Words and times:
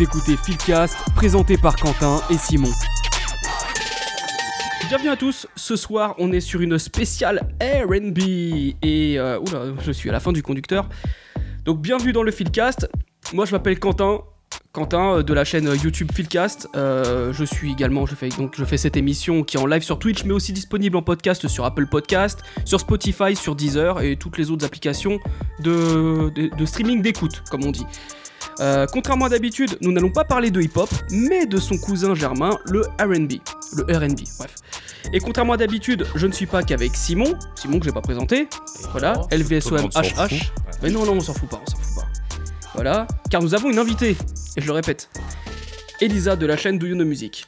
Écoutez 0.00 0.36
Philcast, 0.36 0.96
présenté 1.16 1.56
par 1.56 1.74
Quentin 1.74 2.20
et 2.30 2.38
Simon. 2.38 2.70
Bienvenue 4.86 5.08
à 5.08 5.16
tous, 5.16 5.48
ce 5.56 5.74
soir 5.74 6.14
on 6.18 6.30
est 6.30 6.38
sur 6.38 6.60
une 6.60 6.78
spéciale 6.78 7.48
RB 7.60 8.18
et 8.80 9.18
euh, 9.18 9.40
oula, 9.40 9.74
je 9.84 9.90
suis 9.90 10.08
à 10.08 10.12
la 10.12 10.20
fin 10.20 10.30
du 10.30 10.40
conducteur. 10.40 10.88
Donc 11.64 11.80
bienvenue 11.80 12.12
dans 12.12 12.22
le 12.22 12.30
Philcast. 12.30 12.88
Moi 13.32 13.44
je 13.44 13.50
m'appelle 13.50 13.80
Quentin, 13.80 14.20
Quentin 14.70 15.16
euh, 15.16 15.22
de 15.24 15.34
la 15.34 15.44
chaîne 15.44 15.68
YouTube 15.82 16.12
Philcast. 16.14 16.68
Euh, 16.76 17.32
je 17.32 17.44
suis 17.44 17.72
également, 17.72 18.06
je 18.06 18.14
fais 18.14 18.28
donc 18.28 18.54
je 18.56 18.64
fais 18.64 18.76
cette 18.76 18.96
émission 18.96 19.42
qui 19.42 19.56
est 19.56 19.60
en 19.60 19.66
live 19.66 19.82
sur 19.82 19.98
Twitch, 19.98 20.22
mais 20.24 20.32
aussi 20.32 20.52
disponible 20.52 20.96
en 20.96 21.02
podcast 21.02 21.48
sur 21.48 21.64
Apple 21.64 21.88
Podcast, 21.88 22.44
sur 22.64 22.78
Spotify, 22.78 23.34
sur 23.34 23.56
Deezer 23.56 24.00
et 24.02 24.14
toutes 24.14 24.38
les 24.38 24.52
autres 24.52 24.64
applications 24.64 25.18
de 25.58 26.30
streaming 26.66 27.02
d'écoute, 27.02 27.42
comme 27.50 27.64
on 27.64 27.72
dit. 27.72 27.86
Euh, 28.60 28.86
contrairement 28.92 29.26
à 29.26 29.28
d'habitude, 29.28 29.78
nous 29.80 29.92
n'allons 29.92 30.10
pas 30.10 30.24
parler 30.24 30.50
de 30.50 30.60
hip-hop, 30.60 30.90
mais 31.10 31.46
de 31.46 31.58
son 31.58 31.78
cousin 31.78 32.14
germain, 32.14 32.58
le 32.66 32.82
R&B, 33.00 33.34
le 33.76 33.84
R&B, 33.84 34.20
bref. 34.38 34.54
Et 35.12 35.20
contrairement 35.20 35.54
à 35.54 35.56
d'habitude, 35.56 36.06
je 36.14 36.26
ne 36.26 36.32
suis 36.32 36.46
pas 36.46 36.62
qu'avec 36.62 36.94
Simon, 36.94 37.38
Simon 37.54 37.78
que 37.78 37.86
j'ai 37.86 37.92
pas 37.92 38.00
présenté, 38.00 38.48
voilà, 38.92 39.12
tout 39.14 39.28
le 39.30 39.82
monde 39.82 39.92
s'en 39.92 40.00
LVSOM 40.02 40.12
fout. 40.12 40.30
HH. 40.30 40.52
Mais 40.82 40.90
non, 40.90 41.06
non, 41.06 41.12
on 41.12 41.20
s'en 41.20 41.34
fout 41.34 41.48
pas, 41.48 41.60
on 41.66 41.70
s'en 41.70 41.76
fout 41.78 41.96
pas. 41.96 42.08
Voilà, 42.74 43.06
car 43.30 43.42
nous 43.42 43.54
avons 43.54 43.70
une 43.70 43.78
invitée, 43.78 44.16
et 44.56 44.60
je 44.60 44.66
le 44.66 44.72
répète, 44.72 45.08
Elisa 46.00 46.36
de 46.36 46.46
la 46.46 46.56
chaîne 46.56 46.78
Do 46.78 46.86
You 46.86 46.94
Know 46.94 47.04
Music. 47.04 47.46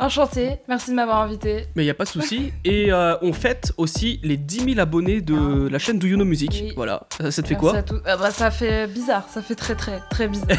Enchantée, 0.00 0.52
merci 0.66 0.90
de 0.90 0.96
m'avoir 0.96 1.20
invité. 1.20 1.66
Mais 1.76 1.84
il 1.84 1.86
y 1.86 1.90
a 1.90 1.94
pas 1.94 2.04
de 2.04 2.08
souci, 2.08 2.54
et 2.64 2.90
euh, 2.90 3.18
on 3.20 3.34
fête 3.34 3.74
aussi 3.76 4.18
les 4.22 4.38
10 4.38 4.64
000 4.74 4.80
abonnés 4.80 5.20
de 5.20 5.68
la 5.68 5.78
chaîne 5.78 5.98
Do 5.98 6.06
You 6.06 6.16
Know 6.16 6.24
Music. 6.24 6.50
Oui. 6.52 6.72
Voilà, 6.74 7.02
ça, 7.18 7.30
ça 7.30 7.42
te 7.42 7.48
fait 7.48 7.58
Merci 7.60 7.84
quoi 7.92 7.98
à. 8.06 8.12
Ah 8.14 8.16
bah, 8.16 8.30
Ça 8.30 8.50
fait 8.50 8.86
bizarre, 8.86 9.28
ça 9.28 9.42
fait 9.42 9.54
très 9.54 9.74
très 9.74 10.00
très 10.10 10.26
bizarre. 10.26 10.56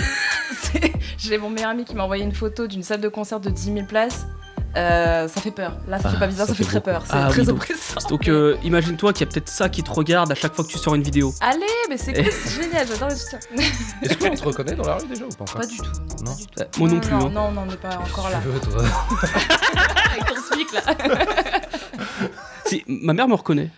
J'ai 1.17 1.39
mon 1.39 1.49
meilleur 1.49 1.71
ami 1.71 1.85
qui 1.85 1.95
m'a 1.95 2.03
envoyé 2.03 2.23
une 2.23 2.33
photo 2.33 2.67
d'une 2.67 2.83
salle 2.83 3.01
de 3.01 3.07
concert 3.07 3.39
de 3.39 3.49
10 3.49 3.73
000 3.73 3.85
places. 3.87 4.27
Euh, 4.77 5.27
ça 5.27 5.41
fait 5.41 5.51
peur. 5.51 5.73
Là, 5.87 5.99
ça 5.99 6.07
Ah, 6.07 6.11
fait 6.13 6.19
pas 6.19 6.27
bizarre, 6.27 6.47
ça, 6.47 6.53
ça 6.53 6.57
fait, 6.57 6.63
fait 6.63 6.69
très 6.69 6.79
beaucoup. 6.79 6.91
peur. 6.91 7.03
C'est 7.05 7.13
Ah 7.13 7.27
très 7.29 7.41
oui, 7.41 7.47
donc- 7.47 7.55
oppressant. 7.57 7.99
Donc 8.09 8.27
euh, 8.29 8.55
imagine-toi 8.63 9.11
qu'il 9.13 9.25
y 9.25 9.29
a 9.29 9.31
peut-être 9.31 9.49
ça 9.49 9.67
qui 9.67 9.83
te 9.83 9.91
regarde 9.91 10.31
à 10.31 10.35
chaque 10.35 10.53
fois 10.55 10.63
que 10.63 10.69
tu 10.69 10.77
sors 10.77 10.95
une 10.95 11.03
vidéo. 11.03 11.33
Allez, 11.41 11.65
mais 11.89 11.97
c'est 11.97 12.13
cool, 12.13 12.31
c'est 12.31 12.61
génial, 12.63 12.87
j'adore 12.87 13.09
le 13.09 13.15
soutien. 13.15 13.39
Est-ce 14.01 14.17
qu'on 14.17 14.33
te 14.35 14.43
reconnaît 14.43 14.75
dans 14.75 14.85
la 14.87 14.95
rue 14.95 15.07
déjà 15.07 15.25
ou 15.25 15.29
pas 15.29 15.43
encore 15.43 15.59
Pas 15.61 15.67
du 15.67 15.77
tout. 15.77 15.83
Non. 16.23 16.31
pas 16.31 16.35
du 16.35 16.45
tout. 16.47 16.61
Euh, 16.61 16.65
moi 16.79 16.89
non 16.89 16.99
plus, 17.01 17.11
Non, 17.11 17.17
hein. 17.25 17.29
non, 17.33 17.51
non, 17.51 17.61
on 17.63 17.65
n'est 17.65 17.75
pas 17.77 17.97
encore 17.97 18.29
là. 18.29 18.39
Tu 18.41 18.47
veux, 18.47 18.59
toi 18.59 18.83
Avec 20.11 20.25
ton 20.25 20.41
smic 20.53 20.71
là. 20.73 20.81
Si, 22.65 22.83
ma 22.87 23.11
mère 23.13 23.27
me 23.27 23.33
reconnaît. 23.33 23.69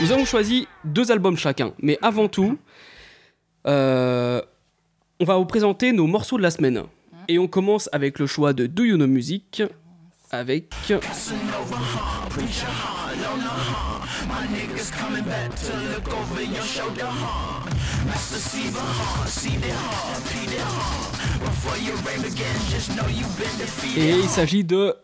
Nous 0.00 0.12
avons 0.12 0.24
choisi 0.24 0.66
deux 0.84 1.12
albums 1.12 1.36
chacun, 1.36 1.72
mais 1.82 1.98
avant 2.00 2.28
tout, 2.28 2.58
euh, 3.66 4.40
on 5.20 5.24
va 5.24 5.36
vous 5.36 5.44
présenter 5.44 5.92
nos 5.92 6.06
morceaux 6.06 6.38
de 6.38 6.42
la 6.42 6.50
semaine. 6.50 6.82
Et 7.28 7.38
on 7.38 7.46
commence 7.46 7.88
avec 7.92 8.18
le 8.18 8.26
choix 8.26 8.54
de 8.54 8.66
Do 8.66 8.84
You 8.84 8.96
Know 8.96 9.06
Music, 9.06 9.62
avec... 10.30 10.72
Et 23.96 24.10
il 24.10 24.28
s'agit 24.28 24.64
de 24.64 24.96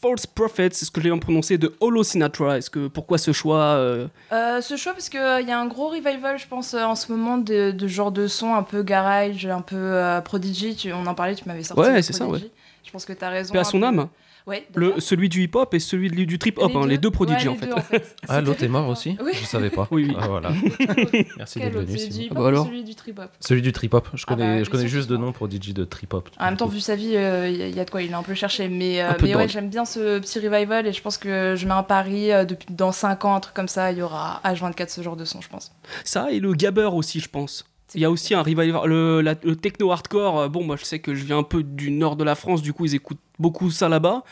False 0.00 0.26
Prophets, 0.26 0.70
c'est 0.72 0.84
ce 0.84 0.90
que 0.90 1.00
j'ai 1.00 1.08
bien 1.08 1.18
prononcé, 1.18 1.58
de 1.58 1.74
Holo 1.80 2.02
Sinatra. 2.04 2.58
Est-ce 2.58 2.70
que 2.70 2.86
pourquoi 2.88 3.18
ce 3.18 3.32
choix 3.32 3.58
euh, 3.58 4.06
Euh, 4.32 4.60
ce 4.60 4.76
choix, 4.76 4.92
parce 4.92 5.08
qu'il 5.08 5.18
y 5.20 5.50
a 5.50 5.58
un 5.58 5.66
gros 5.66 5.88
revival, 5.88 6.38
je 6.38 6.46
pense, 6.46 6.74
euh, 6.74 6.82
en 6.84 6.94
ce 6.94 7.10
moment, 7.10 7.36
de, 7.38 7.72
de 7.72 7.86
genre 7.88 8.12
de 8.12 8.26
son 8.28 8.54
un 8.54 8.62
peu 8.62 8.82
garage, 8.82 9.46
un 9.46 9.60
peu 9.60 9.76
euh, 9.76 10.20
prodigy. 10.20 10.76
Tu, 10.76 10.92
on 10.92 11.04
en 11.06 11.14
parlait, 11.14 11.34
tu 11.34 11.44
m'avais 11.48 11.64
sorti. 11.64 11.82
Ouais, 11.82 12.00
c'est 12.02 12.12
ça, 12.12 12.26
Prodigy. 12.26 12.50
Je 12.84 12.90
pense 12.92 13.04
que 13.04 13.12
tu 13.12 13.24
as 13.24 13.28
raison. 13.28 13.52
paix 13.52 13.58
à 13.58 13.64
son 13.64 13.80
peu. 13.80 13.86
âme 13.86 14.08
Ouais, 14.48 14.66
le. 14.74 14.94
Celui 14.98 15.28
du 15.28 15.42
hip-hop 15.42 15.72
et 15.74 15.78
celui 15.78 16.10
du, 16.10 16.26
du 16.26 16.38
trip-hop, 16.38 16.72
hein, 16.74 16.86
les 16.86 16.96
deux 16.98 17.10
prodigies 17.10 17.48
Ouais, 17.48 17.50
en 17.50 17.52
les 17.52 17.58
fait. 17.58 17.66
deux, 17.66 17.72
en 17.74 17.80
fait. 17.82 18.16
Ah, 18.28 18.40
l'autre 18.40 18.62
est 18.64 18.68
mort 18.68 18.88
aussi 18.88 19.16
Oui. 19.22 19.32
Je 19.34 19.44
savais 19.44 19.70
pas. 19.70 19.86
Oui, 19.92 20.06
oui. 20.08 20.16
Ah, 20.18 20.26
voilà. 20.28 20.50
Merci 21.36 21.58
d'être 21.60 21.72
venu. 21.74 21.98
Celui 21.98 22.28
du 22.28 22.34
bah 22.34 22.40
ou 22.40 22.44
alors. 22.44 22.66
celui 22.66 22.84
du 22.84 22.94
trip-hop 22.94 23.30
Celui 23.40 23.62
du 23.62 23.72
trip-hop. 23.72 24.08
Je 24.14 24.24
Ah 24.26 24.32
connais, 24.34 24.58
bah, 24.58 24.64
je 24.64 24.70
connais 24.70 24.88
juste 24.88 25.08
de 25.08 25.14
souvent. 25.16 25.26
nom 25.26 25.32
Prodigy 25.32 25.74
de 25.74 25.84
trip-hop. 25.84 26.28
En 26.38 26.44
même 26.46 26.56
temps, 26.56 26.66
vu 26.66 26.80
sa 26.80 26.96
vie, 26.96 27.08
il 27.14 27.74
y, 27.74 27.80
a 27.80 27.84
de 27.84 27.90
quoi, 27.90 28.02
il 28.02 28.10
est 28.10 28.14
un 28.14 28.22
peu 28.22 28.34
cherché. 28.34 28.68
Mais, 28.68 29.02
euh, 29.02 29.12
mais 29.22 29.34
ouais, 29.36 29.48
j'aime 29.48 29.68
bien 29.68 29.84
ce 29.84 30.18
petit 30.18 30.38
revival 30.40 30.86
et 30.86 30.92
je 30.92 31.02
pense 31.02 31.18
que 31.18 31.54
je 31.56 31.66
mets 31.66 31.72
un 31.74 31.82
pari 31.82 32.32
euh, 32.32 32.44
depuis, 32.44 32.68
dans 32.70 32.92
5 32.92 33.24
ans, 33.24 33.34
un 33.34 33.40
truc 33.40 33.54
comme 33.54 33.68
ça, 33.68 33.92
il 33.92 33.98
y 33.98 34.02
aura 34.02 34.40
H24 34.44 34.88
ce 34.88 35.02
genre 35.02 35.16
de 35.16 35.24
son, 35.24 35.40
je 35.40 35.48
pense. 35.48 35.72
Ça 36.04 36.30
et 36.30 36.40
le 36.40 36.52
gabber 36.54 36.88
aussi, 36.92 37.20
je 37.20 37.28
pense. 37.28 37.64
Il 37.94 38.02
y 38.02 38.04
a 38.04 38.10
aussi 38.10 38.34
un 38.34 38.42
revival, 38.42 38.86
le, 38.86 39.22
la- 39.22 39.34
le 39.42 39.56
techno 39.56 39.90
hardcore. 39.90 40.40
euh, 40.40 40.48
Bon, 40.48 40.62
moi 40.62 40.76
je 40.76 40.84
sais 40.84 40.98
que 40.98 41.14
je 41.14 41.24
viens 41.24 41.38
un 41.38 41.42
peu 41.42 41.62
du 41.62 41.90
nord 41.90 42.16
de 42.16 42.24
la 42.24 42.34
France, 42.34 42.60
du 42.60 42.74
coup 42.74 42.84
ils 42.84 42.94
écoutent 42.94 43.18
beaucoup 43.38 43.70
ça 43.70 43.88
là-bas. 43.88 44.22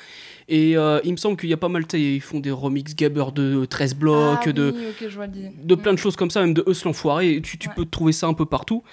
Et 0.48 0.76
euh, 0.76 1.00
il 1.04 1.10
me 1.12 1.16
semble 1.16 1.36
qu'il 1.36 1.48
y 1.48 1.52
a 1.52 1.56
pas 1.56 1.68
mal, 1.68 1.84
ils 1.94 2.20
font 2.20 2.38
des 2.38 2.52
remix 2.52 2.94
gabber 2.94 3.24
de 3.34 3.64
13 3.64 3.94
blocs, 3.96 4.44
ah, 4.46 4.52
de, 4.52 4.72
oui, 4.76 5.08
je 5.08 5.16
vois 5.16 5.26
de 5.26 5.74
plein 5.74 5.92
de 5.92 5.98
choses 5.98 6.14
comme 6.14 6.30
ça, 6.30 6.40
même 6.40 6.54
de 6.54 6.62
Eus 6.68 6.84
l'enfoiré. 6.84 7.32
Et 7.34 7.42
tu, 7.42 7.58
tu 7.58 7.68
Ouais. 7.68 7.74
peux 7.74 7.84
trouver 7.84 8.12
ça 8.12 8.26
un 8.28 8.34
peu 8.34 8.46
partout. 8.46 8.84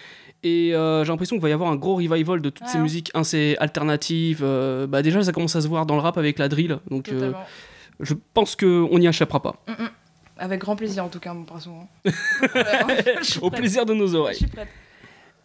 Et 0.41 0.73
euh, 0.73 1.03
j'ai 1.05 1.11
l'impression 1.11 1.35
qu'il 1.35 1.43
va 1.43 1.49
y 1.49 1.53
avoir 1.53 1.71
un 1.71 1.75
gros 1.75 1.95
revival 1.95 2.41
de 2.41 2.49
toutes 2.49 2.65
Ouais, 2.65 2.71
ces 2.73 2.79
musiques 2.79 3.11
assez 3.13 3.55
alternatives. 3.59 4.41
euh, 4.43 4.87
bah 4.87 5.01
déjà, 5.03 5.21
ça 5.23 5.31
commence 5.31 5.55
à 5.55 5.61
se 5.61 5.67
voir 5.67 5.85
dans 5.85 5.95
le 5.95 6.01
rap 6.01 6.17
avec 6.17 6.39
la 6.39 6.49
drill. 6.49 6.79
Donc 6.89 7.11
je 7.99 8.13
pense 8.33 8.55
qu'on 8.55 8.97
n'y 8.97 9.07
échappera 9.07 9.41
pas. 9.41 9.63
Mm, 9.67 9.83
mm. 9.83 9.89
Avec 10.39 10.59
grand 10.61 10.75
plaisir, 10.75 11.05
en 11.05 11.09
tout 11.09 11.19
cas, 11.19 11.33
mon 11.35 11.43
perso. 11.43 11.69
hein. 11.69 12.09
Je 13.21 13.39
Au 13.41 13.51
plaisir 13.51 13.85
de 13.85 13.93
nos 13.93 14.07
Je 14.07 14.15
oreilles. 14.15 14.35
suis 14.35 14.47
prête. 14.47 14.67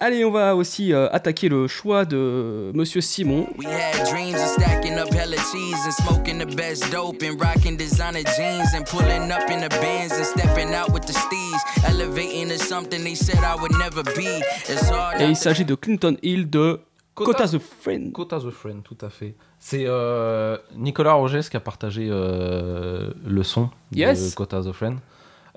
Allez, 0.01 0.25
on 0.25 0.31
va 0.31 0.55
aussi 0.55 0.93
euh, 0.93 1.09
attaquer 1.11 1.49
le 1.49 1.67
choix 1.67 2.05
de 2.05 2.71
Monsieur 2.73 3.01
Simon. 3.01 3.49
We 3.59 3.67
had 3.67 4.07
dreams 4.09 4.35
of 4.37 4.47
stacking 4.57 4.97
up 4.97 5.13
hella 5.13 5.37
cheese 5.53 5.75
and 5.87 5.91
smoking 6.05 6.39
the 6.39 6.55
best 6.55 6.89
dope 6.93 7.21
and 7.25 7.37
rocking 7.41 7.77
designer 7.77 8.23
jeans 8.37 8.73
and 8.77 8.85
pulling 8.85 9.33
up 9.33 9.51
in 9.51 9.61
the 9.61 9.69
Benz 9.81 10.13
and 10.13 10.25
stepping 10.25 10.73
out 10.73 10.93
with 10.93 11.05
the 11.07 11.13
steez, 11.13 11.59
elevating 11.85 12.49
to 12.49 12.59
something 12.59 13.03
they 13.03 13.17
said 13.17 13.39
I 13.43 13.57
would 13.61 13.73
never 13.77 14.05
be. 14.15 14.41
It's 14.69 14.89
hard. 14.89 15.21
Et 15.21 15.27
il 15.27 15.37
s'agit 15.37 15.65
de 15.65 15.75
Clinton 15.75 16.17
Hill 16.23 16.49
de 16.49 16.79
Kota 17.17 17.49
the 17.49 17.59
Friend. 17.59 18.13
Kota 18.13 18.39
the 18.39 18.51
Friend, 18.51 18.81
tout 18.85 18.99
à 19.05 19.11
fait. 19.11 19.35
C'est 19.59 19.83
euh, 19.89 20.57
Nicolas 20.77 21.15
Rogès 21.15 21.49
qui 21.49 21.57
a 21.57 21.61
partagé 21.61 22.07
euh, 22.09 23.11
le 23.27 23.43
son 23.43 23.71
de 23.91 23.99
Yes. 23.99 24.37
Kota 24.37 24.63
the 24.63 24.71
Friend. 24.71 24.99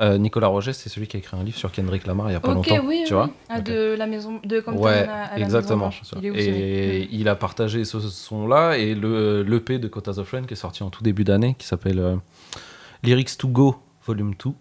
Euh, 0.02 0.18
Nicolas 0.18 0.48
Rogès, 0.48 0.74
c'est 0.74 0.90
celui 0.90 1.08
qui 1.08 1.16
a 1.16 1.20
écrit 1.20 1.38
un 1.38 1.44
livre 1.44 1.58
sur 1.58 1.72
Kendrick 1.72 2.08
Lamar 2.08 2.30
il 2.30 2.34
y 2.34 2.36
a 2.36 2.40
pas 2.40 2.54
longtemps. 2.54 2.76
oui, 2.86 3.04
tu 3.06 3.14
oui. 3.14 3.20
vois 3.20 3.30
Ah, 3.50 3.62
de 3.62 3.94
la 3.96 4.08
maison 4.08 4.40
de 4.44 4.60
Compton 4.60 4.82
Ouais, 4.84 5.08
à, 5.08 5.26
à 5.26 5.38
la 5.38 5.44
exactement. 5.46 5.90
Maison. 5.90 6.20
Il 6.24 6.40
et 6.40 7.08
il 7.12 7.28
a 7.30 7.36
partagé 7.36 7.86
ce 7.86 8.00
son-là 8.00 8.78
et 8.78 8.96
le 8.96 9.44
l'EP 9.44 9.78
de 9.78 9.88
Kota 9.88 10.14
the 10.14 10.24
Friend 10.24 10.48
qui 10.48 10.54
est 10.54 10.58
sorti 10.58 10.82
en 10.82 10.90
tout 10.90 11.04
début 11.04 11.24
d'année 11.24 11.56
qui 11.60 11.68
s'appelle 11.68 12.00
euh, 12.00 12.16
Lyrics 13.04 13.38
to 13.38 13.48
Go 13.48 13.76
Volume 14.08 14.34
2. 14.44 14.52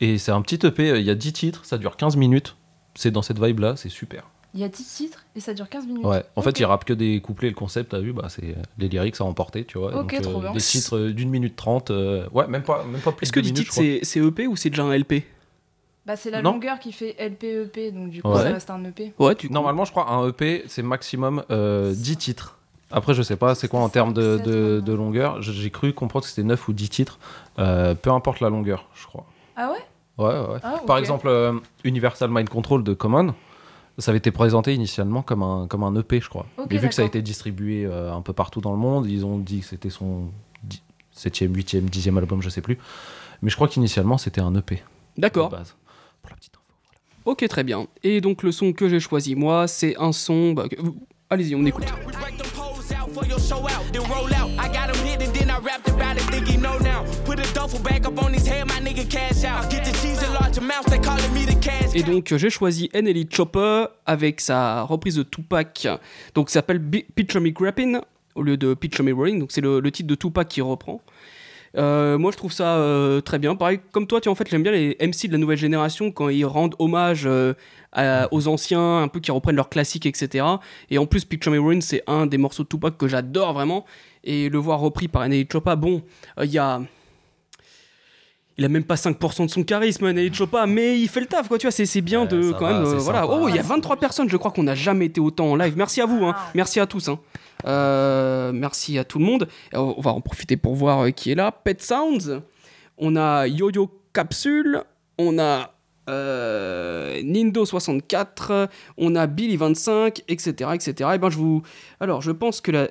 Et 0.00 0.18
c'est 0.18 0.32
un 0.32 0.40
petit 0.40 0.66
EP, 0.66 0.98
il 0.98 1.04
y 1.04 1.10
a 1.10 1.14
10 1.14 1.32
titres, 1.34 1.64
ça 1.64 1.76
dure 1.78 1.96
15 1.96 2.16
minutes. 2.16 2.56
C'est 2.94 3.10
dans 3.10 3.22
cette 3.22 3.38
vibe-là, 3.42 3.76
c'est 3.76 3.88
super. 3.90 4.24
Il 4.54 4.60
y 4.60 4.64
a 4.64 4.68
10 4.68 4.84
titres 4.84 5.24
et 5.34 5.40
ça 5.40 5.52
dure 5.52 5.68
15 5.68 5.86
minutes. 5.88 6.04
Ouais, 6.04 6.22
en 6.36 6.42
fait, 6.42 6.58
il 6.60 6.64
rappe 6.64 6.84
que 6.84 6.92
des 6.92 7.20
couplets. 7.20 7.48
Le 7.48 7.54
concept, 7.56 7.90
t'as 7.90 7.98
vu, 7.98 8.12
bah, 8.12 8.26
c'est 8.28 8.50
euh, 8.50 8.62
les 8.78 8.88
lyrics 8.88 9.20
à 9.20 9.24
emporter, 9.24 9.64
tu 9.64 9.78
vois. 9.78 9.94
Ok, 10.00 10.20
trop 10.22 10.40
bien. 10.40 10.52
Des 10.52 10.60
titres 10.60 10.96
euh, 10.96 11.12
d'une 11.12 11.28
minute 11.30 11.56
trente. 11.56 11.90
euh, 11.90 12.28
ouais, 12.32 12.46
même 12.46 12.62
pas, 12.62 12.84
même 12.84 13.00
pas 13.00 13.10
plus 13.12 13.24
Est-ce 13.24 13.32
que 13.32 13.40
deux 13.40 13.46
les 13.48 13.52
minutes, 13.52 13.68
titres 13.70 13.82
je 13.82 13.88
crois. 13.98 13.98
c'est 14.00 14.20
c'est 14.20 14.20
EP 14.24 14.46
ou 14.46 14.54
c'est 14.54 14.70
déjà 14.70 14.84
un 14.84 14.96
LP 14.96 15.24
Bah, 16.06 16.14
c'est 16.14 16.30
la 16.30 16.40
Non. 16.40 16.52
longueur 16.52 16.78
qui 16.78 16.92
fait 16.92 17.16
LPEP, 17.18 17.92
donc 17.92 18.10
du 18.10 18.22
coup, 18.22 18.28
Ouais. 18.28 18.36
ça 18.42 18.52
reste 18.52 18.70
un 18.70 18.80
E 18.84 18.88
EP. 18.90 19.12
Ouais, 19.18 19.34
tu 19.34 19.50
Normalement, 19.50 19.84
je 19.84 19.90
crois, 19.90 20.08
un 20.12 20.28
EP, 20.28 20.62
c'est 20.68 20.82
maximum 20.82 21.42
euh, 21.50 21.92
10 21.92 22.16
titres. 22.16 22.58
Après, 22.92 23.12
je 23.12 23.22
sais 23.22 23.34
pas 23.36 23.56
c'est 23.56 23.66
quoi 23.66 23.80
en 23.80 23.88
termes 23.88 24.12
de, 24.12 24.80
de- 24.80 24.92
longueur. 24.92 25.42
J'ai 25.42 25.70
cru 25.70 25.92
comprendre 25.92 26.24
que 26.26 26.30
c'était 26.30 26.46
9 26.46 26.68
ou 26.68 26.72
10 26.72 26.90
titres. 26.90 27.18
Euh, 27.58 27.96
peu 27.96 28.10
importe 28.12 28.38
la 28.38 28.50
longueur, 28.50 28.86
je 28.94 29.04
crois. 29.06 29.26
Ah 29.56 29.72
ouais? 29.72 29.78
Ouais, 30.16 30.26
ouais. 30.52 30.58
Ah, 30.62 30.80
Par 30.86 30.98
exemple, 30.98 31.26
euh, 31.26 31.54
Universal 31.82 32.30
Mind 32.30 32.48
Control 32.48 32.84
de 32.84 32.94
Common. 32.94 33.34
Ça 33.98 34.10
avait 34.10 34.18
été 34.18 34.32
présenté 34.32 34.74
initialement 34.74 35.22
comme 35.22 35.42
un, 35.42 35.66
comme 35.68 35.84
un 35.84 35.94
EP, 35.94 36.20
je 36.20 36.28
crois. 36.28 36.46
Mais 36.68 36.78
vu 36.78 36.88
que 36.88 36.94
ça 36.94 37.02
a 37.02 37.04
été 37.04 37.22
distribué 37.22 37.86
euh, 37.86 38.12
un 38.12 38.22
peu 38.22 38.32
partout 38.32 38.60
dans 38.60 38.72
le 38.72 38.78
monde, 38.78 39.06
ils 39.06 39.24
ont 39.24 39.38
dit 39.38 39.60
que 39.60 39.66
c'était 39.66 39.90
son 39.90 40.30
7e, 41.16 41.52
8e, 41.52 41.88
10e 41.88 42.18
album, 42.18 42.42
je 42.42 42.48
sais 42.48 42.60
plus. 42.60 42.78
Mais 43.40 43.50
je 43.50 43.54
crois 43.54 43.68
qu'initialement, 43.68 44.18
c'était 44.18 44.40
un 44.40 44.54
EP. 44.56 44.82
D'accord. 45.16 45.48
Pour 45.50 45.58
la 46.30 46.36
petite 46.36 46.54
info. 46.54 46.62
Ok, 47.24 47.46
très 47.48 47.62
bien. 47.62 47.86
Et 48.02 48.20
donc 48.20 48.42
le 48.42 48.50
son 48.50 48.72
que 48.72 48.88
j'ai 48.88 49.00
choisi 49.00 49.36
moi, 49.36 49.68
c'est 49.68 49.96
un 49.98 50.12
son. 50.12 50.52
bah, 50.52 50.64
Allez-y, 51.30 51.54
on 51.54 51.64
écoute. 51.64 51.84
Duffel 57.64 57.80
bag 57.82 58.06
up 58.06 58.22
on 58.22 58.32
his 58.32 58.46
head, 58.46 58.66
my 58.66 58.80
nigga 58.80 59.08
cash 59.08 59.44
out. 59.44 59.70
Get 59.70 59.84
the 59.84 59.92
cheese 60.00 60.22
in 60.22 60.32
large 60.34 60.58
amounts, 60.58 60.90
they 60.90 60.98
calling 60.98 61.32
me 61.32 61.44
the 61.46 61.58
cash. 61.60 61.94
Et 61.94 62.02
donc 62.02 62.34
j'ai 62.36 62.50
choisi 62.50 62.90
NLE 62.94 63.24
Chopper 63.30 63.86
avec 64.06 64.40
sa 64.40 64.82
reprise 64.82 65.16
de 65.16 65.22
Tupac, 65.22 65.86
donc 66.34 66.50
ça 66.50 66.54
s'appelle 66.54 66.80
Picture 66.80 67.40
Me 67.40 67.50
Grappin' 67.50 68.00
au 68.34 68.42
lieu 68.42 68.56
de 68.56 68.74
Picture 68.74 69.04
Me 69.04 69.12
Rolling, 69.14 69.38
donc 69.40 69.52
c'est 69.52 69.60
le, 69.60 69.80
le 69.80 69.90
titre 69.90 70.08
de 70.08 70.14
Tupac 70.14 70.48
qui 70.48 70.60
reprend. 70.60 71.00
Euh, 71.76 72.18
moi 72.18 72.30
je 72.32 72.36
trouve 72.36 72.52
ça 72.52 72.76
euh, 72.76 73.20
très 73.20 73.38
bien. 73.38 73.56
Pareil 73.56 73.80
comme 73.92 74.06
toi, 74.06 74.20
tu 74.20 74.28
vois, 74.28 74.32
en 74.32 74.36
fait 74.36 74.48
j'aime 74.48 74.62
bien 74.62 74.72
les 74.72 74.96
MC 75.00 75.26
de 75.26 75.32
la 75.32 75.38
nouvelle 75.38 75.58
génération 75.58 76.10
quand 76.12 76.28
ils 76.28 76.44
rendent 76.44 76.74
hommage 76.78 77.22
euh, 77.26 77.54
à- 77.92 78.28
aux 78.32 78.46
anciens, 78.46 78.98
un 79.02 79.08
peu 79.08 79.20
qui 79.20 79.30
reprennent 79.30 79.56
leurs 79.56 79.70
classiques, 79.70 80.06
etc. 80.06 80.44
Et 80.90 80.98
en 80.98 81.06
plus 81.06 81.24
Picture 81.24 81.50
Me 81.50 81.58
Rolling 81.58 81.80
c'est 81.80 82.02
un 82.06 82.26
des 82.26 82.38
morceaux 82.38 82.62
de 82.64 82.68
Tupac 82.68 82.96
que 82.98 83.08
j'adore 83.08 83.54
vraiment. 83.54 83.84
Et 84.22 84.48
le 84.48 84.58
voir 84.58 84.80
repris 84.80 85.08
par 85.08 85.26
NLE 85.28 85.46
Chopper, 85.50 85.74
bon, 85.76 86.02
il 86.42 86.50
y 86.50 86.58
a 86.58 86.80
il 88.56 88.64
a 88.64 88.68
même 88.68 88.84
pas 88.84 88.94
5% 88.94 89.46
de 89.46 89.50
son 89.50 89.64
charisme, 89.64 90.10
Nelly 90.10 90.32
Chopa, 90.32 90.66
mais 90.66 90.98
il 91.00 91.08
fait 91.08 91.20
le 91.20 91.26
taf, 91.26 91.48
quoi, 91.48 91.58
tu 91.58 91.66
vois, 91.66 91.72
c'est 91.72 91.86
c'est 91.86 92.00
bien 92.00 92.22
Ouais, 92.22 92.28
de 92.28 92.52
quand 92.52 92.66
va, 92.66 92.72
même. 92.80 92.84
euh, 92.84 92.98
voilà. 92.98 93.26
Oh, 93.28 93.48
il 93.48 93.56
y 93.56 93.58
a 93.58 93.62
23 93.62 93.96
personnes, 93.96 94.28
je 94.28 94.36
crois 94.36 94.50
qu'on 94.52 94.62
n'a 94.62 94.74
jamais 94.76 95.06
été 95.06 95.20
autant 95.20 95.46
en 95.46 95.56
live. 95.56 95.74
Merci 95.76 96.00
à 96.00 96.06
vous, 96.06 96.24
hein. 96.24 96.34
merci 96.54 96.78
à 96.80 96.86
tous. 96.86 97.08
Hein. 97.08 97.18
Euh, 97.66 98.52
merci 98.52 98.98
à 98.98 99.04
tout 99.04 99.18
le 99.18 99.24
monde. 99.24 99.48
On 99.72 100.00
va 100.00 100.12
en 100.12 100.20
profiter 100.20 100.56
pour 100.56 100.74
voir 100.74 101.04
euh, 101.06 101.10
qui 101.10 101.32
est 101.32 101.34
là. 101.34 101.50
Pet 101.50 101.80
Sounds, 101.82 102.42
on 102.98 103.16
a 103.16 103.46
Yo-Yo 103.48 103.90
Capsule, 104.12 104.82
on 105.18 105.38
a 105.38 105.70
euh, 106.10 107.20
Nindo64, 107.22 108.68
on 108.98 109.16
a 109.16 109.26
Billy25, 109.26 110.22
etc. 110.28 110.70
etc. 110.74 111.10
Et 111.14 111.18
ben, 111.18 111.30
je 111.30 111.38
vous. 111.38 111.62
Alors, 112.00 112.22
je 112.22 112.30
pense 112.30 112.60
que 112.60 112.70
la 112.70 112.88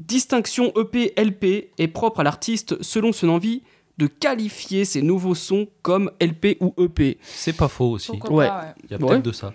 distinction 0.00 0.72
EP-LP 0.76 1.70
est 1.78 1.88
propre 1.88 2.20
à 2.20 2.22
l'artiste 2.24 2.82
selon 2.82 3.12
son 3.12 3.28
envie 3.30 3.62
de 3.98 4.06
qualifier 4.06 4.84
ses 4.84 5.02
nouveaux 5.02 5.34
sons 5.34 5.68
comme 5.82 6.10
LP 6.20 6.56
ou 6.60 6.74
EP. 6.78 7.18
C'est 7.22 7.56
pas 7.56 7.68
faux 7.68 7.90
aussi. 7.92 8.08
Pourquoi 8.08 8.30
Ouais. 8.36 8.48
pas, 8.48 8.60
ouais. 8.60 8.72
Il 8.84 8.90
y 8.90 8.94
a 8.94 8.98
Ouais. 8.98 9.06
peut-être 9.08 9.22
de 9.24 9.32
ça. 9.32 9.52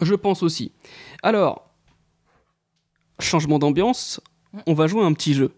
Je 0.00 0.14
pense 0.14 0.42
aussi. 0.42 0.72
Alors, 1.22 1.70
changement 3.20 3.58
d'ambiance, 3.58 4.20
on 4.66 4.74
va 4.74 4.86
jouer 4.86 5.02
à 5.02 5.06
un 5.06 5.12
petit 5.12 5.34
jeu. 5.34 5.52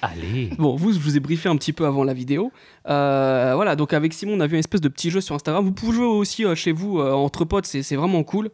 Allez. 0.00 0.48
Bon, 0.58 0.76
vous, 0.76 0.92
je 0.92 0.98
vous 0.98 1.16
ai 1.16 1.20
briefé 1.20 1.48
un 1.48 1.56
petit 1.56 1.72
peu 1.74 1.84
avant 1.84 2.04
la 2.04 2.14
vidéo. 2.14 2.50
Euh, 2.88 3.52
voilà, 3.54 3.76
donc 3.76 3.92
avec 3.92 4.14
Simon, 4.14 4.34
on 4.34 4.40
a 4.40 4.46
vu 4.46 4.54
une 4.54 4.60
espèce 4.60 4.80
de 4.80 4.88
petit 4.88 5.10
jeu 5.10 5.20
sur 5.20 5.34
Instagram. 5.34 5.62
Vous 5.64 5.72
pouvez 5.72 5.92
jouer 5.92 6.06
aussi 6.06 6.44
euh, 6.44 6.54
chez 6.54 6.72
vous, 6.72 6.98
euh, 6.98 7.12
entre 7.12 7.44
potes, 7.44 7.66
c'est 7.66 7.96
vraiment 7.96 8.22
cool. 8.24 8.50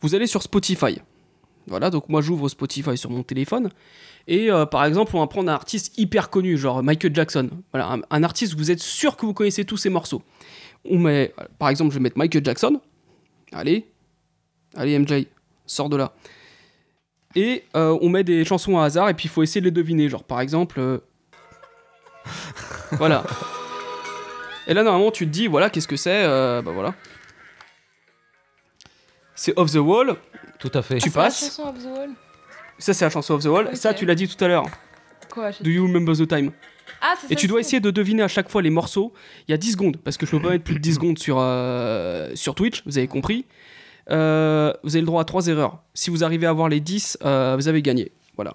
Vous 0.00 0.14
allez 0.14 0.26
sur 0.26 0.42
Spotify. 0.42 0.98
Voilà, 1.66 1.90
donc 1.90 2.08
moi 2.08 2.22
j'ouvre 2.22 2.48
Spotify 2.48 2.96
sur 2.96 3.10
mon 3.10 3.22
téléphone. 3.22 3.68
Et 4.26 4.50
euh, 4.50 4.66
par 4.66 4.84
exemple, 4.84 5.16
on 5.16 5.20
va 5.20 5.26
prendre 5.26 5.50
un 5.50 5.54
artiste 5.54 5.98
hyper 5.98 6.30
connu, 6.30 6.56
genre 6.56 6.82
Michael 6.82 7.14
Jackson. 7.14 7.50
Voilà, 7.72 7.92
un, 7.92 8.00
un 8.10 8.22
artiste, 8.22 8.54
vous 8.54 8.70
êtes 8.70 8.80
sûr 8.80 9.16
que 9.16 9.26
vous 9.26 9.34
connaissez 9.34 9.64
tous 9.64 9.76
ses 9.76 9.90
morceaux. 9.90 10.22
On 10.84 10.98
met, 10.98 11.34
par 11.58 11.68
exemple, 11.68 11.90
je 11.92 11.98
vais 11.98 12.02
mettre 12.02 12.18
Michael 12.18 12.44
Jackson. 12.44 12.80
Allez, 13.52 13.86
allez 14.76 14.98
MJ, 14.98 15.26
sors 15.66 15.88
de 15.88 15.96
là. 15.96 16.12
Et 17.34 17.64
euh, 17.76 17.96
on 18.00 18.08
met 18.08 18.24
des 18.24 18.44
chansons 18.44 18.78
à 18.78 18.84
hasard 18.84 19.08
et 19.08 19.14
puis 19.14 19.26
il 19.26 19.28
faut 19.30 19.42
essayer 19.42 19.60
de 19.60 19.66
les 19.66 19.70
deviner. 19.70 20.08
Genre 20.08 20.24
par 20.24 20.40
exemple, 20.40 20.80
euh, 20.80 20.98
voilà. 22.92 23.24
Et 24.66 24.74
là 24.74 24.82
normalement 24.82 25.10
tu 25.10 25.26
te 25.26 25.30
dis 25.30 25.46
voilà 25.46 25.70
qu'est-ce 25.70 25.88
que 25.88 25.96
c'est, 25.96 26.24
euh, 26.24 26.60
bah 26.62 26.72
voilà. 26.72 26.94
C'est 29.34 29.56
Off 29.58 29.72
the 29.72 29.76
Wall. 29.76 30.16
Tout 30.58 30.70
à 30.74 30.82
fait. 30.82 30.98
Tu 30.98 31.08
la 31.08 31.14
passes. 31.14 31.40
chanson 31.40 31.68
Off 31.68 31.78
the 31.78 31.86
Wall 31.86 32.10
Ça 32.80 32.92
c'est 32.94 33.04
la 33.04 33.10
chanson 33.10 33.34
Off 33.34 33.44
the 33.44 33.46
Wall. 33.46 33.76
Ça 33.76 33.94
tu 33.94 34.04
l'as 34.06 34.14
dit 34.16 34.26
tout 34.26 34.42
à 34.44 34.48
l'heure. 34.48 34.64
Quoi 35.32 35.50
Do 35.60 35.70
you 35.70 35.84
remember 35.86 36.16
the 36.16 36.26
time? 36.26 36.50
Ah, 37.02 37.14
c'est 37.20 37.26
Et 37.26 37.34
ça, 37.34 37.40
tu 37.40 37.46
dois 37.46 37.60
c'est- 37.62 37.68
essayer 37.68 37.80
de 37.80 37.90
deviner 37.90 38.22
à 38.24 38.28
chaque 38.28 38.50
fois 38.50 38.60
les 38.62 38.68
morceaux. 38.70 39.12
Il 39.46 39.52
y 39.52 39.54
a 39.54 39.56
10 39.56 39.72
secondes, 39.72 39.96
parce 39.98 40.16
que 40.16 40.26
je 40.26 40.32
peux 40.32 40.40
pas 40.42 40.50
mettre 40.50 40.64
plus 40.64 40.74
de 40.74 40.80
10 40.80 40.94
secondes 40.96 41.18
sur, 41.18 41.36
euh, 41.38 42.30
sur 42.34 42.54
Twitch, 42.54 42.82
vous 42.84 42.98
avez 42.98 43.06
compris. 43.06 43.46
Euh, 44.10 44.72
vous 44.82 44.96
avez 44.96 45.00
le 45.00 45.06
droit 45.06 45.22
à 45.22 45.24
3 45.24 45.46
erreurs. 45.46 45.78
Si 45.94 46.10
vous 46.10 46.24
arrivez 46.24 46.46
à 46.46 46.50
avoir 46.50 46.68
les 46.68 46.80
10, 46.80 47.16
euh, 47.24 47.54
vous 47.56 47.68
avez 47.68 47.80
gagné. 47.80 48.10
Voilà. 48.34 48.52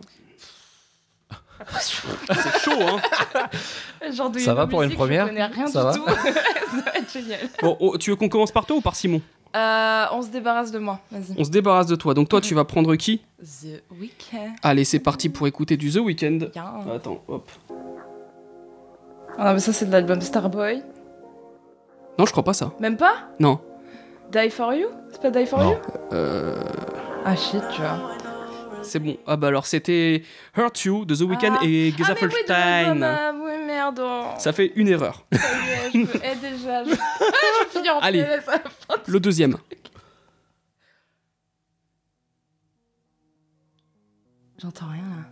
C'est 1.69 2.60
chaud, 2.60 2.80
hein 2.81 3.00
Genre 4.12 4.30
de 4.30 4.39
Ça 4.39 4.54
va 4.54 4.68
pour 4.68 4.83
une 4.83 4.94
première? 4.94 5.27
Je 5.27 5.33
rien 5.33 5.68
Ça 5.68 5.92
du 5.94 6.00
va 6.00 6.06
tout. 6.06 6.06
ça 6.24 6.81
va 6.92 6.98
être 7.00 7.12
génial. 7.12 7.39
Bon, 7.62 7.77
oh, 7.80 7.98
tu 7.98 8.10
veux 8.12 8.16
qu'on 8.16 8.30
commence 8.30 8.51
par 8.51 8.66
toi 8.66 8.75
ou 8.77 8.81
par 8.81 8.95
Simon? 8.95 9.22
Euh, 9.55 10.05
on 10.11 10.21
se 10.21 10.27
débarrasse 10.29 10.71
de 10.71 10.79
moi, 10.79 10.99
vas-y. 11.11 11.35
On 11.37 11.43
se 11.45 11.49
débarrasse 11.49 11.87
de 11.87 11.95
toi. 11.95 12.13
Donc 12.13 12.27
toi, 12.27 12.41
tu 12.41 12.53
vas 12.55 12.65
prendre 12.65 12.95
qui 12.95 13.21
The 13.41 13.81
Weeknd. 13.99 14.53
Allez, 14.63 14.83
c'est 14.83 14.99
parti 14.99 15.29
pour 15.29 15.47
écouter 15.47 15.77
du 15.77 15.89
The 15.91 15.97
Weeknd. 15.97 16.49
Bien. 16.53 16.73
Attends, 16.93 17.23
hop. 17.27 17.49
Ah, 19.37 19.53
mais 19.53 19.59
ça, 19.59 19.71
c'est 19.73 19.85
de 19.85 19.91
l'album 19.91 20.19
Starboy. 20.21 20.81
Non, 22.17 22.25
je 22.25 22.31
crois 22.31 22.43
pas 22.43 22.53
ça. 22.53 22.71
Même 22.79 22.97
pas 22.97 23.29
Non. 23.39 23.59
Die 24.31 24.49
for 24.49 24.73
You? 24.73 24.87
C'est 25.11 25.21
pas 25.21 25.29
Die 25.31 25.45
for 25.45 25.59
Non. 25.59 25.71
You? 25.71 25.77
Euh, 26.13 26.55
Ah 27.25 27.35
shit, 27.35 27.61
tu 27.73 27.81
vois. 27.81 28.11
c'est 28.81 28.99
bon. 28.99 29.17
Ah 29.27 29.35
bah 29.35 29.47
alors, 29.47 29.65
c'était 29.65 30.23
Hurt 30.57 30.83
You 30.85 31.05
de 31.05 31.15
The 31.15 31.21
Weeknd 31.21 31.55
Ah. 31.59 31.65
et 31.65 31.91
l'album, 31.91 33.03
ah, 33.03 33.31
merde. 33.91 33.99
oh. 34.03 34.25
Ça 34.39 34.51
fait 34.53 34.71
une 34.75 34.87
erreur. 34.87 35.25
Ça 35.31 35.39
y 35.39 35.71
est, 35.71 35.91
je 35.93 36.05
peux... 36.05 36.19
eh, 36.23 36.35
déjà, 36.35 36.83
je... 36.83 36.89
je 36.93 37.69
finis 37.71 37.89
en 37.89 37.99
Allez. 37.99 38.23
PLS 38.23 38.47
à 38.49 38.51
la 38.53 38.59
fin. 38.59 38.95
Le 39.07 39.19
deuxième. 39.19 39.57
J'entends 44.61 44.87
rien 44.87 45.01
là. 45.03 45.23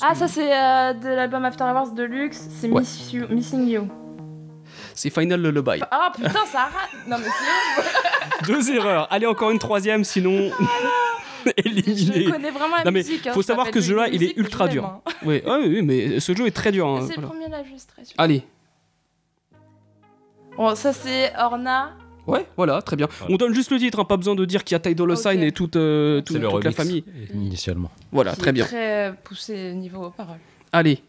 Ah, 0.00 0.14
ça 0.14 0.26
c'est 0.28 0.50
euh, 0.56 0.92
de 0.94 1.08
l'album 1.08 1.44
After 1.44 1.64
Hours 1.64 1.92
de 1.92 2.02
Luxe, 2.02 2.46
c'est 2.60 2.68
Ouais. 2.70 2.80
Miss 2.80 3.12
You- 3.12 3.26
Missing 3.28 3.68
You. 3.68 3.88
C'est 4.94 5.10
Final 5.10 5.40
Lullaby. 5.42 5.82
Ah 5.90 6.10
putain, 6.14 6.46
ça 6.46 6.64
rate 6.64 6.90
Non 7.06 7.18
mais 7.18 7.26
c'est 7.26 8.46
Deux 8.46 8.70
erreurs. 8.72 9.06
Allez, 9.10 9.26
encore 9.26 9.50
une 9.50 9.58
troisième, 9.58 10.04
sinon. 10.04 10.50
Éliminé. 11.56 12.24
Je 12.26 12.30
connais 12.30 12.50
vraiment 12.50 12.76
la 12.76 12.84
Non, 12.84 12.90
mais 12.92 13.00
musique. 13.00 13.26
hein, 13.26 13.32
faut 13.32 13.42
savoir 13.42 13.70
que 13.70 13.80
ce 13.80 13.86
jeu-là, 13.88 14.08
il 14.08 14.22
est 14.22 14.36
ultra 14.36 14.68
dur. 14.68 14.84
hein. 14.84 15.02
Oui, 15.24 15.40
ah 15.46 15.58
oui, 15.60 15.82
mais 15.82 16.20
ce 16.20 16.34
jeu 16.34 16.46
est 16.46 16.50
très 16.50 16.72
dur. 16.72 16.86
hein, 16.86 17.00
C'est 17.06 17.14
voilà. 17.14 17.28
le 17.32 17.48
premier 17.48 17.64
je 17.64 17.78
suis 17.78 17.86
très 17.86 18.04
sûre. 18.04 18.14
Allez. 18.18 18.42
Bon, 20.56 20.74
ça 20.74 20.92
c'est 20.92 21.32
Orna. 21.38 21.96
Ouais, 22.26 22.46
voilà, 22.56 22.80
très 22.82 22.94
bien. 22.94 23.08
Voilà. 23.18 23.34
On 23.34 23.36
donne 23.36 23.54
juste 23.54 23.70
le 23.72 23.78
titre, 23.78 23.98
hein, 23.98 24.04
pas 24.04 24.16
besoin 24.16 24.34
de 24.36 24.44
dire 24.44 24.62
qu'il 24.62 24.74
y 24.74 24.76
a 24.76 24.80
Ty 24.80 24.94
Dolla 24.94 25.14
Ok. 25.14 25.20
Sign 25.20 25.42
et 25.42 25.50
toute, 25.50 25.74
euh, 25.76 26.20
tout- 26.20 26.38
toute 26.38 26.64
la 26.64 26.70
famille. 26.72 27.04
Initialement. 27.34 27.90
Voilà, 28.12 28.32
qui 28.32 28.38
très 28.40 28.50
est 28.50 28.52
bien. 28.52 28.64
Très 28.64 29.08
euh, 29.08 29.12
poussé 29.24 29.72
niveau 29.74 30.10
paroles. 30.10 30.38
Allez, 30.72 31.02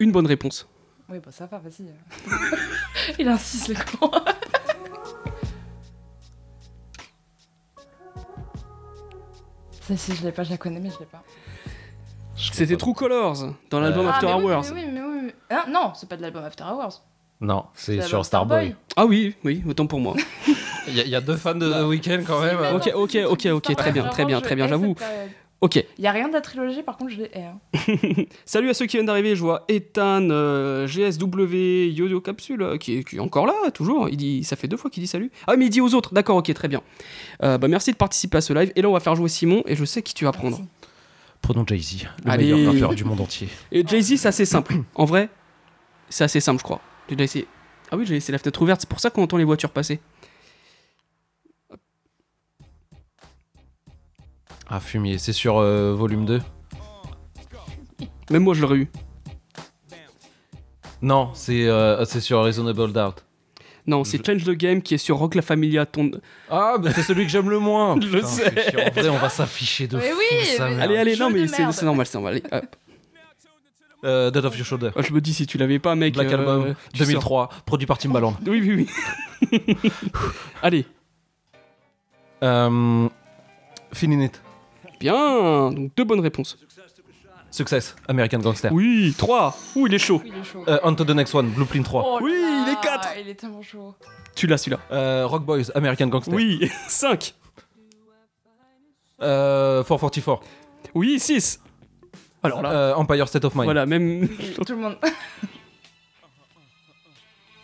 une 0.00 0.10
bonne 0.12 0.26
réponse. 0.26 0.66
Oui, 1.08 1.18
bah 1.24 1.30
ça 1.30 1.46
va, 1.46 1.58
vas-y. 1.58 1.86
Il 3.20 3.28
insiste, 3.28 3.68
le 3.68 3.74
con. 3.98 4.10
Celle-ci, 9.86 10.14
je 10.16 10.24
l'ai 10.24 10.32
pas, 10.32 10.42
je 10.42 10.50
la 10.50 10.56
connais, 10.56 10.80
mais 10.80 10.90
je 10.90 10.98
l'ai 10.98 11.06
pas. 11.06 11.22
C'était 12.36 12.76
True 12.76 12.92
Colors 12.92 13.54
dans 13.70 13.80
l'album 13.80 14.06
Euh, 14.06 14.10
After 14.10 14.26
ah, 14.28 14.36
mais 14.38 14.44
Hours. 14.44 14.64
Oui, 14.74 14.84
mais 14.92 15.00
oui, 15.00 15.18
mais 15.20 15.26
oui. 15.26 15.32
Hein, 15.50 15.64
non, 15.70 15.92
c'est 15.94 16.08
pas 16.08 16.16
de 16.16 16.22
l'album 16.22 16.44
After 16.44 16.64
Hours. 16.64 17.02
Non, 17.40 17.66
c'est 17.74 18.00
sur 18.02 18.24
Starboy. 18.24 18.74
Ah 18.96 19.04
oui, 19.06 19.34
oui, 19.44 19.62
autant 19.68 19.86
pour 19.86 20.00
moi. 20.00 20.14
Il 20.88 20.94
y, 20.96 21.00
a- 21.00 21.04
il 21.04 21.10
y 21.10 21.14
a 21.14 21.20
deux 21.20 21.36
fans 21.36 21.54
de 21.54 21.70
The 21.70 21.86
Weeknd 21.86 22.22
quand 22.26 22.40
Si, 22.40 22.46
même. 22.46 22.58
hein. 22.60 22.74
Ok, 22.76 22.90
ok, 22.94 23.10
c'est 23.12 23.24
ok, 23.24 23.46
ok, 23.46 23.76
très 23.76 23.92
bien, 23.92 24.08
très 24.08 24.24
bien, 24.24 24.40
très 24.40 24.54
bien, 24.56 24.66
j'avoue. 24.68 24.94
Ok, 25.66 25.84
Il 25.98 26.04
y 26.04 26.06
a 26.06 26.12
rien 26.12 26.28
de 26.28 26.32
la 26.32 26.40
trilogie, 26.40 26.84
par 26.84 26.96
contre, 26.96 27.10
je 27.10 27.16
les 27.18 27.30
hais. 27.34 27.42
hein. 27.42 28.24
salut 28.44 28.70
à 28.70 28.74
ceux 28.74 28.86
qui 28.86 28.96
viennent 28.96 29.06
d'arriver. 29.06 29.34
Je 29.34 29.40
vois 29.40 29.64
Ethan, 29.66 30.28
euh, 30.30 30.86
GSW, 30.86 31.90
Yoyo 31.92 32.20
Capsule, 32.20 32.62
euh, 32.62 32.78
qui, 32.78 32.98
est, 32.98 33.04
qui 33.04 33.16
est 33.16 33.20
encore 33.20 33.46
là, 33.46 33.70
toujours. 33.74 34.08
Il 34.08 34.16
dit, 34.16 34.44
ça 34.44 34.54
fait 34.54 34.68
deux 34.68 34.76
fois 34.76 34.90
qu'il 34.92 35.02
dit 35.02 35.08
salut. 35.08 35.32
Ah, 35.48 35.56
mais 35.56 35.66
il 35.66 35.70
dit 35.70 35.80
aux 35.80 35.92
autres. 35.94 36.14
D'accord, 36.14 36.36
ok, 36.36 36.54
très 36.54 36.68
bien. 36.68 36.82
Euh, 37.42 37.58
bah, 37.58 37.66
merci 37.66 37.90
de 37.90 37.96
participer 37.96 38.38
à 38.38 38.40
ce 38.40 38.52
live. 38.52 38.70
Et 38.76 38.82
là, 38.82 38.88
on 38.88 38.92
va 38.92 39.00
faire 39.00 39.16
jouer 39.16 39.28
Simon, 39.28 39.64
et 39.66 39.74
je 39.74 39.84
sais 39.84 40.02
qui 40.02 40.14
tu 40.14 40.24
vas 40.24 40.30
prendre. 40.32 40.58
Merci. 40.58 40.70
Prenons 41.42 41.66
Jay-Z, 41.66 42.04
le 42.24 42.30
Allez. 42.30 42.52
meilleur 42.52 42.72
rappeur 42.72 42.94
du 42.94 43.04
monde 43.04 43.20
entier. 43.20 43.48
Et 43.72 43.84
Jay-Z, 43.84 44.16
c'est 44.18 44.28
assez 44.28 44.44
simple. 44.44 44.76
En 44.94 45.04
vrai, 45.04 45.28
c'est 46.08 46.22
assez 46.24 46.38
simple, 46.40 46.60
je 46.60 46.64
crois. 46.64 46.80
J'ai 47.08 47.16
déjà 47.16 47.24
essayé. 47.24 47.46
Ah 47.90 47.96
oui, 47.96 48.04
j'ai 48.06 48.14
laissé 48.14 48.30
la 48.32 48.38
fenêtre 48.38 48.60
ouverte, 48.62 48.80
c'est 48.82 48.88
pour 48.88 49.00
ça 49.00 49.10
qu'on 49.10 49.22
entend 49.22 49.36
les 49.36 49.44
voitures 49.44 49.70
passer. 49.70 50.00
Ah, 54.68 54.80
fumier, 54.80 55.18
c'est 55.18 55.32
sur 55.32 55.58
euh, 55.58 55.94
volume 55.94 56.24
2 56.26 56.40
Même 58.30 58.42
moi, 58.42 58.54
je 58.54 58.62
l'aurais 58.62 58.76
eu. 58.78 58.88
Non, 61.02 61.30
c'est 61.34 61.68
euh, 61.68 62.04
c'est 62.04 62.20
sur 62.20 62.42
Reasonable 62.42 62.92
Doubt. 62.92 63.24
Non, 63.86 64.02
c'est 64.02 64.24
Change 64.26 64.42
the 64.44 64.50
Game 64.50 64.82
qui 64.82 64.94
est 64.94 64.98
sur 64.98 65.18
Rock 65.18 65.36
La 65.36 65.42
Familia. 65.42 65.86
Ton... 65.86 66.10
Ah, 66.50 66.74
mais 66.82 66.92
c'est 66.92 67.02
celui 67.02 67.24
que 67.24 67.30
j'aime 67.30 67.48
le 67.50 67.60
moins. 67.60 67.96
Je 68.00 68.08
Putain, 68.08 68.26
sais. 68.26 68.86
En 68.88 68.90
vrai, 68.90 69.08
on 69.10 69.18
va 69.18 69.28
s'afficher 69.28 69.86
de 69.86 69.96
Mais 69.98 70.10
fou, 70.10 70.16
oui, 70.18 70.38
mais-. 70.58 70.80
Allez, 70.82 70.96
allez, 70.96 71.14
jeu 71.14 71.24
non, 71.24 71.30
mais 71.30 71.46
c'est 71.46 71.60
merde. 71.60 71.72
c'est 71.72 71.84
normal, 71.84 72.06
c'est 72.06 72.14
normal. 72.18 72.40
Allez, 72.50 72.62
hop. 72.64 72.76
Euh, 74.04 74.30
Dead 74.32 74.44
of 74.44 74.56
Your 74.56 74.66
Shoulder. 74.66 74.90
Ah, 74.96 75.02
Je 75.02 75.12
me 75.12 75.20
dis, 75.20 75.32
si 75.32 75.46
tu 75.46 75.56
l'avais 75.58 75.78
pas, 75.78 75.94
mec. 75.94 76.14
Black 76.14 76.32
euh, 76.32 76.38
Album, 76.38 76.74
tu 76.92 76.98
sors. 76.98 77.06
2003, 77.06 77.48
produit 77.64 77.86
par 77.86 77.98
Timbaland. 77.98 78.36
Oui, 78.46 78.60
oui, 78.60 78.88
oui. 79.52 79.60
allez, 80.62 80.84
Euh, 82.42 83.08
Feeling 83.92 84.22
It. 84.22 84.42
Bien. 84.98 85.70
Donc, 85.72 85.92
deux 85.96 86.04
bonnes 86.04 86.20
réponses. 86.20 86.58
Success, 87.50 87.96
American 88.08 88.38
Gangster. 88.38 88.70
Oui, 88.72 89.14
trois. 89.16 89.56
Ouh, 89.76 89.86
il 89.86 89.94
est 89.94 89.98
chaud. 89.98 90.20
Il 90.26 90.34
est 90.34 90.44
chaud. 90.44 90.64
Euh, 90.68 90.78
On 90.82 90.94
to 90.94 91.04
the 91.04 91.10
next 91.10 91.34
one, 91.34 91.48
Blueprint 91.50 91.84
3. 91.86 92.02
Oh 92.04 92.18
là 92.18 92.24
oui, 92.24 92.32
là, 92.32 92.64
il 92.66 92.72
est 92.72 92.80
quatre. 92.82 93.08
Il 93.18 93.28
est 93.28 93.34
tellement 93.34 93.62
chaud. 93.62 93.94
Tu 94.34 94.46
l'as, 94.46 94.58
celui-là. 94.58 94.80
Euh, 94.92 95.26
Rock 95.26 95.44
Boys, 95.44 95.70
American 95.74 96.08
Gangster. 96.08 96.34
Oui, 96.34 96.70
5. 96.88 97.34
Euh, 99.22 99.82
444. 99.84 100.42
Oui, 100.94 101.18
6. 101.18 101.60
Alors 102.42 102.60
là, 102.62 102.70
Euh, 102.72 102.94
Empire 102.94 103.26
State 103.28 103.44
of 103.46 103.54
Mind. 103.54 103.64
voilà, 103.64 103.86
même. 103.86 104.28
Tout 104.28 104.64
le 104.74 104.76
monde. 104.76 104.98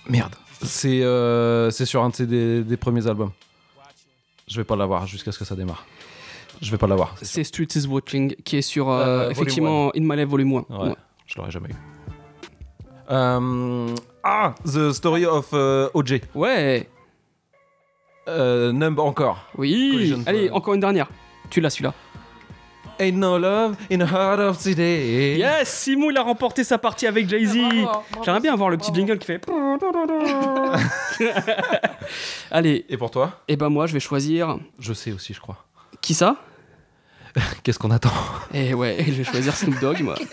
Merde. 0.09 0.35
C'est 0.63 1.03
euh, 1.03 1.71
c'est 1.71 1.87
sur 1.87 2.03
un 2.03 2.09
de 2.11 2.15
ses 2.15 2.27
des, 2.27 2.63
des 2.63 2.77
premiers 2.77 3.07
albums. 3.07 3.33
Je 4.49 4.57
vais 4.59 4.65
pas 4.65 4.77
l'avoir 4.77 5.07
jusqu'à 5.07 5.33
ce 5.33 5.39
que 5.39 5.45
ça 5.45 5.55
démarre. 5.57 5.85
Je 6.63 6.71
vais 6.71 6.79
pas 6.79 6.87
l'avoir. 6.87 7.15
c'est 7.21 7.43
Street 7.45 7.67
is 7.75 7.87
Watching 7.89 8.35
qui 8.45 8.57
est 8.59 8.63
sur, 8.63 8.89
euh, 8.89 9.27
Euh, 9.27 9.31
effectivement, 9.31 9.91
In 9.97 10.01
My 10.03 10.17
Life 10.17 10.29
Volume 10.29 10.63
1. 10.71 10.77
Ouais, 10.89 10.95
je 11.27 11.37
l'aurais 11.37 11.51
jamais 11.51 11.69
eu. 11.71 11.75
Euh, 13.11 13.89
ah, 14.23 14.55
The 14.65 14.93
Story 14.93 15.27
of 15.27 15.49
euh, 15.53 15.89
OJ. 15.93 16.21
Ouais, 16.35 16.89
Euh, 18.29 18.71
Numb 18.73 19.01
encore. 19.01 19.45
oui. 19.59 19.91
Collision 19.93 20.23
Allez, 20.27 20.49
encore 20.51 20.75
une 20.75 20.81
dernière. 20.81 21.09
Tu 21.51 21.61
l'as, 21.61 21.71
celui-là. 21.71 21.93
Ain't 23.01 23.17
no 23.19 23.37
love 23.37 23.75
in 23.91 23.99
the 23.99 24.09
heart 24.09 24.39
of 24.39 24.63
today. 24.63 25.37
Yes, 25.39 25.69
Simon, 25.69 26.11
il 26.11 26.17
a 26.17 26.23
remporté 26.23 26.63
sa 26.63 26.79
partie 26.79 27.09
avec 27.09 27.29
Jay-Z. 27.29 27.57
J'aimerais 28.25 28.41
bien 28.41 28.53
avoir 28.53 28.71
le 28.71 28.77
petit 28.77 28.95
jingle 28.95 29.19
qui 29.19 29.27
fait. 29.27 29.45
Allez, 32.53 32.85
Et 32.89 32.97
pour 32.97 33.11
toi? 33.11 33.41
Et 33.49 33.57
ben 33.57 33.69
moi, 33.69 33.87
je 33.87 33.95
vais 33.95 34.01
choisir. 34.01 34.59
Je 34.79 34.93
sais 34.93 35.11
aussi, 35.11 35.35
je 35.35 35.41
crois. 35.41 35.65
Qui 36.01 36.15
ça? 36.15 36.37
Qu'est-ce 37.63 37.79
qu'on 37.79 37.91
attend? 37.91 38.13
Eh 38.53 38.75
ouais, 38.75 39.03
je 39.07 39.13
vais 39.13 39.25
choisir 39.25 39.57
Snoop 39.57 39.79
Dogg, 39.81 40.01
moi. 40.03 40.15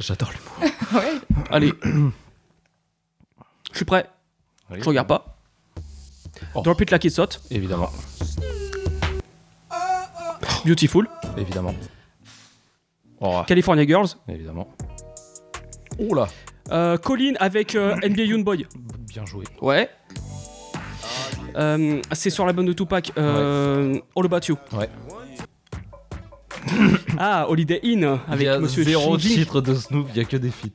J'adore 0.00 0.30
l'humour. 0.32 0.72
Ouais. 0.94 1.20
Allez. 1.50 1.72
Je 3.72 3.76
suis 3.76 3.84
prêt. 3.84 4.08
Oui. 4.70 4.78
Je 4.80 4.84
regarde 4.88 5.06
pas. 5.06 5.36
Oh. 6.54 6.62
Drop 6.62 6.80
it 6.80 6.90
like 6.90 7.04
it's 7.04 7.18
hot. 7.18 7.38
Évidemment, 7.50 7.90
Beautiful. 10.64 11.06
évidemment. 11.36 11.74
Oh, 13.20 13.42
California 13.46 13.86
Girls. 13.86 14.08
évidemment. 14.28 14.68
Oh 15.98 16.14
là 16.14 16.26
Euh, 16.70 16.96
Colin 16.96 17.34
avec 17.40 17.74
euh, 17.74 17.96
NBA 17.96 18.22
Youngboy. 18.24 18.66
Bien 19.08 19.26
joué. 19.26 19.44
Ouais. 19.60 19.90
Euh, 21.58 22.00
c'est 22.12 22.30
sur 22.30 22.46
l'album 22.46 22.64
de 22.66 22.72
Tupac. 22.72 23.12
Euh, 23.18 23.98
All 24.16 24.24
About 24.26 24.40
You. 24.48 24.56
Ouais. 24.72 24.88
Ah, 27.18 27.46
Holiday 27.48 27.80
Inn 27.84 28.04
avec 28.28 28.40
il 28.42 28.44
y 28.44 28.48
a 28.48 28.58
Monsieur 28.58 28.84
zéro 28.84 29.18
Shinji. 29.18 29.34
titre 29.36 29.60
de 29.60 29.74
Snoop, 29.74 30.06
il 30.14 30.18
y 30.18 30.20
a 30.20 30.24
que 30.24 30.36
des 30.36 30.50
feats. 30.50 30.68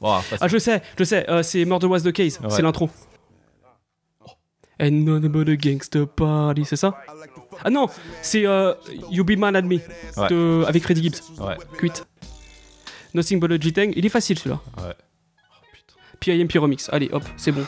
Oh, 0.00 0.18
facile. 0.20 0.38
Ah, 0.40 0.48
je 0.48 0.58
sais, 0.58 0.82
je 0.98 1.04
sais. 1.04 1.28
euh, 1.30 1.42
c'est 1.42 1.64
Murder 1.64 1.86
Was 1.86 2.00
the 2.00 2.12
Case. 2.12 2.40
Ouais. 2.40 2.50
C'est 2.50 2.62
l'intro. 2.62 2.90
And 4.80 4.90
none 5.04 5.28
but 5.28 5.48
a 5.48 5.56
gangster 5.56 6.06
party, 6.06 6.64
c'est 6.64 6.76
ça 6.76 6.98
Ah 7.64 7.68
non, 7.70 7.86
c'est 8.22 8.46
euh, 8.46 8.72
You 9.10 9.24
Be 9.24 9.36
Mad 9.36 9.54
at 9.56 9.62
Me 9.62 9.76
Ouais. 10.16 10.28
de- 10.30 10.64
avec 10.66 10.82
Freddie 10.82 11.02
Gibbs. 11.04 11.20
Ouais, 11.38 11.56
Quit. 11.78 11.92
Nothing 13.12 13.40
but 13.40 13.52
a 13.52 13.60
G-Tang. 13.60 13.92
Il 13.94 14.06
est 14.06 14.10
facile 14.10 14.38
celui-là. 14.38 14.58
ouais. 14.78 14.94
PIMP 16.18 16.52
Remix. 16.58 16.88
Allez, 16.92 17.08
hop, 17.12 17.22
c'est 17.36 17.52
bon. 17.52 17.64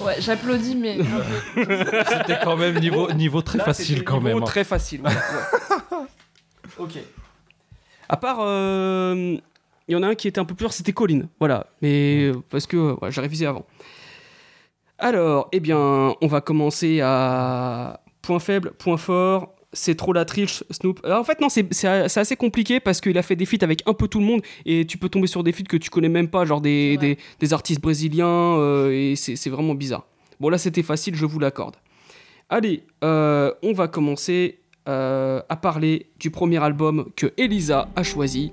Ouais, 0.00 0.14
j'applaudis, 0.20 0.76
mais. 0.76 0.98
C'était 1.54 2.38
quand 2.42 2.56
même 2.56 2.78
niveau, 2.78 3.10
niveau 3.12 3.42
très 3.42 3.58
Là, 3.58 3.64
facile 3.64 4.04
quand 4.04 4.18
niveau 4.18 4.28
même. 4.28 4.42
hein. 4.42 4.46
Très 4.46 4.64
facile. 4.64 5.00
voilà, 5.00 5.16
ouais. 5.92 6.06
ok. 6.78 6.98
À 8.08 8.16
part, 8.16 8.38
euh, 8.40 9.36
il 9.88 9.92
y 9.92 9.96
en 9.96 10.02
a 10.02 10.08
un 10.08 10.14
qui 10.14 10.28
était 10.28 10.38
un 10.40 10.44
peu 10.44 10.54
plus 10.54 10.64
dur, 10.64 10.72
c'était 10.72 10.92
Colin. 10.92 11.22
Voilà, 11.40 11.66
mais 11.82 12.28
euh, 12.28 12.42
parce 12.50 12.66
que 12.66 12.96
ouais, 13.02 13.10
j'ai 13.10 13.20
révisé 13.20 13.46
avant. 13.46 13.66
Alors, 14.98 15.48
eh 15.52 15.60
bien, 15.60 15.78
on 16.20 16.26
va 16.26 16.40
commencer 16.40 17.00
à 17.02 18.00
point 18.22 18.38
faible, 18.38 18.72
point 18.72 18.96
fort. 18.96 19.54
C'est 19.72 19.96
trop 19.96 20.14
la 20.14 20.24
triche, 20.24 20.64
Snoop. 20.70 21.00
Euh, 21.04 21.18
en 21.18 21.24
fait, 21.24 21.40
non, 21.40 21.48
c'est 21.50 21.84
assez 21.84 22.36
compliqué 22.36 22.80
parce 22.80 23.00
qu'il 23.00 23.18
a 23.18 23.22
fait 23.22 23.36
des 23.36 23.44
feats 23.44 23.62
avec 23.62 23.82
un 23.86 23.92
peu 23.92 24.08
tout 24.08 24.18
le 24.18 24.24
monde 24.24 24.40
et 24.64 24.86
tu 24.86 24.96
peux 24.96 25.10
tomber 25.10 25.26
sur 25.26 25.44
des 25.44 25.52
feats 25.52 25.64
que 25.64 25.76
tu 25.76 25.90
connais 25.90 26.08
même 26.08 26.28
pas, 26.28 26.44
genre 26.46 26.60
des, 26.60 27.16
artistes 27.50 27.80
brésiliens 27.80 28.26
euh, 28.26 28.90
et 28.90 29.14
c'est 29.16 29.36
c'est 29.36 29.50
vraiment 29.50 29.74
bizarre. 29.74 30.06
Bon, 30.40 30.48
là, 30.48 30.58
c'était 30.58 30.82
facile, 30.82 31.14
je 31.16 31.26
vous 31.26 31.38
l'accorde. 31.38 31.76
Allez, 32.48 32.84
euh, 33.04 33.52
on 33.62 33.72
va 33.72 33.88
commencer 33.88 34.60
euh, 34.88 35.42
à 35.50 35.56
parler 35.56 36.06
du 36.18 36.30
premier 36.30 36.62
album 36.62 37.10
que 37.14 37.32
Elisa 37.36 37.88
a 37.94 38.02
choisi. 38.02 38.50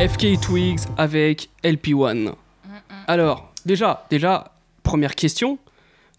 FK 0.00 0.40
Twigs 0.40 0.80
avec 0.96 1.50
LP1. 1.62 2.32
Alors, 3.06 3.52
déjà, 3.66 4.06
déjà, 4.08 4.50
première 4.82 5.14
question, 5.14 5.58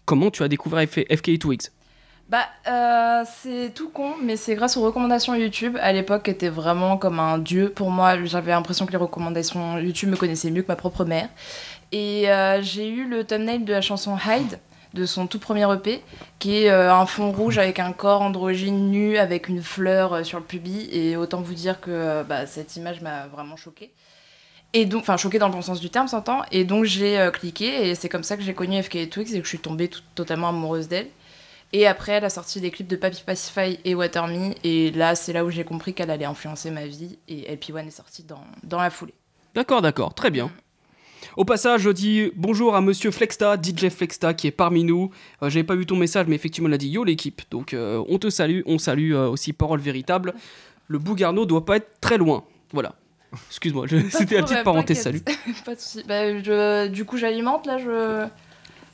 comment 0.04 0.30
tu 0.30 0.44
as 0.44 0.48
découvert 0.48 0.88
FK 0.88 1.36
Twigs? 1.40 1.62
Bah, 2.28 2.44
euh, 2.68 3.24
c'est 3.26 3.74
tout 3.74 3.88
con, 3.88 4.14
mais 4.22 4.36
c'est 4.36 4.54
grâce 4.54 4.76
aux 4.76 4.82
recommandations 4.82 5.34
YouTube. 5.34 5.76
À 5.80 5.92
l'époque, 5.92 6.28
était 6.28 6.48
vraiment 6.48 6.96
comme 6.96 7.18
un 7.18 7.38
dieu 7.38 7.70
pour 7.70 7.90
moi. 7.90 8.24
J'avais 8.24 8.52
l'impression 8.52 8.86
que 8.86 8.92
les 8.92 8.98
recommandations 8.98 9.76
YouTube 9.78 10.10
me 10.10 10.16
connaissaient 10.16 10.52
mieux 10.52 10.62
que 10.62 10.68
ma 10.68 10.76
propre 10.76 11.04
mère. 11.04 11.28
Et 11.90 12.30
euh, 12.30 12.62
j'ai 12.62 12.88
eu 12.88 13.08
le 13.08 13.24
thumbnail 13.24 13.64
de 13.64 13.72
la 13.72 13.80
chanson 13.80 14.16
Hide 14.16 14.60
de 14.94 15.06
son 15.06 15.26
tout 15.26 15.38
premier 15.38 15.66
EP, 15.72 16.02
qui 16.38 16.64
est 16.64 16.70
euh, 16.70 16.92
un 16.94 17.06
fond 17.06 17.32
rouge 17.32 17.58
avec 17.58 17.78
un 17.78 17.92
corps 17.92 18.22
androgyne 18.22 18.90
nu 18.90 19.16
avec 19.18 19.48
une 19.48 19.62
fleur 19.62 20.12
euh, 20.12 20.22
sur 20.24 20.38
le 20.38 20.44
pubis. 20.44 20.88
Et 20.92 21.16
autant 21.16 21.40
vous 21.40 21.54
dire 21.54 21.80
que 21.80 21.90
euh, 21.90 22.24
bah, 22.24 22.46
cette 22.46 22.76
image 22.76 23.00
m'a 23.00 23.26
vraiment 23.28 23.56
choquée. 23.56 23.92
Et 24.74 24.86
donc, 24.86 25.02
enfin, 25.02 25.16
choquée 25.16 25.38
dans 25.38 25.48
le 25.48 25.52
bon 25.52 25.62
sens 25.62 25.80
du 25.80 25.90
terme, 25.90 26.08
s'entend. 26.08 26.42
Et 26.50 26.64
donc, 26.64 26.84
j'ai 26.84 27.28
cliqué, 27.32 27.88
et 27.90 27.94
c'est 27.94 28.08
comme 28.08 28.22
ça 28.22 28.36
que 28.38 28.42
j'ai 28.42 28.54
connu 28.54 28.82
FK 28.82 29.10
Twigs 29.10 29.34
et 29.34 29.38
que 29.38 29.44
je 29.44 29.48
suis 29.48 29.58
tombée 29.58 29.88
tout- 29.88 30.00
totalement 30.14 30.48
amoureuse 30.48 30.88
d'elle. 30.88 31.08
Et 31.74 31.86
après, 31.86 32.12
elle 32.12 32.24
a 32.24 32.30
sorti 32.30 32.60
des 32.60 32.70
clips 32.70 32.88
de 32.88 32.96
Papi 32.96 33.22
Pacify 33.24 33.78
et 33.84 33.94
Water 33.94 34.26
Me. 34.28 34.52
Et 34.64 34.90
là, 34.90 35.14
c'est 35.14 35.32
là 35.34 35.44
où 35.44 35.50
j'ai 35.50 35.64
compris 35.64 35.92
qu'elle 35.94 36.10
allait 36.10 36.24
influencer 36.26 36.70
ma 36.70 36.86
vie. 36.86 37.18
Et 37.28 37.50
LP1 37.54 37.86
est 37.86 37.90
sorti 37.90 38.22
dans, 38.24 38.42
dans 38.62 38.78
la 38.80 38.90
foulée. 38.90 39.14
D'accord, 39.54 39.82
d'accord, 39.82 40.14
très 40.14 40.30
bien. 40.30 40.50
Au 41.36 41.44
passage, 41.44 41.82
je 41.82 41.90
dis 41.90 42.30
bonjour 42.36 42.74
à 42.76 42.80
monsieur 42.82 43.10
Flexta, 43.10 43.56
DJ 43.60 43.88
Flexta, 43.88 44.34
qui 44.34 44.46
est 44.48 44.50
parmi 44.52 44.84
nous. 44.84 45.10
Euh, 45.42 45.48
J'avais 45.48 45.64
pas 45.64 45.74
vu 45.74 45.86
ton 45.86 45.96
message, 45.96 46.26
mais 46.28 46.34
effectivement, 46.34 46.68
il 46.68 46.74
a 46.74 46.78
dit 46.78 46.88
yo 46.90 47.04
l'équipe. 47.04 47.40
Donc, 47.50 47.72
euh, 47.72 48.02
on 48.08 48.18
te 48.18 48.28
salue, 48.28 48.60
on 48.66 48.78
salue 48.78 49.12
euh, 49.14 49.28
aussi 49.28 49.52
Parole 49.54 49.80
Véritable. 49.80 50.34
Le 50.88 50.98
Bougarno 50.98 51.46
doit 51.46 51.64
pas 51.64 51.76
être 51.76 51.88
très 52.00 52.18
loin. 52.18 52.44
Voilà. 52.72 52.94
Excuse-moi, 53.48 53.86
c'était 54.10 54.36
la 54.36 54.42
petite 54.42 54.62
parenthèse, 54.62 55.00
salut. 55.00 55.22
Pas 55.64 55.74
de 55.74 55.80
soucis. 55.80 56.04
Bah, 56.06 56.38
je- 56.42 56.88
du 56.88 57.06
coup, 57.06 57.16
j'alimente 57.16 57.64
là, 57.66 57.78
je. 57.78 58.26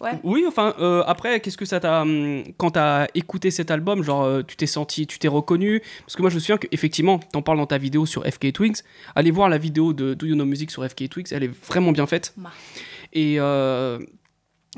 Ouais. 0.00 0.12
Oui, 0.23 0.45
enfin, 0.47 0.75
euh, 0.78 1.02
après, 1.07 1.40
qu'est-ce 1.40 1.57
que 1.57 1.64
ça 1.64 1.81
t'a. 1.81 2.02
hum, 2.02 2.45
Quand 2.57 2.71
t'as 2.73 3.07
écouté 3.14 3.50
cet 3.50 3.71
album, 3.71 4.02
genre, 4.02 4.23
euh, 4.25 4.43
tu 4.47 4.57
t'es 4.57 4.67
senti, 4.67 5.07
tu 5.07 5.19
t'es 5.19 5.28
reconnu? 5.28 5.83
Parce 6.00 6.14
que 6.17 6.23
moi, 6.23 6.31
je 6.31 6.37
me 6.37 6.40
souviens 6.40 6.59
qu'effectivement, 6.59 7.19
t'en 7.19 7.43
parles 7.43 7.59
dans 7.59 7.67
ta 7.67 7.78
vidéo 7.78 8.07
sur 8.07 8.25
FK 8.25 8.52
Twigs. 8.52 8.76
Allez 9.14 9.31
voir 9.31 9.49
la 9.49 9.59
vidéo 9.59 9.93
de 9.93 10.14
Do 10.14 10.26
You 10.26 10.35
Know 10.35 10.45
Music 10.45 10.71
sur 10.71 10.85
FK 10.88 11.09
Twigs, 11.09 11.26
elle 11.33 11.43
est 11.45 11.67
vraiment 11.67 11.93
bien 11.93 12.07
faite. 12.07 12.35
Et, 13.12 13.37
euh, 13.38 13.99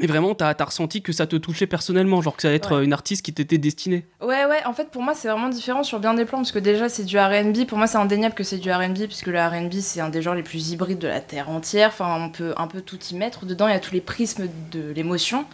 et 0.02 0.07
vraiment, 0.07 0.35
t'as 0.35 0.54
as 0.59 0.64
ressenti 0.64 1.02
que 1.02 1.12
ça 1.12 1.26
te 1.26 1.37
touchait 1.37 1.66
personnellement, 1.66 2.21
genre 2.23 2.37
que 2.37 2.42
ça 2.42 2.49
allait 2.49 2.57
être 2.57 2.73
Ouais. 2.73 2.78
euh, 2.78 2.85
une 2.85 2.92
artiste 2.92 3.25
qui 3.25 3.33
t'était 3.33 3.59
destinée. 3.59 4.07
Ouais, 4.21 4.45
ouais, 4.47 4.64
en 4.66 4.73
fait, 4.73 4.90
pour 4.90 5.02
moi, 5.02 5.14
c'est 5.14 5.28
vraiment 5.28 5.49
différent 5.49 5.83
sur 5.83 5.99
bien 6.00 6.14
des 6.14 6.25
plans, 6.25 6.38
parce 6.38 6.52
que 6.52 6.59
déjà, 6.59 6.88
c'est 6.88 7.04
du 7.04 7.19
RB. 7.19 7.66
Pour 7.66 7.78
moi, 7.78 7.87
c'est 7.87 7.99
indéniable 7.99 8.35
que 8.35 8.45
c'est 8.45 8.59
du 8.59 8.71
RB, 8.73 9.07
puisque 9.07 9.26
le 9.26 9.40
RB, 9.40 9.73
c'est 9.80 10.00
un 10.00 10.09
des 10.09 10.23
genres 10.23 10.35
les 10.35 10.42
plus 10.42 10.71
hybrides 10.73 10.99
de 10.99 11.09
la 11.09 11.21
Terre 11.21 11.50
entière. 11.50 11.88
Enfin, 11.88 12.16
on 12.21 12.30
peut 12.30 12.54
un 12.57 12.66
peu 12.66 12.80
tout 12.80 12.99
y 13.11 13.14
mettre. 13.14 13.45
Dedans, 13.47 13.69
il 13.69 13.73
y 13.73 13.76
a 13.76 13.80
tous 13.80 13.95
les 13.95 14.00
prismes 14.00 14.49
de 14.73 14.90
l'émotion. 14.92 15.45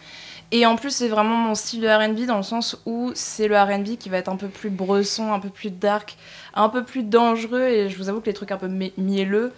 Et 0.51 0.65
en 0.65 0.77
plus, 0.77 0.91
c'est 0.91 1.09
vraiment 1.09 1.35
mon 1.35 1.55
style 1.55 1.81
de 1.81 1.87
RB, 1.89 2.25
dans 2.25 2.37
le 2.37 2.43
sens 2.43 2.81
où 2.85 3.11
c'est 3.15 3.49
le 3.49 3.57
RB 3.61 3.97
qui 3.97 4.07
va 4.07 4.17
être 4.17 4.29
un 4.29 4.37
peu 4.37 4.47
plus 4.47 4.69
bresson, 4.69 5.33
un 5.33 5.39
peu 5.39 5.49
plus 5.49 5.71
dark, 5.71 6.15
un 6.53 6.69
peu 6.69 6.83
plus 6.85 7.03
dangereux. 7.03 7.63
Et 7.67 7.89
je 7.89 7.97
vous 7.97 8.07
avoue 8.07 8.21
que 8.21 8.27
les 8.27 8.33
trucs 8.33 8.51
un 8.51 8.57
peu 8.57 8.69
mielleux, 8.97 9.51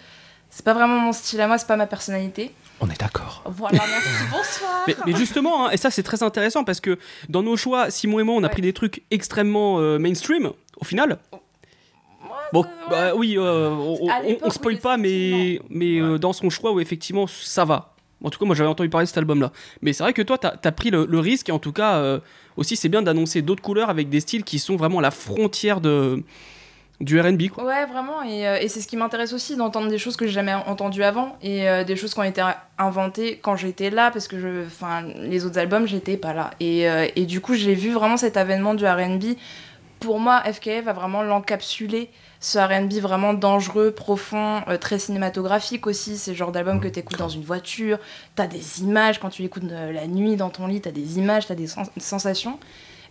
C'est 0.50 0.64
pas 0.64 0.74
vraiment 0.74 0.98
mon 0.98 1.12
style 1.12 1.40
à 1.40 1.46
moi, 1.46 1.58
c'est 1.58 1.68
pas 1.68 1.76
ma 1.76 1.86
personnalité. 1.86 2.52
On 2.80 2.88
est 2.88 2.98
d'accord. 2.98 3.42
Voilà, 3.46 3.78
merci, 3.86 4.08
bonsoir. 4.30 4.84
Mais, 4.86 4.96
mais 5.06 5.14
justement, 5.16 5.66
hein, 5.66 5.70
et 5.70 5.76
ça 5.76 5.90
c'est 5.90 6.02
très 6.02 6.22
intéressant 6.22 6.64
parce 6.64 6.80
que 6.80 6.98
dans 7.28 7.42
nos 7.42 7.56
choix, 7.56 7.90
Simon 7.90 8.20
et 8.20 8.22
moi, 8.22 8.34
on 8.36 8.38
a 8.38 8.42
Ouais. 8.44 8.48
pris 8.48 8.62
des 8.62 8.72
trucs 8.72 9.02
extrêmement 9.10 9.78
euh, 9.80 9.98
mainstream 9.98 10.50
au 10.80 10.84
final. 10.84 11.18
Bon, 12.52 12.62
Ouais, 12.62 12.68
bah 12.88 13.14
oui, 13.14 13.36
euh, 13.38 13.68
on, 13.70 13.98
on- 14.08 14.38
on 14.42 14.50
spoil 14.50 14.74
oui, 14.74 14.80
pas, 14.80 14.96
mais, 14.96 15.60
mais 15.68 16.00
euh, 16.00 16.18
dans 16.18 16.32
son 16.32 16.50
choix, 16.50 16.72
où 16.72 16.80
effectivement, 16.80 17.26
ça 17.26 17.64
va. 17.64 17.94
En 18.24 18.28
tout 18.30 18.38
cas, 18.38 18.44
moi 18.44 18.54
j'avais 18.56 18.68
entendu 18.68 18.88
parler 18.90 19.04
de 19.04 19.08
cet 19.08 19.18
album-là. 19.18 19.52
Mais 19.82 19.92
c'est 19.92 20.02
vrai 20.02 20.12
que 20.12 20.22
toi, 20.22 20.36
t'as 20.36 20.54
as 20.62 20.72
pris 20.72 20.90
le, 20.90 21.06
le 21.06 21.18
risque, 21.20 21.48
et 21.48 21.52
en 21.52 21.58
tout 21.58 21.72
cas, 21.72 21.96
euh, 21.96 22.18
aussi, 22.56 22.76
c'est 22.76 22.88
bien 22.88 23.02
d'annoncer 23.02 23.40
d'autres 23.42 23.62
couleurs 23.62 23.88
avec 23.90 24.08
des 24.08 24.20
styles 24.20 24.42
qui 24.44 24.58
sont 24.58 24.76
vraiment 24.76 24.98
à 24.98 25.02
la 25.02 25.10
frontière 25.12 25.80
de, 25.80 26.22
du 27.00 27.18
RB. 27.20 27.48
Quoi. 27.48 27.64
Ouais, 27.64 27.86
vraiment. 27.86 28.22
Et, 28.22 28.46
euh, 28.46 28.58
et 28.60 28.68
c'est 28.68 28.80
ce 28.80 28.86
qui 28.86 28.96
m'intéresse 28.96 29.32
aussi, 29.32 29.56
d'entendre 29.56 29.88
des 29.88 29.98
choses 29.98 30.16
que 30.16 30.26
j'ai 30.26 30.32
jamais 30.32 30.52
entendues 30.54 31.02
avant 31.02 31.36
et 31.42 31.68
euh, 31.68 31.82
des 31.84 31.96
choses 31.96 32.12
qui 32.12 32.20
ont 32.20 32.24
été 32.24 32.42
inventées 32.78 33.38
quand 33.42 33.56
j'étais 33.56 33.90
là, 33.90 34.10
parce 34.10 34.28
que 34.28 34.36
les 35.16 35.44
autres 35.46 35.58
albums, 35.58 35.86
j'étais 35.86 36.16
pas 36.16 36.34
là. 36.34 36.50
Et, 36.60 36.88
euh, 36.88 37.06
et 37.16 37.24
du 37.26 37.40
coup, 37.40 37.54
j'ai 37.54 37.74
vu 37.74 37.92
vraiment 37.92 38.16
cet 38.16 38.36
avènement 38.36 38.74
du 38.74 38.86
RB. 38.86 39.36
Pour 39.98 40.18
moi, 40.18 40.42
FKF 40.50 40.84
va 40.84 40.92
vraiment 40.92 41.22
l'encapsuler. 41.22 42.10
Ce 42.42 42.58
RB 42.58 42.92
vraiment 43.02 43.34
dangereux, 43.34 43.90
profond, 43.90 44.62
très 44.80 44.98
cinématographique 44.98 45.86
aussi. 45.86 46.16
C'est 46.16 46.30
le 46.30 46.36
genre 46.38 46.52
d'album 46.52 46.80
que 46.80 46.88
tu 46.88 46.98
écoutes 47.00 47.18
dans 47.18 47.28
une 47.28 47.42
voiture. 47.42 47.98
T'as 48.34 48.46
des 48.46 48.80
images 48.80 49.20
quand 49.20 49.28
tu 49.28 49.42
l'écoutes 49.42 49.64
la 49.70 50.06
nuit 50.06 50.36
dans 50.36 50.48
ton 50.48 50.66
lit, 50.66 50.80
t'as 50.80 50.90
des 50.90 51.18
images, 51.18 51.46
t'as 51.46 51.54
des 51.54 51.66
sens- 51.66 51.90
sensations. 51.98 52.58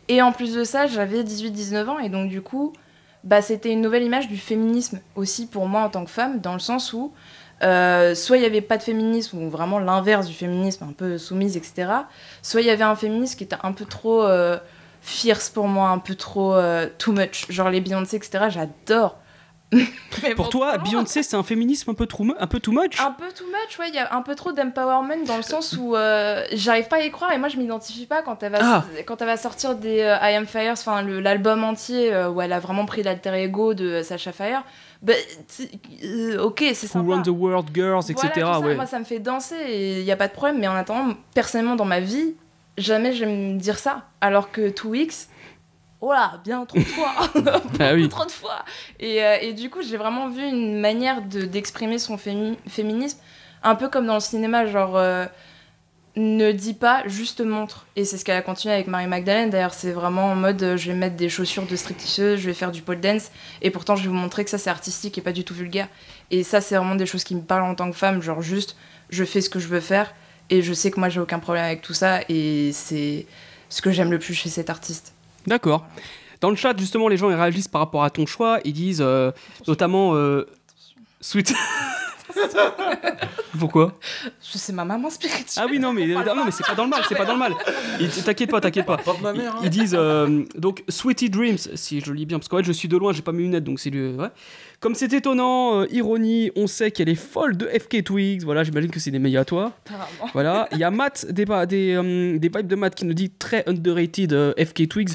Et 0.08 0.24
en 0.24 0.32
plus 0.32 0.56
de 0.56 0.64
ça, 0.64 0.88
j'avais 0.88 1.24
18-19 1.24 1.88
ans 1.90 2.00
et 2.00 2.10
donc 2.10 2.28
du 2.28 2.42
coup, 2.42 2.74
bah, 3.24 3.42
c'était 3.42 3.72
une 3.72 3.82
nouvelle 3.82 4.04
image 4.04 4.28
du 4.28 4.38
féminisme 4.38 5.00
aussi 5.16 5.48
pour 5.48 5.68
moi 5.68 5.82
en 5.82 5.90
tant 5.90 6.06
que 6.06 6.12
femme, 6.12 6.40
dans 6.40 6.54
le 6.54 6.60
sens 6.60 6.94
où 6.94 7.14
euh, 7.62 8.16
soit 8.16 8.38
il 8.38 8.42
n'y 8.42 8.46
avait 8.46 8.62
pas 8.62 8.78
de 8.78 8.84
féminisme, 8.84 9.38
ou 9.40 9.50
vraiment 9.50 9.80
l'inverse 9.80 10.28
du 10.28 10.34
féminisme, 10.34 10.86
un 10.90 10.94
peu 10.94 11.18
soumise, 11.18 11.58
etc. 11.58 11.92
Soit 12.42 12.62
il 12.62 12.68
y 12.68 12.70
avait 12.70 12.84
un 12.84 12.96
féminisme 12.96 13.38
qui 13.38 13.44
était 13.44 13.58
un 13.64 13.74
peu 13.74 13.86
trop 13.86 14.24
euh, 14.24 14.58
fierce 15.02 15.50
pour 15.50 15.68
moi, 15.68 15.90
un 15.90 16.00
peu 16.00 16.16
trop 16.16 16.56
euh, 16.56 16.88
too 16.98 17.12
much, 17.12 17.48
genre 17.50 17.70
les 17.70 17.82
Beyoncé, 17.82 18.16
etc. 18.16 18.46
J'adore. 18.50 19.18
Pour 20.36 20.50
toi, 20.50 20.78
Beyoncé, 20.80 21.22
c'est 21.24 21.36
un 21.36 21.44
féminisme 21.44 21.92
un 21.92 21.94
peu, 21.94 22.08
trop, 22.08 22.24
mu- 22.24 22.34
un 22.40 22.48
peu 22.48 22.60
too 22.60 22.72
much 22.72 23.00
un 23.00 23.12
peu 23.12 23.26
too 23.32 23.46
much, 23.46 23.78
ouais, 23.80 23.90
il 23.90 23.96
y 23.96 24.00
a 24.00 24.14
un 24.16 24.22
peu 24.24 24.34
trop 24.36 24.52
d'empowerment 24.52 25.24
dans 25.28 25.38
le 25.38 25.44
sens 25.44 25.78
où 25.80 25.96
euh, 25.96 26.44
j'arrive 26.54 26.88
pas 26.88 26.98
à 26.98 27.02
y 27.02 27.12
croire 27.12 27.32
et 27.34 27.38
moi 27.38 27.50
je 27.50 27.58
m'identifie 27.58 28.06
pas 28.08 28.22
quand 28.24 28.42
elle 28.42 28.52
va, 28.54 28.58
Ah. 28.62 28.86
quand 29.06 29.22
elle 29.22 29.28
va 29.28 29.38
sortir 29.38 29.76
des 29.76 30.02
euh, 30.02 30.18
I 30.22 30.36
Am 30.36 30.48
Fires, 30.48 30.72
enfin 30.74 31.04
l'album 31.04 31.64
entier 31.64 32.12
euh, 32.14 32.30
où 32.32 32.42
elle 32.42 32.52
a 32.54 32.60
vraiment 32.60 32.86
pris 32.86 33.04
l'alter 33.04 33.34
ego 33.36 33.74
de 33.76 34.02
Sacha 34.02 34.32
Fire. 34.32 34.64
Bah, 35.02 35.14
ok, 36.40 36.64
c'est 36.74 36.88
Who 36.88 36.92
sympa. 36.92 37.14
Run 37.16 37.22
the 37.22 37.28
World 37.30 37.70
Girls, 37.74 38.04
etc. 38.10 38.28
Voilà, 38.36 38.54
ça, 38.54 38.60
ouais. 38.62 38.76
Moi 38.76 38.86
ça 38.86 39.00
me 39.00 39.06
fait 39.06 39.20
danser 39.20 39.56
et 39.56 40.00
il 40.00 40.06
y 40.06 40.12
a 40.12 40.16
pas 40.18 40.28
de 40.28 40.34
problème, 40.34 40.60
mais 40.60 40.68
en 40.68 40.76
attendant, 40.76 41.14
personnellement 41.34 41.76
dans 41.76 41.86
ma 41.86 42.00
vie, 42.00 42.34
jamais 42.78 43.14
je 43.14 43.26
vais 43.26 43.32
me 43.32 43.58
dire 43.60 43.80
ça. 43.80 44.04
Alors 44.22 44.52
que 44.52 44.70
2X, 44.70 45.28
oh 46.02 46.12
là, 46.12 46.40
bien 46.44 46.66
trop 46.66 46.78
de 46.80 46.84
fois. 46.84 47.14
Ah 47.80 47.94
oui. 47.94 48.10
trop 48.10 48.26
de 48.26 48.32
fois. 48.32 48.64
Et, 49.00 49.24
euh, 49.24 49.38
et 49.42 49.54
du 49.54 49.70
coup, 49.70 49.82
j'ai 49.82 49.98
vraiment 49.98 50.30
vu 50.30 50.44
une 50.44 50.80
manière 50.80 51.22
de- 51.22 51.42
d'exprimer 51.44 51.98
son 52.00 52.16
fémi- 52.18 52.58
féminisme, 52.68 53.20
un 53.64 53.76
peu 53.76 53.90
comme 53.90 54.06
dans 54.08 54.16
le 54.16 54.20
cinéma, 54.20 54.66
genre 54.66 54.96
euh, 54.98 55.26
ne 56.16 56.52
dis 56.52 56.74
pas, 56.74 57.04
juste 57.06 57.40
montre. 57.42 57.86
Et 57.96 58.04
c'est 58.04 58.18
ce 58.18 58.26
qu'elle 58.26 58.36
a 58.38 58.42
continué 58.42 58.74
avec 58.74 58.88
Marie 58.88 59.08
Magdalene. 59.08 59.50
D'ailleurs, 59.50 59.74
c'est 59.74 59.92
vraiment 59.92 60.26
en 60.32 60.36
mode 60.36 60.62
euh, 60.64 60.78
je 60.78 60.92
vais 60.92 60.98
mettre 60.98 61.16
des 61.16 61.30
chaussures 61.30 61.66
de 61.66 61.76
stripteaseuse, 61.76 62.40
je 62.40 62.46
vais 62.48 62.54
faire 62.54 62.72
du 62.72 62.82
pole 62.82 63.00
dance, 63.00 63.32
et 63.62 63.70
pourtant 63.72 63.96
je 63.96 64.04
vais 64.04 64.10
vous 64.10 64.14
montrer 64.16 64.44
que 64.44 64.50
ça 64.50 64.58
c'est 64.58 64.70
artistique 64.70 65.18
et 65.18 65.22
pas 65.22 65.32
du 65.32 65.44
tout 65.44 65.54
vulgaire. 65.54 65.88
Et 66.32 66.44
ça, 66.44 66.62
c'est 66.62 66.76
vraiment 66.76 66.96
des 66.96 67.06
choses 67.06 67.24
qui 67.24 67.36
me 67.36 67.42
parlent 67.42 67.64
en 67.64 67.76
tant 67.76 67.90
que 67.90 67.96
femme, 67.98 68.22
genre 68.22 68.42
juste 68.42 68.76
je 69.10 69.24
fais 69.24 69.42
ce 69.42 69.50
que 69.50 69.60
je 69.60 69.68
veux 69.68 69.80
faire, 69.80 70.14
et 70.50 70.62
je 70.62 70.74
sais 70.74 70.92
que 70.92 71.00
moi 71.00 71.10
j'ai 71.10 71.20
aucun 71.20 71.40
problème 71.40 71.64
avec 71.66 71.82
tout 71.82 71.94
ça, 71.94 72.20
et 72.30 72.72
c'est 72.74 73.26
ce 73.70 73.82
que 73.82 73.92
j'aime 73.92 74.12
le 74.12 74.20
plus 74.20 74.34
chez 74.34 74.50
cet 74.50 74.70
artiste. 74.70 75.14
D'accord. 75.50 75.86
Dans 76.42 76.50
le 76.50 76.56
chat, 76.56 76.74
justement, 76.78 77.10
les 77.10 77.18
gens 77.18 77.30
ils 77.30 77.36
réagissent 77.36 77.68
par 77.68 77.82
rapport 77.82 78.04
à 78.04 78.10
ton 78.10 78.26
choix. 78.26 78.60
Ils 78.64 78.72
disent 78.74 79.02
euh, 79.04 79.32
notamment 79.68 80.16
euh, 80.16 80.46
Sweet. 81.20 81.54
Pourquoi? 83.60 83.98
Je 84.42 84.58
sais 84.58 84.72
ma 84.72 84.86
maman 84.86 85.10
spirituelle. 85.10 85.46
Ah 85.58 85.66
oui, 85.70 85.80
non, 85.80 85.92
mais, 85.92 86.08
non, 86.08 86.46
mais 86.46 86.52
c'est 86.52 86.66
pas 86.66 86.76
dans 86.76 86.84
le 86.84 86.90
mal, 86.90 87.02
c'est 87.10 87.16
pas 87.16 87.26
dans 87.26 87.34
le 87.34 87.40
mal. 87.40 87.54
Ils- 88.00 88.10
T'inquiète 88.24 88.52
pas, 88.52 88.62
t'inquiète 88.62 88.86
pas. 88.86 88.98
Mère. 89.34 89.56
hein. 89.56 89.60
Ils 89.64 89.70
disent 89.70 89.96
euh, 89.98 90.44
donc 90.56 90.84
Sweetie 90.88 91.30
Dreams, 91.30 91.58
si 91.58 92.00
je 92.00 92.14
lis 92.14 92.26
bien, 92.26 92.38
parce 92.40 92.48
qu'en 92.48 92.58
fait 92.58 92.64
je 92.64 92.72
suis 92.72 92.88
de 92.88 92.96
loin, 92.98 93.12
j'ai 93.12 93.22
pas 93.24 93.32
mes 93.32 93.44
lunettes, 93.44 93.64
donc 93.64 93.80
c'est 93.80 93.90
le. 93.90 94.16
Ouais. 94.16 94.28
Comme 94.80 94.96
c'est 94.96 95.12
étonnant, 95.12 95.82
euh, 95.82 95.88
ironie, 95.92 96.52
on 96.56 96.66
sait 96.68 96.92
qu'elle 96.92 97.10
est 97.10 97.16
folle 97.16 97.58
de 97.58 97.68
FK 97.68 98.02
Twigs. 98.04 98.44
Voilà, 98.44 98.64
j'imagine 98.64 98.90
que 98.90 99.00
c'est 99.00 99.12
des 99.12 99.20
meilleurs 99.20 99.42
à 99.42 99.46
toi. 99.46 99.74
Apparemment. 99.86 100.32
Voilà, 100.34 100.70
il 100.72 100.78
y 100.78 100.84
a 100.86 100.92
Matt, 100.92 101.26
des, 101.30 101.44
ba- 101.46 101.66
des, 101.66 101.94
euh, 101.96 102.38
des 102.40 102.48
vibes 102.48 102.68
de 102.68 102.76
Matt 102.76 102.96
qui 102.96 103.04
nous 103.06 103.14
dit 103.14 103.30
très 103.30 103.68
underrated 103.68 104.32
euh, 104.32 104.54
FK 104.58 104.88
Twigs. 104.88 105.10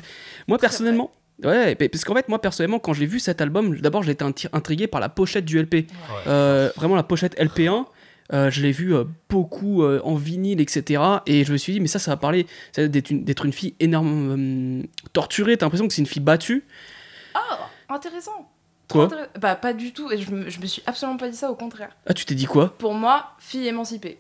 Moi 0.49 0.59
personnellement, 0.59 1.13
ouais, 1.43 1.77
mais- 1.81 1.89
parce 1.89 2.05
qu'en 2.05 2.15
fait, 2.15 2.29
moi 2.29 2.41
personnellement, 2.43 2.79
quand 2.79 2.93
j'ai 2.93 3.07
vu 3.07 3.19
cet 3.21 3.41
album, 3.41 3.79
d'abord 3.79 4.03
j'ai 4.03 4.13
été 4.13 4.23
inti- 4.25 4.49
intrigué 4.53 4.87
par 4.87 5.01
la 5.01 5.09
pochette 5.09 5.47
du 5.47 5.59
LP. 5.59 5.87
Euh, 6.27 6.71
vraiment 6.77 6.95
la 6.97 7.03
pochette 7.03 7.35
LP1. 7.41 7.87
euh, 8.35 8.51
je 8.51 8.61
l'ai 8.63 8.73
vu 8.73 8.95
euh, 8.95 9.05
beaucoup 9.31 9.83
euh, 9.83 10.01
en 10.05 10.15
vinyle, 10.15 10.61
etc. 10.61 11.03
Et 11.27 11.45
je 11.45 11.53
me 11.53 11.57
suis 11.57 11.73
dit, 11.73 11.81
mais 11.81 11.89
ça, 11.89 11.99
ça 11.99 12.11
va 12.11 12.17
parler 12.19 12.47
d'être 12.77 13.11
une, 13.11 13.25
une 13.45 13.53
fille 13.53 13.75
énormément 13.81 14.35
euh, 14.37 14.83
torturée. 15.15 15.57
T'as 15.57 15.65
l'impression 15.67 15.89
que 15.89 15.95
c'est 15.95 16.03
une 16.03 16.07
fille 16.07 16.23
battue. 16.23 16.65
Ah, 17.35 17.69
intéressant. 17.89 18.51
Quoi 18.89 19.09
Bah, 19.41 19.55
pas 19.57 19.73
du 19.73 19.93
tout. 19.93 20.11
Et 20.13 20.19
je 20.19 20.31
me, 20.31 20.49
je 20.51 20.61
me 20.61 20.67
suis 20.67 20.83
absolument 20.87 21.17
pas 21.19 21.29
dit 21.29 21.37
ça, 21.37 21.51
au 21.51 21.55
contraire. 21.55 21.91
Ah, 22.07 22.15
tu 22.15 22.25
t'es 22.25 22.35
dit 22.35 22.47
quoi 22.47 22.75
Pour 22.79 22.95
moi, 22.95 23.31
fille 23.39 23.67
émancipée. 23.67 24.19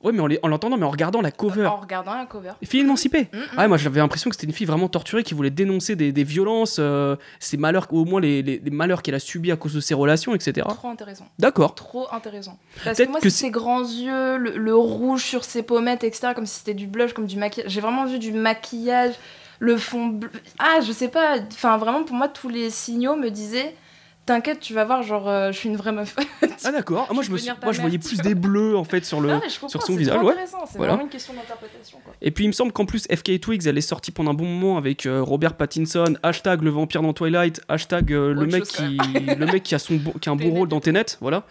Ouais, 0.00 0.12
mais 0.12 0.20
en, 0.20 0.28
les- 0.28 0.38
en 0.44 0.48
l'entendant, 0.48 0.76
mais 0.76 0.84
en 0.86 0.90
regardant 0.90 1.20
la 1.20 1.32
cover. 1.32 1.66
En 1.66 1.78
regardant 1.78 2.14
la 2.14 2.24
cover. 2.24 2.52
Fille 2.62 2.80
émancipée 2.80 3.28
Mm, 3.32 3.36
mm. 3.38 3.42
Ah, 3.56 3.60
ouais, 3.62 3.68
moi 3.68 3.76
j'avais 3.78 3.98
l'impression 3.98 4.30
que 4.30 4.36
c'était 4.36 4.46
une 4.46 4.52
fille 4.52 4.66
vraiment 4.66 4.86
torturée 4.88 5.24
qui 5.24 5.34
voulait 5.34 5.50
dénoncer 5.50 5.96
des, 5.96 6.12
des 6.12 6.22
violences, 6.22 6.76
euh, 6.78 7.16
ces 7.40 7.56
malheurs, 7.56 7.88
ou 7.90 7.98
au 7.98 8.04
moins 8.04 8.20
les, 8.20 8.40
les- 8.42 8.60
les 8.64 8.70
malheurs 8.70 9.02
qu'elle 9.02 9.16
a 9.16 9.18
subis 9.18 9.50
à 9.50 9.56
cause 9.56 9.74
de 9.74 9.80
ses 9.80 9.94
relations, 9.94 10.36
etc. 10.36 10.64
Trop 10.70 10.88
intéressant. 10.88 11.26
D'accord. 11.40 11.74
Trop 11.74 12.06
intéressant. 12.12 12.58
Parce 12.84 12.96
Peut-être 12.96 13.06
que 13.08 13.12
moi, 13.12 13.20
que 13.20 13.28
c'est 13.28 13.46
ses 13.46 13.50
grands 13.50 13.80
yeux, 13.82 14.36
le, 14.36 14.56
le 14.56 14.74
rouge 14.76 15.24
sur 15.24 15.42
ses 15.42 15.64
pommettes, 15.64 16.04
etc., 16.04 16.28
comme 16.32 16.46
si 16.46 16.60
c'était 16.60 16.74
du 16.74 16.86
blush, 16.86 17.12
comme 17.12 17.26
du 17.26 17.36
maquillage. 17.36 17.68
J'ai 17.72 17.80
vraiment 17.80 18.06
vu 18.06 18.20
du 18.20 18.30
maquillage, 18.32 19.14
le 19.58 19.76
fond 19.76 20.06
bleu. 20.06 20.30
Ah, 20.58 20.80
je 20.86 20.92
sais 20.92 21.08
pas. 21.08 21.36
Enfin, 21.52 21.76
vraiment, 21.78 22.04
pour 22.04 22.16
moi, 22.16 22.28
tous 22.28 22.48
les 22.48 22.70
signaux 22.70 23.16
me 23.16 23.30
disaient 23.30 23.74
T'inquiète, 24.26 24.60
tu 24.60 24.74
vas 24.74 24.84
voir, 24.84 25.02
genre, 25.02 25.26
euh, 25.26 25.52
je 25.52 25.56
suis 25.58 25.70
une 25.70 25.76
vraie 25.78 25.90
meuf. 25.90 26.14
Ah, 26.62 26.70
d'accord. 26.70 27.06
Ah, 27.08 27.14
moi, 27.14 27.22
Je 27.26 27.30
me 27.32 27.38
suis- 27.38 27.50
je 27.70 27.80
voyais 27.80 27.96
plus 27.98 28.18
des 28.18 28.34
bleus 28.34 28.76
en 28.76 28.84
fait 28.84 29.02
sur 29.06 29.22
le. 29.22 29.30
Non, 29.30 29.40
sur 29.48 29.70
son 29.70 29.80
c'est 29.80 29.96
visage, 29.96 30.22
ouais. 30.22 30.34
C'est 30.44 30.76
Voilà. 30.76 30.92
vraiment 30.92 31.04
une 31.06 31.10
question 31.10 31.32
d'interprétation. 31.32 31.96
Et 32.20 32.30
puis 32.30 32.44
il 32.44 32.48
me 32.48 32.52
semble 32.52 32.72
qu'en 32.72 32.84
plus 32.84 33.06
FK 33.10 33.40
Twigs 33.40 33.66
elle 33.66 33.78
est 33.78 33.80
sortie 33.80 34.10
pendant 34.10 34.32
un 34.32 34.34
bon 34.34 34.44
moment 34.44 34.76
avec 34.76 35.06
euh, 35.06 35.22
Robert 35.22 35.54
Pattinson, 35.54 36.18
hashtag 36.22 36.60
le 36.60 36.68
vampire 36.68 37.00
dans 37.00 37.14
Twilight, 37.14 37.62
hashtag 37.70 38.12
euh, 38.12 38.34
le, 38.34 38.44
mec 38.44 38.64
qui, 38.64 38.98
le 38.98 39.46
mec 39.46 39.62
qui 39.62 39.74
a, 39.74 39.78
son 39.78 39.98
qui 40.20 40.28
a 40.28 40.32
un 40.32 40.36
bon 40.36 40.50
rôle 40.54 40.68
dans 40.68 40.80
Tenet, 40.80 41.06
voilà. 41.22 41.44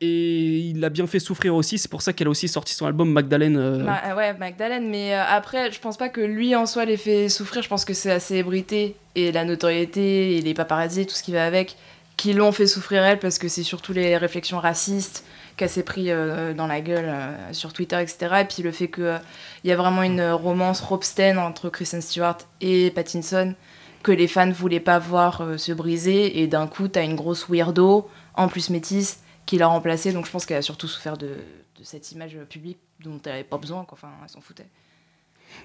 Et 0.00 0.58
il 0.58 0.84
a 0.84 0.90
bien 0.90 1.06
fait 1.06 1.18
souffrir 1.18 1.54
aussi, 1.54 1.78
c'est 1.78 1.90
pour 1.90 2.02
ça 2.02 2.12
qu'elle 2.12 2.26
a 2.26 2.30
aussi 2.30 2.48
sorti 2.48 2.74
son 2.74 2.86
album 2.86 3.10
Magdalene. 3.10 3.56
euh, 3.56 3.86
euh, 3.86 4.14
ouais, 4.14 4.34
Magdalene, 4.34 4.88
mais 4.90 5.14
euh, 5.14 5.22
après, 5.26 5.72
je 5.72 5.80
pense 5.80 5.96
pas 5.96 6.10
que 6.10 6.20
lui 6.20 6.54
en 6.54 6.66
soi 6.66 6.84
les 6.84 6.98
fait 6.98 7.30
souffrir. 7.30 7.62
Je 7.62 7.68
pense 7.68 7.86
que 7.86 7.94
c'est 7.94 8.10
la 8.10 8.20
célébrité 8.20 8.94
et 9.14 9.32
la 9.32 9.46
notoriété 9.46 10.36
et 10.36 10.42
les 10.42 10.52
paparazzis 10.52 11.02
et 11.02 11.06
tout 11.06 11.14
ce 11.14 11.22
qui 11.22 11.32
va 11.32 11.46
avec 11.46 11.76
qui 12.18 12.32
l'ont 12.32 12.52
fait 12.52 12.66
souffrir 12.66 13.02
elle 13.04 13.18
parce 13.18 13.38
que 13.38 13.48
c'est 13.48 13.62
surtout 13.62 13.92
les 13.92 14.16
réflexions 14.16 14.58
racistes 14.58 15.24
qu'elle 15.56 15.68
s'est 15.68 15.82
pris 15.82 16.10
euh, 16.10 16.52
dans 16.52 16.66
la 16.66 16.80
gueule 16.80 17.14
sur 17.52 17.72
Twitter, 17.72 18.00
etc. 18.00 18.36
Et 18.40 18.44
puis 18.44 18.62
le 18.62 18.72
fait 18.72 18.88
qu'il 18.88 19.20
il 19.64 19.70
y 19.70 19.72
a 19.72 19.76
vraiment 19.76 20.02
une 20.02 20.30
romance 20.30 20.80
Robsten 20.80 21.38
entre 21.38 21.70
Kristen 21.70 22.02
Stewart 22.02 22.38
et 22.60 22.90
Pattinson 22.90 23.54
que 24.02 24.12
les 24.12 24.28
fans 24.28 24.50
voulaient 24.50 24.80
pas 24.80 24.98
voir 24.98 25.42
se 25.56 25.72
briser 25.72 26.40
et 26.40 26.46
d'un 26.46 26.66
coup 26.66 26.88
t'as 26.88 27.04
une 27.04 27.16
grosse 27.16 27.48
weirdo 27.48 28.08
en 28.34 28.48
plus 28.48 28.70
métisse 28.70 29.20
qui 29.46 29.58
l'a 29.58 29.68
remplacée 29.68 30.12
donc 30.12 30.26
je 30.26 30.30
pense 30.30 30.44
qu'elle 30.44 30.58
a 30.58 30.62
surtout 30.62 30.88
souffert 30.88 31.16
de, 31.16 31.28
de 31.28 31.84
cette 31.84 32.10
image 32.12 32.36
publique 32.50 32.78
dont 33.02 33.20
elle 33.24 33.32
avait 33.32 33.44
pas 33.44 33.58
besoin 33.58 33.84
quoi. 33.84 33.96
enfin 34.00 34.12
elle 34.22 34.28
s'en 34.28 34.40
foutait 34.40 34.66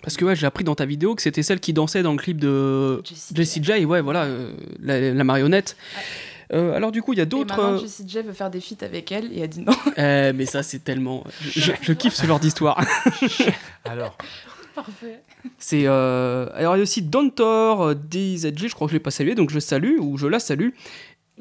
Parce 0.02 0.16
que 0.18 0.26
ouais, 0.26 0.36
j'ai 0.36 0.46
appris 0.46 0.64
dans 0.64 0.76
ta 0.76 0.86
vidéo 0.86 1.16
que 1.16 1.22
c'était 1.22 1.44
celle 1.44 1.60
qui 1.60 1.74
dansait 1.74 2.04
dans 2.04 2.12
le 2.12 2.18
clip 2.18 2.38
de 2.40 3.02
Jessie 3.34 3.64
J, 3.64 3.86
ouais, 3.86 4.02
voilà, 4.02 4.24
euh, 4.26 4.54
la, 4.80 5.12
la 5.14 5.24
marionnette. 5.24 5.76
Euh, 6.54 6.76
alors 6.76 6.92
du 6.92 7.02
coup, 7.02 7.14
il 7.14 7.20
y 7.20 7.22
a 7.22 7.26
d'autres... 7.26 7.60
euh, 7.60 7.80
Jessie 7.80 8.04
J 8.08 8.22
veut 8.22 8.34
faire 8.34 8.50
des 8.50 8.60
feats 8.60 8.84
avec 8.86 9.12
elle 9.12 9.32
et 9.34 9.40
elle 9.40 9.50
dit 9.50 9.62
non 9.62 9.74
euh, 9.98 10.34
mais 10.36 10.46
ça, 10.46 10.64
c'est 10.64 10.80
tellement... 10.84 11.24
Je, 11.42 11.72
je 11.82 11.94
kiffe 11.94 12.14
ce 12.14 12.26
genre 12.26 12.40
d'histoire. 12.42 12.84
Alors, 13.86 14.18
parfait 14.76 15.22
C'est 15.58 15.84
euh, 15.86 16.48
alors 16.54 16.76
il 16.76 16.80
y 16.80 16.82
a 16.82 16.84
aussi 16.84 17.02
Dontor 17.02 17.82
euh, 17.82 17.94
DZG, 17.94 18.68
je 18.70 18.74
crois 18.74 18.88
que 18.88 18.92
je 18.92 18.96
l'ai 18.96 19.02
pas 19.02 19.12
salué, 19.12 19.36
donc 19.36 19.50
je 19.50 19.60
salue 19.60 19.98
ou 20.00 20.18
je 20.18 20.28
la 20.28 20.40
salue. 20.40 20.70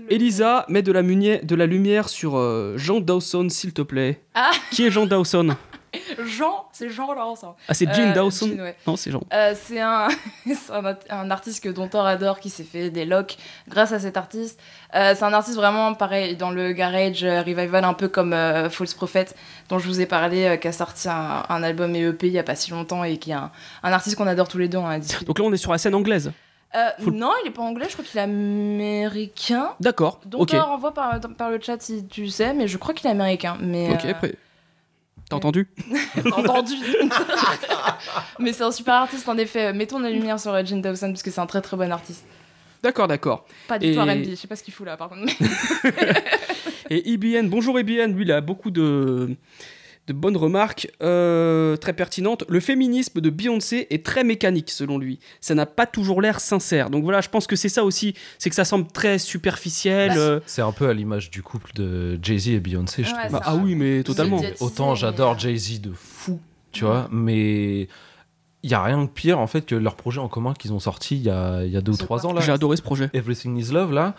Elisa, 0.09 0.65
mets 0.69 0.83
de 0.83 0.93
la, 0.93 1.03
munier- 1.03 1.45
de 1.45 1.55
la 1.55 1.67
lumière 1.67 2.09
sur 2.09 2.37
euh, 2.37 2.75
Jean 2.77 3.01
Dawson, 3.01 3.49
s'il 3.49 3.73
te 3.73 3.83
plaît. 3.83 4.21
Ah. 4.35 4.51
Qui 4.71 4.87
est 4.87 4.91
Jean 4.91 5.07
Dawson? 5.07 5.57
Jean, 6.25 6.67
c'est 6.73 6.89
Jean 6.89 7.11
hein. 7.11 7.55
Ah, 7.67 7.75
c'est 7.75 7.93
Jean 7.93 8.11
Euh, 8.11 8.15
Dawson 8.15 8.47
Jean, 8.57 8.63
ouais. 8.63 8.77
Non, 8.87 8.95
c'est 8.97 9.11
Jean. 9.11 9.23
Euh, 9.33 9.55
c'est 9.61 9.81
un, 9.81 10.07
un, 10.73 10.97
un 11.11 11.31
artiste 11.33 11.65
que 11.65 11.69
dont 11.69 11.89
Thor 11.89 12.07
adore 12.07 12.39
qui 12.39 12.49
s'est 12.49 12.63
fait 12.63 12.91
des 12.91 13.05
locks 13.05 13.37
grâce 13.69 13.91
à 13.91 13.99
cet 13.99 14.17
artiste. 14.17 14.61
Euh, 14.95 15.15
c'est 15.17 15.25
un 15.25 15.33
artiste 15.33 15.57
vraiment 15.57 15.95
pareil 15.95 16.37
dans 16.37 16.53
le 16.53 16.73
garage 16.73 17.25
revival, 17.25 17.85
un 17.85 17.95
peu 17.95 18.07
comme 18.07 18.37
False 18.71 18.95
Prophet, 18.95 19.27
dont 19.69 19.81
je 19.81 19.89
vous 19.89 20.01
ai 20.01 20.07
parlé, 20.07 20.57
qui 20.63 20.69
a 20.69 20.73
sorti 20.73 21.09
un, 21.09 21.43
un 21.49 21.63
album 21.65 21.93
et 21.97 22.03
EP 22.03 22.29
il 22.29 22.33
y 22.35 22.39
a 22.39 22.45
pas 22.45 22.55
si 22.55 22.71
longtemps 22.71 23.03
et 23.03 23.17
qui 23.19 23.33
est 23.33 23.35
un, 23.35 23.51
artiste 23.83 24.15
qu'on 24.17 24.29
adore 24.29 24.47
tous 24.47 24.59
les 24.59 24.69
deux. 24.69 24.79
Discuté. 25.01 25.25
Donc 25.25 25.41
là, 25.41 25.45
on 25.45 25.53
est 25.53 25.57
sur 25.57 25.73
la 25.73 25.79
scène 25.79 25.97
anglaise. 25.97 26.31
Euh, 26.77 26.89
Full- 27.01 27.15
Non, 27.15 27.33
il 27.45 27.49
est 27.49 27.53
pas 27.53 27.63
anglais, 27.63 27.87
je 27.89 27.95
crois 27.95 28.05
qu'il 28.05 28.19
est 28.19 28.23
américain. 28.23 29.71
D'accord. 29.81 30.21
Donc 30.25 30.43
Ok. 30.43 30.51
on 30.55 30.61
renvoie 30.65 30.95
par, 30.95 31.19
par 31.37 31.51
le 31.51 31.59
chat 31.61 31.81
si 31.83 32.07
tu 32.07 32.29
sais, 32.29 32.55
mais 32.55 32.69
je 32.69 32.77
crois 32.79 32.95
qu'il 32.95 33.07
est 33.09 33.11
américain. 33.11 33.57
Mais, 33.61 33.91
Ok, 33.93 34.05
euh, 34.05 34.11
après. 34.13 34.35
T'as 35.29 35.37
entendu 35.37 35.69
T'as 36.23 36.31
entendu 36.31 36.75
Mais 38.39 38.53
c'est 38.53 38.65
un 38.65 38.73
super 38.73 38.95
artiste 38.95 39.29
en 39.29 39.37
effet. 39.39 39.73
Mettons 39.73 39.99
la 40.01 40.11
lumière 40.11 40.41
sur 40.41 40.53
Jane 40.67 40.81
Dawson 40.83 41.09
parce 41.09 41.23
que 41.23 41.31
c'est 41.31 41.41
un 41.41 41.47
très 41.47 41.61
très 41.61 41.77
bon 41.77 41.91
artiste. 41.93 42.25
D'accord, 42.83 43.07
d'accord. 43.09 43.47
Pas 43.69 43.79
du 43.79 43.87
Et- 43.89 43.95
tout 43.95 44.01
R&B, 44.01 44.25
je 44.31 44.35
sais 44.35 44.49
pas 44.49 44.57
ce 44.57 44.63
qu'il 44.63 44.73
fout 44.75 44.87
là 44.87 44.97
par 44.97 45.09
contre. 45.11 45.33
Et 46.91 47.11
IBN, 47.11 47.49
bonjour 47.49 47.79
IBN, 47.79 48.13
lui, 48.13 48.25
il 48.25 48.33
a 48.33 48.41
beaucoup 48.41 48.71
de, 48.71 49.37
de 50.11 50.19
bonnes 50.19 50.37
remarques, 50.37 50.91
euh, 51.03 51.77
très 51.77 51.93
pertinentes. 51.93 52.45
Le 52.49 52.61
féminisme 52.61 53.21
de 53.21 53.31
Beyoncé 53.31 53.87
est 53.91 54.05
très 54.05 54.25
mécanique, 54.25 54.71
selon 54.71 54.99
lui. 54.99 55.19
Ça 55.41 55.55
n'a 55.55 55.67
pas 55.67 55.87
toujours 55.87 56.21
l'air 56.21 56.41
sincère. 56.41 56.91
Donc 56.91 57.05
voilà, 57.05 57.21
je 57.21 57.29
pense 57.29 57.47
que 57.47 57.57
c'est 57.57 57.69
ça 57.69 57.85
aussi, 57.85 58.15
c'est 58.39 58.51
que 58.51 58.57
ça 58.57 58.65
semble 58.65 58.87
très 58.89 59.19
superficiel. 59.19 60.13
euh. 60.17 60.41
C'est 60.47 60.63
un 60.63 60.73
peu 60.73 60.89
à 60.89 60.93
l'image 60.95 61.31
du 61.31 61.43
couple 61.43 61.71
de 61.75 62.19
Jay-Z 62.23 62.49
et 62.49 62.61
Beyoncé, 62.61 63.05
je 63.05 63.13
Ouais, 63.15 63.19
trouve. 63.21 63.33
Bah, 63.33 63.43
ça. 63.45 63.51
ah 63.53 63.57
oui, 63.57 63.75
mais 63.75 64.03
totalement. 64.03 64.41
Autant 64.61 64.95
j'adore 64.95 65.35
mais- 65.35 65.41
Jay-Z 65.41 65.81
de 65.81 65.93
fou, 65.95 66.41
tu 66.73 66.85
vois, 66.85 67.09
mais 67.13 67.89
il 68.63 68.71
y 68.71 68.75
a 68.75 68.83
rien 68.83 69.03
de 69.03 69.09
pire 69.09 69.39
en 69.39 69.47
fait 69.47 69.65
que 69.65 69.75
leur 69.75 69.95
projet 69.97 70.19
en 70.21 70.29
commun 70.29 70.53
qu'ils 70.53 70.73
ont 70.73 70.81
sorti 70.81 71.17
il 71.17 71.23
y 71.23 71.31
a, 71.31 71.65
y 71.65 71.77
a 71.77 71.81
deux 71.81 71.93
ou 71.93 71.97
trois 71.97 72.27
ans. 72.27 72.39
J'ai 72.41 72.53
adoré 72.53 72.77
ce 72.77 72.83
projet. 72.83 73.09
Everything 73.15 73.57
is 73.57 73.73
Love 73.73 73.93
là. 73.93 74.15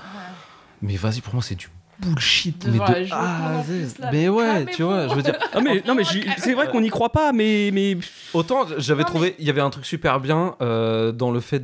Mais 0.81 0.95
vas-y, 0.95 1.21
pour 1.21 1.33
moi 1.35 1.43
c'est 1.43 1.55
du 1.55 1.67
bullshit. 2.01 2.67
Mais 2.71 2.77
la 2.79 2.99
de 2.99 3.03
joue, 3.05 3.13
A 3.15 3.19
à 3.19 3.57
en 3.59 3.63
Z. 3.63 3.65
plus, 3.67 3.99
là, 3.99 4.09
Mais 4.11 4.29
ouais, 4.29 4.65
tu 4.67 4.83
vois, 4.83 5.07
je 5.07 5.13
veux 5.15 5.21
dire, 5.21 5.35
Ah 5.53 5.61
mais, 5.61 5.81
non 5.87 5.95
mais 5.95 6.03
c'est 6.37 6.53
vrai 6.53 6.67
qu'on 6.69 6.81
n'y 6.81 6.89
croit 6.89 7.11
pas, 7.11 7.31
mais, 7.31 7.69
mais 7.73 7.97
autant 8.33 8.65
j'avais 8.77 9.03
trouvé, 9.03 9.35
il 9.39 9.45
y 9.45 9.49
avait 9.49 9.61
un 9.61 9.69
truc 9.69 9.85
super 9.85 10.19
bien 10.19 10.55
euh, 10.61 11.11
dans 11.11 11.31
le 11.31 11.39
fait. 11.39 11.63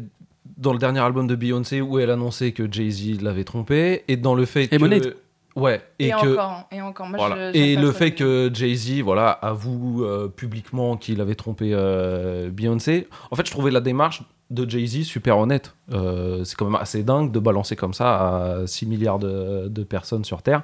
Dans 0.57 0.73
le 0.73 0.79
dernier 0.79 1.01
album 1.01 1.27
de 1.27 1.35
Beyoncé 1.35 1.81
où 1.81 1.99
elle 1.99 2.09
annonçait 2.09 2.51
que 2.51 2.71
Jay-Z 2.71 3.21
l'avait 3.21 3.43
trompé 3.43 4.03
et 4.07 4.17
dans 4.17 4.33
le 4.33 4.45
fait 4.45 4.67
que 4.67 5.15
ouais 5.55 5.81
Et, 5.99 6.07
et, 6.07 6.09
que 6.09 6.15
encore, 6.15 6.49
hein, 6.51 6.65
et 6.71 6.81
encore. 6.81 7.07
Moi, 7.07 7.17
Voilà. 7.19 7.51
je- 7.51 7.57
j'aime 7.59 7.63
Et 7.63 7.75
pas 7.75 7.81
le 7.81 7.91
fait 7.91 8.11
que 8.11 8.49
Jay-Z 8.51 9.01
voilà, 9.01 9.29
avoue 9.29 10.03
euh, 10.03 10.27
publiquement 10.29 10.97
qu'il 10.97 11.21
avait 11.21 11.35
trompé 11.35 11.71
euh, 11.73 12.49
Beyoncé, 12.49 13.07
en 13.29 13.35
fait, 13.35 13.45
je 13.45 13.51
trouvais 13.51 13.69
la 13.69 13.81
démarche 13.81 14.23
de 14.49 14.69
Jay-Z 14.69 15.03
super 15.03 15.37
honnête. 15.37 15.73
Euh, 15.91 16.43
c'est 16.43 16.55
quand 16.55 16.65
même 16.65 16.79
assez 16.79 17.03
dingue 17.03 17.31
de 17.31 17.39
balancer 17.39 17.75
comme 17.75 17.93
ça 17.93 18.15
à 18.61 18.67
6 18.67 18.85
milliards 18.85 19.19
de, 19.19 19.67
de 19.67 19.83
personnes 19.83 20.23
sur 20.25 20.41
Terre. 20.41 20.63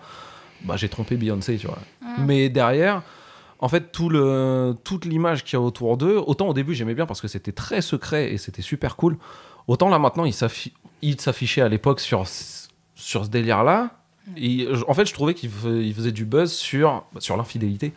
Bah, 0.64 0.78
j'ai 0.78 0.88
trompé 0.90 1.18
Beyoncé, 1.18 1.58
tu 1.58 1.68
vois. 1.68 1.80
Mm. 2.02 2.26
Mais 2.26 2.50
derrière, 2.50 3.02
en 3.60 3.68
fait, 3.68 3.92
tout 3.92 4.08
le, 4.10 4.76
toute 4.84 5.06
l'image 5.06 5.44
qu'il 5.44 5.54
y 5.54 5.62
a 5.62 5.62
autour 5.62 5.98
d'eux, 5.98 6.22
autant 6.26 6.48
au 6.48 6.54
début 6.54 6.74
j'aimais 6.76 6.96
bien 6.96 7.06
parce 7.06 7.20
que 7.22 7.28
c'était 7.28 7.52
très 7.52 7.82
secret 7.82 8.32
et 8.32 8.38
c'était 8.38 8.62
super 8.62 8.96
cool, 8.96 9.18
autant 9.68 9.90
là 9.90 10.00
maintenant, 10.00 10.24
il 10.26 10.32
s'affi- 10.34 10.72
il 11.02 11.20
s'affichait 11.20 11.62
à 11.62 11.68
l'époque 11.70 12.00
sur, 12.00 12.26
ce- 12.28 12.70
sur 12.96 13.26
ce 13.26 13.30
délire-là. 13.30 13.92
Je- 14.74 14.84
en 14.88 14.94
fait, 14.94 15.06
je 15.06 15.14
trouvais 15.14 15.34
qu'il 15.34 15.50
fais- 15.50 15.86
il 15.86 15.94
faisait 15.94 16.14
du 16.14 16.24
buzz 16.24 16.54
sur, 16.54 17.04
sur 17.20 17.36
l'infidélité. 17.36 17.92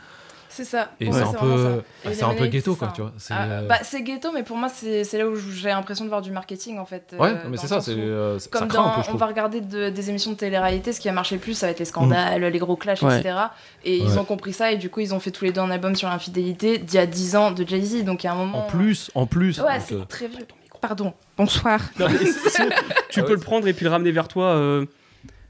C'est 0.48 0.64
ça. 0.64 0.90
Et 1.00 1.06
Ouais, 1.08 1.12
c'est 1.12 1.22
un 1.22 1.32
peu, 1.32 1.82
bah, 2.04 2.10
c'est 2.12 2.22
un 2.22 2.34
peu 2.34 2.46
ghetto, 2.46 2.74
quoi, 2.76 2.88
ça. 2.88 2.92
tu 2.94 3.00
vois. 3.02 3.12
C'est, 3.18 3.34
Ah, 3.34 3.42
euh, 3.44 3.66
bah, 3.68 3.78
c'est 3.82 4.02
ghetto, 4.02 4.30
mais 4.32 4.42
pour 4.42 4.56
moi, 4.56 4.68
c'est 4.68 5.04
c'est 5.04 5.18
là 5.18 5.26
où 5.28 5.36
j'ai 5.36 5.68
l'impression 5.68 6.04
de 6.04 6.08
voir 6.10 6.22
du 6.22 6.30
marketing 6.30 6.78
en 6.78 6.84
fait. 6.86 7.14
ouais, 7.18 7.28
euh, 7.30 7.34
mais 7.48 7.56
dans 7.56 7.62
c'est 7.62 7.68
ça, 7.68 7.80
c'est, 7.80 7.94
euh, 7.96 8.38
Comme 8.50 8.68
craint 8.68 8.82
dans, 8.82 8.88
un 8.88 8.94
peu, 8.96 9.02
je 9.02 9.10
on 9.10 9.16
va 9.16 9.26
regarder 9.26 9.60
de- 9.60 9.90
des 9.90 10.10
émissions 10.10 10.30
de 10.32 10.36
télé-réalité, 10.36 10.92
ce 10.92 11.00
qui 11.00 11.08
a 11.08 11.12
marché 11.12 11.34
le 11.34 11.40
plus, 11.40 11.54
ça 11.54 11.66
va 11.66 11.72
être 11.72 11.78
les 11.78 11.84
scandales, 11.84 12.42
les 12.44 12.58
gros 12.58 12.76
clashs, 12.76 13.02
Ouais. 13.02 13.18
etc. 13.20 13.36
Et 13.84 13.96
ils 13.98 14.06
Ouais. 14.12 14.18
ont 14.18 14.24
compris 14.24 14.52
ça, 14.52 14.72
et 14.72 14.76
du 14.76 14.88
coup, 14.90 15.00
ils 15.00 15.14
ont 15.14 15.20
fait 15.20 15.30
tous 15.30 15.44
les 15.44 15.52
deux 15.52 15.60
un 15.60 15.70
album 15.70 15.94
sur 15.96 16.08
l'infidélité 16.08 16.78
d'il 16.78 16.94
y 16.94 16.98
a 16.98 17.06
10 17.06 17.36
ans 17.36 17.50
de 17.50 17.66
Jay-Z. 17.66 18.04
Donc, 18.04 18.24
il 18.24 18.26
y 18.26 18.30
a 18.30 18.32
un 18.32 18.36
moment. 18.36 18.66
En 18.66 18.70
plus, 18.70 19.10
en 19.14 19.26
plus. 19.26 19.58
Ouais, 19.60 19.74
donc, 19.78 19.82
c'est 19.86 19.94
euh, 19.94 20.04
très 20.08 20.28
vieux. 20.28 20.46
Pardon. 20.80 21.12
Bonsoir. 21.36 21.80
Non, 21.98 22.06
mais 22.08 22.18
tu 22.18 23.20
Ah 23.20 23.22
peux 23.22 23.28
ouais. 23.28 23.34
le 23.34 23.40
prendre 23.40 23.66
et 23.66 23.72
puis 23.72 23.84
le 23.84 23.90
ramener 23.90 24.12
vers 24.12 24.28
toi. 24.28 24.56
Ouais, 24.78 24.86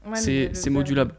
mais 0.09 0.15
c'est 0.15 0.47
le- 0.47 0.53
c'est 0.53 0.69
le- 0.69 0.75
modulable. 0.75 1.13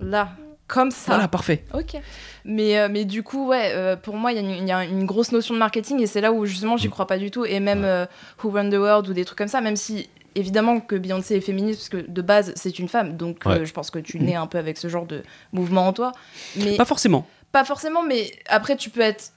Là, 0.00 0.28
comme 0.68 0.90
ça. 0.92 1.12
Voilà, 1.12 1.26
parfait. 1.26 1.64
Ok. 1.74 1.96
Mais, 2.44 2.78
euh, 2.78 2.88
mais 2.90 3.04
du 3.04 3.22
coup, 3.24 3.48
ouais, 3.48 3.72
euh, 3.74 3.96
pour 3.96 4.14
moi, 4.16 4.32
il 4.32 4.36
y, 4.36 4.38
a 4.38 4.42
une- 4.42 4.62
il 4.62 4.68
y 4.68 4.72
a 4.72 4.84
une 4.84 5.04
grosse 5.06 5.32
notion 5.32 5.54
de 5.54 5.58
marketing 5.58 6.00
et 6.00 6.06
c'est 6.06 6.20
là 6.20 6.30
où 6.32 6.46
justement 6.46 6.76
j'y 6.76 6.86
Mm. 6.86 6.90
crois 6.90 7.06
pas 7.06 7.18
du 7.18 7.30
tout. 7.30 7.44
Et 7.44 7.58
même 7.58 7.84
euh, 7.84 8.06
Who 8.44 8.50
Run 8.50 8.70
the 8.70 8.74
World 8.74 9.08
ou 9.08 9.12
des 9.14 9.24
trucs 9.24 9.38
comme 9.38 9.48
ça, 9.48 9.60
même 9.60 9.76
si 9.76 10.08
évidemment 10.34 10.78
que 10.80 10.94
Beyoncé 10.94 11.34
est 11.36 11.40
féministe, 11.40 11.80
parce 11.90 12.04
que 12.04 12.08
de 12.10 12.22
base 12.22 12.52
c'est 12.54 12.78
une 12.78 12.88
femme, 12.88 13.16
donc 13.16 13.38
Ouais. 13.44 13.64
je 13.66 13.72
pense 13.72 13.90
que 13.90 13.98
tu 13.98 14.20
nais 14.20 14.36
un 14.36 14.46
peu 14.46 14.58
avec 14.58 14.78
ce 14.78 14.86
genre 14.88 15.04
de 15.06 15.22
mouvement 15.52 15.88
en 15.88 15.92
toi. 15.92 16.12
Mais 16.56 16.76
Pas 16.76 16.84
forcément. 16.84 17.26
pas 17.50 17.64
forcément, 17.64 18.02
mais 18.04 18.30
après 18.46 18.76
tu 18.76 18.88
peux 18.90 19.00
être 19.00 19.32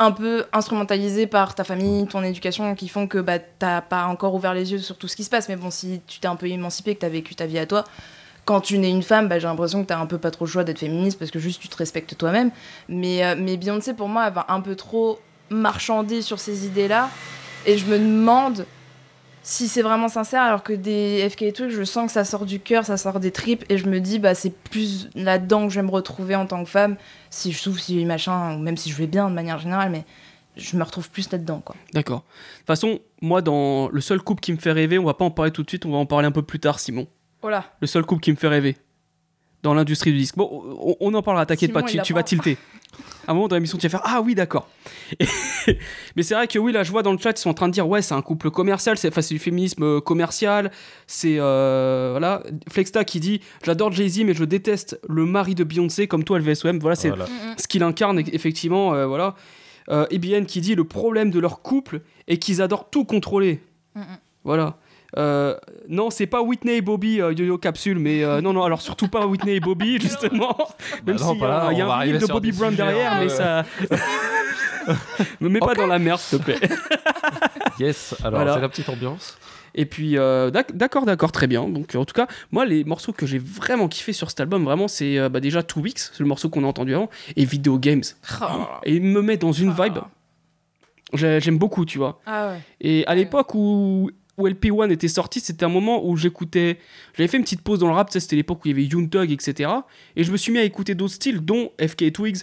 un 0.00 0.12
peu 0.12 0.44
instrumentalisé 0.52 1.26
par 1.26 1.54
ta 1.56 1.64
famille, 1.64 2.06
ton 2.06 2.22
éducation, 2.22 2.74
qui 2.76 2.88
font 2.88 3.06
que 3.08 3.18
bah, 3.18 3.38
t'as 3.40 3.80
pas 3.80 4.04
encore 4.06 4.32
ouvert 4.34 4.54
les 4.54 4.70
yeux 4.72 4.78
sur 4.78 4.96
tout 4.96 5.08
ce 5.08 5.16
qui 5.16 5.24
se 5.24 5.30
passe. 5.30 5.48
Mais 5.48 5.56
bon, 5.56 5.70
si 5.72 6.00
tu 6.06 6.20
t'es 6.20 6.28
un 6.28 6.36
peu 6.36 6.46
émancipé, 6.48 6.94
que 6.94 7.00
t'as 7.00 7.08
vécu 7.08 7.34
ta 7.34 7.46
vie 7.46 7.58
à 7.58 7.66
toi, 7.66 7.82
quand 8.48 8.62
tu 8.62 8.78
nais 8.78 8.88
une 8.88 9.02
femme, 9.02 9.28
bah, 9.28 9.38
j'ai 9.38 9.46
l'impression 9.46 9.82
que 9.82 9.88
t'as 9.88 9.98
un 9.98 10.06
peu 10.06 10.16
pas 10.16 10.30
trop 10.30 10.46
le 10.46 10.50
choix 10.50 10.64
d'être 10.64 10.78
féministe 10.78 11.18
parce 11.18 11.30
que 11.30 11.38
juste 11.38 11.60
tu 11.60 11.68
te 11.68 11.76
respectes 11.76 12.16
toi-même. 12.16 12.50
Mais, 12.88 13.22
euh, 13.22 13.34
mais 13.38 13.58
Beyoncé, 13.58 13.92
pour 13.92 14.08
moi, 14.08 14.26
elle 14.26 14.32
va 14.32 14.46
un 14.48 14.62
peu 14.62 14.74
trop 14.74 15.18
marchander 15.50 16.22
sur 16.22 16.38
ces 16.38 16.64
idées-là. 16.64 17.10
Et 17.66 17.76
je 17.76 17.84
me 17.84 17.98
demande 17.98 18.64
si 19.42 19.68
c'est 19.68 19.82
vraiment 19.82 20.08
sincère, 20.08 20.40
alors 20.40 20.62
que 20.62 20.72
des 20.72 21.28
FK 21.28 21.52
trucs, 21.52 21.70
je 21.70 21.82
sens 21.84 22.06
que 22.06 22.12
ça 22.12 22.24
sort 22.24 22.46
du 22.46 22.58
cœur, 22.58 22.86
ça 22.86 22.96
sort 22.96 23.20
des 23.20 23.32
tripes, 23.32 23.66
et 23.68 23.76
je 23.76 23.86
me 23.86 24.00
dis, 24.00 24.18
bah, 24.18 24.34
c'est 24.34 24.54
plus 24.56 25.10
là-dedans 25.14 25.66
que 25.66 25.74
je 25.74 25.80
vais 25.80 25.86
me 25.86 25.92
retrouver 25.92 26.34
en 26.34 26.46
tant 26.46 26.64
que 26.64 26.70
femme, 26.70 26.96
si 27.28 27.52
je 27.52 27.58
souffre, 27.58 27.80
si 27.80 28.02
machin, 28.06 28.56
ou 28.56 28.60
même 28.60 28.78
si 28.78 28.88
je 28.88 28.96
vais 28.96 29.06
bien 29.06 29.28
de 29.28 29.34
manière 29.34 29.58
générale, 29.58 29.90
mais 29.90 30.06
je 30.56 30.74
me 30.78 30.82
retrouve 30.82 31.10
plus 31.10 31.30
là-dedans. 31.30 31.62
D'accord. 31.92 32.20
De 32.20 32.58
toute 32.60 32.66
façon, 32.66 33.00
moi, 33.20 33.42
dans 33.42 33.90
le 33.90 34.00
seul 34.00 34.22
couple 34.22 34.40
qui 34.40 34.52
me 34.52 34.58
fait 34.58 34.72
rêver, 34.72 34.98
on 34.98 35.04
va 35.04 35.12
pas 35.12 35.26
en 35.26 35.30
parler 35.30 35.50
tout 35.50 35.62
de 35.62 35.68
suite, 35.68 35.84
on 35.84 35.90
va 35.90 35.98
en 35.98 36.06
parler 36.06 36.26
un 36.26 36.32
peu 36.32 36.42
plus 36.42 36.60
tard, 36.60 36.80
Simon. 36.80 37.06
Voilà. 37.42 37.64
Le 37.80 37.86
seul 37.86 38.04
couple 38.04 38.22
qui 38.22 38.30
me 38.32 38.36
fait 38.36 38.48
rêver 38.48 38.76
dans 39.62 39.74
l'industrie 39.74 40.12
du 40.12 40.18
disque. 40.18 40.36
Bon, 40.36 40.48
on, 40.80 40.96
on 41.00 41.14
en 41.14 41.22
parlera, 41.22 41.44
t'inquiète 41.44 41.72
pas, 41.72 41.82
tu, 41.82 42.12
vas 42.12 42.22
tilter. 42.22 42.56
À 43.26 43.32
un 43.32 43.34
moment 43.34 43.48
dans 43.48 43.56
l'émission, 43.56 43.76
tu 43.76 43.86
vas 43.88 43.90
faire 43.98 44.02
Ah 44.04 44.20
oui, 44.22 44.34
d'accord. 44.34 44.68
Et- 45.18 45.26
Mais 46.16 46.22
c'est 46.22 46.34
vrai 46.34 46.46
que 46.46 46.58
oui, 46.58 46.72
là, 46.72 46.84
je 46.84 46.90
vois 46.92 47.02
dans 47.02 47.12
le 47.12 47.18
chat, 47.18 47.32
ils 47.32 47.38
sont 47.42 47.50
en 47.50 47.54
train 47.54 47.66
de 47.68 47.72
dire 47.72 47.86
Ouais, 47.88 48.00
c'est 48.00 48.14
un 48.14 48.22
couple 48.22 48.50
commercial, 48.50 48.96
c'est 48.96 49.08
enfin, 49.08 49.20
du 49.28 49.38
féminisme 49.38 49.82
euh, 49.82 50.00
commercial. 50.00 50.70
C'est. 51.06 51.36
euh, 51.38 52.08
voilà. 52.12 52.42
Flexta 52.70 53.04
qui 53.04 53.18
dit 53.20 53.40
J'adore 53.64 53.92
Jay-Z, 53.92 54.20
mais 54.24 54.32
je 54.34 54.44
déteste 54.44 55.00
le 55.08 55.24
mari 55.26 55.54
de 55.56 55.64
Beyoncé, 55.64 56.06
comme 56.06 56.24
toi, 56.24 56.38
LVSOM. 56.38 56.78
Voilà, 56.78 56.94
c'est 56.96 57.08
voilà. 57.08 57.26
ce 57.58 57.66
qu'il 57.68 57.82
incarne, 57.82 58.20
effectivement. 58.32 58.94
euh, 58.94 59.06
voilà. 59.06 59.34
Euh, 59.90 60.06
EBN 60.10 60.44
qui 60.46 60.60
dit 60.60 60.74
Le 60.76 60.84
problème 60.84 61.30
de 61.30 61.40
leur 61.40 61.62
couple 61.62 62.02
est 62.28 62.38
qu'ils 62.38 62.62
adorent 62.62 62.90
tout 62.90 63.04
contrôler. 63.04 63.60
Voilà. 64.44 64.76
Euh, 65.16 65.56
non, 65.88 66.10
c'est 66.10 66.26
pas 66.26 66.42
Whitney 66.42 66.76
et 66.76 66.80
Bobby 66.82 67.20
euh, 67.20 67.32
Yo-Yo 67.32 67.56
Capsule, 67.56 67.98
mais 67.98 68.22
euh, 68.22 68.40
non, 68.42 68.52
non, 68.52 68.62
alors 68.64 68.82
surtout 68.82 69.08
pas 69.08 69.26
Whitney 69.26 69.54
et 69.56 69.60
Bobby, 69.60 69.98
justement. 70.00 70.56
Même 71.06 71.16
Bah 71.16 71.22
s'il 71.24 71.38
y 71.38 71.44
a, 71.44 71.68
il 71.72 71.78
y 71.78 71.80
a 71.80 71.84
on 71.86 71.88
va 71.88 71.94
un 71.96 72.04
livre 72.04 72.20
de 72.20 72.26
Bobby 72.26 72.52
Brown 72.52 72.74
derrière, 72.74 73.18
mais 73.20 73.28
ça. 73.30 73.64
Me 75.40 75.48
mets 75.48 75.60
pas 75.60 75.74
dans 75.74 75.86
la 75.86 75.98
merde, 75.98 76.18
s'il 76.20 76.38
te 76.38 76.44
plaît. 76.44 76.58
Yes, 77.80 78.16
alors 78.24 78.40
Voilà. 78.40 78.54
c'est 78.54 78.60
la 78.60 78.68
petite 78.68 78.88
ambiance. 78.88 79.38
Et 79.72 79.86
puis, 79.86 80.18
euh, 80.18 80.50
d'ac- 80.50 80.76
d'accord, 80.76 81.04
d'accord, 81.04 81.30
très 81.30 81.46
bien. 81.46 81.68
Donc, 81.68 81.94
en 81.94 82.04
tout 82.04 82.12
cas, 82.14 82.26
moi, 82.50 82.64
les 82.66 82.82
morceaux 82.82 83.12
que 83.12 83.24
j'ai 83.24 83.38
vraiment 83.38 83.86
kiffé 83.86 84.12
sur 84.12 84.30
cet 84.30 84.40
album, 84.40 84.64
vraiment, 84.64 84.88
c'est 84.88 85.16
euh, 85.16 85.28
bah, 85.28 85.38
déjà 85.38 85.62
Two 85.62 85.80
Weeks, 85.82 85.98
c'est 86.00 86.18
le 86.18 86.26
morceau 86.26 86.48
qu'on 86.48 86.64
a 86.64 86.66
entendu 86.66 86.92
avant, 86.96 87.08
et 87.36 87.44
Video 87.44 87.78
Games. 87.78 88.02
Et 88.84 88.96
il 88.96 89.02
me 89.02 89.22
met 89.22 89.36
dans 89.36 89.52
une 89.52 89.72
Ah. 89.78 89.84
vibe. 89.84 89.98
J'ai- 91.14 91.38
J'aime 91.40 91.56
beaucoup, 91.58 91.84
tu 91.84 91.98
vois. 91.98 92.20
Ah 92.26 92.48
ouais. 92.48 92.60
Et 92.80 93.06
à 93.06 93.10
Ouais. 93.10 93.16
l'époque 93.18 93.54
où, 93.54 94.10
où 94.38 94.48
LP1 94.48 94.90
était 94.90 95.08
sorti, 95.08 95.40
c'était 95.40 95.64
un 95.64 95.68
moment 95.68 96.06
où 96.06 96.16
j'écoutais. 96.16 96.78
J'avais 97.16 97.28
fait 97.28 97.36
une 97.36 97.42
petite 97.42 97.62
pause 97.62 97.78
dans 97.80 97.88
le 97.88 97.92
rap, 97.94 98.10
c'était 98.12 98.36
l'époque 98.36 98.64
où 98.64 98.68
il 98.68 98.70
y 98.70 98.72
avait 98.74 98.84
Young 98.84 99.10
Thug, 99.10 99.30
etc. 99.30 99.70
Et 100.16 100.24
je 100.24 100.32
me 100.32 100.36
suis 100.36 100.52
mis 100.52 100.58
à 100.58 100.62
écouter 100.64 100.94
d'autres 100.94 101.14
styles, 101.14 101.40
dont 101.40 101.72
FK 101.80 102.12
Twigs, 102.12 102.38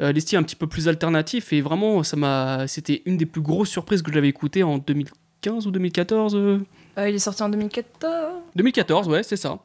euh, 0.00 0.12
les 0.12 0.20
styles 0.20 0.38
un 0.38 0.42
petit 0.42 0.56
peu 0.56 0.66
plus 0.66 0.88
alternatifs. 0.88 1.52
Et 1.52 1.60
vraiment, 1.60 2.02
ça 2.02 2.16
m'a. 2.16 2.66
C'était 2.68 3.02
une 3.04 3.16
des 3.16 3.26
plus 3.26 3.42
grosses 3.42 3.68
surprises 3.70 4.02
que 4.02 4.12
j'avais 4.12 4.28
écoutées 4.28 4.62
en 4.62 4.78
2015 4.78 5.66
ou 5.66 5.70
2014. 5.70 6.34
euh, 6.36 6.58
Euh, 6.98 7.08
il 7.08 7.14
est 7.14 7.18
sorti 7.18 7.42
en 7.42 7.48
2014. 7.48 8.34
2014, 8.56 9.08
ouais, 9.08 9.22
c'est 9.22 9.36
ça. 9.36 9.58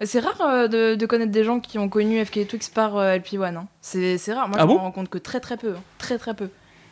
C'est 0.00 0.18
rare 0.18 0.40
euh, 0.42 0.66
de, 0.68 0.96
de 0.96 1.06
connaître 1.06 1.30
des 1.30 1.44
gens 1.44 1.60
qui 1.60 1.78
ont 1.78 1.88
connu 1.88 2.22
FK 2.24 2.48
Twix 2.48 2.68
par 2.68 2.96
euh, 2.96 3.16
LP1. 3.16 3.54
hein. 3.56 3.68
C'est 3.80 4.18
c'est 4.18 4.32
rare. 4.34 4.48
Moi, 4.48 4.56
Ah 4.58 4.62
je 4.62 4.66
bon? 4.66 4.74
me 4.74 4.78
rends 4.80 4.90
compte 4.90 5.08
que 5.08 5.18
très 5.18 5.38
très 5.40 5.56
peu. 5.56 5.74
hein. 5.76 5.82
Très 5.98 6.18
très 6.18 6.34
peu. 6.34 6.48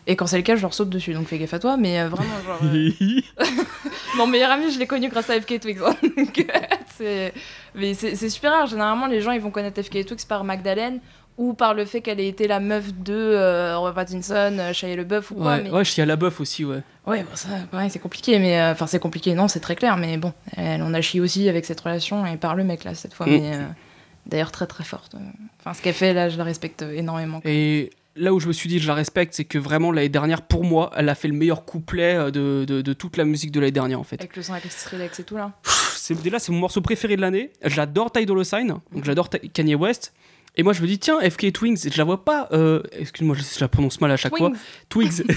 Et 0.06 0.16
quand 0.16 0.26
c'est 0.26 0.36
le 0.36 0.42
cas, 0.42 0.56
je 0.56 0.62
leur 0.62 0.74
saute 0.74 0.90
dessus, 0.90 1.12
donc 1.14 1.28
fais 1.28 1.38
gaffe 1.38 1.54
à 1.54 1.58
toi. 1.58 1.76
Mais 1.76 2.00
euh, 2.00 2.08
vraiment, 2.08 2.34
genre. 2.44 2.58
euh, 2.64 2.90
Mon 4.16 4.26
meilleur 4.26 4.50
ami, 4.50 4.70
je 4.72 4.78
l'ai 4.78 4.86
connu 4.86 5.08
grâce 5.08 5.30
à 5.30 5.40
FK 5.40 5.60
Twix. 5.60 5.80
hein. 5.84 5.94
Donc, 6.16 6.38
euh, 6.38 6.58
c'est- 6.96 7.32
Mais 7.74 7.94
c'est 7.94 8.14
c'est 8.16 8.28
super 8.30 8.52
rare. 8.52 8.66
Généralement, 8.66 9.06
les 9.06 9.20
gens 9.20 9.32
ils 9.32 9.40
vont 9.40 9.50
connaître 9.50 9.80
FK 9.80 10.04
Twix 10.04 10.24
par 10.24 10.44
Magdalene 10.44 10.98
ou 11.38 11.54
par 11.54 11.72
le 11.72 11.86
fait 11.86 12.02
qu'elle 12.02 12.20
ait 12.20 12.28
été 12.28 12.46
la 12.46 12.60
meuf 12.60 12.92
de 12.92 13.14
euh, 13.14 13.78
Robert 13.78 13.94
Pattinson, 13.94 14.70
Shia 14.74 14.94
LaBeouf 14.96 15.30
ou 15.30 15.36
quoi. 15.36 15.52
Ouais, 15.52 15.62
mais... 15.62 15.70
ouais, 15.70 15.84
je 15.84 15.90
suis 15.90 16.02
à 16.02 16.06
la 16.06 16.16
boeuf 16.16 16.40
aussi, 16.40 16.64
ouais. 16.64 16.82
Ouais, 17.06 17.22
bon, 17.22 17.30
ça, 17.34 17.48
pareil, 17.70 17.88
c'est 17.88 17.98
compliqué, 17.98 18.38
mais 18.38 18.60
euh, 18.60 18.72
enfin, 18.72 18.86
c'est 18.86 18.98
compliqué, 18.98 19.32
non, 19.34 19.48
c'est 19.48 19.60
très 19.60 19.74
clair, 19.74 19.96
mais 19.96 20.18
bon, 20.18 20.34
elle 20.56 20.82
en 20.82 20.92
a 20.92 21.00
chié 21.00 21.20
aussi 21.20 21.48
avec 21.48 21.64
cette 21.64 21.80
relation 21.80 22.26
et 22.26 22.36
par 22.36 22.54
le 22.54 22.64
mec 22.64 22.84
là, 22.84 22.94
cette 22.94 23.14
fois, 23.14 23.26
Mm. 23.26 23.30
mais 23.30 23.56
euh, 23.56 23.62
d'ailleurs 24.26 24.52
très 24.52 24.66
très 24.66 24.84
forte. 24.84 25.14
Enfin, 25.60 25.72
ce 25.72 25.80
qu'elle 25.80 25.94
fait 25.94 26.12
là, 26.12 26.28
je 26.28 26.36
la 26.36 26.44
respecte 26.44 26.82
énormément. 26.82 27.40
quoi. 27.40 27.50
Là 28.14 28.34
où 28.34 28.40
je 28.40 28.46
me 28.46 28.52
suis 28.52 28.68
dit 28.68 28.78
je 28.78 28.86
la 28.86 28.94
respecte, 28.94 29.32
c'est 29.34 29.44
que 29.46 29.58
vraiment 29.58 29.90
l'année 29.90 30.08
dernière, 30.10 30.42
pour 30.42 30.64
moi, 30.64 30.90
elle 30.96 31.08
a 31.08 31.14
fait 31.14 31.28
le 31.28 31.34
meilleur 31.34 31.64
couplet 31.64 32.14
euh, 32.14 32.30
de, 32.30 32.64
de, 32.66 32.82
de 32.82 32.92
toute 32.92 33.16
la 33.16 33.24
musique 33.24 33.50
de 33.52 33.58
l'année 33.60 33.72
dernière 33.72 33.98
en 34.00 34.04
fait. 34.04 34.20
Avec 34.20 34.36
le 34.36 34.42
son 34.42 34.52
avec 34.52 34.70
Skrillex 34.70 35.18
et 35.20 35.24
tout 35.24 35.36
là. 35.36 35.52
C'est 35.96 36.20
déjà 36.20 36.38
c'est 36.38 36.52
mon 36.52 36.58
morceau 36.58 36.80
préféré 36.82 37.16
de 37.16 37.22
l'année. 37.22 37.50
J'adore 37.64 38.12
Ty 38.12 38.26
Dolla 38.26 38.44
Sign, 38.44 38.68
donc 38.92 39.04
j'adore 39.04 39.30
Kanye 39.54 39.74
West. 39.76 40.12
Et 40.56 40.62
moi 40.62 40.74
je 40.74 40.82
me 40.82 40.86
dis 40.86 40.98
tiens 40.98 41.18
FK 41.20 41.52
Twins, 41.52 41.76
je 41.90 41.96
la 41.96 42.04
vois 42.04 42.22
pas. 42.24 42.48
euh, 42.52 42.82
Excuse-moi, 42.92 43.34
je, 43.38 43.42
je 43.42 43.60
la 43.60 43.68
prononce 43.68 43.98
mal 44.02 44.10
à 44.10 44.16
chaque 44.18 44.36
fois. 44.36 44.52
Twigs. 44.90 45.22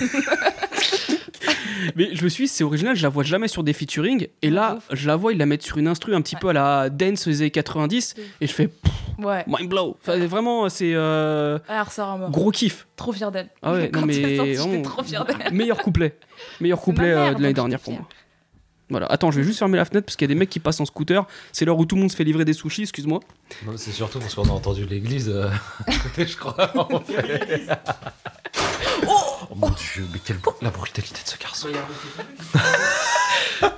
Mais 1.95 2.09
je 2.15 2.23
me 2.23 2.29
suis 2.29 2.45
dit, 2.45 2.47
c'est 2.47 2.63
original, 2.63 2.95
je 2.95 3.03
la 3.03 3.09
vois 3.09 3.23
jamais 3.23 3.47
sur 3.47 3.63
des 3.63 3.71
featuring. 3.73 4.27
Et 4.41 4.49
là, 4.49 4.79
je 4.91 5.07
la 5.07 5.15
vois, 5.15 5.33
ils 5.33 5.37
la 5.37 5.45
mettent 5.45 5.61
sur 5.61 5.77
une 5.77 5.87
instru 5.87 6.15
un 6.15 6.21
petit 6.21 6.35
peu 6.35 6.47
à 6.49 6.53
la 6.53 6.89
dance 6.89 7.27
des 7.27 7.41
années 7.41 7.51
90. 7.51 8.15
Et 8.41 8.47
je 8.47 8.51
fais 8.51 8.67
pff, 8.67 8.91
Ouais. 9.17 9.43
mind 9.47 9.69
blow. 9.69 9.97
Enfin, 10.01 10.17
vraiment, 10.27 10.67
c'est 10.69 10.91
euh, 10.93 11.57
Alors 11.67 11.91
ça 11.91 12.15
mort. 12.17 12.29
gros 12.31 12.51
kiff. 12.51 12.87
Trop 12.95 13.13
fier 13.13 13.31
d'elle. 13.31 13.49
Ah 13.61 13.73
ouais, 13.73 13.89
Quand 13.93 14.01
non 14.01 14.07
mais 14.07 14.35
sorti, 14.35 14.53
vraiment, 14.55 14.81
trop 14.81 15.03
fière 15.03 15.25
d'elle. 15.25 15.53
meilleur 15.53 15.77
couplet. 15.77 16.17
Meilleur 16.59 16.81
couplet 16.81 17.11
euh, 17.11 17.33
de 17.33 17.41
l'année 17.41 17.53
dernière 17.53 17.79
pour 17.79 17.93
moi. 17.93 18.07
Voilà, 18.89 19.07
attends, 19.07 19.31
je 19.31 19.37
vais 19.39 19.43
juste 19.43 19.57
fermer 19.57 19.77
la 19.77 19.85
fenêtre 19.85 20.05
parce 20.05 20.15
qu'il 20.15 20.29
y 20.29 20.31
a 20.31 20.35
des 20.35 20.39
mecs 20.39 20.49
qui 20.49 20.59
passent 20.59 20.79
en 20.79 20.85
scooter. 20.85 21.25
C'est 21.51 21.65
l'heure 21.65 21.79
où 21.79 21.85
tout 21.87 21.95
le 21.95 22.01
monde 22.01 22.11
se 22.11 22.15
fait 22.15 22.23
livrer 22.23 22.45
des 22.45 22.53
sushis, 22.53 22.83
excuse-moi. 22.83 23.19
C'est 23.77 23.91
surtout 23.91 24.19
parce 24.19 24.35
qu'on 24.35 24.47
a 24.47 24.51
entendu 24.51 24.85
l'église 24.85 25.27
euh, 25.29 25.49
à 25.87 25.91
côté, 26.03 26.27
je 26.27 26.37
crois. 26.37 26.71
en 26.77 26.99
fait. 27.07 27.67
oh 29.07 29.55
mon 29.55 29.71
dieu, 29.71 30.05
mais 30.13 30.19
quelle 30.23 30.37
la 30.61 30.69
brutalité 30.69 31.19
de 31.23 31.27
ce 31.27 31.37
garçon. 31.39 31.69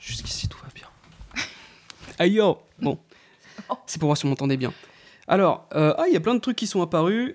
Jusqu'ici, 0.00 0.48
tout 0.48 0.58
va 0.58 0.68
bien. 0.74 0.86
Aïe 2.18 2.32
yo 2.34 2.58
Bon, 2.80 2.98
c'est 3.86 3.98
pour 3.98 4.08
voir 4.08 4.16
si 4.16 4.24
on 4.26 4.28
m'entendait 4.28 4.56
bien. 4.56 4.72
Alors, 5.26 5.68
euh, 5.74 5.94
ah, 5.98 6.04
il 6.06 6.12
y 6.12 6.16
a 6.16 6.20
plein 6.20 6.34
de 6.34 6.40
trucs 6.40 6.56
qui 6.56 6.66
sont 6.66 6.82
apparus. 6.82 7.34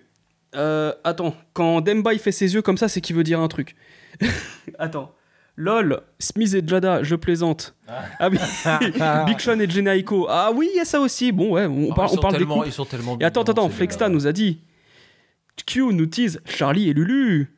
Euh, 0.56 0.94
attends, 1.04 1.36
quand 1.54 1.82
Demba 1.82 2.14
il 2.14 2.20
fait 2.20 2.32
ses 2.32 2.54
yeux 2.54 2.62
comme 2.62 2.78
ça, 2.78 2.88
c'est 2.88 3.02
qu'il 3.02 3.16
veut 3.16 3.24
dire 3.24 3.40
un 3.40 3.48
truc. 3.48 3.76
attends. 4.80 5.14
LOL, 5.56 6.02
Smith 6.20 6.54
et 6.54 6.66
Jada, 6.66 7.04
je 7.04 7.16
plaisante. 7.16 7.76
Ah 7.88 8.30
oui, 8.30 8.38
Big 9.26 9.40
Sean 9.40 9.60
et 9.60 9.70
Jenna 9.70 9.98
Aiko. 9.98 10.26
Ah 10.30 10.52
oui, 10.56 10.70
il 10.74 10.78
y 10.78 10.80
a 10.80 10.86
ça 10.86 11.02
aussi. 11.02 11.34
Bon, 11.34 11.52
ouais, 11.52 11.66
on, 11.66 11.92
Ah, 11.92 11.96
parle, 11.96 12.10
on 12.14 12.18
parle 12.18 12.34
des 12.34 12.40
tellement, 12.40 12.56
couples. 12.56 12.68
Ils 12.70 12.74
sont 12.74 12.86
tellement 12.86 13.18
Et 13.20 13.26
attends, 13.26 13.44
attends, 13.44 13.68
Flexta 13.70 14.08
nous 14.08 14.26
a 14.26 14.32
dit 14.32 14.62
Q 15.66 15.82
nous 15.92 16.06
tease 16.06 16.40
Charlie 16.46 16.90
et 16.90 16.94
Lulu. 16.94 17.54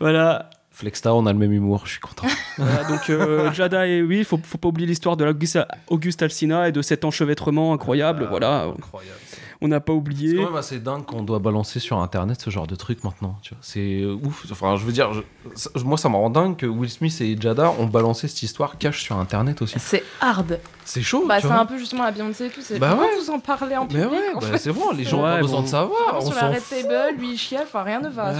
voilà. 0.00 0.50
Flexta, 0.82 1.14
on 1.14 1.26
a 1.26 1.32
le 1.32 1.38
même 1.38 1.52
humour, 1.52 1.82
je 1.86 1.92
suis 1.92 2.00
content. 2.00 2.26
Voilà, 2.58 2.84
donc 2.84 3.08
euh, 3.08 3.52
Jada 3.52 3.86
et 3.86 4.02
oui, 4.02 4.24
faut, 4.24 4.38
faut 4.42 4.58
pas 4.58 4.66
oublier 4.68 4.86
l'histoire 4.88 5.16
de 5.16 5.24
l'Auguste 5.24 5.60
Auguste 5.86 6.22
Alsina 6.22 6.68
et 6.68 6.72
de 6.72 6.82
cet 6.82 7.04
enchevêtrement 7.04 7.72
incroyable. 7.72 8.26
voilà, 8.28 8.64
Incroyable. 8.64 9.16
On 9.62 9.68
n'a 9.68 9.80
pas 9.80 9.92
C'est 9.92 9.96
oublié. 9.98 10.36
quand 10.36 10.44
même 10.50 10.56
assez 10.56 10.78
dingue 10.80 11.04
qu'on 11.06 11.22
doit 11.22 11.38
balancer 11.38 11.78
sur 11.80 11.98
internet 11.98 12.40
ce 12.40 12.50
genre 12.50 12.66
de 12.66 12.74
truc 12.74 13.04
maintenant. 13.04 13.36
tu 13.42 13.54
vois. 13.54 13.58
C'est 13.62 14.00
euh, 14.02 14.14
ouf. 14.24 14.44
Enfin, 14.50 14.76
je 14.76 14.84
veux 14.84 14.92
dire, 14.92 15.10
je- 15.12 15.82
moi 15.84 15.96
ça 15.96 16.08
me 16.08 16.16
rend 16.16 16.30
dingue 16.30 16.56
que 16.56 16.66
Will 16.66 16.90
Smith 16.90 17.18
et 17.20 17.36
Jada 17.40 17.70
ont 17.78 17.86
balancé 17.86 18.28
cette 18.28 18.42
histoire 18.42 18.76
cache 18.78 19.02
sur 19.02 19.16
internet 19.18 19.62
aussi. 19.62 19.76
C'est 19.78 20.02
hard. 20.20 20.58
C'est 20.84 21.02
chaud. 21.02 21.24
Bah, 21.28 21.36
tu 21.36 21.42
c'est 21.42 21.46
vois. 21.48 21.58
un 21.58 21.66
peu 21.66 21.78
justement 21.78 22.02
la 22.04 22.10
Beyoncé 22.10 22.46
et 22.46 22.50
tout. 22.50 22.60
C'est 22.60 22.78
Bah 22.78 22.96
ouais. 22.96 23.06
vous 23.18 23.30
en 23.30 23.38
parlez 23.38 23.76
en 23.76 23.84
Mais 23.84 24.02
public 24.02 24.10
ouais, 24.10 24.34
en 24.34 24.40
bah, 24.40 24.46
fait 24.48 24.58
c'est 24.58 24.72
bon, 24.72 24.90
les 24.92 25.04
gens 25.04 25.22
Ouais, 25.22 25.36
ont 25.36 25.40
besoin 25.40 25.58
bon. 25.60 25.64
de 25.64 25.68
savoir. 25.68 26.16
On 26.16 26.20
sur 26.22 26.34
la 26.34 26.40
s'en 26.40 26.48
Red 26.50 26.60
fout. 26.60 26.88
Table, 26.88 27.18
lui 27.18 27.32
il 27.32 27.38
chiale, 27.38 27.64
enfin 27.64 27.82
rien 27.84 28.00
ne 28.00 28.08
va. 28.08 28.32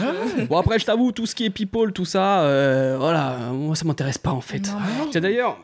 Bon 0.49 0.59
après, 0.59 0.79
je 0.79 0.87
t'avoue, 0.87 1.13
tout 1.13 1.27
ce 1.27 1.35
qui 1.37 1.45
est 1.45 1.51
people, 1.51 1.93
tout 1.93 2.05
ça, 2.05 2.41
euh, 2.41 2.97
voilà, 2.99 3.37
moi 3.53 3.77
ça 3.77 3.85
m'intéresse 3.85 4.19
pas 4.19 4.31
en 4.33 4.41
fait. 4.41 4.63
Mais 5.15 5.21
d'ailleurs, 5.21 5.57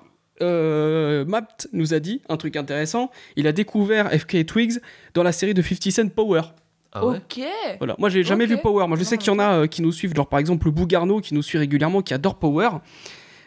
euh, 0.42 1.24
Mapt 1.24 1.68
nous 1.72 1.94
a 1.94 2.00
dit 2.00 2.20
un 2.28 2.36
truc 2.36 2.56
intéressant. 2.56 3.10
Il 3.36 3.46
a 3.46 3.52
découvert 3.52 4.10
FK 4.12 4.46
Twigs 4.46 4.78
dans 5.14 5.22
la 5.22 5.32
série 5.32 5.54
de 5.54 5.62
50 5.62 5.92
Cent 5.92 6.08
Power. 6.08 6.42
Ah 6.92 7.04
ouais 7.06 7.16
Ok. 7.18 7.44
Voilà, 7.78 7.94
moi 7.98 8.08
j'ai 8.08 8.24
jamais 8.24 8.46
vu 8.46 8.56
Power. 8.58 8.86
Moi 8.88 8.96
je 8.96 9.04
sais 9.04 9.16
Non, 9.16 9.20
qu'il 9.20 9.32
y 9.32 9.36
en 9.36 9.38
a 9.38 9.52
euh, 9.60 9.66
qui 9.66 9.82
nous 9.82 9.92
suivent, 9.92 10.14
genre 10.14 10.28
par 10.28 10.38
exemple 10.38 10.66
le 10.66 10.72
Bougarno 10.72 11.20
qui 11.20 11.34
nous 11.34 11.42
suit 11.42 11.58
régulièrement, 11.58 12.02
qui 12.02 12.14
adore 12.14 12.38
Power. 12.38 12.70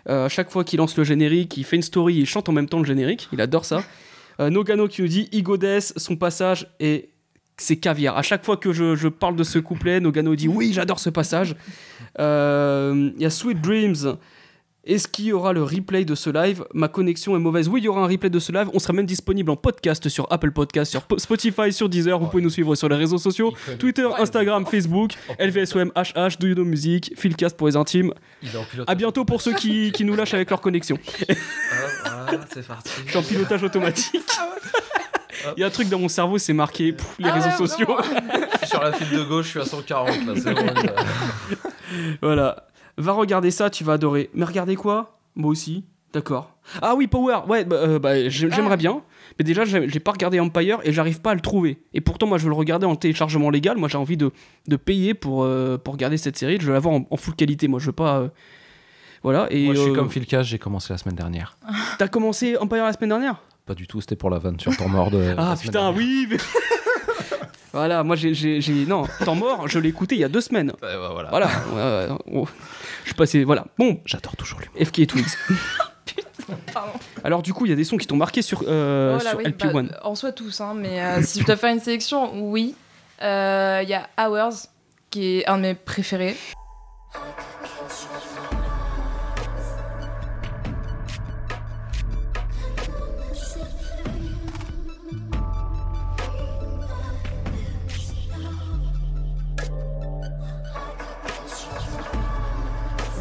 Euh, 0.09 0.25
à 0.25 0.29
chaque 0.29 0.49
fois 0.49 0.63
qu'il 0.63 0.77
lance 0.77 0.97
le 0.97 1.03
générique, 1.03 1.57
il 1.57 1.63
fait 1.63 1.75
une 1.75 1.81
story, 1.81 2.15
il 2.15 2.25
chante 2.25 2.49
en 2.49 2.51
même 2.51 2.67
temps 2.67 2.79
le 2.79 2.85
générique. 2.85 3.29
Il 3.33 3.41
adore 3.41 3.65
ça. 3.65 3.83
Euh, 4.39 4.49
Nogano 4.49 4.87
qui 4.87 5.01
nous 5.01 5.07
dit 5.07 5.27
Igodes, 5.31 5.79
son 5.97 6.15
passage 6.15 6.67
et 6.79 7.09
c'est 7.57 7.77
caviar. 7.77 8.17
À 8.17 8.23
chaque 8.23 8.43
fois 8.43 8.57
que 8.57 8.73
je, 8.73 8.95
je 8.95 9.07
parle 9.07 9.35
de 9.35 9.43
ce 9.43 9.59
couplet, 9.59 9.99
Nogano 9.99 10.35
dit 10.35 10.47
oui, 10.47 10.71
j'adore 10.73 10.99
ce 10.99 11.09
passage. 11.09 11.55
Euh, 12.19 13.11
Il 13.15 13.21
y 13.21 13.25
a 13.25 13.29
Sweet 13.29 13.61
Dreams. 13.61 14.17
Est-ce 14.83 15.07
qu'il 15.07 15.25
y 15.25 15.31
aura 15.33 15.53
le 15.53 15.61
replay 15.63 16.05
de 16.05 16.15
ce 16.15 16.31
live? 16.31 16.63
Ma 16.73 16.87
connexion 16.87 17.35
est 17.35 17.39
mauvaise. 17.39 17.67
Oui, 17.69 17.81
il 17.81 17.83
y 17.83 17.87
aura 17.87 18.01
un 18.03 18.07
replay 18.07 18.31
de 18.31 18.39
ce 18.39 18.51
live. 18.51 18.67
On 18.73 18.79
sera 18.79 18.93
même 18.93 19.05
disponible 19.05 19.51
en 19.51 19.55
podcast 19.55 20.09
sur 20.09 20.25
Apple 20.31 20.49
Podcast, 20.51 20.89
sur 20.89 21.03
Po- 21.03 21.19
Spotify, 21.19 21.71
sur 21.71 21.87
Deezer. 21.87 22.17
Vous 22.19 22.25
pouvez 22.25 22.41
nous 22.41 22.49
suivre 22.49 22.73
sur 22.73 22.89
les 22.89 22.95
réseaux 22.95 23.19
sociaux 23.19 23.53
Twitter, 23.77 24.07
Instagram, 24.17 24.65
Facebook, 24.65 25.11
LVSOM, 25.39 25.91
HH, 25.95 26.39
Do 26.39 26.47
You 26.47 26.55
Know 26.55 26.65
Music, 26.65 27.13
Philcast 27.15 27.55
pour 27.57 27.67
les 27.67 27.75
intimes. 27.75 28.11
Il 28.41 28.49
est 28.49 28.57
en 28.57 28.63
pilote. 28.63 28.89
À 28.89 28.95
bientôt 28.95 29.23
pour 29.23 29.43
ceux 29.43 29.53
qui, 29.53 29.91
qui 29.91 30.03
nous 30.03 30.15
lâchent 30.15 30.33
avec 30.33 30.49
leur 30.49 30.61
connexion. 30.61 30.97
Voilà, 32.03 32.43
c'est 32.53 32.65
parti. 32.65 32.89
Je 33.05 33.09
suis 33.09 33.19
en 33.19 33.23
pilotage 33.23 33.63
automatique. 33.63 34.21
Il 35.57 35.61
y 35.61 35.63
a 35.63 35.67
un 35.67 35.71
truc 35.71 35.89
dans 35.89 35.99
mon 35.99 36.07
cerveau, 36.07 36.37
c'est 36.37 36.53
marqué 36.53 36.93
pff, 36.93 37.05
les 37.19 37.29
Ah 37.29 37.33
réseaux 37.33 37.49
ouais, 37.49 37.67
sociaux. 37.67 37.85
vraiment. 37.97 38.47
Je 38.53 38.57
suis 38.59 38.67
sur 38.67 38.81
la 38.81 38.93
file 38.93 39.17
de 39.17 39.23
gauche, 39.23 39.45
je 39.45 39.49
suis 39.51 39.59
à 39.59 39.65
140 39.65 40.25
là, 40.25 40.33
c'est 40.35 40.53
bon. 40.53 40.65
là. 40.65 40.95
Voilà. 42.21 42.67
Va 43.01 43.11
regarder 43.13 43.51
ça, 43.51 43.69
tu 43.69 43.83
vas 43.83 43.93
adorer. 43.93 44.29
Mais 44.33 44.45
regardez 44.45 44.75
quoi? 44.75 45.19
Moi 45.35 45.49
aussi. 45.51 45.85
D'accord. 46.13 46.51
Ah 46.81 46.93
oui, 46.95 47.07
Power. 47.07 47.39
Ouais, 47.47 47.63
bah, 47.63 47.77
euh, 47.77 47.99
bah, 47.99 48.15
j'ai- 48.29 48.51
j'aimerais 48.51 48.73
Ah. 48.73 48.77
bien. 48.77 49.01
Mais 49.39 49.45
déjà, 49.45 49.63
j'ai 49.63 49.99
pas 50.01 50.11
regardé 50.11 50.39
Empire 50.41 50.79
et 50.83 50.91
j'arrive 50.91 51.21
pas 51.21 51.31
à 51.31 51.35
le 51.35 51.39
trouver. 51.39 51.81
Et 51.93 52.01
pourtant, 52.01 52.27
moi, 52.27 52.37
je 52.37 52.43
veux 52.43 52.49
le 52.49 52.55
regarder 52.55 52.85
en 52.85 52.97
téléchargement 52.97 53.49
légal. 53.49 53.77
Moi, 53.77 53.87
j'ai 53.87 53.97
envie 53.97 54.17
de, 54.17 54.31
de 54.67 54.75
payer 54.75 55.13
pour, 55.13 55.43
euh, 55.45 55.77
pour 55.77 55.93
regarder 55.93 56.17
cette 56.17 56.37
série. 56.37 56.57
Je 56.59 56.65
veux 56.67 56.73
l'avoir 56.73 56.95
en, 56.95 57.07
en 57.09 57.15
full 57.17 57.33
qualité. 57.35 57.69
Moi, 57.69 57.79
je 57.79 57.85
veux 57.87 57.91
pas. 57.93 58.17
euh, 58.19 58.27
Voilà. 59.23 59.47
Et 59.51 59.65
Moi 59.65 59.73
je 59.75 59.81
suis 59.81 59.91
euh, 59.91 59.93
comme 59.95 60.09
Phil 60.09 60.25
Cash, 60.25 60.47
j'ai 60.47 60.59
commencé 60.59 60.91
la 60.91 60.97
semaine 60.97 61.15
dernière. 61.15 61.57
T'as 61.97 62.07
commencé 62.09 62.57
Empire 62.57 62.83
la 62.83 62.91
semaine 62.93 63.09
dernière? 63.11 63.41
Pas 63.65 63.75
du 63.75 63.87
tout, 63.87 64.01
c'était 64.01 64.15
pour 64.15 64.29
la 64.31 64.39
vanne 64.39 64.59
sur 64.59 64.75
temps 64.75 64.89
mort 64.89 65.11
de. 65.11 65.33
Ah 65.37 65.55
putain, 65.59 65.71
dernière. 65.93 65.95
oui 65.95 66.27
mais- 66.29 66.37
Voilà, 67.73 68.03
moi 68.03 68.15
j'ai. 68.15 68.59
Non, 68.85 69.03
temps 69.23 69.35
mort, 69.35 69.67
je 69.67 69.79
l'ai 69.79 69.89
écouté 69.89 70.15
il 70.15 70.21
y 70.21 70.23
a 70.23 70.29
deux 70.29 70.41
semaines. 70.41 70.73
Ouais, 70.81 70.95
voilà. 71.13 71.29
Voilà. 71.29 71.47
ouais, 71.73 72.09
ouais, 72.09 72.17
oh. 72.33 72.47
Je 73.03 73.07
suis 73.09 73.15
passé. 73.15 73.43
Voilà. 73.43 73.65
Bon, 73.77 73.99
J'adore 74.05 74.35
toujours 74.35 74.59
lui. 74.59 74.85
FK 74.85 74.99
et 74.99 75.07
Twigs. 75.07 75.25
Pardon. 76.73 76.91
Alors, 77.23 77.41
du 77.41 77.53
coup, 77.53 77.65
il 77.65 77.69
y 77.69 77.71
a 77.71 77.75
des 77.75 77.83
sons 77.85 77.95
qui 77.97 78.07
t'ont 78.07 78.17
marqué 78.17 78.41
sur, 78.41 78.63
euh, 78.67 79.13
Voilà, 79.15 79.29
sur 79.31 79.39
oui, 79.39 79.45
LP1. 79.45 79.87
bah, 79.87 79.99
en 80.03 80.15
soi 80.15 80.31
tous, 80.33 80.59
hein, 80.59 80.73
mais 80.75 81.01
euh, 81.01 81.21
si 81.23 81.39
je 81.39 81.45
dois 81.45 81.55
faire 81.55 81.71
une 81.73 81.79
sélection, 81.79 82.31
oui. 82.51 82.75
Euh, 83.21 83.79
Il 83.83 83.89
y 83.89 83.93
a 83.93 84.09
Hours, 84.17 84.67
qui 85.09 85.37
est 85.39 85.47
un 85.47 85.57
de 85.57 85.61
mes 85.61 85.73
préférés. 85.75 86.35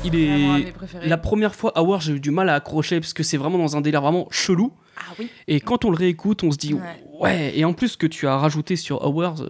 Il 0.04 0.14
est. 0.16 0.72
La 1.06 1.16
première 1.18 1.54
fois, 1.54 1.72
Hour, 1.80 2.00
j'ai 2.00 2.12
eu 2.14 2.20
du 2.20 2.30
mal 2.30 2.48
à 2.48 2.54
accrocher 2.54 3.00
parce 3.00 3.12
que 3.12 3.22
c'est 3.22 3.36
vraiment 3.36 3.58
dans 3.58 3.76
un 3.76 3.80
délire 3.80 4.00
vraiment 4.02 4.26
chelou. 4.30 4.72
Ah 4.96 5.12
oui. 5.18 5.30
Et 5.48 5.60
quand 5.60 5.84
on 5.84 5.90
le 5.90 5.96
réécoute, 5.96 6.42
on 6.42 6.50
se 6.50 6.56
dit 6.58 6.74
ouais. 6.74 6.80
Ouais. 7.20 7.52
Et 7.58 7.64
en 7.64 7.72
plus, 7.72 7.96
que 7.96 8.06
tu 8.06 8.26
as 8.26 8.36
rajouté 8.36 8.76
sur 8.76 9.06
Hours, 9.06 9.42
euh, 9.42 9.48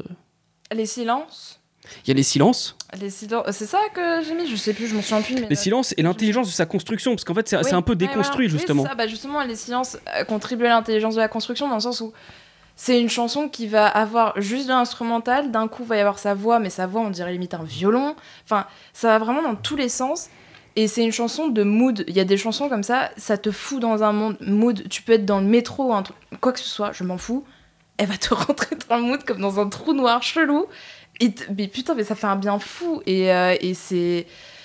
Les 0.74 0.86
silences. 0.86 1.60
il 2.04 2.08
y 2.08 2.10
a 2.10 2.14
les 2.14 2.22
silences. 2.22 2.76
Les 3.00 3.10
silences. 3.10 3.46
C'est 3.52 3.66
ça 3.66 3.78
que 3.94 4.22
j'ai 4.26 4.34
mis? 4.34 4.46
Je 4.48 4.56
sais 4.56 4.74
plus, 4.74 4.86
je 4.88 4.94
m'en 4.94 5.02
souviens 5.02 5.22
plus. 5.22 5.34
Mais 5.34 5.48
Les 5.48 5.56
silences 5.56 5.94
et 5.96 6.02
l'intelligence 6.02 6.46
de 6.48 6.52
sa 6.52 6.66
construction. 6.66 7.12
Parce 7.12 7.24
qu'en 7.24 7.34
fait, 7.34 7.48
c'est 7.48 7.56
Oui, 7.56 7.72
un 7.72 7.82
peu 7.82 7.92
ouais, 7.92 7.96
déconstruit, 7.96 8.46
voilà. 8.48 8.52
Oui, 8.54 8.58
justement. 8.58 8.84
ça, 8.84 8.94
bah, 8.94 9.06
justement, 9.06 9.42
les 9.44 9.56
silences 9.56 9.98
euh, 10.16 10.24
contribuent 10.24 10.66
à 10.66 10.70
l'intelligence 10.70 11.14
de 11.14 11.20
la 11.20 11.28
construction 11.28 11.68
dans 11.68 11.76
le 11.76 11.80
sens 11.80 12.00
où 12.00 12.12
c'est 12.76 13.00
une 13.00 13.10
chanson 13.10 13.48
qui 13.48 13.66
va 13.66 13.86
avoir 13.86 14.40
juste 14.40 14.64
de 14.66 14.70
l'instrumental, 14.72 15.50
d'un 15.50 15.68
coup, 15.68 15.84
va 15.84 15.96
y 15.96 16.00
avoir 16.00 16.18
sa 16.18 16.34
voix, 16.34 16.58
mais 16.60 16.70
sa 16.70 16.86
voix, 16.86 17.02
on 17.02 17.10
dirait 17.10 17.32
limite 17.32 17.54
un 17.54 17.62
violon. 17.62 18.14
Enfin, 18.44 18.66
ça 18.94 19.08
va 19.08 19.18
vraiment 19.24 19.42
dans 19.42 19.54
tous 19.54 19.76
les 19.76 19.88
sens. 19.90 20.28
Et 20.76 20.86
c'est 20.88 21.04
une 21.04 21.12
chanson 21.12 21.48
de 21.48 21.62
mood. 21.62 22.04
Il 22.08 22.14
y 22.16 22.20
a 22.20 22.24
des 22.24 22.36
chansons 22.36 22.68
comme 22.68 22.82
ça, 22.82 23.10
ça 23.16 23.36
te 23.36 23.50
fout 23.50 23.80
dans 23.80 24.02
un 24.02 24.12
monde, 24.12 24.36
mood. 24.40 24.88
Tu 24.88 25.02
peux 25.02 25.12
être 25.12 25.24
dans 25.26 25.40
le 25.40 25.46
métro 25.46 25.92
un 25.92 26.02
truc, 26.02 26.16
quoi 26.40 26.52
que 26.52 26.60
ce 26.60 26.68
soit, 26.68 26.92
je 26.92 27.04
m'en 27.04 27.18
fous. 27.18 27.44
Elle 27.96 28.06
va 28.06 28.16
te 28.16 28.32
rentrer 28.34 28.76
dans 28.88 28.96
le 28.96 29.02
mood 29.02 29.24
comme 29.24 29.40
dans 29.40 29.58
un 29.60 29.68
trou 29.68 29.92
noir 29.92 30.22
chelou. 30.22 30.66
Et 31.20 31.34
mais 31.56 31.68
putain, 31.68 31.94
mais 31.94 32.04
ça 32.04 32.14
fait 32.14 32.26
un 32.28 32.36
bien 32.36 32.58
fou. 32.58 33.02
Et, 33.06 33.32
euh, 33.32 33.54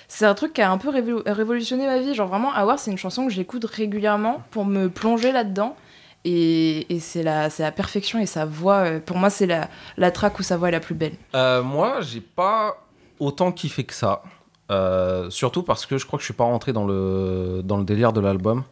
c'est 0.08 0.26
un 0.26 0.36
truc 0.36 0.54
qui 0.54 0.62
a 0.62 0.72
un 0.72 0.78
peu 0.78 0.90
révo- 0.90 1.24
révolutionné 1.26 1.86
ma 1.86 2.00
vie. 2.00 2.14
Genre 2.14 2.28
vraiment, 2.28 2.52
Hour, 2.56 2.78
c'est 2.78 2.92
une 2.92 2.98
chanson 2.98 3.26
que 3.26 3.34
j'écoute 3.34 3.66
régulièrement 3.66 4.44
pour 4.52 4.64
me 4.66 4.90
plonger 4.90 5.32
là-dedans. 5.32 5.76
Et, 6.24 6.92
et 6.94 7.00
c'est 7.00 7.24
la, 7.24 7.50
c'est 7.50 7.64
la 7.64 7.72
perfection 7.72 8.20
et 8.20 8.26
sa 8.26 8.46
voix, 8.46 8.78
euh, 8.86 9.00
pour 9.00 9.18
moi, 9.18 9.30
c'est 9.30 9.46
la, 9.46 9.70
la 9.98 10.12
track 10.12 10.40
où 10.40 10.44
sa 10.44 10.58
voix 10.58 10.70
est 10.70 10.72
la 10.72 10.80
plus 10.80 10.96
belle. 10.96 11.14
Euh, 11.36 11.62
moi, 11.62 12.02
j'ai 12.02 12.22
pas 12.22 12.78
autant 13.20 13.52
kiffé 13.52 13.84
que 13.84 13.94
ça. 13.94 14.24
Euh, 14.72 15.30
surtout 15.30 15.62
parce 15.64 15.86
que 15.86 15.98
je 15.98 16.06
crois 16.06 16.18
que 16.18 16.22
je 16.22 16.26
suis 16.26 16.34
pas 16.34 16.44
rentré 16.46 16.74
dans 16.74 16.86
le, 16.86 17.62
dans 17.64 17.78
le 17.78 17.84
délire 17.84 18.14
de 18.14 18.20
l'album. 18.22 18.64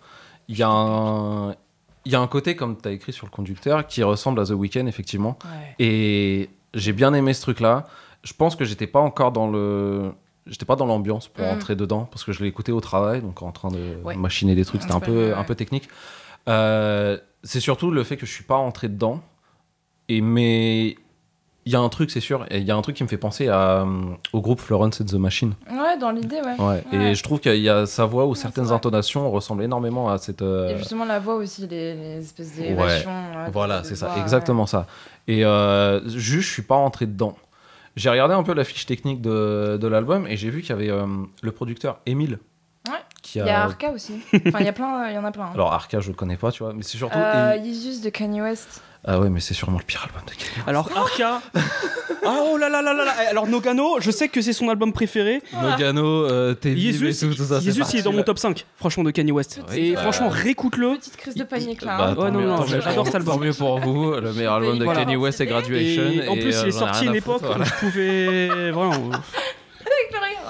Il 0.47 0.57
y, 0.57 0.63
a 0.63 0.69
un- 0.69 1.51
il 2.05 2.11
y 2.11 2.15
a 2.15 2.19
un 2.19 2.27
côté, 2.27 2.55
comme 2.55 2.75
tu 2.81 2.87
as 2.87 2.91
écrit 2.91 3.13
sur 3.13 3.25
le 3.27 3.31
conducteur, 3.31 3.85
qui 3.87 4.01
ressemble 4.03 4.39
à 4.41 4.45
The 4.45 4.51
Weeknd, 4.51 4.87
effectivement. 4.87 5.37
Et 5.79 6.49
j'ai 6.73 6.93
bien 6.93 7.13
aimé 7.13 7.33
ce 7.33 7.41
truc-là. 7.43 7.85
Je 8.23 8.33
pense 8.33 8.55
que 8.55 8.65
j'étais 8.65 8.87
pas 8.87 8.99
encore 8.99 9.31
dans 9.31 9.49
le. 9.49 10.11
J'étais 10.47 10.65
pas 10.65 10.75
dans 10.75 10.85
l'ambiance 10.85 11.27
pour 11.29 11.45
Mhm. 11.45 11.51
entrer 11.53 11.75
dedans 11.75 12.05
parce 12.11 12.23
que 12.25 12.33
je 12.33 12.41
l'ai 12.43 12.49
écouté 12.49 12.71
au 12.73 12.81
travail, 12.81 13.21
donc 13.21 13.41
en 13.41 13.51
train 13.51 13.69
de 13.69 13.97
Ouais. 14.03 14.15
machiner 14.15 14.55
des 14.55 14.65
trucs, 14.65 14.81
c'était 14.81 14.93
un 14.93 14.99
peu, 14.99 15.33
un 15.37 15.43
peu 15.45 15.55
technique. 15.55 15.87
Euh, 16.49 17.17
c'est 17.43 17.61
surtout 17.61 17.91
le 17.91 18.03
fait 18.03 18.17
que 18.17 18.25
je 18.25 18.31
suis 18.33 18.43
pas 18.43 18.55
rentré 18.57 18.89
dedans. 18.89 19.21
Et 20.09 20.19
mais 20.19 20.97
il 21.65 21.71
y 21.71 21.75
a 21.75 21.79
un 21.79 21.87
truc, 21.89 22.11
c'est 22.11 22.19
sûr, 22.19 22.45
et 22.49 22.57
il 22.59 22.65
y 22.65 22.71
a 22.71 22.75
un 22.75 22.81
truc 22.81 22.95
qui 22.97 23.03
me 23.03 23.07
fait 23.07 23.17
penser 23.17 23.47
à, 23.47 23.81
euh, 23.83 23.85
au 24.33 24.41
groupe 24.41 24.59
Florence 24.59 24.99
and 25.01 25.05
the 25.05 25.13
Machine. 25.13 25.53
Ouais, 25.71 25.97
dans 25.97 26.11
l'idée, 26.11 26.41
ouais. 26.41 26.59
Ouais. 26.65 26.83
Et 26.91 27.15
je 27.15 27.23
trouve 27.23 27.39
qu'il 27.39 27.55
y 27.61 27.69
a 27.69 27.85
sa 27.85 28.05
voix 28.05 28.25
où 28.25 28.35
certaines 28.35 28.71
intonations 28.71 29.29
ressemblent 29.31 29.63
énormément 29.63 30.09
à 30.09 30.17
cette. 30.17 30.41
euh, 30.41 30.69
Et 30.73 30.77
justement, 30.77 31.05
la 31.05 31.19
voix 31.19 31.35
aussi, 31.35 31.67
les, 31.67 31.93
les 31.95 32.17
espèces 32.19 32.55
d'élévations. 32.55 33.09
ouais, 33.09 33.51
voilà, 33.51 33.83
c'est 33.83 33.95
ça, 33.95 34.07
voix, 34.09 34.21
exactement 34.21 34.65
ça. 34.65 34.87
Et 35.27 35.45
euh, 35.45 36.01
juste, 36.09 36.47
je 36.49 36.53
suis 36.53 36.61
pas 36.63 36.75
rentré 36.75 37.05
dedans. 37.05 37.35
J'ai 37.95 38.09
regardé 38.09 38.33
un 38.33 38.43
peu 38.43 38.53
la 38.53 38.63
fiche 38.63 38.85
technique 38.85 39.21
de, 39.21 39.77
de 39.79 39.87
l'album 39.87 40.25
et 40.27 40.35
j'ai 40.35 40.49
vu 40.49 40.61
qu'il 40.61 40.71
y 40.71 40.73
avait 40.73 40.89
euh, 40.89 41.05
le 41.43 41.51
producteur 41.51 41.99
Emile. 42.07 42.39
Ouais. 42.89 42.95
Qui 43.21 43.37
Il 43.37 43.43
a... 43.43 43.45
y 43.45 43.49
a 43.51 43.63
Arca 43.63 43.91
aussi. 43.91 44.15
Enfin, 44.47 44.57
il 44.59 44.65
y 44.65 44.69
a 44.69 44.73
plein, 44.73 45.07
il 45.09 45.15
y 45.15 45.17
en 45.17 45.23
a 45.23 45.31
plein. 45.31 45.45
hein. 45.45 45.51
Alors 45.53 45.71
Arca, 45.71 45.99
je 46.01 46.09
le 46.09 46.15
connais 46.15 46.35
pas, 46.35 46.51
tu 46.51 46.63
vois, 46.63 46.73
mais 46.73 46.81
c'est 46.83 46.97
surtout. 46.97 47.17
Euh, 47.17 47.55
Yeezus 47.63 48.01
de 48.03 48.09
Kanye 48.09 48.41
West. 48.41 48.81
Ah 49.05 49.19
ouais, 49.19 49.29
mais 49.29 49.39
c'est 49.41 49.53
sûrement 49.53 49.79
le 49.79 49.83
pire 49.83 50.03
album 50.05 50.21
de 50.25 50.31
Kanye. 50.31 50.63
Alors 50.67 50.89
Arca. 50.95 51.41
Ah, 52.25 52.37
oh 52.41 52.57
là 52.57 52.69
là 52.69 52.81
là 52.81 52.93
là 52.93 53.03
là. 53.03 53.11
Alors 53.29 53.47
Nogano, 53.47 53.99
je 53.99 54.09
sais 54.09 54.29
que 54.29 54.41
c'est 54.41 54.53
son 54.53 54.69
album 54.69 54.93
préféré. 54.93 55.41
Nogano, 55.61 56.23
euh, 56.23 56.53
Teddy, 56.53 56.93
Jesus, 56.93 57.27
tout, 57.27 57.35
tout 57.35 57.43
ça. 57.43 57.59
Jesus, 57.59 57.83
il 57.91 57.99
est 57.99 58.01
dans 58.03 58.13
mon 58.13 58.23
top 58.23 58.39
5, 58.39 58.65
franchement, 58.77 59.03
de 59.03 59.11
Kanye 59.11 59.33
West. 59.33 59.59
Oui, 59.69 59.77
Et 59.89 59.93
bah, 59.93 60.03
franchement, 60.03 60.29
réécoute-le. 60.29 60.95
Petite 60.95 61.17
crise 61.17 61.35
de 61.35 61.43
panique 61.43 61.81
là. 61.81 61.97
Bah, 61.97 62.07
hein. 62.11 62.15
Ouais, 62.15 62.31
non, 62.31 62.39
mieux, 62.39 62.47
non, 62.47 62.61
mieux 62.61 62.79
j'adore 62.81 63.05
cet 63.07 63.15
album. 63.15 63.35
Tant 63.35 63.41
mieux 63.41 63.51
pour 63.51 63.77
vous, 63.79 64.13
le 64.13 64.31
meilleur 64.31 64.53
album 64.53 64.79
de 64.79 64.85
Voilà. 64.85 65.01
Kanye 65.01 65.17
West 65.17 65.39
c'est 65.39 65.47
Graduation. 65.47 66.03
Et 66.03 66.27
en 66.29 66.35
plus, 66.35 66.55
euh, 66.55 66.61
il 66.61 66.67
est 66.67 66.67
ai 66.69 66.71
sorti 66.71 67.03
à 67.05 67.09
une 67.09 67.15
époque 67.15 67.41
où 67.41 67.45
voilà. 67.45 67.65
je 67.65 67.73
pouvais. 67.73 68.71
Vraiment. 68.71 68.93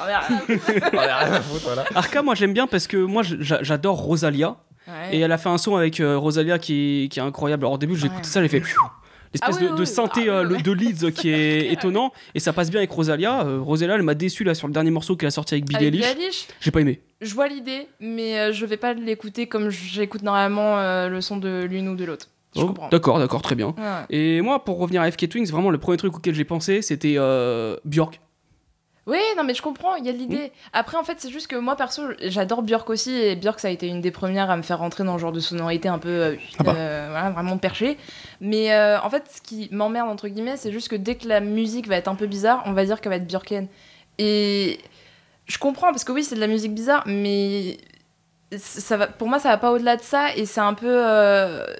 Avec 0.06 0.48
le. 0.48 0.60
Ah. 0.96 1.84
Arca, 1.96 2.22
moi 2.22 2.36
j'aime 2.36 2.54
bien 2.54 2.68
parce 2.68 2.86
que 2.86 2.98
moi 2.98 3.24
j'a- 3.24 3.64
j'adore 3.64 3.98
Rosalia. 3.98 4.58
Ouais. 4.88 5.16
Et 5.16 5.20
elle 5.20 5.32
a 5.32 5.38
fait 5.38 5.50
un 5.50 5.58
son 5.58 5.76
avec 5.76 6.00
euh, 6.00 6.18
Rosalia 6.18 6.60
qui 6.60 7.04
est, 7.06 7.08
qui 7.08 7.20
est 7.20 7.24
incroyable. 7.24 7.64
Alors 7.64 7.74
au 7.74 7.78
début, 7.78 7.96
j'ai 7.96 8.08
écouté 8.08 8.22
Ouais. 8.24 8.28
ça, 8.28 8.42
j'ai 8.42 8.50
fait. 8.50 8.60
L'espèce 8.60 9.56
Ah 9.56 9.58
oui, 9.62 9.68
de, 9.68 9.72
oui, 9.74 9.80
de 9.80 9.86
synthé 9.86 10.22
Ah 10.30 10.40
euh, 10.40 10.50
oui, 10.52 10.62
de 10.62 10.72
Leeds 10.72 11.12
qui 11.16 11.30
est 11.30 11.72
étonnant 11.72 12.12
et 12.36 12.40
ça 12.40 12.54
passe 12.54 12.70
bien 12.70 12.80
avec 12.82 12.92
Rosalia. 12.92 13.46
Euh, 13.46 13.60
Rosalia, 13.62 13.96
elle 13.96 14.04
m'a 14.04 14.14
déçu 14.14 14.44
là 14.44 14.54
sur 14.54 14.68
le 14.68 14.74
dernier 14.74 14.92
morceau 14.92 15.16
qu'elle 15.16 15.28
a 15.28 15.32
sorti 15.32 15.56
avec 15.56 15.74
Avec 15.74 15.94
Eilish. 15.96 16.48
J'ai 16.60 16.70
pas 16.72 16.82
aimé. 16.82 17.02
je 17.22 17.34
vois 17.34 17.48
l'idée, 17.48 17.88
mais 18.00 18.38
euh, 18.40 18.52
je 18.54 18.66
vais 18.68 18.78
pas 18.78 18.94
l'écouter 18.94 19.48
comme 19.48 19.70
j'écoute 19.72 20.22
normalement 20.22 20.78
euh, 20.78 21.08
le 21.10 21.20
son 21.22 21.38
de 21.38 21.64
l'une 21.64 21.88
ou 21.90 21.96
de 21.96 22.06
l'autre. 22.06 22.28
Oh. 22.56 22.72
D'accord, 22.92 23.18
d'accord, 23.18 23.42
très 23.42 23.56
bien. 23.56 23.70
Ouais. 23.70 24.06
Et 24.12 24.42
moi, 24.42 24.64
pour 24.64 24.78
revenir 24.78 25.02
à 25.02 25.10
FK 25.10 25.28
Twins, 25.30 25.46
vraiment 25.48 25.72
le 25.72 25.80
premier 25.80 25.98
truc 25.98 26.16
auquel 26.16 26.36
j'ai 26.36 26.44
pensé, 26.44 26.84
c'était 26.84 27.16
euh, 27.18 27.76
Björk. 27.86 28.20
Oui, 29.06 29.18
non, 29.36 29.44
mais 29.44 29.54
je 29.54 29.62
comprends, 29.62 29.96
il 29.96 30.06
y 30.06 30.10
a 30.10 30.14
l'idée. 30.14 30.54
Après, 30.72 30.96
en 30.96 31.04
fait, 31.04 31.20
c'est 31.20 31.30
juste 31.30 31.48
que 31.48 31.58
moi, 31.58 31.76
perso, 31.76 32.04
j'adore 32.22 32.62
Björk 32.62 32.90
aussi, 32.90 33.12
et 33.12 33.36
Björk, 33.36 33.60
ça 33.60 33.68
a 33.68 33.72
été 33.72 33.88
une 33.88 34.00
des 34.00 34.12
premières 34.12 34.50
à 34.50 34.56
me 34.56 34.62
faire 34.62 34.80
rentrer 34.80 35.04
dans 35.04 35.14
le 35.14 35.20
genre 35.20 35.34
de 35.34 35.42
sonorité 35.42 35.90
un 35.90 36.00
peu, 36.00 36.08
euh, 36.10 36.36
Ah 36.60 36.64
bah. 36.64 36.74
euh, 36.78 37.08
voilà, 37.12 37.30
vraiment 37.32 37.58
perché. 37.58 37.98
Mais 38.40 38.74
euh, 38.74 38.98
en 39.02 39.10
fait, 39.10 39.24
ce 39.30 39.42
qui 39.42 39.68
m'emmerde, 39.72 40.08
entre 40.10 40.30
guillemets, 40.30 40.56
c'est 40.56 40.72
juste 40.72 40.88
que 40.88 40.96
dès 40.96 41.16
que 41.16 41.28
la 41.28 41.42
musique 41.42 41.88
va 41.88 41.98
être 41.98 42.08
un 42.08 42.16
peu 42.16 42.28
bizarre, 42.28 42.64
on 42.66 42.72
va 42.72 42.86
dire 42.86 43.02
qu'elle 43.02 43.10
va 43.12 43.18
être 43.18 43.28
Björken. 43.28 43.68
Et 44.20 44.80
je 45.48 45.58
comprends, 45.58 45.88
parce 45.88 46.06
que 46.06 46.14
oui, 46.14 46.24
c'est 46.24 46.36
de 46.36 46.40
la 46.40 46.48
musique 46.48 46.74
bizarre, 46.74 47.04
mais 47.06 47.80
ça 48.56 48.96
va, 48.96 49.08
pour 49.08 49.28
moi, 49.28 49.40
ça 49.40 49.50
va 49.50 49.58
pas 49.58 49.74
au-delà 49.74 49.98
de 49.98 50.02
ça, 50.02 50.34
et 50.38 50.46
c'est 50.46 50.62
un 50.62 50.76
peu 50.76 51.04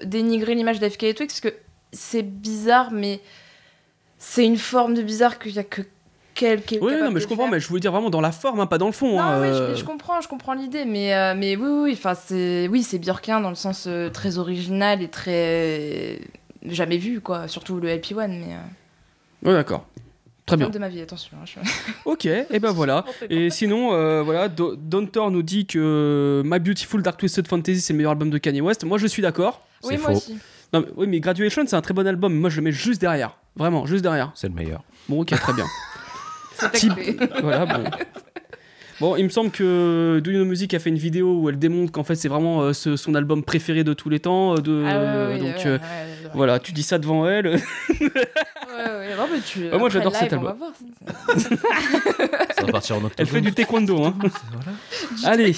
dénigrer 0.02 0.54
l'image 0.54 0.78
d'FK 0.78 1.04
et 1.04 1.14
Twix, 1.14 1.40
parce 1.40 1.54
que 1.54 1.58
c'est 1.92 2.22
bizarre, 2.22 2.90
mais 2.90 3.20
c'est 4.18 4.44
une 4.44 4.58
forme 4.58 4.92
de 4.92 5.02
bizarre 5.02 5.38
qu'il 5.38 5.52
y 5.52 5.58
a 5.58 5.64
que 5.64 5.82
quelques. 6.34 6.78
Oui, 6.80 6.92
non, 7.00 7.10
mais 7.10 7.20
je 7.20 7.26
comprends, 7.26 7.48
mais 7.48 7.60
je 7.60 7.68
voulais 7.68 7.80
dire 7.80 7.92
vraiment 7.92 8.10
dans 8.10 8.20
la 8.20 8.32
forme, 8.32 8.60
hein, 8.60 8.66
pas 8.66 8.78
dans 8.78 8.86
le 8.86 8.92
fond. 8.92 9.12
Non, 9.16 9.20
hein, 9.20 9.40
oui, 9.40 9.48
euh. 9.48 9.74
je, 9.74 9.80
je 9.80 9.84
comprends, 9.84 10.20
je 10.20 10.28
comprends 10.28 10.54
l'idée, 10.54 10.84
mais, 10.84 11.14
euh, 11.14 11.34
mais 11.36 11.56
oui, 11.56 11.68
oui, 11.84 11.92
enfin, 11.92 12.14
c'est, 12.14 12.68
oui, 12.68 12.82
c'est 12.82 12.98
Björkien 12.98 13.40
dans 13.40 13.48
le 13.50 13.54
sens 13.54 13.84
euh, 13.86 14.10
très 14.10 14.38
original 14.38 15.00
et 15.02 15.08
très 15.08 16.20
jamais 16.66 16.96
vu, 16.98 17.20
quoi. 17.20 17.48
Surtout 17.48 17.78
le 17.80 17.88
LP1, 17.88 18.28
mais 18.28 18.54
euh, 18.54 19.48
Ouais, 19.48 19.52
d'accord. 19.52 19.86
Très 20.46 20.58
bien. 20.58 20.68
de 20.68 20.78
ma 20.78 20.90
vie, 20.90 21.00
attention. 21.00 21.36
hein, 21.40 21.46
je- 21.46 21.58
Ok, 22.04 22.26
et 22.26 22.58
ben 22.60 22.70
voilà. 22.72 23.04
Et 23.30 23.48
sinon, 23.48 23.94
euh, 23.94 24.22
voilà, 24.22 24.48
Do- 24.48 24.76
Dontor 24.76 25.30
nous 25.30 25.42
dit 25.42 25.64
que 25.66 26.42
My 26.44 26.58
Beautiful 26.58 27.00
Dark 27.02 27.18
Twisted 27.18 27.48
Fantasy 27.48 27.80
c'est 27.80 27.94
le 27.94 27.96
meilleur 27.96 28.10
album 28.12 28.28
de 28.28 28.36
Kanye 28.36 28.60
West. 28.60 28.84
Moi, 28.84 28.98
je 28.98 29.06
suis 29.06 29.22
d'accord. 29.22 29.62
Oui, 29.84 29.94
C'est 29.94 29.98
moi 30.02 30.10
faux. 30.10 30.16
aussi. 30.18 30.38
Non, 30.74 30.80
mais, 30.80 30.86
oui, 30.96 31.06
mais 31.06 31.20
Graduation, 31.20 31.62
c'est 31.66 31.76
un 31.76 31.80
très 31.80 31.94
bon 31.94 32.06
album. 32.06 32.34
Moi, 32.34 32.50
je 32.50 32.56
le 32.56 32.62
mets 32.62 32.72
juste 32.72 33.00
derrière. 33.00 33.36
Vraiment, 33.56 33.86
juste 33.86 34.02
derrière. 34.02 34.32
C'est 34.34 34.48
le 34.48 34.54
meilleur. 34.54 34.82
Bon, 35.08 35.20
ok, 35.22 35.28
très 35.28 35.52
bien. 35.54 35.64
Voilà, 37.42 37.66
bon. 37.66 37.84
Bon, 39.00 39.16
il 39.16 39.24
me 39.24 39.28
semble 39.28 39.50
que 39.50 40.20
Do 40.22 40.30
You 40.30 40.38
Know 40.38 40.44
Music 40.48 40.72
a 40.72 40.78
fait 40.78 40.88
une 40.88 40.98
vidéo 40.98 41.40
où 41.40 41.48
elle 41.48 41.58
démontre 41.58 41.90
qu'en 41.90 42.04
fait 42.04 42.14
c'est 42.14 42.28
vraiment 42.28 42.62
euh, 42.62 42.72
ce- 42.72 42.96
son 42.96 43.16
album 43.16 43.42
préféré 43.42 43.82
de 43.82 43.92
tous 43.92 44.08
les 44.08 44.20
temps. 44.20 44.52
euh, 44.54 44.58
De, 44.58 44.84
Ah 44.86 44.98
ouais, 45.00 45.34
ouais, 45.34 45.38
donc 45.40 45.56
ouais, 45.56 45.66
euh, 45.66 45.78
ouais, 45.78 45.84
ouais, 45.84 46.24
ouais. 46.26 46.30
voilà, 46.32 46.60
tu 46.60 46.70
dis 46.72 46.84
ça 46.84 46.98
devant 46.98 47.28
elle. 47.28 47.48
Ouais, 47.48 47.54
ouais, 48.00 49.16
non, 49.16 49.26
mais 49.32 49.40
tu, 49.44 49.68
moi, 49.76 49.88
j'adore 49.90 50.14
cet 50.14 50.32
on 50.32 50.36
album. 50.36 50.44
va 50.44 50.52
voir. 50.52 50.72
Ça 52.56 52.62
va 52.66 52.72
partir 52.72 52.94
en 52.96 52.98
octobre. 52.98 53.14
Elle 53.18 53.26
fait 53.26 53.40
du 53.40 53.52
taekwondo. 53.52 54.04
Hein. 54.04 54.14
Voilà. 54.52 54.76
Allez. 55.24 55.56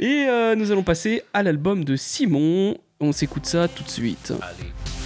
Et 0.00 0.26
euh, 0.28 0.54
nous 0.56 0.72
allons 0.72 0.82
passer 0.82 1.22
à 1.34 1.42
l'album 1.42 1.84
de 1.84 1.94
Simon. 1.96 2.76
On 3.00 3.12
s'écoute 3.12 3.46
ça 3.46 3.68
tout 3.68 3.82
de 3.84 3.88
suite. 3.90 4.32
It's 4.32 4.99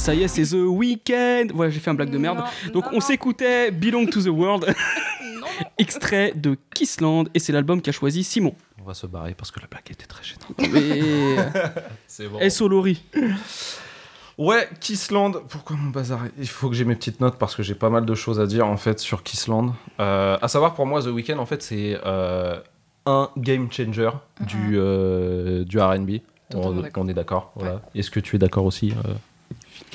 Ça 0.00 0.14
y 0.14 0.22
est, 0.22 0.28
c'est 0.28 0.44
The 0.44 0.62
Weeknd. 0.66 1.48
Voilà, 1.52 1.70
j'ai 1.70 1.78
fait 1.78 1.90
un 1.90 1.94
blague 1.94 2.08
de 2.08 2.16
merde. 2.16 2.38
Non, 2.38 2.72
Donc 2.72 2.84
non, 2.86 2.96
on 2.96 3.00
s'écoutait 3.00 3.70
Belong 3.70 4.06
to 4.06 4.22
the 4.22 4.28
World, 4.28 4.64
non, 4.66 5.40
non. 5.40 5.46
extrait 5.78 6.32
de 6.34 6.56
Kissland, 6.74 7.28
et 7.34 7.38
c'est 7.38 7.52
l'album 7.52 7.82
qu'a 7.82 7.92
choisi 7.92 8.24
Simon. 8.24 8.54
On 8.80 8.84
va 8.84 8.94
se 8.94 9.06
barrer 9.06 9.34
parce 9.34 9.50
que 9.50 9.60
la 9.60 9.66
blague 9.66 9.90
était 9.90 10.06
très 10.06 10.24
gênante. 10.24 10.74
Et 10.74 11.36
C'est 12.06 12.28
bon. 12.28 12.38
SO 12.48 12.66
Lori. 12.66 13.04
Ouais, 14.38 14.66
Kissland. 14.80 15.42
Pourquoi 15.50 15.76
mon 15.76 15.90
bazar 15.90 16.20
Il 16.38 16.48
faut 16.48 16.70
que 16.70 16.74
j'ai 16.74 16.86
mes 16.86 16.96
petites 16.96 17.20
notes 17.20 17.36
parce 17.36 17.54
que 17.54 17.62
j'ai 17.62 17.74
pas 17.74 17.90
mal 17.90 18.06
de 18.06 18.14
choses 18.14 18.40
à 18.40 18.46
dire 18.46 18.66
en 18.66 18.78
fait 18.78 19.00
sur 19.00 19.22
Kissland. 19.22 19.74
Euh, 20.00 20.38
à 20.40 20.48
savoir 20.48 20.72
pour 20.72 20.86
moi, 20.86 21.02
The 21.02 21.08
Weeknd 21.08 21.36
en 21.36 21.46
fait 21.46 21.62
c'est 21.62 22.00
euh, 22.06 22.58
un 23.04 23.28
game 23.36 23.70
changer 23.70 24.08
du, 24.40 24.78
euh, 24.78 25.62
du 25.64 25.78
R&B. 25.78 26.22
On, 26.54 27.06
est 27.06 27.14
d'accord. 27.14 27.52
Voilà. 27.54 27.82
Est-ce 27.94 28.10
que 28.10 28.18
tu 28.18 28.36
es 28.36 28.38
d'accord 28.38 28.64
aussi 28.64 28.94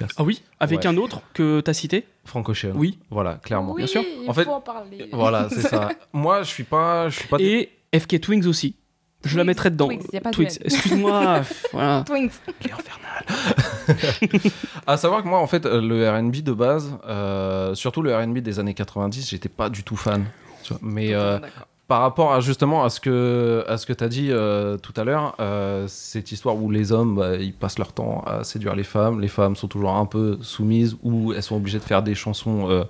euh, 0.02 0.06
Ah 0.18 0.24
oui 0.24 0.42
Avec 0.60 0.80
Ouais. 0.82 0.88
un 0.88 0.98
autre 0.98 1.22
que 1.34 1.62
t'as 1.62 1.74
cité 1.74 2.06
Frank 2.26 2.48
Ocean. 2.50 2.72
Oui. 2.76 3.00
Voilà, 3.10 3.36
clairement. 3.36 3.74
Oui, 3.74 3.80
bien 3.84 3.88
sûr. 3.88 4.04
Il 4.04 4.30
En 4.30 4.34
fait, 4.34 4.44
faut 4.46 4.52
en 4.52 4.62
parler. 4.62 5.10
Voilà, 5.14 5.48
c'est 5.52 5.62
ça. 5.62 5.90
Moi, 6.14 6.44
je 6.44 6.50
suis 6.50 6.64
pas, 6.64 7.10
je 7.10 7.20
suis 7.20 7.28
pas. 7.28 7.38
Et 7.40 7.70
FK 7.98 8.20
Twins 8.22 8.46
aussi. 8.48 8.76
Je 9.24 9.38
la 9.38 9.44
Twins, 9.44 9.48
mettrais 9.48 9.72
dedans. 9.72 9.88
Twins, 9.88 10.02
y 10.14 10.18
a 10.18 10.22
pas 10.22 10.30
de 10.30 10.36
Twins, 10.36 10.50
Z. 10.50 10.60
excuse-moi. 10.66 11.42
voilà. 11.74 12.04
Twins. 12.06 12.30
Il 12.62 12.68
est 12.68 12.74
infernal. 12.74 14.52
à 14.88 14.98
savoir 14.98 15.24
que 15.24 15.28
moi, 15.28 15.40
en 15.40 15.48
fait, 15.48 15.66
euh, 15.66 15.82
le 15.82 16.08
R&B 16.10 16.38
de 16.44 16.52
base, 16.54 16.92
euh, 17.08 17.74
surtout 17.76 18.02
le 18.02 18.16
R&B 18.16 18.40
des 18.40 18.60
années 18.60 18.74
90, 18.74 19.30
j'étais 19.30 19.50
pas 19.50 19.70
du 19.70 19.84
tout 19.84 19.96
fan. 19.96 20.26
tu 20.64 20.74
vois. 20.74 20.80
Mais 20.84 21.14
euh, 21.14 21.40
D'accord. 21.40 21.68
Par 21.88 22.02
rapport 22.02 22.34
à 22.34 22.40
justement 22.40 22.84
à 22.84 22.90
ce 22.90 23.00
que 23.00 23.64
à 23.68 23.78
ce 23.78 23.86
que 23.86 23.94
t'as 23.94 24.08
dit 24.08 24.30
euh, 24.32 24.78
tout 24.78 24.94
à 24.98 25.04
l'heure, 25.04 25.36
euh, 25.40 25.86
cette 25.88 26.32
histoire 26.32 26.56
où 26.56 26.72
les 26.72 26.92
hommes 26.92 27.16
bah, 27.16 27.36
ils 27.36 27.54
passent 27.54 27.78
leur 27.78 27.94
temps 27.94 28.24
à 28.26 28.44
séduire 28.44 28.76
les 28.76 28.84
femmes, 28.84 29.20
les 29.22 29.28
femmes 29.28 29.56
sont 29.56 29.68
toujours 29.68 29.92
un 29.96 30.06
peu 30.08 30.38
soumises 30.42 30.98
ou 31.04 31.34
elles 31.34 31.44
sont 31.44 31.58
obligées 31.58 31.78
de 31.80 31.84
faire 31.84 32.02
des 32.02 32.16
chansons 32.16 32.70
euh, 32.70 32.84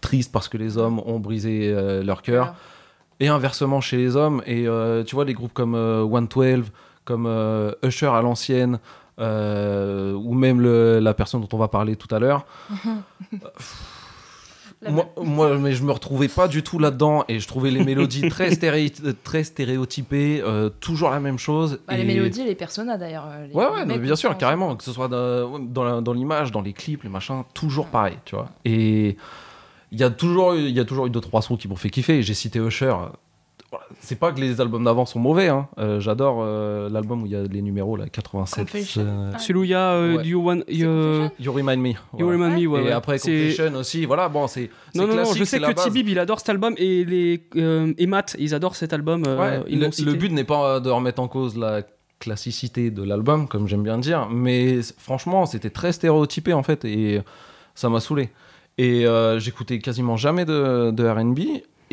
tristes 0.00 0.32
parce 0.32 0.48
que 0.48 0.56
les 0.58 0.76
hommes 0.78 1.00
ont 1.06 1.20
brisé 1.20 1.72
leur 2.02 2.22
cœur. 2.22 2.54
Et 3.20 3.28
inversement 3.28 3.80
chez 3.80 3.96
les 3.98 4.16
hommes. 4.16 4.42
Et 4.46 4.66
tu 5.06 5.14
vois, 5.14 5.24
des 5.24 5.34
groupes 5.34 5.52
comme 5.52 5.76
euh, 5.76 6.04
112, 6.10 6.64
comme 7.04 7.26
Usher 7.84 8.06
à 8.08 8.20
l'ancienne, 8.22 8.80
ou 9.20 10.34
même 10.34 10.60
le- 10.60 10.98
la 10.98 11.14
personne 11.14 11.40
dont 11.40 11.48
on 11.52 11.58
va 11.58 11.68
parler 11.68 11.94
tout 11.94 12.12
à 12.12 12.18
l'heure, 12.18 12.44
moi, 14.90 15.12
moi, 15.22 15.58
mais 15.58 15.72
je 15.72 15.82
me 15.84 15.92
retrouvais 15.92 16.28
pas 16.28 16.48
du 16.48 16.62
tout 16.62 16.78
là-dedans 16.78 17.24
et 17.28 17.38
je 17.38 17.46
trouvais 17.46 17.70
les 17.70 17.84
mélodies 17.84 18.28
très, 18.28 18.50
très 19.24 19.44
stéréotypées, 19.44 20.42
euh, 20.44 20.68
toujours 20.80 21.10
la 21.10 21.20
même 21.20 21.38
chose. 21.38 21.80
Bah, 21.86 21.96
Les 21.96 22.04
mélodies 22.04 22.40
et 22.42 22.46
les 22.46 22.54
personnages 22.54 22.98
d'ailleurs. 22.98 23.26
euh, 23.28 23.46
les- 23.46 23.54
Ouais, 23.54 23.66
ouais, 23.68 23.98
bien 23.98 24.16
sûr, 24.16 24.36
carrément, 24.38 24.74
que 24.76 24.84
ce 24.84 24.92
soit 24.92 25.08
dans, 25.08 26.12
l'image, 26.14 26.50
dans 26.52 26.62
les 26.62 26.72
clips, 26.72 27.02
les 27.04 27.08
machins, 27.10 27.42
toujours 27.54 27.86
pareil, 27.86 28.16
tu 28.24 28.34
vois. 28.34 28.48
Et 28.64 29.16
il 29.92 30.00
y 30.00 30.04
a 30.04 30.10
toujours, 30.10 30.54
il 30.54 30.70
y 30.70 30.80
a 30.80 30.84
toujours 30.84 31.06
eu 31.06 31.10
deux 31.10 31.20
trois 31.20 31.42
sons 31.42 31.56
qui 31.56 31.68
m'ont 31.68 31.76
fait 31.76 31.90
kiffer. 31.90 32.22
J'ai 32.22 32.34
cité 32.34 32.58
Usher. 32.58 32.94
Voilà. 33.72 33.86
C'est 34.00 34.18
pas 34.18 34.30
que 34.32 34.38
les 34.40 34.60
albums 34.60 34.84
d'avant 34.84 35.06
sont 35.06 35.18
mauvais. 35.18 35.48
Hein. 35.48 35.66
Euh, 35.78 35.98
J'adore 35.98 36.40
euh, 36.42 36.88
l'album 36.90 37.22
où 37.22 37.26
il 37.26 37.32
y 37.32 37.36
a 37.36 37.42
les 37.42 37.62
numéros 37.62 37.96
là, 37.96 38.06
87. 38.08 38.66
Confession. 38.66 39.02
euh, 39.04 39.30
Ah. 39.34 39.38
Celui 39.38 39.58
où 39.60 39.64
il 39.64 39.70
y 39.70 39.74
a 39.74 39.92
euh, 39.92 40.16
Ouais. 40.18 40.26
You 40.28 41.52
Remind 41.52 41.78
Me. 41.80 41.92
You. 42.18 42.28
Remind 42.28 42.52
Me, 42.60 42.66
ouais, 42.66 42.80
et 42.80 42.84
ouais. 42.84 42.92
après 42.92 43.18
Confession 43.18 43.74
aussi. 43.76 44.04
Voilà, 44.04 44.28
bon, 44.28 44.46
c'est. 44.46 44.68
Non, 44.94 45.06
non, 45.06 45.16
non, 45.16 45.24
je 45.34 45.42
sais 45.44 45.58
que. 45.58 45.72
Tibib 45.72 46.06
il 46.08 46.18
adore 46.18 46.38
cet 46.40 46.50
album 46.50 46.74
et, 46.76 47.04
les, 47.04 47.42
euh, 47.56 47.94
et 47.96 48.06
Matt 48.06 48.36
ils 48.38 48.54
adorent 48.54 48.76
cet 48.76 48.92
album. 48.92 49.24
euh, 49.26 49.38
Ouais, 49.38 49.64
ils 49.68 49.80
le, 49.80 50.12
but 50.12 50.30
n'est 50.30 50.44
pas 50.44 50.78
de 50.78 50.90
remettre 50.90 51.22
en 51.22 51.28
cause 51.28 51.56
la 51.56 51.80
classicité 52.20 52.90
de 52.90 53.02
l'album, 53.02 53.48
comme 53.48 53.66
j'aime 53.66 53.82
bien 53.82 53.98
dire, 53.98 54.28
mais 54.30 54.80
franchement, 54.98 55.44
c'était 55.46 55.70
très 55.70 55.92
stéréotypé 55.92 56.52
en 56.52 56.62
fait, 56.62 56.84
et 56.84 57.20
ça 57.74 57.88
m'a 57.88 57.98
saoulé. 58.00 58.28
Et 58.78 59.06
euh, 59.06 59.38
j'écoutais 59.40 59.78
quasiment 59.80 60.16
jamais 60.16 60.44
de, 60.44 60.90
de 60.92 61.08
RB. 61.08 61.40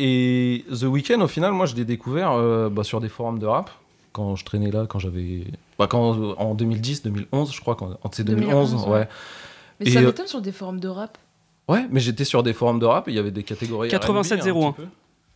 Et 0.00 0.64
The 0.70 0.84
Weeknd, 0.84 1.20
au 1.20 1.28
final, 1.28 1.52
moi, 1.52 1.66
je 1.66 1.74
l'ai 1.74 1.84
découvert 1.84 2.32
euh, 2.32 2.68
bah, 2.68 2.84
sur 2.84 3.00
des 3.00 3.08
forums 3.08 3.38
de 3.38 3.46
rap, 3.46 3.70
quand 4.12 4.36
je 4.36 4.44
traînais 4.44 4.70
là, 4.70 4.86
quand 4.88 4.98
j'avais. 4.98 5.44
Bah, 5.78 5.86
quand, 5.88 6.34
en 6.38 6.54
2010, 6.54 7.02
2011, 7.02 7.52
je 7.52 7.60
crois, 7.60 7.74
quand, 7.74 7.98
c'est 8.12 8.24
2011, 8.24 8.70
2011, 8.70 8.86
ouais. 8.86 8.92
ouais. 8.92 9.08
Mais 9.80 9.86
Et, 9.86 9.90
ça 9.90 10.00
euh, 10.00 10.06
m'étonne 10.06 10.26
sur 10.26 10.40
des 10.40 10.52
forums 10.52 10.80
de 10.80 10.88
rap. 10.88 11.18
Ouais, 11.68 11.86
mais 11.90 12.00
j'étais 12.00 12.24
sur 12.24 12.42
des 12.42 12.52
forums 12.52 12.78
de 12.78 12.86
rap 12.86 13.08
et 13.08 13.12
il 13.12 13.14
y 13.14 13.18
avait 13.18 13.30
des 13.30 13.42
catégories. 13.42 13.90
87-01. 13.90 13.98
R&B 13.98 14.64
un 14.64 14.72
petit 14.72 14.80
peu. 14.82 14.88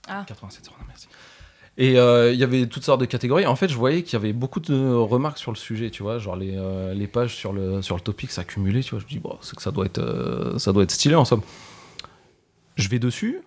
Ah. 0.09 0.25
87-01, 0.29 0.71
merci. 0.89 1.09
Et 1.77 1.99
euh, 1.99 2.33
il 2.33 2.39
y 2.39 2.45
avait 2.45 2.67
toutes 2.67 2.85
sortes 2.85 3.01
de 3.01 3.07
catégories. 3.07 3.47
En 3.47 3.57
fait, 3.57 3.69
je 3.69 3.77
voyais 3.77 4.03
qu'il 4.03 4.13
y 4.13 4.17
avait 4.17 4.33
beaucoup 4.33 4.61
de 4.61 4.95
remarques 4.95 5.39
sur 5.39 5.51
le 5.51 5.57
sujet, 5.57 5.91
tu 5.91 6.03
vois, 6.03 6.19
genre 6.19 6.37
les, 6.37 6.55
euh, 6.57 6.95
les 6.95 7.09
pages 7.09 7.35
sur 7.35 7.53
le, 7.53 7.83
sur 7.83 7.97
le 7.97 8.01
topic 8.01 8.31
s'accumulaient, 8.31 8.83
tu 8.83 8.91
vois. 8.91 9.01
Je 9.01 9.05
me 9.05 9.11
dis, 9.11 9.19
bon, 9.19 9.37
c'est 9.41 9.57
que 9.57 9.63
ça 9.63 9.73
doit, 9.73 9.87
être, 9.87 9.99
euh, 9.99 10.59
ça 10.59 10.73
doit 10.73 10.85
être 10.85 10.93
stylé 10.93 11.17
en 11.17 11.25
somme. 11.25 11.43
Je 12.77 12.89
vais 12.89 13.01
dessus 13.01 13.41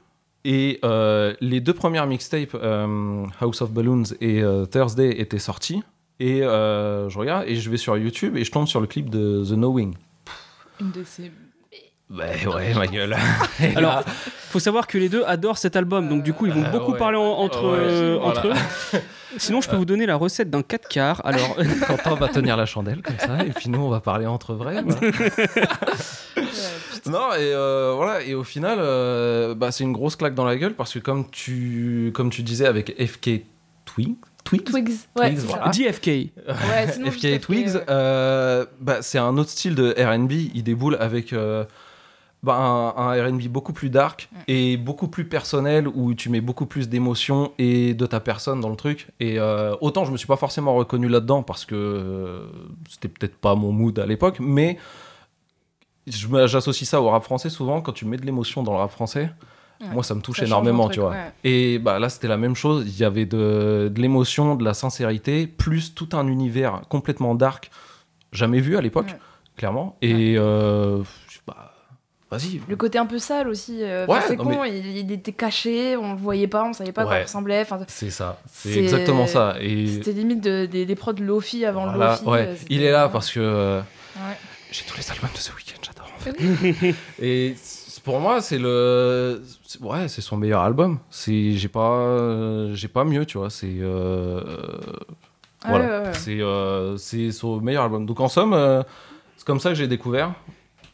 et 0.50 0.80
euh, 0.86 1.34
les 1.42 1.60
deux 1.60 1.74
premières 1.74 2.08
mixtapes, 2.08 2.56
euh, 2.56 3.26
House 3.42 3.62
of 3.62 3.72
Balloons 3.74 4.04
et 4.22 4.42
euh, 4.42 4.66
Thursday, 4.66 5.20
étaient 5.20 5.40
sorties. 5.40 5.84
Et 6.22 6.42
euh, 6.42 7.10
je 7.10 7.20
regarde 7.20 7.44
et 7.48 7.56
je 7.58 7.70
vais 7.70 7.76
sur 7.78 7.98
YouTube 7.98 8.38
et 8.38 8.44
je 8.46 8.52
tombe 8.52 8.66
sur 8.66 8.80
le 8.80 8.88
clip 8.88 9.10
de 9.10 9.44
The 9.46 9.54
Knowing. 9.56 9.94
Une 10.80 10.92
de 10.92 11.04
ces. 11.04 11.32
Bah 12.10 12.24
ouais, 12.56 12.74
ma 12.74 12.88
gueule. 12.88 13.14
Alors, 13.76 14.02
faut 14.06 14.60
savoir 14.60 14.88
que 14.88 14.98
les 14.98 15.10
deux 15.10 15.26
adorent 15.26 15.58
cet 15.58 15.76
album, 15.76 16.08
donc 16.08 16.24
du 16.24 16.32
coup 16.32 16.46
ils 16.46 16.54
vont 16.54 16.64
Euh, 16.64 16.72
beaucoup 16.72 16.94
ouais. 16.94 16.98
parler 16.98 17.18
en- 17.18 17.24
entre, 17.24 17.66
Ouais, 17.70 17.78
euh, 17.82 18.18
voilà. 18.22 18.40
entre 18.40 18.48
eux. 18.48 19.00
Sinon, 19.38 19.60
je 19.60 19.70
peux 19.70 19.76
vous 19.76 19.84
donner 19.84 20.06
la 20.06 20.16
recette 20.16 20.50
d'un 20.50 20.62
4 20.64 20.88
quarts. 20.88 21.22
Alors, 21.26 21.58
Quentin 21.86 22.16
va 22.16 22.30
tenir 22.30 22.56
la 22.56 22.66
chandelle 22.66 23.02
comme 23.02 23.20
ça, 23.20 23.44
et 23.46 23.50
puis 23.50 23.70
nous 23.70 23.80
on 23.82 23.90
va 23.90 24.00
parler 24.00 24.26
entre 24.26 24.54
vrais. 24.54 24.82
voilà. 24.82 25.12
non, 27.10 27.34
et 27.34 27.40
euh, 27.54 27.94
voilà, 27.96 28.24
et 28.24 28.34
au 28.34 28.44
final, 28.44 28.78
euh, 28.82 29.56
bah, 29.56 29.72
c'est 29.72 29.84
une 29.84 29.94
grosse 29.94 30.16
claque 30.16 30.36
dans 30.36 30.46
la 30.46 30.56
gueule 30.58 30.74
parce 30.76 30.94
que 30.94 31.00
comme 31.00 31.30
tu, 31.30 32.12
comme 32.14 32.30
tu 32.30 32.44
disais 32.44 32.66
avec 32.66 32.96
FK 33.04 33.42
Twig, 33.86 34.16
Twigs, 34.44 34.64
Twigs. 34.64 34.90
Ouais, 35.16 35.30
Twigs, 35.30 35.40
c'est 35.40 35.48
voilà. 35.48 35.70
DFK. 35.70 36.08
Ouais, 36.08 36.92
sinon, 36.94 37.12
FK 37.12 37.40
Twigs, 37.42 37.76
ouais. 37.76 37.84
euh, 37.90 38.66
bah, 38.80 39.02
c'est 39.02 39.18
un 39.18 39.38
autre 39.38 39.50
style 39.50 39.76
de 39.76 39.92
RB. 39.98 40.32
Il 40.54 40.64
déboule 40.64 40.96
avec 41.00 41.34
euh, 41.34 41.66
bah, 42.44 42.56
un, 42.56 42.96
un 42.96 43.28
RB 43.28 43.48
beaucoup 43.50 43.74
plus 43.74 43.90
dark 43.90 44.30
Mm. 44.32 44.36
et 44.48 44.78
beaucoup 44.78 45.08
plus 45.10 45.26
personnel 45.26 45.88
où 45.88 46.14
tu 46.14 46.30
mets 46.30 46.40
beaucoup 46.42 46.66
plus 46.66 46.88
d'émotions 46.88 47.52
et 47.58 47.94
de 47.94 48.06
ta 48.06 48.20
personne 48.22 48.62
dans 48.62 48.70
le 48.70 48.76
truc. 48.78 49.08
Et 49.20 49.38
euh, 49.40 49.76
autant 49.82 50.06
je 50.06 50.12
me 50.12 50.18
suis 50.18 50.28
pas 50.28 50.38
forcément 50.38 50.76
reconnu 50.76 51.10
là-dedans 51.10 51.44
parce 51.44 51.66
que 51.66 51.76
euh, 51.76 52.46
c'était 52.90 53.08
peut-être 53.10 53.36
pas 53.36 53.56
mon 53.56 53.72
mood 53.74 53.98
à 54.00 54.06
l'époque, 54.06 54.38
mais 54.40 54.78
j'associe 56.08 56.88
ça 56.90 57.02
au 57.02 57.10
rap 57.10 57.24
français 57.24 57.50
souvent. 57.50 57.82
Quand 57.82 57.92
tu 57.94 58.06
mets 58.06 58.18
de 58.18 58.26
l'émotion 58.26 58.64
dans 58.64 58.72
le 58.74 58.80
rap 58.80 58.92
français, 58.92 59.30
Ouais. 59.80 59.90
moi 59.94 60.02
ça 60.04 60.16
me 60.16 60.22
touche 60.22 60.40
Ça 60.40 60.46
énormément, 60.46 60.90
tu 60.90 61.00
vois. 61.00 61.12
ouais. 61.12 61.32
Et 61.44 61.78
bah 61.78 62.00
là, 62.00 62.10
c'était 62.10 62.28
la 62.28 62.38
même 62.38 62.56
chose. 62.56 62.84
Il 62.88 62.98
y 63.00 63.04
avait 63.04 63.26
de, 63.28 63.92
de 63.94 64.02
l'émotion, 64.02 64.56
de 64.56 64.64
la 64.66 64.74
sincérité, 64.74 65.46
plus 65.46 65.94
tout 65.94 66.10
un 66.14 66.26
univers 66.28 66.82
complètement 66.90 67.36
dark, 67.36 67.70
jamais 68.32 68.60
vu 68.60 68.76
à 68.76 68.82
l'époque, 68.82 69.06
Ouais. 69.08 69.20
clairement. 69.56 69.96
Et 70.02 70.34
euh, 70.36 71.04
bah, 71.46 71.74
vas-y. 72.32 72.60
Le 72.68 72.76
côté 72.76 72.98
un 72.98 73.06
peu 73.06 73.20
sale 73.20 73.48
aussi. 73.48 73.84
euh, 73.84 74.08
Ouais, 74.08 74.18
enfin, 74.18 74.26
c'est 74.30 74.36
con, 74.38 74.64
il, 74.64 74.84
il 74.98 75.12
était 75.12 75.32
caché, 75.34 75.96
on 75.96 76.14
le 76.14 76.18
voyait 76.20 76.48
pas, 76.48 76.64
on 76.64 76.74
savait 76.74 76.92
pas 76.92 77.04
à 77.04 77.06
quoi 77.06 77.20
il 77.20 77.24
ressemblait. 77.24 77.62
Enfin, 77.62 77.80
C'est 77.88 78.10
ça. 78.10 78.40
C'est 78.52 78.80
exactement 78.80 79.28
ça. 79.28 79.58
Et 79.62 79.86
C'était 79.86 80.14
limite 80.14 80.42
de- 80.42 80.66
des, 80.66 80.88
des 80.88 80.96
prods 80.96 81.14
Lofi 81.20 81.66
avant 81.66 81.84
voilà, 81.84 82.06
le 82.06 82.12
Lofi. 82.14 82.26
ouais. 82.26 82.48
euh, 82.48 82.56
il 82.72 82.82
est 82.82 82.92
là 82.92 83.10
parce 83.10 83.30
que 83.32 83.40
euh, 83.40 83.80
j'ai 84.72 84.84
tous 84.86 84.98
les 84.98 85.12
albums 85.12 85.30
de 85.34 85.38
ce 85.40 85.52
week-end, 85.52 85.67
j'adore 85.67 85.67
en 86.18 86.34
fait. 86.74 86.96
Et 87.22 87.56
pour 88.04 88.20
moi, 88.20 88.42
c'est 88.42 88.58
le, 88.58 89.42
ouais, 89.82 90.08
c'est 90.08 90.22
son 90.22 90.38
meilleur 90.38 90.62
album. 90.62 91.00
C'est, 91.10 91.54
j'ai 91.54 91.68
pas, 91.68 92.74
j'ai 92.74 92.88
pas 92.88 93.04
mieux, 93.04 93.26
tu 93.26 93.38
vois. 93.38 93.50
C'est 93.50 93.68
euh, 93.82 94.42
Ah 95.64 95.70
Voilà. 95.70 95.86
ouais, 95.86 95.92
ouais, 96.00 96.06
ouais. 96.08 96.14
C'est 96.14 96.42
euh, 96.42 96.96
c'est 96.98 97.32
son 97.32 97.60
meilleur 97.60 97.84
album. 97.84 98.06
Donc 98.06 98.20
en 98.20 98.30
somme, 98.30 98.54
euh, 98.54 98.82
c'est 99.36 99.46
comme 99.46 99.60
ça 99.60 99.70
que 99.70 99.76
j'ai 99.76 99.88
découvert 99.88 100.34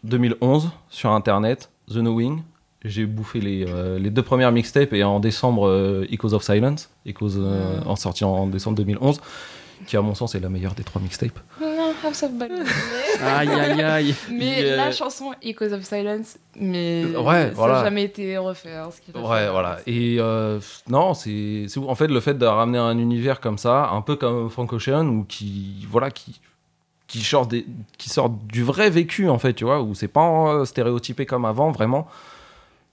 2011 0.03 0.71
sur 0.89 1.11
internet 1.11 1.69
The 1.87 1.99
Knowing. 1.99 2.41
J'ai 2.83 3.05
bouffé 3.05 3.39
les, 3.39 3.65
les 3.97 4.09
deux 4.09 4.23
premières 4.23 4.51
mixtapes 4.51 4.91
et 4.91 5.05
en 5.05 5.21
décembre 5.21 6.03
Echoes 6.11 6.33
of 6.33 6.43
Silence, 6.43 6.89
Echoes 7.05 7.37
en 7.85 7.95
sorti 7.95 8.25
en 8.25 8.45
décembre 8.47 8.75
2011, 8.75 9.21
qui 9.87 9.95
à 9.95 10.01
mon 10.01 10.13
sens 10.15 10.35
est 10.35 10.41
la 10.41 10.49
meilleure 10.49 10.73
des 10.75 10.83
trois 10.83 11.01
mixtapes. 11.01 11.39
House 12.03 12.23
of 12.23 12.31
Balloons. 12.33 12.65
Aïe, 13.21 13.49
aïe, 13.49 13.81
aïe. 13.81 14.15
Mais 14.31 14.59
Il, 14.61 14.65
euh, 14.65 14.75
la 14.75 14.91
chanson 14.91 15.33
Echoes 15.41 15.71
of 15.73 15.83
Silence, 15.83 16.37
mais 16.59 17.05
Ouais, 17.15 17.45
ça 17.47 17.51
voilà. 17.53 17.73
n'a 17.75 17.83
jamais 17.85 18.03
été 18.03 18.37
refait. 18.37 18.75
hein, 18.75 18.89
ce 18.91 19.17
Ouais, 19.17 19.49
voilà. 19.49 19.79
Et 19.87 20.17
euh, 20.19 20.59
non, 20.89 21.13
c'est 21.13 21.65
en 21.77 21.95
fait 21.95 22.07
le 22.07 22.19
fait 22.19 22.33
de 22.33 22.45
ramener 22.45 22.77
un 22.79 22.97
univers 22.97 23.39
comme 23.39 23.57
ça, 23.57 23.89
un 23.91 24.01
peu 24.01 24.15
comme 24.15 24.49
Frank 24.49 24.73
Ocean, 24.73 25.07
ou 25.07 25.23
qui 25.23 25.85
voilà 25.89 26.11
qui 26.11 26.41
qui 27.07 27.19
sort 27.21 27.45
des 27.47 27.65
qui 27.97 28.09
sort 28.09 28.29
du 28.29 28.63
vrai 28.63 28.89
vécu 28.89 29.29
en 29.29 29.37
fait, 29.39 29.53
tu 29.53 29.63
vois, 29.63 29.81
où 29.81 29.93
c'est 29.93 30.07
pas 30.07 30.27
euh, 30.53 30.65
stéréotypé 30.65 31.25
comme 31.25 31.45
avant, 31.45 31.71
vraiment. 31.71 32.07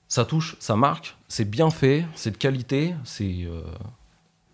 Ça 0.08 0.24
touche, 0.24 0.56
ça 0.60 0.76
marque, 0.76 1.16
c'est 1.28 1.48
bien 1.48 1.70
fait, 1.70 2.04
c'est 2.14 2.32
de 2.32 2.36
qualité, 2.36 2.94
c'est 3.04 3.44
euh, 3.46 3.62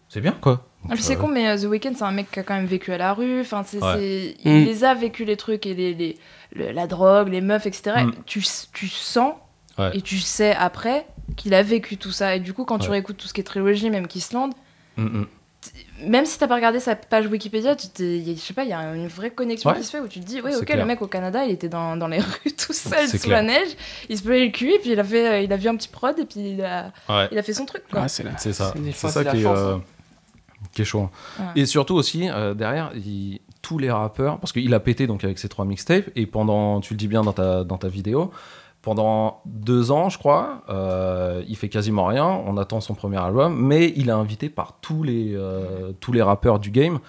c'est 0.09 0.20
bien 0.20 0.32
quoi. 0.40 0.62
Ah, 0.91 0.95
c'est 0.99 1.14
Euh, 1.14 1.16
con, 1.18 1.28
mais 1.28 1.49
euh, 1.49 1.57
The 1.59 1.64
Weeknd, 1.64 1.93
c'est 1.97 2.05
un 2.05 2.11
mec 2.12 2.30
qui 2.30 2.41
a 2.41 2.43
quand 2.43 2.55
même 2.55 2.66
vécu 2.66 2.93
à 2.93 2.99
la 2.99 3.12
rue. 3.12 3.41
Enfin, 3.41 3.62
c'est, 3.66 3.82
Ouais. 3.82 4.34
c'est- 4.43 4.49
Mm. 4.51 4.57
Il 4.57 4.64
les 4.66 4.84
a 4.84 4.95
vécu, 4.95 5.24
les 5.24 5.37
trucs, 5.37 5.66
et 5.66 5.74
les, 5.74 5.95
les- 5.95 6.18
le- 6.55 6.72
la 6.72 6.87
drogue, 6.87 7.28
les 7.28 7.41
meufs, 7.41 7.66
etc. 7.66 8.05
Mm. 8.05 8.12
Tu, 8.26 8.43
tu 8.72 8.89
sens 8.89 9.34
Ouais. 9.78 9.91
et 9.97 10.01
tu 10.01 10.18
sais 10.18 10.55
après 10.55 11.07
qu'il 11.37 11.53
a 11.55 11.62
vécu 11.62 11.97
tout 11.97 12.12
ça. 12.12 12.37
Et 12.37 12.41
du 12.41 12.53
coup, 12.53 12.64
quand 12.64 12.78
tu 12.78 12.87
Ouais. 12.87 12.93
réécoutes 12.93 13.16
tout 13.16 13.26
ce 13.28 13.34
qui 13.34 13.41
est 13.41 13.45
trilogie, 13.45 13.91
même 13.91 14.07
Kissland, 14.07 14.51
mm, 14.97 15.24
même 16.07 16.24
si 16.26 16.39
t'as 16.39 16.47
pas 16.47 16.55
regardé 16.55 16.78
sa 16.78 16.95
page 16.95 17.26
Wikipédia, 17.26 17.74
tu 17.74 17.89
t'es- 17.89 18.18
y 18.18 18.30
a- 18.30 18.34
je 18.34 18.39
sais 18.41 18.55
pas, 18.55 18.62
il 18.62 18.70
y 18.70 18.72
a 18.72 18.95
une 18.95 19.09
vraie 19.09 19.30
connexion 19.30 19.70
Ouais. 19.70 19.76
qui 19.76 19.82
se 19.82 19.91
fait 19.91 19.99
où 20.01 20.07
tu 20.07 20.20
te 20.20 20.24
dis, 20.24 20.41
ouais, 20.41 20.55
ok, 20.55 20.64
clair. 20.64 20.78
le 20.78 20.84
mec 20.84 21.03
au 21.03 21.09
Canada, 21.09 21.45
il 21.45 21.51
était 21.51 21.68
dans, 21.68 21.97
dans 21.97 22.07
les 22.07 22.18
rues 22.20 22.53
tout 22.57 22.72
seul 22.72 23.09
C'est 23.09 23.18
sous 23.18 23.26
clair. 23.26 23.43
la 23.43 23.49
neige, 23.49 23.68
il 24.09 24.16
se 24.16 24.22
pleurait 24.22 24.45
le 24.47 24.53
cul, 24.53 24.70
et 24.72 24.78
puis 24.78 24.91
il 24.93 25.01
a, 25.01 25.05
fait, 25.05 25.26
euh, 25.28 25.41
il 25.41 25.53
a 25.53 25.57
vu 25.57 25.68
un 25.68 25.74
petit 25.76 25.89
prod, 25.89 26.16
et 26.18 26.24
puis 26.24 26.53
il 26.53 26.62
a, 26.62 26.93
Ouais. 27.09 27.28
il 27.32 27.39
a 27.39 27.43
fait 27.43 27.53
son 27.55 27.66
truc. 27.66 27.82
Quoi. 27.91 28.03
Ah, 28.05 28.09
c'est 28.09 28.22
là. 28.22 28.30
C'est 28.39 28.53
ça. 28.53 28.72
C'est 28.95 29.09
ça 29.09 29.24
qui 29.24 29.45
euh, 29.45 29.74
hein. 29.76 29.82
Qui 30.77 30.83
est 30.83 30.85
chaud. 30.87 31.09
Ouais. 31.41 31.45
Et 31.57 31.66
surtout 31.66 31.95
aussi, 31.95 32.29
euh, 32.29 32.55
derrière, 32.55 32.91
il- 32.95 33.41
tous 33.62 33.79
les 33.79 33.91
rappeurs, 33.91 34.39
parce 34.39 34.53
qu'il 34.53 34.72
a 34.74 34.79
pété 34.81 35.09
donc 35.09 35.24
avec 35.24 35.39
ses 35.39 35.49
trois 35.49 35.64
mixtapes, 35.64 36.09
et 36.14 36.27
pendant, 36.27 36.81
tu 36.81 36.95
le 36.95 36.99
dis 36.99 37.09
bien 37.09 37.22
dans 37.22 37.33
ta, 37.33 37.64
dans 37.64 37.79
ta 37.79 37.89
vidéo, 37.89 38.31
pendant 38.83 39.41
deux 39.47 39.91
ans, 39.91 40.09
je 40.09 40.18
crois, 40.18 40.62
euh, 40.68 41.43
il 41.49 41.57
fait 41.57 41.68
quasiment 41.68 42.05
rien, 42.05 42.27
on 42.47 42.57
attend 42.57 42.81
son 42.81 42.95
premier 42.95 43.16
album, 43.16 43.57
mais 43.61 43.93
il 43.97 44.09
est 44.09 44.12
invité 44.12 44.49
par 44.49 44.79
tous 44.81 45.03
les, 45.03 45.35
euh, 45.35 45.91
tous 45.99 46.12
les 46.12 46.22
rappeurs 46.22 46.61
du 46.61 46.70
game. 46.70 47.01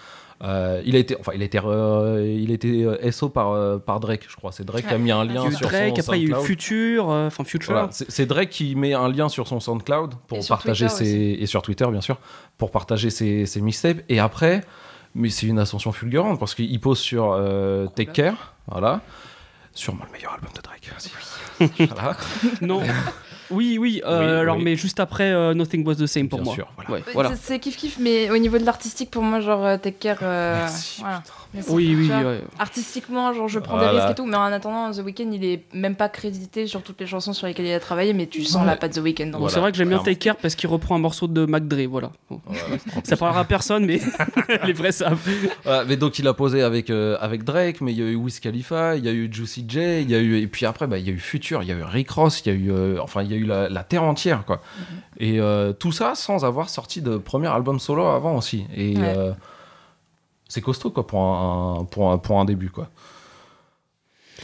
Euh, 0.44 0.84
il 0.86 0.96
a 0.96 1.00
été, 1.00 1.16
enfin, 1.20 1.32
il 1.34 1.42
a 1.42 1.46
été, 1.46 1.60
euh, 1.64 2.38
il 2.40 2.52
a 2.52 2.54
été 2.54 2.84
euh, 2.84 3.12
SO 3.12 3.30
par, 3.30 3.80
par 3.82 4.00
Drake, 4.00 4.26
je 4.30 4.36
crois. 4.36 4.52
C'est 4.52 4.64
Drake 4.64 4.88
qui 4.88 4.94
a 4.94 4.98
mis 4.98 5.12
un 5.12 5.26
Il 5.26 5.32
y 5.32 5.34
lien 5.34 5.44
a 5.44 5.48
eu 5.48 5.52
sur 5.52 5.68
Drake, 5.68 5.96
son 5.96 6.02
après 6.02 6.20
il 6.20 6.24
y 6.24 6.26
a 6.26 6.28
eu 6.28 6.32
SoundCloud. 6.32 6.46
Future, 6.46 7.10
enfin 7.10 7.44
Future. 7.44 7.74
Voilà, 7.74 7.90
c'est 7.92 8.26
Drake 8.26 8.50
qui 8.50 8.76
met 8.76 8.94
un 8.94 9.10
lien 9.10 9.30
sur 9.30 9.48
son 9.48 9.60
SoundCloud 9.60 10.14
pour 10.28 10.38
Et 10.38 10.42
sur 10.42 10.56
partager 10.56 10.88
Twitter 10.88 11.06
ses 11.06 11.44
et 11.44 11.46
sur 11.48 11.62
Twitter 11.62 11.88
bien 11.90 12.02
sûr 12.02 12.20
pour 12.58 12.72
partager 12.72 13.10
ses, 13.10 13.46
ses 13.46 13.62
mixtapes 13.62 14.04
et 14.10 14.20
après 14.20 14.62
mais 15.16 15.30
c'est 15.30 15.48
une 15.48 15.60
ascension 15.60 15.92
fulgurante 15.92 16.40
parce 16.40 16.54
qu'il 16.54 16.80
pose 16.80 17.00
sur 17.00 17.32
euh, 17.32 17.88
Take 17.88 18.12
Care 18.12 18.54
voilà 18.68 19.02
sûrement 19.74 20.04
le 20.06 20.12
meilleur 20.12 20.34
album 20.34 20.50
de 20.56 20.62
Drake 20.62 20.92
voilà. 21.92 22.16
Non. 22.62 22.82
Oui, 23.50 23.78
oui, 23.80 24.02
euh, 24.06 24.20
Oui, 24.20 24.42
alors 24.42 24.58
oui. 24.58 24.64
mais 24.64 24.76
juste 24.76 25.00
après 25.00 25.32
euh, 25.32 25.54
Nothing 25.54 25.86
Was 25.86 25.96
the 25.96 26.06
Same 26.06 26.28
pour 26.30 26.40
Bien 26.40 26.46
moi. 26.46 26.56
sûr, 26.56 26.68
voilà. 26.76 26.92
Ouais, 26.92 27.02
C'est- 27.06 27.14
voilà. 27.14 27.32
C'est 27.36 27.60
kiff 27.60 27.78
kiff, 27.78 27.98
mais 28.00 28.30
au 28.30 28.38
niveau 28.38 28.58
de 28.58 28.66
l'artistique, 28.66 29.10
pour 29.12 29.24
moi, 29.24 29.40
genre 29.40 29.66
euh, 29.66 29.78
Take 29.78 29.98
Care. 30.00 30.18
euh, 30.22 30.60
Merci, 30.60 31.02
voilà. 31.02 31.24
C'est- 31.60 31.72
Oui, 31.72 31.96
oui, 31.98 32.08
vois, 32.08 32.18
ouais. 32.24 32.42
Artistiquement, 32.60 33.34
genre 33.34 33.48
je 33.48 33.60
prends 33.60 33.80
des 33.80 33.88
risques 33.88 34.12
et 34.12 34.16
tout, 34.16 34.26
mais 34.26 34.36
en 34.36 34.44
attendant, 34.44 34.92
The 34.92 35.00
Weeknd, 35.04 35.32
il 35.32 35.44
est 35.46 35.64
même 35.74 35.96
pas 35.96 36.10
crédité 36.10 36.68
sur 36.68 36.82
toutes 36.84 37.00
les 37.00 37.08
chansons 37.08 37.34
sur 37.34 37.48
lesquelles 37.48 37.66
il 37.68 37.74
a 37.74 37.80
travaillé, 37.80 38.14
mais 38.14 38.28
tu 38.28 38.44
sens 38.44 38.62
Ouais. 38.62 38.68
la 38.68 38.76
patte 38.76 38.94
The 38.94 38.98
Weeknd. 39.00 39.28
dans 39.28 39.32
Bon, 39.34 39.38
Voilà, 39.40 39.54
c'est 39.54 39.60
vrai 39.62 39.72
que 39.72 39.78
j'aime 39.78 39.90
bien. 39.90 40.00
Take 40.00 40.16
Care 40.18 40.36
parce 40.36 40.56
qu'il 40.56 40.70
reprend 40.70 40.96
un 40.96 41.00
morceau 41.00 41.28
de 41.28 41.46
McDre, 41.46 41.88
voilà. 41.90 42.12
Bon. 42.30 42.42
Ça 43.04 43.16
parlera 43.18 43.42
à 43.42 43.46
personne, 43.46 43.86
mais 43.86 44.00
les 44.66 44.74
vrais 44.74 44.92
savent. 44.92 45.18
Mais 45.88 45.96
donc 45.96 46.20
il 46.20 46.28
a 46.28 46.34
posé 46.34 46.62
avec, 46.62 46.90
euh, 46.90 47.18
avec 47.22 47.44
Drake, 47.44 47.82
mais 47.82 47.92
il 47.94 48.00
y 48.00 48.04
a 48.04 48.06
eu 48.06 48.16
Wiz 48.16 48.40
Khalifa, 48.40 48.96
il 48.98 49.06
y 49.06 49.10
a 49.10 49.12
eu 49.14 49.30
Juicy 49.32 49.66
J, 49.68 50.02
il 50.02 50.10
y 50.12 50.16
a 50.16 50.20
eu 50.20 50.38
et 50.40 50.48
puis 50.48 50.66
après 50.66 50.88
bah, 50.88 50.98
il 50.98 51.06
y 51.08 51.10
a 51.10 51.14
eu 51.14 51.20
Future, 51.20 51.64
il 51.64 51.70
y 51.70 51.72
a 51.72 51.76
eu 51.76 51.84
Rick 51.84 52.10
Ross, 52.12 52.42
il 52.46 52.50
y 52.50 52.56
a 52.56 52.58
eu 52.60 52.72
euh, 52.72 52.98
enfin 53.02 53.24
il 53.24 53.32
y 53.32 53.34
a 53.34 53.37
eu 53.38 53.46
la, 53.46 53.70
la 53.70 53.84
terre 53.84 54.04
entière 54.04 54.44
quoi. 54.46 54.62
Et 55.18 55.40
euh, 55.40 55.74
tout 55.74 55.92
ça 55.92 56.16
sans 56.16 56.44
avoir 56.46 56.70
sorti 56.70 57.02
de 57.02 57.18
premier 57.18 57.48
album 57.48 57.80
solo 57.80 58.06
avant 58.06 58.36
aussi. 58.36 58.66
Et 58.76 58.98
Ouais. 58.98 59.14
euh, 59.18 59.32
c'est 60.50 60.62
costaud 60.62 60.92
quoi 60.92 61.06
pour 61.08 61.22
un, 61.22 61.86
pour 61.90 62.12
un 62.12 62.18
pour 62.18 62.40
un 62.40 62.46
début 62.46 62.70
quoi. 62.70 62.90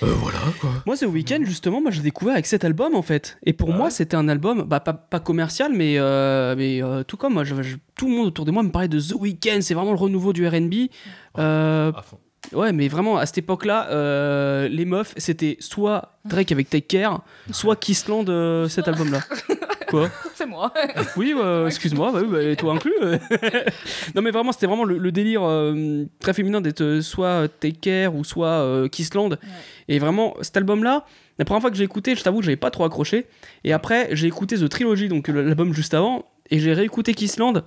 Euh, 0.01 0.07
voilà 0.17 0.39
quoi. 0.59 0.71
Moi, 0.87 0.97
ce 0.97 1.05
week-end, 1.05 1.37
justement, 1.43 1.79
moi, 1.79 1.91
j'ai 1.91 2.01
découvert 2.01 2.33
avec 2.33 2.47
cet 2.47 2.65
album, 2.65 2.95
en 2.95 3.03
fait. 3.03 3.37
Et 3.45 3.53
pour 3.53 3.69
Ouais. 3.69 3.75
moi, 3.75 3.91
c'était 3.91 4.15
un 4.15 4.27
album, 4.27 4.63
bah, 4.63 4.79
pas, 4.79 4.93
pas 4.93 5.19
commercial, 5.19 5.71
mais, 5.71 5.99
euh, 5.99 6.55
mais 6.57 6.81
euh, 6.81 7.03
tout 7.03 7.15
comme 7.15 7.33
moi, 7.35 7.43
je- 7.43 7.61
je- 7.61 7.77
tout 7.95 8.07
le 8.07 8.13
monde 8.15 8.25
autour 8.25 8.43
de 8.45 8.49
moi 8.51 8.63
me 8.63 8.71
parlait 8.71 8.87
de 8.87 8.99
The 8.99 9.13
Weeknd, 9.13 9.59
c'est 9.61 9.75
vraiment 9.75 9.91
le 9.91 9.97
renouveau 9.99 10.33
du 10.33 10.47
RB. 10.47 10.89
Euh, 11.37 11.91
À 11.95 12.01
fond. 12.01 12.17
Ouais, 12.51 12.71
mais 12.73 12.87
vraiment, 12.87 13.17
à 13.17 13.25
cette 13.25 13.39
époque-là, 13.39 13.87
euh, 13.89 14.67
les 14.67 14.85
meufs, 14.85 15.13
c'était 15.17 15.57
soit 15.59 16.13
Drake 16.25 16.51
avec 16.51 16.69
Take 16.69 16.87
Care, 16.87 17.21
soit 17.51 17.75
Kissland, 17.75 18.29
euh, 18.29 18.67
cet 18.67 18.87
album-là. 18.87 19.21
Quoi 19.89 20.09
C'est 20.33 20.45
moi. 20.45 20.73
Oui, 21.17 21.33
euh, 21.37 21.67
excuse-moi, 21.67 22.11
bah 22.11 22.19
oui, 22.23 22.27
bah, 22.31 22.41
et 22.41 22.55
toi 22.55 22.73
inclus. 22.73 22.93
non, 24.15 24.21
mais 24.21 24.31
vraiment, 24.31 24.51
c'était 24.51 24.65
vraiment 24.65 24.85
le, 24.85 24.97
le 24.97 25.11
délire 25.11 25.41
euh, 25.43 26.05
très 26.19 26.33
féminin 26.33 26.61
d'être 26.61 26.81
euh, 26.81 27.01
soit 27.01 27.47
Take 27.59 27.79
Care 27.79 28.15
ou 28.15 28.23
soit 28.23 28.89
Kissland. 28.89 29.37
Et 29.87 29.99
vraiment, 29.99 30.33
cet 30.41 30.57
album-là, 30.57 31.05
la 31.37 31.45
première 31.45 31.61
fois 31.61 31.69
que 31.69 31.77
j'ai 31.77 31.83
écouté, 31.83 32.15
je 32.15 32.23
t'avoue, 32.23 32.39
que 32.39 32.45
j'avais 32.45 32.55
pas 32.55 32.71
trop 32.71 32.85
accroché. 32.85 33.27
Et 33.63 33.73
après, 33.73 34.09
j'ai 34.13 34.27
écouté 34.27 34.57
The 34.57 34.67
Trilogy, 34.69 35.09
donc 35.09 35.27
l'album 35.27 35.73
juste 35.73 35.93
avant, 35.93 36.25
et 36.49 36.59
j'ai 36.59 36.73
réécouté 36.73 37.13
Kissland. 37.13 37.63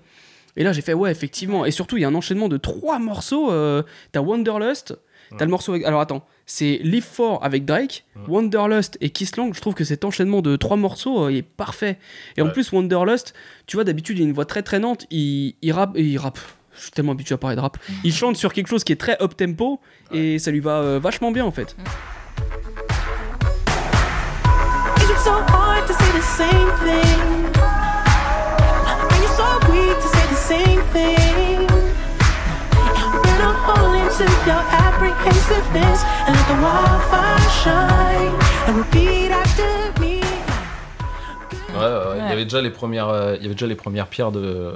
Et 0.56 0.64
là, 0.64 0.72
j'ai 0.72 0.82
fait, 0.82 0.94
ouais, 0.94 1.10
effectivement. 1.10 1.64
Et 1.66 1.70
surtout, 1.70 1.96
il 1.96 2.00
y 2.00 2.04
a 2.04 2.08
un 2.08 2.14
enchaînement 2.14 2.48
de 2.48 2.56
trois 2.56 2.98
morceaux. 2.98 3.50
euh, 3.52 3.82
t'as 4.12 4.20
Wanderlust, 4.20 4.98
t'as 5.36 5.44
le 5.44 5.50
morceau 5.50 5.72
avec. 5.72 5.84
Alors 5.84 6.00
attends, 6.00 6.24
c'est 6.46 6.80
Live 6.82 7.04
For 7.04 7.44
avec 7.44 7.64
Drake, 7.64 8.04
Wanderlust 8.28 8.96
et 9.00 9.10
Kissland. 9.10 9.52
Je 9.54 9.60
trouve 9.60 9.74
que 9.74 9.84
cet 9.84 10.04
enchaînement 10.04 10.40
de 10.40 10.56
trois 10.56 10.76
morceaux 10.76 11.24
euh, 11.24 11.32
il 11.32 11.38
est 11.38 11.42
parfait. 11.42 11.98
Et 12.36 12.42
en 12.42 12.48
plus, 12.48 12.72
Wanderlust, 12.72 13.34
tu 13.66 13.76
vois, 13.76 13.84
d'habitude, 13.84 14.18
il 14.18 14.22
a 14.22 14.24
une 14.26 14.32
voix 14.32 14.44
très 14.46 14.62
traînante. 14.62 15.06
Il, 15.10 15.54
il 15.62 15.72
rappe. 15.72 15.96
Il 15.96 16.16
rappe. 16.18 16.38
Je 16.74 16.82
suis 16.82 16.90
tellement 16.90 17.12
habitué 17.12 17.34
à 17.34 17.38
parler 17.38 17.56
de 17.56 17.60
rap. 17.62 17.78
Il 18.04 18.12
chante 18.12 18.36
sur 18.36 18.52
quelque 18.52 18.68
chose 18.68 18.84
qui 18.84 18.92
est 18.92 19.00
très 19.00 19.16
up 19.22 19.34
tempo 19.34 19.80
et 20.12 20.38
ça 20.38 20.50
lui 20.50 20.60
va 20.60 20.80
euh, 20.80 20.98
vachement 21.02 21.32
bien 21.32 21.44
en 21.46 21.50
fait. 21.50 21.74
Is 24.98 25.06
it 30.50 30.58
so 30.58 30.86
hard 30.86 30.86
to 30.86 30.86
say 30.86 30.86
the 30.86 30.86
same 30.86 30.86
thing? 30.92 31.26
Are 31.26 31.94
you 31.96 31.96
so 31.96 31.96
weak 31.96 32.08
to 32.08 32.22
say 32.22 32.22
the 32.22 32.22
same 32.22 32.22
thing? 32.22 32.96
When 33.22 33.40
I'm 33.40 33.58
holding 33.66 34.08
to 34.08 34.24
your 34.46 34.64
apprehensiveness 34.84 36.00
and 36.26 36.36
let 36.36 36.46
the 36.48 36.58
wildfire 36.62 37.50
shine 37.62 38.34
and 38.66 38.76
repeat 38.78 39.30
after 39.30 40.00
me. 40.00 40.15
Ouais, 41.78 41.84
ouais, 41.84 42.10
ouais. 42.10 42.18
Il 42.24 42.28
y 42.28 42.32
avait 42.32 42.44
déjà 42.44 42.60
les 42.62 42.70
premières, 42.70 43.08
euh, 43.08 43.34
il 43.36 43.42
y 43.42 43.46
avait 43.46 43.54
déjà 43.54 43.66
les 43.66 43.74
premières 43.74 44.06
pierres 44.06 44.32
de 44.32 44.40
euh, 44.40 44.72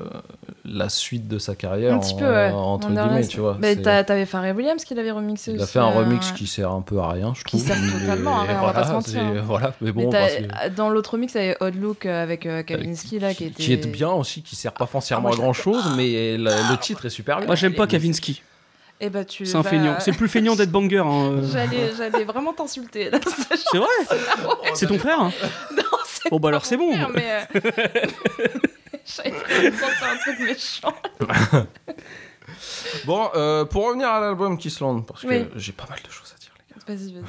la 0.64 0.88
suite 0.88 1.26
de 1.28 1.38
sa 1.38 1.54
carrière, 1.54 1.94
Un 1.94 1.98
petit 1.98 2.14
en- 2.14 2.18
peu, 2.18 2.24
ouais. 2.30 2.50
entre 2.52 2.88
guillemets, 2.88 3.26
tu 3.26 3.40
vois. 3.40 3.56
Mais 3.60 3.76
t'avais 3.76 4.26
Pharrell 4.26 4.54
Williams 4.56 4.84
qui 4.84 4.94
l'avait 4.94 5.10
remixé 5.10 5.52
il 5.52 5.60
a 5.60 5.64
aussi, 5.64 5.72
fait 5.72 5.78
un 5.78 5.86
euh, 5.88 5.98
remix 5.98 6.28
ouais. 6.30 6.36
qui 6.36 6.46
sert 6.46 6.70
un 6.70 6.82
peu 6.82 6.98
à 6.98 7.08
rien, 7.08 7.32
je 7.34 7.40
Qui 7.44 7.56
trouve. 7.58 7.66
sert 7.66 7.76
mais 7.80 8.00
totalement 8.00 8.40
à 8.40 8.42
rien, 8.44 8.58
on 8.62 8.66
va 8.66 8.72
pas 8.72 8.80
se 8.84 8.84
voilà, 8.86 8.92
mentir, 8.94 9.12
c'est- 9.12 9.18
hein. 9.38 9.42
Voilà, 9.46 9.72
mais 9.80 9.92
bon, 9.92 10.10
c'est- 10.10 10.74
dans 10.76 10.90
l'autre 10.90 11.12
remix, 11.12 11.34
il 11.34 11.38
y 11.38 11.44
avait 11.44 11.56
Odd 11.60 11.74
Look 11.80 12.06
euh, 12.06 12.22
avec 12.22 12.46
euh, 12.46 12.62
Kavinsky 12.62 13.18
là 13.18 13.34
qui 13.34 13.44
était. 13.44 13.62
qui 13.62 13.72
est 13.72 13.86
bien 13.86 14.10
aussi, 14.10 14.42
qui 14.42 14.56
sert 14.56 14.72
pas 14.72 14.86
foncièrement 14.86 15.28
Ah, 15.32 15.36
moi, 15.36 15.38
à 15.38 15.42
grand 15.42 15.52
chose, 15.52 15.84
mais 15.96 16.36
la- 16.36 16.70
le 16.70 16.76
titre 16.78 17.06
est 17.06 17.10
super 17.10 17.38
bien. 17.38 17.46
Moi 17.46 17.54
j'aime 17.56 17.74
pas 17.74 17.86
Kavinsky. 17.86 18.42
Eh 19.02 19.08
tu. 19.24 19.46
C'est 19.46 19.56
un 19.56 19.62
bah, 19.62 19.70
feignant. 19.70 19.94
C'est 19.98 20.12
plus 20.12 20.28
feignant 20.28 20.54
d'être 20.54 20.70
banger. 20.70 20.98
hein, 20.98 21.30
euh. 21.32 21.42
J'allais, 21.50 21.90
j'allais 21.96 22.24
vraiment 22.24 22.52
t'insulter. 22.52 23.08
là. 23.08 23.18
C'est 23.72 23.78
vrai 23.78 23.88
C'est 24.74 24.86
ton 24.86 24.98
frère 24.98 25.20
hein 25.20 25.32
Bon 26.30 26.38
bah 26.38 26.48
alors 26.48 26.64
c'est 26.66 26.76
bon. 26.76 26.92
frère, 26.92 27.10
mais. 27.14 27.46
euh, 27.54 27.60
J'avais 29.04 29.68
un 29.68 30.16
truc 30.18 30.40
méchant. 30.40 30.94
Bon, 33.06 33.28
euh, 33.36 33.64
pour 33.64 33.86
revenir 33.86 34.08
à 34.08 34.20
l'album 34.20 34.58
Kissland, 34.58 35.02
parce 35.06 35.22
que 35.22 35.28
Oui. 35.28 35.44
j'ai 35.56 35.72
pas 35.72 35.86
mal 35.88 35.98
de 36.04 36.10
choses 36.10 36.34
à 36.34 36.38
dire, 36.38 36.52
les 36.58 36.74
gars. 36.74 36.82
Vas-y, 36.86 37.14
vas-y. 37.14 37.24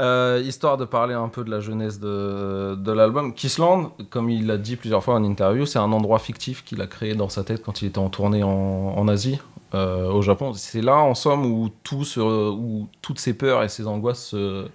Euh, 0.00 0.40
histoire 0.44 0.76
de 0.76 0.84
parler 0.84 1.14
un 1.14 1.28
peu 1.28 1.42
de 1.44 1.50
la 1.50 1.60
jeunesse 1.60 1.98
de, 1.98 2.74
de 2.76 2.92
l'album. 2.92 3.34
Kissland, 3.34 3.90
comme 4.08 4.30
il 4.30 4.46
l'a 4.46 4.56
dit 4.56 4.76
plusieurs 4.76 5.02
fois 5.02 5.14
en 5.14 5.24
interview, 5.24 5.66
c'est 5.66 5.78
un 5.80 5.90
endroit 5.92 6.18
fictif 6.20 6.64
qu'il 6.64 6.80
a 6.80 6.86
créé 6.86 7.14
dans 7.14 7.28
sa 7.28 7.42
tête 7.44 7.62
quand 7.62 7.82
il 7.82 7.88
était 7.88 7.98
en 7.98 8.08
tournée 8.08 8.42
en, 8.44 8.48
en 8.96 9.08
Asie, 9.08 9.40
euh, 9.74 10.08
au 10.10 10.22
Japon. 10.22 10.52
C'est 10.54 10.80
là, 10.82 10.96
en 10.96 11.14
somme, 11.14 11.44
où, 11.44 11.68
tout 11.82 12.04
se, 12.04 12.20
où 12.20 12.88
toutes 13.02 13.18
ses 13.18 13.34
peurs 13.34 13.62
et 13.64 13.68
ses 13.68 13.86
angoisses 13.86 14.28
se, 14.28 14.68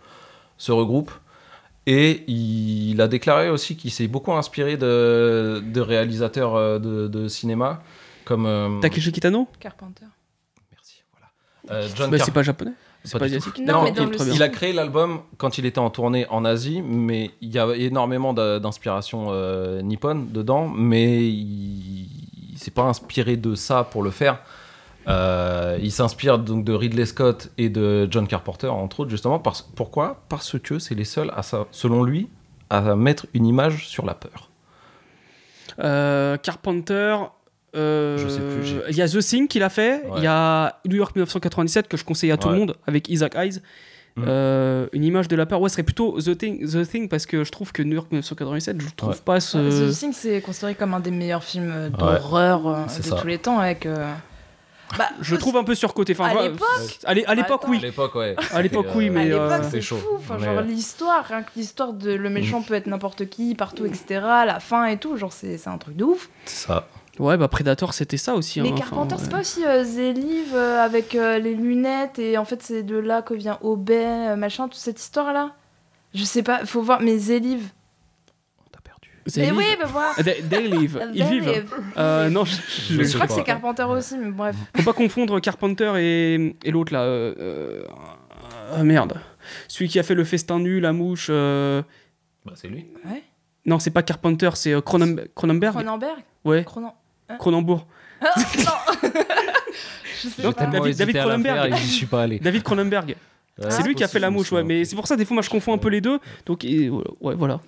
se 0.57 0.71
regroupent. 0.71 1.11
Et 1.87 2.23
il 2.29 3.01
a 3.01 3.07
déclaré 3.07 3.49
aussi 3.49 3.75
qu'il 3.75 3.91
s'est 3.91 4.07
beaucoup 4.07 4.33
inspiré 4.33 4.77
de, 4.77 5.63
de 5.65 5.81
réalisateurs 5.81 6.55
euh, 6.55 6.77
de, 6.79 7.07
de 7.07 7.27
cinéma, 7.27 7.81
comme... 8.23 8.45
euh, 8.45 8.79
Takeshi 8.81 9.11
Kitano 9.11 9.47
Carpenter. 9.59 10.05
Merci, 10.71 11.01
voilà. 11.11 11.81
Euh, 11.81 11.87
John 11.95 12.11
Bah 12.11 12.17
Car- 12.17 12.25
c'est 12.27 12.31
pas 12.33 12.43
japonais. 12.43 12.73
C'est 13.03 13.13
Pas 13.13 13.19
pas 13.19 13.25
asiatique. 13.25 13.57
Non, 13.65 13.73
Non, 13.79 13.83
mais 13.85 13.91
dans 13.93 14.11
il- 14.11 14.43
a 14.43 14.49
créé 14.49 14.73
l'album 14.73 15.21
quand 15.37 15.57
il 15.57 15.65
était 15.65 15.79
en 15.79 15.89
tournée 15.89 16.27
en 16.29 16.45
Asie, 16.45 16.83
mais 16.83 17.31
il 17.41 17.49
y 17.49 17.57
a 17.57 17.67
énormément 17.75 18.31
d'inspiration 18.35 19.29
euh, 19.31 19.81
nippone 19.81 20.27
dedans, 20.31 20.67
mais 20.69 21.27
il, 21.27 22.07
il 22.53 22.57
s'est 22.59 22.69
pas 22.69 22.83
inspiré 22.83 23.37
de 23.37 23.55
ça 23.55 23.83
pour 23.85 24.03
le 24.03 24.11
faire. 24.11 24.37
Euh, 25.07 25.77
il 25.81 25.91
s'inspire 25.91 26.37
donc 26.39 26.63
de 26.63 26.73
Ridley 26.73 27.05
Scott 27.05 27.49
et 27.57 27.69
de 27.69 28.07
John 28.11 28.27
Carpenter, 28.27 28.67
entre 28.67 29.01
autres, 29.01 29.09
justement. 29.09 29.39
Parce, 29.39 29.61
pourquoi? 29.75 30.23
Parce 30.29 30.57
que 30.59 30.77
c'est 30.79 30.95
les 30.95 31.05
seuls, 31.05 31.31
à 31.35 31.41
sa- 31.43 31.65
selon 31.71 32.03
lui, 32.03 32.29
à 32.69 32.95
mettre 32.95 33.25
une 33.33 33.45
image 33.47 33.87
sur 33.87 34.05
la 34.05 34.13
peur. 34.13 34.49
Euh, 35.79 36.37
Carpenter. 36.37 37.17
euh, 37.75 38.17
Je 38.17 38.27
sais 38.27 38.41
plus, 38.41 38.63
j'ai- 38.65 38.81
Il 38.89 38.95
y 38.97 39.01
a 39.01 39.07
The 39.07 39.19
Thing 39.19 39.47
qu'il 39.47 39.63
a 39.63 39.69
fait. 39.69 40.01
Il 40.05 40.11
Ouais. 40.11 40.21
y 40.21 40.27
a 40.27 40.79
New 40.85 40.97
York 40.97 41.15
1997 41.15 41.87
que 41.87 41.95
je 41.97 42.03
conseille 42.03 42.31
à 42.31 42.37
tout 42.37 42.49
le 42.49 42.55
monde 42.55 42.75
avec 42.85 43.07
Isaac 43.09 43.35
Hayes. 43.35 43.61
Mhm. 44.17 44.25
Euh, 44.27 44.87
une 44.91 45.05
image 45.05 45.29
de 45.29 45.37
la 45.37 45.45
peur. 45.45 45.61
Ouais, 45.61 45.69
ce 45.69 45.75
serait 45.75 45.83
plutôt 45.83 46.19
The 46.19 46.37
Thing, 46.37 46.67
The 46.69 46.85
Thing 46.85 47.07
parce 47.07 47.25
que 47.25 47.45
je 47.45 47.51
trouve 47.51 47.71
que 47.71 47.81
New 47.81 47.93
York 47.93 48.07
1997, 48.11 48.81
je 48.81 48.87
trouve 48.93 49.11
Ouais. 49.11 49.15
pas 49.23 49.37
The 49.37 49.39
ce. 49.41 49.91
Thing, 49.97 50.11
c'est 50.11 50.41
considéré 50.41 50.75
comme 50.75 50.93
un 50.93 50.99
des 50.99 51.11
meilleurs 51.11 51.45
films 51.45 51.89
d'horreur 51.97 52.85
de 52.87 52.89
ça. 52.89 53.15
tous 53.15 53.27
les 53.27 53.37
temps 53.37 53.59
avec. 53.59 53.85
euh, 53.85 54.13
Bah, 54.97 55.09
Je 55.21 55.35
trouve 55.35 55.57
un 55.57 55.63
peu 55.63 55.75
surcoté. 55.75 56.13
Enfin, 56.13 56.29
À 56.29 56.43
l'époque 56.43 56.67
à 57.05 57.09
à 57.31 57.35
l'époque, 57.35 57.67
oui. 57.67 57.77
À 57.77 57.81
l'époque, 57.81 58.15
ouais. 58.15 58.35
À 58.51 58.61
l'époque, 58.61 58.87
oui, 58.95 59.09
euh, 59.09 59.11
mais, 59.11 59.31
euh, 59.31 59.63
c'est 59.69 59.81
chaud. 59.81 59.97
fou. 59.97 60.15
Enfin, 60.17 60.37
Mais, 60.39 60.45
genre 60.45 60.61
l'histoire, 60.61 61.25
rien 61.25 61.43
que 61.43 61.51
l'histoire 61.55 61.93
de 61.93 62.11
le 62.11 62.29
méchant 62.29 62.61
peut 62.61 62.73
être 62.73 62.87
n'importe 62.87 63.29
qui, 63.29 63.55
partout, 63.55 63.85
etc. 63.85 64.05
La 64.45 64.59
fin 64.59 64.85
et 64.85 64.97
tout, 64.97 65.17
genre 65.17 65.31
c'est 65.33 65.67
un 65.67 65.77
truc 65.77 65.95
de 65.95 66.03
ouf. 66.03 66.29
C'est 66.45 66.67
ça. 66.67 66.87
Ouais, 67.19 67.37
bah 67.37 67.47
Predator, 67.47 67.93
c'était 67.93 68.17
ça 68.17 68.33
aussi. 68.35 68.61
Mais 68.61 68.69
hein, 68.69 68.75
Carpenter, 68.75 69.15
c'est 69.19 69.29
pas 69.29 69.41
aussi 69.41 69.65
euh, 69.65 69.83
Zélive 69.83 70.55
euh, 70.55 70.83
avec 70.83 71.13
euh, 71.13 71.39
les 71.39 71.55
lunettes 71.55 72.19
et 72.19 72.37
en 72.37 72.45
fait 72.45 72.63
c'est 72.63 72.83
de 72.83 72.97
là 72.97 73.21
que 73.21 73.33
vient 73.33 73.59
euh, 73.63 74.35
machin, 74.35 74.67
toute 74.67 74.79
cette 74.79 74.99
histoire 74.99 75.33
là. 75.33 75.51
Je 76.13 76.23
sais 76.23 76.41
pas, 76.41 76.65
faut 76.65 76.81
voir. 76.81 77.01
Mais 77.01 77.17
Zélive. 77.17 77.69
On 78.65 78.69
t'a 78.71 78.79
perdu. 78.81 79.09
They 79.09 79.10
Mais 79.37 79.51
oui, 79.51 79.65
bah 79.79 79.85
voilà. 79.91 80.13
They, 80.23 80.41
they 80.49 80.67
live. 80.67 80.99
Ils 81.13 81.23
vivent. 81.25 81.63
Euh, 81.97 82.29
non, 82.29 82.43
je, 82.45 82.55
je- 82.55 82.93
Je 82.95 83.03
Je 83.03 83.13
crois 83.15 83.27
que 83.27 83.33
c'est 83.33 83.43
Carpenter 83.43 83.83
aussi, 83.83 84.17
mais 84.17 84.31
bref. 84.31 84.55
faut 84.75 84.83
pas 84.83 84.93
confondre 84.93 85.39
Carpenter 85.39 85.91
et, 85.97 86.55
et 86.63 86.71
l'autre 86.71 86.91
là. 86.93 87.01
euh, 87.03 87.33
euh, 87.39 87.83
ah, 88.75 88.83
merde. 88.83 89.19
Celui 89.67 89.89
qui 89.89 89.99
a 89.99 90.03
fait 90.03 90.15
le 90.15 90.23
festin 90.23 90.59
nu, 90.59 90.79
la 90.79 90.91
mouche. 90.93 91.27
euh, 91.29 91.81
Bah, 92.45 92.53
c'est 92.55 92.67
lui. 92.67 92.87
Ouais. 93.05 93.23
Non, 93.65 93.77
c'est 93.79 93.91
pas 93.91 94.01
Carpenter, 94.03 94.49
c'est 94.55 94.73
euh, 94.73 94.81
Cronenberg. 94.81 95.29
Cronenberg 95.35 95.73
Cronenberg 95.75 96.17
Ouais, 96.43 96.61
Cronen- 96.63 96.93
Cronenbourg. 97.37 97.85
non 98.21 98.27
Je 100.23 100.27
sais 100.29 100.41
Donc, 100.43 100.55
pas. 100.55 100.65
David- 100.65 100.95
David 100.95 101.15
David 101.15 101.21
Cronenberg. 101.21 101.75
j'y 101.75 101.87
suis 101.87 102.05
pas 102.05 102.23
allé. 102.23 102.39
David 102.39 102.63
Cronenberg. 102.63 103.15
C'est 103.69 103.83
lui 103.83 103.95
qui 103.95 104.03
a 104.03 104.07
fait 104.07 104.19
la 104.19 104.29
mouche, 104.29 104.51
ouais. 104.51 104.63
Mais 104.63 104.85
c'est 104.85 104.95
pour 104.95 105.07
ça, 105.07 105.15
des 105.15 105.25
fois, 105.25 105.35
moi, 105.35 105.43
je 105.43 105.49
confonds 105.49 105.73
un 105.73 105.77
peu 105.77 105.89
les 105.89 106.01
deux. 106.01 106.19
Donc, 106.45 106.63
et, 106.65 106.89
ouais, 106.89 107.35
voilà. 107.35 107.59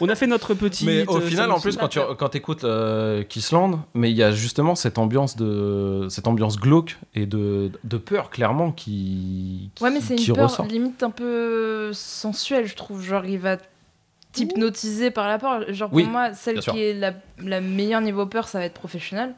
On 0.00 0.08
a 0.08 0.14
fait 0.14 0.26
notre 0.26 0.54
petit. 0.54 0.86
Mais 0.86 1.06
au 1.06 1.16
euh, 1.16 1.20
final, 1.20 1.50
en 1.50 1.60
plus, 1.60 1.76
quand 1.76 1.88
tu 1.88 1.98
quand 2.18 2.34
écoutes 2.34 2.64
euh, 2.64 3.22
Kissland, 3.24 3.80
mais 3.94 4.10
il 4.10 4.16
y 4.16 4.22
a 4.22 4.32
justement 4.32 4.74
cette 4.74 4.98
ambiance 4.98 5.36
de 5.36 6.06
cette 6.10 6.26
ambiance 6.26 6.58
glauque 6.58 6.98
et 7.14 7.26
de, 7.26 7.70
de 7.84 7.96
peur 7.96 8.30
clairement 8.30 8.72
qui, 8.72 9.70
qui 9.74 9.82
Ouais, 9.82 9.90
mais 9.90 10.00
c'est 10.00 10.16
une 10.16 10.34
peur 10.34 10.48
ressort. 10.50 10.66
limite 10.66 11.02
un 11.02 11.10
peu 11.10 11.92
sensuelle, 11.92 12.66
je 12.66 12.76
trouve. 12.76 13.02
Genre, 13.02 13.24
il 13.24 13.38
va 13.38 13.56
t'hypnotiser 14.32 15.10
par 15.10 15.28
la 15.28 15.38
peur. 15.38 15.72
Genre 15.72 15.88
pour 15.88 15.96
Oui, 15.96 16.04
moi, 16.04 16.34
celle 16.34 16.60
qui 16.60 16.82
est 16.82 16.94
la, 16.94 17.14
la 17.38 17.60
meilleure 17.60 18.00
niveau 18.00 18.26
peur, 18.26 18.48
ça 18.48 18.58
va 18.58 18.64
être 18.64 18.74
professionnel. 18.74 19.34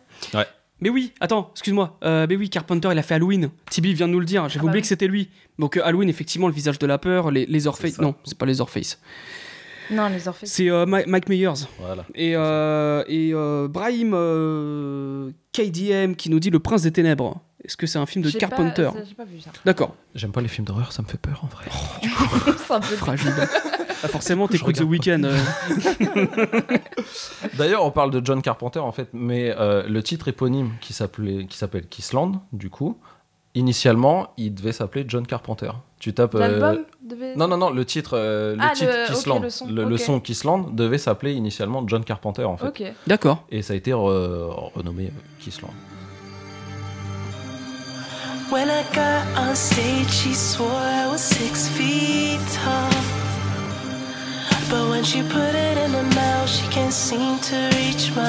Mais 0.80 0.88
oui, 0.90 1.12
attends, 1.20 1.50
excuse-moi. 1.52 1.98
Euh, 2.04 2.26
mais 2.28 2.36
oui, 2.36 2.50
Carpenter, 2.50 2.88
il 2.92 2.98
a 2.98 3.02
fait 3.02 3.14
Halloween. 3.14 3.50
Tibi 3.70 3.94
vient 3.94 4.08
de 4.08 4.12
nous 4.12 4.20
le 4.20 4.26
dire. 4.26 4.48
J'avais 4.48 4.58
Ah 4.58 4.62
bah 4.64 4.68
oublié 4.68 4.82
que 4.82 4.88
c'était 4.88 5.06
lui. 5.06 5.30
Donc 5.58 5.76
euh, 5.76 5.82
Halloween, 5.84 6.08
effectivement, 6.08 6.48
le 6.48 6.52
visage 6.52 6.78
de 6.78 6.86
la 6.86 6.98
peur, 6.98 7.30
les, 7.30 7.46
les 7.46 7.66
Orpheus. 7.66 7.90
ça. 7.90 8.02
Non, 8.02 8.14
c'est 8.24 8.36
pas 8.36 8.46
les 8.46 8.60
Orpheus. 8.60 8.98
Non, 9.90 10.08
les 10.08 10.26
Orpheus. 10.28 10.46
C'est 10.46 10.70
euh, 10.70 10.84
Mi- 10.86 11.04
Mike 11.06 11.28
Myers. 11.28 11.66
Voilà. 11.78 12.04
Et, 12.14 12.32
euh, 12.34 13.04
et 13.06 13.30
euh, 13.34 13.68
Brahim 13.68 14.12
euh, 14.14 15.30
KDM 15.52 16.14
qui 16.16 16.28
nous 16.30 16.40
dit 16.40 16.50
Le 16.50 16.58
Prince 16.58 16.82
des 16.82 16.92
Ténèbres. 16.92 17.40
Est-ce 17.64 17.76
que 17.78 17.86
c'est 17.86 17.98
un 17.98 18.04
film 18.06 18.22
de 18.24 18.30
Carpenter 18.30 18.90
ça, 18.94 19.04
J'ai 19.08 19.14
pas 19.14 19.24
vu 19.24 19.40
ça. 19.40 19.50
D'accord. 19.64 19.94
J'aime 20.14 20.32
pas 20.32 20.42
les 20.42 20.48
films 20.48 20.66
d'horreur, 20.66 20.92
ça 20.92 21.00
me 21.02 21.06
fait 21.06 21.16
peur 21.18 21.40
en 21.44 21.46
vrai. 21.46 21.64
c'est 22.58 22.72
un 22.74 22.80
peu 22.80 22.94
Fragile. 22.96 23.32
Ah, 24.02 24.08
forcément, 24.08 24.48
t'écoutes 24.48 24.76
The 24.76 24.80
Weeknd. 24.82 25.22
euh. 25.24 25.36
D'ailleurs, 27.58 27.84
on 27.84 27.90
parle 27.90 28.10
de 28.10 28.20
John 28.24 28.42
Carpenter 28.42 28.80
en 28.80 28.92
fait, 28.92 29.08
mais 29.12 29.54
euh, 29.58 29.84
le 29.88 30.02
titre 30.02 30.28
éponyme 30.28 30.72
qui 30.80 30.92
s'appelait, 30.92 31.46
qui 31.46 31.56
s'appelle 31.56 31.86
Kissland, 31.86 32.40
du 32.52 32.70
coup, 32.70 32.98
initialement, 33.54 34.28
il 34.36 34.54
devait 34.54 34.72
s'appeler 34.72 35.04
John 35.08 35.26
Carpenter. 35.26 35.70
Tu 36.00 36.12
tapes. 36.12 36.34
euh, 36.34 36.82
devait. 37.02 37.34
Non, 37.36 37.48
non, 37.48 37.56
non, 37.56 37.70
le 37.70 37.84
titre, 37.84 38.10
euh, 38.14 38.54
le 38.56 38.60
Ah, 38.62 38.72
titre 38.74 38.92
le- 38.92 39.40
le 39.42 39.50
son, 39.50 39.66
le, 39.68 39.84
le 39.84 39.94
ok. 39.94 40.00
son 40.00 40.20
Kissland 40.20 40.74
devait 40.74 40.98
s'appeler 40.98 41.32
initialement 41.32 41.82
John 41.86 42.04
Carpenter 42.04 42.44
en 42.44 42.56
fait. 42.58 42.92
D'accord. 43.06 43.44
et 43.50 43.62
ça 43.62 43.72
a 43.72 43.76
été 43.76 43.92
re- 43.92 44.70
renommé 44.74 45.10
Kissland. 45.38 45.72
When 48.52 48.68
I 48.68 48.82
got 48.94 49.24
on 49.40 49.54
stage, 49.54 50.10
she 50.10 50.34
swore 50.34 50.68
I 50.70 51.06
was 51.10 51.18
six 51.18 51.68
feet 51.70 52.38
tall. 52.62 52.90
But 54.74 54.90
when 54.90 55.04
she 55.04 55.22
put 55.22 55.54
it 55.54 55.78
in 55.86 55.92
her 55.94 56.02
mouth, 56.02 56.48
she 56.48 56.66
can't 56.68 56.92
seem 56.92 57.38
to 57.38 57.56
reach 57.76 58.10
my. 58.16 58.24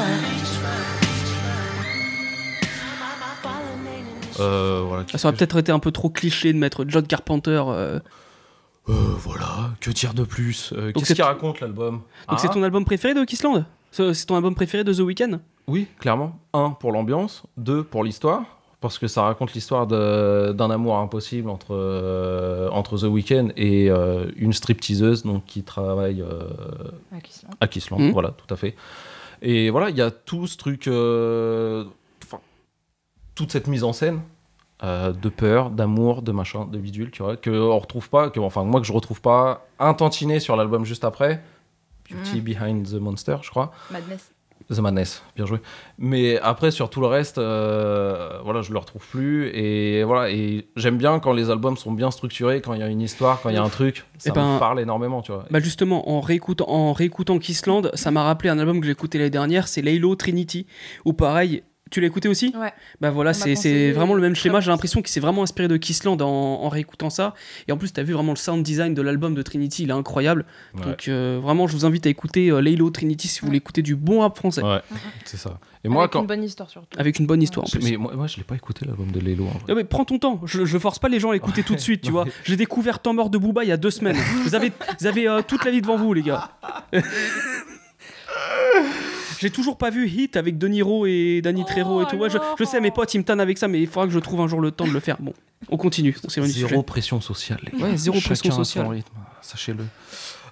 Euh, 4.39 4.83
voilà. 4.85 5.05
Ah, 5.13 5.17
Ça 5.17 5.29
aurait 5.29 5.37
peut-être 5.37 5.57
été 5.57 5.71
un 5.71 5.79
peu 5.79 5.91
trop 5.91 6.09
cliché 6.09 6.53
de 6.53 6.57
mettre 6.59 6.85
John 6.87 7.07
Carpenter. 7.07 7.63
euh. 7.67 7.99
Euh, 8.89 8.93
voilà. 9.17 9.71
Que 9.79 9.89
dire 9.89 10.13
de 10.13 10.23
plus 10.23 10.71
Euh, 10.77 10.91
Qu'est-ce 10.91 11.13
qu'il 11.15 11.23
raconte 11.23 11.61
l'album? 11.61 12.01
Donc 12.29 12.39
c'est 12.39 12.49
ton 12.49 12.61
album 12.61 12.85
préféré 12.85 13.15
de 13.15 13.23
Kissland 13.23 13.65
C'est 13.91 14.13
c'est 14.13 14.25
ton 14.27 14.35
album 14.35 14.53
préféré 14.53 14.83
de 14.83 14.93
The 14.93 14.99
Weeknd? 14.99 15.39
Oui, 15.67 15.87
clairement. 15.99 16.37
Un, 16.53 16.69
pour 16.71 16.91
l'ambiance. 16.91 17.41
Deux, 17.57 17.83
pour 17.83 18.03
l'histoire. 18.03 18.43
Parce 18.86 18.99
que 18.99 19.07
ça 19.07 19.23
raconte 19.23 19.53
l'histoire 19.53 19.88
d'un 19.88 20.69
amour 20.69 20.97
impossible 20.97 21.49
entre, 21.49 21.73
euh, 21.75 22.69
entre 22.69 22.97
The 22.99 23.03
Weeknd 23.03 23.49
et 23.57 23.89
euh, 23.89 24.29
une 24.36 24.53
stripteaseuse 24.53 25.23
donc, 25.23 25.43
qui 25.45 25.63
travaille 25.63 26.21
euh, 26.21 26.43
à 27.59 27.67
Kissland. 27.67 27.99
Mhm. 27.99 28.11
Voilà, 28.11 28.29
tout 28.29 28.53
à 28.53 28.57
fait. 28.57 28.75
Et 29.41 29.69
voilà, 29.71 29.89
il 29.89 29.97
y 29.97 30.01
a 30.01 30.11
tout 30.11 30.45
ce 30.47 30.57
truc. 30.57 30.88
euh, 30.88 31.86
toute 33.33 33.51
cette 33.51 33.67
mise 33.67 33.83
en 33.83 33.91
scène. 33.93 34.21
euh, 34.83 35.13
de 35.13 35.29
peur, 35.29 35.69
d'amour, 35.71 36.21
de 36.21 36.31
machin, 36.31 36.65
de 36.65 36.77
bidule, 36.77 37.09
tu 37.09 37.23
vois, 37.23 37.38
que 37.38 37.49
on 37.49 37.79
retrouve 37.79 38.09
pas, 38.09 38.29
que 38.29 38.39
enfin 38.39 38.63
moi 38.65 38.81
que 38.81 38.86
je 38.88 38.93
retrouve 38.93 39.21
pas 39.21 39.65
un 39.79 39.93
tantinet 39.93 40.39
sur 40.39 40.55
l'album 40.57 40.83
juste 40.86 41.03
après, 41.05 41.41
Beauty 42.11 42.41
Behind 42.41 42.86
the 42.88 42.99
Monster, 42.99 43.38
je 43.41 43.49
crois, 43.49 43.71
Madness. 43.89 44.31
The 44.74 44.80
Madness, 44.80 45.24
bien 45.36 45.45
joué. 45.45 45.59
Mais 45.97 46.39
après, 46.39 46.72
sur 46.72 46.89
tout 46.89 46.99
le 47.01 47.07
reste, 47.07 47.38
euh, 47.38 48.39
voilà, 48.43 48.61
je 48.61 48.72
le 48.72 48.80
retrouve 48.80 49.05
plus. 49.07 49.47
Et 49.49 50.03
voilà, 50.03 50.30
et 50.32 50.68
j'aime 50.76 50.97
bien 50.97 51.20
quand 51.20 51.34
les 51.34 51.49
albums 51.49 51.78
sont 51.78 51.91
bien 51.91 52.09
structurés, 52.11 52.61
quand 52.61 52.74
il 52.74 52.80
y 52.80 52.84
a 52.84 52.88
une 52.88 53.01
histoire, 53.01 53.41
quand 53.41 53.49
il 53.49 53.55
y 53.55 53.57
a 53.59 53.63
un 53.63 53.70
truc. 53.70 54.05
Ça 54.18 54.32
Eh 54.32 54.34
ben, 54.34 54.57
parle 54.59 54.80
énormément, 54.80 55.22
tu 55.22 55.32
vois. 55.32 55.45
Bah 55.51 55.59
justement, 55.59 56.09
en 56.09 56.20
réécoutant, 56.20 56.68
en 56.68 56.93
réécoutant 56.93 57.38
Kissland, 57.38 57.91
ça 57.93 58.11
m'a 58.11 58.24
rappelé 58.24 58.49
un 58.49 58.57
album 58.59 58.80
que 58.80 58.86
j'ai 58.86 58.91
écouté 58.91 59.18
l'année 59.18 59.30
dernière, 59.30 59.68
c'est 59.68 59.82
Laylo 59.82 60.16
Trinity, 60.16 60.66
où 61.05 61.13
pareil, 61.13 61.63
tu 61.91 62.01
l'as 62.01 62.07
écouté 62.07 62.27
aussi 62.27 62.53
Ouais. 62.59 62.73
Bah 62.99 63.11
voilà, 63.11 63.33
c'est 63.33 63.91
vraiment 63.91 64.13
le 64.15 64.21
même 64.21 64.36
schéma, 64.36 64.59
j'ai 64.59 64.71
l'impression 64.71 65.01
qu'il 65.01 65.09
s'est 65.11 65.19
vraiment 65.19 65.43
inspiré 65.43 65.67
de 65.67 65.77
Kissland 65.77 66.19
en, 66.21 66.27
en 66.27 66.69
réécoutant 66.69 67.09
ça. 67.09 67.33
Et 67.67 67.71
en 67.71 67.77
plus, 67.77 67.93
t'as 67.93 68.03
vu 68.03 68.13
vraiment 68.13 68.31
le 68.31 68.38
sound 68.38 68.63
design 68.63 68.93
de 68.93 69.01
l'album 69.01 69.36
de 69.36 69.41
Trinity, 69.41 69.83
il 69.83 69.89
est 69.89 69.93
incroyable. 69.93 70.45
Ouais. 70.75 70.81
Donc 70.83 71.07
euh, 71.07 71.39
vraiment, 71.41 71.67
je 71.67 71.73
vous 71.73 71.86
invite 71.86 72.05
à 72.07 72.09
écouter 72.09 72.49
euh, 72.49 72.59
Laylo 72.59 72.89
Trinity 72.89 73.27
si 73.27 73.39
vous 73.41 73.47
voulez 73.47 73.57
écouter 73.57 73.81
du 73.83 73.95
bon 73.95 74.21
rap 74.21 74.36
français. 74.38 74.63
Ouais, 74.63 74.81
c'est 75.25 75.38
ça. 75.38 75.59
Et 75.83 75.88
moi, 75.88 76.01
Avec 76.03 76.13
quand. 76.13 76.21
une 76.21 76.27
bonne 76.27 76.43
histoire 76.43 76.69
surtout. 76.71 76.97
Avec 76.97 77.19
une 77.19 77.27
bonne 77.27 77.43
histoire 77.43 77.67
en 77.67 77.69
plus. 77.69 77.83
Mais 77.91 77.97
moi, 77.97 78.11
moi, 78.15 78.25
je 78.25 78.38
l'ai 78.38 78.43
pas 78.43 78.55
écouté 78.55 78.86
l'album 78.86 79.11
de 79.11 79.19
Lelo. 79.19 79.45
en 79.45 79.49
vrai. 79.51 79.59
Non, 79.69 79.75
mais 79.75 79.83
prends 79.83 80.05
ton 80.05 80.17
temps, 80.17 80.41
je, 80.45 80.65
je 80.65 80.77
force 80.79 80.97
pas 80.97 81.09
les 81.09 81.19
gens 81.19 81.29
à 81.29 81.33
l'écouter 81.33 81.61
tout 81.61 81.75
de 81.75 81.79
suite, 81.79 82.01
tu 82.01 82.11
vois. 82.13 82.25
J'ai 82.43 82.55
découvert 82.55 82.99
Temps 82.99 83.13
mort 83.13 83.29
de 83.29 83.38
Booba 83.38 83.63
il 83.63 83.69
y 83.69 83.71
a 83.71 83.77
deux 83.77 83.91
semaines. 83.91 84.17
Vous 84.43 84.55
avez, 84.55 84.71
vous 84.99 85.05
avez 85.05 85.27
euh, 85.27 85.41
toute 85.47 85.63
la 85.63 85.69
vie 85.69 85.81
devant 85.81 85.97
vous, 85.97 86.13
les 86.13 86.23
gars. 86.23 86.49
J'ai 89.45 89.51
toujours 89.51 89.77
pas 89.77 89.91
vu 89.91 90.07
Hit 90.09 90.37
avec 90.37 90.57
De 90.57 90.67
Niro 90.67 91.05
et 91.05 91.39
Danny 91.43 91.63
Trejo 91.65 92.01
et 92.01 92.05
tout. 92.07 92.15
Ouais, 92.17 92.31
je, 92.31 92.39
je 92.57 92.63
sais, 92.63 92.81
mes 92.81 92.89
potes 92.89 93.13
ils 93.13 93.19
me 93.19 93.23
tannent 93.23 93.39
avec 93.39 93.59
ça, 93.59 93.67
mais 93.67 93.79
il 93.79 93.85
faudra 93.87 94.07
que 94.07 94.13
je 94.13 94.17
trouve 94.17 94.41
un 94.41 94.47
jour 94.47 94.59
le 94.59 94.71
temps 94.71 94.87
de 94.87 94.91
le 94.91 94.99
faire. 94.99 95.17
Bon, 95.19 95.33
on 95.69 95.77
continue. 95.77 96.15
On 96.25 96.29
Zéro 96.29 96.47
sujet. 96.47 96.83
pression 96.83 97.21
sociale, 97.21 97.59
les 97.71 97.77
gars. 97.77 97.85
Ouais, 97.85 97.95
zéro 97.97 98.15
Chacun 98.17 98.27
pression 98.29 98.51
son 98.51 98.57
sociale. 98.63 98.87
rythme, 98.87 99.13
sachez-le. 99.41 99.83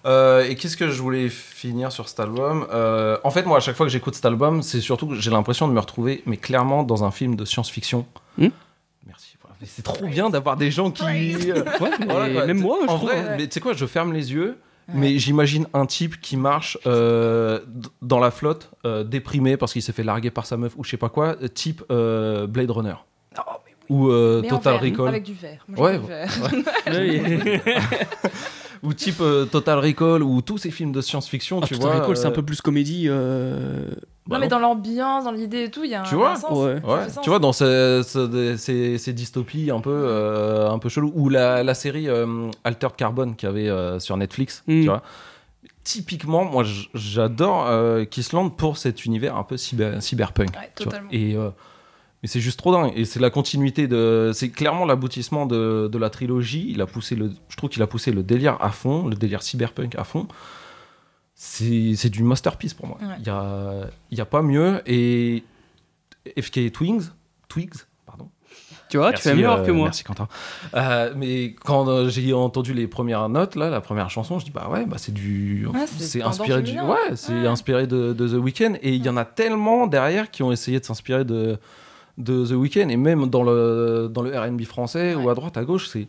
Euh, 0.05 0.43
et 0.47 0.55
qu'est-ce 0.55 0.77
que 0.77 0.91
je 0.91 1.01
voulais 1.01 1.29
finir 1.29 1.91
sur 1.91 2.07
cet 2.07 2.19
album? 2.19 2.67
Euh, 2.71 3.17
En 3.23 3.31
fait, 3.31 3.45
moi, 3.47 3.57
à 3.57 3.59
chaque 3.61 3.75
fois 3.75 3.85
que 3.87 3.91
j'écoute 3.91 4.13
cet 4.15 4.25
album, 4.25 4.61
c'est 4.61 4.79
surtout 4.81 5.07
que 5.07 5.15
j'ai 5.15 5.31
l'impression 5.31 5.67
de 5.67 5.73
me 5.73 5.79
retrouver, 5.79 6.21
mais 6.25 6.37
clairement, 6.37 6.83
dans 6.83 7.03
un 7.03 7.09
film 7.11 7.35
de 7.35 7.45
science-fiction. 7.45 8.05
Hmm 8.37 8.49
Merci. 9.07 9.37
voilà. 9.41 9.55
C'est 9.65 9.81
trop 9.81 10.05
bien 10.05 10.29
d'avoir 10.29 10.57
des 10.57 10.71
gens 10.71 10.91
qui. 10.91 11.03
euh, 11.05 11.63
Ouais, 11.79 11.89
mais 11.99 12.05
voilà, 12.05 12.29
quoi. 12.33 12.45
même 12.45 12.59
moi, 12.59 12.77
je 12.85 12.91
en 12.91 12.97
trouve. 12.97 13.09
vrai, 13.09 13.37
mais 13.37 13.47
tu 13.47 13.53
sais 13.53 13.59
quoi, 13.61 13.73
je 13.73 13.85
ferme 13.85 14.13
les 14.13 14.31
yeux. 14.33 14.57
Mais 14.93 15.17
j'imagine 15.17 15.67
un 15.73 15.85
type 15.85 16.19
qui 16.19 16.35
marche 16.37 16.77
euh, 16.85 17.59
dans 18.01 18.19
la 18.19 18.31
flotte, 18.31 18.71
euh, 18.85 19.03
déprimé 19.03 19.55
parce 19.57 19.73
qu'il 19.73 19.81
s'est 19.81 19.93
fait 19.93 20.03
larguer 20.03 20.29
par 20.29 20.45
sa 20.45 20.57
meuf 20.57 20.73
ou 20.77 20.83
je 20.83 20.89
sais 20.91 20.97
pas 20.97 21.09
quoi, 21.09 21.37
euh, 21.41 21.47
type 21.47 21.83
euh, 21.91 22.47
Blade 22.47 22.71
Runner. 22.71 22.95
Ou 23.89 24.09
euh, 24.09 24.41
Mais 24.41 24.51
en 24.51 24.57
Total 24.57 24.73
verre, 24.73 24.83
Recall. 24.91 25.07
Avec 25.09 25.23
du 25.23 25.33
verre. 25.33 25.65
Moi, 25.67 25.91
Ouais, 25.91 25.97
verre. 25.97 26.29
Ouais, 26.87 27.61
Ou 28.83 28.93
type 28.93 29.21
euh, 29.21 29.45
Total 29.45 29.79
Recall, 29.79 30.21
ou 30.23 30.41
tous 30.41 30.57
ces 30.57 30.69
films 30.69 30.91
de 30.91 30.99
science-fiction, 31.01 31.61
Ah, 31.63 31.67
tu 31.67 31.73
Total 31.75 31.89
vois. 31.91 32.01
Recall, 32.01 32.17
c'est 32.17 32.25
un 32.25 32.31
euh, 32.31 32.33
peu 32.33 32.43
plus 32.43 32.59
comédie. 32.61 33.05
euh, 33.07 33.85
bah 34.27 34.35
non, 34.35 34.39
mais 34.41 34.47
dans 34.49 34.59
l'ambiance, 34.59 35.23
dans 35.23 35.31
l'idée 35.31 35.63
et 35.63 35.71
tout, 35.71 35.83
il 35.83 35.91
y 35.91 35.95
a 35.95 36.01
un, 36.01 36.03
Tu 36.03 36.15
vois 36.15 36.31
un 36.31 36.35
sens. 36.35 36.51
Ouais. 36.57 36.79
Ça 36.81 36.87
Ouais, 36.87 37.03
fait 37.05 37.09
sens. 37.11 37.23
tu 37.23 37.29
vois, 37.29 37.39
dans 37.39 37.53
ces, 37.53 38.01
ces- 38.05 38.57
ces- 38.57 38.97
ces 38.97 39.13
dystopies 39.13 39.71
un 39.71 39.79
peu, 39.79 39.89
euh, 39.91 40.69
un 40.69 40.79
peu 40.79 40.89
chelou, 40.89 41.11
ou 41.15 41.29
la, 41.29 41.63
la 41.63 41.73
série 41.73 42.07
euh, 42.09 42.49
Altered 42.65 42.95
Carbon 42.95 43.33
qu'il 43.33 43.47
y 43.47 43.49
avait 43.51 43.69
euh, 43.69 43.99
sur 43.99 44.15
Netflix, 44.17 44.63
Mm. 44.67 44.81
tu 44.81 44.87
vois. 44.87 45.01
Typiquement, 45.83 46.45
moi 46.45 46.63
j'adore 46.93 47.67
euh, 47.67 48.05
Kissland 48.05 48.49
pour 48.55 48.77
cet 48.77 49.03
univers 49.05 49.35
un 49.35 49.43
peu 49.43 49.57
cyber, 49.57 50.01
cyberpunk. 50.01 50.49
Ouais, 50.55 50.71
tu 50.77 50.83
vois. 50.83 50.91
totalement. 50.93 51.09
Et 51.11 51.35
euh, 51.35 51.49
mais 52.23 52.27
c'est 52.29 52.39
juste 52.39 52.57
trop 52.57 52.71
dingue. 52.71 52.91
Et 52.95 53.05
c'est 53.05 53.19
la 53.19 53.29
continuité 53.29 53.87
de. 53.87 54.31
C'est 54.33 54.49
clairement 54.49 54.85
l'aboutissement 54.85 55.45
de, 55.45 55.87
de 55.91 55.97
la 55.99 56.09
trilogie. 56.09 56.65
Il 56.69 56.81
a 56.81 56.87
poussé 56.87 57.15
le. 57.15 57.29
Je 57.49 57.55
trouve 57.57 57.69
qu'il 57.69 57.81
a 57.83 57.87
poussé 57.87 58.11
le 58.11 58.23
délire 58.23 58.57
à 58.61 58.69
fond, 58.71 59.07
le 59.07 59.15
délire 59.15 59.43
cyberpunk 59.43 59.93
à 59.95 60.03
fond. 60.03 60.27
C'est 61.35 61.95
c'est 61.95 62.09
du 62.09 62.23
masterpiece 62.23 62.73
pour 62.73 62.87
moi. 62.87 62.97
Il 63.01 63.07
Ouais. 63.07 63.15
y, 63.25 63.29
a, 63.29 63.87
il 64.11 64.17
y 64.17 64.21
a 64.21 64.25
pas 64.25 64.41
mieux. 64.41 64.81
Et 64.85 65.43
FK 66.39 66.71
Twigs, 66.71 67.01
Twigs, 67.49 67.73
pardon. 68.05 68.29
Tu 68.89 68.97
vois, 68.97 69.11
tu 69.13 69.21
fais 69.23 69.33
mieux 69.33 69.49
euh, 69.49 69.65
que 69.65 69.71
moi. 69.71 69.85
Merci 69.85 70.03
Quentin. 70.03 70.27
Euh, 70.75 71.11
mais 71.17 71.55
quand 71.65 71.87
euh, 71.89 72.07
j'ai 72.09 72.31
entendu 72.33 72.73
les 72.73 72.85
premières 72.87 73.27
notes, 73.27 73.55
là, 73.55 73.69
la 73.69 73.81
première 73.81 74.09
chanson, 74.11 74.37
je 74.39 74.45
dis 74.45 74.51
bah 74.51 74.69
ouais, 74.71 74.85
bah 74.85 74.97
c'est 74.99 75.13
du, 75.13 75.65
Ouais, 75.65 75.85
c'est 75.87 76.21
inspiré 76.21 76.61
du, 76.61 76.79
ouais, 76.79 77.15
c'est 77.15 77.33
Ouais. 77.33 77.47
inspiré 77.47 77.87
de, 77.87 78.13
de 78.13 78.27
The 78.27 78.33
Weeknd. 78.41 78.75
Et 78.83 78.93
il 78.93 79.03
y 79.03 79.09
en 79.09 79.17
a 79.17 79.25
tellement 79.25 79.87
derrière 79.87 80.29
qui 80.29 80.43
ont 80.43 80.51
essayé 80.51 80.79
de 80.79 80.85
s'inspirer 80.85 81.25
de 81.25 81.57
de 82.17 82.45
The 82.45 82.51
Weeknd 82.51 82.89
et 82.89 82.97
même 82.97 83.27
dans 83.27 83.43
le 83.43 84.07
dans 84.11 84.21
le 84.21 84.37
R&B 84.37 84.63
français 84.63 85.15
Ouais. 85.15 85.23
ou 85.23 85.29
à 85.29 85.33
droite 85.35 85.57
à 85.57 85.63
gauche, 85.63 85.87
c'est 85.89 86.07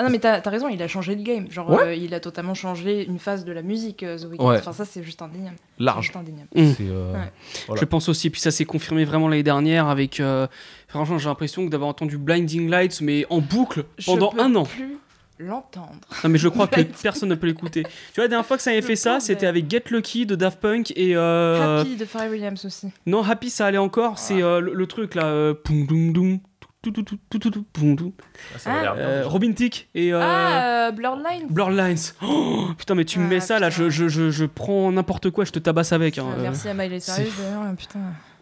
Ah 0.00 0.04
non, 0.04 0.10
mais 0.10 0.20
t'as 0.20 0.40
as 0.44 0.50
raison, 0.50 0.68
il 0.68 0.80
a 0.80 0.86
changé 0.86 1.16
le 1.16 1.22
game. 1.22 1.50
Genre, 1.50 1.68
Ouais. 1.70 1.82
euh, 1.82 1.94
il 1.94 2.14
a 2.14 2.20
totalement 2.20 2.54
changé 2.54 3.04
une 3.04 3.18
phase 3.18 3.44
de 3.44 3.50
la 3.50 3.62
musique, 3.62 4.04
euh, 4.04 4.16
The 4.16 4.26
Weeknd. 4.30 4.46
Ouais. 4.48 4.56
Enfin, 4.58 4.72
ça, 4.72 4.84
c'est 4.84 5.02
juste 5.02 5.20
indéniable. 5.22 5.56
C'est 5.76 5.82
large. 5.84 6.04
juste 6.04 6.16
indéniable. 6.16 6.48
Mm. 6.54 6.60
Euh, 6.82 7.12
Ouais. 7.14 7.32
Voilà. 7.66 7.80
Je 7.80 7.84
pense 7.84 8.08
aussi, 8.08 8.30
puis 8.30 8.40
ça 8.40 8.52
s'est 8.52 8.64
confirmé 8.64 9.04
vraiment 9.04 9.26
l'année 9.28 9.42
dernière 9.42 9.88
avec. 9.88 10.20
euh, 10.20 10.46
franchement, 10.86 11.18
j'ai 11.18 11.28
l'impression 11.28 11.66
d'avoir 11.66 11.90
entendu 11.90 12.16
Blinding 12.16 12.68
Lights, 12.70 13.00
mais 13.00 13.26
en 13.28 13.40
boucle 13.40 13.84
pendant 14.06 14.30
Je 14.30 14.36
peux 14.36 14.42
un 14.42 14.54
an. 14.54 14.62
plus 14.64 14.98
l'entendre. 15.38 16.00
Non, 16.24 16.30
mais 16.30 16.38
je 16.38 16.48
crois 16.48 16.66
que 16.66 16.80
personne 17.02 17.28
ne 17.28 17.34
peut 17.34 17.46
l'écouter. 17.46 17.82
Tu 17.84 17.90
vois, 18.16 18.24
la 18.24 18.28
dernière 18.28 18.46
fois 18.46 18.56
que 18.56 18.62
ça 18.62 18.70
avait 18.70 18.82
fait 18.82 18.96
ça, 18.96 19.20
c'était 19.20 19.46
avec 19.46 19.70
Get 19.70 19.84
Lucky 19.90 20.26
de 20.26 20.34
Daft 20.34 20.60
Punk 20.60 20.92
et. 20.96 21.16
euh, 21.16 21.80
Happy 21.80 21.96
de 21.96 22.04
Pharrell 22.04 22.30
Williams 22.32 22.64
aussi. 22.64 22.88
Non, 23.06 23.22
Happy, 23.22 23.50
ça 23.50 23.66
allait 23.66 23.78
encore. 23.78 24.18
C'est 24.18 24.42
euh, 24.42 24.60
le, 24.60 24.74
le 24.74 24.86
truc 24.86 25.14
là. 25.14 25.24
euh, 25.26 25.54
poum, 25.54 25.86
doum, 25.86 26.12
doum, 26.12 26.38
tout, 26.82 26.90
tout, 26.90 27.02
tout, 27.02 27.18
tout, 27.28 27.38
tout, 27.38 27.50
tout, 27.50 27.64
poum, 27.72 27.96
doum. 27.96 28.12
ça 28.56 28.72
avait 28.72 28.82
l'air 28.82 28.94
bien. 28.94 29.04
Euh, 29.04 29.22
Robin 29.26 29.52
Thicke 29.52 29.88
et. 29.94 30.12
euh, 30.12 30.20
Ah, 30.22 30.88
euh, 30.88 30.90
Blurred 30.92 31.20
Lines. 31.28 31.46
Blurred 31.50 31.76
Lines. 31.76 31.98
Oh, 32.22 32.66
putain, 32.78 32.94
mais 32.94 33.04
tu 33.04 33.18
me 33.18 33.26
Ah, 33.26 33.28
mets 33.28 33.40
ça 33.40 33.58
là, 33.58 33.68
je, 33.70 33.90
je, 33.90 34.08
je, 34.08 34.30
je 34.30 34.44
prends 34.44 34.90
n'importe 34.92 35.30
quoi, 35.30 35.44
je 35.44 35.52
te 35.52 35.58
tabasse 35.58 35.92
avec. 35.92 36.18
hein, 36.18 36.26
Ah, 36.30 36.38
euh. 36.38 36.42
Merci 36.42 36.68
à 36.68 36.74
Miley 36.74 37.00
Cyrus 37.00 37.32
d'ailleurs. 37.38 37.74
Putain, 37.76 37.98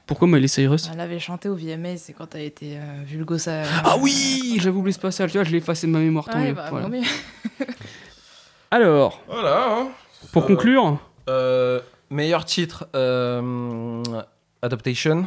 Pourquoi 0.06 0.28
Miley 0.28 0.46
Cyrus 0.48 0.88
elle 0.92 1.00
avait 1.00 1.18
chanté 1.18 1.48
au 1.48 1.56
VMA, 1.56 1.96
c'est 1.96 2.12
quand 2.12 2.34
elle 2.36 2.42
était 2.42 2.78
euh, 2.78 3.02
vulgosa. 3.04 3.62
Ah 3.84 3.96
oui 4.00 4.56
J'avais 4.60 4.76
oublié 4.76 4.92
ce 4.92 5.00
passage, 5.00 5.32
tu 5.32 5.38
vois, 5.38 5.44
je 5.44 5.50
l'ai 5.50 5.58
effacé 5.58 5.86
de 5.88 5.92
ma 5.92 5.98
mémoire, 5.98 6.26
tant 6.26 6.38
Ouais, 6.38 6.48
mieux. 6.48 6.54
bah, 6.54 6.68
Voilà. 6.70 6.88
mieux. 6.88 7.02
Alors, 8.70 9.20
Voilà. 9.28 9.66
hein. 9.68 9.88
Pour 10.32 10.44
Euh, 10.44 10.46
conclure, 10.46 10.98
Euh, 11.28 11.80
meilleur 12.10 12.44
titre 12.44 12.86
euh, 12.94 14.02
Adaptation, 14.62 15.26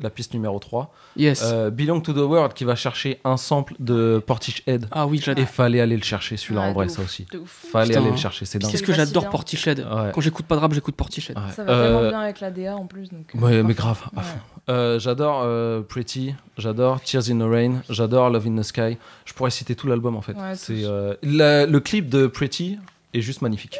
la 0.00 0.10
piste 0.10 0.34
numéro 0.34 0.58
3. 0.58 0.92
yes. 1.16 1.42
Euh, 1.44 1.70
Belong 1.70 2.00
to 2.00 2.12
the 2.12 2.18
World 2.18 2.52
qui 2.54 2.64
va 2.64 2.74
chercher 2.76 3.20
un 3.24 3.36
sample 3.36 3.74
de 3.78 4.22
Portishead. 4.26 4.88
ah 4.90 5.06
oui, 5.06 5.20
j'adore. 5.22 5.42
Et 5.42 5.46
fallait 5.46 5.80
aller 5.80 5.96
le 5.96 6.02
chercher 6.02 6.36
celui-là 6.36 6.62
en 6.62 6.72
vrai 6.72 6.88
ça 6.88 7.02
aussi. 7.02 7.26
Fallait 7.46 7.88
Putain. 7.88 8.00
aller 8.02 8.10
le 8.10 8.16
chercher, 8.16 8.44
c'est 8.44 8.58
dingue. 8.58 8.70
Qu'est-ce 8.70 8.84
C'est 8.84 8.90
que 8.90 8.96
j'adore 8.96 9.22
bien. 9.24 9.30
Portiched. 9.30 9.78
Ouais. 9.78 10.10
Quand 10.14 10.20
j'écoute 10.20 10.46
pas 10.46 10.56
de 10.56 10.60
rap, 10.60 10.72
j'écoute 10.74 10.96
Portiched. 10.96 11.36
Ouais. 11.36 11.42
Ça 11.54 11.64
va 11.64 11.72
Euh, 11.72 11.84
tellement 11.94 12.08
bien 12.10 12.20
avec 12.20 12.40
la 12.40 12.50
DA 12.50 12.76
en 12.76 12.86
plus. 12.86 13.08
Donc, 13.10 13.30
euh, 13.34 13.38
Ouais, 13.38 13.62
mais 13.62 13.74
grave, 13.74 14.02
à 14.14 14.18
Ouais. 14.18 14.24
fond. 14.24 14.38
Euh, 14.68 14.98
j'adore 14.98 15.42
euh, 15.44 15.80
Pretty, 15.82 16.34
j'adore 16.58 17.00
Tears 17.00 17.30
in 17.30 17.38
the 17.38 17.48
Rain, 17.48 17.82
j'adore 17.88 18.30
Love 18.30 18.46
in 18.48 18.56
the 18.60 18.62
Sky. 18.64 18.98
Je 19.24 19.32
pourrais 19.32 19.50
citer 19.50 19.74
tout 19.76 19.86
l'album 19.86 20.16
en 20.16 20.22
fait. 20.22 20.32
Ouais, 20.32 20.54
c'est 20.56 20.84
euh, 20.84 21.14
le 21.22 21.78
clip 21.78 22.08
de 22.08 22.26
Pretty 22.26 22.78
est 23.14 23.20
juste 23.20 23.42
magnifique. 23.42 23.78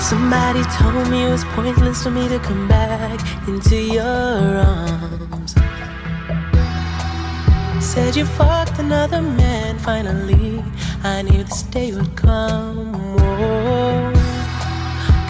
Somebody 0.00 0.62
told 0.78 1.08
me 1.10 1.24
it 1.24 1.30
was 1.30 1.44
pointless 1.54 2.02
for 2.02 2.10
me 2.10 2.28
to 2.28 2.38
come 2.38 2.66
back 2.68 3.20
into 3.48 3.76
your 3.76 4.04
arms. 4.04 5.54
Said 7.80 8.16
you 8.16 8.24
fucked 8.24 8.78
another 8.78 9.20
man 9.20 9.78
finally. 9.78 10.62
I 11.04 11.22
knew 11.22 11.44
this 11.44 11.62
day 11.64 11.92
would 11.92 12.16
come. 12.16 12.94
Oh, 13.18 14.12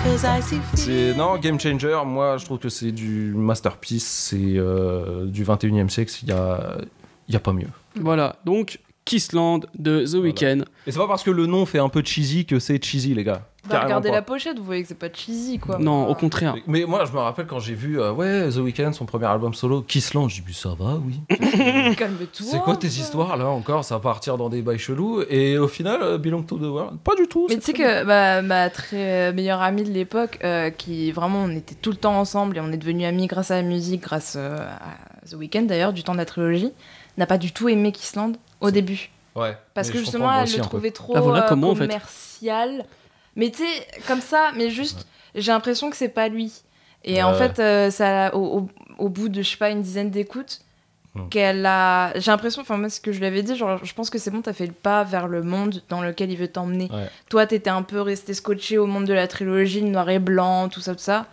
Cause 0.05 0.25
I 0.25 0.41
see 0.41 0.61
C'est 0.75 1.15
non 1.17 1.39
game 1.39 1.59
changer. 1.59 1.99
Moi, 2.07 2.37
je 2.37 2.45
trouve 2.45 2.59
que 2.59 2.69
c'est 2.69 2.93
du 2.93 3.33
masterpiece. 3.35 4.07
C'est 4.07 4.57
euh, 4.57 5.27
du 5.27 5.45
21e 5.45 5.89
siècle. 5.89 6.13
Il 6.23 6.29
y 6.29 6.33
a, 6.33 6.79
il 7.27 7.35
y 7.35 7.37
a 7.37 7.41
pas 7.41 7.53
mieux. 7.53 7.69
Voilà, 7.97 8.37
donc 8.45 8.79
Kissland 9.05 9.61
de 9.77 10.05
The 10.05 10.15
Weeknd. 10.23 10.65
Et 10.87 10.93
c'est 10.93 10.99
pas 10.99 11.09
parce 11.09 11.23
que 11.23 11.31
le 11.31 11.47
nom 11.47 11.65
fait 11.67 11.79
un 11.79 11.89
peu 11.89 12.03
cheesy 12.05 12.45
que 12.45 12.59
c'est 12.59 12.83
cheesy, 12.85 13.15
les 13.15 13.25
gars. 13.25 13.43
Bah, 13.69 13.85
regardez 13.85 14.09
pas. 14.11 14.17
la 14.17 14.23
pochette, 14.23 14.59
vous 14.59 14.65
voyez 14.65 14.83
que 14.83 14.89
c'est 14.89 14.95
pas 14.95 15.13
cheesy 15.13 15.59
quoi. 15.59 15.79
Non, 15.79 16.09
au 16.09 16.15
contraire. 16.15 16.57
Mais 16.67 16.85
moi, 16.85 17.05
je 17.05 17.13
me 17.13 17.19
rappelle 17.19 17.47
quand 17.47 17.59
j'ai 17.59 17.75
vu 17.75 18.01
euh, 18.01 18.13
ouais 18.13 18.49
The 18.51 18.59
Weeknd, 18.59 18.93
son 18.93 19.07
premier 19.07 19.27
album 19.27 19.55
solo, 19.55 19.83
Kissland, 19.83 20.29
j'ai 20.29 20.43
dit 20.43 20.55
ça 20.55 20.71
va, 20.79 20.99
oui. 21.05 21.21
Calme-toi. 21.97 22.27
C'est 22.33 22.61
quoi 22.61 22.77
tes 22.77 22.89
histoires 22.89 23.37
là 23.37 23.47
encore? 23.47 23.85
Ça 23.85 23.97
va 23.97 24.01
partir 24.01 24.37
dans 24.37 24.49
des 24.49 24.63
bails 24.63 24.79
chelous? 24.79 25.23
Et 25.29 25.59
au 25.59 25.69
final, 25.69 26.01
euh, 26.03 26.19
Belong 26.19 26.43
to 26.43 26.59
the 26.59 26.63
World, 26.63 26.99
pas 26.99 27.15
du 27.15 27.27
tout. 27.27 27.47
Mais 27.49 27.55
c'est 27.55 27.61
tu 27.61 27.67
sais 27.67 27.73
que 27.73 28.05
ma, 28.05 28.43
ma 28.43 28.71
très 28.71 29.33
meilleure 29.33 29.63
amie 29.63 29.85
de 29.85 29.91
l'époque, 29.91 30.39
euh, 30.45 30.71
qui 30.71 31.13
vraiment 31.13 31.41
on 31.45 31.51
était 31.51 31.75
tout 31.75 31.91
le 31.91 31.97
temps 31.97 32.19
ensemble 32.19 32.57
et 32.57 32.61
on 32.61 32.73
est 32.73 32.77
devenus 32.77 33.07
amis 33.07 33.27
grâce 33.27 33.51
à 33.51 33.57
la 33.57 33.63
musique, 33.63 34.03
grâce 34.03 34.35
euh, 34.37 34.59
à 34.59 35.27
The 35.29 35.35
Weeknd 35.35 35.63
d'ailleurs, 35.63 35.93
du 35.93 36.03
temps 36.03 36.13
de 36.13 36.19
la 36.19 36.27
trilogie, 36.27 36.73
n'a 37.17 37.27
pas 37.27 37.39
du 37.39 37.53
tout 37.53 37.69
aimé 37.69 37.93
Kissland 37.93 38.37
au 38.61 38.71
début. 38.71 39.11
Ouais. 39.37 39.57
Parce 39.75 39.91
que 39.91 39.99
justement, 39.99 40.33
elle 40.33 40.51
le 40.51 40.59
trouvait 40.61 40.91
trop 40.91 41.15
Ah, 41.17 41.21
voilà 41.21 41.45
euh, 41.45 41.49
comment, 41.49 41.71
en 41.71 41.75
fait. 41.75 41.91
Mais 43.37 43.51
tu 43.51 43.59
sais, 43.59 43.87
comme 44.07 44.21
ça, 44.21 44.51
mais 44.57 44.71
juste, 44.71 45.07
j'ai 45.35 45.53
l'impression 45.53 45.91
que 45.91 45.97
c'est 45.97 46.09
pas 46.09 46.29
lui. 46.29 46.53
Et 47.05 47.23
en 47.23 47.33
Ouais. 47.33 47.39
fait, 47.39 47.59
euh, 47.61 47.91
ça, 47.91 48.35
au, 48.35 48.59
au- 48.61 48.69
au 48.99 49.09
bout 49.09 49.29
de, 49.29 49.43
je 49.43 49.49
sais 49.51 49.57
pas, 49.57 49.71
une 49.71 49.83
dizaine 49.83 50.11
d'écoutes, 50.11 50.61
Hmm. 51.15 51.29
qu'elle 51.31 51.65
a. 51.65 52.13
J'ai 52.19 52.31
l'impression, 52.31 52.61
enfin, 52.61 52.77
moi, 52.77 52.91
ce 52.91 53.01
que 53.01 53.13
je 53.13 53.19
lui 53.19 53.25
avais 53.27 53.43
dit, 53.43 53.57
genre, 53.57 53.83
je 53.83 53.95
pense 53.95 54.11
que 54.11 54.19
c'est 54.19 54.31
bon, 54.31 54.43
t'as 54.43 54.53
fait 54.53 54.67
le 54.67 54.73
pas 54.73 55.05
vers 55.05 55.27
le 55.27 55.43
monde 55.43 55.83
dans 55.89 56.03
lequel 56.03 56.31
il 56.31 56.37
veut 56.37 56.49
t'emmener. 56.49 56.89
Ouais. 56.93 57.09
Toi, 57.31 57.47
t'étais 57.47 57.71
un 57.71 57.83
peu 57.83 58.01
resté 58.03 58.35
scotché 58.35 58.77
au 58.77 58.85
monde 58.87 59.07
de 59.07 59.15
la 59.15 59.27
trilogie, 59.27 59.81
le 59.81 59.89
noir 59.89 60.11
et 60.11 60.19
blanc, 60.19 60.69
tout 60.69 60.81
ça, 60.81 60.95
tout 60.95 61.01
ça. 61.01 61.27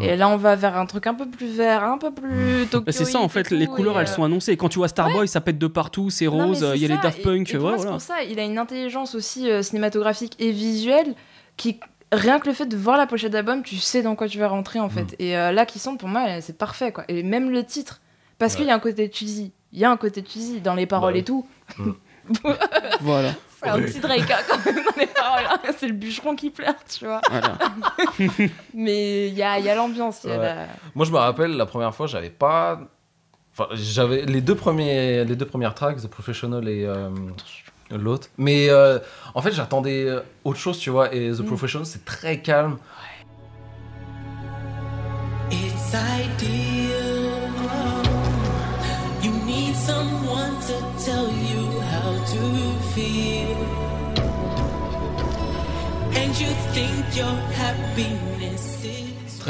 Et 0.00 0.14
là, 0.16 0.28
on 0.28 0.36
va 0.36 0.54
vers 0.56 0.76
un 0.76 0.86
truc 0.86 1.06
un 1.08 1.14
peu 1.14 1.28
plus 1.28 1.48
vert, 1.48 1.82
un 1.84 1.98
peu 1.98 2.12
plus 2.12 2.66
Tokyo. 2.70 2.84
Bah, 2.86 2.92
c'est 2.92 3.04
ça 3.04 3.18
en 3.20 3.28
fait, 3.28 3.50
les 3.50 3.66
couleurs 3.66 3.98
elles 3.98 4.06
sont 4.08 4.22
annoncées. 4.24 4.52
Et 4.52 4.56
quand 4.56 4.68
tu 4.68 4.78
vois 4.78 4.86
Starboy, 4.88 5.26
ça 5.28 5.40
pète 5.40 5.58
de 5.58 5.66
partout, 5.66 6.10
c'est 6.10 6.28
rose, 6.28 6.64
il 6.76 6.80
y 6.80 6.84
a 6.84 6.88
les 6.88 6.98
Daft 6.98 7.22
Punk, 7.22 7.52
et 7.52 7.56
ouais, 7.56 7.60
moi, 7.62 7.70
c'est 7.72 7.76
voilà. 7.78 7.90
pour 7.92 8.00
ça, 8.00 8.22
il 8.22 8.38
a 8.38 8.44
une 8.44 8.58
intelligence 8.58 9.14
aussi 9.16 9.50
euh, 9.50 9.62
cinématographique 9.62 10.34
et 10.38 10.52
visuelle 10.52 11.14
qui, 11.60 11.78
rien 12.12 12.40
que 12.40 12.48
le 12.48 12.54
fait 12.54 12.66
de 12.66 12.76
voir 12.76 12.96
la 12.96 13.06
pochette 13.06 13.32
d'album, 13.32 13.62
tu 13.62 13.76
sais 13.76 14.02
dans 14.02 14.16
quoi 14.16 14.28
tu 14.28 14.38
vas 14.38 14.48
rentrer 14.48 14.80
en 14.80 14.88
fait. 14.88 15.14
Et 15.18 15.36
euh, 15.36 15.52
là, 15.52 15.66
qui 15.66 15.78
semble 15.78 15.98
pour 15.98 16.08
moi, 16.08 16.24
euh, 16.28 16.38
c'est 16.40 16.56
parfait 16.58 16.90
quoi. 16.92 17.04
Et 17.08 17.22
même 17.22 17.50
le 17.50 17.64
titre, 17.64 18.00
parce 18.38 18.56
qu'il 18.56 18.66
y 18.66 18.70
a 18.70 18.74
un 18.74 18.78
côté 18.80 19.10
cheesy. 19.12 19.52
Il 19.72 19.78
y 19.78 19.84
a 19.84 19.90
un 19.90 19.96
côté 19.96 20.24
cheesy 20.26 20.60
dans 20.60 20.74
les 20.74 20.86
paroles 20.86 21.12
Bah 21.12 21.18
et 21.20 21.24
tout. 21.24 21.46
Voilà, 23.00 23.32
C'est 23.62 23.68
un 23.68 23.78
petit 23.80 23.98
Drake 24.00 24.30
hein, 24.30 24.36
quand 24.48 24.64
même 24.64 24.84
dans 24.84 24.92
les 25.00 25.06
paroles. 25.06 25.44
hein. 25.50 25.58
C'est 25.76 25.88
le 25.88 25.94
bûcheron 25.94 26.36
qui 26.36 26.50
pleure, 26.50 26.74
tu 26.88 27.04
vois. 27.06 27.20
voilà. 27.28 27.58
Mais 28.74 29.28
il 29.28 29.34
y 29.34 29.42
a, 29.42 29.58
il 29.58 29.64
y 29.64 29.68
a 29.70 29.74
l'ambiance. 29.74 30.22
Ouais. 30.24 30.36
la- 30.36 30.66
Moi, 30.94 31.06
je 31.06 31.10
me 31.12 31.16
rappelle 31.18 31.52
la 31.56 31.66
première 31.66 31.94
fois, 31.94 32.06
j'avais 32.06 32.30
pas. 32.30 32.80
Enfin, 33.52 33.66
j'avais 33.74 34.24
les 34.26 34.40
deux 34.40 34.54
premiers, 34.54 35.24
les 35.24 35.34
deux 35.36 35.46
premières 35.46 35.74
tracks, 35.74 36.00
The 36.00 36.06
Professional 36.08 36.68
et 36.68 36.84
euh, 36.84 37.10
l'autre. 37.96 38.28
Mais 38.38 38.68
euh, 38.70 38.98
en 39.34 39.42
fait, 39.42 39.52
j'attendais 39.52 40.04
euh, 40.04 40.20
autre 40.44 40.58
chose, 40.58 40.78
tu 40.78 40.90
vois. 40.90 41.14
Et 41.14 41.30
The 41.32 41.40
Mm. 41.40 41.46
Professional, 41.46 41.86
c'est 41.86 42.04
très 42.04 42.38
calme. 42.40 42.78
It's 45.50 45.92
ideal. 45.92 47.50
You 49.22 49.32
need 49.44 49.74
someone 49.74 50.54
to 50.68 50.76
tell 51.04 51.26
you 51.28 51.80
how 51.80 52.12
to 52.32 52.42
feel. 52.94 53.56
And 56.14 56.30
you 56.40 56.48
think 56.72 57.16
your 57.16 57.34
happiness 57.56 58.20
is. 58.26 58.29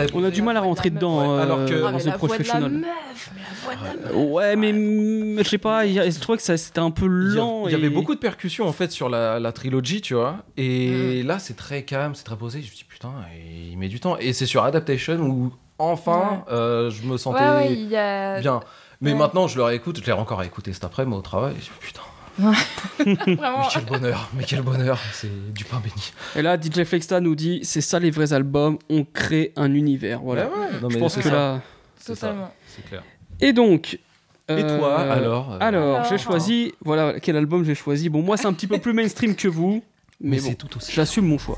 Très 0.06 0.16
On 0.18 0.24
a 0.24 0.30
du 0.30 0.42
mal 0.42 0.56
à 0.56 0.60
rentrer 0.60 0.90
dedans 0.90 1.34
Ouais, 1.36 1.42
alors 1.42 1.58
euh, 1.60 1.66
que- 1.68 1.74
dans 1.80 1.86
Ah, 1.88 1.92
mais 1.92 1.98
The 2.02 2.06
la 2.06 2.16
voix 2.16 2.38
de 2.38 2.42
la 2.44 2.60
meuf, 2.60 3.30
mais 3.34 3.40
la 3.42 3.48
voix 3.62 3.74
de 3.74 4.02
la 4.02 4.12
meuf. 4.12 4.30
Ouais, 4.32 4.56
mais 4.56 4.72
mm, 4.72 5.38
je 5.44 5.48
sais 5.48 5.58
pas, 5.58 5.86
je 5.86 6.20
trouvais 6.20 6.38
que 6.38 6.44
ça- 6.44 6.56
c'était 6.56 6.78
un 6.80 6.90
peu 6.90 7.06
Il 7.06 7.30
y, 7.34 7.36
a- 7.36 7.40
lent. 7.40 7.62
il 7.66 7.72
y 7.72 7.74
avait 7.74 7.90
beaucoup 7.90 8.14
de 8.14 8.20
percussions 8.20 8.66
en 8.66 8.72
fait 8.72 8.90
sur 8.90 9.08
la, 9.08 9.38
la 9.38 9.52
trilogie, 9.52 10.00
tu 10.00 10.14
vois. 10.14 10.36
Et 10.56 11.22
là, 11.24 11.38
c'est 11.38 11.54
très 11.56 11.82
calme, 11.84 12.14
c'est 12.14 12.24
très 12.24 12.36
posé. 12.36 12.60
Je 12.62 12.70
me 12.70 12.74
dis 12.76 12.84
putain, 12.84 13.12
il 13.70 13.76
met 13.78 13.88
du 13.88 14.00
temps. 14.00 14.16
Et 14.18 14.32
c'est 14.32 14.46
sur 14.46 14.64
Adaptation 14.64 15.18
où 15.20 15.52
enfin, 15.78 16.44
euh, 16.50 16.90
je 16.90 17.02
me 17.06 17.16
sentais 17.16 17.40
Ouais, 17.40 17.50
ouais, 17.50 17.72
il 17.72 17.88
y 17.88 17.96
a. 17.96 18.40
bien. 18.40 18.60
Mais 19.02 19.12
Ouais. 19.12 19.18
maintenant, 19.18 19.46
je 19.48 19.56
le 19.56 19.62
réécoute. 19.62 19.98
Je 20.00 20.04
l'ai 20.04 20.12
encore 20.12 20.42
écouté 20.42 20.72
cet 20.74 20.84
après-midi 20.84 21.16
au 21.16 21.22
travail. 21.22 21.52
Je 21.54 21.56
me 21.56 21.62
dis, 21.62 21.70
putain, 21.80 22.02
Vraiment. 22.98 23.58
mais 23.60 23.66
quel 23.72 23.84
bonheur, 23.84 24.30
mais 24.34 24.44
quel 24.44 24.62
bonheur. 24.62 24.98
C'est 25.12 25.52
du 25.52 25.64
pain 25.64 25.80
béni. 25.80 26.12
Et 26.36 26.42
là, 26.42 26.56
DJ 26.60 26.84
Flexta 26.84 27.20
nous 27.20 27.34
dit 27.34 27.60
c'est 27.62 27.80
ça 27.80 27.98
les 27.98 28.10
vrais 28.10 28.32
albums, 28.32 28.78
on 28.88 29.04
crée 29.04 29.52
un 29.56 29.72
univers. 29.74 30.20
Voilà. 30.20 30.46
Ouais, 30.48 30.52
ouais, 30.56 30.80
non, 30.82 30.90
je 30.90 30.98
pense 30.98 31.14
c'est 31.14 31.22
que 31.22 31.28
ça. 31.28 31.34
là. 31.34 31.60
Totalement. 32.04 32.52
c'est 32.66 32.84
clair. 32.88 33.02
Et 33.40 33.52
donc. 33.52 33.98
Et 34.48 34.52
euh, 34.64 34.78
toi, 34.78 34.98
alors 35.00 35.52
euh, 35.52 35.56
Alors, 35.60 36.02
j'ai 36.04 36.08
Alors. 36.14 36.18
choisi. 36.18 36.72
Voilà, 36.84 37.20
quel 37.20 37.36
album 37.36 37.64
j'ai 37.64 37.76
choisi. 37.76 38.08
Bon, 38.08 38.20
moi, 38.22 38.36
c'est 38.36 38.46
un 38.46 38.52
petit 38.52 38.66
peu 38.66 38.78
plus 38.78 38.92
mainstream 38.92 39.36
que 39.36 39.46
vous. 39.46 39.82
Mais, 40.20 40.36
Mais 40.36 40.40
bon, 40.40 40.48
c'est 40.48 40.54
tout 40.56 40.76
aussi. 40.76 40.92
j'assume 40.92 41.26
mon 41.26 41.38
choix. 41.38 41.56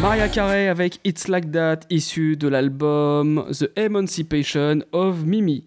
Maria 0.00 0.30
Carey 0.30 0.66
avec 0.66 0.98
It's 1.04 1.28
Like 1.28 1.52
That, 1.52 1.80
issu 1.90 2.34
de 2.34 2.48
l'album 2.48 3.44
The 3.52 3.70
Emancipation 3.76 4.80
of 4.92 5.24
Mimi. 5.24 5.66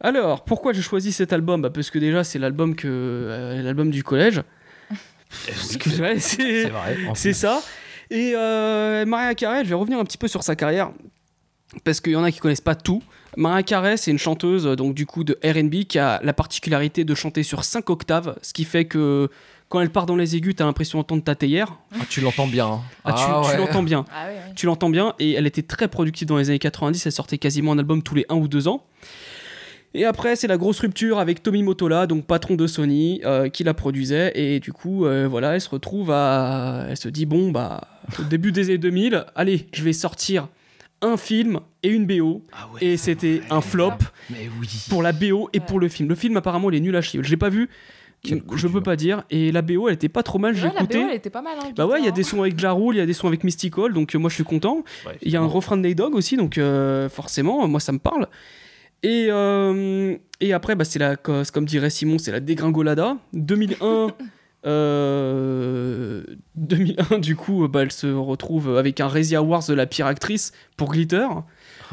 Alors, 0.00 0.44
pourquoi 0.44 0.74
j'ai 0.74 0.82
choisi 0.82 1.10
cet 1.10 1.32
album? 1.32 1.62
Bah 1.62 1.70
Parce 1.70 1.90
que 1.90 1.98
déjà, 1.98 2.22
c'est 2.22 2.38
l'album 2.38 2.74
que 2.76 2.86
euh, 2.86 3.62
l'album 3.62 3.90
du 3.90 4.04
collège. 4.04 4.42
Ouais, 5.98 6.18
c'est 6.18 7.32
ça. 7.32 7.62
Et 8.10 8.34
euh, 8.36 9.06
Maria 9.06 9.34
Carey, 9.34 9.64
je 9.64 9.70
vais 9.70 9.74
revenir 9.74 9.98
un 9.98 10.04
petit 10.04 10.18
peu 10.18 10.28
sur 10.28 10.42
sa 10.42 10.54
carrière. 10.54 10.92
Parce 11.84 12.02
qu'il 12.02 12.12
y 12.12 12.16
en 12.16 12.24
a 12.24 12.30
qui 12.30 12.40
connaissent 12.40 12.60
pas 12.60 12.74
tout. 12.74 13.02
Maria 13.38 13.62
Carey, 13.62 13.96
c'est 13.96 14.10
une 14.10 14.18
chanteuse 14.18 14.64
donc 14.76 14.94
du 14.94 15.06
coup 15.06 15.24
de 15.24 15.38
R&B 15.42 15.84
qui 15.84 15.98
a 15.98 16.20
la 16.22 16.34
particularité 16.34 17.04
de 17.04 17.14
chanter 17.14 17.42
sur 17.42 17.64
5 17.64 17.88
octaves, 17.88 18.36
ce 18.42 18.52
qui 18.52 18.64
fait 18.64 18.84
que 18.84 19.30
quand 19.72 19.80
elle 19.80 19.88
part 19.90 20.04
dans 20.04 20.16
les 20.16 20.36
aigus, 20.36 20.54
t'as 20.54 20.66
l'impression 20.66 20.98
d'entendre 20.98 21.24
ta 21.24 21.34
théière. 21.34 21.78
Ah, 21.94 22.04
tu 22.10 22.20
l'entends 22.20 22.46
bien. 22.46 22.66
hein. 22.66 22.80
Ah, 23.06 23.12
tu, 23.14 23.50
ouais. 23.50 23.56
l'entends 23.56 23.82
bien. 23.82 24.04
Ah 24.14 24.26
oui, 24.28 24.34
oui. 24.48 24.52
Tu 24.54 24.66
l'entends 24.66 24.90
bien 24.90 25.14
et 25.18 25.32
elle 25.32 25.46
était 25.46 25.62
très 25.62 25.88
productive 25.88 26.28
dans 26.28 26.36
les 26.36 26.50
années 26.50 26.58
90, 26.58 27.06
elle 27.06 27.12
sortait 27.12 27.38
quasiment 27.38 27.72
un 27.72 27.78
album 27.78 28.02
tous 28.02 28.14
les 28.14 28.26
1 28.28 28.34
ou 28.34 28.48
2 28.48 28.68
ans. 28.68 28.84
Et 29.94 30.04
après, 30.04 30.36
c'est 30.36 30.46
la 30.46 30.56
grosse 30.58 30.80
rupture 30.80 31.18
avec 31.18 31.42
Tommy 31.42 31.62
Motola, 31.62 32.06
donc 32.06 32.26
patron 32.26 32.54
de 32.54 32.66
Sony, 32.66 33.20
euh, 33.24 33.48
qui 33.48 33.62
la 33.64 33.74
produisait. 33.74 34.32
Et 34.34 34.58
du 34.60 34.72
coup, 34.72 35.04
euh, 35.06 35.26
voilà, 35.28 35.54
elle 35.54 35.60
se 35.60 35.68
retrouve 35.70 36.10
à. 36.10 36.86
Elle 36.90 36.96
se 36.96 37.08
dit 37.08 37.26
bon, 37.26 37.50
bah, 37.50 37.88
au 38.18 38.22
début 38.24 38.52
des 38.52 38.66
années 38.68 38.78
2000, 38.78 39.24
allez, 39.34 39.66
je 39.72 39.82
vais 39.82 39.92
sortir 39.92 40.48
un 41.02 41.16
film 41.16 41.60
et 41.82 41.88
une 41.88 42.06
BO. 42.06 42.42
Ah 42.52 42.68
ouais, 42.74 42.84
Et 42.84 42.96
c'était 42.96 43.42
un 43.50 43.60
flop 43.60 43.92
Mais 44.30 44.48
oui. 44.60 44.68
pour 44.88 45.02
la 45.02 45.12
BO 45.12 45.50
et 45.52 45.58
Ouais. 45.58 45.64
pour 45.66 45.78
le 45.80 45.88
film. 45.88 46.08
Le 46.08 46.14
film, 46.14 46.36
apparemment, 46.36 46.70
il 46.70 46.76
est 46.76 46.80
nul 46.80 46.94
à 46.96 47.02
chier. 47.02 47.20
Je 47.22 47.28
l'ai 47.28 47.36
pas 47.36 47.48
vu, 47.50 47.68
je 48.28 48.34
coup 48.36 48.56
dur. 48.56 48.72
peux 48.72 48.82
pas 48.82 48.96
dire. 48.96 49.24
Et 49.30 49.50
la 49.52 49.62
BO, 49.62 49.88
elle 49.88 49.94
était 49.94 50.08
pas 50.08 50.22
trop 50.22 50.38
mal, 50.38 50.54
j'ai 50.54 50.66
Ouais, 50.68 50.72
la 50.74 50.80
écouté. 50.82 50.98
BO, 51.02 51.08
elle 51.10 51.16
était 51.16 51.30
pas 51.30 51.42
mal. 51.42 51.54
Hein, 51.62 51.70
Bah 51.76 51.86
ouais, 51.86 51.98
il 52.00 52.04
y 52.04 52.08
a 52.08 52.12
des 52.12 52.22
sons 52.22 52.40
avec 52.42 52.58
Ja 52.58 52.72
Rule, 52.72 52.94
il 52.94 52.98
y 52.98 53.02
a 53.02 53.06
des 53.06 53.12
sons 53.12 53.26
avec 53.28 53.42
Mystical, 53.44 53.92
donc 53.92 54.14
euh, 54.14 54.18
moi 54.18 54.30
je 54.30 54.34
suis 54.36 54.44
content. 54.44 54.84
Ouais, 55.06 55.16
Il 55.22 55.30
y 55.32 55.36
a 55.36 55.40
un 55.42 55.46
refrain 55.46 55.76
de 55.76 55.82
Nate 55.82 55.96
Dogg 55.96 56.14
aussi, 56.14 56.36
donc 56.36 56.58
euh, 56.58 57.08
forcément, 57.08 57.66
moi 57.68 57.80
ça 57.80 57.92
me 57.92 57.98
parle. 57.98 58.28
Et, 59.04 59.26
euh, 59.30 60.16
et 60.40 60.52
après, 60.52 60.76
bah, 60.76 60.84
c'est 60.84 61.00
la, 61.00 61.16
co- 61.16 61.42
comme 61.52 61.64
dirait 61.64 61.90
Simon, 61.90 62.18
c'est 62.18 62.30
la 62.30 62.38
dégringolada. 62.40 63.16
2001, 63.32 64.08
Euh, 64.64 66.22
2001, 66.56 67.18
du 67.18 67.34
coup, 67.36 67.66
bah, 67.68 67.82
elle 67.82 67.90
se 67.92 68.06
retrouve 68.06 68.76
avec 68.76 69.00
un 69.00 69.08
Razzie 69.08 69.36
Awards 69.36 69.66
de 69.66 69.74
la 69.74 69.86
pire 69.86 70.06
actrice 70.06 70.52
pour 70.76 70.92
Glitter. 70.92 71.26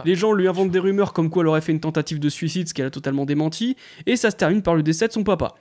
Les 0.05 0.15
gens 0.15 0.31
lui 0.33 0.47
inventent 0.47 0.71
des 0.71 0.79
rumeurs 0.79 1.11
comme 1.11 1.29
quoi 1.29 1.43
elle 1.43 1.47
aurait 1.47 1.61
fait 1.61 1.71
une 1.73 1.79
tentative 1.81 2.19
de 2.19 2.29
suicide, 2.29 2.69
ce 2.69 2.73
qu'elle 2.73 2.85
a 2.85 2.89
totalement 2.91 3.25
démenti. 3.25 3.75
Et 4.05 4.15
ça 4.15 4.31
se 4.31 4.35
termine 4.35 4.61
par 4.61 4.75
le 4.75 4.83
décès 4.83 5.07
de 5.07 5.13
son 5.13 5.23
papa. 5.23 5.55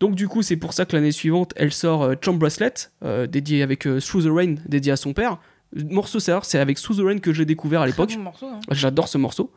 Donc 0.00 0.14
du 0.14 0.28
coup, 0.28 0.42
c'est 0.42 0.56
pour 0.56 0.72
ça 0.72 0.84
que 0.84 0.94
l'année 0.94 1.10
suivante, 1.12 1.52
elle 1.56 1.72
sort 1.72 2.02
euh, 2.04 2.14
Charm 2.20 2.38
Bracelet, 2.38 2.72
euh, 3.04 3.26
dédié 3.26 3.62
avec 3.62 3.86
euh, 3.86 4.00
Through 4.00 4.24
the 4.24 4.30
Rain, 4.30 4.54
dédié 4.66 4.92
à 4.92 4.96
son 4.96 5.12
père. 5.12 5.38
Morceau, 5.74 6.20
c'est 6.20 6.32
c'est 6.42 6.58
avec 6.58 6.80
Through 6.80 6.98
the 6.98 7.02
Rain 7.04 7.18
que 7.18 7.32
j'ai 7.32 7.44
découvert 7.44 7.80
à 7.82 7.86
l'époque. 7.86 8.14
bon 8.16 8.30
hein. 8.42 8.60
J'adore 8.70 9.08
ce 9.08 9.18
morceau. 9.18 9.52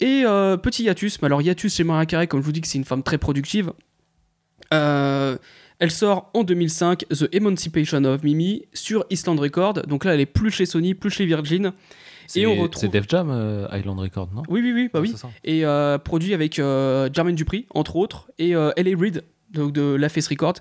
Et 0.00 0.22
euh, 0.26 0.56
petit 0.56 0.84
hiatus, 0.84 1.20
mais 1.22 1.26
alors 1.26 1.40
hiatus 1.40 1.74
chez 1.76 1.84
Mariah 1.84 2.06
Carey, 2.06 2.26
comme 2.26 2.40
je 2.40 2.44
vous 2.46 2.52
dis 2.52 2.60
que 2.60 2.66
c'est 2.68 2.78
une 2.78 2.84
femme 2.84 3.02
très 3.02 3.16
productive. 3.18 3.72
Euh, 4.72 5.36
elle 5.78 5.90
sort 5.90 6.30
en 6.34 6.42
2005 6.44 7.06
The 7.08 7.28
Emancipation 7.32 8.04
of 8.04 8.22
Mimi 8.22 8.64
sur 8.72 9.04
Island 9.10 9.38
Record. 9.40 9.74
Donc 9.86 10.04
là, 10.04 10.14
elle 10.14 10.20
est 10.20 10.26
plus 10.26 10.50
chez 10.50 10.66
Sony, 10.66 10.94
plus 10.94 11.10
chez 11.10 11.26
Virgin. 11.26 11.72
C'est- 12.26 12.46
on 12.46 12.56
retrouve- 12.62 12.80
C'est 12.80 12.88
Def 12.88 13.04
Jam, 13.08 13.28
euh, 13.30 13.66
Island 13.72 13.98
Record, 14.00 14.30
non? 14.34 14.42
Oui, 14.48 14.60
oui, 14.62 14.72
oui, 14.72 14.90
bah 14.92 15.00
oui. 15.00 15.14
Et 15.44 15.64
euh, 15.66 15.98
produit 15.98 16.32
avec 16.32 16.58
euh, 16.58 17.10
Jermaine 17.12 17.34
Dupri, 17.34 17.66
entre 17.74 17.96
autres, 17.96 18.30
et 18.38 18.54
euh, 18.56 18.70
L.A. 18.76 18.96
Reid, 18.98 19.22
donc 19.54 19.72
de 19.72 19.94
La 19.94 20.08
Face 20.08 20.28
Record. 20.28 20.54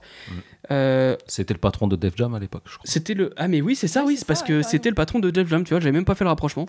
Euh, 0.71 1.17
C'était 1.27 1.53
le 1.53 1.59
patron 1.59 1.87
de 1.87 1.95
Def 1.95 2.13
Jam 2.15 2.33
à 2.35 2.39
l'époque, 2.39 2.63
je 2.65 2.75
crois. 2.75 2.83
c'était 2.85 3.13
le. 3.13 3.33
Ah, 3.35 3.47
mais 3.47 3.61
oui, 3.61 3.75
c'est 3.75 3.87
ça, 3.87 4.01
Ouais, 4.01 4.07
oui, 4.09 4.17
c'est 4.17 4.25
parce 4.25 4.39
ça, 4.41 4.45
que 4.45 4.57
ouais, 4.57 4.63
c'était 4.63 4.89
le 4.89 4.95
patron 4.95 5.19
de 5.19 5.29
Def 5.29 5.47
Jam, 5.49 5.63
tu 5.63 5.71
vois, 5.71 5.79
j'avais 5.79 5.91
même 5.91 6.05
pas 6.05 6.15
fait 6.15 6.23
le 6.23 6.29
rapprochement. 6.29 6.67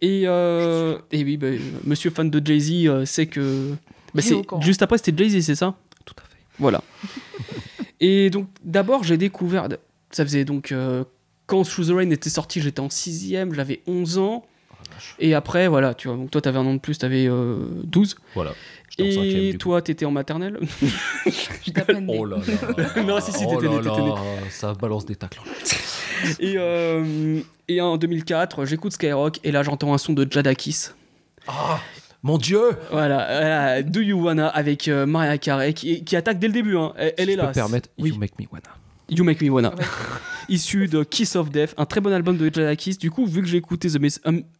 Et, 0.00 0.22
euh, 0.26 0.98
et 1.12 1.22
oui, 1.24 1.36
bah, 1.36 1.48
monsieur 1.84 2.10
fan 2.10 2.30
de 2.30 2.44
Jay-Z 2.44 2.86
euh, 2.86 3.04
sait 3.04 3.26
que. 3.26 3.72
Bah, 4.14 4.22
c'est- 4.22 4.36
juste 4.60 4.80
après, 4.82 4.96
c'était 4.98 5.16
Jay-Z, 5.24 5.44
c'est 5.44 5.54
ça? 5.56 5.74
Tout 6.04 6.14
à 6.18 6.22
fait. 6.22 6.36
Voilà. 6.58 6.82
et 8.00 8.30
donc, 8.30 8.48
d'abord, 8.64 9.02
j'ai 9.04 9.16
découvert. 9.16 9.68
Ça 10.10 10.24
faisait 10.24 10.44
donc. 10.44 10.72
euh, 10.72 11.04
quand 11.46 11.62
Through 11.64 11.88
the 11.88 11.90
Rain 11.90 12.10
était 12.10 12.30
sorti, 12.30 12.62
j'étais 12.62 12.80
en 12.80 12.88
6ème, 12.88 13.52
j'avais 13.52 13.82
11 13.86 14.16
ans. 14.16 14.46
Et 15.18 15.34
après, 15.34 15.68
voilà, 15.68 15.92
tu 15.92 16.08
vois, 16.08 16.16
donc 16.16 16.30
toi, 16.30 16.40
t'avais 16.40 16.58
un 16.58 16.64
an 16.66 16.72
de 16.74 16.78
plus, 16.78 16.96
t'avais 16.96 17.26
euh, 17.28 17.66
12. 17.84 18.16
Voilà. 18.34 18.52
Et 18.98 19.56
toi, 19.58 19.82
t'étais 19.82 20.04
en 20.04 20.10
maternelle 20.12 20.58
née. 22.00 22.16
Oh 22.18 22.24
là 22.24 22.36
là. 22.38 23.02
Non, 23.02 23.20
si, 23.20 23.32
si, 23.32 23.44
Oh 23.46 23.56
t'étais 23.56 23.68
né, 23.68 23.76
là 23.82 23.90
t'étais 23.90 24.02
né. 24.02 24.08
là, 24.10 24.16
Ça 24.50 24.72
balance 24.74 25.04
des 25.06 25.16
tacles. 25.16 25.40
et, 26.38 26.54
euh, 26.56 27.40
et 27.68 27.80
en 27.80 27.96
2004, 27.96 28.64
j'écoute 28.66 28.92
Skyrock 28.92 29.40
et 29.42 29.50
là, 29.50 29.62
j'entends 29.62 29.92
un 29.94 29.98
son 29.98 30.12
de 30.12 30.26
Jadakis. 30.30 30.86
Ah 31.48 31.80
Mon 32.22 32.38
dieu 32.38 32.60
Voilà, 32.90 33.26
voilà, 33.26 33.82
Do 33.82 34.00
You 34.00 34.18
Wanna 34.24 34.48
avec 34.48 34.86
euh, 34.88 35.06
Mariah 35.06 35.38
Carey 35.38 35.72
qui, 35.74 36.04
qui 36.04 36.14
attaque 36.16 36.38
dès 36.38 36.46
le 36.46 36.52
début. 36.52 36.76
hein. 36.76 36.92
Elle, 36.96 37.14
elle 37.18 37.26
Si 37.26 37.30
est 37.30 37.34
je 37.34 37.38
là. 37.38 37.46
peux 37.48 37.52
permettre, 37.52 37.88
Oui. 37.98 38.10
You 38.10 38.16
Make 38.16 38.38
Me 38.38 38.46
Wanna. 38.50 38.62
You 39.10 39.24
Make 39.24 39.42
Me 39.42 39.50
Wanna. 39.50 39.74
Ouais. 39.74 39.84
Issu 40.48 40.86
de 40.88 41.02
Kiss 41.04 41.36
of 41.36 41.50
Death, 41.50 41.74
un 41.78 41.84
très 41.86 42.00
bon 42.00 42.12
album 42.12 42.36
de 42.36 42.44
Jadakis. 42.52 42.96
Du 42.96 43.10
coup, 43.10 43.26
vu 43.26 43.42
que 43.42 43.48
j'ai 43.48 43.56
écouté 43.58 43.88
The 43.90 43.98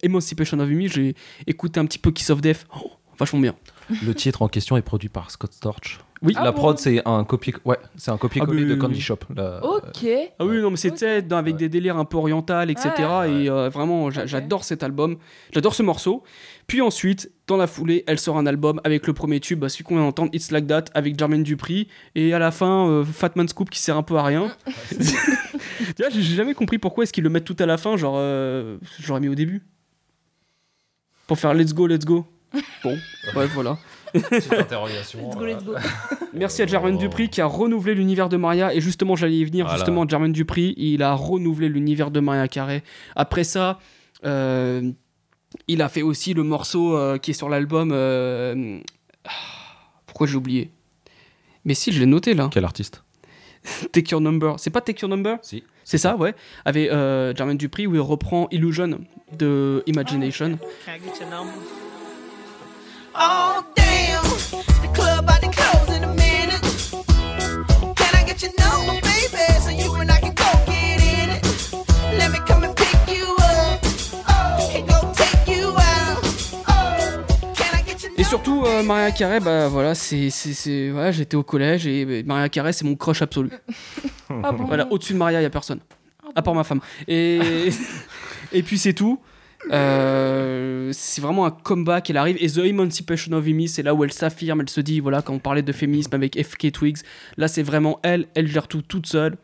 Emancipation 0.03 0.59
of 0.59 0.69
Me, 0.69 0.87
j'ai 0.87 1.15
écouté 1.47 1.79
un 1.79 1.85
petit 1.85 1.99
peu 1.99 2.11
Kiss 2.11 2.29
of 2.31 2.41
Death. 2.41 2.65
Oh, 2.75 2.91
vachement 3.17 3.39
bien. 3.39 3.55
Le 4.03 4.13
titre 4.15 4.41
en 4.41 4.47
question 4.47 4.77
est 4.77 4.81
produit 4.81 5.09
par 5.09 5.29
Scott 5.31 5.53
Storch. 5.53 5.99
Oui. 6.21 6.33
Ah 6.37 6.43
la 6.45 6.51
bon 6.53 6.57
prod, 6.59 6.79
c'est 6.79 7.01
un 7.05 7.23
copier, 7.23 7.53
ouais, 7.65 7.77
c'est 7.97 8.09
un 8.09 8.17
copier-coller 8.17 8.63
Ah, 8.65 8.69
de 8.69 8.75
Candy 8.75 8.95
oui. 8.95 9.01
Shop. 9.01 9.19
la- 9.35 9.63
Ok. 9.63 10.07
Ah 10.39 10.45
oui, 10.45 10.59
non, 10.61 10.71
mais 10.71 10.77
sais, 10.77 11.21
dans- 11.21 11.37
avec 11.37 11.53
Ouais. 11.55 11.59
des 11.59 11.69
délires 11.69 11.97
un 11.97 12.05
peu 12.05 12.17
oriental, 12.17 12.71
etc. 12.71 12.89
Ouais. 12.97 13.31
Et 13.43 13.49
euh, 13.49 13.69
vraiment, 13.69 14.09
j'adore 14.09 14.63
cet 14.63 14.81
album. 14.81 15.17
J'adore 15.53 15.75
ce 15.75 15.83
morceau. 15.83 16.23
Puis 16.67 16.81
ensuite, 16.81 17.31
dans 17.47 17.57
la 17.57 17.67
foulée, 17.67 18.03
elle 18.07 18.17
sort 18.17 18.37
un 18.37 18.47
album 18.47 18.81
avec 18.85 19.05
le 19.05 19.13
premier 19.13 19.39
tube, 19.39 19.59
bah, 19.59 19.69
celui 19.69 19.83
qu'on 19.83 19.95
vient 19.95 20.05
d'entendre, 20.05 20.31
It's 20.33 20.49
Like 20.51 20.65
That, 20.67 20.85
avec 20.95 21.19
Jermaine 21.19 21.43
Dupri. 21.43 21.89
Et 22.15 22.33
à 22.33 22.39
la 22.39 22.49
fin, 22.51 22.87
euh, 22.87 23.03
Fatman 23.03 23.47
Scoop 23.47 23.69
qui 23.69 23.79
sert 23.79 23.97
un 23.97 24.03
peu 24.03 24.15
à 24.15 24.23
rien. 24.23 24.51
tu 24.89 24.95
vois, 25.99 26.09
j'ai 26.09 26.21
jamais 26.23 26.55
compris 26.55 26.79
pourquoi 26.79 27.03
est-ce 27.03 27.13
qu'ils 27.13 27.23
le 27.25 27.29
mettent 27.29 27.43
tout 27.45 27.57
à 27.59 27.65
la 27.67 27.77
fin. 27.77 27.97
Genre, 27.97 28.15
euh, 28.17 28.77
j'aurais 28.99 29.19
mis 29.19 29.27
au 29.29 29.35
début. 29.35 29.63
Pour 31.27 31.37
faire 31.37 31.53
Let's 31.53 31.73
Go, 31.73 31.85
Let's 31.87 32.05
Go. 32.05 32.25
Bon, 32.83 32.97
ouais, 33.35 33.47
voilà. 33.47 33.77
Petite 34.13 34.53
interrogation. 34.53 35.19
Let's 35.27 35.35
go, 35.37 35.45
let's 35.45 35.63
go. 35.63 35.73
Merci 36.33 36.61
à 36.61 36.67
Jermaine 36.67 36.95
Oh. 36.95 36.99
Dupri 36.99 37.29
qui 37.29 37.41
a 37.41 37.45
renouvelé 37.45 37.95
l'univers 37.95 38.29
de 38.29 38.37
Maria. 38.37 38.73
Et 38.73 38.79
justement, 38.79 39.15
j'allais 39.15 39.37
y 39.37 39.43
venir. 39.45 39.65
Voilà. 39.65 39.77
Justement, 39.77 40.07
Jermaine 40.07 40.31
Dupri, 40.31 40.73
il 40.77 41.03
a 41.03 41.13
renouvelé 41.13 41.67
l'univers 41.67 42.11
de 42.11 42.19
Maria 42.21 42.47
Carré. 42.47 42.83
Après 43.15 43.43
ça, 43.43 43.79
euh, 44.25 44.89
il 45.67 45.81
a 45.81 45.89
fait 45.89 46.01
aussi 46.01 46.33
le 46.33 46.43
morceau 46.43 46.95
euh, 46.95 47.17
qui 47.17 47.31
est 47.31 47.33
sur 47.33 47.49
l'album. 47.49 47.91
euh, 47.91 48.79
pourquoi 50.05 50.27
j'ai 50.27 50.35
oublié? 50.35 50.71
Mais 51.65 51.73
si, 51.73 51.91
je 51.91 51.99
l'ai 51.99 52.05
noté 52.05 52.33
là. 52.35 52.49
Quel 52.53 52.63
artiste? 52.63 53.03
Take 53.91 54.11
Your 54.11 54.21
Number. 54.21 54.53
C'est 54.59 54.69
pas 54.69 54.81
Take 54.81 55.01
Your 55.01 55.09
Number? 55.09 55.37
Si. 55.41 55.63
C'est 55.83 55.97
ça, 55.97 56.15
ouais. 56.15 56.33
Avec 56.63 56.89
euh, 56.89 57.33
Jermaine 57.35 57.57
Dupri 57.57 57.85
où 57.85 57.95
il 57.95 58.01
reprend 58.01 58.47
Illusion 58.51 58.99
de 59.37 59.83
Imagination. 59.87 60.57
Can 60.85 61.45
Oh 63.17 63.63
damn, 63.75 64.23
the 64.81 64.89
club 64.93 65.23
about 65.23 65.41
to 65.41 65.49
close 65.49 65.95
in 65.95 66.03
a 66.03 66.13
minute. 66.13 66.61
Can 67.95 68.15
I 68.15 68.23
get 68.25 68.41
your 68.41 68.51
number, 68.59 68.99
baby, 69.01 69.59
so 69.61 69.69
you 69.69 69.93
and 69.95 70.11
I 70.11 70.19
can 70.19 70.33
go 70.33 70.45
get 70.65 71.01
in 71.01 71.29
it? 71.29 71.43
Let 72.19 72.31
me 72.31 72.39
come 72.47 72.63
and 72.65 72.75
pick 72.75 73.15
you 73.15 73.35
up, 73.39 73.79
oh, 74.27 74.71
and 74.75 74.87
go 74.87 75.13
take 75.13 75.47
you 75.57 75.69
out. 75.69 76.19
Oh, 76.67 77.23
can 77.55 77.73
I 77.75 77.81
get 77.85 78.03
your 78.03 78.11
Et 78.17 78.23
surtout, 78.23 78.63
euh, 78.65 78.83
Maria 78.83 79.11
Carey, 79.11 79.39
bah 79.39 79.67
voilà, 79.69 79.95
c'est, 79.95 80.29
c'est, 80.29 80.53
c'est- 80.53 80.89
voilà, 80.89 81.11
j'étais 81.11 81.35
au 81.37 81.43
collège 81.43 81.87
et 81.87 82.03
euh, 82.05 82.23
Maria 82.25 82.49
Carey, 82.49 82.73
c'est 82.73 82.85
mon 82.85 82.95
crush 82.95 83.21
absolu. 83.21 83.49
Ah 84.43 84.51
bon? 84.51 84.65
Voilà, 84.65 84.87
au-dessus 84.91 85.13
de 85.13 85.19
Maria, 85.19 85.39
il 85.39 85.43
y 85.43 85.45
a 85.45 85.49
personne. 85.51 85.79
À 86.35 86.41
part 86.41 86.55
ma 86.55 86.63
femme. 86.63 86.79
Et, 87.07 87.69
et 88.51 88.63
puis 88.63 88.77
c'est 88.79 88.93
tout. 88.93 89.19
Euh, 89.71 90.89
c'est 90.93 91.21
vraiment 91.21 91.45
un 91.45 91.51
comeback, 91.51 92.09
elle 92.09 92.17
arrive. 92.17 92.37
Et 92.39 92.47
The 92.49 92.59
Emancipation 92.59 93.33
of 93.33 93.45
Amy, 93.47 93.67
c'est 93.67 93.83
là 93.83 93.93
où 93.93 94.03
elle 94.03 94.11
s'affirme, 94.13 94.61
elle 94.61 94.69
se 94.69 94.81
dit, 94.81 94.99
voilà, 94.99 95.21
quand 95.21 95.33
on 95.33 95.39
parlait 95.39 95.61
de 95.61 95.71
féminisme 95.71 96.13
avec 96.15 96.41
FK 96.41 96.71
Twigs, 96.71 96.97
là 97.37 97.47
c'est 97.47 97.63
vraiment 97.63 97.99
elle, 98.03 98.27
elle 98.35 98.47
gère 98.47 98.67
tout 98.67 98.81
toute 98.81 99.07
seule. 99.07 99.37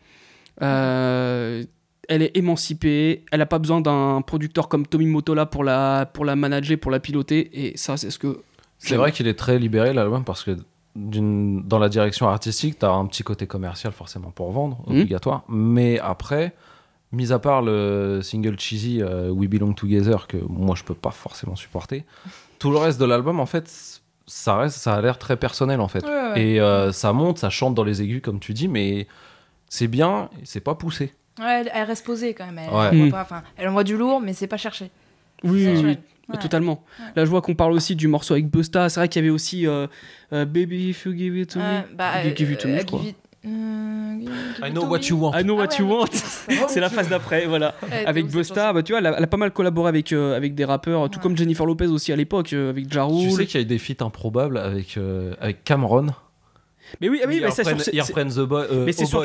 Euh, 0.61 1.63
elle 2.09 2.21
est 2.23 2.35
émancipée, 2.35 3.23
elle 3.31 3.39
n'a 3.39 3.45
pas 3.45 3.59
besoin 3.59 3.79
d'un 3.81 4.21
producteur 4.21 4.67
comme 4.67 4.85
Tommy 4.85 5.05
Motola 5.05 5.45
pour 5.45 5.63
la, 5.63 6.05
pour 6.11 6.25
la 6.25 6.35
manager, 6.35 6.77
pour 6.77 6.91
la 6.91 6.99
piloter. 6.99 7.49
Et 7.67 7.77
ça, 7.77 7.95
c'est 7.97 8.09
ce 8.09 8.19
que. 8.19 8.41
C'est 8.79 8.95
vrai 8.97 9.11
qu'il 9.11 9.27
est 9.27 9.35
très 9.37 9.59
libéré 9.59 9.93
l'album 9.93 10.23
parce 10.23 10.43
que 10.43 10.57
dans 10.95 11.79
la 11.79 11.87
direction 11.87 12.27
artistique, 12.27 12.79
tu 12.79 12.85
as 12.85 12.91
un 12.91 13.05
petit 13.05 13.23
côté 13.23 13.47
commercial 13.47 13.93
forcément 13.93 14.31
pour 14.31 14.51
vendre, 14.51 14.83
Mhm. 14.87 15.01
obligatoire. 15.01 15.43
Mais 15.47 15.99
après, 15.99 16.53
mis 17.11 17.31
à 17.33 17.39
part 17.39 17.61
le 17.61 18.21
single 18.21 18.59
cheesy 18.59 19.01
euh, 19.01 19.29
We 19.29 19.49
Belong 19.49 19.73
Together 19.73 20.27
que 20.27 20.37
moi 20.37 20.75
je 20.75 20.83
peux 20.83 20.93
pas 20.95 21.11
forcément 21.11 21.55
supporter, 21.55 22.05
tout 22.59 22.71
le 22.71 22.77
reste 22.77 22.99
de 22.99 23.05
l'album 23.05 23.39
en 23.39 23.45
fait, 23.45 23.69
ça 24.27 24.57
reste, 24.57 24.77
ça 24.77 24.95
a 24.95 25.01
l'air 25.01 25.17
très 25.17 25.35
personnel 25.37 25.81
en 25.81 25.87
fait. 25.87 26.05
Ouais, 26.05 26.31
ouais. 26.31 26.41
Et 26.41 26.61
euh, 26.61 26.91
ça 26.91 27.11
monte, 27.11 27.37
ça 27.39 27.49
chante 27.49 27.75
dans 27.75 27.83
les 27.83 28.01
aigus 28.01 28.21
comme 28.23 28.39
tu 28.39 28.53
dis, 28.53 28.67
mais 28.67 29.07
c'est 29.67 29.87
bien, 29.87 30.29
c'est 30.43 30.59
pas 30.61 30.75
poussé. 30.75 31.13
Ouais, 31.39 31.61
elle, 31.61 31.71
elle 31.73 31.83
reste 31.83 32.05
posée 32.05 32.33
quand 32.33 32.45
même. 32.45 32.59
Elle, 32.59 32.69
Ouais. 32.73 32.87
envoie 32.87 33.05
Mm. 33.07 33.11
pas- 33.11 33.21
enfin, 33.21 33.43
elle 33.57 33.67
envoie 33.67 33.83
du 33.83 33.97
lourd, 33.97 34.21
mais 34.21 34.33
c'est 34.33 34.47
pas 34.47 34.57
cherché. 34.57 34.91
Oui, 35.43 35.65
Ouais. 36.29 36.37
totalement. 36.39 36.83
Ouais. 36.99 37.05
Là, 37.15 37.25
je 37.25 37.29
vois 37.29 37.41
qu'on 37.41 37.55
parle 37.55 37.73
aussi 37.73 37.95
du 37.95 38.07
morceau 38.07 38.35
avec 38.35 38.47
Busta. 38.49 38.87
C'est 38.89 38.99
vrai 38.99 39.09
qu'il 39.09 39.21
y 39.21 39.25
avait 39.25 39.33
aussi 39.33 39.65
euh, 39.67 39.87
euh, 40.33 40.45
Baby 40.45 40.89
If 40.89 41.05
You 41.05 41.13
Give 41.13 41.37
It 41.37 41.49
To 41.53 41.59
Me. 41.59 41.81
bah, 41.95 42.21
Give- 42.23 42.37
give 42.37 42.51
It 42.51 42.59
To 42.59 42.67
Me, 42.67 42.73
euh, 42.75 42.79
je 42.81 42.85
crois. 42.85 42.99
it- 43.01 43.15
euh, 43.15 43.30
I 43.43 44.67
it 44.67 44.73
know 44.73 44.85
what 44.85 44.99
you 45.09 45.17
want. 45.17 45.33
I 45.35 45.43
Know 45.43 45.55
What 45.57 45.69
Ah 45.71 45.79
You 45.79 45.85
ouais, 45.87 45.95
Want. 45.95 46.67
C'est 46.67 46.79
la 46.79 46.89
phase 46.89 47.09
d'après, 47.09 47.47
voilà. 47.47 47.73
Ouais, 47.83 48.05
avec 48.05 48.27
Busta, 48.27 48.71
bah, 48.73 48.83
tu 48.83 48.91
vois, 48.91 48.99
elle 48.99 49.07
a, 49.07 49.17
elle 49.17 49.23
a 49.23 49.27
pas 49.27 49.37
mal 49.37 49.51
collaboré 49.51 49.89
avec, 49.89 50.13
euh, 50.13 50.35
avec 50.37 50.53
des 50.53 50.65
rappeurs, 50.65 51.09
tout 51.09 51.17
Ouais. 51.17 51.23
comme 51.23 51.35
Jennifer 51.37 51.65
Lopez 51.65 51.87
aussi 51.87 52.11
à 52.11 52.15
l'époque, 52.15 52.53
euh, 52.53 52.69
avec 52.69 52.91
Ja 52.93 53.07
Tu 53.09 53.31
sais 53.31 53.45
qu'il 53.47 53.59
y 53.59 53.63
a 53.63 53.65
eu 53.65 53.65
des 53.65 53.79
feats 53.79 54.03
improbables 54.05 54.57
avec, 54.57 54.95
euh, 54.97 55.33
avec 55.39 55.63
Cameron. 55.63 56.07
Mais 56.99 57.09
oui, 57.09 57.19
ah 57.23 57.27
oui 57.27 57.37
ils, 57.37 57.41
mais 57.43 57.51
c'est 57.51 57.63
sur, 57.63 57.93
ils 57.93 58.01
reprennent 58.01 58.29
The 58.31 58.39
Boy. 58.41 58.65
euh, 58.71 58.85
mais 58.85 58.91
c'est 58.91 59.03
Oh 59.03 59.07
sur. 59.07 59.19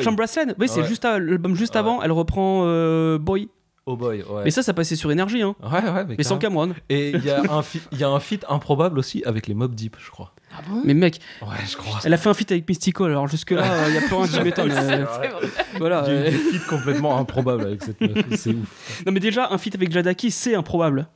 Oui, 0.57 0.67
c'est 0.67 0.85
juste 0.85 1.03
l'album 1.03 1.55
juste 1.55 1.73
Ouais. 1.73 1.79
avant. 1.79 2.01
Elle 2.01 2.11
reprend 2.13 2.63
euh, 2.65 3.17
Boy. 3.19 3.49
Oh 3.85 3.95
Boy, 3.95 4.21
ouais. 4.23 4.41
Mais 4.45 4.51
ça, 4.51 4.63
ça 4.63 4.73
passait 4.73 4.95
sur 4.95 5.11
Énergie, 5.11 5.41
hein. 5.41 5.55
Ouais, 5.63 5.89
ouais, 5.89 6.05
mais, 6.07 6.15
Mais 6.17 6.23
sans. 6.23 6.37
Cameron. 6.37 6.71
Et 6.89 7.11
il 7.11 7.23
y, 7.23 7.29
a 7.29 7.41
un 7.51 7.61
fi- 7.61 7.81
il 7.91 7.99
y 7.99 8.03
a 8.03 8.09
un 8.09 8.19
feat 8.19 8.45
improbable 8.49 8.99
aussi 8.99 9.23
avec 9.25 9.47
les 9.47 9.53
Mob 9.53 9.75
Deep, 9.75 9.95
je 10.03 10.09
crois. 10.11 10.33
Ah 10.57 10.61
bon 10.67 10.81
Mais 10.83 10.93
mec, 10.93 11.19
Ouais, 11.41 11.47
je 11.69 11.77
crois. 11.77 11.99
elle 12.03 12.13
a 12.13 12.17
fait 12.17 12.29
un 12.29 12.33
feat 12.33 12.51
avec 12.51 12.67
Mystical. 12.67 13.07
Alors 13.11 13.27
jusque-là, 13.27 13.63
il 13.89 13.93
y 13.93 13.97
a 13.97 14.01
plus 14.01 14.15
rien 14.15 14.27
qui 14.27 14.41
m'étonne. 14.41 14.71
euh, 14.71 14.75
C'est 14.89 15.03
vrai. 15.03 15.31
voilà. 15.77 16.03
Il 16.07 16.13
y 16.13 16.17
a 16.17 16.19
eu 16.19 16.23
euh, 16.23 16.31
des 16.31 16.37
feats 16.37 16.67
complètement 16.69 17.17
improbables 17.19 17.61
avec 17.63 17.83
cette 17.83 18.01
meuf. 18.01 18.25
C'est 18.35 18.49
ouf. 18.55 19.03
Non, 19.05 19.11
mais 19.11 19.19
déjà, 19.19 19.49
un 19.51 19.57
feat 19.57 19.75
avec 19.75 19.91
Jadaki, 19.91 20.31
c'est 20.31 20.55
improbable. 20.55 21.07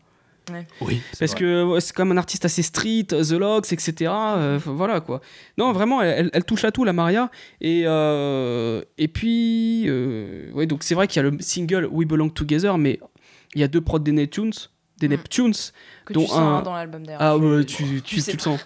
Oui. 0.82 1.02
Parce 1.18 1.34
que 1.34 1.78
c'est 1.80 1.94
quand 1.94 2.04
même 2.04 2.18
un 2.18 2.20
artiste 2.20 2.44
assez 2.44 2.62
street, 2.62 3.06
The 3.10 3.32
Locks, 3.34 3.72
etc. 3.72 4.12
euh, 4.12 4.60
voilà 4.66 5.00
quoi. 5.00 5.22
Non, 5.58 5.72
vraiment, 5.72 6.02
elle, 6.02 6.10
elle- 6.26 6.30
elle 6.34 6.44
touche 6.44 6.66
à 6.66 6.72
tout, 6.72 6.84
la 6.84 6.92
Maria. 6.94 7.30
Et, 7.62 7.84
euh, 7.86 8.82
et 8.98 9.08
puis, 9.08 9.86
euh, 9.88 10.52
ouais, 10.52 10.66
donc 10.66 10.84
c'est 10.84 10.96
vrai 10.96 11.08
qu'il 11.08 11.24
y 11.24 11.26
a 11.26 11.30
le 11.30 11.38
single 11.39 11.88
We 11.89 12.06
Belong 12.08 12.30
Together, 12.32 12.78
mais 12.78 13.00
il 13.56 13.62
y 13.62 13.64
a 13.64 13.68
deux 13.70 13.82
prods 13.82 14.00
des 14.00 14.28
Tunes. 14.28 14.52
Des 15.02 15.08
Mm. 15.08 15.12
Neptunes. 15.20 15.54
Que 16.06 16.14
dont 16.14 16.26
tu 16.26 16.32
un- 16.34 16.62
dans 16.62 16.74
l'album 16.74 17.06
d'ailleurs. 17.06 17.22
Ah 17.22 17.38
ouais, 17.38 17.64
tu, 17.64 17.84
tu, 17.84 18.02
tu 18.02 18.16
tu 18.16 18.22
sais 18.22 18.34
le 18.34 18.39
sens. 18.39 18.60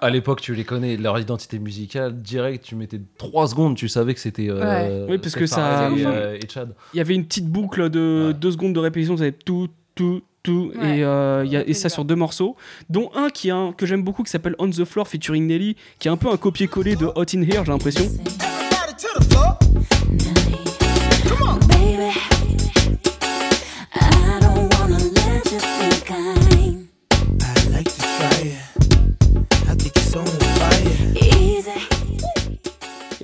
À 0.00 0.10
l'époque, 0.10 0.40
tu 0.40 0.54
les 0.54 0.64
connais, 0.64 0.96
leur 0.96 1.18
identité 1.18 1.58
musicale, 1.58 2.20
direct, 2.20 2.64
tu 2.64 2.74
mettais 2.74 3.00
3 3.18 3.46
secondes, 3.48 3.76
tu 3.76 3.88
savais 3.88 4.12
que 4.14 4.20
c'était. 4.20 4.48
euh, 4.50 5.06
Oui, 5.08 5.18
parce 5.18 5.34
que 5.34 5.46
ça- 5.46 5.88
et, 5.88 5.92
ouf, 5.92 6.06
hein. 6.06 6.10
euh, 6.10 6.38
et 6.42 6.48
Chad. 6.48 6.74
Il 6.94 6.96
y 6.96 7.00
avait 7.00 7.14
une 7.14 7.24
petite 7.24 7.46
boucle 7.46 7.90
de 7.90 8.28
Ouais. 8.28 8.34
deux 8.34 8.50
secondes 8.52 8.72
de 8.72 8.80
répétition, 8.80 9.14
vous 9.14 9.22
avez 9.22 9.32
tout, 9.32 9.68
tout, 9.94 10.22
tout, 10.42 10.72
Ouais. 10.80 10.98
et, 10.98 11.04
euh, 11.04 11.42
il 11.44 11.52
y 11.52 11.56
a, 11.56 11.66
et 11.66 11.74
ça 11.74 11.88
sur 11.88 12.04
deux 12.04 12.16
morceaux, 12.16 12.56
dont 12.90 13.10
un 13.14 13.30
qui 13.30 13.48
est 13.48 13.52
un, 13.52 13.72
que 13.72 13.86
j'aime 13.86 14.02
beaucoup 14.02 14.22
qui 14.24 14.30
s'appelle 14.30 14.54
On 14.58 14.68
the 14.68 14.84
Floor 14.84 15.06
featuring 15.08 15.46
Nelly, 15.46 15.76
qui 15.98 16.08
est 16.08 16.10
un 16.10 16.16
peu 16.16 16.28
un 16.30 16.36
copier-coller 16.36 16.96
de 16.96 17.06
Hot 17.06 17.24
in 17.34 17.42
Here, 17.42 17.62
j'ai 17.64 17.72
l'impression. 17.72 18.04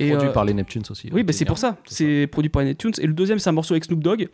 Et, 0.06 0.10
Produit 0.10 0.28
euh, 0.28 0.32
par 0.32 0.44
les 0.44 0.54
Neptunes 0.54 0.82
aussi. 0.90 1.08
Oui, 1.12 1.20
Ok, 1.20 1.26
bah 1.26 1.32
c'est 1.32 1.44
pour 1.44 1.58
ça. 1.58 1.76
C'est 1.86 2.26
produit 2.26 2.48
par 2.50 2.62
iTunes. 2.64 2.92
Et 3.00 3.06
le 3.06 3.12
deuxième, 3.14 3.38
c'est 3.38 3.48
un 3.50 3.52
morceau 3.52 3.74
avec 3.74 3.84
Snoop 3.84 4.00
Dogg. 4.02 4.28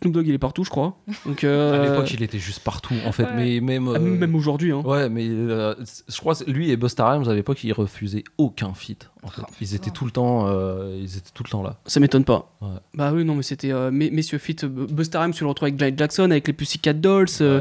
Snoop 0.00 0.14
Dogg, 0.14 0.26
il 0.26 0.32
est 0.32 0.38
partout, 0.38 0.64
je 0.64 0.70
crois. 0.70 0.96
Donc, 1.26 1.44
À 1.44 1.48
euh, 1.48 1.90
l'époque, 1.90 2.10
il 2.14 2.22
était 2.22 2.38
juste 2.38 2.60
partout, 2.60 2.94
en 3.04 3.12
fait. 3.12 3.24
Ouais. 3.24 3.34
Mais 3.36 3.60
même. 3.60 3.88
ah, 3.88 3.98
euh, 3.98 4.00
même 4.00 4.34
aujourd'hui. 4.34 4.72
Hein. 4.72 4.80
Ouais, 4.86 5.10
mais 5.10 5.26
euh, 5.28 5.74
je 6.08 6.16
crois 6.18 6.34
que 6.34 6.50
lui 6.50 6.70
et 6.70 6.78
Busta 6.78 7.10
Rhymes 7.10 7.28
à 7.28 7.34
l'époque 7.34 7.62
ils 7.62 7.72
refusaient 7.74 8.24
aucun 8.38 8.72
feat. 8.72 9.10
En 9.22 9.28
fait. 9.28 9.42
Ils 9.60 9.74
étaient 9.74 9.90
tout 9.90 10.06
le 10.06 10.10
temps, 10.12 10.48
ils 10.96 11.18
étaient 11.18 11.30
tout 11.34 11.42
le 11.44 11.50
temps 11.50 11.62
là. 11.62 11.76
Ça 11.84 12.00
m'étonne 12.00 12.24
pas. 12.24 12.56
Ouais. 12.62 12.68
Bah 12.94 13.12
oui, 13.12 13.22
non, 13.24 13.34
mais 13.34 13.42
c'était 13.42 13.70
mes- 13.90 14.10
Messieurs 14.10 14.40
euh, 14.64 14.68
Busta 14.68 15.20
Rhymes, 15.20 15.34
tu 15.34 15.44
le 15.44 15.48
retrouves 15.48 15.66
avec 15.66 15.78
Janet 15.78 15.98
Jackson, 15.98 16.30
avec 16.30 16.46
les 16.46 16.54
Pussycat 16.54 16.94
Dolls, 16.94 17.26
Ouais. 17.40 17.60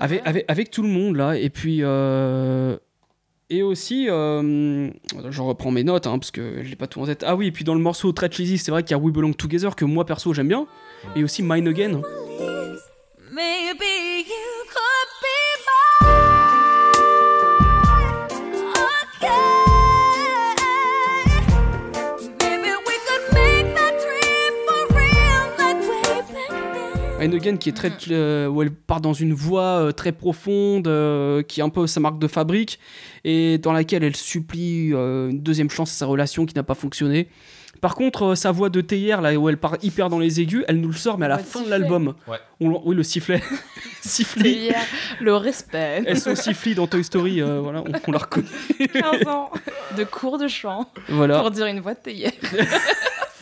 avec, 0.00 0.22
avec, 0.26 0.44
avec 0.48 0.70
tout 0.72 0.82
le 0.82 0.88
monde 0.88 1.14
là. 1.14 1.36
Et 1.38 1.50
puis. 1.50 1.82
Et 3.48 3.62
aussi, 3.62 4.10
euh, 4.10 4.90
je 5.30 5.40
reprends 5.40 5.70
mes 5.70 5.84
notes 5.84 6.08
hein, 6.08 6.18
parce 6.18 6.32
que 6.32 6.64
je 6.64 6.68
l'ai 6.68 6.74
pas 6.74 6.88
tout 6.88 7.00
en 7.00 7.06
tête. 7.06 7.24
Ah 7.24 7.36
oui, 7.36 7.46
et 7.46 7.52
puis 7.52 7.62
dans 7.62 7.74
le 7.74 7.80
morceau 7.80 8.10
très 8.10 8.30
cheesy, 8.30 8.58
c'est 8.58 8.72
vrai 8.72 8.82
qu'il 8.82 8.90
y 8.90 8.94
a 8.94 8.98
We 8.98 9.14
Belong 9.14 9.34
Together 9.34 9.76
que 9.76 9.84
moi 9.84 10.04
perso 10.04 10.34
j'aime 10.34 10.48
bien. 10.48 10.66
Et 11.14 11.22
aussi 11.22 11.44
Mine 11.44 11.68
Again. 11.68 12.02
Again 27.32 27.56
qui 27.56 27.68
est 27.68 27.72
très 27.72 27.92
euh, 28.10 28.46
où 28.48 28.62
elle 28.62 28.70
part 28.72 29.00
dans 29.00 29.12
une 29.12 29.32
voix 29.34 29.62
euh, 29.80 29.92
très 29.92 30.12
profonde 30.12 30.88
euh, 30.88 31.42
qui 31.42 31.60
est 31.60 31.62
un 31.62 31.68
peu 31.68 31.86
sa 31.86 32.00
marque 32.00 32.18
de 32.18 32.26
fabrique 32.28 32.78
et 33.24 33.58
dans 33.58 33.72
laquelle 33.72 34.04
elle 34.04 34.16
supplie 34.16 34.90
euh, 34.92 35.30
une 35.30 35.40
deuxième 35.40 35.70
chance 35.70 35.90
à 35.92 35.94
sa 35.96 36.06
relation 36.06 36.46
qui 36.46 36.54
n'a 36.54 36.62
pas 36.62 36.74
fonctionné. 36.74 37.28
Par 37.82 37.94
contre, 37.94 38.22
euh, 38.28 38.34
sa 38.34 38.52
voix 38.52 38.70
de 38.70 38.80
théière, 38.80 39.20
là 39.20 39.34
où 39.34 39.48
elle 39.50 39.58
part 39.58 39.76
hyper 39.82 40.08
dans 40.08 40.18
les 40.18 40.40
aigus, 40.40 40.64
elle 40.66 40.80
nous 40.80 40.88
le 40.88 40.94
sort, 40.94 41.18
mais 41.18 41.26
à 41.26 41.28
la 41.28 41.36
Ouais, 41.36 41.42
fin 41.42 41.62
de 41.62 41.68
l'album. 41.68 42.14
Ouais. 42.26 42.38
On 42.58 42.80
oui, 42.86 42.96
le 42.96 43.02
sifflet. 43.02 43.42
sifflet. 44.00 44.74
Le 45.20 45.34
respect. 45.36 46.02
Elles 46.06 46.18
sont 46.18 46.34
sifflées 46.34 46.74
dans 46.74 46.86
Toy 46.86 47.04
Story, 47.04 47.42
euh, 47.42 47.60
voilà, 47.60 47.82
on, 47.82 47.92
on 48.08 48.12
la 48.12 48.18
reconnaît. 48.18 48.46
15 48.92 49.28
ans 49.28 49.50
de 49.98 50.04
cours 50.04 50.38
de 50.38 50.48
chant 50.48 50.90
Voilà. 51.08 51.38
pour 51.40 51.50
dire 51.50 51.66
une 51.66 51.80
voix 51.80 51.92
de 51.94 52.00
théière. 52.00 52.32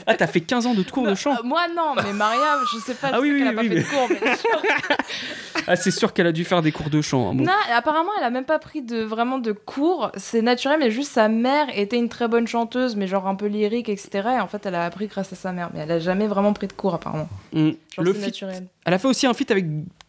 Ah, 0.07 0.15
t'as 0.15 0.27
fait 0.27 0.41
15 0.41 0.67
ans 0.67 0.75
de 0.75 0.83
cours 0.83 1.07
de 1.07 1.15
chant 1.15 1.33
Euh, 1.33 1.43
Moi 1.45 1.63
non, 1.75 1.95
mais 1.97 2.13
Maria, 2.13 2.59
je 2.73 2.79
sais 2.79 2.95
pas, 2.95 3.09
je 3.09 3.15
Ah 3.15 3.21
oui, 3.21 3.29
sais 3.29 3.33
oui, 3.35 3.39
qu'elle 3.41 3.49
a 3.49 3.51
oui, 3.51 3.57
pas 3.57 3.63
oui, 3.63 3.69
fait 3.69 3.75
de 3.77 3.89
cours. 3.89 4.09
Mais... 4.11 4.97
Ah, 5.67 5.77
c'est 5.77 5.91
sûr 5.93 6.13
qu'elle 6.13 6.27
a 6.27 6.33
dû 6.33 6.45
faire 6.45 6.61
des 6.61 6.73
cours 6.73 6.91
de 6.91 7.01
chant. 7.01 7.31
hein, 7.31 7.35
bon. 7.35 7.45
Non, 7.45 7.53
apparemment, 7.75 8.11
elle 8.19 8.25
a 8.25 8.31
même 8.31 8.45
pas 8.45 8.59
pris 8.59 8.83
de 8.83 9.03
vraiment 9.03 9.39
de 9.39 9.53
cours. 9.53 10.11
C'est 10.17 10.43
naturel, 10.43 10.79
mais 10.79 10.91
juste 10.91 11.11
sa 11.13 11.29
mère 11.29 11.67
était 11.75 11.97
une 11.97 12.11
très 12.11 12.29
bonne 12.29 12.47
chanteuse, 12.47 12.97
mais 12.97 13.07
genre 13.07 13.27
un 13.27 13.35
peu 13.35 13.47
lyrique, 13.47 13.89
etc. 13.89 14.29
Et 14.37 14.41
en 14.41 14.47
fait, 14.47 14.67
elle 14.67 14.75
a 14.75 14.85
appris 14.85 15.07
grâce 15.07 15.33
à 15.33 15.37
sa 15.37 15.53
mère, 15.53 15.71
mais 15.73 15.81
elle 15.81 15.91
a 15.93 15.99
jamais 16.01 16.27
vraiment 16.27 16.53
pris 16.53 16.67
de 16.67 16.75
cours 16.75 16.93
apparemment. 16.95 17.29
Mm. 17.55 17.71
Genre 17.71 18.05
Le 18.05 18.13
c'est 18.13 18.19
feat- 18.19 18.27
naturel. 18.27 18.67
Elle 18.85 18.93
a 18.95 18.99
fait 18.99 19.09
aussi 19.09 19.27
un 19.27 19.33
feat 19.33 19.51
avec 19.51 19.65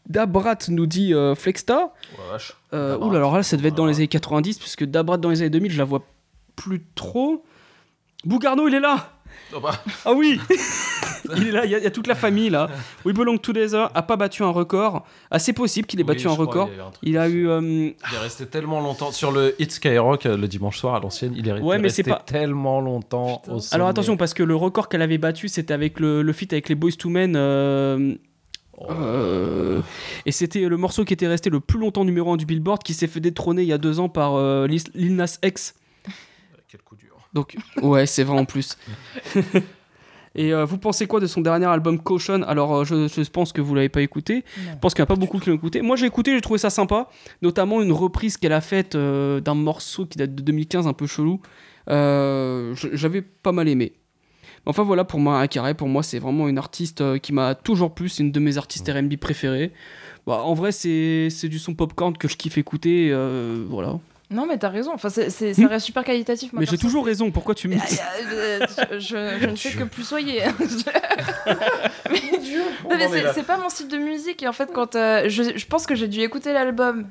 Dabrat, 0.09 0.57
nous 0.67 0.87
dit 0.87 1.13
euh, 1.13 1.35
Flexta. 1.35 1.93
Euh, 2.73 2.91
Dabrat. 2.91 3.07
ouh 3.07 3.11
là, 3.11 3.17
alors 3.19 3.35
là, 3.37 3.43
ça 3.43 3.55
devait 3.55 3.69
être 3.69 3.75
dans 3.75 3.85
les 3.85 3.95
années 3.97 4.07
90, 4.09 4.59
puisque 4.59 4.83
Dabrat 4.83 5.17
dans 5.17 5.29
les 5.29 5.39
années 5.41 5.49
2000, 5.51 5.71
je 5.71 5.77
la 5.77 5.85
vois 5.85 6.03
plus 6.57 6.83
trop. 6.95 7.45
Bougarno, 8.25 8.67
il 8.67 8.73
est 8.75 8.79
là 8.81 9.09
Oh 9.55 9.59
bah. 9.59 9.71
Ah 10.05 10.13
oui 10.13 10.39
Il 11.37 11.47
est 11.47 11.51
là, 11.51 11.65
il 11.65 11.71
y, 11.71 11.75
a- 11.75 11.79
il 11.79 11.83
y 11.83 11.87
a 11.87 11.91
toute 11.91 12.05
la 12.07 12.13
famille 12.15 12.49
là. 12.49 12.69
We 13.03 13.15
Belong 13.15 13.37
Together 13.39 13.89
a 13.95 14.01
pas 14.03 14.15
battu 14.15 14.43
un 14.43 14.49
record. 14.49 15.05
Assez 15.31 15.53
possible 15.53 15.87
qu'il 15.87 15.99
ait 15.99 16.03
battu 16.03 16.27
un 16.27 16.31
record. 16.33 16.69
Il 17.01 17.17
a 17.17 17.27
eu. 17.27 17.47
euh, 17.49 17.61
Il 17.61 17.93
est 18.15 18.19
resté 18.19 18.45
tellement 18.45 18.79
longtemps 18.81 19.11
sur 19.11 19.31
le 19.31 19.55
Hit 19.59 19.71
Skyrock 19.71 20.25
euh, 20.27 20.37
le 20.37 20.47
dimanche 20.47 20.77
soir 20.77 20.95
à 20.95 20.99
l'ancienne. 20.99 21.33
Il 21.35 21.47
est 21.47 21.53
Ouais, 21.61 21.79
mais 21.79 21.89
c'est 21.89 22.03
resté 22.03 22.11
pas- 22.11 22.23
tellement 22.25 22.79
longtemps 22.81 23.41
au. 23.47 23.59
Alors 23.71 23.87
attention, 23.87 24.17
parce 24.17 24.33
que 24.35 24.43
le 24.43 24.55
record 24.55 24.87
qu'elle 24.89 25.01
avait 25.01 25.17
battu, 25.17 25.47
c'était 25.47 25.73
avec 25.73 25.99
le, 25.99 26.21
le 26.21 26.33
feat 26.33 26.53
avec 26.53 26.69
les 26.69 26.75
Boys 26.75 26.91
to 26.97 27.09
Men. 27.09 27.35
euh, 27.35 28.15
Oh. 28.77 28.87
euh, 28.91 29.81
et 30.25 30.33
c'était 30.33 30.59
le 30.67 30.75
morceau 30.75 31.05
qui 31.05 31.13
était 31.13 31.27
resté 31.27 31.49
le 31.49 31.61
plus 31.61 31.79
longtemps 31.79 32.03
numéro 32.03 32.33
1 32.33 32.35
du 32.35 32.45
Billboard, 32.45 32.83
qui 32.83 32.93
s'est 32.93 33.07
fait 33.07 33.21
détrôner 33.21 33.61
il 33.61 33.69
y 33.69 33.73
a 33.73 33.77
deux 33.77 34.01
ans 34.01 34.09
par 34.09 34.35
euh, 34.35 34.67
Lil 34.67 35.15
Nas 35.15 35.37
X. 35.45 35.75
Quel 36.67 36.81
coup 36.81 36.97
dur. 36.97 37.04
Donc, 37.35 37.55
ouais, 37.83 38.05
c'est 38.07 38.23
vrai 38.23 38.39
en 38.39 38.45
plus. 38.45 38.77
Et 40.37 40.53
euh, 40.53 40.65
vous 40.65 40.77
pensez 40.77 41.07
quoi 41.07 41.21
de 41.21 41.27
son 41.27 41.39
dernier 41.39 41.65
album 41.65 41.97
Caution? 41.99 42.41
Alors, 42.43 42.75
euh, 42.75 42.83
je, 42.83 43.07
je 43.07 43.29
pense 43.29 43.53
que 43.53 43.61
vous 43.61 43.73
l'avez 43.73 43.87
pas 43.87 44.01
écouté. 44.01 44.43
Non. 44.57 44.71
Je 44.73 44.77
pense 44.79 44.93
qu'il 44.93 45.01
n'y 45.01 45.05
a 45.05 45.07
pas 45.07 45.15
beaucoup 45.15 45.39
qui 45.39 45.49
l'ont 45.49 45.55
écouté. 45.55 45.81
Moi, 45.81 45.95
j'ai 45.95 46.07
écouté, 46.07 46.33
j'ai 46.33 46.41
trouvé 46.41 46.57
ça 46.59 46.69
sympa. 46.69 47.07
Notamment 47.41 47.81
une 47.81 47.93
reprise 47.93 48.35
qu'elle 48.35 48.51
a 48.51 48.59
faite 48.59 48.95
euh, 48.95 49.39
d'un 49.39 49.53
morceau 49.53 50.05
qui 50.05 50.17
date 50.17 50.35
de 50.35 50.41
2015, 50.41 50.87
un 50.87 50.93
peu 50.93 51.07
chelou. 51.07 51.39
Euh, 51.89 52.75
J'avais 52.93 53.21
pas 53.21 53.53
mal 53.53 53.67
aimé. 53.69 53.93
Enfin 54.65 54.83
voilà, 54.83 55.05
pour 55.05 55.19
moi, 55.19 55.47
Carré, 55.47 55.73
pour 55.73 55.87
moi, 55.87 56.03
c'est 56.03 56.19
vraiment 56.19 56.47
une 56.49 56.57
artiste 56.57 56.99
euh, 57.01 57.17
qui 57.17 57.31
m'a 57.31 57.53
toujours 57.55 57.93
plu. 57.93 58.09
C'est 58.09 58.23
une 58.23 58.31
de 58.31 58.39
mes 58.39 58.57
artistes 58.57 58.89
R&B 58.91 59.15
préférées. 59.15 59.71
Bah, 60.27 60.41
en 60.43 60.53
vrai, 60.55 60.71
c'est 60.73 61.29
c'est 61.29 61.47
du 61.49 61.59
son 61.59 61.75
popcorn 61.75 62.17
que 62.17 62.27
je 62.27 62.35
kiffe 62.35 62.57
écouter. 62.57 63.09
euh, 63.11 63.63
voilà. 63.69 63.99
Non, 64.31 64.45
mais 64.47 64.57
t'as 64.57 64.69
raison. 64.69 64.91
Enfin, 64.93 65.09
c'est, 65.09 65.29
c'est- 65.29 65.53
ça 65.53 65.67
reste 65.67 65.85
super 65.85 66.03
qualitatif. 66.03 66.51
moi, 66.51 66.61
Mais 66.61 66.65
j'ai 66.65 66.77
toujours 66.77 67.05
raison. 67.05 67.29
Pourquoi 67.31 67.53
tu 67.55 67.67
me 67.67 67.75
Ah, 67.77 67.83
euh, 68.33 68.59
je, 68.89 68.99
je- 68.99 69.39
je 69.39 69.45
ne 69.49 69.55
fais 69.55 69.71
que 69.71 69.83
plus 69.83 70.03
soyer. 70.03 70.41
mais 72.09 72.21
non, 72.89 72.97
mais 72.97 73.07
c'est, 73.09 73.33
c'est 73.33 73.43
pas 73.43 73.57
mon 73.57 73.69
style 73.69 73.87
de 73.87 73.97
musique. 73.97 74.43
Et 74.43 74.47
en 74.47 74.53
fait, 74.53 74.71
quand 74.73 74.95
euh, 74.95 75.25
je, 75.29 75.57
je 75.57 75.65
pense 75.67 75.85
que 75.85 75.95
j'ai 75.95 76.07
dû 76.07 76.21
écouter 76.21 76.53
l'album 76.53 77.07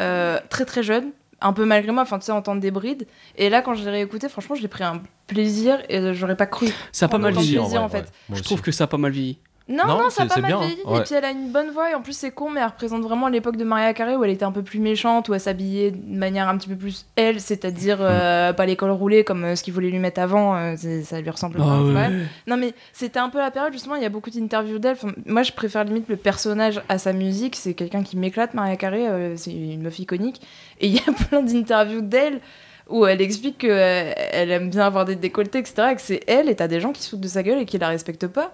euh, 0.00 0.38
très 0.50 0.64
très 0.64 0.82
jeune, 0.82 1.10
un 1.40 1.52
peu 1.52 1.64
malgré 1.64 1.92
moi, 1.92 2.02
enfin 2.02 2.18
tu 2.18 2.26
sais, 2.26 2.32
entendre 2.32 2.60
des 2.60 2.70
brides. 2.70 3.06
Et 3.36 3.48
là, 3.50 3.62
quand 3.62 3.74
je 3.74 3.84
l'ai 3.84 3.90
réécouté, 3.90 4.28
franchement, 4.28 4.56
j'ai 4.56 4.68
pris 4.68 4.84
un 4.84 5.02
plaisir 5.26 5.78
et 5.88 6.14
j'aurais 6.14 6.36
pas 6.36 6.46
cru. 6.46 6.68
Ça 6.92 7.06
a 7.06 7.08
pas 7.08 7.18
mal 7.18 7.32
vieilli. 7.32 7.56
plaisir, 7.56 7.82
en 7.82 7.88
fait. 7.88 8.12
Je 8.32 8.42
trouve 8.42 8.60
que 8.60 8.72
ça 8.72 8.84
a 8.84 8.86
pas 8.86 8.98
mal 8.98 9.12
vieilli. 9.12 9.38
Non, 9.68 9.86
Non, 9.86 9.98
non, 9.98 10.10
ça 10.10 10.22
a 10.22 10.26
pas 10.26 10.40
mal 10.40 10.50
bien, 10.50 10.60
vieilli. 10.60 10.78
hein. 10.86 10.90
Ouais. 10.92 10.98
Et 10.98 11.02
puis 11.02 11.14
elle 11.14 11.24
a 11.26 11.30
une 11.30 11.50
bonne 11.52 11.70
voix. 11.70 11.90
Et 11.90 11.94
en 11.94 12.00
plus, 12.00 12.14
c'est 12.16 12.30
con, 12.30 12.48
mais 12.48 12.60
elle 12.60 12.66
représente 12.68 13.02
vraiment 13.02 13.28
l'époque 13.28 13.56
de 13.56 13.64
Maria 13.64 13.92
Carey 13.92 14.16
où 14.16 14.24
elle 14.24 14.30
était 14.30 14.44
un 14.46 14.52
peu 14.52 14.62
plus 14.62 14.78
méchante, 14.80 15.28
où 15.28 15.34
elle 15.34 15.40
s'habillait 15.40 15.90
de 15.90 16.16
manière 16.18 16.48
un 16.48 16.56
petit 16.56 16.68
peu 16.70 16.76
plus 16.76 17.04
elle, 17.16 17.38
c'est-à-dire 17.40 17.98
euh, 18.00 18.52
pas 18.54 18.64
l'école 18.64 18.90
roulée 18.92 19.24
comme 19.24 19.44
euh, 19.44 19.56
ce 19.56 19.62
qu'ils 19.62 19.74
voulaient 19.74 19.90
lui 19.90 19.98
mettre 19.98 20.20
avant. 20.20 20.56
euh, 20.56 20.74
ça 21.04 21.20
lui 21.20 21.28
ressemble 21.30 21.58
pas. 21.58 21.82
ouais. 21.82 22.08
Non, 22.46 22.56
mais 22.56 22.72
c'était 22.94 23.18
un 23.18 23.28
peu 23.28 23.38
la 23.38 23.50
période, 23.50 23.72
justement, 23.74 23.96
il 23.96 24.02
y 24.02 24.06
a 24.06 24.10
beaucoup 24.10 24.30
d'interviews 24.30 24.78
d'elle. 24.78 24.94
Enfin, 25.00 25.12
moi, 25.26 25.42
je 25.42 25.52
préfère 25.52 25.84
limite 25.84 26.08
le 26.08 26.16
personnage 26.16 26.80
à 26.88 26.96
sa 26.96 27.12
musique. 27.12 27.54
C'est 27.56 27.74
quelqu'un 27.74 28.02
qui 28.02 28.16
m'éclate, 28.16 28.54
Maria 28.54 28.76
Carey. 28.76 29.06
euh, 29.06 29.34
c'est 29.36 29.52
une 29.52 29.82
meuf 29.82 29.98
iconique. 29.98 30.40
Et 30.80 30.86
il 30.86 30.94
y 30.94 30.98
a 31.00 31.12
plein 31.28 31.42
d'interviews 31.42 32.00
d'elle 32.00 32.40
où 32.88 33.04
elle 33.04 33.20
explique 33.20 33.58
qu'elle 33.58 34.50
aime 34.50 34.70
bien 34.70 34.86
avoir 34.86 35.04
des 35.04 35.14
décolletés, 35.16 35.58
etc. 35.58 35.88
Et 35.92 35.94
que 35.94 36.00
c'est 36.00 36.20
elle, 36.26 36.48
et 36.48 36.56
t'as 36.56 36.68
des 36.68 36.80
gens 36.80 36.92
qui 36.92 37.02
se 37.02 37.10
foutent 37.10 37.20
de 37.20 37.28
sa 37.28 37.42
gueule 37.42 37.58
et 37.58 37.66
qui 37.66 37.76
la 37.76 37.88
respectent 37.88 38.28
pas. 38.28 38.50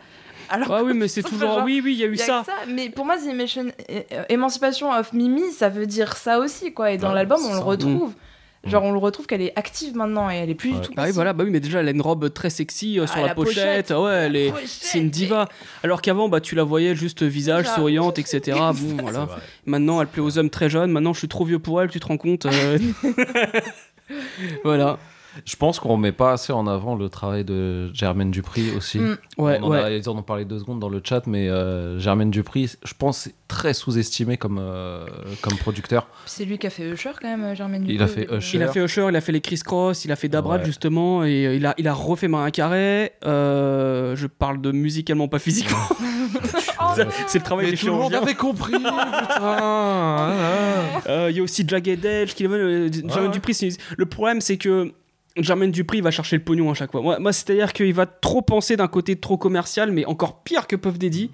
Alors 0.55 0.74
Ah 0.74 0.82
oui, 0.84 0.92
mais 0.94 1.09
c'est 1.09 1.22
toujours. 1.22 1.40
genre, 1.40 1.64
Oui, 1.64 1.80
oui, 1.84 1.92
il 1.94 1.98
y 2.00 2.05
a 2.05 2.07
eu 2.07 2.14
il 2.14 2.18
y 2.18 2.22
a 2.22 2.24
ça. 2.26 2.44
Mais 2.68 2.88
pour 2.90 3.05
moi, 3.05 3.16
The 3.16 3.26
Emission- 3.26 3.72
Emancipation 4.28 4.90
of 4.92 5.12
Mimi, 5.12 5.50
ça 5.52 5.68
veut 5.68 5.86
dire 5.86 6.16
ça 6.16 6.38
aussi, 6.38 6.72
quoi. 6.72 6.90
Et 6.92 6.98
dans 6.98 7.09
Ouais, 7.09 7.14
l'album, 7.14 7.40
on 7.48 7.52
le 7.55 7.61
retrouve. 7.61 8.11
Mm. 8.11 8.14
Genre, 8.70 8.82
on 8.82 8.92
le 8.92 8.98
retrouve 8.98 9.26
qu'elle 9.26 9.42
est 9.42 9.52
active 9.57 9.94
maintenant 9.94 10.30
et 10.30 10.36
elle 10.36 10.48
est 10.48 10.55
plus 10.55 10.70
Ouais. 10.72 10.80
du 10.80 10.86
tout. 10.86 10.94
Bah 10.94 11.02
oui, 11.05 11.11
voilà, 11.12 11.34
bah 11.34 11.44
oui, 11.44 11.50
mais 11.50 11.61
déjà, 11.61 11.80
elle 11.80 11.88
a 11.88 11.90
une 11.90 12.00
robe 12.00 12.32
très 12.32 12.48
sexy 12.48 12.98
euh, 12.98 13.07
sur 13.07 13.16
Ah, 13.18 13.20
la, 13.20 13.26
la 13.26 13.34
pochette. 13.34 13.88
pochette. 13.88 13.90
Ouais, 13.90 14.12
elle 14.12 14.36
est. 14.36 14.55
C'est 14.64 15.00
une 15.00 15.11
diva. 15.11 15.48
Alors 15.82 16.00
qu'avant, 16.00 16.30
bah, 16.30 16.40
tu 16.40 16.55
la 16.55 16.64
voyais 16.64 16.94
juste 16.96 17.22
visage, 17.22 17.66
souriante, 17.66 18.18
etc. 18.18 18.40
Bon, 18.74 18.96
voilà. 19.02 19.28
Maintenant, 19.66 20.00
elle 20.00 20.07
plaît 20.07 20.22
aux 20.22 20.38
hommes 20.38 20.48
très 20.48 20.70
jeunes. 20.70 20.90
Maintenant, 20.92 21.12
je 21.12 21.18
suis 21.18 21.28
trop 21.28 21.44
vieux 21.44 21.59
pour 21.59 21.82
elle, 21.82 21.90
tu 21.90 22.00
te 22.00 22.07
rends 22.07 22.16
compte 22.16 22.46
euh. 22.46 22.78
Voilà. 24.64 24.98
Je 25.45 25.57
pense 25.57 25.80
qu'on 25.80 25.97
met 25.97 26.12
pas 26.12 26.32
assez 26.32 26.53
en 26.53 26.66
avant 26.66 26.95
le 26.95 27.09
travail 27.09 27.45
de 27.45 27.93
Germaine 27.93 28.30
Dupri 28.30 28.70
aussi. 28.76 28.99
Mm. 28.99 29.16
Ouais, 29.39 29.59
on, 29.62 29.64
en 29.66 29.70
ouais. 29.70 29.78
a, 29.78 29.91
ils 29.91 30.09
en 30.09 30.16
ont 30.16 30.22
parlé 30.22 30.45
deux 30.45 30.59
secondes 30.59 30.80
dans 30.80 30.89
le 30.89 31.01
chat, 31.03 31.26
mais 31.26 31.49
euh, 31.49 31.99
Germaine 31.99 32.30
Dupri, 32.30 32.70
je 32.85 32.93
pense, 32.99 33.18
c'est 33.18 33.35
très 33.49 33.74
sous-estimé 33.74 34.37
comme, 34.37 34.59
euh, 34.61 35.07
comme 35.43 35.57
producteur. 35.59 36.07
C'est 36.26 36.45
lui 36.45 36.59
qui 36.59 36.66
a 36.66 36.70
fait 36.70 36.89
Usher 36.91 37.11
quand 37.20 37.28
même, 37.28 37.43
euh, 37.45 37.55
Germaine 37.55 37.82
Il 37.87 37.99
Dupri, 37.99 38.05
a 38.05 38.07
fait 38.09 38.28
Usher. 38.37 38.57
Il 38.59 38.62
a 38.62 38.68
fait 38.68 38.85
Usher, 38.85 39.07
il 39.11 39.16
a 39.16 39.20
fait 39.20 39.32
les 39.32 39.41
Criss 39.41 39.62
Cross, 39.62 40.05
il 40.05 40.12
a 40.12 40.16
fait 40.16 40.28
Dabrat 40.28 40.59
Ouais. 40.59 40.64
justement, 40.64 41.24
et 41.24 41.47
euh, 41.47 41.55
il 41.57 41.66
a, 41.66 41.74
il 41.78 41.89
a 41.89 41.95
refait 41.95 42.28
Marin 42.28 42.51
Carré. 42.51 43.12
Euh, 43.24 44.14
je 44.16 44.26
parle 44.26 44.61
de 44.61 44.70
musicalement, 44.72 45.28
pas 45.28 45.39
physiquement. 45.39 45.78
C'est 47.26 47.39
le 47.39 47.45
travail 47.45 47.70
des 47.70 47.76
chirurgiens. 47.76 48.22
avait 48.22 48.35
compris, 48.35 48.72
putain 48.78 50.32
Euh, 51.09 51.28
Il 51.30 51.37
y 51.37 51.41
a 51.41 51.43
aussi 51.43 51.64
Jagged 51.66 52.05
Edge, 52.05 52.35
qui 52.35 52.47
ouais. 52.47 52.89
Dupri. 53.32 53.55
c'est- 53.55 53.76
Le 53.97 54.07
problème, 54.07 54.41
c'est 54.41 54.57
que 54.57 54.93
Jermaine 55.37 55.70
Dupri 55.72 55.99
il 55.99 56.03
va 56.05 56.11
chercher 56.11 56.37
le 56.37 56.43
pognon 56.45 56.70
à 56.70 56.74
chaque 56.74 56.93
fois. 56.93 57.03
Moi, 57.03 57.18
moi 57.18 57.32
c'est-à-dire 57.32 57.72
qu'il 57.72 57.93
va 57.93 58.07
trop 58.07 58.43
penser 58.43 58.76
d'un 58.76 58.89
côté 58.89 59.16
trop 59.16 59.37
commercial, 59.37 59.91
mais 59.91 60.05
encore 60.05 60.43
pire 60.43 60.66
que 60.66 60.76
Puff 60.76 60.99
Daddy. 60.99 61.30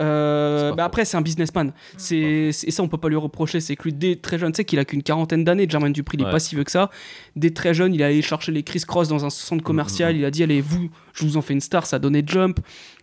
Euh, 0.00 0.72
bah 0.74 0.84
après, 0.84 1.04
c'est 1.04 1.16
un 1.16 1.20
businessman. 1.22 1.72
C'est 1.96 2.50
c'est- 2.50 2.66
et 2.66 2.70
ça, 2.72 2.82
on 2.82 2.88
peut 2.88 2.98
pas 2.98 3.08
lui 3.08 3.14
reprocher. 3.16 3.60
C'est 3.60 3.76
que 3.76 3.84
lui, 3.84 3.92
dès 3.92 4.16
très 4.16 4.38
jeune, 4.40 4.50
tu 4.50 4.56
sais 4.56 4.64
qu'il 4.64 4.80
a 4.80 4.84
qu'une 4.84 5.04
quarantaine 5.04 5.44
d'années. 5.44 5.66
Jermaine 5.68 5.92
Dupri, 5.92 6.16
il 6.16 6.22
est 6.22 6.24
Ouais. 6.24 6.32
pas 6.32 6.40
si 6.40 6.56
vieux 6.56 6.64
que 6.64 6.70
ça. 6.72 6.90
Dès 7.36 7.50
très 7.50 7.74
jeune, 7.74 7.94
il 7.94 8.00
est 8.00 8.04
allé 8.04 8.20
chercher 8.20 8.50
les 8.50 8.64
Criss 8.64 8.84
Cross 8.84 9.06
dans 9.06 9.24
un 9.24 9.30
centre 9.30 9.62
commercial. 9.62 10.12
Mhm. 10.14 10.20
Il 10.20 10.24
a 10.24 10.32
dit 10.32 10.42
Allez, 10.42 10.60
vous, 10.60 10.90
je 11.12 11.24
vous 11.24 11.36
en 11.36 11.42
fais 11.42 11.52
une 11.52 11.60
star. 11.60 11.86
Ça 11.86 11.96
a 11.96 11.98
donné 12.00 12.24
Jump. 12.26 12.58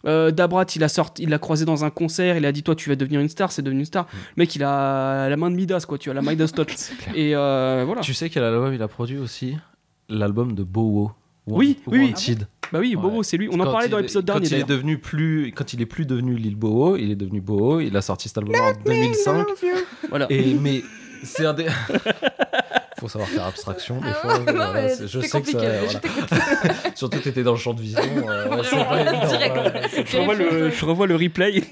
Euh, 0.05 0.31
Dabrat, 0.31 0.65
il 0.75 0.83
a 0.83 0.89
sorti, 0.89 1.23
il 1.23 1.29
l'a 1.29 1.39
croisé 1.39 1.63
dans 1.63 1.85
un 1.85 1.89
concert. 1.91 2.35
Il 2.35 2.45
a 2.45 2.51
dit 2.51 2.61
Toi, 2.61 2.75
tu 2.75 2.89
vas 2.89 2.97
devenir 2.97 3.21
une 3.21 3.29
star. 3.29 3.53
C'est 3.53 3.61
devenu 3.61 3.79
une 3.79 3.85
star. 3.85 4.03
Mhm. 4.11 4.19
Le 4.35 4.41
mec, 4.41 4.55
il 4.57 4.63
a 4.63 5.29
la 5.29 5.37
main 5.37 5.49
de 5.49 5.55
Midas, 5.55 5.85
quoi. 5.87 5.97
Tu 5.97 6.09
as 6.09 6.13
la 6.13 6.21
Midas 6.21 6.49
touch. 6.53 6.73
et 7.15 7.35
euh, 7.37 7.83
voilà. 7.85 8.01
Tu 8.01 8.13
sais 8.13 8.29
quel 8.29 8.43
album 8.43 8.73
il 8.73 8.81
a 8.81 8.89
produit 8.89 9.17
aussi? 9.17 9.55
L'album 10.11 10.53
de 10.53 10.63
Bowo. 10.63 11.11
Oui, 11.47 11.79
oui, 11.87 12.13
oui. 12.15 12.37
Bah 12.71 12.79
oui, 12.79 12.95
Ouais. 12.95 13.23
C'est 13.23 13.35
lui. 13.37 13.49
On 13.51 13.59
en 13.59 13.65
Quand 13.65 13.71
parlait 13.71 13.87
il 13.87 13.89
dans 13.89 13.97
l'épisode 13.97 14.25
quand 14.25 14.33
dernier. 14.39 14.47
il 14.47 14.53
est 14.61 14.63
devenu 14.67 14.97
plus, 14.97 15.51
quand 15.55 15.73
il 15.73 15.81
est 15.81 15.85
plus 15.85 16.05
devenu 16.05 16.35
Lil 16.35 16.55
Bowo, 16.55 16.95
il 16.95 17.11
est 17.11 17.15
devenu 17.15 17.41
Bowo. 17.41 17.79
Il 17.81 17.97
a 17.97 18.01
sorti 18.01 18.29
cet 18.29 18.37
album 18.37 18.55
en 18.55 18.71
2005. 18.85 19.47
Voilà. 20.09 20.27
Et 20.29 20.53
mais 20.53 20.81
c'est 21.23 21.45
un 21.45 21.53
des. 21.53 21.65
Faut 22.99 23.07
savoir 23.07 23.27
faire 23.31 23.45
abstraction 23.47 23.99
des 23.99 24.09
Ah 24.09 24.13
fois. 24.13 24.37
non, 24.39 24.45
voilà, 24.53 24.87
je 24.95 25.19
sais 25.21 25.41
que 25.41 25.51
ça. 25.51 25.57
voilà. 25.57 25.99
Surtout 26.95 27.17
t'étais 27.17 27.41
dans 27.41 27.53
le 27.53 27.57
champ 27.57 27.73
de 27.73 27.81
vision. 27.81 27.99
euh, 27.99 28.47
ouais, 28.47 28.57
c'est 28.63 28.75
Vraiment, 28.75 28.89
pas 28.89 29.01
évident, 29.01 29.27
direct. 29.27 29.55
ouais. 29.57 30.03
Je 30.05 30.17
revois, 30.17 30.35
le, 30.35 30.69
je 30.69 30.85
revois 30.85 31.07
le 31.07 31.15
replay. 31.15 31.63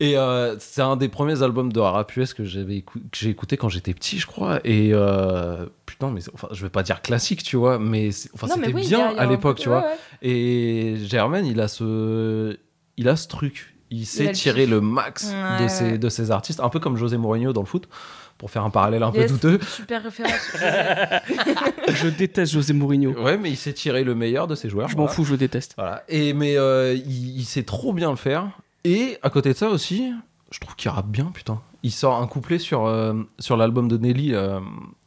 Et 0.00 0.16
euh, 0.16 0.56
c'est 0.60 0.80
un 0.82 0.96
des 0.96 1.08
premiers 1.08 1.42
albums 1.42 1.72
de 1.72 1.80
rap 1.80 2.16
US 2.16 2.32
que 2.32 2.44
j'avais 2.44 2.76
écou- 2.78 3.00
que 3.10 3.18
j'ai 3.18 3.30
écouté 3.30 3.56
quand 3.56 3.68
j'étais 3.68 3.94
petit, 3.94 4.18
je 4.18 4.26
crois. 4.26 4.60
Et 4.64 4.90
euh, 4.92 5.66
putain, 5.86 6.10
mais 6.10 6.20
enfin, 6.34 6.46
je 6.52 6.62
vais 6.62 6.70
pas 6.70 6.84
dire 6.84 7.02
classique, 7.02 7.42
tu 7.42 7.56
vois, 7.56 7.78
mais 7.80 8.10
enfin, 8.34 8.46
c'était 8.46 8.72
oui, 8.72 8.86
bien 8.86 9.08
a 9.16 9.20
à 9.20 9.26
l'époque, 9.26 9.58
tu 9.58 9.68
vois. 9.68 9.80
ouais. 9.82 9.96
Et 10.22 10.96
Germaine, 11.04 11.46
il 11.46 11.60
a 11.60 11.66
ce, 11.68 12.56
il 12.96 13.08
a 13.08 13.16
ce 13.16 13.26
truc. 13.26 13.74
Il 13.90 14.04
sait 14.06 14.32
tirer 14.32 14.66
le 14.66 14.80
max 14.82 15.32
Ouais, 15.32 15.64
de, 15.64 15.68
ses, 15.68 15.84
ouais. 15.92 15.98
de 15.98 16.08
ses 16.10 16.30
artistes, 16.30 16.60
un 16.60 16.68
peu 16.68 16.78
comme 16.78 16.96
José 16.98 17.16
Mourinho 17.16 17.54
dans 17.54 17.62
le 17.62 17.66
foot, 17.66 17.88
pour 18.36 18.50
faire 18.50 18.62
un 18.62 18.68
parallèle 18.70 19.02
un 19.02 19.10
Yes, 19.12 19.32
peu 19.32 19.38
douteux. 19.38 19.64
Super 19.66 20.02
référence. 20.02 20.32
je 21.88 22.08
déteste 22.08 22.52
José 22.52 22.72
Mourinho. 22.72 23.12
Ouais, 23.20 23.38
mais 23.38 23.50
il 23.50 23.56
sait 23.56 23.72
tirer 23.72 24.04
le 24.04 24.14
meilleur 24.14 24.46
de 24.46 24.54
ses 24.54 24.68
joueurs. 24.68 24.88
Je 24.88 24.96
m'en 24.96 25.08
fous, 25.08 25.24
je 25.24 25.32
le 25.32 25.38
déteste. 25.38 25.72
Voilà. 25.76 26.04
Et 26.08 26.32
mais 26.34 26.56
euh, 26.56 26.94
il, 26.94 27.38
il 27.38 27.44
sait 27.44 27.62
trop 27.62 27.92
bien 27.92 28.10
le 28.10 28.16
faire. 28.16 28.48
Et 28.88 29.18
à 29.22 29.30
côté 29.30 29.52
de 29.52 29.56
ça 29.56 29.68
aussi, 29.68 30.12
je 30.50 30.58
trouve 30.60 30.74
qu'il 30.76 30.90
rappe 30.90 31.08
bien, 31.08 31.26
putain. 31.34 31.60
Il 31.82 31.92
sort 31.92 32.20
un 32.20 32.26
couplet 32.26 32.58
sur, 32.58 32.86
euh, 32.86 33.14
sur 33.38 33.56
l'album 33.56 33.88
de 33.88 33.96
Nelly, 33.96 34.34
euh, 34.34 34.60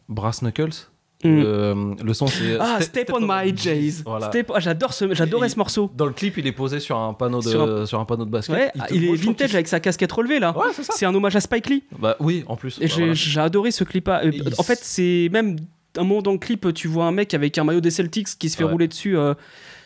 Brass 0.10 0.42
Knuckles. 0.42 0.88
Mm. 1.24 1.30
Le, 1.42 1.96
le 2.04 2.14
son 2.16 2.26
c'est 2.26 2.58
Ah, 2.60 2.78
Ste- 2.80 2.84
Step, 2.84 3.12
on 3.14 3.20
my 3.22 3.56
J's. 3.56 4.02
Voilà. 4.04 4.32
Ah, 4.56 4.60
j'adore 4.60 4.92
ce, 4.94 5.14
j'adorais 5.14 5.50
ce 5.50 5.58
morceau. 5.58 5.92
Dans 5.96 6.06
le 6.08 6.14
clip, 6.14 6.38
il 6.38 6.48
est 6.48 6.52
posé 6.52 6.80
sur 6.80 6.98
un 6.98 7.14
panneau 7.14 7.42
de, 7.42 7.50
Sur 7.50 7.88
sur 7.88 8.00
un... 8.00 8.06
panneau 8.06 8.26
de 8.26 8.32
basket. 8.32 8.56
Ouais, 8.56 8.72
il, 8.92 9.06
moi, 9.06 9.14
est 9.16 9.18
vintage 9.18 9.54
avec 9.54 9.68
sa 9.68 9.80
casquette 9.80 10.12
relevée 10.12 10.40
là. 10.40 10.58
Ouais, 10.58 10.68
c'est 10.80 11.06
un 11.06 11.14
hommage 11.14 11.36
à 11.36 11.40
Spike 11.42 11.70
Lee. 11.70 11.84
Bah 12.00 12.16
oui, 12.20 12.44
en 12.48 12.56
plus. 12.56 12.80
Bah, 12.80 12.86
j'ai, 12.88 13.14
voilà. 13.14 13.44
adoré 13.46 13.70
ce 13.70 13.84
clip. 13.84 14.08
là. 14.08 14.22
Euh, 14.26 14.32
il 14.34 14.44
En 14.58 14.64
fait, 14.64 14.80
c'est 14.82 15.30
même 15.32 15.58
un 15.98 16.04
moment 16.04 16.22
dans 16.24 16.32
le 16.32 16.40
clip, 16.40 16.74
tu 16.74 16.88
vois 16.88 17.06
un 17.06 17.12
mec 17.12 17.34
avec 17.36 17.56
un 17.60 17.66
maillot 17.66 17.82
des 17.82 17.92
Celtics 17.92 18.30
qui 18.40 18.50
se 18.50 18.58
fait 18.58 18.64
Ouais. 18.64 18.72
rouler 18.72 18.88
dessus 18.88 19.16
euh, 19.16 19.36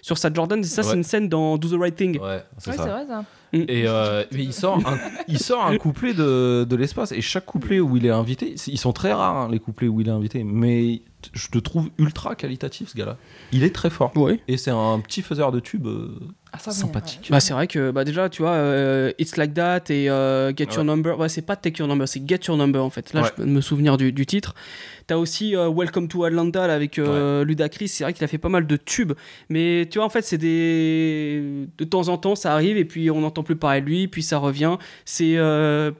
sur 0.01 0.17
sa 0.17 0.31
Jordan. 0.31 0.59
Et 0.61 0.63
ça, 0.63 0.83
c'est 0.83 0.95
une 0.95 1.03
scène 1.03 1.27
dans 1.27 1.57
Do 1.57 1.67
the 1.67 1.77
Right 1.79 1.95
Thing. 1.97 2.17
Ouais, 2.21 2.43
c'est 2.59 2.71
Ouais, 2.71 2.77
ça. 2.77 2.83
c'est 2.83 2.89
vrai 2.91 3.05
ça. 3.07 3.25
Et 3.67 3.87
euh, 3.87 4.23
mais 4.31 4.43
il 4.43 4.53
sort 4.53 4.77
un, 4.87 4.97
il 5.27 5.39
sort 5.39 5.65
un 5.65 5.77
couplet 5.77 6.13
de, 6.13 6.65
de 6.69 6.75
l'espace 6.75 7.11
et 7.11 7.21
chaque 7.21 7.45
couplet 7.45 7.79
où 7.79 7.97
il 7.97 8.05
est 8.05 8.09
invité, 8.11 8.55
ils 8.67 8.77
sont 8.79 8.93
très 8.93 9.13
rares 9.13 9.37
hein, 9.37 9.49
les 9.51 9.59
couplets 9.59 9.87
où 9.87 10.01
il 10.01 10.07
est 10.07 10.11
invité, 10.11 10.43
mais 10.43 11.01
je 11.33 11.47
te 11.49 11.57
trouve 11.57 11.89
ultra 11.97 12.35
qualitatif 12.35 12.89
ce 12.89 12.97
gars-là. 12.97 13.17
Il 13.51 13.63
est 13.63 13.73
très 13.73 13.89
fort 13.89 14.15
Ouais. 14.15 14.39
et 14.47 14.57
c'est 14.57 14.71
un 14.71 14.99
petit 14.99 15.21
faiseur 15.21 15.51
de 15.51 15.59
tubes 15.59 15.87
euh, 15.87 16.19
Ah, 16.55 16.59
ça, 16.59 16.71
sympathique. 16.71 17.27
Bah, 17.29 17.39
c'est 17.39 17.53
vrai 17.53 17.67
que 17.67 17.91
bah, 17.91 18.03
déjà, 18.03 18.29
tu 18.29 18.41
vois, 18.41 18.51
euh, 18.51 19.11
It's 19.19 19.37
Like 19.37 19.53
That 19.53 19.83
et 19.89 20.09
euh, 20.09 20.53
Get 20.55 20.65
Your 20.65 20.77
Ouais. 20.79 20.83
Number. 20.85 21.19
Ouais, 21.19 21.29
c'est 21.29 21.41
pas 21.41 21.55
Take 21.55 21.79
Your 21.79 21.87
Number, 21.87 22.07
c'est 22.07 22.27
Get 22.27 22.39
Your 22.47 22.57
Number 22.57 22.83
en 22.83 22.89
fait. 22.89 23.13
Là, 23.13 23.21
Ouais. 23.21 23.27
je 23.29 23.33
peux 23.33 23.45
me 23.45 23.61
souvenir 23.61 23.97
du, 23.97 24.11
du 24.11 24.25
titre. 24.25 24.55
T'as 25.07 25.17
aussi 25.17 25.55
euh, 25.55 25.69
Welcome 25.69 26.07
to 26.07 26.23
Atlanta 26.23 26.65
là, 26.67 26.73
avec 26.73 26.97
euh, 26.97 27.43
Ludacris. 27.45 27.87
C'est 27.89 28.03
vrai 28.03 28.13
qu'il 28.13 28.23
a 28.23 28.27
fait 28.27 28.37
pas 28.39 28.49
mal 28.49 28.65
de 28.67 28.75
tubes. 28.77 29.13
Mais 29.49 29.87
tu 29.91 29.99
vois, 29.99 30.05
en 30.05 30.09
fait, 30.09 30.23
c'est 30.23 30.37
des. 30.39 31.67
De 31.77 31.83
temps 31.83 32.07
en 32.07 32.17
temps, 32.17 32.35
ça 32.35 32.53
arrive 32.53 32.77
et 32.77 32.85
puis 32.85 33.11
on 33.11 33.21
n'entend 33.21 33.43
plus 33.43 33.55
parler 33.55 33.81
de 33.81 33.85
lui, 33.85 34.07
puis 34.07 34.23
ça 34.23 34.37
revient. 34.37 34.77
C'est. 35.05 35.35
euh, 35.37 35.91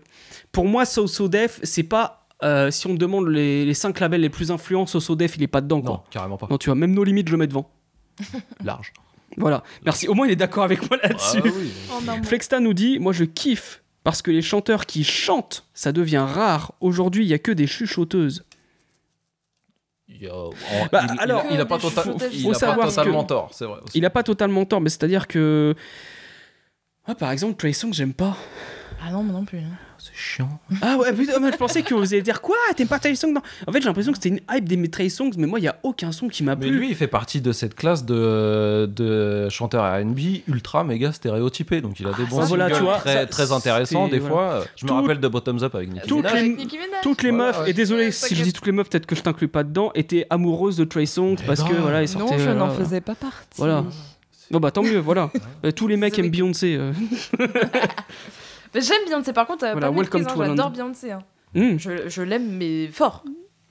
Pour 0.51 0.66
moi, 0.66 0.86
So 0.86 1.06
So 1.08 1.28
Def, 1.28 1.60
c'est 1.64 1.84
pas. 1.84 2.28
euh, 2.43 2.70
si 2.72 2.88
on 2.88 2.93
me 2.93 2.97
demande 2.97 3.28
les, 3.30 3.64
les 3.66 3.74
5 3.74 3.99
labels 3.99 4.22
les 4.22 4.30
plus 4.30 4.51
influents, 4.51 4.86
So 4.86 4.99
So 4.99 5.16
Def, 5.16 5.36
il 5.38 5.43
est 5.43 5.47
pas 5.47 5.62
dedans 5.62 5.82
quoi. 5.82 5.91
Non, 5.91 6.01
carrément 6.10 6.38
pas. 6.38 6.47
Non, 6.49 6.58
tu 6.58 6.70
vois, 6.70 6.76
même 6.76 6.93
nos 6.93 7.03
limites, 7.03 7.28
je 7.28 7.32
le 7.34 7.38
mets 7.38 7.47
devant. 7.47 7.70
Large. 8.64 8.91
Voilà. 9.38 9.63
Merci. 9.83 10.07
Au 10.07 10.13
moins, 10.13 10.27
il 10.27 10.31
est 10.31 10.36
d'accord 10.38 10.63
avec 10.63 10.89
moi 10.89 10.99
là-dessus. 11.03 11.41
Ah 11.43 11.49
oui. 11.53 11.71
Oh. 11.91 12.23
Flexta 12.23 12.59
nous 12.59 12.73
dit 12.73 12.99
Moi 12.99 13.11
je 13.13 13.23
kiffe 13.25 13.81
parce 14.03 14.21
que 14.21 14.31
les 14.31 14.41
chanteurs 14.41 14.86
qui 14.86 15.03
chantent, 15.03 15.65
ça 15.73 15.91
devient 15.91 16.25
rare. 16.27 16.73
Aujourd'hui, 16.81 17.25
il 17.25 17.27
y 17.27 17.33
a 17.33 17.39
que 17.39 17.51
des 17.51 17.67
chuchoteuses. 17.67 18.43
Il, 20.07 20.27
a- 20.27 20.31
Bah, 20.91 21.01
il- 21.09 21.13
il- 21.15 21.19
alors, 21.19 21.43
il, 21.51 21.59
a 21.59 21.65
pas, 21.65 21.77
tota- 21.77 22.03
totalement 22.03 23.23
que- 23.23 23.27
tort, 23.27 23.49
c'est 23.51 23.65
vrai. 23.65 23.79
aussi. 23.83 23.97
Il 23.97 24.05
a 24.05 24.09
pas 24.11 24.21
totalement 24.23 24.63
tort, 24.65 24.79
mais 24.81 24.89
c'est-à-dire 24.89 25.27
que. 25.27 25.73
Moi, 27.07 27.15
par 27.15 27.31
exemple, 27.31 27.55
Trey 27.57 27.73
Songz, 27.73 27.95
j'aime 27.95 28.13
pas. 28.13 28.38
Ah 29.03 29.11
non, 29.11 29.23
moi 29.23 29.33
non 29.39 29.45
plus. 29.45 29.59
C'est 29.59 29.65
chiant. 30.16 30.59
Ah 30.82 30.97
ouais, 30.97 31.11
putain, 31.13 31.39
mais 31.39 31.51
je 31.51 31.57
pensais 31.57 31.82
que 31.84 31.93
vous 31.93 32.01
alliez 32.13 32.22
dire 32.22 32.41
quoi? 32.41 32.55
T'aimes 32.76 32.88
pas 32.88 32.99
Trey 32.99 33.16
Songz 33.16 33.34
Non. 33.34 33.41
En 33.68 33.72
fait, 33.72 33.82
j'ai 33.82 33.88
l'impression 33.88 34.11
que 34.11 34.18
c'était 34.18 34.30
une 34.30 34.39
hype 34.49 34.66
des 34.68 34.89
Trey 34.89 35.09
Songz, 35.09 35.36
mais 35.38 35.47
moi, 35.47 35.59
il 35.59 35.63
y 35.63 35.68
a 35.68 35.78
aucun 35.84 36.11
son 36.11 36.28
qui 36.28 36.43
m'a 36.43 36.55
Mais 36.55 36.68
plu. 36.68 36.78
lui, 36.80 36.89
il 36.89 36.95
fait 36.95 37.07
partie 37.07 37.41
de 37.41 37.51
cette 37.51 37.76
classe 37.76 38.05
de, 38.05 38.86
de 38.93 39.49
chanteurs 39.49 39.84
R&B 39.84 40.20
ultra 40.47 40.84
méga 40.84 41.11
stéréotypés. 41.11 41.82
Donc 41.82 41.99
il 41.99 42.07
a 42.07 42.13
des 42.13 42.24
bons 42.24 42.39
ça, 42.39 42.45
voilà, 42.45 42.66
singles 42.66 42.78
tu 42.78 42.84
vois, 42.84 42.97
très, 42.99 43.13
ça, 43.13 43.26
très 43.26 43.51
intéressants 43.51 44.07
des 44.07 44.20
voilà. 44.20 44.36
fois. 44.61 44.63
Je 44.76 44.86
me 44.86 44.91
rappelle 44.91 45.20
de 45.20 45.28
Bottoms 45.28 45.63
Up 45.63 45.76
avec 45.76 45.91
Nicki 45.91 46.07
Toutes 46.07 46.18
Minaj. 46.26 46.41
les- 46.41 46.49
Nicki 46.49 46.78
Minaj. 46.78 47.01
Toutes 47.03 47.24
les 47.24 47.32
Voilà, 47.32 47.47
meufs, 47.47 47.59
ouais. 47.61 47.70
et 47.70 47.74
désolé 47.74 48.11
si 48.11 48.36
je 48.36 48.43
dis 48.43 48.53
toutes 48.53 48.66
les 48.66 48.72
meufs, 48.72 48.89
peut-être 48.89 49.05
que 49.05 49.16
je 49.16 49.22
t'inclus 49.22 49.47
pas 49.47 49.63
dedans, 49.63 49.91
étaient 49.95 50.26
amoureuses 50.30 50.78
de 50.78 50.86
Trey 50.86 51.05
Songz 51.05 51.38
Mais 51.41 51.47
parce 51.47 51.63
que 51.63 51.74
non. 51.74 51.82
voilà, 51.82 52.01
ils 52.03 52.11
Non, 52.18 52.28
sortaient. 52.28 52.39
je 52.39 52.49
n'en 52.51 52.70
euh, 52.70 52.74
faisais 52.74 53.01
pas 53.01 53.16
partie. 53.16 53.36
Voilà. 53.57 53.84
Bon 54.51 54.59
bah 54.59 54.72
tant 54.72 54.84
mieux, 54.84 54.99
voilà. 54.99 55.32
Euh, 55.66 55.72
Tous 55.72 55.88
les 55.88 55.97
mecs 55.97 56.18
aiment. 56.20 56.30
Beyoncé. 56.30 56.80
Mais 58.76 58.82
J'aime 58.82 59.05
Beyoncé, 59.07 59.34
par 59.34 59.47
contre, 59.47 59.65
euh, 59.65 59.71
Voilà, 59.71 59.89
welcome 59.89 60.26
to 60.26 60.41
hein, 60.41 60.45
j'adore 60.49 60.69
Beyoncé. 60.69 61.11
hein. 61.11 61.19
Hmm, 61.55 61.78
Je, 61.78 62.09
je 62.09 62.21
l'aime, 62.21 62.57
mais 62.57 62.88
fort. 62.88 63.23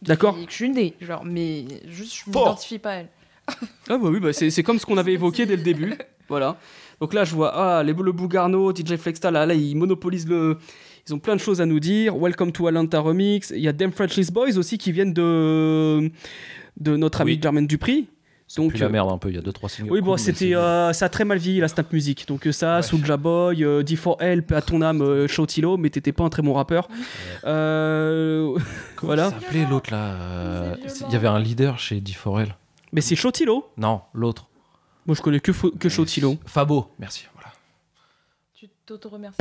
D'accord. 0.03 0.37
Je 0.49 0.53
suis 0.55 0.71
née, 0.71 0.95
genre, 1.01 1.25
mais 1.25 1.65
juste, 1.87 2.15
je 2.15 2.31
Fort. 2.33 2.45
m'identifie 2.47 2.79
pas 2.79 2.91
à 2.91 2.95
elle. 2.97 3.09
Ah 3.89 3.99
bah 3.99 4.09
oui, 4.11 4.21
bah 4.21 4.33
c'est 4.33 4.49
c'est 4.49 4.63
comme 4.63 4.79
ce 4.79 4.87
qu'on 4.87 4.97
avait 4.97 5.13
évoqué 5.21 5.45
dès 5.47 5.57
le 5.57 5.63
début. 5.63 5.95
Voilà. 6.29 6.57
Donc 7.01 7.13
là, 7.13 7.25
je 7.25 7.35
vois 7.35 7.51
ah, 7.55 7.83
les, 7.83 7.93
le 7.93 8.13
Bougarno, 8.13 8.75
DJ 8.75 8.97
Flexta, 8.97 9.31
là, 9.31 9.45
là, 9.45 9.53
ils 9.55 9.77
monopolisent 9.77 10.27
le. 10.29 10.57
Ils 11.07 11.13
ont 11.15 11.19
plein 11.19 11.37
de 11.37 11.41
choses 11.41 11.61
à 11.61 11.67
nous 11.67 11.81
dire. 11.81 12.17
Welcome 12.17 12.53
to 12.53 12.67
Atlanta 12.67 13.01
Remix. 13.01 13.51
Il 13.55 13.61
y 13.61 13.69
a 13.69 13.75
Them 13.75 13.93
Frenchies 13.93 14.31
Boys 14.33 14.57
aussi 14.57 14.79
qui 14.79 14.91
viennent 14.93 15.13
de, 15.13 16.11
de 16.79 16.97
notre 16.97 17.21
ami 17.21 17.33
Oui. 17.33 17.41
Jermaine 17.43 17.67
Dupri. 17.67 18.07
Donc, 18.57 18.79
la 18.79 18.87
euh, 18.87 18.89
merde 18.91 19.11
un 19.11 19.19
peu, 19.19 19.31
il 19.31 19.35
y 19.35 19.39
a 19.39 19.43
2-3 19.43 19.69
singles. 19.69 19.91
oui, 19.91 20.01
bon, 20.01 20.13
cool, 20.13 20.19
c'était, 20.19 20.55
euh, 20.55 20.93
ça 20.93 21.07
a 21.07 21.09
très 21.09 21.25
mal 21.25 21.39
vieilli 21.39 21.61
la 21.61 21.69
snap 21.69 21.93
music. 21.93 22.29
Donc 22.29 22.47
euh, 22.47 22.53
ça, 22.53 22.77
Ouais. 22.77 22.83
Soulja 22.83 23.17
Boy, 23.17 23.65
euh, 23.65 23.83
D4L, 23.83 24.43
paix 24.43 24.55
à 24.57 24.63
ton 24.63 24.83
âme, 24.83 25.03
euh, 25.03 25.27
Shotilo, 25.27 25.77
mais 25.77 25.91
t'étais 25.91 26.13
pas 26.13 26.25
un 26.25 26.29
très 26.29 26.43
bon 26.43 26.53
rappeur. 26.53 26.89
Euh, 27.45 28.57
voilà. 29.03 29.33
il 29.37 29.43
s'appelait 29.43 29.67
l'autre 29.69 29.91
là. 29.93 30.77
Il 31.09 31.13
y 31.13 31.17
avait 31.17 31.29
un 31.29 31.39
leader 31.39 31.79
chez 31.79 32.01
D4L. 32.01 32.49
Mais 32.93 33.01
c'est 33.01 33.17
Shotilo. 33.17 33.67
Non, 33.77 34.03
l'autre. 34.13 34.47
Moi, 35.07 35.15
je 35.17 35.21
connais 35.23 35.41
que, 35.41 35.53
que 35.53 35.89
Shotilo. 35.89 36.37
Fabo, 36.47 36.93
merci. 36.99 37.27
Voilà. 38.85 38.85
Tu 38.85 38.87
t'auto-remercies. 38.87 39.39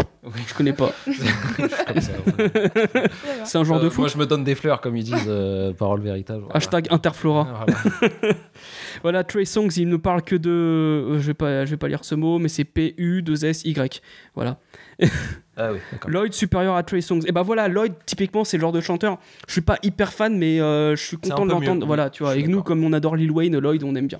Je 0.47 0.53
connais 0.53 0.73
pas. 0.73 0.91
C'est 3.45 3.57
un 3.57 3.63
genre 3.63 3.79
de 3.79 3.87
Euh, 3.87 3.89
foot. 3.89 3.99
Moi, 3.99 4.07
je 4.07 4.17
me 4.17 4.25
donne 4.25 4.43
des 4.43 4.55
fleurs, 4.55 4.81
comme 4.81 4.95
ils 4.95 5.03
disent, 5.03 5.25
euh, 5.27 5.73
parole 5.73 6.01
véritable. 6.01 6.41
voilà. 6.41 6.55
Hashtag 6.55 6.87
Interflora. 6.91 7.65
Voilà. 7.65 8.33
Voilà, 9.01 9.23
Trey 9.23 9.45
Songs, 9.45 9.69
il 9.75 9.89
ne 9.89 9.97
parle 9.97 10.21
que 10.21 10.35
de. 10.35 10.49
euh, 10.49 11.19
je 11.19 11.27
vais 11.27 11.33
pas, 11.33 11.65
je 11.65 11.71
vais 11.71 11.77
pas 11.77 11.87
lire 11.89 12.05
ce 12.05 12.15
mot, 12.15 12.39
mais 12.39 12.47
c'est 12.47 12.63
P-U-2-S-Y. 12.63 14.01
Voilà. 14.35 14.57
Ah 15.55 15.71
oui, 15.71 15.77
d'accord. 15.91 16.09
Lloyd 16.09 16.33
supérieur 16.33 16.75
à 16.75 16.81
Trey 16.81 17.01
Songs. 17.01 17.19
Et 17.27 17.31
bah 17.31 17.43
voilà, 17.43 17.67
Lloyd, 17.67 17.93
typiquement, 18.07 18.43
c'est 18.43 18.57
le 18.57 18.61
genre 18.61 18.71
de 18.71 18.81
chanteur. 18.81 19.19
Je 19.47 19.51
suis 19.51 19.61
pas 19.61 19.77
hyper 19.83 20.11
fan, 20.11 20.35
mais 20.35 20.59
euh, 20.59 20.95
je 20.95 21.03
suis 21.03 21.17
content 21.17 21.45
de 21.45 21.51
l'entendre. 21.51 21.81
mieux, 21.81 21.85
Voilà, 21.85 22.05
oui, 22.05 22.11
tu 22.11 22.23
vois. 22.23 22.35
Et 22.35 22.41
nous, 22.47 22.63
comme 22.63 22.83
on 22.83 22.91
adore 22.91 23.15
Lil 23.15 23.29
Wayne, 23.29 23.59
Lloyd, 23.59 23.83
on 23.83 23.93
aime 23.93 24.07
bien. 24.07 24.19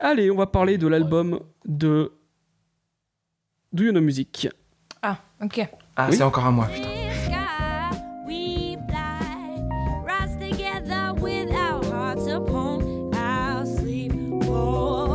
Allez, 0.00 0.30
on 0.30 0.36
va 0.36 0.46
parler 0.46 0.78
de 0.78 0.86
l'album 0.86 1.40
de. 1.66 2.12
Do 3.72 3.84
You 3.84 3.92
Know 3.92 4.02
Music. 4.02 4.48
Ah, 5.02 5.18
ok. 5.42 5.66
Ah, 5.96 6.06
Oui. 6.10 6.16
c'est 6.16 6.22
encore 6.22 6.44
à 6.46 6.50
moi, 6.50 6.66
putain. 6.66 6.88
Oh. 14.48 15.12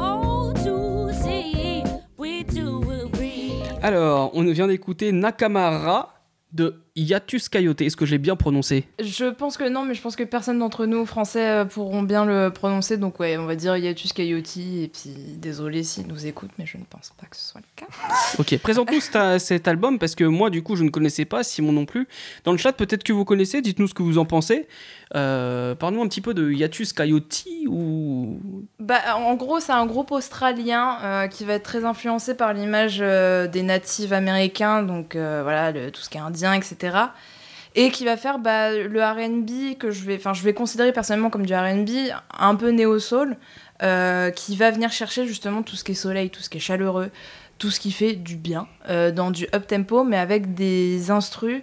Alors, 3.83 4.31
on 4.33 4.43
vient 4.51 4.67
d'écouter 4.67 5.11
Nakamara 5.11 6.13
de 6.51 6.83
Yatus 6.97 7.47
Coyote. 7.47 7.81
Est-ce 7.81 7.95
que 7.95 8.05
j'ai 8.05 8.17
bien 8.17 8.35
prononcé 8.35 8.85
Je 8.99 9.25
pense 9.25 9.55
que 9.55 9.69
non, 9.69 9.85
mais 9.85 9.93
je 9.93 10.01
pense 10.01 10.15
que 10.15 10.23
personne 10.23 10.59
d'entre 10.59 10.85
nous, 10.85 11.05
français, 11.05 11.47
euh, 11.47 11.65
pourront 11.65 12.01
bien 12.01 12.25
le 12.25 12.49
prononcer. 12.49 12.97
Donc, 12.97 13.19
ouais, 13.19 13.37
on 13.37 13.45
va 13.45 13.55
dire 13.55 13.77
Yatus 13.77 14.11
Coyote. 14.13 14.57
Et 14.57 14.89
puis, 14.91 15.11
désolé 15.37 15.83
s'ils 15.83 16.07
nous 16.07 16.25
écoutent, 16.25 16.51
mais 16.57 16.65
je 16.65 16.77
ne 16.77 16.83
pense 16.83 17.13
pas 17.19 17.27
que 17.27 17.37
ce 17.37 17.51
soit 17.51 17.61
le 17.61 17.67
cas. 17.75 17.85
Ok, 18.39 18.57
présente-nous 18.57 18.99
cet, 18.99 19.39
cet 19.39 19.67
album 19.67 19.99
parce 19.99 20.15
que 20.15 20.23
moi, 20.23 20.49
du 20.49 20.63
coup, 20.63 20.75
je 20.75 20.83
ne 20.83 20.89
connaissais 20.89 21.25
pas, 21.25 21.43
Simon 21.43 21.71
non 21.71 21.85
plus. 21.85 22.07
Dans 22.43 22.51
le 22.51 22.57
chat, 22.57 22.73
peut-être 22.73 23.03
que 23.03 23.13
vous 23.13 23.25
connaissez, 23.25 23.61
dites-nous 23.61 23.87
ce 23.87 23.93
que 23.93 24.01
vous 24.03 24.17
en 24.17 24.25
pensez. 24.25 24.67
Euh, 25.15 25.73
Parle-nous 25.75 26.01
un 26.01 26.07
petit 26.07 26.19
peu 26.21 26.33
de 26.33 26.51
Yatus 26.51 26.91
Coyote 26.93 27.45
ou. 27.67 28.39
Bah, 28.79 28.99
en 29.15 29.35
gros, 29.35 29.59
c'est 29.59 29.71
un 29.71 29.85
groupe 29.85 30.11
australien 30.11 30.97
euh, 31.03 31.27
qui 31.27 31.45
va 31.45 31.53
être 31.53 31.63
très 31.63 31.85
influencé 31.85 32.35
par 32.35 32.53
l'image 32.53 32.97
euh, 33.01 33.47
des 33.47 33.63
natifs 33.63 34.11
américains, 34.11 34.83
donc 34.83 35.15
euh, 35.15 35.41
voilà, 35.43 35.71
le- 35.71 35.91
tout 35.91 36.01
ce 36.01 36.09
qui 36.09 36.17
est 36.17 36.21
indien, 36.21 36.53
etc. 36.53 36.86
Et 37.75 37.91
qui 37.91 38.05
va 38.05 38.17
faire 38.17 38.39
bah, 38.39 38.71
le 38.71 39.03
RB 39.03 39.77
que 39.77 39.91
je 39.91 40.03
vais, 40.03 40.19
je 40.19 40.43
vais 40.43 40.53
considérer 40.53 40.91
personnellement 40.91 41.29
comme 41.29 41.45
du 41.45 41.53
RB, 41.53 41.89
un 42.39 42.55
peu 42.55 42.69
néo-soul, 42.69 43.37
euh, 43.83 44.31
qui 44.31 44.55
va 44.55 44.71
venir 44.71 44.91
chercher 44.91 45.27
justement 45.27 45.61
tout 45.61 45.75
ce 45.75 45.83
qui 45.83 45.91
est 45.91 45.95
soleil, 45.95 46.31
tout 46.31 46.41
ce 46.41 46.49
qui 46.49 46.57
est 46.57 46.61
chaleureux, 46.61 47.11
tout 47.59 47.69
ce 47.69 47.79
qui 47.79 47.91
fait 47.91 48.13
du 48.13 48.35
bien, 48.35 48.67
euh, 48.89 49.11
dans 49.11 49.29
du 49.29 49.47
up-tempo, 49.53 50.03
mais 50.03 50.17
avec 50.17 50.55
des 50.55 51.11
instrus 51.11 51.61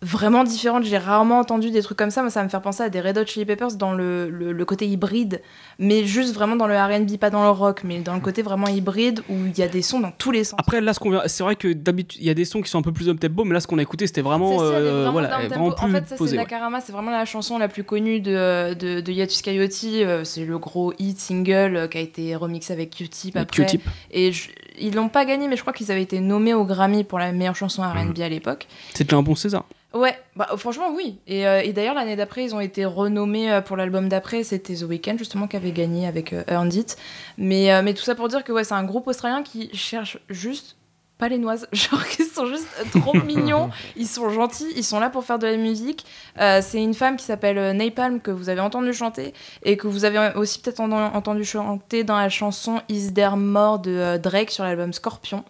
vraiment 0.00 0.44
différentes. 0.44 0.84
J'ai 0.84 0.98
rarement 0.98 1.38
entendu 1.40 1.70
des 1.70 1.82
trucs 1.82 1.98
comme 1.98 2.10
ça. 2.10 2.22
Moi, 2.22 2.30
ça 2.30 2.40
va 2.40 2.44
me 2.44 2.50
faire 2.50 2.62
penser 2.62 2.82
à 2.82 2.88
des 2.88 3.00
Red 3.00 3.18
Hot 3.18 3.26
Chili 3.26 3.44
Peppers 3.44 3.74
dans 3.76 3.92
le, 3.92 4.30
le, 4.30 4.52
le 4.52 4.64
côté 4.64 4.86
hybride, 4.86 5.42
mais 5.78 6.04
juste 6.04 6.34
vraiment 6.34 6.54
dans 6.56 6.66
le 6.68 6.76
R&B, 6.76 7.16
pas 7.16 7.30
dans 7.30 7.42
le 7.42 7.50
rock, 7.50 7.82
mais 7.84 7.98
dans 8.00 8.14
le 8.14 8.20
côté 8.20 8.42
vraiment 8.42 8.68
hybride 8.68 9.20
où 9.28 9.34
il 9.46 9.58
y 9.58 9.62
a 9.62 9.68
des 9.68 9.82
sons 9.82 10.00
dans 10.00 10.12
tous 10.12 10.30
les 10.30 10.44
sens. 10.44 10.58
Après, 10.60 10.80
là, 10.80 10.94
ce 10.94 11.00
qu'on 11.00 11.18
c'est 11.26 11.42
vrai 11.42 11.56
que 11.56 11.72
d'habitude, 11.72 12.20
il 12.20 12.26
y 12.26 12.30
a 12.30 12.34
des 12.34 12.44
sons 12.44 12.60
qui 12.62 12.70
sont 12.70 12.78
un 12.78 12.82
peu 12.82 12.92
plus 12.92 13.08
up 13.08 13.18
tempo, 13.18 13.44
mais 13.44 13.54
là, 13.54 13.60
ce 13.60 13.66
qu'on 13.66 13.78
a 13.78 13.82
écouté, 13.82 14.06
c'était 14.06 14.20
vraiment, 14.22 14.60
euh, 14.62 15.02
vraiment 15.02 15.12
voilà, 15.12 15.28
vraiment 15.48 15.70
plus 15.72 15.84
En 15.84 15.88
fait, 15.90 15.98
ça, 16.00 16.04
c'est 16.10 16.16
posée, 16.16 16.36
ouais. 16.36 16.42
Nakarama, 16.44 16.80
c'est 16.80 16.92
vraiment 16.92 17.10
la 17.10 17.24
chanson 17.24 17.58
la 17.58 17.68
plus 17.68 17.84
connue 17.84 18.20
de, 18.20 18.74
de, 18.74 19.00
de 19.00 19.12
Yatus 19.12 19.42
Coyote. 19.42 19.72
Euh, 19.84 20.22
C'est 20.24 20.44
le 20.44 20.58
gros 20.58 20.92
hit 20.98 21.18
single 21.18 21.76
euh, 21.76 21.88
qui 21.88 21.98
a 21.98 22.00
été 22.00 22.36
remixé 22.36 22.72
avec 22.72 22.90
Q-Tip 22.90 23.36
après. 23.36 23.64
Q-Tip. 23.64 23.82
Et 24.12 24.32
je- 24.32 24.50
ils 24.80 24.94
l'ont 24.94 25.08
pas 25.08 25.24
gagné, 25.24 25.48
mais 25.48 25.56
je 25.56 25.62
crois 25.62 25.72
qu'ils 25.72 25.90
avaient 25.90 26.02
été 26.02 26.20
nommés 26.20 26.54
au 26.54 26.64
Grammy 26.64 27.04
pour 27.04 27.18
la 27.18 27.32
meilleure 27.32 27.56
chanson 27.56 27.82
R&B 27.82 28.20
à 28.20 28.28
l'époque. 28.28 28.66
Déjà 28.98 29.16
un 29.16 29.22
bon 29.22 29.34
César. 29.34 29.64
Ouais, 29.94 30.18
bah, 30.36 30.48
franchement, 30.56 30.90
oui. 30.94 31.18
Et, 31.26 31.46
euh, 31.46 31.62
et 31.62 31.72
d'ailleurs, 31.72 31.94
l'année 31.94 32.16
d'après, 32.16 32.44
ils 32.44 32.54
ont 32.54 32.60
été 32.60 32.84
renommés 32.84 33.50
euh, 33.50 33.60
pour 33.62 33.76
l'album 33.76 34.08
d'après. 34.08 34.44
C'était 34.44 34.74
The 34.74 34.82
Weeknd, 34.82 35.16
justement, 35.16 35.48
qui 35.48 35.56
avait 35.56 35.72
gagné 35.72 36.06
avec 36.06 36.34
euh, 36.34 36.44
Earned 36.46 36.74
It. 36.74 36.96
Mais, 37.38 37.82
mais 37.82 37.94
tout 37.94 38.02
ça 38.02 38.14
pour 38.14 38.28
dire 38.28 38.44
que 38.44 38.52
ouais, 38.52 38.64
c'est 38.64 38.74
un 38.74 38.84
groupe 38.84 39.06
australien 39.06 39.42
qui 39.42 39.70
cherche 39.74 40.18
juste 40.28 40.76
pas 41.18 41.28
les 41.28 41.38
noises. 41.38 41.66
Genre, 41.72 42.00
ils 42.18 42.24
sont 42.24 42.46
juste 42.46 42.68
trop 43.00 43.14
mignons. 43.14 43.70
Ils 43.96 44.06
sont 44.06 44.30
gentils. 44.30 44.72
Ils 44.76 44.84
sont 44.84 45.00
là 45.00 45.10
pour 45.10 45.24
faire 45.24 45.38
de 45.38 45.46
la 45.46 45.56
musique. 45.56 46.06
Euh, 46.38 46.60
c'est 46.62 46.80
une 46.82 46.94
femme 46.94 47.16
qui 47.16 47.24
s'appelle 47.24 47.58
euh, 47.58 47.72
Napalm, 47.72 48.20
que 48.20 48.30
vous 48.30 48.48
avez 48.48 48.60
entendu 48.60 48.92
chanter. 48.92 49.34
Et 49.64 49.76
que 49.76 49.86
vous 49.88 50.04
avez 50.04 50.32
aussi 50.36 50.60
peut-être 50.60 50.80
en- 50.80 50.92
entendu 50.92 51.44
chanter 51.44 52.04
dans 52.04 52.16
la 52.16 52.28
chanson 52.28 52.80
Is 52.88 53.12
There 53.12 53.36
More 53.36 53.80
de 53.80 53.90
euh, 53.90 54.18
Drake 54.18 54.50
sur 54.50 54.62
l'album 54.64 54.92
Scorpion. 54.92 55.44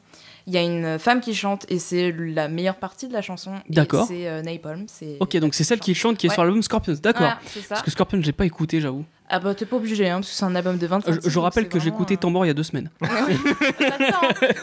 Il 0.49 0.55
y 0.55 0.57
a 0.57 0.63
une 0.63 0.99
femme 0.99 1.21
qui 1.21 1.35
chante 1.35 1.67
et 1.69 1.79
c'est 1.79 2.11
la 2.19 2.49
meilleure 2.49 2.77
partie 2.77 3.07
de 3.07 3.13
la 3.13 3.21
chanson. 3.21 3.53
D'accord. 3.69 4.07
C'est 4.09 4.27
euh, 4.27 4.41
Napalm. 4.41 4.87
Ok, 5.21 5.37
donc 5.37 5.55
c'est 5.55 5.63
celle 5.63 5.79
qui 5.79 5.95
chante 5.95 6.17
qui 6.17 6.27
est 6.27 6.31
Ouais. 6.31 6.35
sur 6.35 6.43
l'album 6.43 6.63
Scorpions. 6.63 6.95
D'accord. 7.03 7.21
Voilà. 7.27 7.39
Parce 7.69 7.83
que 7.83 7.91
Scorpions, 7.91 8.21
j'ai 8.23 8.33
pas 8.33 8.47
écouté, 8.47 8.81
j'avoue. 8.81 9.05
Ah 9.31 9.41
bah 9.41 9.55
t'es 9.55 9.67
pas 9.67 9.77
obligé, 9.77 10.09
hein, 10.09 10.21
parce 10.21 10.31
que 10.31 10.35
c'est 10.35 10.45
un 10.47 10.55
album 10.55 10.79
de 10.79 10.87
25 10.87 11.11
Je, 11.13 11.17
je 11.17 11.29
titres, 11.29 11.41
rappelle 11.43 11.69
que 11.69 11.79
j'ai 11.79 11.89
écouté 11.89 12.15
vraiment, 12.15 12.21
Tambor 12.33 12.45
il 12.47 12.49
y 12.49 12.51
a 12.51 12.55
deux 12.55 12.63
semaines. 12.63 12.89
euh, 13.03 13.07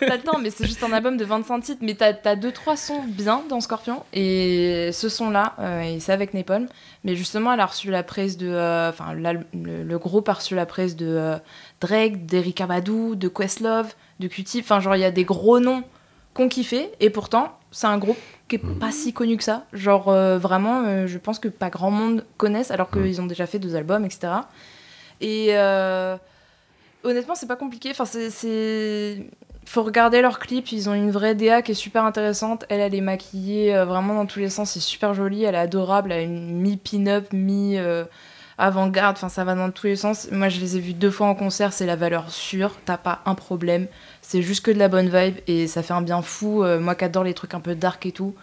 T'as 0.07 0.15
le 0.17 0.21
temps, 0.23 0.39
mais 0.41 0.49
c'est 0.49 0.65
juste 0.65 0.83
un 0.83 0.91
album 0.91 1.17
de 1.17 1.25
25 1.25 1.59
titres. 1.61 1.79
Mais 1.83 1.93
t'as 1.93 2.13
as 2.25 2.35
deux 2.35 2.51
trois 2.51 2.75
sons 2.75 3.03
bien 3.07 3.43
dans 3.47 3.61
Scorpion 3.61 4.01
et 4.11 4.89
ce 4.91 5.07
son 5.07 5.29
là, 5.29 5.53
et 5.83 5.99
c'est 5.99 6.11
avec 6.13 6.33
Napalm. 6.33 6.67
Mais 7.03 7.15
justement, 7.15 7.53
elle 7.53 7.59
a 7.59 7.65
reçu 7.67 7.91
la 7.91 8.01
presse 8.01 8.37
de, 8.37 8.47
euh, 8.49 8.89
enfin 8.89 9.13
le 9.13 9.97
groupe 9.99 10.27
a 10.29 10.33
reçu 10.33 10.55
la 10.55 10.65
presse 10.65 10.95
de 10.95 11.05
euh, 11.07 11.37
Drake, 11.81 12.25
d'Erika 12.25 12.65
Badu, 12.65 13.15
de 13.15 13.27
Questlove, 13.27 13.93
de 14.19 14.27
Q-Tip. 14.27 14.63
Enfin 14.63 14.79
genre 14.79 14.95
il 14.95 15.01
y 15.01 15.05
a 15.05 15.11
des 15.11 15.25
gros 15.25 15.59
noms 15.59 15.83
qu'on 16.33 16.49
kiffait 16.49 16.91
et 16.99 17.09
pourtant 17.09 17.57
c'est 17.71 17.87
un 17.87 17.97
groupe 17.97 18.17
qui 18.47 18.55
est 18.55 18.79
pas 18.79 18.91
si 18.91 19.11
connu 19.13 19.37
que 19.37 19.43
ça. 19.43 19.65
Genre 19.73 20.09
euh, 20.09 20.37
vraiment, 20.37 20.83
euh, 20.85 21.07
je 21.07 21.17
pense 21.17 21.39
que 21.39 21.47
pas 21.47 21.69
grand 21.69 21.91
monde 21.91 22.25
connaissent 22.37 22.71
alors 22.71 22.89
qu'ils 22.89 23.21
ont 23.21 23.25
déjà 23.25 23.45
fait 23.47 23.59
deux 23.59 23.75
albums, 23.75 24.05
etc. 24.05 24.33
Et 25.21 25.47
euh, 25.51 26.15
honnêtement, 27.03 27.35
c'est 27.35 27.47
pas 27.47 27.55
compliqué. 27.55 27.91
Enfin, 27.91 28.05
c'est-. 28.05 29.17
Faut 29.67 29.81
regarder 29.81 30.21
leurs 30.21 30.37
clips, 30.37 30.71
ils 30.71 30.89
ont 30.89 30.93
une 30.93 31.09
vraie 31.09 31.33
DA 31.33 31.63
qui 31.63 31.71
est 31.71 31.75
super 31.75 32.05
intéressante. 32.05 32.65
Elle, 32.69 32.81
elle 32.81 32.93
est 32.93 33.01
maquillée 33.01 33.75
vraiment 33.83 34.13
dans 34.13 34.27
tous 34.27 34.37
les 34.37 34.51
sens, 34.51 34.71
c'est 34.71 34.79
super 34.79 35.15
joli, 35.15 35.43
elle 35.43 35.55
est 35.55 35.57
adorable, 35.57 36.11
elle 36.11 36.19
a 36.19 36.21
une 36.21 36.61
mi-pin-up, 36.61 37.33
mi. 37.33 37.77
euh, 37.79 38.05
avant-garde, 38.57 39.17
enfin 39.17 39.29
ça 39.29 39.43
va 39.43 39.55
dans 39.55 39.69
tous 39.71 39.87
les 39.87 39.95
sens. 39.95 40.27
Moi 40.31 40.49
je 40.49 40.59
les 40.59 40.77
ai 40.77 40.79
vus 40.79 40.93
deux 40.93 41.11
fois 41.11 41.27
en 41.27 41.35
concert, 41.35 41.73
c'est 41.73 41.85
la 41.85 41.95
valeur 41.95 42.29
sûre, 42.31 42.71
t'as 42.85 42.97
pas 42.97 43.21
un 43.25 43.35
problème. 43.35 43.87
C'est 44.21 44.41
juste 44.41 44.65
que 44.65 44.71
de 44.71 44.79
la 44.79 44.87
bonne 44.87 45.09
vibe 45.09 45.35
et 45.47 45.67
ça 45.67 45.83
fait 45.83 45.93
un 45.93 46.01
bien 46.01 46.21
fou. 46.21 46.63
Euh, 46.63 46.79
moi 46.79 46.95
qui 46.95 47.03
adore 47.05 47.23
les 47.23 47.33
trucs 47.33 47.53
un 47.53 47.59
peu 47.59 47.75
dark 47.75 48.05
et 48.05 48.11
tout, 48.11 48.33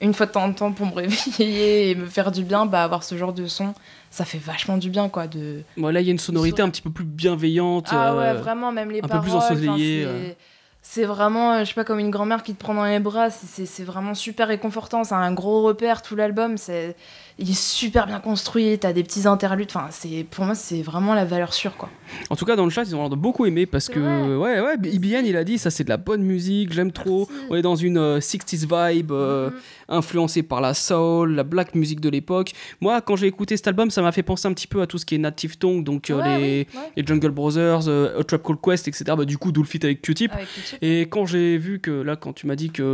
une 0.00 0.12
fois 0.14 0.26
de 0.26 0.32
temps 0.32 0.44
en 0.44 0.52
temps 0.52 0.72
pour 0.72 0.86
me 0.86 0.92
réveiller 0.96 1.90
et 1.90 1.94
me 1.94 2.06
faire 2.06 2.32
du 2.32 2.42
bien, 2.42 2.66
bah 2.66 2.82
avoir 2.82 3.04
ce 3.04 3.16
genre 3.16 3.32
de 3.32 3.46
son, 3.46 3.74
ça 4.10 4.24
fait 4.24 4.38
vachement 4.38 4.76
du 4.76 4.90
bien 4.90 5.08
quoi. 5.08 5.26
De... 5.28 5.62
Bon, 5.76 5.88
là, 5.88 6.00
il 6.00 6.06
y 6.06 6.10
a 6.10 6.12
une 6.12 6.18
sonorité 6.18 6.62
un 6.62 6.70
petit 6.70 6.82
peu 6.82 6.90
plus 6.90 7.04
bienveillante. 7.04 7.88
Ah 7.90 8.16
ouais, 8.16 8.24
euh, 8.28 8.34
vraiment, 8.34 8.72
même 8.72 8.90
les 8.90 8.98
un 8.98 9.02
peu 9.02 9.08
paroles. 9.08 9.24
plus 9.24 9.34
ensoleillé, 9.36 10.04
enfin, 10.04 10.14
euh. 10.14 10.28
c'est- 10.30 10.36
C'est 10.82 11.04
vraiment, 11.04 11.52
euh, 11.52 11.60
je 11.60 11.64
sais 11.66 11.74
pas, 11.74 11.84
comme 11.84 11.98
une 11.98 12.10
grand-mère 12.10 12.42
qui 12.42 12.54
te 12.54 12.58
prend 12.58 12.72
dans 12.72 12.86
les 12.86 13.00
bras. 13.00 13.28
c'est 13.28 13.84
vraiment 13.84 14.14
super 14.14 14.48
réconfortant. 14.48 15.04
C'est 15.04 15.14
un 15.14 15.32
gros 15.34 15.62
repère, 15.62 16.00
tout 16.00 16.16
l'album. 16.16 16.56
c'est 16.56 16.96
Il 17.40 17.50
est 17.50 17.58
super 17.58 18.06
bien 18.06 18.20
construit. 18.20 18.78
T'as 18.78 18.92
des 18.92 19.02
petits 19.02 19.26
interludes. 19.26 19.68
Enfin, 19.74 19.86
c'est 19.90 20.26
pour 20.30 20.44
moi, 20.44 20.54
c'est 20.54 20.82
vraiment 20.82 21.14
la 21.14 21.24
valeur 21.24 21.54
sûre, 21.54 21.76
quoi. 21.76 21.88
En 22.28 22.36
tout 22.36 22.44
cas, 22.44 22.54
dans 22.56 22.64
le 22.64 22.70
chat, 22.70 22.82
ils 22.84 22.94
ont 22.94 23.00
l'air 23.00 23.08
de 23.08 23.16
beaucoup 23.16 23.46
aimer 23.46 23.66
parce 23.66 23.88
que, 23.88 24.36
ouais, 24.36 24.60
ouais, 24.60 24.74
IBN, 24.92 25.24
il 25.24 25.36
a 25.36 25.44
dit 25.44 25.56
ça, 25.58 25.70
c'est 25.70 25.84
de 25.84 25.88
la 25.88 25.96
bonne 25.96 26.22
musique, 26.22 26.72
j'aime 26.72 26.92
trop. 26.92 27.28
Merci. 27.30 27.46
On 27.50 27.54
est 27.56 27.62
dans 27.62 27.76
une 27.76 27.98
euh, 27.98 28.18
60s 28.20 28.66
vibe, 28.92 29.12
euh, 29.12 29.48
Mhm. 29.50 29.56
influencée 29.88 30.42
par 30.42 30.60
la 30.60 30.74
soul, 30.74 31.34
la 31.34 31.42
black 31.44 31.74
music 31.74 32.00
de 32.00 32.08
l'époque. 32.10 32.52
Moi, 32.80 33.00
quand 33.00 33.16
j'ai 33.16 33.26
écouté 33.28 33.56
cet 33.56 33.68
album, 33.68 33.90
ça 33.90 34.02
m'a 34.02 34.12
fait 34.12 34.22
penser 34.22 34.46
un 34.48 34.52
petit 34.52 34.66
peu 34.66 34.82
à 34.82 34.86
tout 34.86 34.98
ce 34.98 35.06
qui 35.06 35.14
est 35.14 35.18
Native 35.18 35.56
Tongue, 35.56 35.82
donc 35.84 36.10
euh, 36.10 36.16
Ouais, 36.20 36.38
les, 36.38 36.66
oui, 36.72 36.78
ouais. 36.78 36.90
les 36.96 37.06
Jungle 37.06 37.30
Brothers, 37.30 37.88
euh, 37.88 38.20
A 38.20 38.24
Trap 38.24 38.42
Called 38.42 38.60
Quest, 38.60 38.88
etc. 38.88 39.04
Bah, 39.16 39.24
du 39.24 39.38
coup, 39.38 39.50
d'où 39.52 39.62
le 39.62 39.68
feat 39.68 39.84
avec 39.84 40.02
Q-Tip. 40.02 40.32
Avec 40.32 40.46
Q-Tip. 40.52 40.78
Et 40.82 41.02
quand 41.02 41.26
j'ai 41.26 41.56
vu 41.58 41.80
que 41.80 41.90
là, 41.90 42.16
quand 42.16 42.32
tu 42.34 42.46
m'as 42.46 42.56
dit 42.56 42.70
qu'elle 42.70 42.84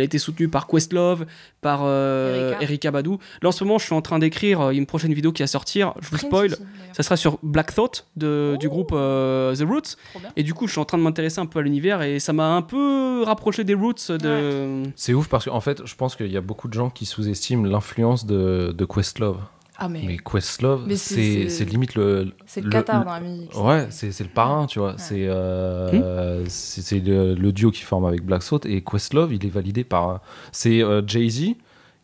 a 0.00 0.02
été 0.02 0.18
soutenue 0.18 0.48
par 0.48 0.66
Questlove, 0.66 1.26
par 1.60 1.80
euh, 1.82 2.52
Erika. 2.52 2.62
Erika 2.64 2.90
Badu, 2.92 3.10
là 3.42 3.48
en 3.48 3.52
ce 3.52 3.64
moment, 3.66 3.78
je 3.78 3.84
suis 3.84 3.94
en 3.94 4.00
train 4.02 4.18
d'écrire 4.18 4.60
euh, 4.60 4.70
une 4.70 4.86
prochaine 4.86 5.12
vidéo 5.12 5.32
qui 5.32 5.42
va 5.42 5.46
sortir. 5.46 5.92
Je 6.00 6.08
vous 6.10 6.18
spoil. 6.18 6.56
Ça 6.92 7.02
sera 7.02 7.16
sur 7.16 7.38
Black 7.42 7.74
Thought 7.74 8.06
de, 8.16 8.56
du 8.58 8.66
Oh. 8.68 8.70
groupe 8.70 8.90
euh, 8.94 9.54
The 9.54 9.62
Roots. 9.68 9.96
Et 10.36 10.42
du 10.42 10.54
coup, 10.54 10.66
je 10.66 10.72
suis 10.72 10.80
en 10.80 10.84
train 10.86 10.96
de 10.98 11.02
m'intéresser 11.02 11.40
un 11.40 11.46
peu 11.46 11.58
à 11.58 11.62
l'univers 11.62 12.00
et 12.02 12.18
ça 12.20 12.32
m'a 12.32 12.54
un 12.54 12.62
peu 12.62 13.22
rapproché 13.24 13.64
des 13.64 13.74
Roots. 13.74 14.10
De... 14.10 14.82
C'est 14.96 15.12
ouf 15.12 15.28
parce 15.28 15.44
qu'en 15.44 15.60
fait, 15.60 15.82
je 15.84 15.94
pense 15.94 16.16
qu'il 16.16 16.30
y 16.32 16.36
a 16.36 16.40
beaucoup 16.40 16.68
de 16.68 16.72
gens 16.74 16.88
qui 16.90 17.04
sous-estiment 17.06 17.64
l'influence 17.66 18.24
de, 18.24 18.72
de 18.76 18.84
Questlove. 18.86 19.38
Ah, 19.78 19.90
mais, 19.90 20.02
Mais 20.06 20.16
Questlove, 20.16 20.84
Mais 20.86 20.96
c'est- 20.96 21.14
c'est 21.14 21.22
c'est- 21.22 21.48
c'est 21.50 21.64
limite 21.66 21.96
le. 21.96 22.32
c'est 22.46 22.62
le 22.62 22.70
Qatar 22.70 23.04
dans 23.04 23.10
la 23.10 23.20
musique. 23.20 23.54
Ouais, 23.62 23.86
c'est 23.90 24.10
c'est 24.10 24.24
le 24.24 24.30
parrain, 24.30 24.64
tu 24.64 24.78
vois. 24.78 24.94
C'est 24.96 25.26
euh, 25.28 26.44
c'est 26.48 26.80
c'est 26.80 27.00
le, 27.00 27.34
le 27.34 27.52
duo 27.52 27.70
qui 27.70 27.82
forme 27.82 28.06
avec 28.06 28.24
Black 28.24 28.42
Thought 28.42 28.64
et 28.64 28.82
Questlove, 28.82 29.34
il 29.34 29.44
est 29.44 29.50
validé 29.50 29.84
par. 29.84 30.20
C'est 30.50 30.82
euh, 30.82 31.02
Jay-Z 31.06 31.56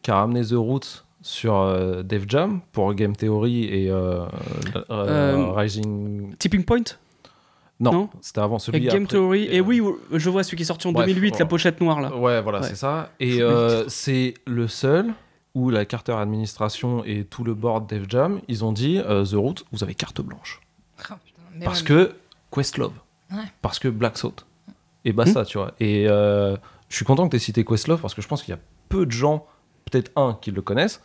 qui 0.03 0.11
a 0.11 0.17
ramené 0.17 0.45
The 0.45 0.53
Roots 0.53 1.05
sur 1.23 1.57
euh, 1.57 2.03
Def 2.03 2.25
Jam 2.29 2.61
pour 2.73 2.93
Game 2.95 3.15
Theory 3.17 3.65
et 3.65 3.91
euh, 3.91 4.25
euh, 4.77 4.83
Euh, 4.91 5.53
Rising. 5.53 6.35
Tipping 6.37 6.65
Point 6.65 6.83
Non, 7.81 7.93
Non 7.93 8.11
c'était 8.21 8.41
avant 8.41 8.59
celui 8.59 8.79
Avec 8.79 8.91
Game 8.91 9.05
après. 9.05 9.17
Theory. 9.17 9.49
Et 9.51 9.61
oui, 9.61 9.81
je 10.13 10.31
vois 10.31 10.43
celui 10.43 10.57
qui 10.59 10.63
est 10.65 10.67
sorti 10.67 10.87
en 10.89 10.93
Bref, 10.93 11.07
2008, 11.07 11.39
la 11.39 11.47
pochette 11.47 11.81
noire 11.81 12.01
là. 12.01 12.15
Ouais, 12.17 12.41
voilà, 12.43 12.61
Ouais. 12.61 12.67
c'est 12.69 12.77
ça. 12.77 13.11
Et 13.21 13.41
euh, 13.41 13.89
c'est 13.89 14.35
le 14.47 14.69
seul 14.69 15.13
où 15.55 15.71
la 15.71 15.85
Carter 15.85 16.13
Administration 16.13 17.05
et 17.05 17.25
tout 17.25 17.45
le 17.45 17.55
board 17.55 17.87
Def 17.89 18.05
Jam, 18.09 18.41
ils 18.49 18.65
ont 18.65 18.73
dit 18.73 18.99
euh, 18.99 19.25
The 19.25 19.35
Root, 19.35 19.55
vous 19.73 19.83
avez 19.85 19.95
carte 19.95 20.21
blanche. 20.21 20.61
Putain, 20.97 21.19
mais 21.57 21.65
Parce 21.65 21.83
que 21.83 22.15
Questlove. 22.51 22.93
Ouais. 23.31 23.39
Parce 23.61 23.79
que 23.79 23.89
Black 23.89 24.17
Salt. 24.19 24.45
Et 25.05 25.13
basta, 25.13 25.45
tu 25.45 25.59
vois. 25.59 25.73
Et 25.81 26.07
euh, 26.09 26.57
je 26.89 26.97
suis 26.97 27.05
content 27.05 27.25
que 27.27 27.31
tu 27.31 27.37
aies 27.37 27.41
cité 27.41 27.65
Questlove 27.65 28.01
parce 28.01 28.15
que 28.15 28.23
je 28.23 28.29
pense 28.29 28.43
qu'il 28.43 28.53
y 28.53 28.57
a 28.57 28.61
peu 28.89 29.05
de 29.07 29.11
gens, 29.11 29.47
peut-être 29.91 30.11
un, 30.17 30.39
qui 30.41 30.51
le 30.53 30.63
connaissent. 30.63 31.03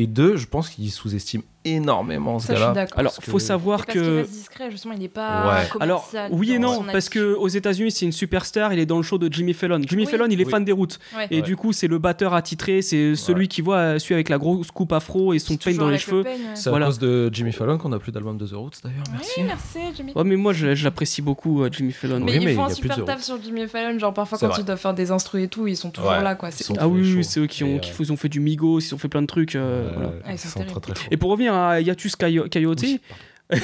Et 0.00 0.06
deux, 0.06 0.38
je 0.38 0.46
pense 0.46 0.70
qu'ils 0.70 0.90
sous-estiment 0.90 1.44
énormément 1.64 2.38
ce 2.38 2.52
gars-là. 2.52 2.72
d'accord. 2.72 2.98
Alors, 2.98 3.14
Parce 3.14 3.26
faut 3.26 3.36
que- 3.36 3.42
savoir 3.42 3.84
Parce 3.84 3.98
que. 3.98 4.16
reste 4.18 4.30
discret, 4.30 4.70
justement, 4.70 4.94
il 4.94 5.00
n'est 5.00 5.08
pas 5.08 5.48
Ouais. 5.60 5.68
Alors, 5.80 6.10
oui 6.30 6.52
et 6.52 6.58
non, 6.58 6.84
parce 6.90 7.08
que 7.08 7.34
aux 7.34 7.48
États-Unis, 7.48 7.90
c'est 7.90 8.06
une 8.06 8.12
superstar, 8.12 8.72
il 8.72 8.78
est 8.78 8.86
dans 8.86 8.96
le 8.96 9.02
show 9.02 9.18
de 9.18 9.32
Jimmy 9.32 9.52
Fallon. 9.52 9.80
Jimmy 9.86 10.04
Oui. 10.04 10.10
Fallon, 10.10 10.26
il 10.30 10.40
est 10.40 10.44
Oui. 10.44 10.50
fan 10.50 10.64
des 10.64 10.72
routes. 10.72 10.98
Ouais. 11.16 11.26
Et 11.30 11.36
Ouais. 11.36 11.42
du 11.42 11.56
coup, 11.56 11.72
c'est 11.72 11.86
le 11.88 11.98
batteur 11.98 12.34
attitré, 12.34 12.82
c'est 12.82 13.14
celui 13.14 13.48
qui 13.48 13.60
voit 13.60 13.98
celui 13.98 14.14
avec 14.14 14.28
la 14.28 14.38
grosse 14.38 14.70
coupe 14.70 14.92
afro 14.92 15.32
et 15.34 15.38
son 15.38 15.56
peigne 15.56 15.76
dans 15.76 15.86
les 15.86 15.92
le 15.92 15.98
cheveux. 15.98 16.24
C'est 16.54 16.70
Voilà. 16.70 16.86
à 16.86 16.88
cause 16.88 16.98
de 16.98 17.30
Jimmy 17.32 17.52
Fallon 17.52 17.78
qu'on 17.78 17.88
n'a 17.90 17.98
plus 17.98 18.12
d'album 18.12 18.38
de 18.38 18.46
The 18.46 18.52
Roots 18.54 18.70
d'ailleurs. 18.82 19.04
Merci. 19.12 19.30
Oui, 19.38 19.42
merci 19.46 19.78
Jimmy. 19.96 20.12
Ouais, 20.14 20.24
mais 20.24 20.36
moi, 20.36 20.52
je, 20.52 20.74
je 20.74 20.84
l'apprécie 20.84 21.22
beaucoup, 21.22 21.62
euh, 21.62 21.68
Jimmy 21.70 21.92
Fallon. 21.92 22.20
Mais 22.20 22.38
Oui, 22.38 22.38
ils 22.38 22.40
font 22.40 22.48
il 22.48 22.54
y 22.54 22.58
un 22.58 22.64
a 22.64 22.66
plus 22.68 22.88
de 22.88 22.94
super 22.94 23.04
taf 23.04 23.22
sur 23.22 23.42
Jimmy 23.42 23.66
Fallon, 23.66 23.98
genre 23.98 24.14
parfois 24.14 24.38
quand 24.38 24.56
ils 24.58 24.64
doivent 24.64 24.78
faire 24.80 24.94
des 24.94 25.10
instrus 25.10 25.44
et 25.44 25.48
tout, 25.48 25.66
ils 25.66 25.76
sont 25.76 25.90
toujours 25.90 26.10
là 26.10 26.34
quoi. 26.34 26.48
Ah 26.78 26.88
oui, 26.88 27.22
c'est 27.24 27.40
eux 27.40 27.46
qui 27.46 27.64
ont, 27.64 27.76
Et, 27.76 27.80
qui 27.80 27.90
font- 27.90 28.10
ont 28.10 28.16
fait 28.16 28.28
du 28.28 28.40
Migos, 28.40 28.80
ils 28.80 28.94
ont 28.94 28.98
fait 28.98 29.08
plein 29.08 29.22
de 29.22 29.26
trucs. 29.26 29.56
Et 31.10 31.16
pour 31.16 31.30
revenir 31.30 31.49
à 31.54 31.80
Yatus 31.80 32.16
Coyo- 32.16 32.48
Coyote, 32.50 32.80
Oui, 32.82 33.00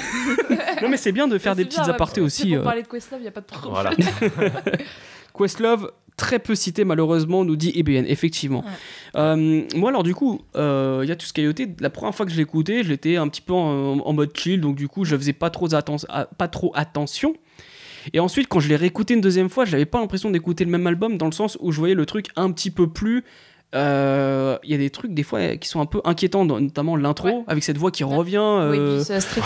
non 0.82 0.88
mais 0.88 0.96
c'est 0.96 1.12
bien 1.12 1.28
de 1.28 1.38
faire 1.38 1.54
des 1.54 1.64
bien, 1.64 1.78
petites 1.80 1.88
apartés 1.92 2.20
aussi. 2.20 2.50
Pour 2.50 2.58
euh. 2.60 2.64
parler 2.64 2.82
de 2.82 2.88
Questlove, 2.88 3.20
il 3.20 3.22
n'y 3.22 3.28
a 3.28 3.32
pas 3.32 3.40
de 3.40 3.46
problème. 3.46 3.72
Voilà. 3.72 4.60
Questlove, 5.38 5.92
très 6.16 6.38
peu 6.38 6.54
cité 6.54 6.84
malheureusement, 6.84 7.44
nous 7.44 7.56
dit 7.56 7.72
EBN, 7.76 8.04
effectivement. 8.06 8.64
Euh, 9.16 9.62
moi 9.74 9.90
alors 9.90 10.02
du 10.02 10.14
coup, 10.14 10.40
euh, 10.56 11.04
Yatus 11.06 11.32
Coyote, 11.32 11.60
la 11.80 11.90
première 11.90 12.14
fois 12.14 12.26
que 12.26 12.32
je 12.32 12.36
l'écoutais, 12.36 12.82
j'étais 12.84 13.16
un 13.16 13.28
petit 13.28 13.42
peu 13.42 13.52
en, 13.52 13.98
en 13.98 14.12
mode 14.12 14.36
chill, 14.36 14.60
donc 14.60 14.76
du 14.76 14.88
coup 14.88 15.04
je 15.04 15.16
faisais 15.16 15.32
pas 15.34 15.50
trop, 15.50 15.68
atten- 15.68 16.04
à- 16.08 16.24
pas 16.26 16.48
trop 16.48 16.72
attention. 16.74 17.34
Et 18.12 18.20
ensuite, 18.20 18.46
quand 18.48 18.60
je 18.60 18.68
l'ai 18.68 18.76
réécouté 18.76 19.14
une 19.14 19.20
deuxième 19.20 19.48
fois, 19.48 19.64
j'avais 19.64 19.84
pas 19.84 19.98
l'impression 20.00 20.30
d'écouter 20.30 20.64
le 20.64 20.70
même 20.70 20.86
album 20.86 21.18
dans 21.18 21.26
le 21.26 21.32
sens 21.32 21.58
où 21.60 21.72
je 21.72 21.78
voyais 21.80 21.94
le 21.96 22.06
truc 22.06 22.26
un 22.36 22.52
petit 22.52 22.70
peu 22.70 22.88
plus. 22.88 23.24
Euh, 23.76 24.58
Il 24.64 24.70
y 24.70 24.74
a 24.74 24.78
des 24.78 24.90
trucs 24.90 25.14
des 25.14 25.22
fois 25.22 25.56
qui 25.56 25.68
sont 25.68 25.80
un 25.80 25.86
peu 25.86 26.00
inquiétants, 26.04 26.44
notamment 26.44 26.96
l'intro 26.96 27.28
Ouais. 27.28 27.44
avec 27.46 27.62
cette 27.64 27.78
voix 27.78 27.90
qui 27.90 28.04
Ouais. 28.04 28.14
revient. 28.16 28.36
Oui, 28.70 28.78
euh, 28.78 29.02
puis 29.04 29.20
strict. 29.20 29.44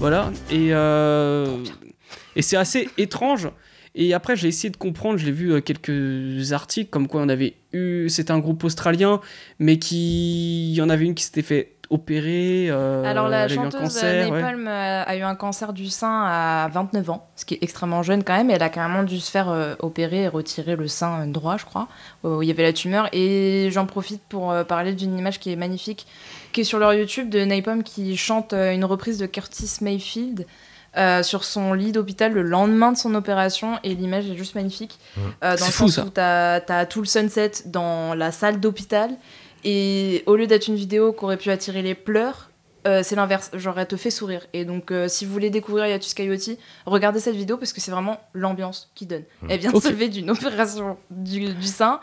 Voilà. 0.00 0.30
Et, 0.50 0.68
euh, 0.72 1.56
et 2.36 2.42
c'est 2.42 2.56
assez 2.56 2.88
étrange. 2.98 3.48
Et 3.94 4.14
après, 4.14 4.36
j'ai 4.36 4.48
essayé 4.48 4.70
de 4.70 4.76
comprendre. 4.76 5.18
J'ai 5.18 5.32
vu 5.32 5.52
euh, 5.52 5.60
quelques 5.60 6.52
articles 6.52 6.90
comme 6.90 7.08
quoi 7.08 7.20
on 7.22 7.28
avait 7.28 7.54
eu. 7.72 8.08
C'était 8.08 8.30
un 8.32 8.38
groupe 8.38 8.62
australien, 8.64 9.20
mais 9.58 9.78
qui. 9.78 10.70
Il 10.70 10.74
y 10.76 10.82
en 10.82 10.88
avait 10.90 11.04
une 11.04 11.14
qui 11.14 11.24
s'était 11.24 11.42
fait 11.42 11.72
opérer. 11.90 12.66
euh, 12.68 13.02
Alors 13.04 13.28
la 13.28 13.48
chanteuse 13.48 13.80
cancer, 13.80 14.30
ouais. 14.30 14.40
Napalm 14.42 14.68
euh, 14.68 15.04
a 15.06 15.16
eu 15.16 15.22
un 15.22 15.34
cancer 15.34 15.72
du 15.72 15.86
sein 15.86 16.22
à 16.26 16.68
29 16.70 17.08
ans, 17.10 17.26
ce 17.34 17.46
qui 17.46 17.54
est 17.54 17.58
extrêmement 17.62 18.02
jeune 18.02 18.24
quand 18.24 18.36
même. 18.36 18.50
Et 18.50 18.52
elle 18.52 18.62
a 18.62 18.68
carrément 18.68 19.02
dû 19.04 19.18
se 19.18 19.30
faire 19.30 19.48
euh, 19.48 19.74
opérer 19.78 20.24
et 20.24 20.28
retirer 20.28 20.76
le 20.76 20.86
sein 20.86 21.26
droit, 21.26 21.56
je 21.56 21.64
crois, 21.64 21.88
où 22.24 22.42
il 22.42 22.48
y 22.48 22.50
avait 22.50 22.62
la 22.64 22.74
tumeur. 22.74 23.08
Et 23.12 23.70
j'en 23.72 23.86
profite 23.86 24.20
pour 24.28 24.52
euh, 24.52 24.64
parler 24.64 24.92
d'une 24.92 25.18
image 25.18 25.40
qui 25.40 25.50
est 25.50 25.56
magnifique, 25.56 26.06
qui 26.52 26.60
est 26.60 26.64
sur 26.64 26.78
leur 26.78 26.92
YouTube 26.92 27.30
de 27.30 27.42
Napalm 27.44 27.82
qui 27.82 28.16
chante 28.18 28.52
euh, 28.52 28.72
une 28.74 28.84
reprise 28.84 29.16
de 29.16 29.24
Curtis 29.26 29.78
Mayfield. 29.80 30.46
Euh, 30.96 31.22
sur 31.22 31.44
son 31.44 31.74
lit 31.74 31.92
d'hôpital 31.92 32.32
le 32.32 32.42
lendemain 32.42 32.92
de 32.92 32.96
son 32.96 33.14
opération 33.14 33.78
et 33.84 33.94
l'image 33.94 34.28
est 34.28 34.36
juste 34.36 34.54
magnifique 34.54 34.98
Mhm. 35.16 35.22
Euh, 35.44 35.50
dans 35.52 35.56
C'est 35.58 35.64
le 35.66 35.70
fou, 35.72 35.84
sens 35.88 35.94
ça. 35.96 36.04
où 36.04 36.10
t'as 36.10 36.60
as 36.68 36.86
tout 36.86 37.00
le 37.00 37.06
sunset 37.06 37.52
dans 37.66 38.14
la 38.14 38.32
salle 38.32 38.58
d'hôpital 38.60 39.10
et 39.64 40.22
au 40.26 40.36
lieu 40.36 40.46
d'être 40.46 40.68
une 40.68 40.76
vidéo 40.76 41.12
qui 41.12 41.24
aurait 41.24 41.36
pu 41.36 41.50
attirer 41.50 41.82
les 41.82 41.94
pleurs, 41.94 42.50
euh, 42.86 43.02
c'est 43.02 43.16
l'inverse. 43.16 43.50
Genre, 43.54 43.78
elle 43.78 43.86
te 43.88 43.96
fait 43.96 44.10
sourire. 44.10 44.46
Et 44.52 44.64
donc, 44.64 44.92
si 45.08 45.26
vous 45.26 45.32
voulez 45.32 45.50
découvrir 45.50 45.86
Yatus 45.86 46.14
Coyote, 46.14 46.56
regardez 46.86 47.18
cette 47.20 47.34
vidéo 47.34 47.56
parce 47.56 47.72
que 47.72 47.80
c'est 47.80 47.90
vraiment 47.90 48.18
l'ambiance 48.34 48.90
qui 48.94 49.04
donne. 49.04 49.24
Elle 49.48 49.58
vient 49.60 49.72
de 49.72 49.80
se 49.80 49.88
lever 49.88 50.08
d'une 50.08 50.30
opération 50.30 50.96
du, 51.10 51.52
du 51.54 51.66
sein 51.66 52.00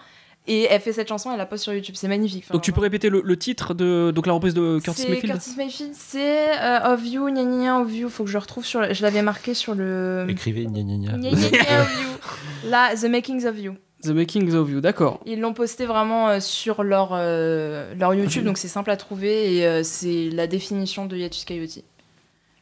et 0.47 0.63
elle 0.69 0.81
fait 0.81 0.93
cette 0.93 1.07
chanson, 1.09 1.31
elle 1.31 1.37
la 1.37 1.45
poste 1.45 1.63
sur 1.63 1.73
YouTube. 1.73 1.95
C'est 1.97 2.07
magnifique. 2.07 2.43
Enfin, 2.45 2.53
Donc 2.53 2.61
tu 2.63 2.71
peux 2.71 2.81
répéter 2.81 3.09
le, 3.09 3.21
le 3.23 3.37
titre 3.37 3.73
de 3.73 4.11
donc 4.13 4.27
la 4.27 4.33
reprise 4.33 4.53
de 4.53 4.79
Curtis 4.83 5.01
c'est 5.03 5.09
Mayfield 5.09 5.33
Curtis 5.33 5.53
Mayfield, 5.57 5.91
c'est 5.93 6.59
euh, 6.59 6.93
Of 6.93 7.05
You, 7.05 7.27
gna 7.29 7.43
gna 7.43 7.63
gna, 7.63 7.81
Of 7.81 7.93
You. 7.93 8.09
Faut 8.09 8.23
que 8.23 8.29
je 8.29 8.33
le 8.35 8.39
retrouve 8.39 8.65
sur. 8.65 8.81
le- 8.81 8.93
Je 8.93 9.01
l'avais 9.01 9.21
marqué 9.21 9.53
sur 9.53 9.73
le. 9.75 10.25
Écrivez 10.29 10.65
gna 10.65 10.81
gna 10.81 10.97
gna. 10.97 11.17
Gna 11.17 11.29
gna 11.31 11.49
gna 11.49 11.81
of 11.81 12.01
You. 12.01 12.69
Là, 12.69 12.95
The 12.95 13.05
Makings 13.05 13.45
of 13.45 13.57
You. 13.59 13.73
The 14.03 14.09
Makings 14.09 14.53
of 14.53 14.69
You, 14.69 14.81
d'accord. 14.81 15.19
Ils 15.25 15.39
l'ont 15.39 15.53
posté 15.53 15.85
vraiment 15.87 16.29
euh, 16.29 16.39
sur 16.39 16.83
leur, 16.83 17.09
euh, 17.13 17.93
leur 17.95 18.13
YouTube, 18.13 18.43
donc 18.43 18.59
c'est 18.59 18.67
simple 18.67 18.91
à 18.91 18.97
trouver 18.97 19.55
et 19.57 19.65
euh, 19.65 19.81
c'est 19.81 20.29
la 20.29 20.45
définition 20.45 21.07
de 21.07 21.17
Yatus 21.17 21.43
Coyote. 21.45 21.79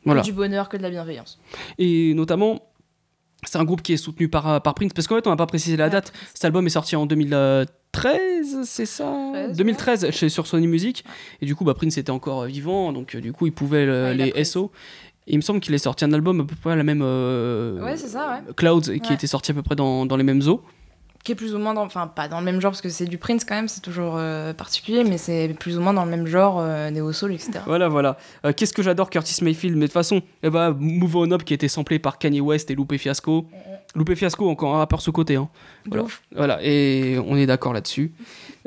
Voilà. 0.05 0.21
Que 0.21 0.25
du 0.25 0.31
bonheur, 0.31 0.69
que 0.69 0.77
de 0.77 0.81
la 0.83 0.89
bienveillance. 0.89 1.39
Et 1.79 2.13
notamment, 2.13 2.61
c'est 3.45 3.57
un 3.57 3.63
groupe 3.63 3.81
qui 3.81 3.93
est 3.93 3.97
soutenu 3.97 4.27
par, 4.29 4.61
par 4.61 4.73
Prince, 4.75 4.91
parce 4.93 5.07
qu'en 5.07 5.15
fait, 5.15 5.27
on 5.27 5.29
n'a 5.29 5.35
pas 5.35 5.45
précisé 5.47 5.77
la 5.77 5.89
date. 5.89 6.11
Cet 6.33 6.45
album 6.45 6.65
est 6.67 6.69
sorti 6.71 6.95
en 6.95 7.05
2013, 7.05 8.61
c'est 8.63 8.85
ça 8.85 9.11
13, 9.33 9.57
2013 9.57 10.11
chez, 10.11 10.29
sur 10.29 10.47
Sony 10.47 10.67
Music. 10.67 11.03
Et 11.41 11.45
du 11.45 11.55
coup, 11.55 11.63
bah, 11.63 11.73
Prince 11.73 11.97
était 11.97 12.11
encore 12.11 12.43
euh, 12.43 12.47
vivant, 12.47 12.91
donc 12.93 13.15
euh, 13.15 13.21
du 13.21 13.33
coup, 13.33 13.45
il 13.47 13.53
pouvait 13.53 13.85
euh, 13.87 14.09
Ouais, 14.09 14.15
il 14.15 14.21
a 14.21 14.25
les. 14.35 14.43
SO. 14.43 14.71
Et 15.27 15.33
il 15.33 15.37
me 15.37 15.41
semble 15.41 15.59
qu'il 15.61 15.73
est 15.73 15.77
sorti 15.77 16.03
un 16.03 16.11
album 16.11 16.41
à 16.41 16.43
peu 16.43 16.55
près 16.61 16.73
à 16.73 16.75
la 16.75 16.83
même. 16.83 17.01
euh, 17.01 17.81
Ouais, 17.81 17.95
c'est 17.95 18.09
ça, 18.09 18.41
ouais. 18.45 18.53
Clouds, 18.55 18.81
qui 18.81 18.91
Ouais. 18.91 19.13
était 19.13 19.27
sorti 19.27 19.51
à 19.51 19.53
peu 19.53 19.61
près 19.61 19.75
dans, 19.75 20.05
dans 20.05 20.17
les 20.17 20.23
mêmes 20.23 20.41
eaux. 20.47 20.61
Qui 21.23 21.31
est 21.31 21.35
plus 21.35 21.55
ou 21.55 21.57
moins 21.57 21.73
dans. 21.73 21.83
Enfin, 21.83 22.07
pas 22.07 22.27
dans 22.27 22.39
le 22.39 22.45
même 22.45 22.59
genre, 22.59 22.71
parce 22.71 22.81
que 22.81 22.89
c'est 22.89 23.05
du 23.05 23.17
Prince 23.17 23.45
quand 23.45 23.55
même, 23.55 23.69
c'est 23.69 23.79
toujours 23.79 24.15
euh, 24.17 24.53
particulier, 24.53 25.05
mais 25.05 25.17
c'est 25.17 25.55
plus 25.57 25.77
ou 25.77 25.81
moins 25.81 25.93
dans 25.93 26.03
le 26.03 26.11
même 26.11 26.27
genre, 26.27 26.59
euh, 26.59 26.89
Néo 26.89 27.13
Soul, 27.13 27.31
etc. 27.33 27.59
Voilà, 27.65 27.87
voilà. 27.87 28.17
Euh, 28.45 28.51
Qu'est-ce 28.51 28.73
que 28.73 28.83
j'adore 28.83 29.09
Curtis 29.09 29.41
Mayfield, 29.41 29.75
mais 29.77 29.83
de 29.83 29.87
toute 29.87 29.93
façon, 29.93 30.21
eh 30.43 30.49
ben, 30.49 30.75
Move 30.77 31.15
On 31.15 31.31
Up 31.31 31.43
qui 31.45 31.53
a 31.53 31.55
été 31.55 31.69
samplé 31.69 31.97
par 31.97 32.17
Kanye 32.17 32.41
West 32.41 32.69
et 32.71 32.75
Lupe 32.75 32.97
Fiasco. 32.97 33.45
Lupe 33.95 34.15
Fiasco, 34.15 34.49
encore 34.49 34.75
un 34.75 34.79
rappeur 34.79 35.01
sous-côté. 35.01 35.35
Hein. 35.37 35.47
De 35.85 35.89
Voilà. 35.91 36.03
ouf. 36.03 36.21
Voilà, 36.35 36.59
et 36.61 37.17
on 37.25 37.37
est 37.37 37.45
d'accord 37.45 37.71
là-dessus. 37.73 38.11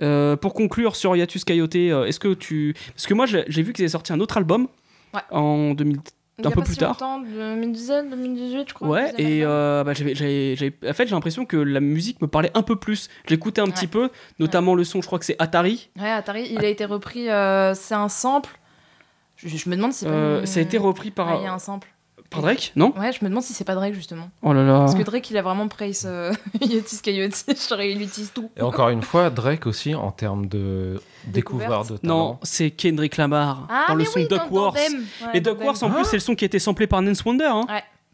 Euh, 0.00 0.36
pour 0.36 0.54
conclure 0.54 0.96
sur 0.96 1.14
Yatus 1.14 1.44
Coyote, 1.44 1.74
est-ce 1.74 2.18
que 2.20 2.32
tu. 2.32 2.74
Parce 2.94 3.06
que 3.06 3.12
moi, 3.14 3.26
j'ai 3.26 3.62
vu 3.62 3.72
qu'ils 3.74 3.82
avaient 3.82 3.90
sorti 3.90 4.12
un 4.14 4.20
autre 4.20 4.36
album 4.38 4.68
Ouais. 5.14 5.20
en 5.30 5.74
2000. 5.74 5.98
A 6.44 6.50
peu 6.50 6.60
plus 6.62 6.74
si 6.74 6.78
tard. 6.78 6.90
longtemps, 6.90 7.20
2017, 7.20 8.10
2018, 8.10 8.68
je 8.68 8.74
crois. 8.74 8.88
Ouais, 8.88 9.12
et 9.16 9.40
euh, 9.44 9.82
bah, 9.84 9.94
j'avais- 9.94 10.14
j'avais- 10.14 10.54
j'avais- 10.54 10.74
en 10.86 10.92
fait, 10.92 11.06
j'ai 11.06 11.14
l'impression 11.14 11.46
que 11.46 11.56
la 11.56 11.80
musique 11.80 12.20
me 12.20 12.26
parlait 12.26 12.50
un 12.54 12.62
peu 12.62 12.76
plus. 12.76 13.08
J'écoutais 13.26 13.62
un 13.62 13.66
petit 13.68 13.86
Ouais. 13.86 13.90
peu, 13.90 14.10
notamment 14.38 14.74
le 14.74 14.84
son, 14.84 15.00
je 15.00 15.06
crois 15.06 15.18
que 15.18 15.24
c'est 15.24 15.36
Atari. 15.40 15.88
Ouais, 15.98 16.10
Atari, 16.10 16.48
il 16.52 16.62
a 16.64 16.68
été 16.68 16.84
repris. 16.84 17.30
euh, 17.30 17.72
c'est 17.74 17.94
un 17.94 18.08
sample. 18.10 18.50
Je, 19.36 19.48
je 19.48 19.68
me 19.70 19.76
demande 19.76 19.92
si. 19.92 20.04
Euh, 20.06 20.40
une- 20.40 20.46
Ça 20.46 20.60
a 20.60 20.62
été 20.62 20.76
repris 20.78 21.10
par, 21.10 21.28
Ouais, 21.28 21.36
il 21.40 21.44
y 21.44 21.46
a 21.46 21.52
un 21.54 21.58
sample. 21.58 21.88
Par 22.30 22.42
Drake, 22.42 22.72
non 22.76 22.92
Ouais, 22.98 23.12
je 23.12 23.24
me 23.24 23.28
demande 23.28 23.42
si 23.42 23.52
c'est 23.52 23.64
pas 23.64 23.74
Drake 23.74 23.94
justement. 23.94 24.30
Oh 24.42 24.52
là 24.52 24.62
là. 24.64 24.78
Parce 24.80 24.94
que 24.94 25.02
Drake, 25.02 25.30
il 25.30 25.36
a 25.36 25.42
vraiment 25.42 25.68
praise 25.68 26.04
euh, 26.06 26.32
Coyote. 27.04 27.44
Genre, 27.68 27.80
il 27.82 28.02
utilise 28.02 28.32
tout. 28.34 28.50
Et 28.56 28.62
encore 28.62 28.88
une 28.90 29.02
fois, 29.02 29.30
Drake 29.30 29.66
aussi, 29.66 29.94
en 29.94 30.10
termes 30.10 30.46
de 30.46 31.00
découvreur 31.26 31.84
de 31.84 31.96
talent. 31.96 32.14
Non, 32.14 32.38
c'est 32.42 32.70
Kendrick 32.70 33.16
Lamar 33.16 33.66
Ah, 33.70 33.84
dans 33.88 33.94
le 33.94 34.04
son 34.04 34.20
oui, 34.20 34.28
Duck 34.28 34.48
dans 34.50 34.56
Wars. 34.56 34.74
Tandem. 34.74 35.00
Ouais, 35.22 35.28
Et 35.34 35.40
Duck 35.40 35.54
Tandem. 35.54 35.66
Wars, 35.66 35.82
en 35.82 35.90
plus, 35.90 36.04
c'est 36.04 36.16
le 36.16 36.20
son 36.20 36.34
qui 36.34 36.44
a 36.44 36.46
été 36.46 36.58
samplé 36.58 36.86
par 36.86 37.02
Nance 37.02 37.24
Wonder. 37.24 37.44
Hein. 37.44 37.66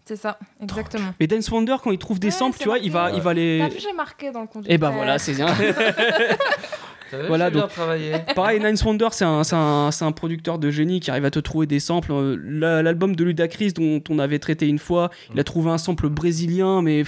C'est 0.05 0.17
ça, 0.17 0.37
exactement. 0.61 1.15
Et 1.21 1.29
Dance 1.29 1.49
Wonder, 1.49 1.77
quand 1.83 1.93
il 1.93 1.99
trouve 1.99 2.19
des 2.19 2.27
Ouais, 2.27 2.33
samples, 2.33 2.59
tu 2.59 2.65
vois, 2.69 2.79
il 2.79 2.91
va, 2.91 3.13
il 3.13 3.21
va 3.21 3.33
les. 3.35 3.61
T'as 3.61 3.69
vu, 3.69 3.79
j'ai 3.81 3.93
marqué 3.93 4.33
dans 4.33 4.41
le 4.41 4.49
conducteur. 4.49 4.75
Et 4.75 4.79
bah 4.79 4.91
voilà, 4.91 5.19
c'est 5.19 5.33
bien. 5.33 5.47
Voilà, 7.29 7.51
bien 7.51 7.63
donc- 7.63 7.71
travaillé. 7.71 8.13
Pareil, 8.35 8.61
Nance 8.61 8.85
Wonder, 8.85 9.09
c'est 9.13 9.25
un, 9.25 10.13
producteur 10.13 10.59
de 10.59 10.71
génie 10.71 11.01
qui 11.01 11.11
arrive 11.11 11.25
à 11.25 11.31
te 11.31 11.39
trouver 11.39 11.67
des 11.67 11.81
samples. 11.81 12.13
Euh, 12.13 12.37
la- 12.43 12.83
L'album 12.83 13.15
de 13.17 13.25
Ludacris, 13.25 13.73
dont 13.73 14.03
on 14.11 14.19
avait 14.19 14.39
traité 14.39 14.67
une 14.69 14.79
fois, 14.79 15.11
il 15.33 15.41
a 15.41 15.45
trouvé 15.45 15.71
un 15.71 15.79
sample 15.79 16.09
brésilien, 16.09 16.83
mais 16.83 17.05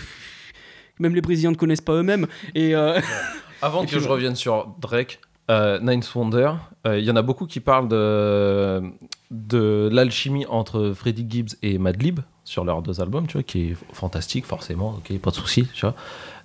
même 0.98 1.14
les 1.14 1.20
Brésiliens 1.20 1.50
ne 1.50 1.56
connaissent 1.56 1.80
pas 1.80 1.94
eux-mêmes. 1.94 2.26
Et 2.54 2.74
euh, 2.74 3.00
Avant 3.62 3.82
Et 3.82 3.86
que 3.86 3.98
je 3.98 4.08
revienne 4.08 4.36
sur 4.36 4.74
Drake, 4.80 5.20
euh, 5.50 5.78
Ninth 5.80 6.14
Wonder, 6.14 6.52
euh, 6.86 6.98
il 6.98 7.04
y 7.04 7.10
en 7.10 7.16
a 7.16 7.22
beaucoup 7.22 7.46
qui 7.46 7.60
parlent 7.60 7.88
de, 7.88 8.82
de 9.30 9.88
l'alchimie 9.92 10.46
entre 10.48 10.92
Freddie 10.94 11.26
Gibbs 11.28 11.56
et 11.62 11.78
Madlib 11.78 12.20
sur 12.44 12.64
leurs 12.64 12.82
deux 12.82 13.00
albums, 13.00 13.26
tu 13.26 13.34
vois, 13.34 13.42
qui 13.42 13.70
est 13.70 13.76
fantastique, 13.92 14.44
forcément, 14.44 14.98
ok, 14.98 15.18
pas 15.18 15.30
de 15.30 15.36
souci, 15.36 15.66
tu 15.72 15.80
vois. 15.82 15.94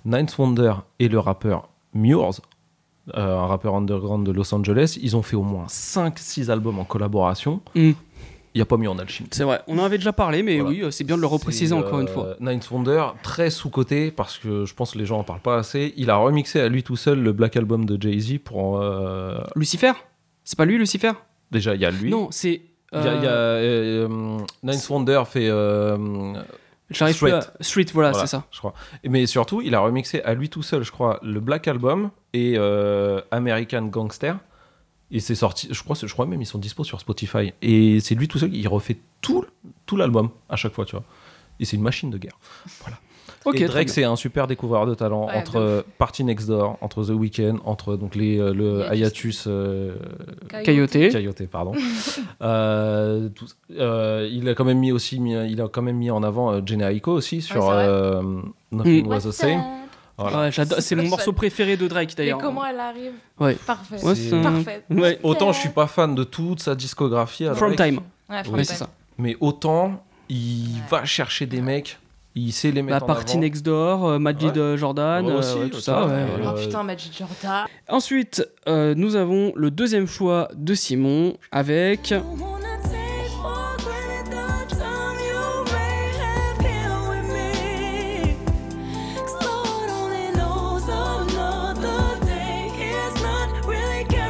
Ninth 0.06 0.36
Wonder 0.38 0.72
et 0.98 1.08
le 1.08 1.18
rappeur 1.18 1.68
Mures, 1.92 2.30
euh, 3.16 3.38
un 3.38 3.46
rappeur 3.46 3.74
underground 3.74 4.26
de 4.26 4.32
Los 4.32 4.54
Angeles, 4.54 4.98
ils 5.02 5.16
ont 5.16 5.22
fait 5.22 5.36
au 5.36 5.42
moins 5.42 5.66
5-6 5.66 6.50
albums 6.50 6.78
en 6.78 6.84
collaboration. 6.84 7.60
Mm. 7.74 7.90
il 8.54 8.58
n'y 8.58 8.60
a 8.62 8.66
pas 8.66 8.76
mis 8.76 8.86
en 8.88 8.98
alchimie. 8.98 9.28
C'est 9.32 9.44
vrai, 9.44 9.60
on 9.68 9.78
en 9.78 9.84
avait 9.84 9.98
déjà 9.98 10.12
parlé, 10.12 10.42
mais 10.42 10.58
Voilà. 10.60 10.70
oui, 10.76 10.82
euh, 10.84 10.90
c'est 10.90 11.04
bien 11.04 11.16
de 11.16 11.20
le 11.20 11.26
repréciser 11.26 11.68
C'est, 11.68 11.72
encore 11.72 12.00
une 12.00 12.08
euh, 12.08 12.12
fois. 12.12 12.36
Ninth 12.40 12.70
Wonder, 12.70 13.04
très 13.22 13.48
sous-côté, 13.50 14.10
parce 14.10 14.38
que 14.38 14.64
je 14.64 14.74
pense 14.74 14.92
que 14.92 14.98
les 14.98 15.06
gens 15.06 15.18
en 15.20 15.24
parlent 15.24 15.40
pas 15.40 15.56
assez. 15.56 15.94
Il 15.96 16.10
a 16.10 16.16
remixé 16.16 16.60
à 16.60 16.68
lui 16.68 16.82
tout 16.82 16.96
seul 16.96 17.20
le 17.22 17.32
Black 17.32 17.56
Album 17.56 17.84
de 17.84 18.00
Jay-Z 18.00 18.38
pour. 18.44 18.78
euh, 18.80 19.38
Lucifer? 19.56 19.92
C'est 20.44 20.56
pas 20.58 20.64
lui, 20.64 20.78
Lucifer? 20.78 21.12
Déjà, 21.50 21.74
il 21.74 21.80
y 21.80 21.84
a 21.84 21.90
lui. 21.90 22.10
Non, 22.10 22.28
c'est. 22.30 22.60
Il 22.92 22.98
y 23.04 23.06
a, 23.06 23.14
il 23.14 23.22
y 23.22 23.26
a, 23.26 23.30
euh, 23.30 24.08
euh, 24.08 24.38
Ninth 24.64 24.88
Wonder 24.90 25.22
fait. 25.26 25.48
J'arrive 26.90 27.18
plus 27.18 27.30
à- 27.32 27.52
Street, 27.60 27.86
voilà, 27.92 28.10
Voilà, 28.10 28.26
c'est 28.26 28.30
ça. 28.36 28.44
je 28.50 28.58
crois. 28.58 28.74
Mais 29.04 29.26
surtout, 29.26 29.60
il 29.62 29.74
a 29.74 29.80
remixé 29.80 30.22
à 30.22 30.34
lui 30.34 30.48
tout 30.48 30.62
seul, 30.62 30.82
je 30.82 30.90
crois, 30.90 31.18
le 31.22 31.38
Black 31.40 31.68
Album 31.68 32.10
et 32.32 32.54
euh, 32.56 33.20
American 33.30 33.82
Gangster. 33.86 34.36
Et 35.12 35.18
c'est 35.20 35.34
sorti, 35.34 35.68
je 35.70 35.82
crois, 35.82 35.96
je 36.00 36.12
crois 36.12 36.26
même 36.26 36.40
ils 36.40 36.46
sont 36.46 36.58
dispo 36.58 36.84
sur 36.84 37.00
Spotify. 37.00 37.52
Et 37.62 37.98
c'est 38.00 38.14
lui 38.14 38.28
tout 38.28 38.38
seul, 38.38 38.54
il 38.54 38.66
refait 38.68 38.98
tout, 39.20 39.44
tout 39.86 39.96
l'album 39.96 40.30
à 40.48 40.56
chaque 40.56 40.72
fois, 40.72 40.84
tu 40.84 40.92
vois. 40.96 41.04
Et 41.58 41.64
c'est 41.64 41.76
une 41.76 41.82
machine 41.82 42.10
de 42.10 42.18
guerre. 42.18 42.38
Et 43.54 43.64
Drake, 43.64 43.88
c'est 43.88 44.04
un 44.04 44.16
super 44.16 44.46
découvreur 44.46 44.86
de 44.86 44.94
talent 44.94 45.26
Ouais, 45.26 45.34
entre 45.34 45.56
euh, 45.56 45.82
Party 45.98 46.24
Next 46.24 46.46
Door, 46.48 46.76
entre 46.82 47.04
The 47.04 47.10
Weeknd, 47.10 47.56
entre 47.64 47.96
donc 47.96 48.14
les, 48.14 48.38
euh, 48.38 48.52
le 48.52 48.80
Hiatus. 48.94 48.98
Hiatus 48.98 49.44
euh, 49.46 49.94
Coyote. 50.64 51.10
Coyote, 51.12 51.46
pardon. 51.50 51.72
Euh, 52.42 53.28
tout- 53.30 53.46
euh, 53.78 54.28
il 54.30 54.48
a 54.48 54.54
quand 54.54 54.64
même 54.64 54.78
mis 54.78 54.92
aussi, 54.92 55.20
mis- 55.20 55.50
il 55.50 55.60
a 55.60 55.68
quand 55.68 55.82
même 55.82 55.96
mis 55.96 56.10
en 56.10 56.22
avant 56.22 56.52
euh, 56.52 56.60
Generico 56.64 57.12
aussi 57.12 57.42
sur 57.42 57.56
c'est 57.62 57.68
vrai. 57.68 57.84
euh, 57.86 58.22
Nothing 58.72 59.04
Mm. 59.04 59.08
Was 59.08 59.20
the 59.20 59.30
Same. 59.30 59.62
Voilà. 60.16 60.48
Ouais, 60.48 60.50
c'est 60.80 60.96
mon 60.96 61.08
morceau 61.08 61.32
préféré 61.32 61.76
de 61.76 61.88
Drake 61.88 62.12
Et 62.12 62.16
d'ailleurs. 62.16 62.38
comment 62.38 62.64
elle 62.64 62.78
arrive 62.80 63.12
Ouais. 63.38 63.54
Parfait. 63.66 63.96
Ouais, 64.04 64.42
Parfait. 64.42 64.82
Ouais. 64.90 65.18
Autant 65.22 65.52
je 65.52 65.60
suis 65.60 65.68
pas 65.70 65.86
fan 65.86 66.14
de 66.14 66.24
toute 66.24 66.60
sa 66.60 66.74
discographie, 66.74 67.46
From 67.54 67.74
Drake, 67.74 67.90
Time. 67.94 68.00
Ouais, 68.28 68.46
Ouais, 68.48 68.64
ça. 68.64 68.88
mais 69.18 69.36
autant 69.40 70.02
il 70.28 70.80
va 70.90 71.04
chercher 71.04 71.46
des 71.46 71.60
mecs, 71.60 71.98
il 72.46 72.52
sait 72.52 72.70
les 72.70 72.76
La 72.76 72.82
mettre 72.82 73.04
en 73.04 73.06
partie 73.06 73.32
avant. 73.32 73.40
Next 73.40 73.64
Door, 73.64 74.04
euh, 74.06 74.18
Majid 74.18 74.44
Ouais. 74.52 74.58
euh, 74.58 74.76
Jordan, 74.76 75.26
Ouais, 75.26 75.32
euh, 75.32 75.38
aussi, 75.38 75.58
ouais, 75.58 75.68
tout 75.68 75.80
ça, 75.80 75.92
ça. 76.02 76.06
ouais. 76.06 76.26
Oh 76.42 76.48
Euh, 76.48 76.52
putain, 76.64 76.82
Magic 76.82 77.16
Jordan. 77.16 77.66
Ensuite, 77.88 78.46
euh, 78.68 78.94
nous 78.96 79.16
avons 79.16 79.52
le 79.56 79.70
deuxième 79.70 80.06
choix 80.06 80.48
de 80.54 80.74
Simon 80.74 81.34
avec. 81.52 82.14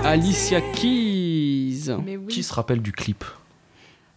Alicia 0.04 0.60
Keys. 0.60 1.90
Mais 2.04 2.16
oui. 2.16 2.26
Qui 2.28 2.42
se 2.42 2.52
rappelle 2.52 2.80
du 2.82 2.92
clip? 2.92 3.24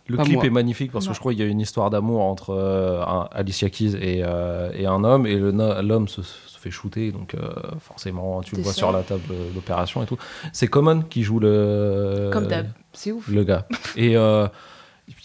Le 0.08 0.18
Pas 0.18 0.24
clip 0.24 0.36
moi. 0.36 0.46
est 0.46 0.50
magnifique 0.50 0.92
parce 0.92 1.06
Non. 1.06 1.12
que 1.12 1.16
je 1.16 1.20
crois 1.22 1.32
qu'il 1.32 1.42
y 1.42 1.46
a 1.46 1.50
une 1.50 1.62
histoire 1.62 1.90
d'amour 1.90 2.22
entre 2.24 2.50
euh, 2.50 3.02
un- 3.04 3.30
Alicia 3.32 3.70
Keys 3.70 3.96
et, 4.02 4.22
euh, 4.24 4.70
et 4.74 4.86
un 4.86 5.04
homme 5.06 5.26
et 5.26 5.36
l'homme 5.38 6.10
se, 6.10 6.22
se 6.22 6.60
fait 6.60 6.72
shooter 6.72 7.12
donc 7.14 7.36
euh, 7.36 7.50
forcément 7.80 8.42
tu 8.42 8.56
le 8.58 8.64
vois 8.64 8.74
sûr 8.74 8.88
sur 8.88 8.92
la 8.92 9.02
table 9.04 9.24
d'opération 9.56 10.04
et 10.04 10.06
tout. 10.06 10.18
C'est 10.52 10.68
Common 10.68 11.04
qui 11.04 11.24
joue 11.24 11.40
le 11.40 12.30
Comme 12.34 12.48
d'hab. 12.48 12.68
C'est 12.92 13.14
ouf. 13.14 13.28
le 13.30 13.44
gars. 13.46 13.66
Et 13.96 14.18
euh, 14.18 14.48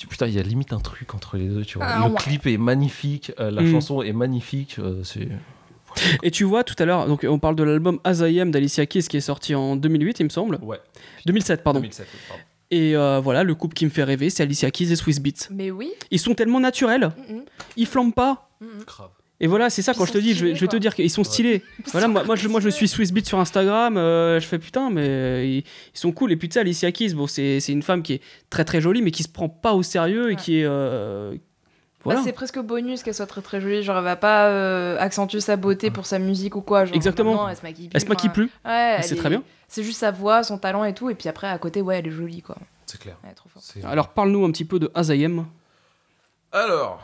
putain, 0.08 0.26
il 0.28 0.34
y 0.34 0.38
a 0.38 0.42
limite 0.42 0.72
un 0.72 0.78
truc 0.80 1.12
entre 1.14 1.36
les 1.36 1.48
deux, 1.48 1.64
tu 1.64 1.78
vois. 1.78 1.86
Ah, 1.88 2.04
le 2.06 2.12
ouais. 2.12 2.18
clip 2.18 2.46
est 2.46 2.56
magnifique, 2.56 3.32
euh, 3.40 3.50
la 3.50 3.62
Mm. 3.62 3.72
chanson 3.72 4.02
est 4.02 4.12
magnifique, 4.12 4.76
euh, 4.78 5.02
c'est 5.02 5.28
Et 6.22 6.30
tu 6.30 6.44
vois 6.44 6.62
tout 6.62 6.76
à 6.78 6.84
l'heure, 6.84 7.06
donc 7.08 7.26
on 7.28 7.38
parle 7.40 7.56
de 7.56 7.64
l'album 7.64 7.98
As 8.04 8.20
I 8.20 8.40
Am 8.40 8.50
d'Alicia 8.52 8.86
Keys 8.86 9.02
qui 9.08 9.16
est 9.16 9.20
sorti 9.20 9.54
en 9.56 9.74
2008, 9.74 10.20
il 10.20 10.24
me 10.24 10.28
semble. 10.28 10.58
ouais. 10.62 10.78
2007, 11.26 11.64
pardon. 11.64 11.80
2007, 11.80 12.06
oui, 12.14 12.20
pardon. 12.28 12.42
Et 12.70 12.96
euh, 12.96 13.18
voilà, 13.20 13.44
le 13.44 13.54
couple 13.54 13.74
qui 13.74 13.84
me 13.86 13.90
fait 13.90 14.04
rêver, 14.04 14.28
c'est 14.30 14.42
Alicia 14.42 14.70
Keys 14.70 14.92
et 14.92 14.96
Swiss 14.96 15.20
Beats. 15.20 15.48
Mais 15.50 15.70
oui. 15.70 15.90
Ils 16.10 16.18
sont 16.18 16.34
tellement 16.34 16.60
naturels, 16.60 17.10
ils 17.76 17.86
flambent 17.86 18.14
pas. 18.14 18.50
Grave. 18.86 19.10
Et 19.40 19.46
voilà, 19.46 19.70
c'est 19.70 19.82
ça 19.82 19.94
quand 19.94 20.04
je 20.04 20.10
te 20.12 20.18
dis, 20.18 20.30
je 20.34 20.46
vais, 20.46 20.50
stylés, 20.50 20.54
je 20.56 20.60
vais 20.62 20.66
te 20.66 20.76
dire 20.76 20.94
qu'ils 20.96 21.10
sont 21.10 21.22
stylés. 21.22 21.62
Voilà, 21.92 22.08
moi, 22.08 22.24
moi, 22.24 22.34
je, 22.34 22.48
moi 22.48 22.60
je 22.60 22.68
suis 22.68 22.88
Swiss 22.88 23.12
Beat 23.12 23.24
sur 23.24 23.38
Instagram, 23.38 23.96
euh, 23.96 24.40
je 24.40 24.46
fais 24.46 24.58
putain, 24.58 24.90
mais 24.90 25.06
euh, 25.08 25.44
ils, 25.44 25.58
ils 25.58 25.64
sont 25.94 26.10
cool. 26.10 26.32
Et 26.32 26.36
puis 26.36 26.48
tu 26.48 26.54
sais, 26.54 26.60
Alicia 26.60 26.90
Keys, 26.90 27.14
bon, 27.14 27.28
c'est 27.28 27.60
c'est 27.60 27.70
une 27.72 27.82
femme 27.84 28.02
qui 28.02 28.14
est 28.14 28.20
très 28.50 28.64
très 28.64 28.80
jolie, 28.80 29.00
mais 29.00 29.12
qui 29.12 29.22
se 29.22 29.28
prend 29.28 29.48
pas 29.48 29.74
au 29.74 29.84
sérieux 29.84 30.24
et 30.26 30.34
Ouais. 30.34 30.36
qui 30.36 30.58
est. 30.58 30.64
euh, 30.64 31.36
voilà. 32.08 32.20
Bah, 32.20 32.24
c'est 32.26 32.32
presque 32.32 32.58
bonus 32.58 33.02
qu'elle 33.02 33.14
soit 33.14 33.26
très 33.26 33.42
très 33.42 33.60
jolie. 33.60 33.82
Genre, 33.82 33.96
elle 33.98 34.04
va 34.04 34.16
pas 34.16 34.46
euh, 34.48 34.96
accentuer 34.98 35.40
sa 35.40 35.56
beauté 35.56 35.90
pour 35.90 36.06
sa 36.06 36.18
musique 36.18 36.56
ou 36.56 36.60
quoi. 36.60 36.84
Genre, 36.84 36.94
Exactement. 36.94 37.48
elle 37.48 37.56
se 37.56 37.62
maquille 37.62 37.88
plus. 37.88 37.96
Elle 37.96 38.00
se 38.02 38.06
maquille 38.08 38.30
plus, 38.30 38.50
Ouais, 38.64 38.98
c'est 39.02 39.14
est- 39.14 39.18
très 39.18 39.28
bien. 39.30 39.42
C'est 39.68 39.82
juste 39.82 40.00
sa 40.00 40.10
voix, 40.10 40.42
son 40.42 40.58
talent 40.58 40.84
et 40.84 40.94
tout. 40.94 41.10
Et 41.10 41.14
puis 41.14 41.28
après, 41.28 41.46
à 41.48 41.58
côté, 41.58 41.80
ouais, 41.82 41.98
elle 41.98 42.06
est 42.06 42.10
jolie 42.10 42.42
quoi. 42.42 42.56
C'est 42.86 42.98
clair. 43.00 43.16
Elle 43.24 43.30
est 43.30 43.34
trop 43.34 43.48
forte. 43.48 43.76
Alors 43.84 44.08
parle-nous 44.08 44.44
un 44.44 44.50
petit 44.50 44.64
peu 44.64 44.78
de 44.78 44.90
As 44.94 45.08
I 45.14 45.24
Am. 45.26 45.46
Alors. 46.52 47.02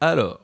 Alors. 0.00 0.38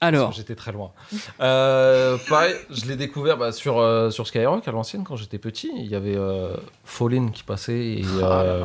Alors, 0.00 0.32
J'étais 0.32 0.54
très 0.54 0.70
loin. 0.72 0.92
Euh, 1.40 2.18
pareil, 2.28 2.54
je 2.68 2.84
l'ai 2.86 2.96
découvert 2.96 3.38
bah, 3.38 3.52
sur, 3.52 3.78
euh, 3.78 4.10
sur 4.10 4.26
Skyrock 4.26 4.66
à 4.68 4.70
l'ancienne 4.72 5.02
quand 5.02 5.16
j'étais 5.16 5.38
petit. 5.38 5.70
Il 5.76 5.86
y 5.86 5.94
avait 5.94 6.16
euh, 6.16 6.54
Fall 6.84 7.14
In 7.14 7.28
qui 7.28 7.42
passait 7.42 7.72
et 7.78 8.04
euh, 8.20 8.64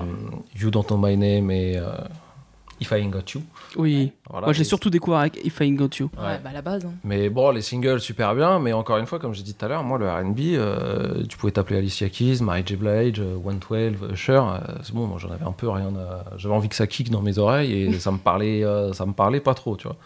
You 0.58 0.70
Don't 0.70 0.84
Know 0.88 0.98
My 0.98 1.16
Name 1.16 1.50
et 1.52 1.78
euh, 1.78 1.92
If 2.82 2.92
I 2.92 2.96
Ain't 2.96 3.10
Got 3.10 3.34
You. 3.36 3.42
oui. 3.78 4.12
Voilà. 4.30 4.48
Moi, 4.48 4.54
j'ai 4.54 4.62
Et- 4.62 4.66
surtout 4.66 4.90
découvert 4.90 5.20
avec 5.20 5.44
If 5.46 5.60
I 5.60 5.64
Ain't 5.66 5.76
Got 5.76 5.90
You. 6.00 6.10
Ouais, 6.18 6.24
Ouais. 6.24 6.40
bah 6.44 6.50
à 6.52 6.54
la 6.54 6.62
base. 6.62 6.86
hein. 6.86 6.94
Mais 7.04 7.30
bon, 7.30 7.52
les 7.52 7.62
singles 7.62 8.00
super 8.00 8.36
bien, 8.36 8.60
mais 8.60 8.74
encore 8.74 8.98
une 8.98 9.06
fois, 9.06 9.20
comme 9.20 9.34
j'ai 9.34 9.44
dit 9.44 9.54
tout 9.54 9.66
à 9.66 9.68
l'heure, 9.68 9.84
moi 9.84 9.98
le 9.98 10.10
RB, 10.10 10.40
euh, 10.56 11.24
tu 11.28 11.38
pouvais 11.38 11.52
t'appeler 11.52 11.80
Alicia 11.80 12.10
Keys, 12.10 12.42
Mary 12.42 12.64
J. 12.66 12.76
Blige, 12.76 13.20
euh, 13.20 13.38
112, 13.44 14.12
Usher, 14.14 14.34
euh, 14.34 14.60
c'est 14.84 14.94
bon, 14.94 15.08
moi 15.08 15.18
j'en 15.20 15.30
avais 15.32 15.46
un 15.46 15.52
peu 15.52 15.70
rien 15.70 15.92
à... 15.96 16.38
J'avais 16.38 16.54
envie 16.56 16.70
que 16.70 16.76
ça 16.76 16.88
kick 16.88 17.10
dans 17.10 17.22
mes 17.22 17.38
oreilles 17.40 17.74
et 17.74 17.94
ça 18.00 18.12
me 18.12 18.18
parlait, 18.18 18.64
euh, 18.64 18.94
ça 18.94 19.06
me 19.06 19.14
parlait 19.14 19.40
pas 19.42 19.54
trop, 19.54 19.76
tu 19.78 19.88
vois. 19.88 19.98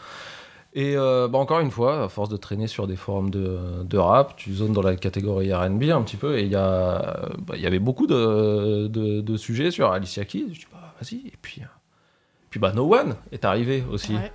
Et 0.76 0.98
euh, 0.98 1.28
bah, 1.28 1.38
encore 1.38 1.60
une 1.60 1.70
fois, 1.70 2.06
à 2.06 2.10
force 2.10 2.30
de 2.30 2.38
traîner 2.38 2.66
sur 2.66 2.88
des 2.88 2.96
forums 2.96 3.30
de, 3.30 3.84
de 3.84 3.98
rap, 4.00 4.36
tu 4.38 4.52
zones 4.54 4.74
dans 4.74 4.82
la 4.82 4.96
catégorie 4.96 5.54
RB 5.54 5.84
un 5.92 6.02
petit 6.02 6.18
peu, 6.18 6.40
et 6.40 6.44
il 6.46 6.52
y, 6.52 6.56
a, 6.56 7.30
bah, 7.46 7.54
il 7.56 7.62
y 7.62 7.68
avait 7.68 7.78
beaucoup 7.78 8.08
de, 8.08 8.88
de, 8.88 9.22
de 9.22 9.38
sujets 9.38 9.70
sur 9.70 9.92
Alicia 9.92 10.26
Keys. 10.26 10.46
Je 10.52 10.60
dis, 10.62 10.68
bah 10.72 10.94
vas-y, 11.00 11.28
et 11.28 11.34
puis, 11.40 11.62
euh, 11.62 11.66
puis 12.54 12.60
bah 12.60 12.72
No 12.72 12.94
One 12.94 13.16
est 13.32 13.46
arrivé 13.46 13.84
aussi. 13.92 14.14
Ouais. 14.14 14.32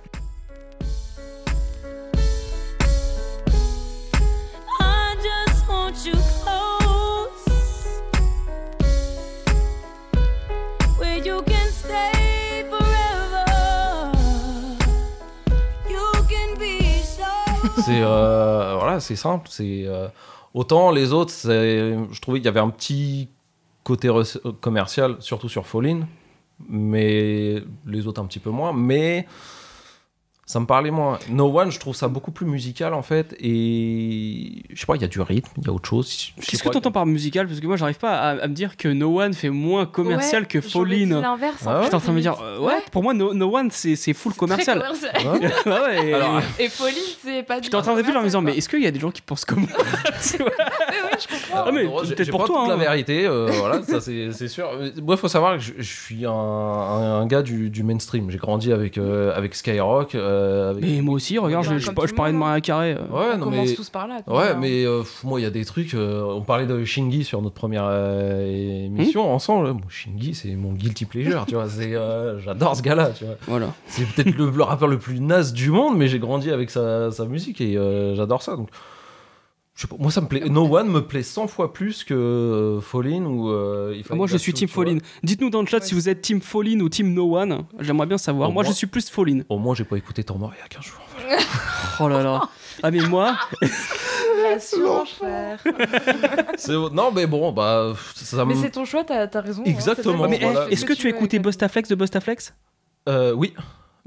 I 4.77 5.15
just 5.23 5.65
want 5.69 5.93
you 6.05 6.11
close, 6.43 7.45
where 10.99 11.25
you 11.25 11.41
can 11.43 11.71
stay 11.71 12.65
forever. 12.69 13.45
You 15.89 16.11
can 16.27 16.59
be 16.59 17.01
so. 17.01 17.23
C'est 17.85 18.01
euh, 18.01 18.75
voilà, 18.77 18.99
c'est 18.99 19.15
simple. 19.15 19.47
C'est 19.49 19.85
euh, 19.85 20.09
autant 20.53 20.91
les 20.91 21.13
autres, 21.13 21.31
je 21.45 22.19
trouvais 22.19 22.39
qu'il 22.39 22.47
y 22.47 22.49
avait 22.49 22.59
un 22.59 22.69
petit 22.69 23.29
côté 23.85 24.11
commercial, 24.59 25.15
surtout 25.21 25.47
sur 25.47 25.65
Fallin, 25.65 26.01
mais 26.67 27.63
les 27.85 28.07
autres 28.07 28.21
un 28.21 28.25
petit 28.25 28.39
peu 28.39 28.49
moins. 28.49 28.73
Mais 28.73 29.25
ça 30.51 30.59
me 30.59 30.65
parlait 30.65 30.89
moins. 30.89 31.19
No 31.29 31.55
One, 31.59 31.69
je 31.71 31.79
trouve 31.79 31.95
ça 31.95 32.07
beaucoup 32.07 32.31
plus 32.31 32.47
musical 32.47 32.95
en 32.95 33.03
fait, 33.03 33.35
et 33.39 34.63
je 34.73 34.79
sais 34.79 34.87
pas, 34.87 34.95
il 34.95 35.01
y 35.03 35.05
a 35.05 35.07
du 35.07 35.21
rythme, 35.21 35.51
il 35.57 35.65
y 35.65 35.69
a 35.69 35.71
autre 35.71 35.87
chose. 35.87 36.31
Je 36.39 36.43
Qu'est-ce 36.43 36.63
que 36.63 36.69
pas. 36.69 36.71
tu 36.71 36.77
entends 36.79 36.91
par 36.91 37.05
musical? 37.05 37.45
Parce 37.47 37.59
que 37.59 37.67
moi, 37.67 37.77
j'arrive 37.77 37.99
pas 37.99 38.17
à, 38.17 38.29
à 38.31 38.47
me 38.47 38.53
dire 38.55 38.75
que 38.75 38.87
No 38.87 39.21
One 39.21 39.35
fait 39.35 39.51
moins 39.51 39.85
commercial 39.85 40.41
Ouais, 40.41 40.47
que 40.47 40.59
j'aurais 40.59 40.89
dit 40.95 41.05
Fall 41.05 41.17
In. 41.17 41.21
l'inverse. 41.21 41.63
Ah 41.67 41.77
ouais 41.77 41.83
J'étais 41.83 41.95
en 41.95 41.99
train 41.99 42.11
de 42.13 42.17
me 42.17 42.21
dire, 42.21 42.35
euh, 42.41 42.59
ouais, 42.61 42.81
pour 42.91 43.03
moi, 43.03 43.13
No, 43.13 43.31
No 43.35 43.55
One, 43.55 43.69
c'est 43.69 43.95
full 44.13 44.31
Très 44.31 44.39
commercial. 44.39 44.79
Ouais? 44.79 45.39
Ouais, 45.39 45.51
ouais, 45.71 46.07
et- 46.09 46.13
Alors, 46.15 46.41
Et 46.57 46.69
Pauline, 46.69 46.95
c'est 47.23 47.43
pas 47.43 47.59
du 47.59 47.65
J'étais 47.65 47.75
en 47.75 47.81
train 47.83 47.91
de 47.91 47.97
réfléchir 47.97 48.19
en 48.19 48.23
me 48.23 48.27
disant, 48.27 48.41
mais 48.41 48.57
est-ce 48.57 48.69
qu'il 48.69 48.81
y 48.81 48.87
a 48.87 48.91
des 48.91 48.99
gens 48.99 49.11
qui 49.11 49.21
pensent 49.21 49.45
comme 49.45 49.59
moi? 49.59 49.69
Tu 50.31 50.37
vois 50.37 50.49
Ah, 51.53 51.69
mais 51.71 51.81
Alors, 51.81 52.05
j'ai- 52.05 52.15
peut-être 52.15 52.31
pour 52.31 52.39
pas 52.41 52.45
toi, 52.47 52.59
toute 52.61 52.69
la 52.69 52.73
hein. 52.73 52.77
vérité, 52.77 53.25
euh, 53.27 53.51
voilà, 53.53 53.83
ça 53.83 54.01
c'est 54.01 54.47
sûr. 54.47 54.67
Mais 54.79 54.91
Moi, 55.01 55.13
il 55.15 55.17
faut 55.19 55.27
savoir 55.27 55.57
que 55.57 55.63
je, 55.63 55.73
je 55.77 55.93
suis 55.95 56.25
un, 56.25 56.31
un- 56.31 57.21
un 57.21 57.25
gars 57.27 57.43
du, 57.43 57.69
du 57.69 57.83
mainstream. 57.83 58.31
J'ai 58.31 58.37
grandi 58.39 58.73
avec, 58.73 58.97
euh, 58.97 59.31
avec 59.35 59.53
Skyrock. 59.53 60.15
euh, 60.15 60.38
avec- 60.71 60.83
Mais 60.83 61.01
moi 61.01 61.15
aussi, 61.15 61.37
regarde, 61.37 61.65
je, 61.77 61.91
parlais 61.91 62.31
de 62.33 62.37
Mariah 62.37 62.61
Carey. 62.61 62.95
euh. 62.97 63.15
Ouais, 63.15 63.31
On 63.35 63.37
non, 63.37 63.43
commence 63.45 63.69
mais... 63.69 63.75
tous 63.75 63.89
par 63.89 64.07
là. 64.07 64.21
quoi. 64.25 64.37
Ouais, 64.37 64.55
mais 64.55 64.85
euh, 64.85 65.03
moi, 65.23 65.39
il 65.39 65.43
y 65.43 65.45
a 65.45 65.49
des 65.49 65.65
trucs. 65.65 65.93
euh, 65.93 66.23
on 66.23 66.41
parlait 66.41 66.65
de 66.65 66.83
Shingy 66.83 67.23
sur 67.23 67.41
notre 67.41 67.55
première 67.55 67.85
euh, 67.85 68.85
émission 68.85 69.25
Hmm 69.27 69.33
ensemble. 69.35 69.73
Bon, 69.73 69.81
Shingy, 69.89 70.33
c'est 70.33 70.55
mon 70.55 70.73
guilty 70.73 71.05
pleasure, 71.05 71.45
tu 71.47 71.55
vois. 71.55 71.67
c'est, 71.69 71.95
euh, 71.95 72.39
J'adore 72.39 72.75
ce 72.75 72.81
gars-là, 72.81 73.09
tu 73.17 73.25
vois. 73.25 73.35
Voilà. 73.47 73.67
C'est 73.87 74.05
peut-être 74.07 74.35
le, 74.37 74.49
le 74.49 74.63
rappeur 74.63 74.87
le 74.87 74.97
plus 74.99 75.19
naze 75.19 75.53
du 75.53 75.71
monde, 75.71 75.97
mais 75.97 76.07
j'ai 76.07 76.19
grandi 76.19 76.51
avec 76.51 76.69
sa, 76.69 77.11
sa 77.11 77.25
musique 77.25 77.61
et 77.61 77.77
euh, 77.77 78.15
j'adore 78.15 78.41
ça. 78.41 78.55
Donc, 78.55 78.69
je 79.79 79.83
sais 79.83 79.87
pas, 79.87 79.95
moi, 79.97 80.11
ça 80.11 80.19
me 80.19 80.27
plaît. 80.27 80.41
No 80.49 80.67
One 80.75 80.89
me 80.89 80.99
plaît 81.07 81.23
100 81.23 81.47
fois 81.47 81.71
plus 81.71 82.03
que 82.03 82.13
euh, 82.13 82.81
Fallin 82.81 83.23
ou. 83.23 83.49
euh, 83.49 83.95
If 83.95 84.07
I 84.07 84.09
Ah, 84.11 84.15
moi, 84.15 84.27
je 84.27 84.35
suis 84.35 84.51
Team 84.51 84.67
tu 84.67 84.75
vois. 84.75 84.83
Fall 84.83 84.95
In. 84.95 84.97
Dites-nous 85.23 85.49
dans 85.49 85.61
le 85.61 85.67
chat 85.67 85.77
Ouais. 85.77 85.85
si 85.85 85.93
vous 85.93 86.09
êtes 86.09 86.21
Team 86.21 86.41
Fall 86.41 86.67
In 86.67 86.81
ou 86.81 86.89
Team 86.89 87.13
No 87.13 87.37
One. 87.37 87.63
J'aimerais 87.79 88.05
bien 88.07 88.17
savoir. 88.17 88.49
Au 88.49 88.51
moi, 88.51 88.65
je 88.65 88.73
suis 88.73 88.87
plus 88.87 89.09
Fall 89.09 89.29
In. 89.29 89.39
Au 89.47 89.57
moins, 89.57 89.75
j'ai 89.75 89.85
pas 89.85 89.95
écouté 89.95 90.21
Temps 90.25 90.37
mort 90.37 90.51
il 90.53 90.59
y 90.59 90.63
a 90.65 90.67
15 90.67 90.83
jours. 90.83 90.99
voilà. 91.17 91.41
Oh 92.01 92.07
là 92.09 92.23
là. 92.23 92.49
Ah, 92.83 92.91
mais 92.91 92.99
moi, 93.07 93.37
Non, 96.91 97.11
mais 97.13 97.25
bon, 97.27 97.51
bah. 97.51 97.93
Ça 98.15 98.43
Mais 98.45 98.55
c'est 98.55 98.71
ton 98.71 98.85
choix, 98.85 99.03
t'as 99.03 99.27
as 99.33 99.41
raison. 99.41 99.61
hein, 99.65 99.69
Exactement, 99.69 100.27
voilà. 100.27 100.67
eh, 100.69 100.73
est-ce 100.73 100.85
que 100.85 100.93
tu 100.93 101.07
as 101.07 101.09
écouté 101.09 101.39
Bustaflex 101.39 101.89
de 101.89 101.95
Bustaflex 101.95 102.53
Euh, 103.07 103.33
oui, 103.33 103.53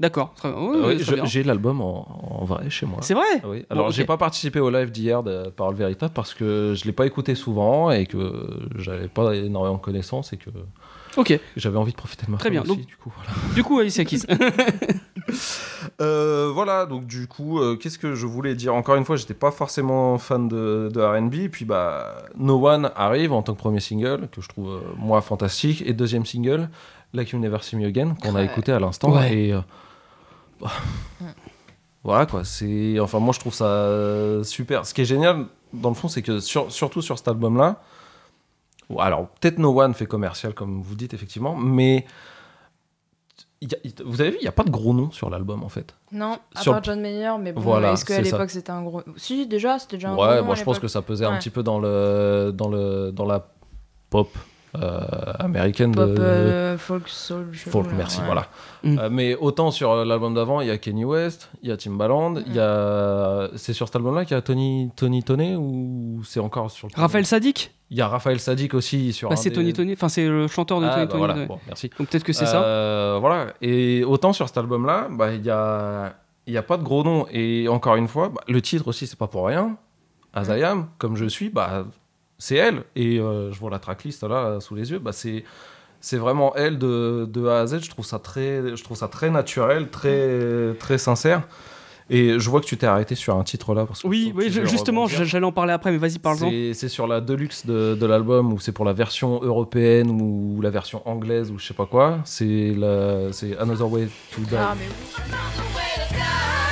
D'accord, 0.03 0.33
ouais, 0.43 0.97
oui, 0.97 1.05
j'ai 1.23 1.43
l'album 1.43 1.79
en, 1.79 2.41
en 2.41 2.43
vrai 2.43 2.69
chez 2.69 2.85
moi. 2.85 2.97
C'est 3.01 3.13
vrai 3.13 3.23
Ah 3.41 3.47
Oui. 3.49 3.65
Alors, 3.69 3.85
Bon, 3.85 3.91
j'ai 3.91 4.01
ok. 4.01 4.07
pas 4.09 4.17
participé 4.17 4.59
au 4.59 4.69
live 4.69 4.91
d'hier 4.91 5.23
de 5.23 5.49
Parole 5.49 5.75
Véritable 5.75 6.11
parce 6.13 6.33
que 6.33 6.73
je 6.75 6.83
l'ai 6.83 6.91
pas 6.91 7.05
écouté 7.05 7.35
souvent 7.35 7.89
et 7.89 8.05
que 8.05 8.59
j'avais 8.75 9.07
pas 9.07 9.33
énormément 9.33 9.77
de 9.77 9.81
connaissances 9.81 10.33
et 10.33 10.37
que 10.37 10.49
j'avais 11.55 11.77
envie 11.77 11.93
de 11.93 11.97
profiter 11.97 12.25
de 12.25 12.31
ma 12.31 12.37
Très 12.37 12.49
bien, 12.49 12.63
aussi, 12.63 12.69
donc- 12.75 12.85
du 12.85 12.97
coup, 12.97 13.13
voilà. 13.15 13.31
du 13.55 13.63
coup, 13.63 13.79
Alicia 13.79 14.03
Keys. 14.03 14.23
Euh, 16.01 16.49
voilà, 16.53 16.85
donc 16.85 17.05
du 17.05 17.27
coup, 17.27 17.59
euh, 17.59 17.75
qu'est-ce 17.75 17.97
que 17.99 18.15
je 18.15 18.25
voulais 18.25 18.55
dire? 18.55 18.73
Encore 18.75 18.95
une 18.95 19.05
fois, 19.05 19.15
j'étais 19.15 19.33
pas 19.33 19.51
forcément 19.51 20.17
fan 20.17 20.47
de, 20.47 20.89
de 20.91 21.01
RB. 21.01 21.49
Puis, 21.51 21.65
bah, 21.65 22.15
No 22.37 22.67
One 22.67 22.91
arrive 22.95 23.31
en 23.31 23.41
tant 23.41 23.53
que 23.53 23.59
premier 23.59 23.79
single, 23.79 24.27
que 24.31 24.41
je 24.41 24.47
trouve, 24.49 24.69
euh, 24.69 24.79
moi, 24.97 25.21
fantastique. 25.21 25.83
Et 25.85 25.93
deuxième 25.93 26.25
single, 26.25 26.69
Like 27.13 27.29
You 27.29 27.39
Never 27.39 27.59
See 27.61 27.75
Me 27.75 27.85
Again, 27.85 28.15
qu'on 28.21 28.35
a 28.35 28.43
écouté 28.43 28.71
à 28.71 28.79
l'instant. 28.79 29.13
Ouais. 29.15 29.33
Et. 29.33 29.53
Euh, 30.63 30.67
bah, 31.21 31.25
voilà, 32.03 32.25
quoi. 32.25 32.43
C'est. 32.43 32.99
Enfin, 32.99 33.19
moi, 33.19 33.33
je 33.33 33.39
trouve 33.39 33.53
ça 33.53 34.43
super. 34.43 34.85
Ce 34.85 34.93
qui 34.93 35.01
est 35.01 35.05
génial, 35.05 35.45
dans 35.73 35.89
le 35.89 35.95
fond, 35.95 36.07
c'est 36.07 36.21
que, 36.21 36.39
sur- 36.39 36.71
surtout 36.71 37.01
sur 37.01 37.17
cet 37.17 37.27
album-là, 37.27 37.81
alors, 38.99 39.27
peut-être 39.39 39.57
No 39.59 39.79
One 39.81 39.93
fait 39.93 40.05
commercial, 40.05 40.53
comme 40.53 40.81
vous 40.81 40.95
dites, 40.95 41.13
effectivement, 41.13 41.55
mais. 41.55 42.05
il 43.61 43.71
y 43.71 43.75
a- 43.75 44.03
vous 44.05 44.19
avez 44.19 44.31
vu, 44.31 44.37
il 44.41 44.43
n'y 44.43 44.47
a 44.49 44.51
pas 44.51 44.63
de 44.65 44.69
gros 44.69 44.93
noms 44.93 45.09
sur 45.11 45.29
l'album 45.29 45.63
en 45.63 45.69
fait. 45.69 45.95
Non, 46.11 46.37
à 46.53 46.61
Sur- 46.61 46.73
part 46.73 46.83
John 46.83 46.99
Mayer, 46.99 47.31
mais 47.39 47.53
bon, 47.53 47.61
Voilà, 47.61 47.93
est-ce 47.93 48.03
qu'à 48.03 48.19
l'époque 48.19 48.49
c'était 48.49 48.71
un 48.71 48.83
gros. 48.83 49.01
Si, 49.15 49.47
déjà, 49.47 49.79
c'était 49.79 49.95
déjà 49.95 50.09
un 50.09 50.17
Ouais, 50.17 50.35
gros. 50.37 50.45
moi 50.47 50.55
je 50.55 50.63
pense 50.65 50.79
que 50.79 50.89
ça 50.89 51.01
pesait 51.01 51.23
un 51.25 51.31
Ouais. 51.31 51.39
petit 51.39 51.49
peu 51.49 51.63
dans 51.63 51.79
le 51.79 52.51
dans 52.53 52.67
le 52.67 53.11
dans 53.13 53.25
la 53.25 53.47
pop 54.09 54.27
euh, 54.35 54.39
américaine 55.39 55.91
Pop, 55.93 56.09
de 56.09 56.19
euh, 56.21 56.77
folk, 56.77 57.07
soul, 57.07 57.49
folk. 57.53 57.87
Merci, 57.95 58.19
ouais. 58.19 58.25
voilà. 58.25 58.47
Mm. 58.83 58.97
Euh, 58.99 59.09
mais 59.11 59.35
autant 59.35 59.71
sur 59.71 59.91
euh, 59.91 60.05
l'album 60.05 60.33
d'avant, 60.33 60.61
il 60.61 60.67
y 60.67 60.71
a 60.71 60.77
Kanye 60.77 61.05
West, 61.05 61.49
il 61.61 61.69
y 61.69 61.71
a 61.71 61.77
Timbaland, 61.77 62.35
il 62.45 62.53
y 62.53 62.59
a 62.59 63.49
c'est 63.55 63.73
sur 63.73 63.87
cet 63.87 63.95
album-là 63.95 64.25
qu'il 64.25 64.35
y 64.35 64.37
a 64.37 64.41
Tony 64.41 64.91
Tony 64.95 65.23
Tone 65.23 65.55
ou 65.57 66.21
c'est 66.23 66.39
encore 66.39 66.71
sur 66.71 66.87
le 66.87 66.99
Raphaël 66.99 67.25
Sadik? 67.25 67.71
Il 67.89 67.97
y 67.97 68.01
a 68.01 68.07
Raphaël 68.07 68.39
Sadik 68.39 68.73
aussi 68.73 69.13
sur. 69.13 69.29
bah, 69.29 69.35
C'est 69.35 69.49
des- 69.49 69.55
Tony 69.55 69.73
Tony, 69.73 69.93
enfin 69.93 70.09
c'est 70.09 70.27
le 70.27 70.47
chanteur 70.47 70.79
de 70.81 70.85
Ah, 70.87 70.93
Tony 70.93 71.05
bah 71.05 71.11
Tony. 71.11 71.19
voilà, 71.25 71.45
bon, 71.45 71.59
merci. 71.67 71.89
Donc 71.99 72.07
peut-être 72.09 72.23
que 72.23 72.33
c'est 72.33 72.47
ça. 72.47 72.63
Euh, 72.63 73.17
Voilà. 73.21 73.47
Et 73.61 74.03
autant 74.03 74.33
sur 74.33 74.47
cet 74.47 74.57
album-là, 74.57 75.07
bah, 75.11 75.31
il 75.33 75.45
y 75.45 75.49
a, 75.51 76.13
il 76.47 76.53
y 76.53 76.57
a 76.57 76.63
pas 76.63 76.77
de 76.77 76.83
gros 76.83 77.03
noms. 77.03 77.27
Et 77.31 77.67
encore 77.67 77.95
une 77.95 78.07
fois, 78.07 78.29
bah, 78.29 78.41
le 78.47 78.61
titre 78.61 78.87
aussi, 78.87 79.05
c'est 79.05 79.19
pas 79.19 79.27
pour 79.27 79.45
rien. 79.45 79.77
As 80.33 80.45
I 80.47 80.63
am, 80.63 80.87
comme 80.97 81.15
je 81.15 81.25
suis, 81.25 81.49
bah, 81.49 81.85
c'est 82.45 82.55
elle. 82.55 82.83
Et 82.95 83.19
euh, 83.19 83.51
je 83.53 83.59
vois 83.59 83.69
la 83.71 83.79
tracklist 83.79 84.23
là 84.23 84.59
sous 84.59 84.75
les 84.75 84.91
yeux. 84.91 84.99
Bah, 84.99 85.11
c'est, 85.13 85.43
c'est 86.01 86.17
vraiment 86.17 86.53
elle 86.55 86.77
de, 86.77 87.25
de 87.31 87.47
A 87.47 87.61
à 87.61 87.67
Z. 87.67 87.79
Je 87.83 87.89
trouve 87.89 88.05
ça 88.05 88.19
très, 88.19 88.75
je 88.75 88.83
trouve 88.83 88.97
ça 88.97 89.07
très 89.07 89.29
naturel, 89.29 89.89
très, 89.89 90.73
très 90.77 90.97
sincère. 90.97 91.43
Et 92.09 92.37
je 92.37 92.49
vois 92.49 92.59
que 92.59 92.65
tu 92.65 92.75
t'es 92.75 92.85
arrêté 92.85 93.15
sur 93.15 93.37
un 93.37 93.43
titre 93.43 93.73
là. 93.73 93.85
Parce 93.85 94.01
que 94.01 94.07
Oui, 94.07 94.33
oui, 94.35 94.49
je- 94.49 94.65
justement, 94.65 95.07
j'allais 95.07 95.45
en 95.45 95.53
parler 95.53 95.71
après, 95.71 95.89
mais 95.89 95.97
vas-y, 95.97 96.19
parle-en. 96.19 96.49
C'est 96.73 96.89
sur 96.89 97.07
la 97.07 97.21
deluxe 97.21 97.65
de, 97.65 97.95
de 97.95 98.05
l'album 98.05 98.51
ou 98.51 98.59
c'est 98.59 98.73
pour 98.73 98.83
la 98.83 98.91
version 98.91 99.41
européenne 99.41 100.09
ou 100.11 100.59
la 100.61 100.69
version 100.69 101.01
anglaise 101.07 101.49
ou 101.49 101.57
je 101.57 101.65
sais 101.65 101.73
pas 101.73 101.85
quoi. 101.85 102.19
C'est 102.25 102.73
la- 102.77 103.31
c'est 103.31 103.57
Another 103.57 103.89
Way 103.89 104.09
to 104.35 104.41
Die. 104.41 104.47
Ah, 104.57 104.75
mais 104.77 104.85
oui. 104.89 106.62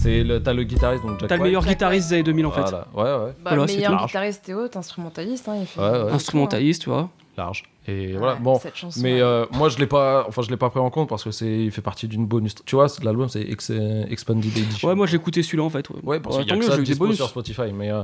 C'est 0.00 0.22
le 0.24 0.42
t'as 0.42 0.52
le 0.54 0.62
guitariste 0.64 1.02
donc 1.04 1.20
Jack 1.20 1.28
T'as 1.28 1.36
le 1.36 1.42
meilleur 1.42 1.62
Jack 1.62 1.72
guitariste 1.72 2.08
des 2.08 2.14
années 2.14 2.22
2000 2.24 2.46
en 2.46 2.50
fait. 2.50 2.60
Voilà, 2.62 2.86
ouais 2.94 3.24
ouais, 3.26 3.32
Bah, 3.44 3.50
Voilà, 3.54 3.66
c'est 3.68 3.76
meilleur 3.76 3.98
tout. 4.00 4.06
guitariste 4.06 4.48
et 4.48 4.54
haute, 4.54 4.76
instrumentaliste. 4.76 5.48
Hein, 5.48 5.56
il 5.60 5.66
fait 5.66 5.80
Ouais, 5.80 5.90
ouais. 6.04 6.12
Instrumentaliste, 6.12 6.82
tu 6.82 6.88
vois. 6.90 7.10
large. 7.36 7.64
Et 7.88 8.12
Ouais, 8.12 8.18
voilà, 8.18 8.34
bon. 8.36 8.58
cette 8.58 8.76
chanson, 8.76 9.00
Mais 9.02 9.14
ouais. 9.14 9.20
euh, 9.22 9.46
moi 9.52 9.68
je 9.68 9.78
l'ai 9.78 9.86
pas, 9.86 10.24
enfin 10.28 10.42
je 10.42 10.50
l'ai 10.50 10.56
pas 10.56 10.68
pris 10.70 10.80
en 10.80 10.90
compte 10.90 11.08
parce 11.08 11.24
que 11.24 11.30
c'est, 11.30 11.64
il 11.64 11.70
fait 11.70 11.80
partie 11.82 12.06
d'une 12.08 12.26
bonus. 12.26 12.54
Tu 12.66 12.74
vois, 12.76 12.88
c'est- 12.88 13.02
l'album 13.04 13.28
c'est 13.28 13.40
Ex- 13.42 13.72
Expanded 14.10 14.44
Edition. 14.56 14.88
Ouais, 14.88 14.94
moi 14.94 15.06
j'ai 15.06 15.16
écouté 15.16 15.42
celui-là 15.42 15.64
en 15.64 15.70
fait. 15.70 15.88
Ouais, 15.90 15.96
Ouais, 16.02 16.20
parce 16.20 16.36
Ouais, 16.36 16.42
qu'il 16.42 16.50
y 16.50 16.52
a 16.52 16.54
tant 16.54 16.60
que 16.60 16.64
mieux, 16.64 16.70
ça 16.70 16.76
j'ai 16.76 16.82
eu 16.82 16.84
des 16.84 16.90
dispo 16.92 17.04
bonus. 17.04 17.16
sur 17.16 17.28
Spotify, 17.28 17.72
mais 17.74 17.90
euh, 17.90 18.02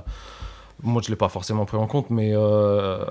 moi 0.82 1.02
je 1.04 1.10
l'ai 1.10 1.16
pas 1.16 1.28
forcément 1.28 1.64
pris 1.66 1.76
en 1.76 1.86
compte, 1.86 2.08
mais 2.10 2.30
euh, 2.34 3.04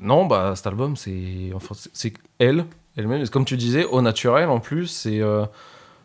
non, 0.00 0.26
bah 0.26 0.52
cet 0.56 0.66
album 0.66 0.96
c'est, 0.96 1.50
enfin 1.54 1.74
c'est- 1.74 1.90
c'est 1.92 2.12
elle, 2.38 2.64
elle-même, 2.96 3.26
comme 3.28 3.44
tu 3.44 3.56
disais, 3.56 3.84
au 3.84 4.00
naturel 4.02 4.48
en 4.48 4.60
plus, 4.60 4.86
c'est 4.86 5.20
euh, 5.20 5.44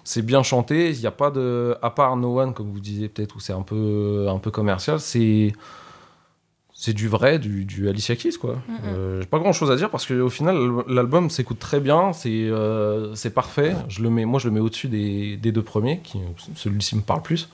c'est 0.10 0.24
bien 0.24 0.42
chanté, 0.42 0.90
il 0.90 1.00
y 1.00 1.06
a 1.06 1.12
pas 1.12 1.30
de, 1.30 1.78
à 1.84 1.92
part 1.92 2.18
No 2.18 2.40
One 2.40 2.56
comme 2.56 2.72
vous 2.72 2.80
disiez 2.80 3.10
peut-être 3.10 3.36
où 3.36 3.40
c'est 3.40 3.54
un 3.54 3.62
peu 3.62 4.26
un 4.28 4.40
peu 4.40 4.50
commercial, 4.50 5.00
c'est 5.00 5.54
c'est 6.74 6.94
du 6.94 7.08
vrai, 7.08 7.38
du, 7.38 7.64
du 7.66 7.90
Alicia 7.90 8.16
Keys, 8.16 8.38
quoi. 8.40 8.56
Euh, 8.86 9.22
J'ai 9.22 9.28
pas 9.28 9.38
grand 9.38 9.54
chose 9.54 9.70
à 9.70 9.76
dire 9.76 9.92
parce 9.92 10.08
qu'au 10.08 10.30
final, 10.30 10.56
l'album 10.88 11.30
s'écoute 11.30 11.60
très 11.60 11.80
bien, 11.80 12.14
c'est 12.14 12.30
euh, 12.30 13.14
c'est 13.14 13.34
parfait. 13.34 13.76
Je 13.90 14.02
le 14.02 14.10
mets, 14.10 14.26
moi, 14.26 14.40
je 14.40 14.48
le 14.48 14.54
mets 14.54 14.62
au-dessus 14.62 14.88
des, 14.88 15.38
des 15.38 15.52
deux 15.52 15.62
premiers, 15.62 16.00
qui 16.00 16.20
celui-ci 16.56 16.96
me 16.96 17.02
parle 17.02 17.22
plus. 17.22 17.50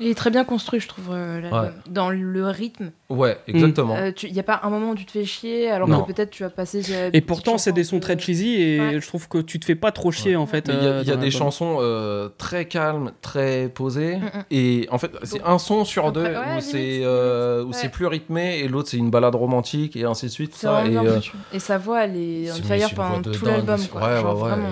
Il 0.00 0.08
est 0.08 0.14
très 0.16 0.30
bien 0.30 0.44
construit, 0.44 0.80
je 0.80 0.88
trouve, 0.88 1.10
euh, 1.12 1.40
l'album. 1.40 1.60
Ouais. 1.62 1.70
Dans 1.88 2.10
le 2.10 2.46
rythme. 2.48 2.90
Ouais, 3.08 3.38
exactement. 3.46 3.96
Il 4.24 4.32
n'y 4.32 4.40
a 4.40 4.42
pas 4.42 4.60
un 4.64 4.70
moment 4.70 4.90
où 4.90 4.94
tu 4.96 5.04
te 5.04 5.12
fais 5.12 5.24
chier, 5.24 5.70
alors 5.70 5.86
Non. 5.86 6.02
que 6.02 6.12
peut-être 6.12 6.30
tu 6.30 6.42
vas 6.42 6.50
passer. 6.50 6.82
euh, 6.90 7.10
Et 7.12 7.20
pourtant, 7.20 7.58
c'est 7.58 7.72
des 7.72 7.84
sons 7.84 8.00
très 8.00 8.18
cheesy 8.18 8.60
et 8.60 8.80
Ouais. 8.80 9.00
je 9.00 9.06
trouve 9.06 9.28
que 9.28 9.38
tu 9.38 9.60
te 9.60 9.64
fais 9.64 9.76
pas 9.76 9.92
trop 9.92 10.10
chier 10.10 10.34
en 10.36 10.46
fait. 10.46 10.66
Il 10.68 10.74
y 10.74 10.78
a, 10.78 10.80
euh, 10.90 11.02
y 11.06 11.10
a 11.12 11.16
des 11.16 11.30
chansons 11.30 11.76
euh, 11.80 12.28
très 12.38 12.64
calmes, 12.66 13.12
très 13.22 13.68
posées, 13.68 14.16
Mm, 14.16 14.24
mm. 14.24 14.44
et 14.50 14.88
en 14.90 14.98
fait, 14.98 15.12
c'est 15.22 15.42
un 15.44 15.58
son 15.58 15.84
sur 15.84 16.06
Après, 16.06 16.22
deux 16.22 16.28
ouais, 16.28 16.56
où 16.58 16.60
c'est 16.60 17.00
euh, 17.04 17.64
plus 17.92 18.06
rythmé, 18.06 18.58
et 18.60 18.68
l'autre 18.68 18.88
c'est 18.88 18.96
une 18.96 19.10
balade 19.10 19.34
romantique, 19.36 19.94
et 19.96 20.04
ainsi 20.04 20.26
de 20.26 20.30
suite. 20.30 20.54
Ça, 20.54 20.84
et, 20.86 20.96
euh, 20.96 21.20
sa 21.58 21.78
voix, 21.78 22.04
elle 22.04 22.16
est 22.16 22.50
on 22.50 22.54
c'est- 22.56 22.62
fire 22.62 22.94
pendant 22.94 23.22
tout 23.22 23.44
l'album. 23.44 23.78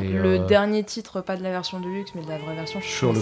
Le 0.03 0.25
euh, 0.41 0.47
dernier 0.47 0.83
titre, 0.83 1.21
pas 1.21 1.37
de 1.37 1.43
la 1.43 1.51
version 1.51 1.79
de 1.79 1.87
luxe, 1.87 2.11
mais 2.15 2.23
de 2.23 2.29
la 2.29 2.39
vraie 2.39 2.55
version. 2.57 2.81
je 2.81 2.87
sais 2.87 2.93
Sure 2.97 3.13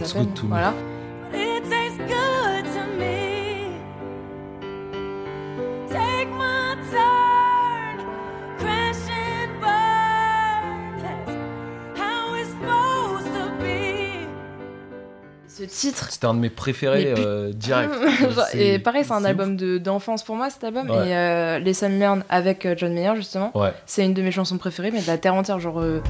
titre. 15.71 16.09
C'était 16.11 16.27
un 16.27 16.35
de 16.35 16.39
mes 16.41 16.51
préférés 16.51 17.15
euh, 17.17 17.53
direct. 17.53 17.93
Genre, 18.21 18.45
et 18.55 18.79
pareil, 18.79 19.05
c'est 19.05 19.13
un 19.13 19.25
album 19.25 19.57
de- 19.57 19.79
d'enfance 19.79 20.23
pour 20.23 20.37
moi, 20.37 20.51
cet 20.51 20.65
album. 20.65 20.91
Ouais. 20.91 21.09
Et 21.09 21.17
euh, 21.17 21.59
Lesson 21.59 21.89
Learned 21.89 22.25
avec 22.29 22.67
euh, 22.67 22.75
John 22.77 22.93
Mayer, 22.93 23.15
justement. 23.17 23.51
Ouais. 23.57 23.73
C'est 23.87 24.05
une 24.05 24.15
de 24.15 24.23
mes 24.23 24.31
chansons 24.33 24.59
préférées, 24.59 24.91
mais 24.91 25.01
de 25.03 25.07
la 25.07 25.19
terre 25.19 25.35
entière. 25.35 25.59
Genre, 25.61 25.81
euh, 25.81 26.01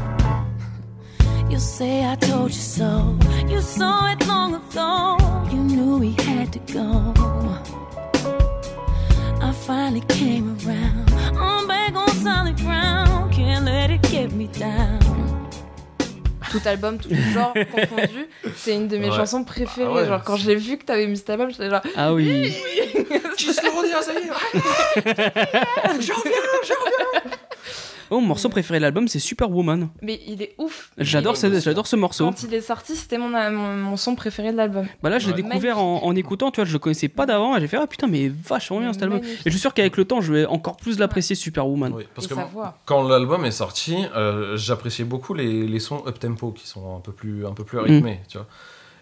You 1.50 1.58
say 1.58 2.02
I 2.04 2.16
told 2.16 2.50
you 2.54 2.60
so. 2.60 3.16
You 3.48 3.60
saw 3.60 4.06
it 4.12 4.24
long 4.28 4.54
ago. 4.54 5.16
You 5.52 5.58
knew 5.64 5.98
we 5.98 6.14
had 6.26 6.52
to 6.52 6.60
go. 6.72 7.12
I 9.42 9.52
finally 9.52 10.02
came 10.06 10.56
around. 10.64 11.10
I'm 11.36 11.66
back 11.66 11.94
on 11.96 12.08
solid 12.22 12.56
ground. 12.60 13.32
Can't 13.32 13.64
let 13.64 13.90
it 13.90 14.00
get 14.10 14.30
me 14.32 14.46
down. 14.46 15.00
Tout 16.50 16.60
album, 16.66 16.98
tout 16.98 17.08
genre 17.32 17.54
confondu. 17.72 18.26
C'est 18.56 18.74
une 18.74 18.88
de 18.88 18.96
mes 18.98 19.08
Ouais. 19.10 19.16
chansons 19.16 19.44
préférées. 19.44 19.88
Ah 19.90 19.94
ouais, 19.94 20.06
genre, 20.06 20.22
quand 20.24 20.36
c'est- 20.36 20.42
j'ai 20.44 20.54
vu 20.56 20.76
que 20.78 20.84
t'avais 20.84 21.06
mis 21.06 21.16
cet 21.16 21.30
album, 21.30 21.50
j'étais 21.50 21.70
genre. 21.70 21.82
Ah 21.96 22.12
oui. 22.12 22.54
Tu 23.36 23.52
se 23.54 23.62
le 23.62 23.70
redis, 23.70 23.90
ça 24.02 24.12
y 24.12 24.16
est. 24.18 26.00
J'en 26.02 26.14
reviens, 26.14 26.32
j'en 26.66 26.74
reviens. 26.74 27.38
Oh, 28.10 28.20
mon 28.20 28.26
morceau 28.26 28.48
préféré 28.48 28.78
de 28.78 28.82
l'album, 28.82 29.06
c'est 29.08 29.18
Superwoman. 29.20 29.88
Mais 30.02 30.20
il 30.26 30.42
est 30.42 30.54
ouf. 30.58 30.90
J'adore 30.98 31.36
ce, 31.36 31.60
j'adore 31.60 31.86
ce 31.86 31.94
morceau. 31.96 32.24
Quand 32.26 32.42
il 32.42 32.52
est 32.54 32.60
sorti, 32.60 32.96
c'était 32.96 33.18
mon, 33.18 33.28
mon, 33.28 33.76
mon 33.76 33.96
son 33.96 34.14
préféré 34.16 34.50
de 34.52 34.56
l'album. 34.56 34.86
Bah 35.02 35.10
là, 35.10 35.18
je 35.18 35.28
l'ai 35.28 35.34
Ouais. 35.34 35.42
découvert 35.42 35.78
en, 35.78 36.02
en 36.04 36.16
écoutant, 36.16 36.50
tu 36.50 36.56
vois, 36.60 36.64
je 36.64 36.72
le 36.72 36.78
connaissais 36.80 37.08
pas 37.08 37.24
d'avant 37.26 37.56
et 37.56 37.60
j'ai 37.60 37.68
fait 37.68 37.76
ah 37.80 37.86
putain, 37.86 38.06
mais 38.08 38.28
vachement 38.28 38.80
bien 38.80 38.92
cet 38.92 39.02
album. 39.04 39.20
Magnifique. 39.20 39.40
Et 39.46 39.50
je 39.50 39.50
suis 39.50 39.60
sûr 39.60 39.72
qu'avec 39.74 39.96
le 39.96 40.04
temps, 40.04 40.20
je 40.20 40.32
vais 40.32 40.46
encore 40.46 40.76
plus 40.76 40.98
l'apprécier 40.98 41.36
Superwoman. 41.36 41.92
Oui, 41.94 42.04
parce 42.14 42.26
Et 42.26 42.30
que 42.30 42.34
moi, 42.34 42.78
quand 42.84 43.06
l'album 43.06 43.44
est 43.44 43.50
sorti, 43.52 43.96
euh, 44.16 44.56
j'appréciais 44.56 45.04
beaucoup 45.04 45.32
les, 45.34 45.66
les 45.66 45.78
sons 45.80 46.02
up 46.06 46.18
tempo 46.18 46.50
qui 46.50 46.66
sont 46.66 46.96
un 46.96 47.00
peu 47.00 47.12
plus 47.12 47.46
un 47.46 47.52
peu 47.52 47.62
Mm. 47.62 47.66
plus 47.66 47.78
rythmés, 47.78 48.20
tu 48.28 48.38
vois. 48.38 48.46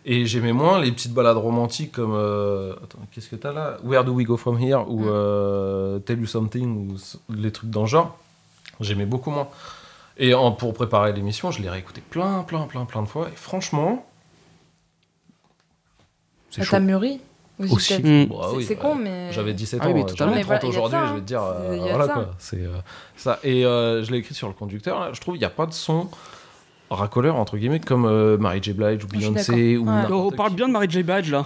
Et 0.04 0.26
j'aimais 0.26 0.52
moins 0.52 0.80
les 0.80 0.92
petites 0.92 1.12
balades 1.12 1.36
romantiques 1.36 1.92
comme 1.92 2.12
euh, 2.14 2.72
attends, 2.84 2.98
qu'est-ce 3.12 3.28
que 3.28 3.36
t'as 3.36 3.52
là? 3.52 3.78
Where 3.84 4.04
do 4.04 4.12
we 4.12 4.24
go 4.26 4.36
from 4.36 4.58
here 4.60 4.84
ou 4.88 5.00
Mm. 5.00 5.06
euh, 5.08 5.98
Tell 6.00 6.18
you 6.20 6.26
something 6.26 6.90
ou 6.92 6.96
les 7.34 7.50
trucs 7.50 7.70
dans 7.70 7.82
le 7.82 7.86
genre. 7.88 8.16
J'aimais 8.80 9.06
beaucoup 9.06 9.30
moins. 9.30 9.48
Et 10.16 10.34
en- 10.34 10.52
pour 10.52 10.72
préparer 10.74 11.12
l'émission, 11.12 11.50
je 11.50 11.62
l'ai 11.62 11.70
réécouté 11.70 12.00
plein 12.00 12.42
plein 12.42 12.66
plein 12.66 12.84
plein 12.84 13.02
de 13.02 13.08
fois 13.08 13.28
et 13.32 13.36
franchement 13.36 14.04
c'est 16.50 16.60
Ça 16.62 16.64
chaud. 16.66 16.70
t'a 16.76 16.80
mûri 16.80 17.20
Aussi. 17.70 17.98
Mm. 18.02 18.26
Bah 18.26 18.36
C'est- 18.50 18.56
oui, 18.56 18.64
c'est 18.64 18.76
con, 18.76 18.94
mais. 18.94 19.32
J'avais 19.32 19.52
17 19.52 19.80
Ah 19.82 19.88
ans, 19.88 19.92
oui, 19.92 20.04
j'en 20.16 20.30
ai 20.32 20.36
Mais 20.36 20.42
voilà, 20.44 20.60
30 20.60 20.70
il 20.72 20.74
y 20.74 20.76
a 20.76 20.80
de 20.80 20.86
aujourd'hui, 20.86 21.08
je 21.08 21.14
vais 21.14 21.20
te 21.20 21.24
dire, 21.26 21.42
euh, 21.42 21.76
voilà 21.90 22.06
ça. 22.06 22.12
quoi. 22.14 22.30
C'est 22.38 22.56
euh, 22.64 22.76
ça. 23.16 23.38
Et 23.42 23.64
euh, 23.66 24.02
je 24.04 24.10
l'ai 24.12 24.18
écrit 24.18 24.34
sur 24.34 24.46
le 24.48 24.54
conducteur, 24.54 25.00
là, 25.00 25.10
je 25.12 25.20
trouve 25.20 25.34
qu'il 25.34 25.40
n'y 25.40 25.44
a 25.46 25.50
pas 25.50 25.66
de 25.66 25.72
son 25.72 26.08
racoleur, 26.90 27.36
entre 27.36 27.56
guillemets, 27.56 27.80
comme 27.80 28.04
euh, 28.06 28.38
Mary 28.38 28.60
J. 28.62 28.72
Blige 28.72 29.04
ou 29.04 29.08
Beyoncé 29.08 29.76
ou. 29.76 29.86
Ouais. 29.88 30.02
Oh, 30.10 30.30
on 30.32 30.36
parle 30.36 30.52
bien 30.54 30.68
de 30.68 30.72
Mary 30.72 30.86
J. 30.88 31.02
Badge 31.02 31.30
là. 31.30 31.44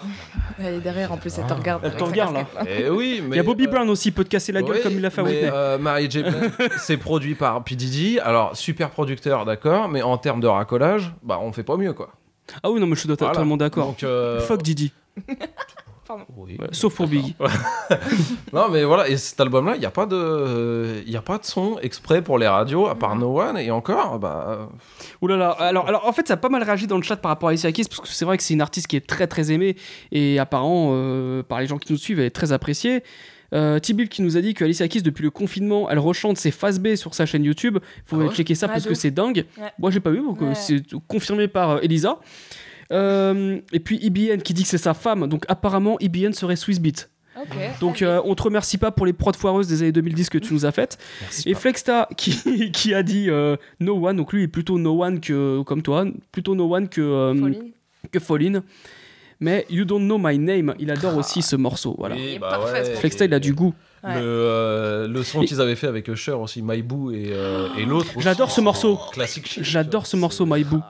Elle 0.59 0.75
est 0.75 0.81
derrière 0.81 1.11
en 1.13 1.17
plus, 1.17 1.37
elle 1.39 1.47
te 1.47 1.53
Ah. 1.53 1.57
regarde. 1.57 1.83
Elle 1.85 1.97
te 1.97 2.05
regarde, 2.05 2.35
là. 2.35 2.45
Eh 2.69 2.89
oui, 2.91 3.21
mais. 3.23 3.35
Il 3.35 3.39
y 3.39 3.41
a 3.41 3.43
Bobby 3.43 3.67
euh, 3.67 3.71
Brown 3.71 3.89
aussi, 3.91 4.09
il 4.09 4.13
peut 4.13 4.25
te 4.25 4.29
casser 4.29 4.53
la 4.53 4.63
gueule 4.63 4.77
oui, 4.77 4.83
comme 4.83 4.93
il 4.93 5.01
l'a 5.01 5.11
fait 5.11 5.21
à 5.21 5.25
mais, 5.25 5.31
Whitney. 5.31 5.51
euh, 5.53 5.79
Mary 5.79 6.11
J. 6.11 6.23
Blige, 6.23 6.51
c'est 6.79 6.97
produit 6.97 7.35
par 7.35 7.63
P. 7.65 7.75
Diddy. 7.75 8.19
Alors, 8.21 8.57
super 8.57 8.91
producteur, 8.91 9.45
d'accord, 9.45 9.89
mais 9.89 10.03
en 10.03 10.17
termes 10.19 10.41
de 10.41 10.47
racolage, 10.47 11.13
bah, 11.23 11.39
on 11.43 11.53
fait 11.53 11.63
pas 11.65 11.77
mieux, 11.77 11.93
quoi. 11.93 12.11
Ah 12.63 12.71
oui, 12.71 12.81
non, 12.81 12.87
mais 12.87 12.95
je 12.95 13.01
suis 13.01 13.09
Voilà. 13.09 13.33
totalement 13.33 13.57
d'accord. 13.57 13.95
Euh, 14.03 14.41
Oui. 16.37 16.57
Sauf 16.73 16.95
pour 16.97 17.07
Biggie. 17.07 17.35
Non, 18.53 18.69
mais 18.71 18.85
voilà, 18.85 19.09
et 19.09 19.17
cet 19.17 19.41
album-là, 19.41 19.75
il 19.77 19.81
n'y 19.81 19.87
a, 19.87 19.91
pas 19.91 20.07
de- 20.07 21.03
il 21.07 21.13
y 21.13 21.17
a 21.17 21.23
pas 21.23 21.39
de 21.39 21.45
son 21.45 21.79
exprès 21.81 22.23
pour 22.23 22.39
les 22.39 22.47
radios, 22.47 22.87
à 22.87 22.95
part 22.95 23.17
No 23.17 23.41
One, 23.41 23.57
et 23.59 23.71
encore, 23.71 24.19
bah. 24.19 24.69
Ouh 25.21 25.27
là 25.27 25.37
là. 25.37 25.51
Alors, 25.51 25.89
alors, 25.89 26.07
en 26.07 26.13
fait, 26.13 26.29
ça 26.29 26.35
a 26.35 26.37
pas 26.37 26.49
mal 26.49 26.63
réagi 26.63 26.87
dans 26.87 26.97
le 26.97 27.03
chat 27.03 27.17
par 27.17 27.31
rapport 27.31 27.49
à 27.49 27.53
Alicia 27.53 27.73
Keys, 27.73 27.85
parce 27.89 28.01
que 28.01 28.09
c'est 28.09 28.25
vrai 28.25 28.37
que 28.37 28.43
c'est 28.43 28.55
une 28.55 28.61
artiste 28.61 28.87
qui 28.87 28.97
est 28.97 29.07
très 29.07 29.27
très 29.27 29.51
aimée, 29.53 29.77
et 30.11 30.39
apparemment, 30.39 30.91
euh, 30.93 31.43
par 31.43 31.61
les 31.61 31.67
gens 31.67 31.79
qui 31.79 31.93
nous 31.93 31.99
suivent, 31.99 32.21
elle 32.21 32.27
est 32.27 32.31
très 32.31 32.53
appréciée. 32.53 33.03
Euh, 33.55 33.79
Tibil 33.79 34.09
qui 34.09 34.23
nous 34.23 34.39
a 34.39 34.41
dit 34.41 34.55
que 34.55 34.65
Alicia 34.65 34.89
Keys, 34.89 35.03
depuis 35.03 35.23
le 35.23 35.31
confinement, 35.31 35.91
elle 35.91 35.99
rechante 35.99 36.39
ses 36.39 36.51
phases 36.51 36.79
B 36.81 36.95
sur 36.95 37.13
sa 37.15 37.27
chaîne 37.27 37.45
YouTube. 37.45 37.79
Faut 38.07 38.17
Ah 38.19 38.25
ouais 38.25 38.35
checker 38.35 38.55
ça 38.55 38.65
Ah, 38.67 38.73
parce 38.73 38.87
que 38.87 38.95
c'est 38.95 39.11
dingue. 39.11 39.45
Ouais. 39.59 39.69
Moi, 39.79 39.91
j'ai 39.91 40.01
pas 40.01 40.09
vu, 40.11 40.23
donc 40.23 40.41
euh, 40.41 40.49
Ouais. 40.49 40.55
c'est 40.55 40.83
confirmé 41.07 41.49
par 41.49 41.71
euh, 41.73 41.79
Elisa. 41.83 42.19
Euh, 42.93 43.59
et 43.73 43.81
puis 43.81 43.99
IBN 44.03 44.43
qui 44.43 44.53
dit 44.55 44.63
que 44.63 44.69
c'est 44.69 44.79
sa 44.79 44.95
femme, 44.95 45.27
donc 45.29 45.45
apparemment 45.49 45.97
IBN 46.01 46.33
serait 46.33 46.57
Swissbeat. 46.57 47.09
Donc 47.81 48.03
euh, 48.03 48.21
on 48.25 48.35
te 48.35 48.43
remercie 48.43 48.77
pas 48.79 48.91
pour 48.91 49.07
les 49.07 49.13
prods 49.15 49.33
foireuses 49.33 49.67
des 49.67 49.83
années 49.83 49.93
2010 49.93 50.29
que 50.29 50.39
tu 50.39 50.53
nous 50.53 50.67
as 50.67 50.71
faites. 50.73 50.99
Merci. 51.23 51.49
Et 51.49 51.55
Flexta 51.55 52.09
qui, 52.17 52.71
qui 52.73 52.95
a 52.95 53.03
dit 53.03 53.31
euh, 53.31 53.57
No 53.81 54.07
One, 54.07 54.17
donc 54.17 54.33
lui 54.33 54.43
il 54.43 54.45
est 54.45 54.49
plutôt 54.49 54.79
No 54.79 55.03
One 55.03 55.19
que 55.21 55.63
comme 55.63 55.83
toi, 55.83 56.05
plutôt 56.31 56.55
No 56.55 56.73
One 56.73 56.89
que 56.89 57.01
euh, 57.01 57.35
Pauline. 57.35 57.71
que 58.13 58.19
Fallen. 58.21 58.63
Mais 59.41 59.67
You 59.71 59.85
Don't 59.85 60.05
Know 60.05 60.19
My 60.19 60.39
Name, 60.39 60.75
il 60.79 60.89
adore 60.93 61.17
aussi 61.17 61.43
ce 61.43 61.57
morceau. 61.57 61.97
Voilà. 61.99 62.15
Oui, 62.15 62.39
bah 62.39 62.61
ouais, 62.65 62.85
Flexta 62.95 63.25
il 63.25 63.35
a 63.35 63.41
du 63.41 63.55
goût. 63.55 63.75
Ouais. 64.05 64.15
Le, 64.15 64.21
euh, 64.25 65.09
le 65.09 65.23
son 65.25 65.43
Et- 65.43 65.47
qu'ils 65.47 65.61
avaient 65.61 65.75
fait 65.75 65.89
avec 65.89 66.07
Usher 66.09 66.33
aussi, 66.33 66.61
My 66.63 66.81
Boo 66.83 67.11
et, 67.11 67.31
euh, 67.33 67.67
et 67.77 67.85
l'autre. 67.85 68.11
J'adore 68.19 68.51
ce 68.53 68.61
morceau. 68.61 68.99
Classique. 69.13 69.59
J'adore 69.63 70.07
ce 70.07 70.17
morceau 70.17 70.47
My 70.47 70.63
Boo. 70.63 70.81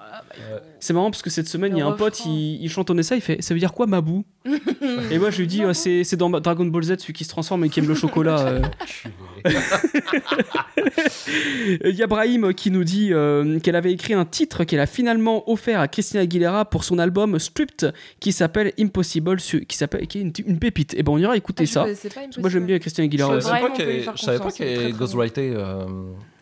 C'est 0.80 0.92
marrant 0.92 1.10
parce 1.10 1.22
que 1.22 1.30
cette 1.30 1.48
semaine 1.48 1.76
il 1.76 1.78
y 1.78 1.82
a 1.82 1.86
un 1.86 1.92
pote, 1.92 2.24
il, 2.26 2.62
il 2.62 2.68
chantonnait 2.70 3.02
ça, 3.02 3.14
il 3.14 3.20
fait 3.20 3.40
ça 3.42 3.54
veut 3.54 3.60
dire 3.60 3.72
quoi 3.72 3.86
Mabou? 3.86 4.24
Et 5.10 5.18
moi 5.18 5.30
je 5.30 5.38
lui 5.38 5.46
dis 5.46 5.62
euh, 5.64 5.72
c'est 5.72 6.02
c'est 6.04 6.16
dans 6.16 6.28
Dragon 6.30 6.64
Ball 6.66 6.82
Z 6.82 6.96
celui 6.98 7.12
qui 7.12 7.24
se 7.24 7.28
transforme 7.28 7.64
et 7.64 7.68
qui 7.68 7.78
aime 7.80 7.88
le 7.88 7.94
chocolat. 7.94 8.40
euh. 8.40 8.62
Il 11.84 11.94
y 11.96 12.02
a 12.02 12.06
Brahim 12.06 12.52
qui 12.54 12.70
nous 12.70 12.84
dit 12.84 13.08
euh, 13.12 13.58
qu'elle 13.60 13.76
avait 13.76 13.92
écrit 13.92 14.14
un 14.14 14.24
titre 14.24 14.64
qu'elle 14.64 14.80
a 14.80 14.86
finalement 14.86 15.48
offert 15.50 15.80
à 15.80 15.88
Christina 15.88 16.22
Aguilera 16.22 16.64
pour 16.64 16.84
son 16.84 16.98
album 16.98 17.38
Stripped 17.38 17.92
qui 18.20 18.32
s'appelle 18.32 18.72
Impossible, 18.78 19.40
su- 19.40 19.64
qui 19.66 19.76
s'appelle 19.76 20.06
qui 20.06 20.18
est 20.18 20.22
une, 20.22 20.32
une 20.46 20.58
pépite. 20.58 20.94
Et 20.94 21.02
ben 21.02 21.12
on 21.12 21.18
ira 21.18 21.36
écouter 21.36 21.64
Ah, 21.66 21.72
ça. 21.72 21.84
Parce 21.84 22.00
que 22.36 22.40
moi 22.40 22.50
j'aime 22.50 22.66
bien 22.66 22.78
Christina 22.78 23.04
Aguilera. 23.04 23.32
Je 23.32 23.36
aussi. 23.38 23.46
savais 23.48 23.60
pas 23.60 23.68
Vraiment, 23.68 23.74
on 23.74 23.78
peut 23.78 23.84
lui 23.84 23.92
qu'elle 23.94 24.04
faire 24.04 24.16
je 24.16 24.22
savais 24.24 24.38
pas 24.38 24.44
confiance, 24.44 24.58
il 24.60 24.62
est 24.64 24.66
qu'elle 24.68 24.76
très, 24.82 24.90
très 24.90 24.98
ghostwrité 24.98 25.52
euh, 25.54 25.84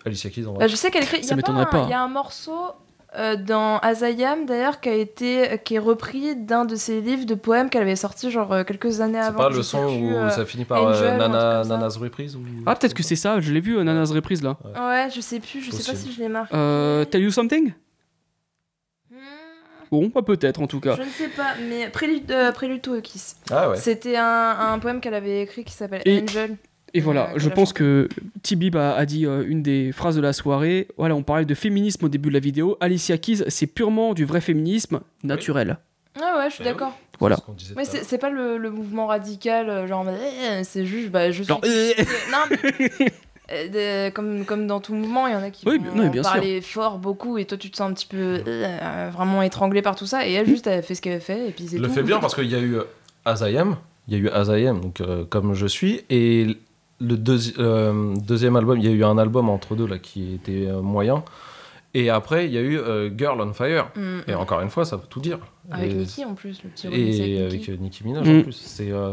Alicia 0.05 0.31
Keys 0.31 0.47
en 0.47 0.53
Bah, 0.53 0.59
vrai. 0.61 0.69
je 0.69 0.77
sais 0.77 0.91
qu'elle 0.91 1.03
écrit. 1.05 1.19
Il 1.19 1.25
y 1.25 1.27
Ça 1.27 1.35
a 1.35 1.37
m'étonnerait 1.37 1.63
un- 1.63 1.67
pas. 1.67 1.85
Il 1.87 1.91
y 1.91 1.95
a 1.95 2.03
un 2.03 2.09
morceau 2.09 2.53
euh, 3.19 3.35
dans 3.37 3.79
Azayam 3.79 4.47
d'ailleurs 4.47 4.81
qui 4.81 4.89
a 4.89 4.95
été 4.95 5.59
qui 5.65 5.75
est 5.75 5.79
repris 5.81 6.37
d'un 6.37 6.65
de 6.65 6.77
ses 6.77 7.01
livres 7.01 7.27
de 7.27 7.35
poèmes 7.35 7.69
qu'elle 7.69 7.83
avait 7.83 7.97
sorti 7.97 8.31
genre 8.31 8.53
euh, 8.53 8.63
quelques 8.65 9.01
années 9.01 9.19
C'est 9.21 9.27
avant. 9.29 9.39
pas 9.39 9.51
je 9.51 9.57
le 9.57 9.63
son 9.65 9.85
où 9.85 10.11
euh, 10.15 10.31
ça 10.31 10.45
finit 10.45 10.65
par 10.65 10.85
Angel 10.85 11.17
Nana. 11.17 11.65
Nana's 11.65 11.97
reprise 11.97 12.37
ou... 12.37 12.41
Ah 12.67 12.77
peut-être 12.77 12.95
que 12.95 13.03
c'est 13.03 13.17
ça, 13.17 13.41
je 13.41 13.53
l'ai 13.53 13.61
vu 13.61 13.77
euh, 13.79 13.83
Nana's 13.85 14.13
reprise 14.13 14.43
là. 14.43 14.57
Ouais, 14.65 15.09
je 15.15 15.21
sais 15.21 15.41
plus, 15.41 15.61
je 15.61 15.71
sais 15.73 15.79
pas 15.85 15.91
Possible. 15.93 16.11
si 16.11 16.13
je 16.17 16.21
l'ai 16.23 16.29
marqué. 16.29 16.55
Euh, 16.55 17.05
Tell 17.05 17.23
You 17.23 17.31
Something? 17.31 17.73
Hmm, 19.11 19.17
Bon, 19.91 20.09
pas 20.11 20.23
peut-être 20.23 20.61
en 20.63 20.67
tout 20.69 20.79
cas. 20.81 20.95
Je 20.97 21.03
ne 21.03 21.09
sais 21.09 21.29
pas, 21.29 21.55
mais 21.69 21.89
Prélude, 21.89 22.31
euh, 22.31 22.53
Prélude 22.53 22.81
to 22.81 22.95
a 22.95 23.01
Kiss. 23.01 23.37
Ah 23.51 23.71
ouais. 23.71 23.77
C'était 23.77 24.17
un, 24.17 24.57
un 24.73 24.79
poème 24.79 25.01
qu'elle 25.01 25.15
avait 25.15 25.43
écrit 25.43 25.65
qui 25.65 25.73
s'appelle 25.73 26.03
Angel. 26.07 26.57
Et 26.95 27.01
voilà, 27.01 27.31
Euh, 27.31 27.39
je 27.39 27.49
pense 27.49 27.73
que 27.73 28.09
Tibib 28.43 28.77
a, 28.77 28.95
a 28.97 29.07
dit 29.07 29.27
euh, 29.27 29.45
une 29.47 29.63
des 29.63 29.93
phrases 29.93 30.17
de 30.17 30.21
la 30.21 30.33
soirée. 30.33 30.89
Voilà, 30.97 31.15
on 31.15 31.23
parlait 31.23 31.45
de 31.45 31.55
féminisme 31.55 32.05
au 32.07 32.09
début 32.09 32.29
de 32.31 32.35
la 32.35 32.41
vidéo. 32.41 32.77
Alicia 32.81 33.17
Keys, 33.19 33.45
c'est 33.49 33.67
purement 33.69 34.13
du 34.15 34.25
vrai 34.25 34.41
féminisme 34.41 35.01
naturel. 35.23 35.79
Ah 36.21 36.39
ouais, 36.39 36.51
je 36.51 36.55
suis 36.57 36.65
oui. 36.65 36.71
d'accord. 36.71 36.99
Voilà. 37.21 37.37
C'est 37.37 37.43
ce 37.43 37.47
qu'on 37.47 37.53
disait 37.53 37.75
Mais 37.77 37.85
c'est 37.85 38.19
pas 38.19 38.31
le, 38.31 38.57
le 38.59 38.71
mouvement 38.71 39.07
radical, 39.07 39.69
euh, 39.69 39.87
genre, 39.87 40.05
eh, 40.09 40.65
c'est 40.65 40.85
juste, 40.87 41.11
bah, 41.11 41.31
je 41.31 41.43
suis. 41.43 41.45
Genre, 41.45 41.61
eh. 41.65 41.95
non, 42.33 42.39
mais, 42.51 43.69
de- 43.69 44.11
comme, 44.11 44.45
comme 44.45 44.67
dans 44.67 44.81
tout 44.81 44.95
mouvement, 44.95 45.27
il 45.27 45.33
y 45.33 45.37
en 45.37 45.43
a 45.43 45.51
qui 45.51 45.69
Oui, 45.69 45.79
vont 45.79 45.95
non, 45.95 46.23
sûr. 46.23 46.43
fort 46.63 46.99
beaucoup, 46.99 47.37
et 47.39 47.45
toi, 47.45 47.59
tu 47.59 47.71
te 47.71 47.77
sens 47.77 47.91
un 47.91 47.95
petit 47.95 48.07
peu 48.07 48.43
euh, 48.47 49.11
vraiment 49.13 49.43
étranglé 49.43 49.83
par 49.83 49.97
tout 49.97 50.07
ça, 50.07 50.27
et 50.27 50.33
elle, 50.33 50.47
juste, 50.47 50.67
elle 50.67 50.83
fait 50.83 50.95
ce 50.95 51.03
qu'elle 51.03 51.21
fait, 51.21 51.49
et 51.49 51.51
puis 51.53 51.67
c'est 51.69 51.79
le 51.79 51.89
tout. 51.89 51.93
fait 51.95 52.03
bien 52.03 52.19
parce 52.21 52.35
qu'il 52.35 52.47
y 52.51 52.55
a 52.55 52.61
eu 52.61 52.77
euh, 52.77 52.85
Azayam, 53.25 53.77
il 54.09 54.15
y 54.15 54.17
a 54.17 54.21
eu 54.21 54.29
Azayam, 54.31 54.81
donc 54.81 55.01
euh, 55.01 55.25
comme 55.25 55.55
je 55.55 55.67
suis, 55.67 56.03
et 56.11 56.57
le 57.01 57.17
deuxi- 57.17 57.55
euh, 57.59 58.15
deuxième 58.27 58.57
album, 58.57 58.79
il 58.79 58.85
y 58.85 58.89
a 58.89 58.93
eu 58.93 59.05
un 59.05 59.17
album 59.19 59.49
entre 59.49 59.75
deux 59.75 59.87
là 59.87 59.99
qui 59.99 60.35
était 60.35 60.67
euh, 60.69 60.81
moyen, 60.83 61.25
et 61.95 62.11
après 62.11 62.47
il 62.47 62.53
y 62.53 62.59
a 62.59 62.61
eu 62.61 62.79
euh, 62.79 63.11
Girl 63.17 63.41
on 63.41 63.53
Fire, 63.53 63.91
Mm, 63.97 64.19
et 64.29 64.33
mm. 64.35 64.39
encore 64.39 64.61
une 64.61 64.71
fois 64.71 64.85
ça 64.85 64.97
veut 64.97 65.07
tout 65.09 65.21
dire. 65.21 65.39
Avec 65.71 65.91
et, 65.93 65.95
Nicki 65.95 66.25
en 66.25 66.35
plus, 66.35 66.63
le 66.65 66.71
petit 66.71 66.87
et 66.89 67.41
avec 67.43 67.53
Nicki. 67.69 67.79
Nicki 67.79 68.05
Minaj 68.05 68.29
Mm. 68.29 68.39
en 68.39 68.43
plus. 68.43 68.53
C'est 68.53 68.91
euh, 68.93 69.13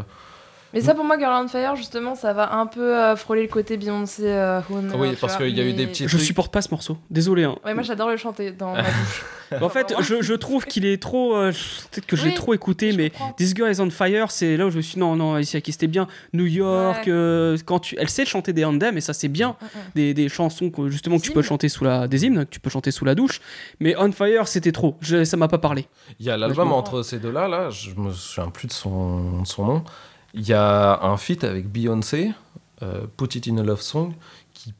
Mais 0.74 0.80
ça, 0.82 0.94
pour 0.94 1.04
moi, 1.04 1.18
Girl 1.18 1.32
on 1.44 1.48
Fire, 1.48 1.76
justement, 1.76 2.14
ça 2.14 2.32
va 2.34 2.54
un 2.54 2.66
peu 2.66 2.94
euh, 2.94 3.16
frôler 3.16 3.42
le 3.42 3.48
côté 3.48 3.76
Beyoncé. 3.78 4.24
euh, 4.26 4.60
Knows, 4.68 4.98
Oui, 4.98 5.16
parce 5.20 5.36
qu'il 5.36 5.56
y 5.56 5.60
a 5.60 5.64
eu 5.64 5.72
des 5.72 5.86
petits 5.86 6.04
Je 6.06 6.08
trucs. 6.16 6.20
supporte 6.26 6.52
pas 6.52 6.60
ce 6.60 6.70
morceau. 6.70 6.98
Désolé. 7.10 7.44
Hein. 7.44 7.56
Ouais, 7.64 7.72
moi, 7.74 7.82
j'adore 7.82 8.10
le 8.10 8.16
chanter 8.18 8.50
dans 8.52 8.72
ma 8.74 8.82
bouche. 8.82 9.24
En 9.62 9.70
fait, 9.70 9.94
je, 10.02 10.20
je 10.20 10.34
trouve 10.34 10.66
qu'il 10.66 10.84
est 10.84 11.00
trop. 11.02 11.34
euh, 11.34 11.52
Peut-être 11.90 12.04
que 12.04 12.16
je 12.16 12.24
l'ai 12.24 12.28
Oui, 12.32 12.34
trop 12.34 12.52
écouté, 12.52 12.92
je 12.92 12.98
mais 12.98 13.08
comprends. 13.08 13.32
This 13.32 13.54
Girl 13.54 13.72
is 13.72 13.80
on 13.80 13.88
Fire, 13.88 14.30
c'est 14.30 14.58
là 14.58 14.66
où 14.66 14.70
je 14.70 14.76
me 14.76 14.82
suis 14.82 14.92
dit 14.96 15.00
non, 15.00 15.16
non, 15.16 15.36
Alicia 15.36 15.58
Keys, 15.62 15.72
c'était 15.72 15.86
bien. 15.86 16.06
New 16.34 16.44
York, 16.44 17.04
Ouais. 17.06 17.10
euh, 17.12 17.56
quand 17.64 17.78
tu, 17.78 17.96
elle 17.98 18.10
sait 18.10 18.26
chanter 18.26 18.52
des 18.52 18.66
anthems 18.66 18.98
et 18.98 19.00
ça 19.00 19.14
c'est 19.14 19.28
bien. 19.28 19.56
Mm, 19.62 19.64
mm. 19.64 19.80
Des, 19.94 20.12
des 20.12 20.28
chansons 20.28 20.68
que, 20.68 20.90
justement 20.90 21.16
que 21.16 21.22
tu 21.22 21.32
peux 21.32 21.38
hymnes. 21.40 21.44
chanter 21.46 21.70
sous 21.70 21.82
la 21.84 22.06
des 22.08 22.26
hymnes 22.26 22.44
que 22.44 22.50
tu 22.50 22.60
peux 22.60 22.68
chanter 22.68 22.90
sous 22.90 23.06
la 23.06 23.14
douche 23.14 23.40
mais 23.80 23.94
On 23.98 24.12
Fire 24.12 24.46
c'était 24.48 24.70
trop 24.72 24.98
Je- 25.00 25.24
ça 25.24 25.38
m'a 25.38 25.48
pas 25.48 25.56
parlé 25.56 25.86
Il 26.20 26.26
y 26.26 26.30
a 26.30 26.34
je 26.34 26.40
l'album 26.40 26.70
entre 26.72 27.02
ces 27.02 27.18
deux-là, 27.18 27.48
là, 27.48 27.70
je 27.70 27.94
me 27.96 28.12
souviens 28.12 28.50
plus 28.50 28.68
de 28.68 28.72
son, 28.74 29.40
de 29.40 29.46
son 29.46 29.64
nom. 29.64 29.84
Il 30.38 30.48
y 30.48 30.52
a 30.52 31.00
un 31.02 31.16
feat 31.16 31.42
avec 31.42 31.68
Beyoncé, 31.68 32.30
euh, 32.82 33.06
Put 33.16 33.36
It 33.36 33.48
in 33.48 33.58
a 33.58 33.64
Love 33.64 33.80
Song, 33.80 34.14
qui 34.54 34.72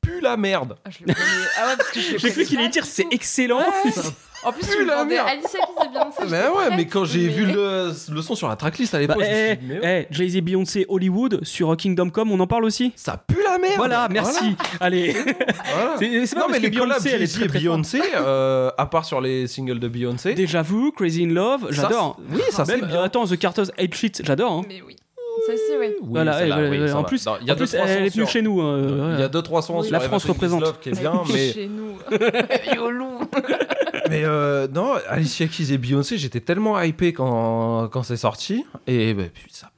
pue 0.00 0.20
la 0.20 0.36
merde. 0.36 0.76
Ah, 0.84 0.90
je 0.90 1.00
le 1.00 1.06
connais. 1.12 1.26
Ah 1.58 1.66
ouais, 1.66 1.76
parce 1.76 1.90
que 1.90 2.00
je 2.00 2.16
j'ai 2.16 2.30
cru 2.30 2.44
qu'il 2.44 2.58
allait 2.58 2.68
dire 2.68 2.86
c'est 2.86 3.08
excellent 3.10 3.58
Ouais. 3.58 3.92
En 4.42 4.52
plus, 4.52 4.66
pue 4.66 4.76
tu 4.78 4.84
la 4.86 5.04
merde. 5.04 5.28
Alicia 5.28 5.58
Keys 5.58 5.86
et 5.86 5.88
Beyoncé. 5.92 6.16
Mais 6.22 6.28
j'étais 6.38 6.48
ouais, 6.48 6.76
mais 6.76 6.86
quand 6.86 7.04
j'ai 7.04 7.20
mais- 7.26 7.28
vu 7.28 7.44
le, 7.46 7.92
le 8.10 8.22
son 8.22 8.34
sur 8.34 8.48
la 8.48 8.56
tracklist 8.56 8.94
à 8.94 8.98
bah, 8.98 9.00
l'époque, 9.02 9.22
je 9.22 9.28
me 9.30 9.34
eh, 9.34 9.46
suis 9.48 9.56
dit, 9.58 9.66
mais 9.68 9.80
ouais, 9.80 10.08
eh, 10.10 10.14
Jay-Z 10.14 10.40
Beyoncé 10.40 10.86
Hollywood 10.88 11.40
sur 11.44 11.76
Kingdom 11.76 12.08
Come 12.10 12.32
on 12.32 12.40
en 12.40 12.46
parle 12.46 12.64
aussi 12.64 12.92
ça 12.96 13.22
pue 13.26 13.36
la 13.44 13.58
merde. 13.58 13.74
voilà 13.76 14.08
merci 14.10 14.56
allez 14.80 15.12
Voilà. 15.12 15.96
c'est 15.98 16.34
pas 16.34 16.40
Non, 16.40 16.46
parce 16.46 16.52
mais 16.52 16.58
que 16.68 16.72
les 16.74 16.78
collabs 16.78 17.02
Beyoncé 17.02 17.10
elle 17.14 17.22
est 17.22 17.26
très, 17.26 17.38
très 17.40 17.48
forte. 17.48 17.62
Beyoncé, 17.62 18.00
euh, 18.16 18.70
à 18.78 18.86
part 18.86 19.04
sur 19.04 19.20
les 19.20 19.46
singles 19.46 19.78
de 19.78 19.88
Beyoncé, 19.88 20.32
Déjà 20.34 20.62
vu 20.62 20.90
Crazy 20.92 21.24
in 21.24 21.34
Love 21.34 21.66
j'adore 21.70 22.18
Oui, 22.32 22.40
ça 22.50 22.64
c'est 22.64 22.78
même 22.78 22.86
bien. 22.88 23.02
attends 23.02 23.26
The 23.26 23.38
Carter's 23.38 23.70
Hate 23.78 23.94
Shit 23.94 24.22
j'adore 24.24 24.52
hein. 24.52 24.62
Mais 24.68 24.80
oui. 24.86 24.96
Celle-ci, 25.46 25.62
oui. 25.78 25.86
Oui, 26.02 26.08
voilà 26.10 26.38
celle-là, 26.38 26.56
elle- 26.58 26.70
oui, 26.70 26.76
elle- 26.82 26.88
ça 26.90 26.98
en 26.98 27.02
va. 27.02 27.08
plus, 27.08 27.24
Non, 27.24 27.32
il 27.40 27.46
y 27.46 27.50
a 27.50 27.54
en 27.54 27.56
deux, 27.56 27.64
plus 27.64 27.72
trois 27.74 27.86
elle 27.86 27.96
est 28.06 28.08
venue 28.10 28.10
sur- 28.10 28.28
chez 28.28 28.42
nous 28.42 28.60
Il 28.60 28.84
y 28.84 28.94
voilà. 28.94 29.24
a 29.24 29.28
deux 29.28 29.40
trois 29.42 29.62
sons 29.62 29.78
Oui. 29.78 29.84
sur 29.84 29.92
La 29.92 30.00
France 30.00 30.24
représente. 30.26 30.60
Love 30.60 30.78
qui 30.82 30.90
est 30.90 31.00
bien, 31.00 31.12
mais 31.32 31.52
Chez 31.52 31.68
nous. 31.68 31.96
Mais 34.10 34.22
euh, 34.24 34.68
non, 34.68 34.94
Alicia 35.08 35.46
Keys 35.46 35.72
et 35.72 35.78
Beyoncé, 35.78 36.18
j'étais 36.18 36.40
tellement 36.40 36.80
hypé 36.82 37.12
quand, 37.12 37.88
quand 37.88 38.02
c'est 38.02 38.16
sorti. 38.16 38.64
Et 38.86 39.14
bah, 39.14 39.22
putain, 39.32 39.48
ça 39.52 39.70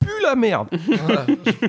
pue 0.00 0.22
la 0.22 0.34
merde. 0.34 0.68
Voilà. 0.86 1.26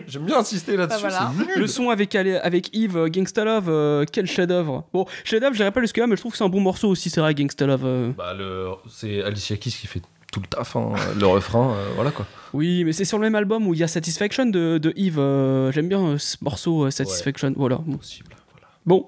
J'aime 0.08 0.26
bien 0.26 0.40
insister 0.40 0.76
là-dessus. 0.78 1.04
Bah 1.04 1.10
voilà. 1.10 1.32
c'est 1.38 1.46
nul. 1.46 1.54
Le 1.58 1.68
son 1.68 1.90
avec, 1.90 2.16
avec 2.16 2.70
Yves, 2.76 2.98
euh, 2.98 3.08
Gangsta 3.10 3.44
Love, 3.46 3.66
euh, 3.70 4.06
quel 4.12 4.26
chef-d'œuvre. 4.28 4.86
Bon, 4.94 5.06
chef-d'œuvre, 5.24 5.54
je 5.54 5.60
dirais 5.60 5.72
pas 5.72 5.82
jusque-là, 5.82 6.08
mais 6.08 6.16
je 6.16 6.22
trouve 6.22 6.32
que 6.32 6.38
c'est 6.38 6.44
un 6.44 6.50
bon 6.50 6.62
morceau 6.62 6.90
aussi, 6.90 7.10
c'est 7.10 7.22
vrai, 7.22 7.34
Gangsta 7.34 7.66
Love. 7.66 7.86
euh. 7.86 8.12
Bah, 8.18 8.34
le, 8.34 8.70
c'est 8.90 9.22
Alicia 9.24 9.56
Keys 9.58 9.72
qui 9.72 9.88
fait 9.88 10.02
tout 10.32 10.42
le 10.42 10.48
taf, 10.48 10.76
hein, 10.76 10.92
le 11.18 11.28
refrain, 11.28 11.76
euh, 11.76 11.88
voilà 11.96 12.12
quoi. 12.12 12.26
Oui, 12.52 12.84
mais 12.84 12.92
c'est 12.92 13.06
sur 13.06 13.18
le 13.18 13.24
même 13.24 13.36
album 13.36 13.68
où 13.68 13.74
il 13.74 13.80
y 13.80 13.84
a 13.84 13.88
Satisfaction 13.88 14.46
de, 14.46 14.78
de 14.80 14.92
Yves. 14.98 15.20
euh, 15.20 15.72
J'aime 15.72 15.88
bien 15.88 16.02
euh, 16.06 16.18
ce 16.18 16.36
morceau, 16.42 16.86
euh, 16.86 16.92
Satisfaction. 16.92 17.54
Voilà. 17.56 17.78
Bon. 17.86 17.98
Possible. 17.98 18.36
Voilà. 18.52 18.68
Bon. 18.86 19.08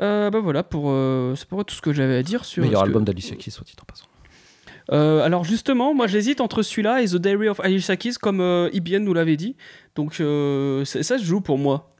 Euh, 0.00 0.30
bah 0.30 0.40
voilà, 0.40 0.62
pour, 0.62 0.84
euh, 0.90 1.34
c'est 1.36 1.48
pour 1.48 1.64
tout 1.64 1.74
ce 1.74 1.80
que 1.82 1.92
j'avais 1.92 2.16
à 2.16 2.22
dire 2.22 2.44
sur. 2.44 2.62
Meilleur 2.62 2.80
ce 2.80 2.84
que- 2.84 2.88
album 2.88 3.04
d'Alicia 3.04 3.36
Keys, 3.36 3.50
soit 3.50 3.64
dit 3.66 3.74
en 3.80 3.84
passant. 3.84 4.06
Euh, 4.92 5.22
alors 5.22 5.44
justement, 5.44 5.94
moi 5.94 6.06
j'hésite 6.06 6.40
entre 6.40 6.62
celui-là 6.62 7.02
et 7.02 7.06
The 7.06 7.16
Diary 7.16 7.48
of 7.48 7.60
Alicia 7.60 7.96
Keys, 7.96 8.14
comme 8.20 8.40
euh, 8.40 8.68
IBN 8.72 9.04
nous 9.04 9.14
l'avait 9.14 9.36
dit. 9.36 9.54
Donc 9.94 10.20
euh, 10.20 10.84
c'est- 10.84 11.02
ça 11.02 11.18
se 11.18 11.24
joue 11.24 11.40
pour 11.40 11.58
moi. 11.58 11.94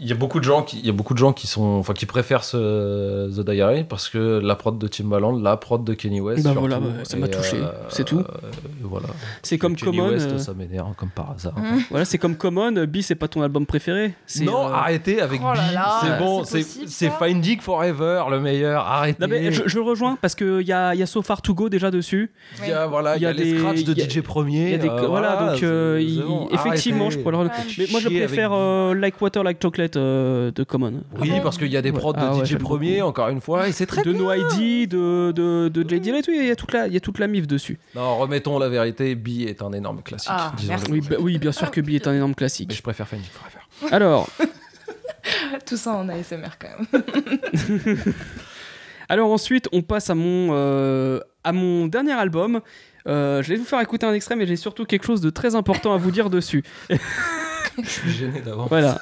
Il 0.00 0.06
y 0.08 0.12
a 0.12 0.14
beaucoup 0.14 0.38
de 0.40 0.44
gens 0.44 0.62
qui, 0.62 0.78
il 0.80 0.86
y 0.86 0.88
a 0.88 0.92
beaucoup 0.92 1.14
de 1.14 1.18
gens 1.18 1.32
qui 1.32 1.46
sont, 1.46 1.62
enfin, 1.62 1.92
qui 1.92 2.06
préfèrent 2.06 2.42
ce 2.44 3.28
The 3.28 3.44
Diary 3.48 3.84
parce 3.84 4.08
que 4.08 4.40
la 4.42 4.54
prod 4.56 4.78
de 4.78 4.88
Timbaland, 4.88 5.38
la 5.38 5.56
prod 5.56 5.84
de 5.84 5.94
Kenny 5.94 6.20
West. 6.20 6.42
Bah 6.42 6.50
surtout, 6.52 6.60
voilà, 6.68 6.80
bah, 6.80 6.86
ça 7.04 7.16
m'a 7.16 7.28
touché, 7.28 7.58
c'est 7.88 8.04
tout. 8.04 8.18
euh, 8.20 8.22
voilà. 8.82 9.08
C'est 9.42 9.58
comme 9.58 9.76
Kenny 9.76 9.96
Common. 9.98 10.08
West, 10.10 10.28
euh, 10.32 10.38
ça 10.38 10.54
m'énerve 10.54 10.94
comme 10.96 11.10
par 11.10 11.30
hasard. 11.32 11.54
Voilà, 11.90 12.04
c'est 12.04 12.18
comme 12.18 12.36
Common. 12.36 12.76
euh, 12.76 12.86
B, 12.86 12.98
c'est 13.02 13.14
pas 13.14 13.28
ton 13.28 13.42
album 13.42 13.66
préféré. 13.66 14.14
C'est, 14.26 14.44
Non, 14.44 14.66
euh, 14.68 14.72
arrêtez 14.72 15.20
avec 15.20 15.40
Oh 15.44 15.52
B. 15.52 15.56
c'est 16.02 16.18
bon, 16.18 16.44
c'est 16.44 17.10
Finding 17.10 17.60
Forever, 17.60 18.24
le 18.30 18.40
meilleur. 18.40 18.86
Arrêtez. 18.86 19.18
Non, 19.20 19.28
mais 19.28 19.52
je, 19.52 19.62
je 19.66 19.76
le 19.76 19.82
rejoins 19.82 20.16
parce 20.20 20.34
qu'il 20.34 20.62
y 20.62 20.72
a, 20.72 20.94
il 20.94 20.98
y 21.00 21.02
a 21.02 21.06
So 21.06 21.22
Far 21.22 21.42
To 21.42 21.54
Go 21.54 21.68
déjà 21.68 21.90
dessus. 21.90 22.32
Il 22.62 22.68
y 22.68 22.72
a, 22.72 22.86
voilà, 22.86 23.16
Il 23.16 23.20
il 23.20 23.22
y 23.22 23.26
a, 23.26 23.32
les 23.32 23.52
des- 23.52 23.58
scratchs 23.58 23.84
de 23.84 23.92
il 23.92 23.98
y 23.98 24.02
a- 24.02 24.08
DJ 24.08 24.20
premier. 24.22 24.64
Il 24.64 24.70
y 24.70 24.74
a 24.74 24.78
des, 24.78 24.88
euh, 24.88 25.06
voilà, 25.06 25.50
donc 25.52 25.62
euh, 25.62 26.00
il- 26.02 26.22
effectivement, 26.52 27.10
je 27.10 27.18
pourrais. 27.18 27.34
Mais 27.78 27.86
moi, 27.90 28.00
je 28.00 28.08
préfère 28.08 28.50
euh, 28.52 28.94
Like 28.94 29.20
Water, 29.20 29.42
Like 29.44 29.58
Chocolate 29.74 29.96
euh, 29.96 30.52
de 30.52 30.62
Common. 30.62 31.02
Oui, 31.18 31.32
parce 31.42 31.58
qu'il 31.58 31.66
y 31.66 31.76
a 31.76 31.82
des 31.82 31.90
prods 31.90 32.12
de 32.12 32.18
Ah 32.20 32.44
DJ 32.44 32.56
premier, 32.56 32.96
beaucoup. 32.98 33.08
encore 33.08 33.28
une 33.28 33.40
fois, 33.40 33.66
et 33.66 33.72
c'est 33.72 33.86
très 33.86 34.02
de 34.02 34.12
bien. 34.12 34.22
No 34.22 34.32
ID, 34.32 34.88
de, 34.88 35.32
de, 35.32 35.68
de 35.68 35.88
J. 35.88 36.00
Tout, 36.22 36.30
il 36.30 36.46
y 36.46 36.50
a 36.50 36.54
toute 36.56 36.72
la, 36.72 36.86
il 36.86 36.94
y 36.94 36.96
a 36.96 37.00
toute 37.00 37.18
la 37.18 37.26
mif 37.26 37.48
dessus. 37.48 37.78
Non, 37.96 38.16
remettons 38.18 38.58
la 38.60 38.68
vérité, 38.68 39.16
B 39.16 39.28
est 39.48 39.62
un 39.62 39.72
énorme 39.72 40.02
classique. 40.02 40.30
Ah, 40.32 40.52
merci. 40.68 40.86
Oui, 40.90 41.00
bah- 41.00 41.16
oui 41.18 41.38
bien 41.38 41.50
sûr 41.50 41.70
que 41.72 41.80
B 41.80 41.90
est 41.90 42.06
un 42.06 42.14
énorme 42.14 42.30
Mais 42.30 42.34
classique. 42.36 42.72
je 42.72 42.82
préfère 42.82 43.08
Finding 43.08 43.26
Forever. 43.32 43.92
Alors, 43.94 44.28
Tout 45.66 45.76
ça 45.76 45.92
en 45.94 46.08
ASMR 46.08 46.50
quand 46.60 46.68
même. 46.92 47.94
alors 49.08 49.32
ensuite, 49.32 49.68
on 49.72 49.82
passe 49.82 50.10
à 50.10 50.14
mon, 50.14 50.50
euh, 50.52 51.18
à 51.42 51.52
mon 51.52 51.86
dernier 51.86 52.12
album. 52.12 52.60
Euh, 53.06 53.42
je 53.42 53.48
vais 53.48 53.56
vous 53.56 53.64
faire 53.64 53.80
écouter 53.80 54.06
un 54.06 54.12
extrait, 54.14 54.36
mais 54.36 54.46
j'ai 54.46 54.56
surtout 54.56 54.84
quelque 54.84 55.04
chose 55.04 55.20
de 55.20 55.30
très 55.30 55.54
important 55.54 55.94
à 55.94 55.96
vous 55.98 56.10
dire 56.10 56.30
dessus. 56.30 56.62
Je 57.82 57.88
suis 57.88 58.10
gêné 58.12 58.40
d'avance. 58.40 58.68
Voilà. 58.68 59.00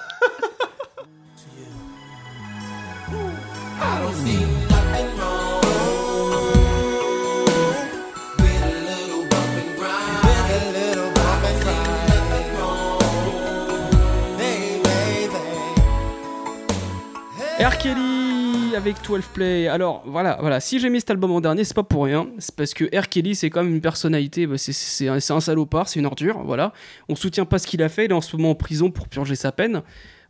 Kelly 17.83 18.77
avec 18.77 18.97
12 19.05 19.25
Play. 19.35 19.67
Alors 19.69 20.03
voilà, 20.07 20.39
voilà. 20.41 20.61
Si 20.61 20.79
j'ai 20.79 20.89
mis 20.89 21.01
cet 21.01 21.11
album 21.11 21.33
en 21.33 21.41
dernier, 21.41 21.65
c'est 21.65 21.75
pas 21.75 21.83
pour 21.83 22.05
rien. 22.05 22.29
C'est 22.39 22.55
parce 22.55 22.75
que 22.75 22.85
R. 22.97 23.09
Kelly, 23.09 23.35
c'est 23.35 23.51
quand 23.51 23.63
même 23.65 23.75
une 23.75 23.81
personnalité. 23.81 24.47
bah, 24.47 24.57
c'est- 24.59 25.09
un 25.09 25.21
salopard, 25.41 25.89
c'est 25.89 25.99
une 26.01 26.07
ordure. 26.07 26.43
Voilà. 26.45 26.73
On 27.09 27.15
soutient 27.15 27.45
pas 27.45 27.59
ce 27.59 27.67
qu'il 27.67 27.83
a 27.83 27.89
fait. 27.89 28.05
Il 28.07 28.11
est 28.11 28.15
en 28.15 28.21
ce 28.21 28.37
moment 28.37 28.51
en 28.51 28.55
prison 28.55 28.91
pour 28.91 29.09
purger 29.09 29.35
sa 29.35 29.53
peine. 29.53 29.83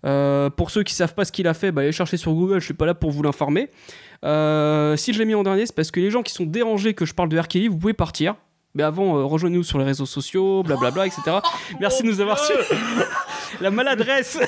Euh, 0.04 0.50
pour 0.50 0.70
ceux 0.70 0.82
qui 0.82 0.94
savent 0.94 1.14
pas 1.14 1.24
ce 1.24 1.32
qu'il 1.32 1.46
a 1.46 1.54
fait, 1.54 1.70
bah, 1.72 1.82
allez 1.82 1.92
chercher 1.92 2.16
sur 2.16 2.32
Google. 2.32 2.58
Je 2.60 2.64
suis 2.64 2.74
pas 2.74 2.86
là 2.86 2.94
pour 2.94 3.10
vous 3.10 3.22
l'informer. 3.22 3.68
Euh, 4.24 4.96
si 4.96 5.12
je 5.12 5.18
l'ai 5.18 5.24
mis 5.24 5.34
en 5.34 5.42
dernier, 5.42 5.66
c'est 5.66 5.74
parce 5.76 5.90
que 5.90 6.00
les 6.00 6.10
gens 6.10 6.22
qui 6.22 6.32
sont 6.32 6.44
dérangés 6.46 6.94
que 6.94 7.04
je 7.04 7.14
parle 7.14 7.28
de 7.28 7.38
R. 7.38 7.48
Kelly, 7.48 7.68
vous 7.68 7.76
pouvez 7.78 7.92
partir. 7.94 8.34
Mais 8.74 8.82
avant, 8.82 9.18
euh, 9.18 9.24
rejoignez-nous 9.24 9.64
sur 9.64 9.78
les 9.78 9.84
réseaux 9.84 10.06
sociaux, 10.06 10.62
blablabla, 10.62 11.06
etc. 11.06 11.22
Merci 11.80 12.02
de 12.02 12.08
nous 12.08 12.20
avoir 12.20 12.38
su. 12.38 12.52
La 13.60 13.70
maladresse. 13.70 14.38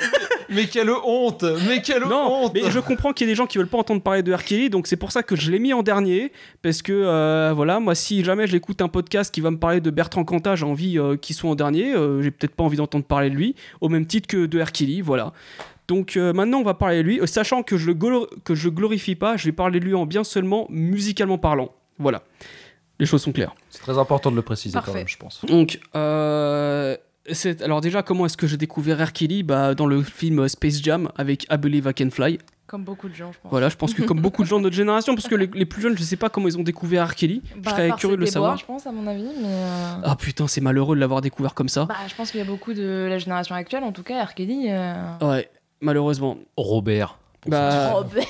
Mais 0.49 0.67
quelle 0.67 0.91
honte 0.91 1.45
Mais 1.69 1.83
quelle 1.83 2.03
Non, 2.05 2.45
honte 2.45 2.55
mais 2.55 2.71
je 2.71 2.79
comprends 2.81 3.13
qu'il 3.13 3.27
y 3.27 3.31
a 3.31 3.33
des 3.33 3.37
gens 3.37 3.47
qui 3.47 3.59
veulent 3.59 3.69
pas 3.69 3.79
entendre 3.79 4.03
parler 4.03 4.23
de. 4.23 4.35
Kelly, 4.35 4.69
donc 4.69 4.87
c'est 4.87 4.97
pour 4.97 5.13
ça 5.13 5.23
que 5.23 5.37
je 5.37 5.51
l'ai 5.51 5.59
mis 5.59 5.73
en 5.73 5.83
dernier, 5.83 6.33
parce 6.63 6.83
que 6.83 6.93
euh, 6.93 7.53
voilà, 7.55 7.81
moi 7.81 7.95
si 7.95 8.25
jamais 8.25 8.47
j'écoute 8.47 8.83
un 8.83 8.89
podcast 8.89 9.33
qui 9.33 9.41
va 9.41 9.51
me 9.51 9.59
parler 9.59 9.81
de 9.81 9.91
Bertrand 9.91 10.25
Cantat, 10.25 10.57
j'ai 10.57 10.67
envie 10.67 10.99
euh, 10.99 11.17
qu'il 11.17 11.37
soit 11.37 11.51
en 11.51 11.55
dernier, 11.55 11.95
euh, 11.95 12.21
j'ai 12.21 12.31
peut-être 12.31 12.55
pas 12.55 12.65
envie 12.65 12.77
d'entendre 12.77 13.05
parler 13.05 13.31
de 13.31 13.35
lui, 13.37 13.55
au 13.81 13.89
même 13.89 14.07
titre 14.07 14.27
que 14.27 14.47
de. 14.47 14.65
Kelly, 14.65 15.03
voilà. 15.03 15.33
Donc 15.87 16.17
euh, 16.17 16.33
maintenant 16.33 16.61
on 16.61 16.65
va 16.65 16.75
parler 16.75 16.99
de 16.99 17.03
lui, 17.03 17.21
euh, 17.21 17.27
sachant 17.27 17.63
que 17.63 17.77
je 17.77 17.87
le 17.91 17.95
que 18.45 18.55
je 18.55 18.69
glorifie 18.69 19.15
pas, 19.15 19.37
je 19.37 19.45
vais 19.45 19.53
parler 19.53 19.81
de 19.81 19.85
lui 19.85 19.95
en 19.95 20.07
bien 20.07 20.25
seulement 20.25 20.67
musicalement 20.71 21.39
parlant, 21.39 21.73
voilà. 21.99 22.23
Les 23.01 23.07
choses 23.07 23.23
sont 23.23 23.33
claires. 23.33 23.55
C'est 23.71 23.81
très 23.81 23.99
important 23.99 24.31
de 24.31 24.37
le 24.37 24.43
préciser 24.43 24.79
quand 24.85 24.95
même, 24.95 25.09
je 25.09 25.16
pense. 25.16 25.45
Donc, 25.47 25.81
euh, 25.97 26.97
c'est- 27.33 27.61
alors 27.62 27.81
déjà, 27.81 28.03
comment 28.03 28.25
est-ce 28.27 28.37
que 28.37 28.47
j'ai 28.47 28.57
découvert 28.57 29.05
R. 29.05 29.12
Kelly? 29.12 29.43
Bah, 29.43 29.75
Dans 29.75 29.87
le 29.87 30.03
film 30.03 30.47
Space 30.49 30.81
Jam 30.83 31.11
avec 31.16 31.45
I 31.51 31.57
Believe 31.57 31.87
I 31.91 31.95
Can 31.95 32.11
Fly. 32.11 32.39
Comme 32.66 32.83
beaucoup 32.85 33.09
de 33.09 33.15
gens, 33.15 33.31
je 33.33 33.39
pense. 33.41 33.51
Voilà, 33.51 33.69
je 33.69 33.77
pense 33.77 33.93
que 33.95 34.03
comme 34.03 34.21
beaucoup 34.21 34.43
de 34.43 34.49
gens 34.49 34.59
de 34.59 34.62
notre 34.62 34.75
génération, 34.75 35.15
parce 35.15 35.29
que 35.29 35.35
les, 35.35 35.49
les 35.53 35.66
plus 35.66 35.83
jeunes, 35.83 35.99
je 35.99 36.03
sais 36.03 36.16
pas 36.16 36.29
comment 36.31 36.49
ils 36.49 36.57
ont 36.57 36.62
découvert 36.62 37.07
R. 37.09 37.15
Kelly. 37.15 37.43
Bah, 37.57 37.62
je 37.65 37.71
serais 37.71 37.89
par 37.89 37.99
curieux 37.99 38.16
de 38.16 38.21
le 38.23 38.27
savoir. 38.27 38.57
je 38.57 38.65
pense, 38.65 38.87
à 38.87 38.93
mon 38.93 39.07
avis. 39.07 39.23
Mais 39.43 39.49
euh, 39.49 39.93
Ah 40.03 40.16
putain, 40.16 40.47
c'est 40.49 40.61
malheureux 40.62 40.97
de 40.97 41.01
l'avoir 41.01 41.21
découvert 41.21 41.53
comme 41.55 41.69
ça. 41.69 41.85
bah, 41.85 41.95
je 42.09 42.15
pense 42.15 42.31
qu'il 42.31 42.41
y 42.41 42.43
a 42.43 42.47
beaucoup 42.47 42.73
de 42.73 43.07
la 43.09 43.19
génération 43.19 43.55
actuelle, 43.55 43.85
en 43.85 43.93
tout 43.93 44.03
cas, 44.03 44.25
R. 44.25 44.35
Kelly. 44.35 44.69
euh, 44.71 44.95
Ouais, 45.21 45.51
malheureusement. 45.81 46.39
Robert. 46.57 47.19
Bah, 47.47 47.91
Robert. 47.93 48.25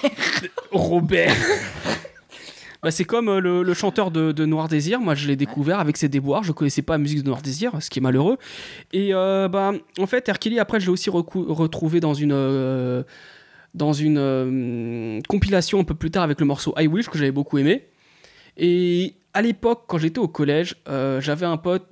Robert. 0.73 1.37
Bah, 2.85 2.91
c'est 2.91 3.05
comme 3.05 3.29
euh, 3.31 3.41
le, 3.41 3.63
le 3.63 3.75
chanteur 3.75 4.11
de, 4.11 4.31
de 4.33 4.45
Noir 4.47 4.69
Désir. 4.69 5.01
Moi, 5.01 5.15
je 5.15 5.27
l'ai 5.27 5.37
découvert 5.37 5.81
avec 5.81 5.97
ses 5.97 6.09
déboires. 6.09 6.45
Je 6.45 6.53
connaissais 6.53 6.83
pas 6.83 6.95
la 6.95 6.99
musique 6.99 7.23
de 7.23 7.29
Noir 7.29 7.41
Désir, 7.43 7.73
ce 7.81 7.89
qui 7.91 7.99
est 7.99 8.03
malheureux. 8.03 8.37
Et 8.93 9.15
euh, 9.15 9.49
bah, 9.49 9.73
en 9.99 10.07
fait, 10.07 10.29
R. 10.31 10.39
Kelly, 10.39 10.59
après, 10.59 10.79
je 10.81 10.87
l'ai 10.87 10.93
aussi 10.93 11.09
retrouvé 11.11 12.01
dans 12.01 12.13
une, 12.15 12.33
euh, 12.33 13.03
dans 13.73 13.93
une 13.95 14.19
euh, 14.19 15.21
compilation 15.29 15.81
un 15.81 15.85
peu 15.85 15.95
plus 15.95 16.11
tard 16.11 16.23
avec 16.25 16.39
le 16.41 16.47
morceau 16.47 16.75
I 16.79 16.87
Wish 16.87 17.09
que 17.09 17.17
j'avais 17.19 17.33
beaucoup 17.33 17.57
aimé. 17.59 17.87
Et 18.57 19.15
à 19.33 19.41
l'époque, 19.43 19.85
quand 19.89 19.99
j'étais 19.99 20.21
au 20.21 20.29
collège, 20.29 20.77
j'avais 20.87 21.47
un 21.47 21.57
pote, 21.57 21.87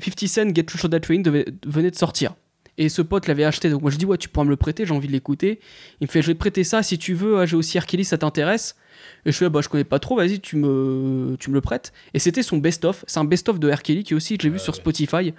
50 0.00 0.28
Cent 0.28 0.54
Get 0.54 0.66
Rich 0.70 0.84
on 0.84 0.88
That 0.88 1.00
Train 1.00 1.20
devait- 1.20 1.46
venait 1.64 1.90
de 1.90 1.96
sortir. 1.96 2.34
Et 2.78 2.88
ce 2.88 3.00
pote 3.00 3.28
l'avait 3.28 3.44
acheté, 3.44 3.70
donc 3.70 3.82
moi 3.82 3.90
je 3.90 3.96
dis 3.98 4.06
ouais 4.06 4.16
tu 4.18 4.28
pourras 4.30 4.44
me 4.44 4.50
le 4.50 4.56
prêter, 4.56 4.86
j'ai 4.86 4.94
envie 4.94 5.06
de 5.06 5.12
l'écouter. 5.12 5.60
Il 6.00 6.06
me 6.06 6.10
fait 6.10 6.20
je 6.22 6.28
vais 6.28 6.34
te 6.34 6.38
prêter 6.38 6.64
ça 6.64 6.82
si 6.82 6.96
tu 6.98 7.12
veux, 7.14 7.44
j'ai 7.46 7.54
aussi 7.56 7.78
R. 7.78 7.84
Kelly, 7.86 8.04
ça 8.04 8.16
t'intéresse 8.18 8.76
Et 9.24 9.32
je 9.32 9.36
fais 9.36 9.48
bah 9.48 9.60
je 9.62 9.68
connais 9.68 9.84
pas 9.84 9.98
trop, 9.98 10.16
vas-y 10.16 10.40
tu 10.40 10.56
me, 10.56 11.36
tu 11.38 11.50
me 11.50 11.54
le 11.54 11.60
prêtes. 11.60 11.92
Et 12.14 12.18
c'était 12.18 12.42
son 12.42 12.58
best-of, 12.58 13.04
c'est 13.06 13.20
un 13.20 13.24
best-of 13.24 13.58
de 13.60 13.70
R. 13.70 13.82
Kelly 13.82 14.02
qui 14.04 14.14
aussi 14.14 14.36
je 14.40 14.46
l'ai 14.46 14.52
vu 14.52 14.58
sur 14.58 14.74
Spotify. 14.74 15.32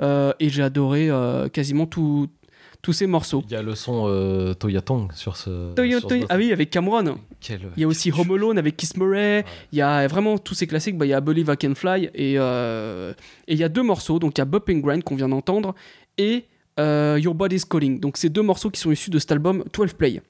Euh, 0.00 0.32
et 0.40 0.48
j'ai 0.48 0.62
adoré 0.62 1.08
euh, 1.10 1.48
quasiment 1.48 1.86
tout- 1.86 2.28
tous 2.82 2.92
ces 2.92 3.06
morceaux. 3.06 3.42
Il 3.48 3.52
y 3.52 3.56
a 3.56 3.62
le 3.62 3.74
son 3.74 4.04
euh, 4.08 4.52
Toyatong 4.54 5.10
sur 5.14 5.36
ce. 5.36 5.72
Toyo- 5.74 6.00
sur 6.00 6.08
Toyo- 6.08 6.26
ah 6.28 6.36
oui, 6.36 6.52
avec 6.52 6.68
Cameron. 6.70 7.16
Quel- 7.40 7.60
Il 7.76 7.80
y 7.80 7.84
a 7.84 7.88
aussi 7.88 8.12
Home 8.12 8.30
Alone 8.32 8.58
avec 8.58 8.76
Kiss 8.76 8.96
Murray. 8.96 9.44
Il 9.72 9.78
y 9.78 9.82
a 9.82 10.06
vraiment 10.06 10.36
tous 10.36 10.54
ces 10.54 10.66
classiques. 10.66 10.98
Bah, 10.98 11.06
il 11.06 11.08
y 11.08 11.14
a 11.14 11.20
Believe 11.20 11.48
I 11.50 11.56
Can 11.56 11.74
Fly. 11.74 12.10
Et 12.14 12.34
euh, 12.38 13.14
et 13.48 13.54
il 13.54 13.58
y 13.58 13.64
a 13.64 13.68
deux 13.70 13.82
morceaux. 13.82 14.18
Donc 14.18 14.36
il 14.36 14.40
y 14.40 14.42
a 14.42 14.44
Bop 14.44 14.68
and 14.68 14.78
Grind 14.80 15.02
qu'on 15.02 15.16
vient 15.16 15.28
d'entendre. 15.30 15.74
Et 16.18 16.44
euh, 16.78 17.18
Your 17.22 17.34
Body's 17.34 17.64
Calling. 17.64 18.00
Donc 18.00 18.16
c'est 18.18 18.28
deux 18.28 18.42
morceaux 18.42 18.68
qui 18.70 18.80
sont 18.80 18.90
issus 18.90 19.10
de 19.10 19.18
cet 19.18 19.32
album 19.32 19.64
12 19.72 19.94
Play. 19.94 20.20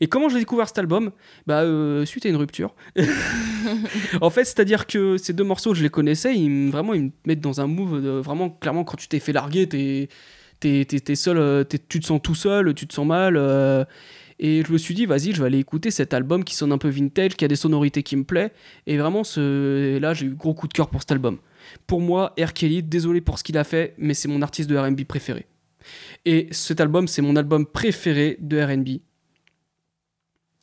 Et 0.00 0.06
comment 0.08 0.28
j'ai 0.28 0.38
découvert 0.38 0.66
cet 0.68 0.78
album? 0.78 1.10
Bah, 1.46 1.62
euh, 1.62 2.04
suite 2.04 2.26
à 2.26 2.28
une 2.28 2.36
rupture. 2.36 2.74
en 4.20 4.30
fait, 4.30 4.44
c'est-à-dire 4.44 4.86
que 4.86 5.16
ces 5.16 5.32
deux 5.32 5.44
morceaux, 5.44 5.74
je 5.74 5.82
les 5.82 5.88
connaissais. 5.90 6.34
Ils, 6.36 6.50
me- 6.50 6.70
vraiment, 6.70 6.94
ils 6.94 7.02
me 7.04 7.10
mettent 7.26 7.40
dans 7.40 7.60
un 7.60 7.66
move. 7.66 8.02
de- 8.02 8.08
vraiment, 8.10 8.50
clairement, 8.50 8.84
quand 8.84 8.96
tu 8.96 9.08
t'es 9.08 9.20
fait 9.20 9.32
larguer, 9.32 9.68
t'es 9.68 10.08
t'es- 10.60 10.84
t'es- 10.84 11.00
t'es 11.00 11.14
seul, 11.14 11.36
euh, 11.38 11.64
tu 11.88 12.00
te 12.00 12.06
sens 12.06 12.20
tout 12.22 12.34
seul, 12.34 12.74
tu 12.74 12.86
te 12.86 12.94
sens 12.94 13.06
mal. 13.06 13.36
euh, 13.36 13.84
et 14.40 14.62
je 14.66 14.72
me 14.72 14.78
suis 14.78 14.94
dit, 14.94 15.06
vas-y, 15.06 15.32
je 15.32 15.40
vais 15.40 15.46
aller 15.46 15.58
écouter 15.60 15.90
cet 15.92 16.12
album 16.12 16.42
qui 16.42 16.54
sonne 16.56 16.72
un 16.72 16.78
peu 16.78 16.88
vintage, 16.88 17.36
qui 17.36 17.44
a 17.44 17.48
des 17.48 17.54
sonorités 17.56 18.02
qui 18.02 18.16
me 18.16 18.24
plaît. 18.24 18.50
Et 18.86 18.96
vraiment, 18.98 19.22
ce... 19.24 19.98
là, 19.98 20.12
j'ai 20.14 20.26
eu 20.26 20.30
gros 20.34 20.54
coup 20.54 20.66
de 20.66 20.72
cœur 20.72 20.88
pour 20.90 21.02
cet 21.02 21.12
album. 21.12 21.38
Pour 21.86 22.00
moi, 22.00 22.34
R. 22.40 22.52
Kelly, 22.52 22.82
désolé 22.82 23.20
pour 23.20 23.38
ce 23.38 23.44
qu'il 23.44 23.56
a 23.58 23.64
fait, 23.64 23.94
mais 23.96 24.12
c'est 24.14 24.26
mon 24.28 24.42
artiste 24.42 24.68
de 24.68 24.76
RB 24.76 25.04
préféré. 25.04 25.46
Et 26.24 26.48
cet 26.50 26.80
album, 26.80 27.06
c'est 27.06 27.22
mon 27.22 27.36
album 27.36 27.64
préféré 27.66 28.36
de 28.40 28.60
RB. 28.60 29.00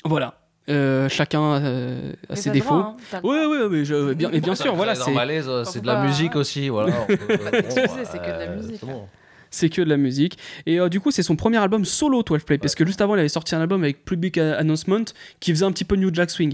Voilà. 0.06 0.36
Euh, 0.70 1.10
chacun 1.10 1.42
euh, 1.56 2.12
a 2.30 2.32
Mais 2.32 2.36
ses 2.36 2.52
défauts. 2.52 2.76
hein, 2.76 2.96
Oui, 3.24 3.38
oui, 3.50 3.58
oui, 3.70 3.86
je, 3.86 4.14
bien, 4.14 4.30
et 4.32 4.40
bien 4.40 4.56
sûr, 4.56 4.76
voilà, 4.76 4.94
c'est 4.96 5.12
Malaise, 5.12 5.46
euh, 5.50 5.64
c'est 5.64 5.82
de 5.82 5.88
la 5.88 6.04
musique 6.04 6.36
aussi, 6.36 6.70
voilà. 6.70 6.94
on 7.02 7.06
peut- 7.08 7.18
bon, 7.18 7.70
sais, 7.72 7.88
c'est 8.06 8.20
que 8.20 8.26
de 8.26 8.30
la 8.32 8.38
euh, 8.42 8.56
musique, 8.58 8.78
c'est 8.80 8.86
bon. 8.86 9.08
c'est 9.50 9.70
que 9.70 9.82
de 9.82 9.90
la 9.90 9.98
musique. 9.98 10.38
Et 10.68 10.80
euh, 10.80 10.88
du 10.88 11.00
coup, 11.02 11.10
c'est 11.12 11.24
son 11.24 11.36
premier 11.36 11.58
album 11.58 11.84
solo 11.84 12.22
12 12.24 12.44
Play, 12.44 12.58
parce 12.60 12.76
que 12.76 12.86
juste 12.86 13.02
avant, 13.02 13.16
il 13.16 13.20
avait 13.20 13.28
sorti 13.28 13.56
un 13.56 13.62
album 13.62 13.82
avec 13.84 14.06
Public 14.06 14.38
Announcement 14.38 15.04
qui 15.40 15.52
faisait 15.52 15.66
un 15.66 15.72
petit 15.72 15.84
peu 15.84 15.96
New 15.96 16.14
Jack 16.14 16.30
Swing. 16.30 16.54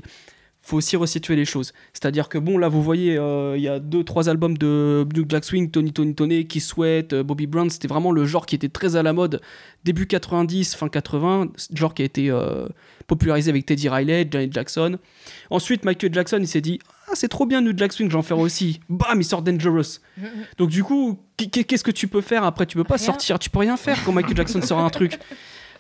Faut 0.68 0.76
aussi 0.76 0.98
resituer 0.98 1.38
les 1.38 1.46
choses. 1.46 1.72
C'est-à-dire 1.94 2.28
que 2.28 2.38
bon, 2.38 2.58
là, 2.58 2.68
vous 2.68 2.84
voyez, 2.84 3.18
euh, 3.18 3.56
il 3.56 3.64
y 3.64 3.70
a 3.70 3.80
deux, 3.80 4.04
trois 4.04 4.28
albums 4.28 4.58
de 4.58 5.08
New 5.16 5.24
Jack 5.30 5.46
Swing, 5.46 5.72
Tony 5.72 5.94
Tony 5.94 6.14
Tony, 6.14 6.46
Kiss 6.46 6.68
Sweat, 6.68 7.14
euh, 7.14 7.24
Bobby 7.24 7.48
Brown. 7.48 7.70
C'était 7.70 7.88
vraiment 7.88 8.12
le 8.12 8.26
genre 8.26 8.46
qui 8.46 8.56
était 8.56 8.68
très 8.68 8.98
à 8.98 9.02
la 9.02 9.14
mode 9.14 9.40
début 9.86 10.08
90, 10.08 10.76
fin 10.76 10.90
80, 10.90 11.52
genre 11.74 11.94
qui 11.94 12.02
a 12.02 12.06
été 12.06 12.30
euh, 12.30 12.68
popularisé 13.08 13.50
avec 13.50 13.66
Teddy 13.66 13.88
Riley, 13.88 14.28
Janet 14.30 14.52
Jackson. 14.52 14.98
Ensuite, 15.50 15.86
Michael 15.86 16.14
Jackson, 16.14 16.40
il 16.42 16.48
s'est 16.50 16.60
dit 16.60 16.80
Ah, 17.08 17.12
c'est 17.14 17.30
trop 17.30 17.46
bien 17.46 17.62
New 17.62 17.72
Jack 17.74 17.94
Swing, 17.94 18.12
j'en 18.12 18.22
faire 18.22 18.40
aussi. 18.40 18.82
Bam, 18.90 19.22
il 19.22 19.24
sort 19.24 19.44
Dangerous. 19.44 20.00
Donc, 20.58 20.70
du 20.70 20.84
coup, 20.84 21.18
qu- 21.38 21.48
qu'est-ce 21.64 21.84
que 21.86 21.92
tu 21.92 22.10
peux 22.10 22.20
faire 22.20 22.44
après? 22.44 22.66
Tu 22.66 22.76
peux 22.76 22.84
pas 22.84 22.96
Rien. 22.98 23.06
sortir, 23.06 23.40
tu 23.40 23.50
peux 23.50 23.60
rien 23.60 23.78
faire 23.78 24.04
quand 24.04 24.12
Michael 24.12 24.36
Jackson 24.36 24.62
sort 24.62 24.80
un 24.80 24.90
truc. 24.90 25.18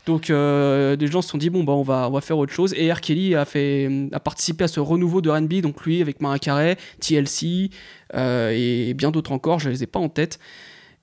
Donc, 0.07 0.29
euh, 0.29 0.95
des 0.95 1.07
gens 1.07 1.21
se 1.21 1.29
sont 1.29 1.37
dit 1.37 1.49
Bon, 1.49 1.65
bah, 1.65 1.73
on 1.73 1.83
va, 1.83 2.07
on 2.07 2.13
va 2.13 2.21
faire 2.21 2.37
autre 2.37 2.53
chose. 2.53 2.73
Et 2.77 2.91
R. 2.91 3.01
Kelly 3.01 3.35
a, 3.35 3.43
fait, 3.43 3.89
a 4.13 4.21
participé 4.21 4.63
à 4.63 4.69
ce 4.69 4.79
renouveau 4.79 5.19
de 5.21 5.29
RB, 5.29 5.55
donc 5.55 5.83
lui 5.85 6.01
avec 6.01 6.21
Mariah 6.21 6.39
Carey, 6.39 6.77
TLC 7.01 7.69
euh, 8.15 8.51
et 8.55 8.93
bien 8.93 9.11
d'autres 9.11 9.33
encore, 9.33 9.59
je 9.59 9.69
les 9.69 9.83
ai 9.83 9.85
pas 9.85 9.99
en 9.99 10.07
tête. 10.07 10.39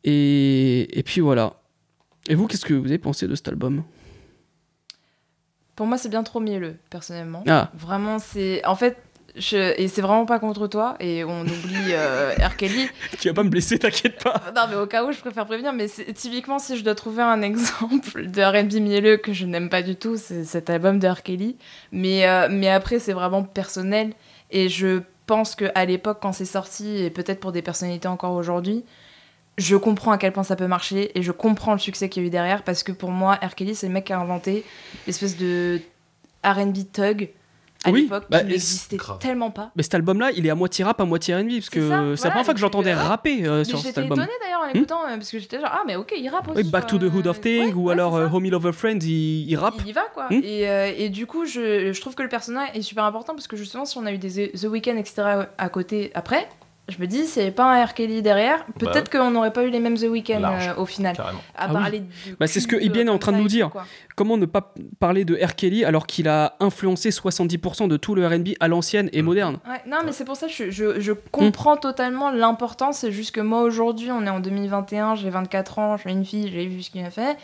Et, 0.05 0.99
et 0.99 1.03
puis 1.03 1.21
voilà. 1.21 1.61
Et 2.31 2.35
vous, 2.35 2.47
qu'est-ce 2.47 2.65
que 2.65 2.73
vous 2.73 2.87
avez 2.87 2.99
pensé 2.99 3.29
de 3.29 3.35
cet 3.35 3.49
album? 3.49 3.85
Pour 5.77 5.87
moi, 5.87 5.99
c'est 5.99 6.09
bien 6.09 6.23
trop 6.23 6.41
mielleux, 6.41 6.77
personnellement. 6.89 7.45
Ah. 7.47 7.71
Vraiment, 7.75 8.19
c'est. 8.19 8.65
En 8.65 8.75
fait, 8.75 8.97
je... 9.37 9.79
et 9.81 9.89
c'est 9.89 10.03
vraiment 10.03 10.27
pas 10.27 10.39
contre 10.39 10.67
toi, 10.67 10.97
et 11.01 11.25
on 11.25 11.43
oublie 11.43 11.91
euh, 11.91 12.35
R. 12.41 12.57
Kelly. 12.57 12.89
Tu 13.21 13.29
vas 13.29 13.35
pas 13.35 13.43
me 13.43 13.49
blesser, 13.49 13.79
t'inquiète 13.79 14.23
pas. 14.23 14.43
Non, 14.55 14.63
mais 14.69 14.77
au 14.77 14.87
cas 14.87 15.05
où, 15.05 15.13
je 15.13 15.21
préfère 15.21 15.47
prévenir. 15.47 15.73
Mais 15.73 15.87
typiquement, 15.89 16.59
si 16.59 16.77
je 16.77 16.85
dois 16.85 16.95
trouver 16.95 17.23
un 17.23 17.43
exemple 17.43 18.27
de 18.27 18.43
RB 18.43 18.75
mielleux 18.81 19.17
que 19.17 19.33
je 19.33 19.47
n'aime 19.47 19.69
pas 19.69 19.83
du 19.83 19.97
tout, 19.97 20.17
c'est 20.17 20.45
cet 20.45 20.71
album 20.71 20.99
de 20.99 21.09
R. 21.09 21.23
Kelly. 21.23 21.57
Mais, 21.93 22.27
euh, 22.29 22.49
mais 22.51 22.69
après, 22.69 22.99
c'est 22.99 23.13
vraiment 23.13 23.43
personnel. 23.43 24.13
Et 24.51 24.69
je 24.69 25.01
pense 25.27 25.55
qu'à 25.55 25.85
l'époque, 25.85 26.19
quand 26.21 26.33
c'est 26.33 26.45
sorti, 26.45 27.03
et 27.03 27.11
peut-être 27.11 27.41
pour 27.41 27.53
des 27.53 27.63
personnalités 27.63 28.09
encore 28.09 28.33
aujourd'hui, 28.33 28.85
je 29.59 29.77
comprends 29.77 30.13
à 30.13 30.19
quel 30.19 30.33
point 30.33 30.43
ça 30.43 30.57
peut 30.57 30.67
marcher 30.67 31.17
et 31.17 31.23
je 31.23 31.33
comprends 31.33 31.73
le 31.73 31.79
succès 31.79 32.09
qu'il 32.09 32.23
y 32.23 32.27
a 32.27 32.29
eu 32.29 32.31
derrière 32.31 32.63
parce 32.65 32.83
que 32.83 32.93
pour 32.93 33.11
moi, 33.11 33.35
R. 33.37 33.55
Kelly, 33.55 33.75
c'est 33.75 33.87
le 33.87 33.93
mec 33.93 34.05
qui 34.05 34.13
a 34.13 34.19
inventé 34.19 34.65
l'espèce 35.07 35.37
de 35.37 35.81
RB 36.45 36.93
thug 36.93 37.31
à 37.85 37.91
Oui, 37.91 38.03
l'époque 38.03 38.25
bah, 38.31 38.41
qui 38.41 38.47
n'existait 38.47 38.97
tellement 39.21 39.51
pas. 39.51 39.71
Mais 39.77 39.83
cet 39.83 39.95
album-là, 39.95 40.31
il 40.37 40.47
est 40.47 40.51
à 40.51 40.55
moitié 40.55 40.85
rap, 40.85 41.01
à 41.01 41.05
moitié 41.05 41.35
R&B, 41.37 41.51
parce 41.55 41.71
que 41.71 41.81
c'est 41.81 41.89
la 41.89 42.05
voilà, 42.15 42.17
première 42.31 42.45
fois 42.45 42.55
que 42.55 42.61
j'entendais 42.61 42.93
euh, 42.93 42.97
rapper 42.97 43.47
euh, 43.47 43.65
sur 43.65 43.79
cet 43.79 43.89
j'étais 43.89 44.01
album. 44.01 44.19
étonnée 44.21 44.37
d'ailleurs 44.43 44.61
en 44.63 44.67
l'écoutant 44.73 45.03
euh, 45.05 45.17
parce 45.17 45.31
que 45.31 45.39
j'étais 45.39 45.61
genre 45.61 45.71
ah 45.73 45.83
mais 45.87 45.97
ok 45.97 46.15
il 46.17 46.29
rappe 46.29 46.49
aussi. 46.49 46.63
Oui, 46.63 46.71
Back 46.71 46.87
to 46.87 46.99
the. 46.99 47.05
Hood 47.15 47.27
of 47.27 47.41
Thing, 47.41 47.67
Ouais, 47.69 47.73
ou 47.75 47.83
ouais, 47.85 47.93
alors 47.93 48.17
ça. 48.17 48.35
Homie 48.35 48.51
Lover 48.51 48.73
Friend, 48.73 49.03
il, 49.03 49.49
il 49.51 49.57
rappe. 49.57 49.75
Il 49.81 49.89
y 49.89 49.93
va 49.93 50.05
quoi. 50.13 50.27
Hmm. 50.31 50.41
Et, 50.43 50.69
euh, 50.69 50.93
et 50.97 51.09
du 51.11 51.27
coup, 51.27 51.45
je, 51.47 51.93
je 51.93 52.01
trouve 52.01 52.15
que 52.15 52.23
le 52.23 52.29
personnage 52.29 52.69
est 52.75 52.83
super 52.83 53.05
important 53.05 53.35
parce 53.35 53.47
que 53.47 53.57
justement, 53.57 53.85
si 53.85 53.97
on 53.99 54.07
a 54.07 54.13
eu 54.13 54.19
des 54.19 54.51
The 54.51 54.65
Weeknd, 54.65 54.97
etc. 54.97 55.45
à 55.59 55.69
côté 55.69 56.11
après, 56.15 56.49
je 56.89 56.99
me 56.99 57.07
dis, 57.07 57.25
s'il 57.27 57.41
n'y 57.43 57.47
avait 57.49 57.55
pas 57.55 57.65
un 57.81 57.85
R. 57.85 57.95
Kelly 57.95 58.21
derrière, 58.21 58.65
peut-être 58.79 59.11
qu'on 59.11 59.31
n'aurait 59.31 59.53
pas 59.53 59.65
eu 59.65 59.71
les 59.71 59.81
mêmes 59.81 59.97
The 59.97 60.03
Weeknd 60.09 60.43
euh, 60.45 60.75
au 60.77 60.85
final. 60.85 61.17
Carrément. 61.17 61.39
À 61.57 61.65
Ah 61.65 61.67
oui. 61.69 61.73
parler 61.75 62.01
de 62.01 62.07
Bah, 62.39 62.47
c'est 62.47 62.61
ce 62.61 62.69
que 62.69 62.77
Ibien 62.77 63.07
est 63.07 63.11
en 63.11 63.19
train 63.19 63.33
de 63.33 63.39
nous 63.39 63.49
dire. 63.49 63.71
quoi. 63.71 63.87
Comment 64.17 64.37
ne 64.37 64.45
pas 64.47 64.75
parler 65.01 65.25
de 65.25 65.35
R. 65.43 65.55
Kelly 65.55 65.85
alors 65.85 66.07
qu'il 66.07 66.29
a 66.29 66.57
influencé 66.61 67.09
70% 67.11 67.89
de 67.89 67.97
tout 67.97 68.15
le 68.15 68.27
R&B 68.27 68.51
à 68.61 68.69
l'ancienne 68.69 69.09
et 69.13 69.23
moderne? 69.23 69.59
Ouais, 69.69 69.81
non, 69.89 69.99
mais 70.05 70.13
c'est 70.13 70.25
pour 70.25 70.37
ça 70.37 70.47
que 70.47 70.53
je, 70.53 70.71
je, 70.71 71.01
je 71.01 71.13
comprends 71.13 71.77
totalement 71.77 72.31
l'importance. 72.31 72.99
C'est 72.99 73.13
juste 73.13 73.35
que 73.35 73.41
moi, 73.41 73.63
aujourd'hui, 73.63 74.11
on 74.13 74.27
est 74.27 74.31
en 74.31 74.41
2021, 74.41 75.15
j'ai 75.15 75.31
24 75.31 75.79
ans, 75.79 75.97
suis 75.97 76.11
une 76.11 76.25
fille, 76.25 76.51
j'ai 76.53 76.67
vu 76.67 76.83
ce 76.83 76.91
qu'il 76.91 77.05
a 77.05 77.11
fait. 77.11 77.37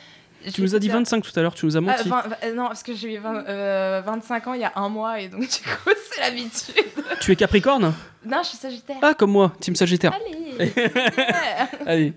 Tu 0.52 0.62
nous 0.62 0.74
as 0.74 0.78
dit 0.78 0.88
25 0.88 1.22
tout 1.22 1.38
à 1.38 1.42
l'heure, 1.42 1.54
tu 1.54 1.66
nous 1.66 1.76
as 1.76 1.78
Ah, 1.78 1.82
menti. 1.82 2.08
20 2.08 2.24
euh, 2.44 2.54
non, 2.54 2.66
parce 2.68 2.82
que 2.82 2.94
j'ai 2.94 3.14
eu 3.14 3.18
20, 3.18 3.46
euh, 3.46 4.02
25 4.04 4.46
ans 4.46 4.54
il 4.54 4.60
y 4.60 4.64
a 4.64 4.72
un 4.76 4.88
mois 4.88 5.20
et 5.20 5.28
donc 5.28 5.40
du 5.42 5.46
coup 5.46 5.90
c'est 6.10 6.20
l'habitude. 6.20 6.74
Tu 7.20 7.32
es 7.32 7.36
Capricorne 7.36 7.92
Non, 8.24 8.38
je 8.42 8.48
suis 8.48 8.58
Sagittaire. 8.58 8.96
Ah, 9.02 9.14
comme 9.14 9.32
moi, 9.32 9.52
Team 9.60 9.76
Sagittaire. 9.76 10.12
Allez. 10.14 10.40
Allez. 11.86 12.12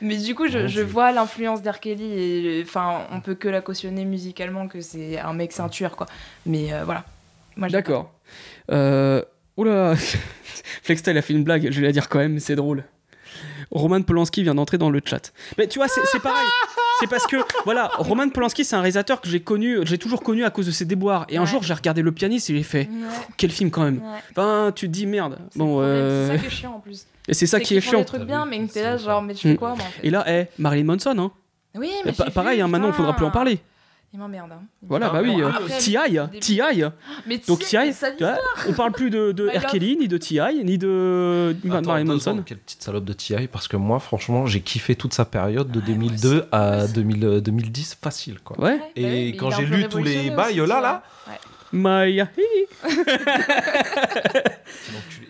Mais 0.00 0.16
du 0.16 0.34
coup, 0.34 0.48
je, 0.48 0.80
vois 0.80 1.12
l'influence 1.12 1.62
d'R. 1.62 1.78
Kelly 1.80 2.04
et 2.04 2.62
enfin, 2.62 3.06
on 3.12 3.20
peut 3.20 3.34
que 3.34 3.48
la 3.48 3.60
cautionner 3.60 4.04
musicalement 4.04 4.68
que 4.68 4.80
c'est 4.80 5.18
un 5.18 5.32
mec 5.32 5.52
ceinture 5.52 5.96
quoi. 5.96 6.06
Mais 6.44 6.72
euh, 6.72 6.84
voilà. 6.84 7.04
D'accord. 7.56 8.12
Euh... 8.70 9.22
Oula 9.56 9.94
Flexta, 10.82 11.12
il 11.12 11.18
a 11.18 11.22
fait 11.22 11.32
une 11.32 11.44
blague, 11.44 11.70
je 11.70 11.80
vais 11.80 11.86
la 11.86 11.92
dire 11.92 12.08
quand 12.08 12.18
même, 12.18 12.34
mais 12.34 12.40
c'est 12.40 12.56
drôle. 12.56 12.84
Roman 13.70 14.02
Polanski 14.02 14.42
vient 14.42 14.54
d'entrer 14.54 14.78
dans 14.78 14.90
le 14.90 15.00
chat. 15.04 15.32
Mais 15.58 15.66
tu 15.66 15.78
vois, 15.78 15.88
c'est 15.88 16.00
c'est 16.06 16.20
pareil. 16.20 16.46
C'est 17.00 17.08
parce 17.08 17.26
que, 17.26 17.36
voilà, 17.64 17.90
Roman 17.98 18.28
Polanski, 18.30 18.64
c'est 18.64 18.74
un 18.76 18.80
réalisateur 18.80 19.20
que 19.20 19.28
j'ai 19.28 19.40
connu, 19.40 19.80
j'ai 19.84 19.98
toujours 19.98 20.22
connu 20.22 20.44
à 20.44 20.50
cause 20.50 20.66
de 20.66 20.70
ses 20.70 20.84
déboires. 20.86 21.26
Et 21.28 21.36
un 21.36 21.44
jour, 21.44 21.62
j'ai 21.62 21.74
regardé 21.74 22.00
Le 22.02 22.10
Pianiste 22.12 22.48
et 22.50 22.56
j'ai 22.56 22.62
fait. 22.62 22.88
Ouais, 22.90 23.08
quel 23.36 23.50
film 23.50 23.70
quand 23.70 23.82
même. 23.84 23.98
ouais. 23.98 24.20
Enfin, 24.30 24.72
tu 24.74 24.86
te 24.86 24.92
dis 24.92 25.06
merde. 25.06 25.38
C'est 25.50 25.58
Bon, 25.58 25.66
problème, 25.72 25.90
euh, 25.90 26.26
c'est 26.28 26.32
ça 26.36 26.38
qui 26.40 26.46
est 26.46 26.50
chiant 26.56 26.72
en 26.74 26.80
plus. 26.80 27.06
et 27.28 27.34
c'est 27.34 27.46
ça 27.46 27.58
C'est 27.58 27.64
qui 27.64 27.76
est 27.76 27.80
chiant. 27.82 27.98
des 27.98 28.04
trucs 28.06 28.22
bien, 28.22 28.46
mais 28.46 28.66
que 28.66 28.72
t'es 28.72 28.82
là 28.82 28.96
C'est 28.96 29.04
genre, 29.04 29.20
mais 29.22 29.34
tu 29.34 29.48
fais 29.48 29.56
quoi 29.56 29.74
moi 29.74 29.78
en 29.86 29.90
fait 29.90 30.06
Et 30.06 30.10
là, 30.10 30.24
eh, 30.28 30.46
Marilyn 30.58 30.84
Manson, 30.84 31.16
hein. 31.18 31.30
Oui, 31.74 31.90
mais 32.06 32.12
pa- 32.12 32.30
pareil, 32.30 32.60
hein, 32.62 32.68
maintenant, 32.68 32.88
on 32.88 32.92
faudra 32.94 33.14
plus 33.14 33.26
en 33.26 33.30
parler. 33.30 33.58
Il 34.12 34.18
m'emmerde. 34.20 34.52
hein. 34.52 34.62
Voilà, 34.82 35.08
Ah, 35.10 35.12
bah 35.14 35.20
oui. 35.22 35.32
bon, 35.42 35.42
euh, 35.48 35.50
T.I. 35.78 36.18
des- 36.32 36.38
T.I. 36.40 36.84
Mais 37.26 37.38
Donc 37.46 37.58
T.I. 37.58 37.92
on 38.68 38.72
parle 38.72 38.92
plus 38.92 39.10
de, 39.10 39.32
de 39.32 39.48
R. 39.48 39.66
Kelly, 39.66 39.96
ni 39.98 40.08
de 40.08 40.16
T.I., 40.16 40.64
ni 40.64 40.78
de 40.78 41.54
Attends, 41.70 41.82
Marilyn 41.88 42.14
Manson. 42.14 42.42
Quelle 42.46 42.58
petite 42.58 42.82
salope 42.82 43.04
de 43.04 43.12
TI 43.12 43.46
parce 43.52 43.68
que 43.68 43.76
moi 43.76 43.98
franchement 44.00 44.46
j'ai 44.46 44.60
kiffé 44.62 44.94
toute 44.96 45.12
sa 45.12 45.24
période 45.26 45.70
de 45.70 45.80
Ouais, 45.80 45.86
2002 45.86 46.28
moi 46.28 46.38
aussi, 46.38 46.48
moi 46.50 46.58
à 46.60 46.84
aussi. 46.84 46.92
2000, 46.94 47.24
euh, 47.24 47.40
2010 47.40 47.98
facile 48.00 48.38
quoi. 48.40 48.58
Ouais. 48.58 48.78
Bah 48.78 48.84
Et 48.96 49.28
il 49.28 49.36
quand 49.36 49.50
j'ai 49.50 49.66
lu 49.66 49.86
tous 49.88 50.02
les 50.02 50.30
bails 50.30 50.60
aussi, 50.60 50.70
là 50.70 50.80
là. 50.80 51.02
Maya. 51.72 52.28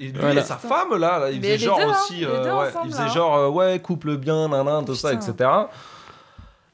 et 0.00 0.04
lui 0.04 0.12
Voilà. 0.14 0.40
et 0.42 0.44
sa 0.44 0.56
femme 0.56 0.94
là, 0.96 1.18
là, 1.18 1.30
il 1.30 1.40
faisait 1.40 1.58
genre 1.58 1.78
deux, 1.78 1.84
hein, 1.86 1.94
aussi, 2.04 2.24
euh, 2.24 2.44
deux 2.44 2.50
ouais, 2.50 2.68
ensemble, 2.68 2.86
il 2.86 2.90
faisait 2.92 3.02
hein. 3.02 3.08
genre 3.08 3.36
euh, 3.36 3.48
ouais 3.48 3.78
couple 3.80 4.16
bien, 4.16 4.48
nanan, 4.48 4.84
tout 4.84 4.94
ça, 4.94 5.12
etc. 5.14 5.32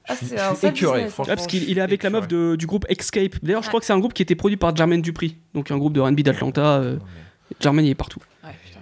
Ah, 0.09 0.17
c'est 0.17 0.39
un 0.41 0.55
sale 0.55 0.71
écœuré, 0.77 0.99
business. 0.99 1.13
franchement. 1.15 1.31
Ouais, 1.33 1.37
parce 1.37 1.47
qu'il 1.47 1.69
il 1.69 1.79
est 1.79 1.81
avec 1.83 2.03
la 2.03 2.11
meuf 2.11 2.27
de- 2.29 2.57
du 2.57 2.67
groupe 2.67 2.85
Escape. 2.89 3.37
D'ailleurs, 3.43 3.63
je 3.63 3.69
crois 3.69 3.81
que 3.81 3.87
c'est 3.87 3.93
un 3.93 3.99
groupe 3.99 4.13
qui 4.15 4.23
était 4.23 4.35
produit 4.35 4.57
par 4.57 4.75
Jermaine 4.75 5.01
Dupri, 5.03 5.37
donc 5.55 5.71
un 5.71 5.79
groupe 5.79 5.93
de 5.93 6.01
R&B 6.01 6.21
d'Atlanta. 6.23 6.79
euh, 6.79 6.97
Non, 6.97 7.05
mais- 7.05 7.57
Jermaine, 7.61 7.85
il 7.87 7.91
est 7.91 7.95
partout. 7.95 8.21
Ouais, 8.45 8.51
putain. 8.65 8.81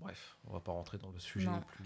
Bref, 0.00 0.36
on 0.48 0.52
va 0.54 0.60
pas 0.60 0.72
rentrer 0.72 0.98
dans 0.98 1.10
le 1.10 1.18
sujet 1.20 1.46
Non. 1.46 1.60
plus. 1.76 1.84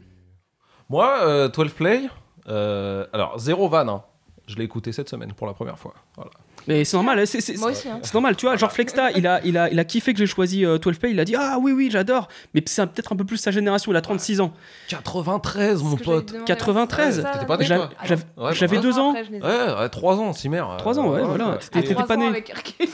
Moi, 0.88 1.18
euh, 1.22 1.48
12 1.48 1.72
Play, 1.72 2.02
euh, 2.48 3.06
alors 3.12 3.38
zéro 3.38 3.68
van, 3.68 3.88
hein. 3.88 4.02
je 4.46 4.56
l'ai 4.56 4.64
écouté 4.64 4.92
cette 4.92 5.08
semaine 5.08 5.32
pour 5.32 5.46
la 5.46 5.54
première 5.54 5.78
fois. 5.78 5.94
Voilà. 6.16 6.30
Mais 6.68 6.84
c'est 6.84 6.96
normal, 6.96 7.18
hein, 7.18 7.24
c'est 7.26 7.56
hein. 7.88 8.00
normal, 8.14 8.36
tu 8.36 8.46
vois. 8.46 8.56
Genre 8.56 8.70
Flexta, 8.70 9.10
il 9.12 9.26
a, 9.26 9.40
il 9.44 9.58
a, 9.58 9.70
il 9.70 9.78
a 9.78 9.84
kiffé 9.84 10.12
que 10.12 10.18
j'ai 10.18 10.26
choisi 10.26 10.64
euh, 10.64 10.78
12 10.78 10.98
Play. 10.98 11.10
Il 11.10 11.20
a 11.20 11.24
dit 11.24 11.34
ah 11.36 11.58
oui 11.60 11.72
oui 11.72 11.88
j'adore. 11.90 12.28
Mais 12.54 12.62
c'est 12.66 12.86
peut-être 12.86 13.12
un 13.12 13.16
peu 13.16 13.24
plus 13.24 13.36
sa 13.36 13.50
génération. 13.50 13.92
Il 13.92 13.96
a 13.96 14.00
36 14.00 14.40
ans. 14.40 14.52
93, 14.88 15.82
mon 15.82 15.96
pote. 15.96 16.26
demander, 16.26 16.44
93. 16.44 17.14
c'est 17.16 17.22
ça, 17.22 17.30
T'étais 17.32 17.46
pas 17.46 17.56
né, 17.56 17.64
J'avais 17.64 18.22
Ouais, 18.36 18.54
j'avais 18.54 18.76
bah, 18.76 18.82
deux 18.82 18.98
ans. 18.98 19.12
Ouais, 19.14 19.80
ouais, 19.80 19.88
3 19.88 20.16
ans, 20.20 20.32
si 20.32 20.48
mère. 20.48 20.76
Trois 20.78 20.98
ans, 20.98 21.08
ouais, 21.10 21.22
voilà. 21.22 21.58
T'étais- 21.70 21.94
pas 21.94 22.16
né. 22.16 22.44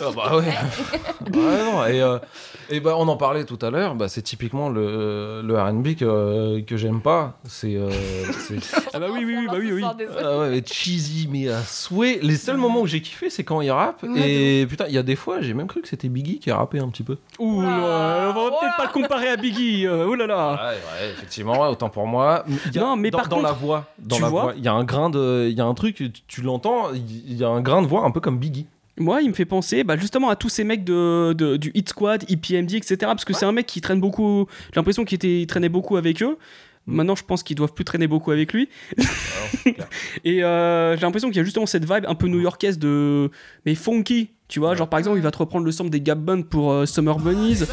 Ah 0.00 0.10
bah 0.14 0.36
ouais. 0.36 0.44
Ouais, 1.38 1.64
non, 1.72 1.86
et, 1.86 2.00
euh, 2.00 2.18
et 2.70 2.80
bah, 2.80 2.94
on 2.96 3.06
en 3.08 3.16
parlait 3.16 3.44
tout 3.44 3.58
à 3.62 3.70
l'heure, 3.70 3.94
bah, 3.94 4.08
c'est 4.08 4.22
typiquement 4.22 4.68
le, 4.68 5.42
le 5.42 5.60
RB 5.60 5.94
que, 5.94 6.60
que 6.60 6.76
j'aime 6.76 7.00
pas. 7.00 7.38
C'est. 7.48 7.74
euh, 7.76 7.90
Ah 8.92 8.98
bah 8.98 9.06
oui 9.12 9.24
oui 9.24 9.36
oui 9.38 9.46
bah 9.46 9.56
oui 9.58 9.72
oui. 9.72 9.84
ah 9.84 10.48
cheesy, 10.66 11.28
mais 11.30 11.48
à 11.48 11.62
souhait. 11.62 12.18
Les 12.22 12.36
seuls 12.36 12.56
moments 12.56 12.82
que 12.82 12.88
j'ai 12.88 13.00
kiffé, 13.02 13.30
c'est 13.30 13.44
quand 13.44 13.57
il 13.62 13.70
rappe. 13.70 14.02
Ouais, 14.02 14.30
et 14.62 14.66
putain, 14.66 14.86
il 14.88 14.94
y 14.94 14.98
a 14.98 15.02
des 15.02 15.16
fois, 15.16 15.40
j'ai 15.40 15.54
même 15.54 15.66
cru 15.66 15.80
que 15.82 15.88
c'était 15.88 16.08
Biggie 16.08 16.38
qui 16.38 16.50
rappait 16.50 16.78
un 16.80 16.88
petit 16.88 17.02
peu. 17.02 17.16
Ouh, 17.38 17.62
on 17.62 17.66
va 17.66 18.32
peut-être 18.32 18.76
pas 18.76 18.86
le 18.86 18.92
comparer 18.92 19.28
à 19.28 19.36
Biggie. 19.36 19.86
euh, 19.86 20.06
ouh 20.06 20.14
là 20.14 20.26
là. 20.26 20.52
Ouais, 20.52 20.76
ouais, 20.76 21.10
effectivement, 21.12 21.60
autant 21.68 21.88
pour 21.90 22.06
moi. 22.06 22.44
A- 22.46 22.78
Non, 22.78 22.96
mais 22.96 23.10
dans, 23.10 23.18
par 23.18 23.28
dans 23.28 23.36
contre, 23.36 23.48
la 23.48 23.54
voix, 23.54 23.86
dans 23.98 24.16
tu 24.16 24.22
la 24.22 24.28
vois 24.28 24.42
voix, 24.42 24.54
il 24.56 24.64
y 24.64 24.68
a 24.68 24.72
un 24.72 24.84
grain 24.84 25.10
de, 25.10 25.48
il 25.50 25.56
y 25.56 25.60
a 25.60 25.64
un 25.64 25.74
truc, 25.74 25.96
tu, 25.96 26.10
tu 26.26 26.42
l'entends, 26.42 26.92
il 26.94 27.34
y 27.36 27.44
a 27.44 27.48
un 27.48 27.60
grain 27.60 27.82
de 27.82 27.86
voix 27.86 28.04
un 28.04 28.10
peu 28.10 28.20
comme 28.20 28.38
Biggie. 28.38 28.66
Moi, 29.00 29.22
il 29.22 29.28
me 29.28 29.34
fait 29.34 29.44
penser 29.44 29.84
bah, 29.84 29.96
justement 29.96 30.28
à 30.28 30.34
tous 30.34 30.48
ces 30.48 30.64
mecs 30.64 30.82
de, 30.82 31.32
de- 31.32 31.56
du 31.56 31.70
Hit 31.74 31.88
Squad, 31.88 32.24
EPMD, 32.28 32.74
etc. 32.74 32.96
Parce 33.02 33.24
que 33.24 33.32
c'est 33.32 33.46
un 33.46 33.52
mec 33.52 33.64
qui 33.66 33.80
traîne 33.80 34.00
beaucoup. 34.00 34.46
J'ai 34.72 34.76
l'impression 34.80 35.04
qu'il 35.04 35.14
était- 35.16 35.40
il 35.42 35.46
traînait 35.46 35.68
beaucoup 35.68 35.96
avec 35.96 36.20
eux. 36.20 36.36
Maintenant, 36.88 37.14
je 37.14 37.22
pense 37.22 37.42
qu'ils 37.42 37.56
doivent 37.56 37.74
plus 37.74 37.84
traîner 37.84 38.06
beaucoup 38.06 38.30
avec 38.30 38.52
lui. 38.52 38.68
clair. 39.62 39.88
Et 40.24 40.42
euh, 40.42 40.96
j'ai 40.96 41.02
l'impression 41.02 41.28
qu'il 41.28 41.36
y 41.36 41.40
a 41.40 41.44
justement 41.44 41.66
cette 41.66 41.84
vibe 41.84 42.06
un 42.08 42.14
peu 42.14 42.28
new-yorkaise 42.28 42.78
de. 42.78 43.30
Mais 43.66 43.74
funky. 43.74 44.30
Tu 44.48 44.60
vois, 44.60 44.74
genre 44.74 44.88
par 44.88 44.98
exemple, 44.98 45.18
il 45.18 45.22
va 45.22 45.30
te 45.30 45.36
reprendre 45.36 45.66
le 45.66 45.72
sample 45.72 45.90
des 45.90 46.00
Gap 46.00 46.18
Band 46.18 46.42
pour 46.42 46.72
euh, 46.72 46.86
Summer 46.86 47.18
Bunnies. 47.18 47.64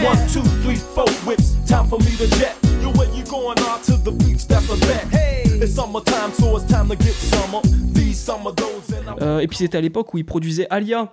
One, 0.00 0.18
two, 0.32 0.42
three, 0.62 0.76
four 0.76 1.06
whips. 1.26 1.56
Time 1.66 1.88
for 1.88 1.98
me 1.98 2.16
to 2.16 2.26
jet. 2.38 2.54
You 2.80 2.90
where 2.90 3.08
you 3.12 3.24
going? 3.24 3.58
Out 3.58 3.82
to 3.86 3.96
the 3.96 4.12
beach? 4.12 4.46
That's 4.46 4.70
a 4.70 4.76
bet. 4.86 5.08
Hey, 5.10 5.42
it's 5.60 5.74
summertime, 5.74 6.32
so 6.32 6.56
it's 6.56 6.66
time 6.70 6.88
to 6.88 6.94
get 6.96 7.12
summer. 7.14 7.60
These 7.92 8.20
summer 8.20 8.52
those 8.52 8.92
and 8.92 9.08
I 9.10 9.24
Euh, 9.24 9.40
et 9.40 9.48
puis 9.48 9.58
c'était 9.58 9.78
à 9.78 9.80
l'époque 9.80 10.14
où 10.14 10.18
il 10.18 10.24
produisait 10.24 10.68
Alia. 10.70 11.12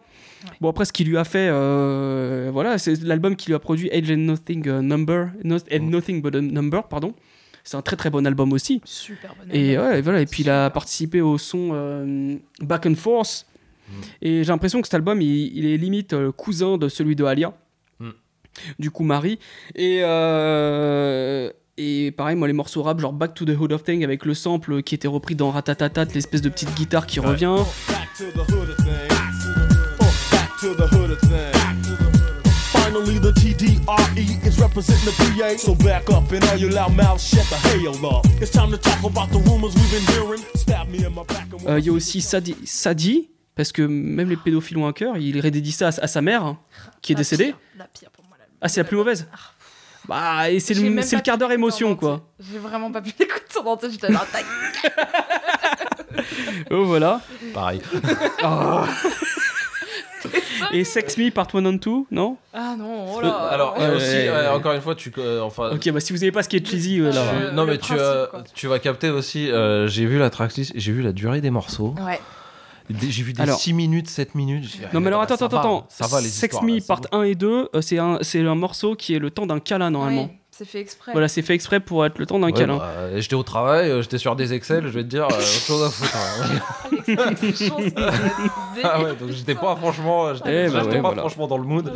Bon 0.62 0.70
après 0.70 0.86
ce 0.86 0.94
qu'il 0.94 1.08
lui 1.08 1.18
a 1.18 1.24
fait, 1.24 1.50
euh, 1.52 2.50
voilà, 2.52 2.78
c'est 2.78 3.02
l'album 3.04 3.36
qu'il 3.36 3.52
lui 3.52 3.56
a 3.56 3.60
produit 3.60 3.90
Age 3.92 4.12
and 4.12 4.18
Nothing 4.18 4.68
euh, 4.68 4.82
Number, 4.82 5.30
and 5.44 5.80
Nothing 5.82 6.22
but 6.22 6.36
a 6.36 6.42
Number, 6.42 6.88
pardon. 6.88 7.14
C'est 7.64 7.78
un 7.78 7.82
très 7.82 7.96
très 7.96 8.12
bon 8.12 8.26
album 8.28 8.54
aussi. 8.54 8.80
Super 8.86 9.34
Et 9.52 9.76
album. 9.76 9.90
ouais, 9.92 10.02
voilà. 10.02 10.22
Et 10.22 10.28
puis 10.28 10.44
il 10.44 10.50
a 10.52 10.70
participé 10.70 11.22
au 11.22 11.40
son 11.40 11.72
euh, 11.74 12.36
Back 12.62 12.86
and 12.86 12.96
Forth. 12.96 13.48
Mm. 13.90 13.94
Et 14.22 14.44
j'ai 14.44 14.52
l'impression 14.52 14.82
que 14.82 14.88
cet 14.88 14.94
album, 14.94 15.20
il, 15.20 15.58
il 15.58 15.66
est 15.66 15.78
limite 15.78 16.14
euh, 16.14 16.32
cousin 16.32 16.78
de 16.78 16.88
celui 16.90 17.16
de 17.16 17.24
Alia. 17.26 17.54
Mm. 18.00 18.10
Du 18.78 18.92
coup, 18.92 19.04
Marie. 19.04 19.40
Et 19.74 20.02
euh, 20.04 21.52
et 21.78 22.12
pareil, 22.12 22.38
moi 22.38 22.48
les 22.48 22.54
morceaux 22.54 22.84
rap, 22.84 23.00
genre 23.00 23.12
Back 23.12 23.34
to 23.34 23.44
the 23.44 23.50
Hood 23.50 23.74
of 23.74 23.84
Thing 23.84 24.04
avec 24.04 24.26
le 24.26 24.34
sample 24.34 24.82
qui 24.82 24.96
était 24.96 25.10
repris 25.10 25.36
dans 25.36 25.52
Ratatatat, 25.52 26.06
l'espèce 26.14 26.42
de 26.42 26.50
petite 26.50 26.74
guitare 26.76 27.06
qui 27.06 27.20
revient. 27.20 27.58
back 27.90 28.08
Finally, 32.96 33.20
the 33.20 33.34
TDRE 33.34 34.46
is 34.48 34.58
representing 34.58 35.04
the 35.04 35.12
PA. 35.38 35.58
So 35.58 35.76
back 35.76 36.10
up 36.12 36.32
and 36.32 36.42
all 36.46 36.56
your 36.58 36.72
loud 36.72 36.96
mouths, 36.96 37.28
shut 37.28 37.44
the 37.50 37.58
hell 37.68 38.06
up. 38.06 38.26
It's 38.42 38.52
time 38.52 38.72
to 38.72 38.78
talk 38.78 39.04
about 39.04 39.30
the 39.32 39.40
rumors 39.40 39.76
we've 39.76 39.92
been 39.92 40.06
hearing. 40.16 40.42
Stab 40.56 40.88
me 40.88 41.04
in 41.06 41.14
my 41.14 41.24
back 41.26 41.48
and 41.52 41.68
Euh, 41.68 41.78
Il 41.80 41.86
y 41.88 41.90
a 41.90 41.92
aussi 41.92 42.22
Sadi, 42.22 42.56
Sadi, 42.64 43.30
parce 43.54 43.74
que 43.74 43.82
même 43.82 44.30
les 44.30 44.38
pédophiles 44.38 44.78
ont 44.78 44.88
un 44.88 44.94
cœur, 44.94 45.18
il 45.18 45.38
rédédie 45.42 45.74
ça 45.74 45.88
à, 45.90 46.04
à 46.04 46.08
sa 46.08 46.22
mère, 46.22 46.46
hein, 46.46 46.58
qui 47.02 47.12
est 47.12 47.16
La 47.16 47.20
décédée. 47.20 47.46
pire, 47.48 47.58
La 47.78 47.86
pire 47.88 48.10
pour 48.12 48.24
moi. 48.30 48.38
Ah, 48.62 48.70
c'est 48.70 48.80
la 48.80 48.86
plus 48.86 48.96
mauvaise 48.96 49.28
Ah. 49.34 49.38
Bah, 50.08 50.50
et 50.50 50.62
c'est 50.62 50.74
J'ai 50.74 50.88
le, 50.90 51.22
quart 51.22 51.38
d'heure 51.38 51.52
émotion, 51.52 51.98
quoi. 51.98 52.26
J'ai 52.40 52.60
vraiment 52.60 52.94
pas 52.94 53.02
pu 53.02 53.12
l'écouter 53.20 53.60
en 53.62 53.66
entier, 53.72 53.90
j'étais 53.92 54.10
là. 54.10 54.26
Oh, 56.72 56.86
voilà. 56.86 57.20
Pareil. 57.54 57.82
Oh. 58.44 58.84
Et 60.72 60.84
Sex 60.84 61.18
Me 61.18 61.30
Part 61.32 61.48
1 61.54 61.66
and 61.66 61.74
2, 61.74 61.92
non 62.12 62.38
Ah 62.54 62.76
non, 62.78 63.06
oh 63.16 63.22
là. 63.22 63.32
Alors, 63.52 63.76
et 63.78 63.82
Ouais, 63.82 63.96
aussi, 63.96 64.06
ouais, 64.06 64.30
ouais, 64.30 64.36
ouais. 64.36 64.48
encore 64.48 64.74
une 64.74 64.82
fois, 64.82 64.96
tu, 64.96 65.12
euh, 65.18 65.42
enfin, 65.42 65.72
Ok, 65.74 65.90
bah 65.92 66.00
si 66.00 66.14
vous 66.14 66.20
n'avez 66.20 66.32
pas 66.32 66.44
ce 66.44 66.50
qui 66.50 66.58
est 66.58 66.68
cheesy, 66.68 67.00
euh, 67.00 67.12
là. 67.12 67.52
Non 67.54 67.64
le 67.66 67.72
mais 67.74 67.78
tu, 67.78 67.88
principe, 67.88 67.98
euh, 68.00 68.28
quoi. 68.28 68.44
tu 68.54 68.68
vas 68.68 68.80
capter 68.80 69.10
aussi. 69.10 69.50
euh, 69.52 69.88
j'ai 69.88 70.06
vu 70.06 70.18
la 70.20 70.30
tracklist, 70.30 70.74
j'ai 70.76 70.92
vu 70.92 71.02
la 71.02 71.12
durée 71.12 71.42
des 71.42 71.50
morceaux. 71.52 71.96
Ouais. 72.06 72.20
Des- 72.90 73.10
J'ai 73.10 73.24
vu 73.24 73.34
des 73.34 73.42
Alors- 73.42 73.58
6 73.58 73.74
minutes, 73.74 74.08
7 74.08 74.36
minutes. 74.36 74.64
j'ai 74.66 74.78
dit, 74.78 74.86
Non 74.94 75.00
mais 75.00 75.08
alors 75.08 75.22
ah, 75.22 75.24
attends, 75.24 75.38
ça 75.38 75.46
attends, 75.46 75.56
va, 75.56 75.62
attends. 75.62 75.88
Ça 75.90 76.06
va 76.06 76.22
les 76.22 76.28
Sex 76.28 76.54
histoires, 76.54 76.64
Me 76.64 76.74
là, 76.76 76.80
c'est 76.82 76.88
Part 76.88 77.02
bon. 77.02 77.18
1 77.20 77.24
et 77.24 77.34
2, 77.34 77.70
euh, 77.74 77.82
c'est 77.82 77.98
un, 77.98 78.20
c'est 78.22 78.42
un 78.46 78.54
morceau 78.54 78.94
qui 78.96 79.16
est 79.16 79.20
le 79.20 79.32
temps 79.32 79.48
d'un 79.48 79.60
câlin 79.60 79.90
normalement. 79.90 80.30
Oui, 80.32 80.38
c'est 80.58 80.66
fait 80.66 80.80
exprès. 80.80 81.12
Voilà, 81.12 81.28
c'est 81.28 81.42
fait 81.42 81.54
exprès 81.54 81.80
pour 81.80 82.06
être 82.06 82.18
le 82.18 82.26
temps 82.26 82.40
d'un 82.40 82.48
Ouais, 82.48 82.54
câlin. 82.54 82.78
bah, 82.78 82.90
euh, 82.96 83.20
j'étais 83.20 83.36
au 83.36 83.44
travail, 83.44 83.90
euh, 83.92 84.02
j'étais 84.02 84.18
sur 84.18 84.36
des 84.36 84.54
Excel, 84.54 84.84
je 84.88 84.90
vais 84.92 85.04
te 85.04 85.08
dire, 85.10 85.24
euh, 85.26 85.36
autre 85.36 85.42
chose 85.42 85.84
à 85.84 85.90
foutre. 85.90 86.16
hein. 86.16 86.60
Ah 88.84 89.02
ouais, 89.02 89.16
donc 89.16 89.32
j'étais 89.32 89.56
pas 89.56 89.76
franchement, 89.76 90.34
j'étais 90.34 90.66
Eh 90.68 90.70
bah 90.70 90.84
ouais, 90.84 90.96
pas 90.96 91.02
voilà. 91.02 91.22
franchement 91.22 91.48
dans 91.48 91.58
le 91.58 91.64
mood. 91.64 91.92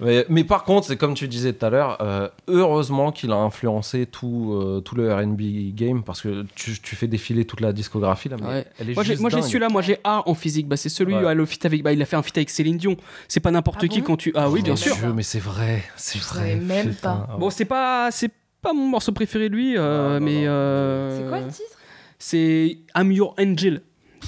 Mais, 0.00 0.24
mais 0.28 0.44
par 0.44 0.64
contre, 0.64 0.86
c'est 0.86 0.96
comme 0.96 1.14
tu 1.14 1.28
disais 1.28 1.52
tout 1.52 1.64
à 1.66 1.70
l'heure, 1.70 1.98
euh, 2.00 2.28
heureusement 2.48 3.12
qu'il 3.12 3.30
a 3.32 3.36
influencé 3.36 4.06
tout, 4.06 4.52
euh, 4.54 4.80
tout 4.80 4.94
le 4.94 5.12
RB 5.14 5.74
game 5.74 6.02
parce 6.02 6.20
que 6.22 6.44
tu, 6.54 6.78
tu 6.80 6.96
fais 6.96 7.06
défiler 7.06 7.44
toute 7.44 7.60
la 7.60 7.72
discographie 7.72 8.28
là, 8.28 8.36
mais 8.40 8.46
Ouais. 8.46 8.66
elle 8.78 8.90
est 8.90 8.94
Moi 8.94 9.04
j'ai, 9.04 9.16
moi 9.16 9.30
celui-là, 9.30 9.68
moi 9.68 9.82
j'ai 9.82 9.98
A 10.04 10.28
en 10.28 10.34
physique, 10.34 10.66
bah 10.68 10.76
c'est 10.76 10.88
celui 10.88 11.14
Ouais. 11.14 11.24
où 11.32 11.34
le 11.34 11.46
feat 11.46 11.64
avec, 11.66 11.82
bah, 11.82 11.92
il 11.92 12.00
a 12.02 12.06
fait 12.06 12.16
un 12.16 12.22
feat 12.22 12.36
avec 12.38 12.50
Céline 12.50 12.76
Dion. 12.78 12.96
C'est 13.28 13.40
pas 13.40 13.50
n'importe 13.50 13.80
Ah 13.82 13.88
qui 13.88 14.00
bon? 14.00 14.06
quand 14.08 14.16
tu, 14.16 14.32
ah 14.34 14.48
oui 14.48 14.60
Oh 14.60 14.64
bien 14.64 14.72
mon 14.72 14.76
sûr. 14.76 14.96
Dieu, 14.96 15.12
mais 15.14 15.22
c'est 15.22 15.38
vrai, 15.38 15.84
c'est 15.96 16.20
vrai. 16.20 16.56
même 16.56 16.94
pas. 16.94 17.28
Bon 17.38 17.50
c'est 17.50 17.64
pas, 17.70 18.10
c'est 18.10 18.30
pas 18.60 18.72
mon 18.74 18.88
morceau 18.88 19.12
préféré 19.12 19.48
de 19.48 19.54
lui, 19.54 19.78
euh, 19.78 19.80
Non, 19.80 20.20
non, 20.20 20.26
mais 20.26 20.46
euh, 20.46 21.16
C'est 21.16 21.28
quoi 21.28 21.40
le 21.40 21.46
titre? 21.46 21.78
C'est 22.18 22.78
I'm 22.94 23.10
Your 23.12 23.34
Angel. 23.38 23.80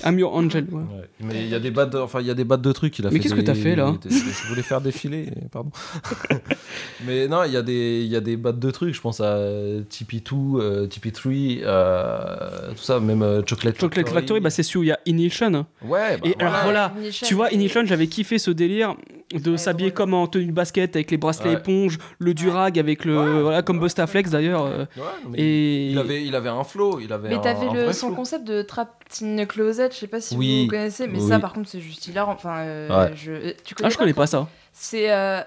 I'm 0.05 0.19
Your 0.19 0.35
Angel. 0.35 0.67
ouais. 0.71 0.79
Ouais, 0.83 1.09
Mais 1.21 1.43
il 1.45 1.49
y 1.49 1.55
a 1.55 1.61
des 1.61 1.71
battes 1.71 1.91
de, 1.91 1.99
enfin 1.99 2.21
il 2.21 2.27
y 2.27 2.31
a 2.31 2.35
des 2.35 2.45
battes 2.45 2.63
de 2.63 2.73
trucs. 2.73 2.99
Il 2.99 3.07
a 3.07 3.11
Mais 3.11 3.19
qu'est-ce 3.21 3.35
que 3.35 3.41
t'as 3.41 3.55
fait, 3.55 3.77
là 3.77 3.93
des- 4.03 4.11
Je 4.11 4.49
voulais 4.49 4.63
faire 4.63 4.81
défiler, 4.81 5.27
pardon. 5.51 5.71
mais 7.07 7.29
non, 7.29 7.45
il 7.45 7.53
y 7.53 7.57
a 7.57 7.63
des, 7.63 8.03
il 8.05 8.11
y 8.11 8.17
a 8.17 8.21
des 8.21 8.37
battes 8.37 8.59
de 8.59 8.71
trucs. 8.71 8.95
Je 8.95 9.01
pense 9.01 9.21
à 9.21 9.37
TP2, 9.37 10.61
euh, 10.61 10.87
TP3, 10.87 11.63
euh, 11.65 12.71
tout 12.73 12.83
ça, 12.83 13.01
même 13.01 13.23
euh, 13.23 13.43
Chocolate, 13.47 13.79
Chocolate 13.81 14.09
Factory, 14.09 14.41
bah 14.41 14.51
c'est 14.51 14.63
celui 14.63 14.79
où 14.81 14.83
il 14.85 14.89
y 14.89 14.93
a 14.93 14.99
Ignition. 15.07 15.67
Ouais. 15.85 16.17
Bah, 16.19 16.29
Et 16.29 16.35
alors 16.41 16.55
voilà, 16.65 16.93
Ignition, 16.97 17.27
tu 17.27 17.35
vois, 17.35 17.51
Ignition, 17.53 17.85
j'avais 17.85 18.07
kiffé 18.07 18.39
ce 18.39 18.51
délire 18.51 18.95
de 19.33 19.57
s'habiller 19.57 19.93
comme 19.93 20.13
en 20.15 20.27
tenue 20.27 20.47
de 20.47 20.53
basket 20.53 20.95
avec 20.95 21.11
les 21.11 21.17
bracelets 21.17 21.51
Ouais. 21.51 21.55
éponges, 21.57 21.99
le 22.19 22.35
durag 22.35 22.79
avec 22.79 23.05
le. 23.05 23.19
Ouais. 23.19 23.43
Voilà, 23.43 23.63
comme 23.63 23.81
Bustaflex 23.81 24.31
d'ailleurs. 24.31 24.67
euh, 24.67 24.85
Ouais, 24.97 25.03
mais 25.31 25.39
et. 25.39 25.91
il 25.91 25.99
avait, 25.99 26.25
il 26.25 26.35
avait 26.35 26.51
un 26.51 26.65
flow, 26.65 27.01
il 27.01 27.13
avait 27.13 27.31
Mais 27.31 27.37
un, 27.37 27.39
t'avais 27.39 27.71
le, 27.73 27.93
son 27.93 28.09
flow. 28.09 28.17
concept 28.17 28.47
de 28.47 28.63
Trap 28.63 28.91
in 29.23 29.45
Closet, 29.47 29.82
je 29.91 29.97
sais 29.97 30.07
pas 30.07 30.21
si 30.21 30.37
Oui. 30.37 30.65
vous 30.65 30.71
connaissez, 30.71 31.07
mais 31.07 31.19
Oui. 31.21 31.29
ça 31.29 31.39
par 31.39 31.53
contre 31.53 31.69
c'est 31.69 31.81
juste 31.81 32.07
hilarant. 32.07 32.33
Enfin, 32.33 32.59
euh, 32.59 32.89
Ouais. 33.11 33.13
je, 33.17 33.33
euh, 33.33 33.53
tu 33.65 33.75
connais 33.75 33.89
Ah, 33.89 33.91
je 33.91 33.99
connais 33.99 34.15
pas 34.15 34.27
ça. 34.27 34.49
C'est 34.73 35.11
euh, 35.13 35.41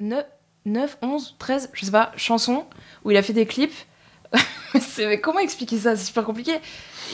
9, 0.00 0.24
9, 0.66 0.98
11, 1.02 1.36
13, 1.38 1.70
je 1.72 1.84
sais 1.84 1.90
pas, 1.90 2.12
chansons 2.16 2.64
où 3.04 3.10
il 3.10 3.16
a 3.16 3.22
fait 3.22 3.32
des 3.32 3.46
clips. 3.46 3.74
mais 4.98 5.20
comment 5.20 5.38
expliquer 5.38 5.78
ça? 5.78 5.96
C'est 5.96 6.06
super 6.06 6.24
compliqué. 6.24 6.54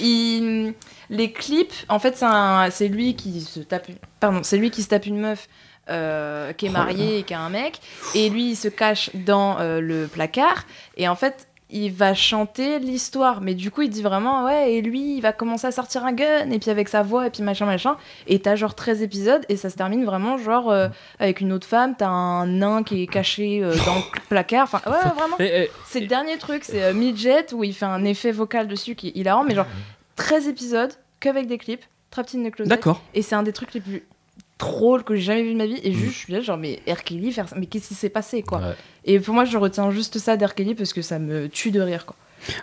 Il- 0.00 0.74
les 1.10 1.32
clips, 1.32 1.74
en 1.88 1.98
fait, 1.98 2.16
c'est, 2.16 2.24
un- 2.24 2.70
c'est 2.70 2.88
lui 2.88 3.16
qui 3.16 3.40
se 3.40 3.60
tape. 3.60 3.88
une- 3.88 3.96
Pardon, 4.20 4.40
c'est 4.42 4.56
lui 4.56 4.70
qui 4.70 4.82
se 4.82 4.88
tape 4.88 5.06
une 5.06 5.18
meuf. 5.18 5.48
euh, 5.88 6.52
qui 6.52 6.66
est 6.66 6.68
Oh 6.68 6.72
mariée 6.72 7.18
et 7.18 7.22
qui 7.24 7.34
a 7.34 7.40
un 7.40 7.48
mec 7.48 7.80
et 8.14 8.28
lui 8.30 8.50
il 8.50 8.54
se 8.54 8.68
cache 8.68 9.10
dans 9.14 9.58
euh, 9.58 9.80
le 9.80 10.06
placard 10.06 10.64
et 10.96 11.08
en 11.08 11.16
fait 11.16 11.48
il 11.72 11.92
va 11.92 12.14
chanter 12.14 12.78
l'histoire 12.78 13.40
mais 13.40 13.54
du 13.54 13.70
coup 13.70 13.82
il 13.82 13.90
dit 13.90 14.02
vraiment 14.02 14.44
ouais 14.44 14.74
et 14.74 14.82
lui 14.82 15.16
il 15.16 15.20
va 15.20 15.32
commencer 15.32 15.66
à 15.66 15.72
sortir 15.72 16.04
un 16.04 16.12
gun 16.12 16.50
et 16.50 16.58
puis 16.58 16.70
avec 16.70 16.88
sa 16.88 17.02
voix 17.02 17.26
et 17.26 17.30
puis 17.30 17.42
machin 17.42 17.66
machin 17.66 17.96
et 18.26 18.40
t'as 18.40 18.56
genre 18.56 18.74
13 18.74 19.02
épisodes 19.02 19.44
et 19.48 19.56
ça 19.56 19.70
se 19.70 19.76
termine 19.76 20.04
vraiment 20.04 20.38
genre 20.38 20.70
euh, 20.70 20.88
avec 21.18 21.40
une 21.40 21.52
autre 21.52 21.66
femme, 21.66 21.94
t'as 21.96 22.08
un 22.08 22.46
nain 22.46 22.82
qui 22.82 23.02
est 23.02 23.06
caché 23.06 23.62
euh, 23.62 23.74
dans 23.86 23.96
le 23.96 24.02
placard. 24.28 24.64
Enfin, 24.64 24.80
ouais, 24.90 25.10
vraiment. 25.14 25.36
C'est 25.86 26.00
le 26.00 26.06
dernier 26.06 26.38
truc, 26.38 26.64
c'est 26.64 26.82
euh, 26.82 26.94
Midget 26.94 27.52
où 27.52 27.64
il 27.64 27.74
fait 27.74 27.86
un 27.86 28.04
effet 28.04 28.32
vocal 28.32 28.68
dessus 28.68 28.94
qui 28.94 29.08
est 29.08 29.16
hilarant, 29.16 29.44
mais 29.44 29.54
genre 29.54 29.66
13 30.16 30.48
épisodes 30.48 30.92
qu'avec 31.20 31.46
des 31.46 31.58
clips, 31.58 31.84
Trapped 32.10 32.34
in 32.34 32.48
the 32.48 32.52
Closet. 32.52 32.68
D'accord. 32.68 33.02
Et 33.14 33.22
c'est 33.22 33.34
un 33.34 33.42
des 33.42 33.52
trucs 33.52 33.72
les 33.72 33.80
plus 33.80 34.02
drôles 34.60 35.02
que 35.02 35.16
j'ai 35.16 35.22
jamais 35.22 35.42
vu 35.42 35.52
de 35.54 35.58
ma 35.58 35.66
vie. 35.66 35.80
Et 35.82 35.92
juste, 35.92 36.12
je 36.12 36.18
suis 36.18 36.32
là, 36.32 36.40
genre, 36.40 36.56
mais 36.58 36.80
R. 36.86 37.02
Kelly, 37.02 37.32
faire 37.32 37.48
ça, 37.48 37.56
mais 37.58 37.66
qu'est-ce 37.66 37.88
qui 37.88 37.94
s'est 37.94 38.08
passé, 38.10 38.42
quoi 38.42 38.58
Ouais. 38.60 38.74
Et 39.04 39.18
pour 39.18 39.34
moi, 39.34 39.44
je 39.44 39.58
retiens 39.58 39.90
juste 39.90 40.18
ça 40.18 40.36
d'R. 40.36 40.54
Kelly 40.54 40.74
parce 40.76 40.92
que 40.92 41.02
ça 41.02 41.18
me 41.18 41.48
tue 41.48 41.70
de 41.72 41.80
rire, 41.80 42.06
quoi. 42.06 42.14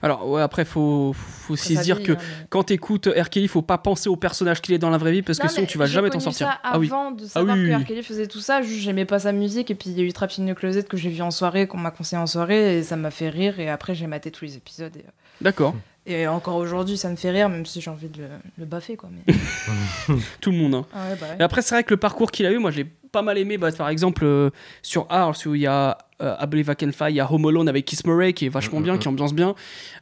Alors, 0.01 0.27
ouais, 0.27 0.41
après, 0.41 0.65
faut, 0.65 1.13
faut 1.13 1.53
aussi 1.53 1.75
se 1.75 1.83
dire 1.83 2.01
que 2.01 2.13
hein, 2.13 2.17
mais- 2.19 2.45
quand 2.49 2.63
t'écoutes 2.63 3.07
R. 3.07 3.29
Kelly, 3.29 3.47
faut 3.47 3.61
pas 3.61 3.77
penser 3.77 4.09
au 4.09 4.15
personnage 4.15 4.59
qu'il 4.59 4.73
est 4.73 4.79
dans 4.79 4.89
la 4.89 4.97
vraie 4.97 5.11
vie 5.11 5.21
parce 5.21 5.37
que 5.37 5.45
Non, 5.45 5.53
sinon 5.53 5.67
tu 5.67 5.77
vas 5.77 5.85
jamais 5.85 6.09
t'en 6.09 6.19
sortir. 6.19 6.47
Ça 6.47 6.59
Ah 6.63 6.79
oui. 6.79 6.87
avant 6.87 7.11
de 7.11 7.25
savoir 7.25 7.55
oui, 7.55 7.61
oui, 7.63 7.69
que 7.69 7.75
oui. 7.75 7.83
R. 7.83 7.85
Kelly 7.85 8.01
faisait 8.01 8.25
tout 8.25 8.39
ça, 8.39 8.63
juste 8.63 8.81
j'aimais 8.81 9.05
pas 9.05 9.19
sa 9.19 9.31
musique 9.33 9.69
et 9.69 9.75
puis 9.75 9.91
il 9.91 9.97
y 9.97 10.01
a 10.01 10.03
eu 10.03 10.11
Trap 10.13 10.31
in 10.39 10.51
the 10.51 10.55
Closet 10.55 10.81
que 10.83 10.97
j'ai 10.97 11.09
vu 11.11 11.21
en 11.21 11.29
soirée, 11.29 11.67
qu'on 11.67 11.77
m'a 11.77 11.91
conseillé 11.91 12.19
en 12.19 12.25
soirée 12.25 12.79
et 12.79 12.83
ça 12.83 12.95
m'a 12.95 13.11
fait 13.11 13.29
rire 13.29 13.59
et 13.59 13.69
après 13.69 13.93
j'ai 13.93 14.07
maté 14.07 14.31
tous 14.31 14.45
les 14.45 14.57
épisodes 14.57 14.95
et, 14.97 15.05
D'accord. 15.41 15.75
Et 16.07 16.27
encore 16.27 16.55
aujourd'hui 16.55 16.97
ça 16.97 17.09
me 17.09 17.15
fait 17.15 17.29
rire 17.31 17.49
même 17.49 17.65
si 17.65 17.81
j'ai 17.81 17.89
envie 17.91 18.07
de 18.09 18.21
le, 18.21 18.27
le 18.57 18.65
baffer 18.65 18.95
quoi. 18.95 19.09
Mais... 19.11 19.33
Tout 20.41 20.51
le 20.51 20.57
monde. 20.57 20.75
hein. 20.75 20.85
Ah 20.93 21.09
ouais, 21.09 21.17
bah 21.19 21.27
ouais. 21.31 21.37
Et 21.39 21.43
après, 21.43 21.61
c'est 21.61 21.75
vrai 21.75 21.83
que 21.83 21.91
le 21.93 21.97
parcours 21.97 22.31
qu'il 22.31 22.45
a 22.45 22.51
eu, 22.51 22.57
moi, 22.57 22.71
je 22.71 22.77
l'ai 22.77 22.85
pas 23.11 23.21
mal 23.21 23.37
aimé. 23.37 23.57
Bah, 23.57 23.71
par 23.71 23.89
exemple, 23.89 24.23
euh, 24.25 24.49
sur 24.81 25.05
Ars, 25.09 25.35
où 25.45 25.55
il 25.55 25.61
y 25.61 25.67
a 25.67 25.97
euh, 26.21 26.35
I 26.41 26.47
Believe 26.47 26.69
I 26.71 26.75
Can 26.75 26.91
Fly, 26.91 27.11
il 27.13 27.15
y 27.15 27.19
a 27.19 27.31
Home 27.31 27.45
Alone 27.47 27.69
avec 27.69 27.85
Kiss 27.85 28.05
Murray, 28.05 28.33
qui 28.33 28.45
est 28.45 28.49
vachement 28.49 28.79
bien, 28.81 28.97
qui 28.97 29.07
ambiance 29.07 29.33
bien. 29.33 29.55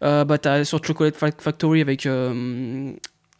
Euh, 0.03 0.23
bah, 0.25 0.37
t'as 0.37 0.63
sur 0.63 0.83
Chocolate 0.83 1.15
Fac- 1.17 1.41
Factory 1.41 1.81
avec 1.81 2.05
euh, 2.05 2.91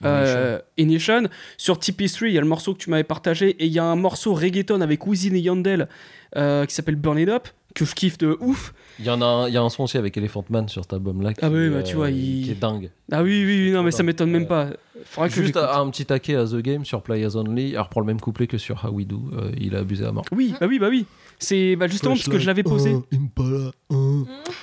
euh, 0.03 0.59
Ignition. 0.77 1.23
Sur 1.57 1.77
TP3, 1.77 2.27
il 2.27 2.33
y 2.33 2.37
a 2.37 2.41
le 2.41 2.47
morceau 2.47 2.73
que 2.73 2.79
tu 2.79 2.89
m'avais 2.89 3.03
partagé, 3.03 3.49
et 3.51 3.65
il 3.65 3.71
y 3.71 3.79
a 3.79 3.83
un 3.83 3.95
morceau 3.95 4.33
reggaeton 4.33 4.81
avec 4.81 5.05
Wisin 5.07 5.33
et 5.35 5.39
Yandel 5.39 5.87
euh, 6.35 6.65
qui 6.65 6.75
s'appelle 6.75 6.95
Burn 6.95 7.17
It 7.17 7.29
Up, 7.29 7.47
que 7.75 7.85
je 7.85 7.93
kiffe 7.93 8.17
de 8.17 8.35
ouf. 8.39 8.73
Il 8.97 9.05
y 9.05 9.09
en 9.11 9.21
a, 9.21 9.25
un, 9.25 9.47
il 9.47 9.53
y 9.53 9.57
a 9.57 9.61
un 9.61 9.69
son 9.69 9.83
aussi 9.83 9.97
avec 9.97 10.15
Elephant 10.17 10.43
Man 10.49 10.67
sur 10.69 10.81
cet 10.83 10.93
album-là. 10.93 11.33
qui 11.33 11.41
Ah 11.43 11.49
oui, 11.51 11.59
est, 11.65 11.69
bah, 11.69 11.83
tu 11.83 11.95
vois, 11.97 12.09
il- 12.09 12.45
qui 12.45 12.51
est 12.51 12.59
dingue. 12.59 12.89
Ah 13.11 13.21
oui, 13.21 13.43
oui, 13.45 13.65
oui, 13.67 13.71
non, 13.71 13.83
mais 13.83 13.91
ça 13.91 14.01
m'étonne 14.01 14.31
même 14.31 14.47
pas. 14.47 14.69
Faudra 15.03 15.27
que 15.29 15.35
Juste 15.35 15.57
un 15.57 15.87
petit 15.91 16.05
taquet 16.05 16.35
à 16.35 16.45
The 16.45 16.55
Game 16.57 16.83
sur 16.85 17.03
Players 17.03 17.35
Only. 17.35 17.73
Alors 17.75 17.89
pour 17.89 18.01
le 18.01 18.07
même 18.07 18.19
couplet 18.19 18.47
que 18.47 18.57
sur 18.57 18.83
How 18.85 18.89
We 18.91 19.05
Do, 19.05 19.21
euh, 19.33 19.51
il 19.59 19.75
a 19.75 19.79
abusé 19.79 20.05
à 20.05 20.11
mort. 20.11 20.25
Oui, 20.31 20.55
bah 20.59 20.65
oui, 20.67 20.79
bah 20.79 20.87
oui. 20.89 21.05
C'est 21.37 21.75
bah, 21.75 21.87
justement 21.87 22.15
parce 22.15 22.29
que 22.29 22.39
je 22.39 22.47
l'avais 22.47 22.63
posé. 22.63 22.95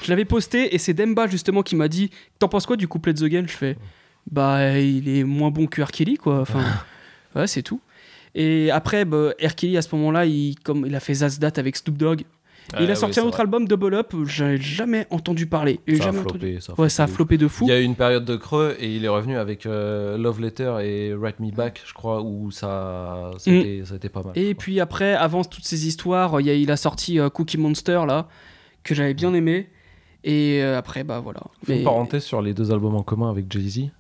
Je 0.03 0.09
l'avais 0.09 0.25
posté 0.25 0.75
et 0.75 0.79
c'est 0.79 0.95
Demba 0.95 1.27
justement 1.27 1.63
qui 1.63 1.77
m'a 1.77 1.89
dit 1.89 2.11
T'en 2.39 2.49
penses 2.49 2.67
quoi 2.67 2.77
du 2.77 2.89
couplet 2.89 3.13
de 3.13 3.21
The 3.21 3.31
Game? 3.31 3.47
Je 3.49 3.53
fais 3.57 3.77
Bah, 4.31 4.79
il 4.79 5.09
est 5.09 5.25
moins 5.25 5.51
bon 5.51 5.67
que 5.67 5.83
R. 5.83 5.91
Kelly, 5.91 6.17
quoi. 6.17 6.41
Enfin, 6.41 6.65
ouais, 7.37 7.47
c'est 7.47 7.63
tout. 7.63 7.81
Et 8.35 8.71
après, 8.71 9.05
bah, 9.05 9.33
R. 9.45 9.55
Kelly, 9.55 9.77
à 9.77 9.83
ce 9.83 9.95
moment-là, 9.95 10.25
il, 10.25 10.55
comme, 10.65 10.87
il 10.87 10.95
a 10.95 11.01
fait 11.01 11.15
Zazdat 11.15 11.53
avec 11.57 11.77
Snoop 11.77 11.97
Dogg. 11.97 12.23
Il 12.81 12.91
a 12.91 12.95
sorti 12.95 13.21
un 13.21 13.25
autre 13.25 13.41
album, 13.41 13.67
Double 13.69 13.95
Up, 13.95 14.15
j'avais 14.25 14.57
jamais 14.57 15.07
entendu 15.11 15.47
parler. 15.47 15.81
Et 15.87 15.97
Ça 15.97 16.07
a 16.09 16.13
entendu- 16.13 16.61
ça 16.61 16.73
a 16.77 16.81
Ouais, 16.81 16.89
ça 16.89 17.05
a 17.05 17.07
floppé 17.07 17.37
de 17.39 17.49
fou. 17.49 17.67
Il 17.67 17.71
y 17.71 17.73
a 17.73 17.81
eu 17.81 17.85
une 17.85 17.97
période 17.97 18.25
de 18.25 18.37
creux 18.37 18.77
et 18.79 18.95
il 18.97 19.05
est 19.05 19.09
revenu 19.09 19.37
avec 19.37 19.67
euh, 19.67 20.17
Love 20.17 20.41
Letter 20.41 20.77
et 20.83 21.13
Write 21.15 21.41
Me 21.41 21.51
Back, 21.51 21.83
je 21.87 21.93
crois, 21.93 22.23
où 22.23 22.51
ça, 22.51 23.31
Mm. 23.47 23.51
été, 23.51 23.85
ça 23.85 23.95
a 23.95 23.97
été 23.97 24.09
pas 24.09 24.23
mal. 24.23 24.33
Et 24.37 24.55
puis 24.55 24.81
après, 24.81 25.15
avant 25.15 25.45
toutes 25.45 25.65
ces 25.67 25.87
histoires, 25.87 26.41
il, 26.41 26.47
y 26.47 26.51
a, 26.51 26.55
il 26.55 26.71
a 26.71 26.77
sorti 26.77 27.19
euh, 27.21 27.29
Cookie 27.29 27.59
Monster, 27.59 28.03
là, 28.07 28.29
que 28.85 28.95
j'avais 28.95 29.15
bien 29.15 29.35
aimé. 29.35 29.69
Et 30.25 30.61
euh, 30.63 30.79
après, 30.79 31.03
bah 31.05 31.21
voilà. 31.21 31.41
Fais 31.65 31.73
Mais- 31.73 31.79
une 31.79 31.85
parenthèse 31.85 32.23
sur 32.25 32.41
les 32.43 32.55
deux 32.55 32.71
albums 32.73 32.95
en 32.95 33.03
commun 33.03 33.29
avec 33.29 33.51
Jay-Z, 33.53 33.91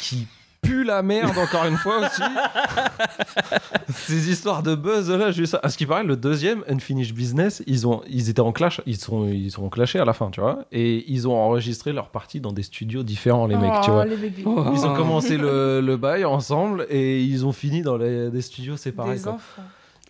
qui 0.00 0.26
pue 0.62 0.84
la 0.84 1.02
merde 1.02 1.36
encore 1.38 1.64
une 1.64 1.76
fois 1.76 2.00
aussi. 2.00 2.22
Ces 3.88 4.30
histoires 4.30 4.62
de 4.62 4.74
buzz 4.74 5.10
là, 5.10 5.30
juste 5.32 5.52
ça. 5.52 5.60
À 5.62 5.68
ce 5.68 5.76
qui 5.78 5.86
paraît, 5.86 6.04
le 6.04 6.16
deuxième, 6.16 6.62
Unfinished 6.68 7.14
Business, 7.14 7.62
ils, 7.66 7.86
ont, 7.86 8.02
ils 8.08 8.28
étaient 8.30 8.40
en 8.40 8.52
clash, 8.52 8.80
ils 8.86 8.96
sont, 8.96 9.26
ils 9.28 9.50
sont 9.50 9.68
clashés 9.68 9.98
à 9.98 10.04
la 10.04 10.12
fin, 10.12 10.30
tu 10.30 10.40
vois. 10.40 10.64
Et 10.72 11.04
ils 11.10 11.26
ont 11.28 11.34
enregistré 11.34 11.92
leur 11.92 12.10
partie 12.10 12.40
dans 12.40 12.52
des 12.52 12.62
studios 12.62 13.02
différents, 13.02 13.46
les 13.46 13.56
mecs, 13.56 13.72
tu 13.82 13.90
Oh, 13.90 13.94
vois. 13.94 14.04
les 14.04 14.16
bébés. 14.16 14.42
Oh. 14.44 14.64
Ils 14.74 14.84
ont 14.86 14.94
commencé 14.94 15.36
le, 15.36 15.80
le 15.80 15.96
bail 15.96 16.24
ensemble 16.24 16.86
et 16.90 17.22
ils 17.22 17.44
ont 17.46 17.52
fini 17.52 17.82
dans 17.82 17.96
les, 17.96 18.30
des 18.30 18.42
studios 18.42 18.76
séparés. 18.76 19.16
Des 19.16 19.22
quoi. 19.22 19.32
enfants. 19.34 19.62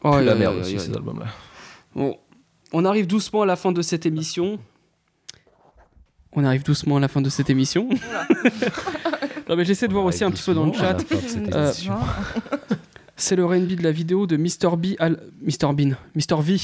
Oh, 0.03 0.17
Pue 0.19 0.25
la 0.25 0.35
merde 0.35 0.57
aussi, 0.57 0.79
ces 0.79 0.93
albums-là. 0.95 1.27
Bon, 1.95 2.17
on 2.73 2.85
arrive 2.85 3.07
doucement 3.07 3.43
à 3.43 3.47
la 3.47 3.57
fin 3.57 3.73
de 3.73 3.83
cette 3.83 4.07
émission. 4.07 4.59
On 6.33 6.45
arrive 6.45 6.63
doucement 6.63 6.99
à 6.99 7.01
la 7.01 7.09
fin 7.09 7.21
de 7.21 7.29
cette 7.29 7.51
émission. 7.51 7.89
non 9.51 9.57
mais 9.57 9.65
j'essaie 9.65 9.89
de 9.89 9.93
voir 9.93 10.05
aussi 10.05 10.23
un 10.25 10.31
petit 10.31 10.45
peu 10.45 10.55
dans 10.55 10.65
le 10.67 10.73
chat. 10.73 10.97
Euh, 11.55 11.73
C'est 13.17 13.37
le 13.37 13.45
R&B 13.45 13.73
de 13.75 13.83
la 13.83 13.93
vidéo 13.93 14.27
de 14.27 14.37
Mr. 14.37 14.77
B, 14.79 14.95
Mr. 15.43 15.75
Bean, 15.75 15.97
Mr. 16.15 16.41
V 16.41 16.57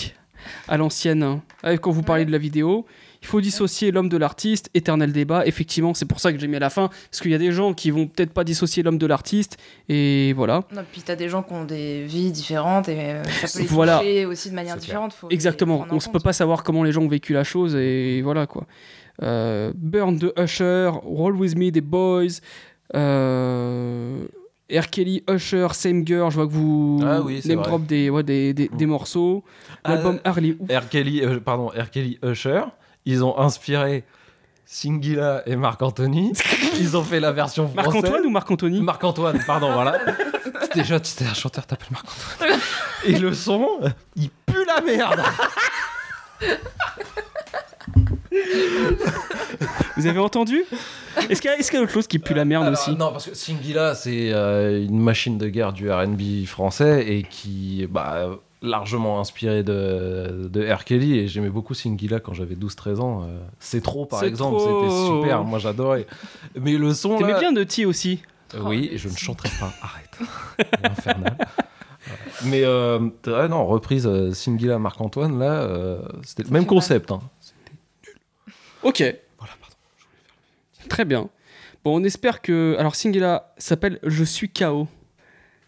à 0.68 0.76
l'ancienne. 0.76 1.40
Ah, 1.62 1.76
Quand 1.76 1.90
vous 1.90 2.02
parlez 2.02 2.24
de 2.24 2.30
la 2.32 2.38
vidéo, 2.38 2.86
il 3.20 3.26
faut 3.26 3.40
dissocier 3.40 3.90
l'homme 3.90 4.08
de 4.08 4.16
l'artiste, 4.16 4.70
éternel 4.72 5.12
débat. 5.12 5.44
Effectivement, 5.46 5.92
c'est 5.94 6.04
pour 6.04 6.20
ça 6.20 6.32
que 6.32 6.38
j'ai 6.38 6.46
mis 6.46 6.56
à 6.56 6.60
la 6.60 6.70
fin, 6.70 6.88
parce 7.10 7.20
qu'il 7.20 7.32
y 7.32 7.34
a 7.34 7.38
des 7.38 7.50
gens 7.50 7.74
qui 7.74 7.90
vont 7.90 8.06
peut-être 8.06 8.32
pas 8.32 8.44
dissocier 8.44 8.82
l'homme 8.84 8.98
de 8.98 9.06
l'artiste, 9.06 9.58
et 9.88 10.32
voilà. 10.34 10.62
Non, 10.72 10.82
puis 10.90 11.02
t'as 11.02 11.16
des 11.16 11.28
gens 11.28 11.42
qui 11.42 11.52
ont 11.52 11.64
des 11.64 12.04
vies 12.04 12.30
différentes 12.30 12.88
et 12.88 12.96
euh, 13.00 13.24
ça 13.24 13.48
peut 13.52 13.64
les 13.64 13.68
Voilà. 13.68 13.98
toucher 13.98 14.26
aussi 14.26 14.50
de 14.50 14.54
manière 14.54 14.76
différente. 14.76 15.12
faut 15.12 15.28
Exactement, 15.30 15.86
on 15.90 15.98
se 16.00 16.08
peut 16.08 16.20
pas 16.20 16.32
savoir 16.32 16.62
comment 16.62 16.84
les 16.84 16.92
gens 16.92 17.02
ont 17.02 17.08
vécu 17.08 17.32
la 17.32 17.42
chose, 17.44 17.74
et 17.74 18.22
voilà 18.22 18.46
quoi. 18.46 18.66
Euh, 19.22 19.72
Burn 19.74 20.18
de 20.18 20.32
Usher, 20.38 20.90
Roll 21.02 21.36
With 21.36 21.56
Me 21.56 21.70
des 21.70 21.80
Boys, 21.80 22.40
Euh, 22.94 24.26
R. 24.72 24.90
Kelly, 24.90 25.22
Usher, 25.30 25.68
Same 25.72 26.06
Girl, 26.06 26.30
je 26.30 26.36
vois 26.36 26.46
que 26.46 26.52
vous 26.52 27.00
Ah 27.04 27.20
oui, 27.20 27.40
name 27.44 27.62
drop 27.62 27.86
des, 27.86 28.10
ouais, 28.10 28.22
des, 28.22 28.52
des, 28.52 28.68
des 28.68 28.86
morceaux. 28.86 29.44
L'album 29.84 30.18
Ah, 30.24 30.30
Harley. 30.30 30.56
R. 30.70 30.88
Kelly, 30.88 31.22
euh, 31.22 31.40
pardon, 31.40 31.68
R. 31.68 31.90
Kelly 31.90 32.18
Usher, 32.24 32.62
ils 33.04 33.24
ont 33.24 33.38
inspiré 33.38 34.04
Singila 34.64 35.42
et 35.46 35.54
Marc 35.56 35.80
Anthony. 35.82 36.32
ils 36.80 36.96
ont 36.96 37.04
fait 37.04 37.20
la 37.20 37.32
version 37.32 37.68
française. 37.68 37.94
Marc-Antoine 37.94 38.26
ou 38.26 38.30
Marc-Anthony 38.30 38.80
Marc-Antoine, 38.80 39.40
pardon, 39.46 39.72
voilà. 39.72 39.98
Déjà, 40.74 40.98
tu 40.98 41.12
un 41.24 41.34
chanteur, 41.34 41.66
t'appelles 41.66 41.88
Marc-Antoine. 41.92 42.58
Et 43.04 43.18
le 43.18 43.32
son, 43.34 43.68
il 44.16 44.30
pue 44.30 44.64
la 44.66 44.80
merde. 44.80 45.22
Vous 49.96 50.06
avez 50.06 50.18
entendu? 50.18 50.62
Est-ce 51.30 51.40
qu'il 51.40 51.50
y, 51.50 51.62
qu'il 51.62 51.74
y 51.74 51.76
a 51.78 51.82
autre 51.82 51.92
chose 51.92 52.06
qui 52.06 52.18
pue 52.18 52.34
la 52.34 52.44
merde 52.44 52.64
Alors, 52.66 52.78
aussi? 52.78 52.90
Non, 52.92 53.10
parce 53.12 53.26
que 53.28 53.34
Singila, 53.34 53.94
c'est 53.94 54.30
euh, 54.32 54.84
une 54.84 54.98
machine 55.00 55.38
de 55.38 55.48
guerre 55.48 55.72
du 55.72 55.90
RB 55.90 56.44
français 56.46 57.06
et 57.08 57.22
qui 57.22 57.82
est 57.82 57.86
bah, 57.86 58.38
largement 58.60 59.18
inspiré 59.20 59.62
de, 59.62 60.48
de 60.50 60.70
R. 60.72 60.84
Kelly. 60.84 61.18
Et 61.18 61.28
j'aimais 61.28 61.48
beaucoup 61.48 61.72
Singila 61.74 62.20
quand 62.20 62.34
j'avais 62.34 62.54
12-13 62.54 63.00
ans. 63.00 63.22
euh, 63.22 63.38
c'est 63.58 63.82
trop, 63.82 64.04
par 64.04 64.24
exemple, 64.24 64.60
c'était 64.60 64.90
super. 65.06 65.44
Moi, 65.44 65.58
j'adorais. 65.58 66.06
Mais 66.60 66.72
le 66.76 66.92
son. 66.92 67.16
T'aimais 67.16 67.32
là- 67.32 67.40
bien 67.40 67.52
Nutty 67.52 67.86
aussi? 67.86 68.22
Euh, 68.54 68.58
oui, 68.64 68.90
et 68.92 68.98
je 68.98 69.08
ne 69.08 69.16
chanterai 69.16 69.48
pas. 69.58 69.72
Arrête. 69.82 70.68
Infernal. 70.84 71.36
Mais 72.44 72.62
euh, 72.64 73.00
non, 73.48 73.66
reprise 73.66 74.06
euh, 74.06 74.32
Singila 74.32 74.78
Marc-Antoine, 74.78 75.38
là, 75.40 75.62
euh, 75.62 75.98
c'était 76.22 76.44
le 76.44 76.50
même 76.50 76.66
concept. 76.66 77.10
hein. 77.10 77.20
Ok, 78.86 79.00
Voilà, 79.38 79.52
pardon. 79.60 79.76
très 80.88 81.04
bien. 81.04 81.28
Bon, 81.84 82.00
on 82.00 82.04
espère 82.04 82.40
que. 82.42 82.76
Alors, 82.78 82.94
Singela 82.94 83.52
s'appelle 83.58 83.98
Je 84.02 84.24
suis 84.24 84.48
KO. 84.48 84.88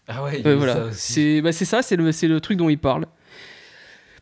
Ah 0.07 0.23
ouais, 0.23 0.41
Euh, 0.45 0.55
voilà, 0.55 0.85
aussi. 0.85 1.13
c'est 1.13 1.41
bah, 1.41 1.51
c'est 1.51 1.65
ça, 1.65 1.81
c'est 1.81 1.95
le, 1.95 2.11
c'est 2.11 2.27
le 2.27 2.39
truc 2.41 2.57
dont 2.57 2.69
il 2.69 2.79
parle. 2.79 3.05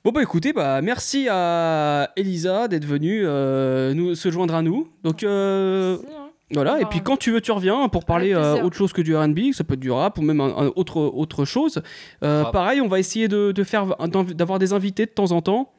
Bon 0.03 0.11
bah 0.11 0.21
écoutez, 0.21 0.53
bah 0.53 0.81
merci 0.81 1.27
à 1.29 2.11
Elisa 2.15 2.67
d'être 2.67 2.85
venue 2.85 3.23
euh, 3.25 3.93
nous, 3.93 4.15
se 4.15 4.29
joindre 4.31 4.55
à 4.55 4.61
nous. 4.61 4.89
Donc 5.03 5.23
euh, 5.23 5.97
hein. 5.97 6.29
voilà, 6.51 6.79
et 6.79 6.85
puis 6.85 7.01
quand 7.01 7.17
tu 7.17 7.31
veux 7.31 7.41
tu 7.41 7.51
reviens 7.51 7.89
pour 7.89 8.05
parler 8.05 8.33
euh, 8.33 8.61
autre 8.63 8.77
chose 8.77 8.93
que 8.93 9.01
du 9.01 9.15
R&B, 9.17 9.51
ça 9.53 9.63
peut 9.65 9.73
être 9.73 9.79
du 9.81 9.91
rap 9.91 10.17
ou 10.17 10.21
même 10.21 10.39
un, 10.39 10.47
un 10.55 10.71
autre, 10.77 10.97
autre 11.01 11.43
chose. 11.45 11.81
Euh, 12.23 12.43
pareil, 12.45 12.79
on 12.79 12.87
va 12.87 12.99
essayer 12.99 13.27
de, 13.27 13.51
de 13.51 13.63
faire 13.65 13.87
d'inv- 14.07 14.33
d'avoir 14.33 14.59
des 14.59 14.71
invités 14.71 15.05
de 15.05 15.11
temps 15.11 15.31
en 15.33 15.41
temps. 15.41 15.73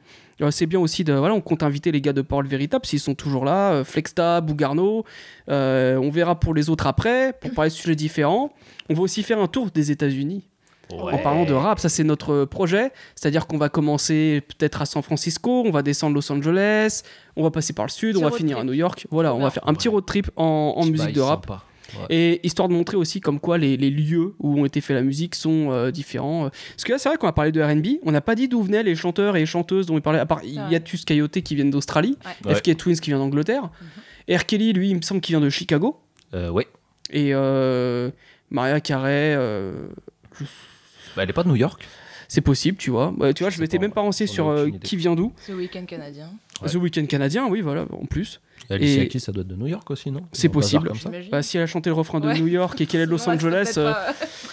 C'est 0.51 0.65
bien 0.65 0.79
aussi 0.79 1.03
de 1.03 1.13
voilà, 1.13 1.33
on 1.33 1.41
compte 1.41 1.63
inviter 1.63 1.91
les 1.91 2.01
gars 2.01 2.13
de 2.13 2.21
Parole 2.21 2.47
Véritable 2.47 2.85
s'ils 2.85 2.99
sont 2.99 3.15
toujours 3.15 3.43
là, 3.43 3.73
euh, 3.73 3.83
Flexta, 3.83 4.41
Bougarno. 4.41 5.03
Euh, 5.49 5.97
on 5.97 6.09
verra 6.09 6.39
pour 6.39 6.53
les 6.53 6.69
autres 6.69 6.87
après 6.87 7.33
pour 7.39 7.51
parler 7.51 7.69
de 7.69 7.75
sujets 7.75 7.95
différents. 7.95 8.53
On 8.89 8.93
va 8.93 9.01
aussi 9.01 9.23
faire 9.23 9.39
un 9.39 9.47
tour 9.47 9.69
des 9.71 9.91
États-Unis. 9.91 10.45
En 10.91 11.19
parlant 11.19 11.45
de 11.45 11.53
rap, 11.53 11.79
ça 11.79 11.87
c'est 11.87 12.03
notre 12.03 12.45
projet. 12.45 12.91
C'est-à-dire 13.13 13.45
qu'on 13.45 13.59
va 13.59 13.69
commencer 13.69 14.41
peut-être 14.47 14.81
à 14.81 14.85
San 14.87 15.03
Francisco, 15.03 15.63
on 15.65 15.69
va 15.69 15.83
descendre 15.83 16.15
Los 16.15 16.31
Angeles, 16.31 17.03
on 17.35 17.43
va 17.43 17.51
passer 17.51 17.73
par 17.73 17.85
le 17.85 17.91
sud, 17.91 18.15
Petit 18.15 18.23
on 18.23 18.27
va 18.27 18.35
finir 18.35 18.57
à. 18.57 18.63
New 18.63 18.73
York. 18.73 19.05
Voilà, 19.11 19.35
on 19.35 19.39
va 19.39 19.51
faire 19.51 19.67
un 19.67 19.73
petit 19.75 19.87
road 19.87 20.05
trip 20.05 20.31
en, 20.35 20.83
musique 20.87 21.13
de 21.13 21.21
rap. 21.21 21.45
sympa. 21.45 21.63
Ouais. 21.97 22.05
Et 22.15 22.45
histoire 22.47 22.67
de 22.69 22.73
montrer 22.73 22.97
aussi 22.97 23.21
comme 23.21 23.39
quoi 23.39 23.57
les, 23.57 23.77
les 23.77 23.89
lieux 23.89 24.35
où 24.39 24.59
ont 24.59 24.65
été 24.65 24.81
fait 24.81 24.93
la 24.93 25.01
musique 25.01 25.35
sont 25.35 25.71
euh, 25.71 25.91
différents. 25.91 26.45
Euh, 26.45 26.49
Parce 26.75 26.83
que 26.83 26.91
là, 26.91 26.97
c'est 26.99 27.09
vrai 27.09 27.17
qu'on 27.17 27.27
a 27.27 27.33
parlé 27.33 27.51
de 27.51 27.61
RB, 27.61 27.99
on 28.03 28.11
n'a 28.11 28.21
pas 28.21 28.35
dit 28.35 28.47
d'où 28.47 28.61
venaient 28.61 28.83
les 28.83 28.95
chanteurs 28.95 29.35
et 29.35 29.39
les 29.39 29.45
chanteuses 29.45 29.85
dont 29.87 29.95
il 29.97 30.01
parlait, 30.01 30.19
à 30.19 30.25
part. 30.25 30.43
Yatus 30.43 31.05
Coyote 31.05 31.41
qui 31.41 31.55
viennent 31.55 31.71
d'Australie, 31.71 32.17
Ouais. 32.45 32.55
FK 32.55 32.77
Twins 32.77 32.95
qui 32.99 33.09
vient 33.09 33.19
d'Angleterre, 33.19 33.69
R. 34.31 34.45
Kelly, 34.45 34.73
lui, 34.73 34.89
il 34.89 34.95
me 34.97 35.01
semble 35.01 35.21
qu'il 35.21 35.33
vient 35.35 35.43
de 35.43 35.49
Chicago, 35.49 35.99
Euh, 36.33 36.49
ouais. 36.49 36.67
et 37.11 37.33
euh, 37.33 38.11
Maria 38.51 38.79
Carey, 38.79 39.33
euh, 39.35 39.87
Bah, 41.15 41.23
elle 41.23 41.29
est 41.29 41.33
pas 41.33 41.43
de 41.43 41.49
New 41.49 41.55
York 41.55 41.85
c'est 42.29 42.39
possible, 42.41 42.77
tu 42.77 42.89
vois. 42.91 43.13
Ouais, 43.17 43.33
tu 43.33 43.43
vois, 43.43 43.49
Je 43.49 43.59
m'étais 43.59 43.77
même 43.79 43.91
pas 43.91 43.99
renseigné 44.01 44.27
sur 44.27 44.47
euh, 44.47 44.69
qui 44.81 44.95
vient 44.95 45.15
d'où. 45.15 45.33
Ce 45.45 45.51
week-end 45.51 45.83
canadien. 45.85 46.29
Ouais. 46.61 46.69
The 46.69 46.75
Weeknd 46.75 47.05
canadien, 47.05 47.47
oui, 47.49 47.61
voilà, 47.61 47.85
en 47.89 48.05
plus. 48.05 48.41
Alicia 48.69 49.03
Et- 49.03 49.07
Keys, 49.07 49.19
ça 49.21 49.31
doit 49.31 49.41
être 49.43 49.47
de 49.47 49.55
New 49.55 49.67
York 49.67 49.89
aussi, 49.91 50.11
non? 50.11 50.19
C'est 50.33 50.49
possible. 50.49 50.89
Comme 50.89 50.97
ça. 50.99 51.09
Bah, 51.31 51.41
si 51.41 51.55
elle 51.55 51.63
a 51.63 51.67
chanté 51.67 51.89
le 51.89 51.93
refrain 51.93 52.19
de 52.19 52.27
Ouais. 52.27 52.37
New 52.37 52.47
York 52.47 52.79
et 52.81 52.85
qu'elle 52.85 52.99
est 52.99 53.05
de 53.05 53.11
Los 53.11 53.29
Angeles, 53.29 53.75
euh, 53.77 53.93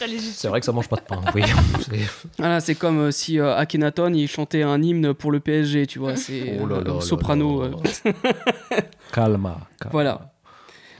légitime. 0.03 0.31
C'est 0.37 0.47
vrai 0.47 0.61
que 0.61 0.67
ça 0.67 0.71
mange 0.71 0.89
pas 0.89 0.97
de 0.97 1.01
pain. 1.03 1.21
Oui. 1.35 1.43
C'est- 1.81 2.31
voilà, 2.39 2.61
c'est 2.61 2.77
comme 2.77 2.99
euh, 3.01 3.11
si 3.11 3.41
euh, 3.41 3.57
Akhenaton 3.57 4.15
il 4.15 4.29
chantait 4.29 4.63
un 4.63 4.81
hymne 4.81 5.15
pour 5.15 5.33
le 5.33 5.41
PSG, 5.41 5.89
tu 5.89 5.99
vois, 5.99 6.15
c'est 6.15 6.59
Oh 6.63 6.67
là 6.69 6.77
euh, 6.77 6.85
là 6.85 6.95
là 6.95 7.01
soprano. 7.01 7.63
là 7.63 7.69
euh. 8.07 8.13
là. 8.13 8.83
Calma. 9.13 9.59
calma. 9.81 9.91
Voilà. 9.91 10.33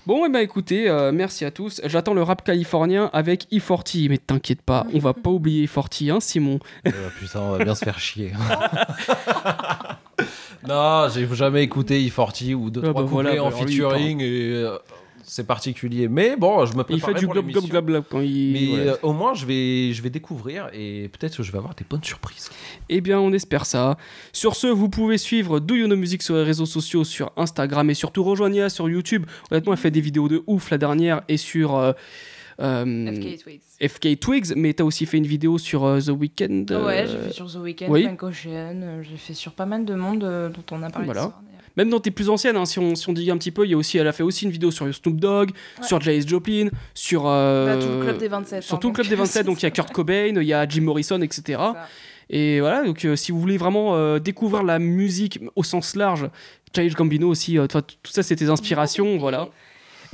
Bon, 0.07 0.25
et 0.25 0.29
bah 0.29 0.41
écoutez, 0.41 0.89
euh, 0.89 1.11
merci 1.11 1.45
à 1.45 1.51
tous. 1.51 1.81
J'attends 1.85 2.15
le 2.15 2.23
rap 2.23 2.45
californien 2.45 3.11
avec 3.13 3.49
E40, 3.51 4.09
mais 4.09 4.19
t'inquiète 4.19 4.63
pas, 4.63 4.87
on 4.95 5.01
va 5.01 5.13
pas 5.13 5.31
oublier 5.31 5.67
E40, 5.67 6.13
hein, 6.13 6.21
Simon. 6.21 6.61
Euh, 6.87 6.91
putain, 7.19 7.41
on 7.41 7.51
va 7.57 7.65
bien 7.65 7.75
se 7.75 7.85
faire 7.85 7.99
chier. 7.99 8.33
non, 10.69 11.09
j'ai 11.13 11.27
jamais 11.35 11.65
écouté 11.65 11.99
E40 12.07 12.55
ou 12.55 12.71
deux 12.71 12.83
Ah 12.85 12.91
trois 12.91 13.03
bah 13.03 13.09
voilà, 13.11 13.31
couplets 13.31 13.41
bah 13.41 13.47
en 13.47 13.65
lui, 13.65 13.73
il 13.73 13.81
featuring 13.81 14.21
et 14.21 14.53
euh, 14.53 14.79
c'est 15.27 15.47
particulier. 15.47 16.09
Mais 16.09 16.37
bon, 16.37 16.65
je 16.67 16.73
me 16.75 16.81
Il 16.81 16.85
prépare 16.85 17.09
fait 17.11 17.15
du 17.21 17.27
glob 17.27 17.47
glob 17.49 17.65
glob 17.65 17.87
glob 17.87 18.05
quand 18.11 18.21
il. 18.21 18.53
Mais 18.53 18.89
euh, 18.89 18.97
au 19.03 19.13
moins, 19.13 19.35
je 19.35 19.45
vais, 19.45 19.93
je 19.93 20.01
vais 20.03 20.11
découvrir 20.11 20.69
et 20.73 21.09
peut-être 21.09 21.37
que 21.37 21.43
je 21.43 21.51
vais 21.53 21.59
avoir 21.59 21.75
des 21.75 21.85
bonnes 21.89 22.05
surprises. 22.05 22.49
Eh 22.89 23.01
bien, 23.01 23.19
on 23.21 23.33
espère 23.33 23.67
ça. 23.67 23.97
Sur 24.33 24.55
ce, 24.57 24.67
vous 24.69 24.89
pouvez 24.89 25.19
suivre 25.19 25.59
Do 25.61 25.75
You 25.75 25.87
Know 25.87 25.97
Music 25.97 26.23
sur 26.23 26.37
les 26.37 26.43
réseaux 26.45 26.67
sociaux, 26.67 27.05
sur 27.05 27.33
Instagram 27.37 27.91
et 27.91 27.95
surtout 27.95 28.23
rejoignez-la 28.23 28.69
sur 28.71 28.89
YouTube. 28.89 29.27
Honnêtement, 29.51 29.73
elle 29.73 29.79
fait 29.79 29.91
des 29.91 30.01
vidéos 30.01 30.29
de 30.29 30.43
ouf 30.47 30.71
la 30.71 30.79
dernière 30.79 31.23
et 31.29 31.37
sur 31.37 31.75
euh, 31.77 31.93
euh, 32.61 33.13
FK 33.15 33.43
Twigs. 33.43 33.61
FK 33.91 34.19
Twigs, 34.21 34.53
mais 34.57 34.73
t'as 34.73 34.85
aussi 34.85 35.05
fait 35.07 35.19
une 35.19 35.27
vidéo 35.27 35.59
sur 35.59 35.85
euh, 35.85 36.01
The 36.01 36.09
Weeknd. 36.09 36.65
euh, 36.71 36.87
Ouais, 36.87 37.07
j'ai 37.07 37.19
fait 37.19 37.33
sur 37.33 37.51
The 37.53 37.57
Weeknd, 37.57 37.87
oui. 37.89 38.05
Frank 38.05 38.23
Ocean, 38.23 39.03
j'ai 39.03 39.17
fait 39.17 39.35
sur 39.35 39.53
pas 39.53 39.67
mal 39.67 39.85
de 39.85 39.95
monde 39.95 40.25
euh, 40.25 40.49
dont 40.49 40.65
on 40.71 40.83
a 40.83 40.91
parlé 40.91 41.07
Voilà. 41.07 41.33
Même 41.77 41.91
dans 41.91 42.01
tes 42.01 42.11
plus 42.11 42.29
anciennes, 42.31 42.57
hein, 42.57 42.65
si, 42.65 42.79
on, 42.79 42.95
si 42.95 43.09
on 43.09 43.13
digue 43.13 43.31
un 43.31 43.37
petit 43.39 43.51
peu, 43.51 43.65
il 43.67 43.71
y 43.71 43.75
a 43.75 43.77
aussi, 43.77 43.99
elle 43.99 44.09
a 44.09 44.13
fait 44.13 44.23
aussi 44.23 44.45
une 44.47 44.51
vidéo 44.51 44.71
sur 44.71 44.93
Snoop 44.95 45.17
Dogg, 45.21 45.51
Ouais. 45.81 45.87
sur 45.87 46.01
Janis 46.01 46.27
Joplin, 46.27 46.69
sur. 46.95 47.25
euh, 47.27 47.67
Bah, 47.77 47.83
tout 47.83 47.89
le 47.93 48.03
club 48.03 48.19
des 48.19 48.29
27. 48.29 48.63
sur 48.63 48.75
hein, 48.75 48.79
tout 48.79 48.89
le 48.89 48.95
club 48.95 49.07
donc, 49.07 49.11
des 49.11 49.17
27, 49.17 49.47
donc 49.47 49.63
il 49.63 49.65
y 49.65 49.67
a 49.67 49.71
Kurt 49.71 49.91
Cobain, 49.93 50.33
il 50.35 50.43
y 50.43 50.53
a 50.55 50.67
Jim 50.69 50.83
Morrison, 50.83 51.21
etc. 51.21 51.61
Et 52.31 52.61
voilà, 52.61 52.83
donc 52.83 53.05
euh, 53.05 53.15
si 53.15 53.31
vous 53.31 53.39
voulez 53.41 53.57
vraiment 53.57 53.95
euh, 53.95 54.19
découvrir 54.19 54.65
la 54.65 54.79
musique 54.79 55.39
au 55.55 55.63
sens 55.63 55.95
large, 55.95 56.29
Childish 56.75 56.95
Gambino 56.97 57.29
aussi, 57.29 57.57
euh, 57.59 57.67
tout 57.69 57.83
ça 58.11 58.23
c'est 58.25 58.35
tes 58.37 58.49
inspirations, 58.49 59.17
voilà. 59.19 59.49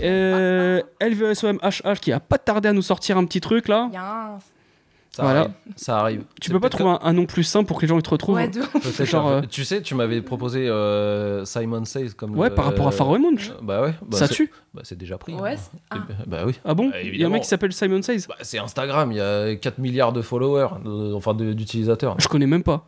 Euh, 0.00 0.82
LVSOMHH 1.00 2.00
qui 2.00 2.12
a 2.12 2.20
pas 2.20 2.38
tardé 2.38 2.68
à 2.68 2.72
nous 2.72 2.82
sortir 2.82 3.16
un 3.18 3.24
petit 3.24 3.40
truc 3.40 3.68
là. 3.68 3.88
Ça 5.14 5.22
Voilà. 5.24 5.40
arrive. 5.40 5.52
Ça 5.76 5.98
arrive. 6.00 6.24
Tu 6.40 6.50
peux 6.50 6.58
pas 6.58 6.70
trouver 6.70 6.88
un, 6.90 6.98
un 7.02 7.12
nom 7.12 7.26
plus 7.26 7.42
simple 7.44 7.66
pour 7.68 7.76
que 7.76 7.82
les 7.82 7.88
gens 7.88 7.98
ils 7.98 8.02
te 8.02 8.08
retrouvent 8.08 8.36
Ouais, 8.36 8.50
Genre, 9.04 9.28
euh, 9.28 9.40
Tu 9.50 9.64
sais, 9.64 9.82
tu 9.82 9.94
m'avais 9.94 10.22
proposé 10.22 10.66
euh, 10.68 11.44
Simon 11.44 11.84
Says 11.84 12.10
comme. 12.16 12.34
Ouais, 12.38 12.48
par 12.48 12.64
rapport 12.64 12.88
à 12.88 12.92
Pharoah 12.92 13.18
Monch. 13.18 13.50
euh, 13.50 13.54
Bah 13.62 13.82
ouais. 13.82 13.94
bah 14.06 14.16
Ça 14.16 14.26
c'est- 14.26 14.34
tue 14.34 14.50
Bah 14.72 14.80
c'est 14.84 14.96
déjà 14.96 15.18
pris. 15.18 15.34
Ouais, 15.34 15.56
hein. 15.90 15.96
Eh 16.08 16.12
ah. 16.18 16.24
Bah 16.26 16.38
oui. 16.46 16.58
Ah 16.64 16.72
bon 16.72 16.88
Bah, 16.88 17.00
Il 17.02 17.14
y 17.16 17.24
a 17.24 17.26
un 17.26 17.30
mec 17.30 17.42
qui 17.42 17.48
s'appelle 17.48 17.74
Simon 17.74 18.00
Says 18.00 18.24
Bah, 18.26 18.36
c'est 18.40 18.58
Instagram, 18.58 19.12
il 19.12 19.18
y 19.18 19.20
a 19.20 19.54
4 19.54 19.78
milliards 19.78 20.14
de 20.14 20.22
followers, 20.22 20.68
euh, 20.86 21.12
enfin 21.14 21.34
d'utilisateurs. 21.34 22.16
Je 22.18 22.28
connais 22.28 22.46
même 22.46 22.62
pas. 22.62 22.86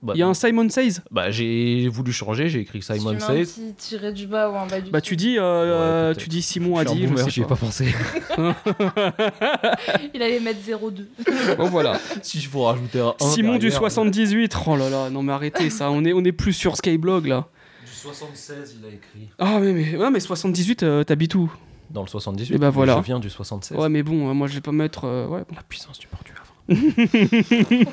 Bah, 0.00 0.14
Il 0.16 0.20
y 0.20 0.22
a 0.22 0.26
un 0.26 0.32
Simon 0.32 0.70
Says 0.70 1.00
bah, 1.10 1.30
j'ai 1.30 1.86
voulu 1.88 2.10
changer, 2.10 2.48
j'ai 2.48 2.60
écrit 2.60 2.80
Si 2.80 2.90
tu 2.92 2.98
Simon 2.98 3.12
mets 3.12 3.22
un 3.22 3.26
Says. 3.26 3.44
petit 3.44 3.74
tiré 3.76 4.10
du 4.12 4.26
bas 4.26 4.48
ou 4.50 4.56
un 4.56 4.66
bas 4.66 4.80
du 4.80 4.90
Bah 4.90 5.02
tu 5.02 5.16
dis, 5.16 5.36
euh, 5.38 6.08
Ouais, 6.08 6.14
peut-être. 6.14 6.22
tu 6.24 6.28
dis 6.30 6.40
Simon 6.40 6.78
a 6.78 6.84
dit, 6.86 7.02
je 7.02 7.08
boomer, 7.08 7.28
j'y 7.28 7.42
ai 7.42 7.44
pas. 7.44 7.56
pensé. 7.56 7.94
Il 10.14 10.22
allait 10.22 10.40
mettre 10.40 10.60
0,2. 10.66 11.56
Bon 11.58 11.68
voilà. 11.68 12.00
si 12.22 12.40
je 12.40 12.48
faut 12.48 12.62
rajouter 12.64 13.00
un 13.00 13.14
1 13.20 13.24
Simon 13.26 13.52
du 13.54 13.58
derrière, 13.68 13.78
78. 13.80 14.56
Oh 14.66 14.76
là 14.76 14.88
là, 14.88 15.10
non 15.10 15.22
mais 15.22 15.32
arrêtez 15.34 15.68
ça. 15.68 15.90
On 15.90 16.04
est, 16.04 16.12
on 16.14 16.24
est 16.24 16.32
plus 16.32 16.52
sur 16.54 16.76
Skyblog 16.76 17.26
là. 17.26 17.46
Du 17.84 17.92
76, 17.92 18.76
il 18.80 18.86
a 18.86 18.88
écrit. 18.88 19.28
Ah 19.38 19.58
mais 19.60 19.72
mais, 19.72 19.96
ouais, 19.96 20.10
mais 20.10 20.20
78, 20.20 20.82
euh, 20.84 21.04
t'habites 21.04 21.34
où? 21.34 21.52
Dans 21.90 22.02
le 22.02 22.08
78, 22.08 22.54
Eh 22.54 22.58
bah, 22.58 22.70
voilà. 22.70 22.96
je 22.96 23.02
viens 23.04 23.18
du 23.20 23.28
76. 23.30 23.76
Ouais 23.78 23.88
mais 23.90 24.02
bon, 24.02 24.30
euh, 24.30 24.32
moi 24.32 24.46
je 24.48 24.54
vais 24.54 24.60
pas 24.62 24.72
mettre. 24.72 25.04
euh, 25.04 25.26
ouais, 25.26 25.40
bon. 25.48 25.54
La 25.54 25.62
puissance 25.62 25.98
du 25.98 26.06
port 26.06 26.20
du 26.24 26.32
Havre. 26.32 26.42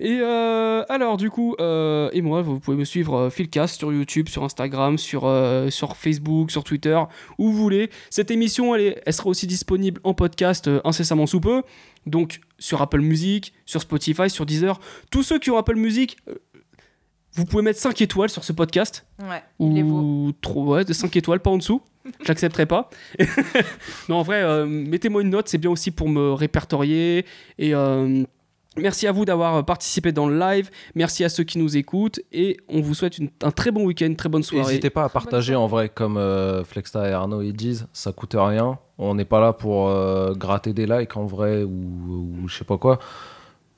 Et 0.00 0.18
euh, 0.20 0.84
alors 0.88 1.16
du 1.16 1.30
coup, 1.30 1.54
euh, 1.60 2.10
et 2.12 2.20
moi, 2.22 2.42
vous 2.42 2.60
pouvez 2.60 2.76
me 2.76 2.84
suivre 2.84 3.14
euh, 3.16 3.30
Philcast 3.30 3.78
sur 3.78 3.92
YouTube, 3.92 4.28
sur 4.28 4.44
Instagram, 4.44 4.98
sur, 4.98 5.22
sur 5.70 5.96
Facebook, 5.96 6.50
sur 6.50 6.64
Twitter, 6.64 6.98
où 7.38 7.50
vous 7.50 7.56
voulez. 7.58 7.90
Cette 8.10 8.30
émission, 8.30 8.74
elle, 8.74 8.80
est- 8.82 9.02
elle 9.06 9.12
sera 9.12 9.28
aussi 9.28 9.46
disponible 9.46 10.00
en 10.04 10.14
podcast 10.14 10.70
incessamment 10.84 11.26
sous 11.26 11.40
peu. 11.40 11.62
Donc 12.06 12.40
sur 12.58 12.80
Apple 12.82 13.00
Music, 13.00 13.52
sur 13.64 13.80
Spotify, 13.80 14.28
sur 14.30 14.46
Deezer. 14.46 14.78
Tous 15.10 15.22
ceux 15.22 15.38
qui 15.38 15.50
ont 15.50 15.56
Apple 15.56 15.76
Music, 15.76 16.16
vous 17.32 17.44
pouvez 17.44 17.62
mettre 17.62 17.78
5 17.80 18.00
étoiles 18.00 18.30
sur 18.30 18.44
ce 18.44 18.52
podcast. 18.52 19.06
Ouais, 19.20 19.42
il 19.60 19.78
est. 19.78 19.82
Ou 19.82 20.32
ouais, 20.56 20.84
de 20.84 20.92
5 20.92 21.14
étoiles, 21.16 21.40
pas 21.40 21.50
en 21.50 21.58
dessous. 21.58 21.82
J'accepterai 22.24 22.64
pas. 22.66 22.88
non, 24.08 24.16
en 24.16 24.22
vrai, 24.22 24.42
euh, 24.42 24.64
mettez-moi 24.66 25.22
une 25.22 25.30
note, 25.30 25.48
c'est 25.48 25.58
bien 25.58 25.70
aussi 25.70 25.90
pour 25.90 26.08
me 26.08 26.32
répertorier 26.32 27.26
et, 27.58 27.74
euh, 27.74 28.22
Merci 28.78 29.06
à 29.06 29.12
vous 29.12 29.24
d'avoir 29.24 29.56
euh, 29.56 29.62
participé 29.62 30.12
dans 30.12 30.28
le 30.28 30.38
live. 30.38 30.70
Merci 30.94 31.24
à 31.24 31.28
ceux 31.28 31.44
qui 31.44 31.58
nous 31.58 31.76
écoutent. 31.76 32.20
Et 32.32 32.56
on 32.68 32.80
vous 32.80 32.94
souhaite 32.94 33.18
une- 33.18 33.30
un 33.42 33.50
très 33.50 33.70
bon 33.70 33.84
week-end, 33.84 34.06
une 34.06 34.16
très 34.16 34.28
bonne 34.28 34.42
soirée. 34.42 34.66
N'hésitez 34.66 34.90
pas 34.90 35.04
à 35.04 35.08
partager 35.08 35.54
en 35.54 35.66
vrai, 35.66 35.88
comme 35.88 36.16
euh, 36.16 36.62
Flexta 36.64 37.08
et 37.08 37.12
Arnaud 37.12 37.42
ils 37.42 37.52
disent, 37.54 37.86
ça 37.92 38.12
coûte 38.12 38.34
rien. 38.38 38.78
On 38.98 39.14
n'est 39.14 39.24
pas 39.24 39.40
là 39.40 39.52
pour 39.52 39.88
euh, 39.88 40.32
gratter 40.34 40.72
des 40.72 40.86
likes 40.86 41.16
en 41.16 41.26
vrai 41.26 41.62
ou, 41.62 41.70
ou 42.44 42.48
je 42.48 42.56
sais 42.56 42.64
pas 42.64 42.78
quoi. 42.78 42.98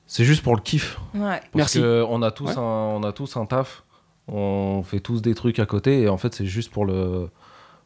C'est 0.05 0.23
juste 0.23 0.41
pour 0.43 0.55
le 0.55 0.61
kiff. 0.61 0.97
Ouais. 1.13 1.21
Parce 1.21 1.41
Merci. 1.53 1.79
que 1.79 2.03
on 2.09 2.21
a 2.21 2.31
tous 2.31 2.45
Ouais. 2.47 2.57
un, 2.57 2.61
on 2.61 3.03
a 3.03 3.11
tous 3.11 3.37
un 3.37 3.45
taf. 3.45 3.83
On 4.27 4.83
fait 4.83 4.99
tous 4.99 5.21
des 5.21 5.33
trucs 5.33 5.59
à 5.59 5.65
côté 5.65 6.01
et 6.01 6.09
en 6.09 6.17
fait 6.17 6.33
c'est 6.35 6.45
juste 6.45 6.71
pour 6.71 6.85
le 6.85 7.29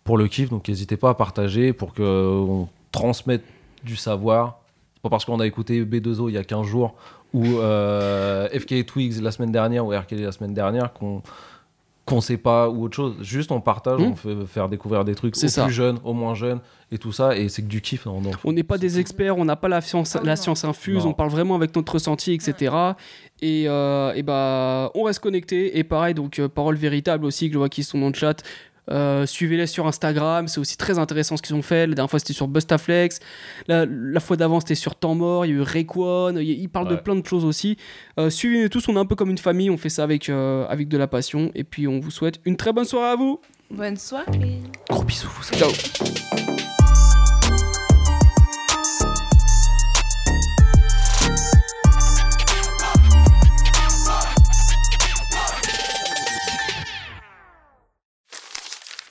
pour 0.04 0.18
le 0.18 0.28
kiff. 0.28 0.50
Donc 0.50 0.68
n'hésitez 0.68 0.98
pas 0.98 1.10
à 1.12 1.14
partager 1.14 1.74
pour 1.74 1.94
que 1.94 2.02
on 2.04 2.68
transmette 2.92 3.44
du 3.84 3.96
savoir. 3.96 4.60
Pas 5.04 5.10
parce 5.10 5.26
qu'on 5.26 5.40
a 5.42 5.46
écouté 5.46 5.84
B2O 5.84 6.30
il 6.30 6.36
y 6.36 6.38
a 6.38 6.46
15 6.46 6.66
jours 6.66 6.96
ou 7.34 7.44
euh, 7.46 8.48
FK 8.58 8.86
Twigs 8.86 9.22
la 9.22 9.32
semaine 9.32 9.52
dernière 9.52 9.86
ou 9.86 9.90
RK 9.90 10.12
la 10.12 10.32
semaine 10.32 10.54
dernière 10.54 10.94
qu'on 10.94 11.22
qu'on 12.06 12.20
sait 12.20 12.36
pas 12.38 12.70
ou 12.70 12.84
autre 12.84 12.96
chose. 12.98 13.16
Juste 13.22 13.52
on 13.54 13.60
partage, 13.62 14.00
Hmm. 14.00 14.12
on 14.12 14.16
fait 14.16 14.46
faire 14.46 14.68
découvrir 14.70 15.04
des 15.06 15.16
trucs 15.16 15.36
C'est 15.38 15.46
aux 15.46 15.50
ça. 15.50 15.66
plus 15.66 15.74
jeunes, 15.74 16.00
aux 16.06 16.14
moins 16.14 16.36
jeunes 16.36 16.60
et 16.92 16.98
tout 16.98 17.12
ça 17.14 17.36
et 17.38 17.48
c'est 17.50 17.62
que 17.62 17.68
du 17.68 17.82
kiff. 17.82 18.06
non, 18.06 18.22
non. 18.22 18.32
On 18.46 18.54
n'est 18.54 18.64
pas 18.64 18.78
des 18.78 18.98
experts, 19.00 19.38
on 19.38 19.44
n'a 19.46 19.56
pas 19.58 19.68
la 19.70 19.82
science, 19.82 20.16
Ah 20.16 20.22
la 20.24 20.36
science 20.38 20.64
infuse, 20.64 21.04
Non. 21.04 21.10
on 21.12 21.14
parle 21.14 21.30
vraiment 21.32 21.56
avec 21.56 21.76
notre 21.76 21.94
ressenti, 21.94 22.32
etc. 22.34 22.74
Et, 23.42 23.66
euh, 23.68 24.14
et 24.14 24.24
bah, 24.24 24.90
on 24.96 25.04
reste 25.04 25.20
connecté. 25.20 25.78
Et 25.78 25.84
pareil, 25.84 26.14
donc, 26.14 26.40
euh, 26.40 26.48
parole 26.48 26.76
véritable 26.76 27.26
aussi, 27.26 27.48
que 27.48 27.54
je 27.54 27.58
vois 27.58 27.70
qui 27.70 27.84
sont 27.84 28.00
dans 28.00 28.08
le 28.10 28.14
chat. 28.14 28.42
Euh, 28.92 29.26
Suivez-les 29.26 29.68
sur 29.68 29.88
Instagram, 29.88 30.48
c'est 30.48 30.60
aussi 30.60 30.78
très 30.78 31.00
intéressant 31.00 31.38
ce 31.38 31.42
qu'ils 31.42 31.56
ont 31.56 31.62
fait. 31.62 31.88
La 31.88 31.96
dernière 31.96 32.10
fois 32.10 32.20
c'était 32.20 32.34
sur 32.34 32.48
Bustaflex, 32.48 33.20
la, 33.68 33.86
la 33.86 34.20
fois 34.20 34.36
d'avant 34.36 34.60
c'était 34.60 34.76
sur 34.76 34.96
Temps 34.96 35.16
Mort, 35.16 35.46
il 35.46 35.50
y 35.50 35.52
a 35.54 35.58
eu 35.58 35.62
Rayquan, 35.62 36.36
il, 36.38 36.50
ils 36.50 36.70
parlent 36.70 36.90
de 36.90 36.96
plein 36.96 37.16
de 37.16 37.26
choses 37.26 37.46
aussi. 37.46 37.78
Euh, 38.20 38.30
Suivez-nous 38.30 38.70
tous, 38.70 38.88
on 38.90 38.96
est 38.96 39.00
un 39.00 39.06
peu 39.06 39.16
comme 39.16 39.30
une 39.30 39.38
famille, 39.38 39.70
on 39.70 39.78
fait 39.78 39.90
ça 39.90 40.04
avec, 40.04 40.30
euh, 40.30 40.66
avec 40.68 40.88
de 40.88 40.98
la 40.98 41.08
passion. 41.08 41.52
Et 41.56 41.64
puis 41.64 41.88
on 41.88 42.00
vous 42.00 42.12
souhaite 42.12 42.40
une 42.46 42.58
très 42.58 42.74
bonne 42.74 42.86
soirée 42.86 43.12
à 43.12 43.16
vous. 43.16 43.40
Bonne 43.72 43.98
soirée. 43.98 44.62
Gros 44.90 45.04
bisous, 45.04 45.30
vous. 45.30 45.58
Ciao. 45.58 46.63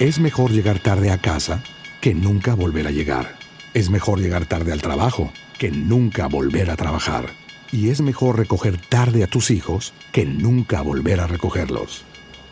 Es 0.00 0.20
mejor 0.20 0.52
llegar 0.52 0.78
tarde 0.78 1.10
a 1.10 1.18
casa 1.18 1.60
que 2.00 2.14
nunca 2.14 2.54
volver 2.54 2.86
a 2.86 2.92
llegar. 2.92 3.34
Es 3.74 3.90
mejor 3.90 4.20
llegar 4.20 4.46
tarde 4.46 4.72
al 4.72 4.80
trabajo 4.80 5.32
que 5.58 5.72
nunca 5.72 6.28
volver 6.28 6.70
a 6.70 6.76
trabajar. 6.76 7.30
Y 7.72 7.88
es 7.88 8.00
mejor 8.00 8.38
recoger 8.38 8.78
tarde 8.80 9.24
a 9.24 9.26
tus 9.26 9.50
hijos 9.50 9.92
que 10.12 10.24
nunca 10.24 10.82
volver 10.82 11.18
a 11.18 11.26
recogerlos. 11.26 12.04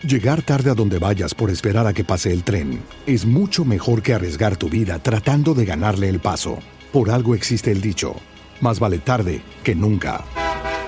Llegar 0.03 0.43
tarde 0.43 0.71
a 0.71 0.75
donde 0.75 0.99
vayas 0.99 1.35
por 1.35 1.51
esperar 1.51 1.87
a 1.87 1.93
que 1.93 2.03
pase 2.03 2.33
el 2.33 2.43
tren 2.43 2.83
es 3.07 3.25
mucho 3.25 3.65
mejor 3.65 4.03
que 4.03 4.13
arriesgar 4.13 4.57
tu 4.57 4.69
vida 4.69 4.99
tratando 4.99 5.55
de 5.55 5.67
ganarle 5.67 6.09
el 6.09 6.19
paso. 6.19 6.59
Por 6.93 7.13
algo 7.13 7.37
existe 7.37 7.71
el 7.71 7.81
dicho, 7.81 8.17
más 8.61 8.81
vale 8.81 8.99
tarde 8.99 9.41
que 9.63 9.77
nunca. 9.77 10.25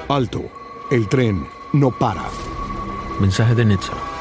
Alto, 0.08 0.50
el 0.90 1.08
tren 1.08 1.46
no 1.72 1.96
para. 1.96 2.28
Mensaje 3.20 3.54
de 3.54 3.64
Netza. 3.64 4.17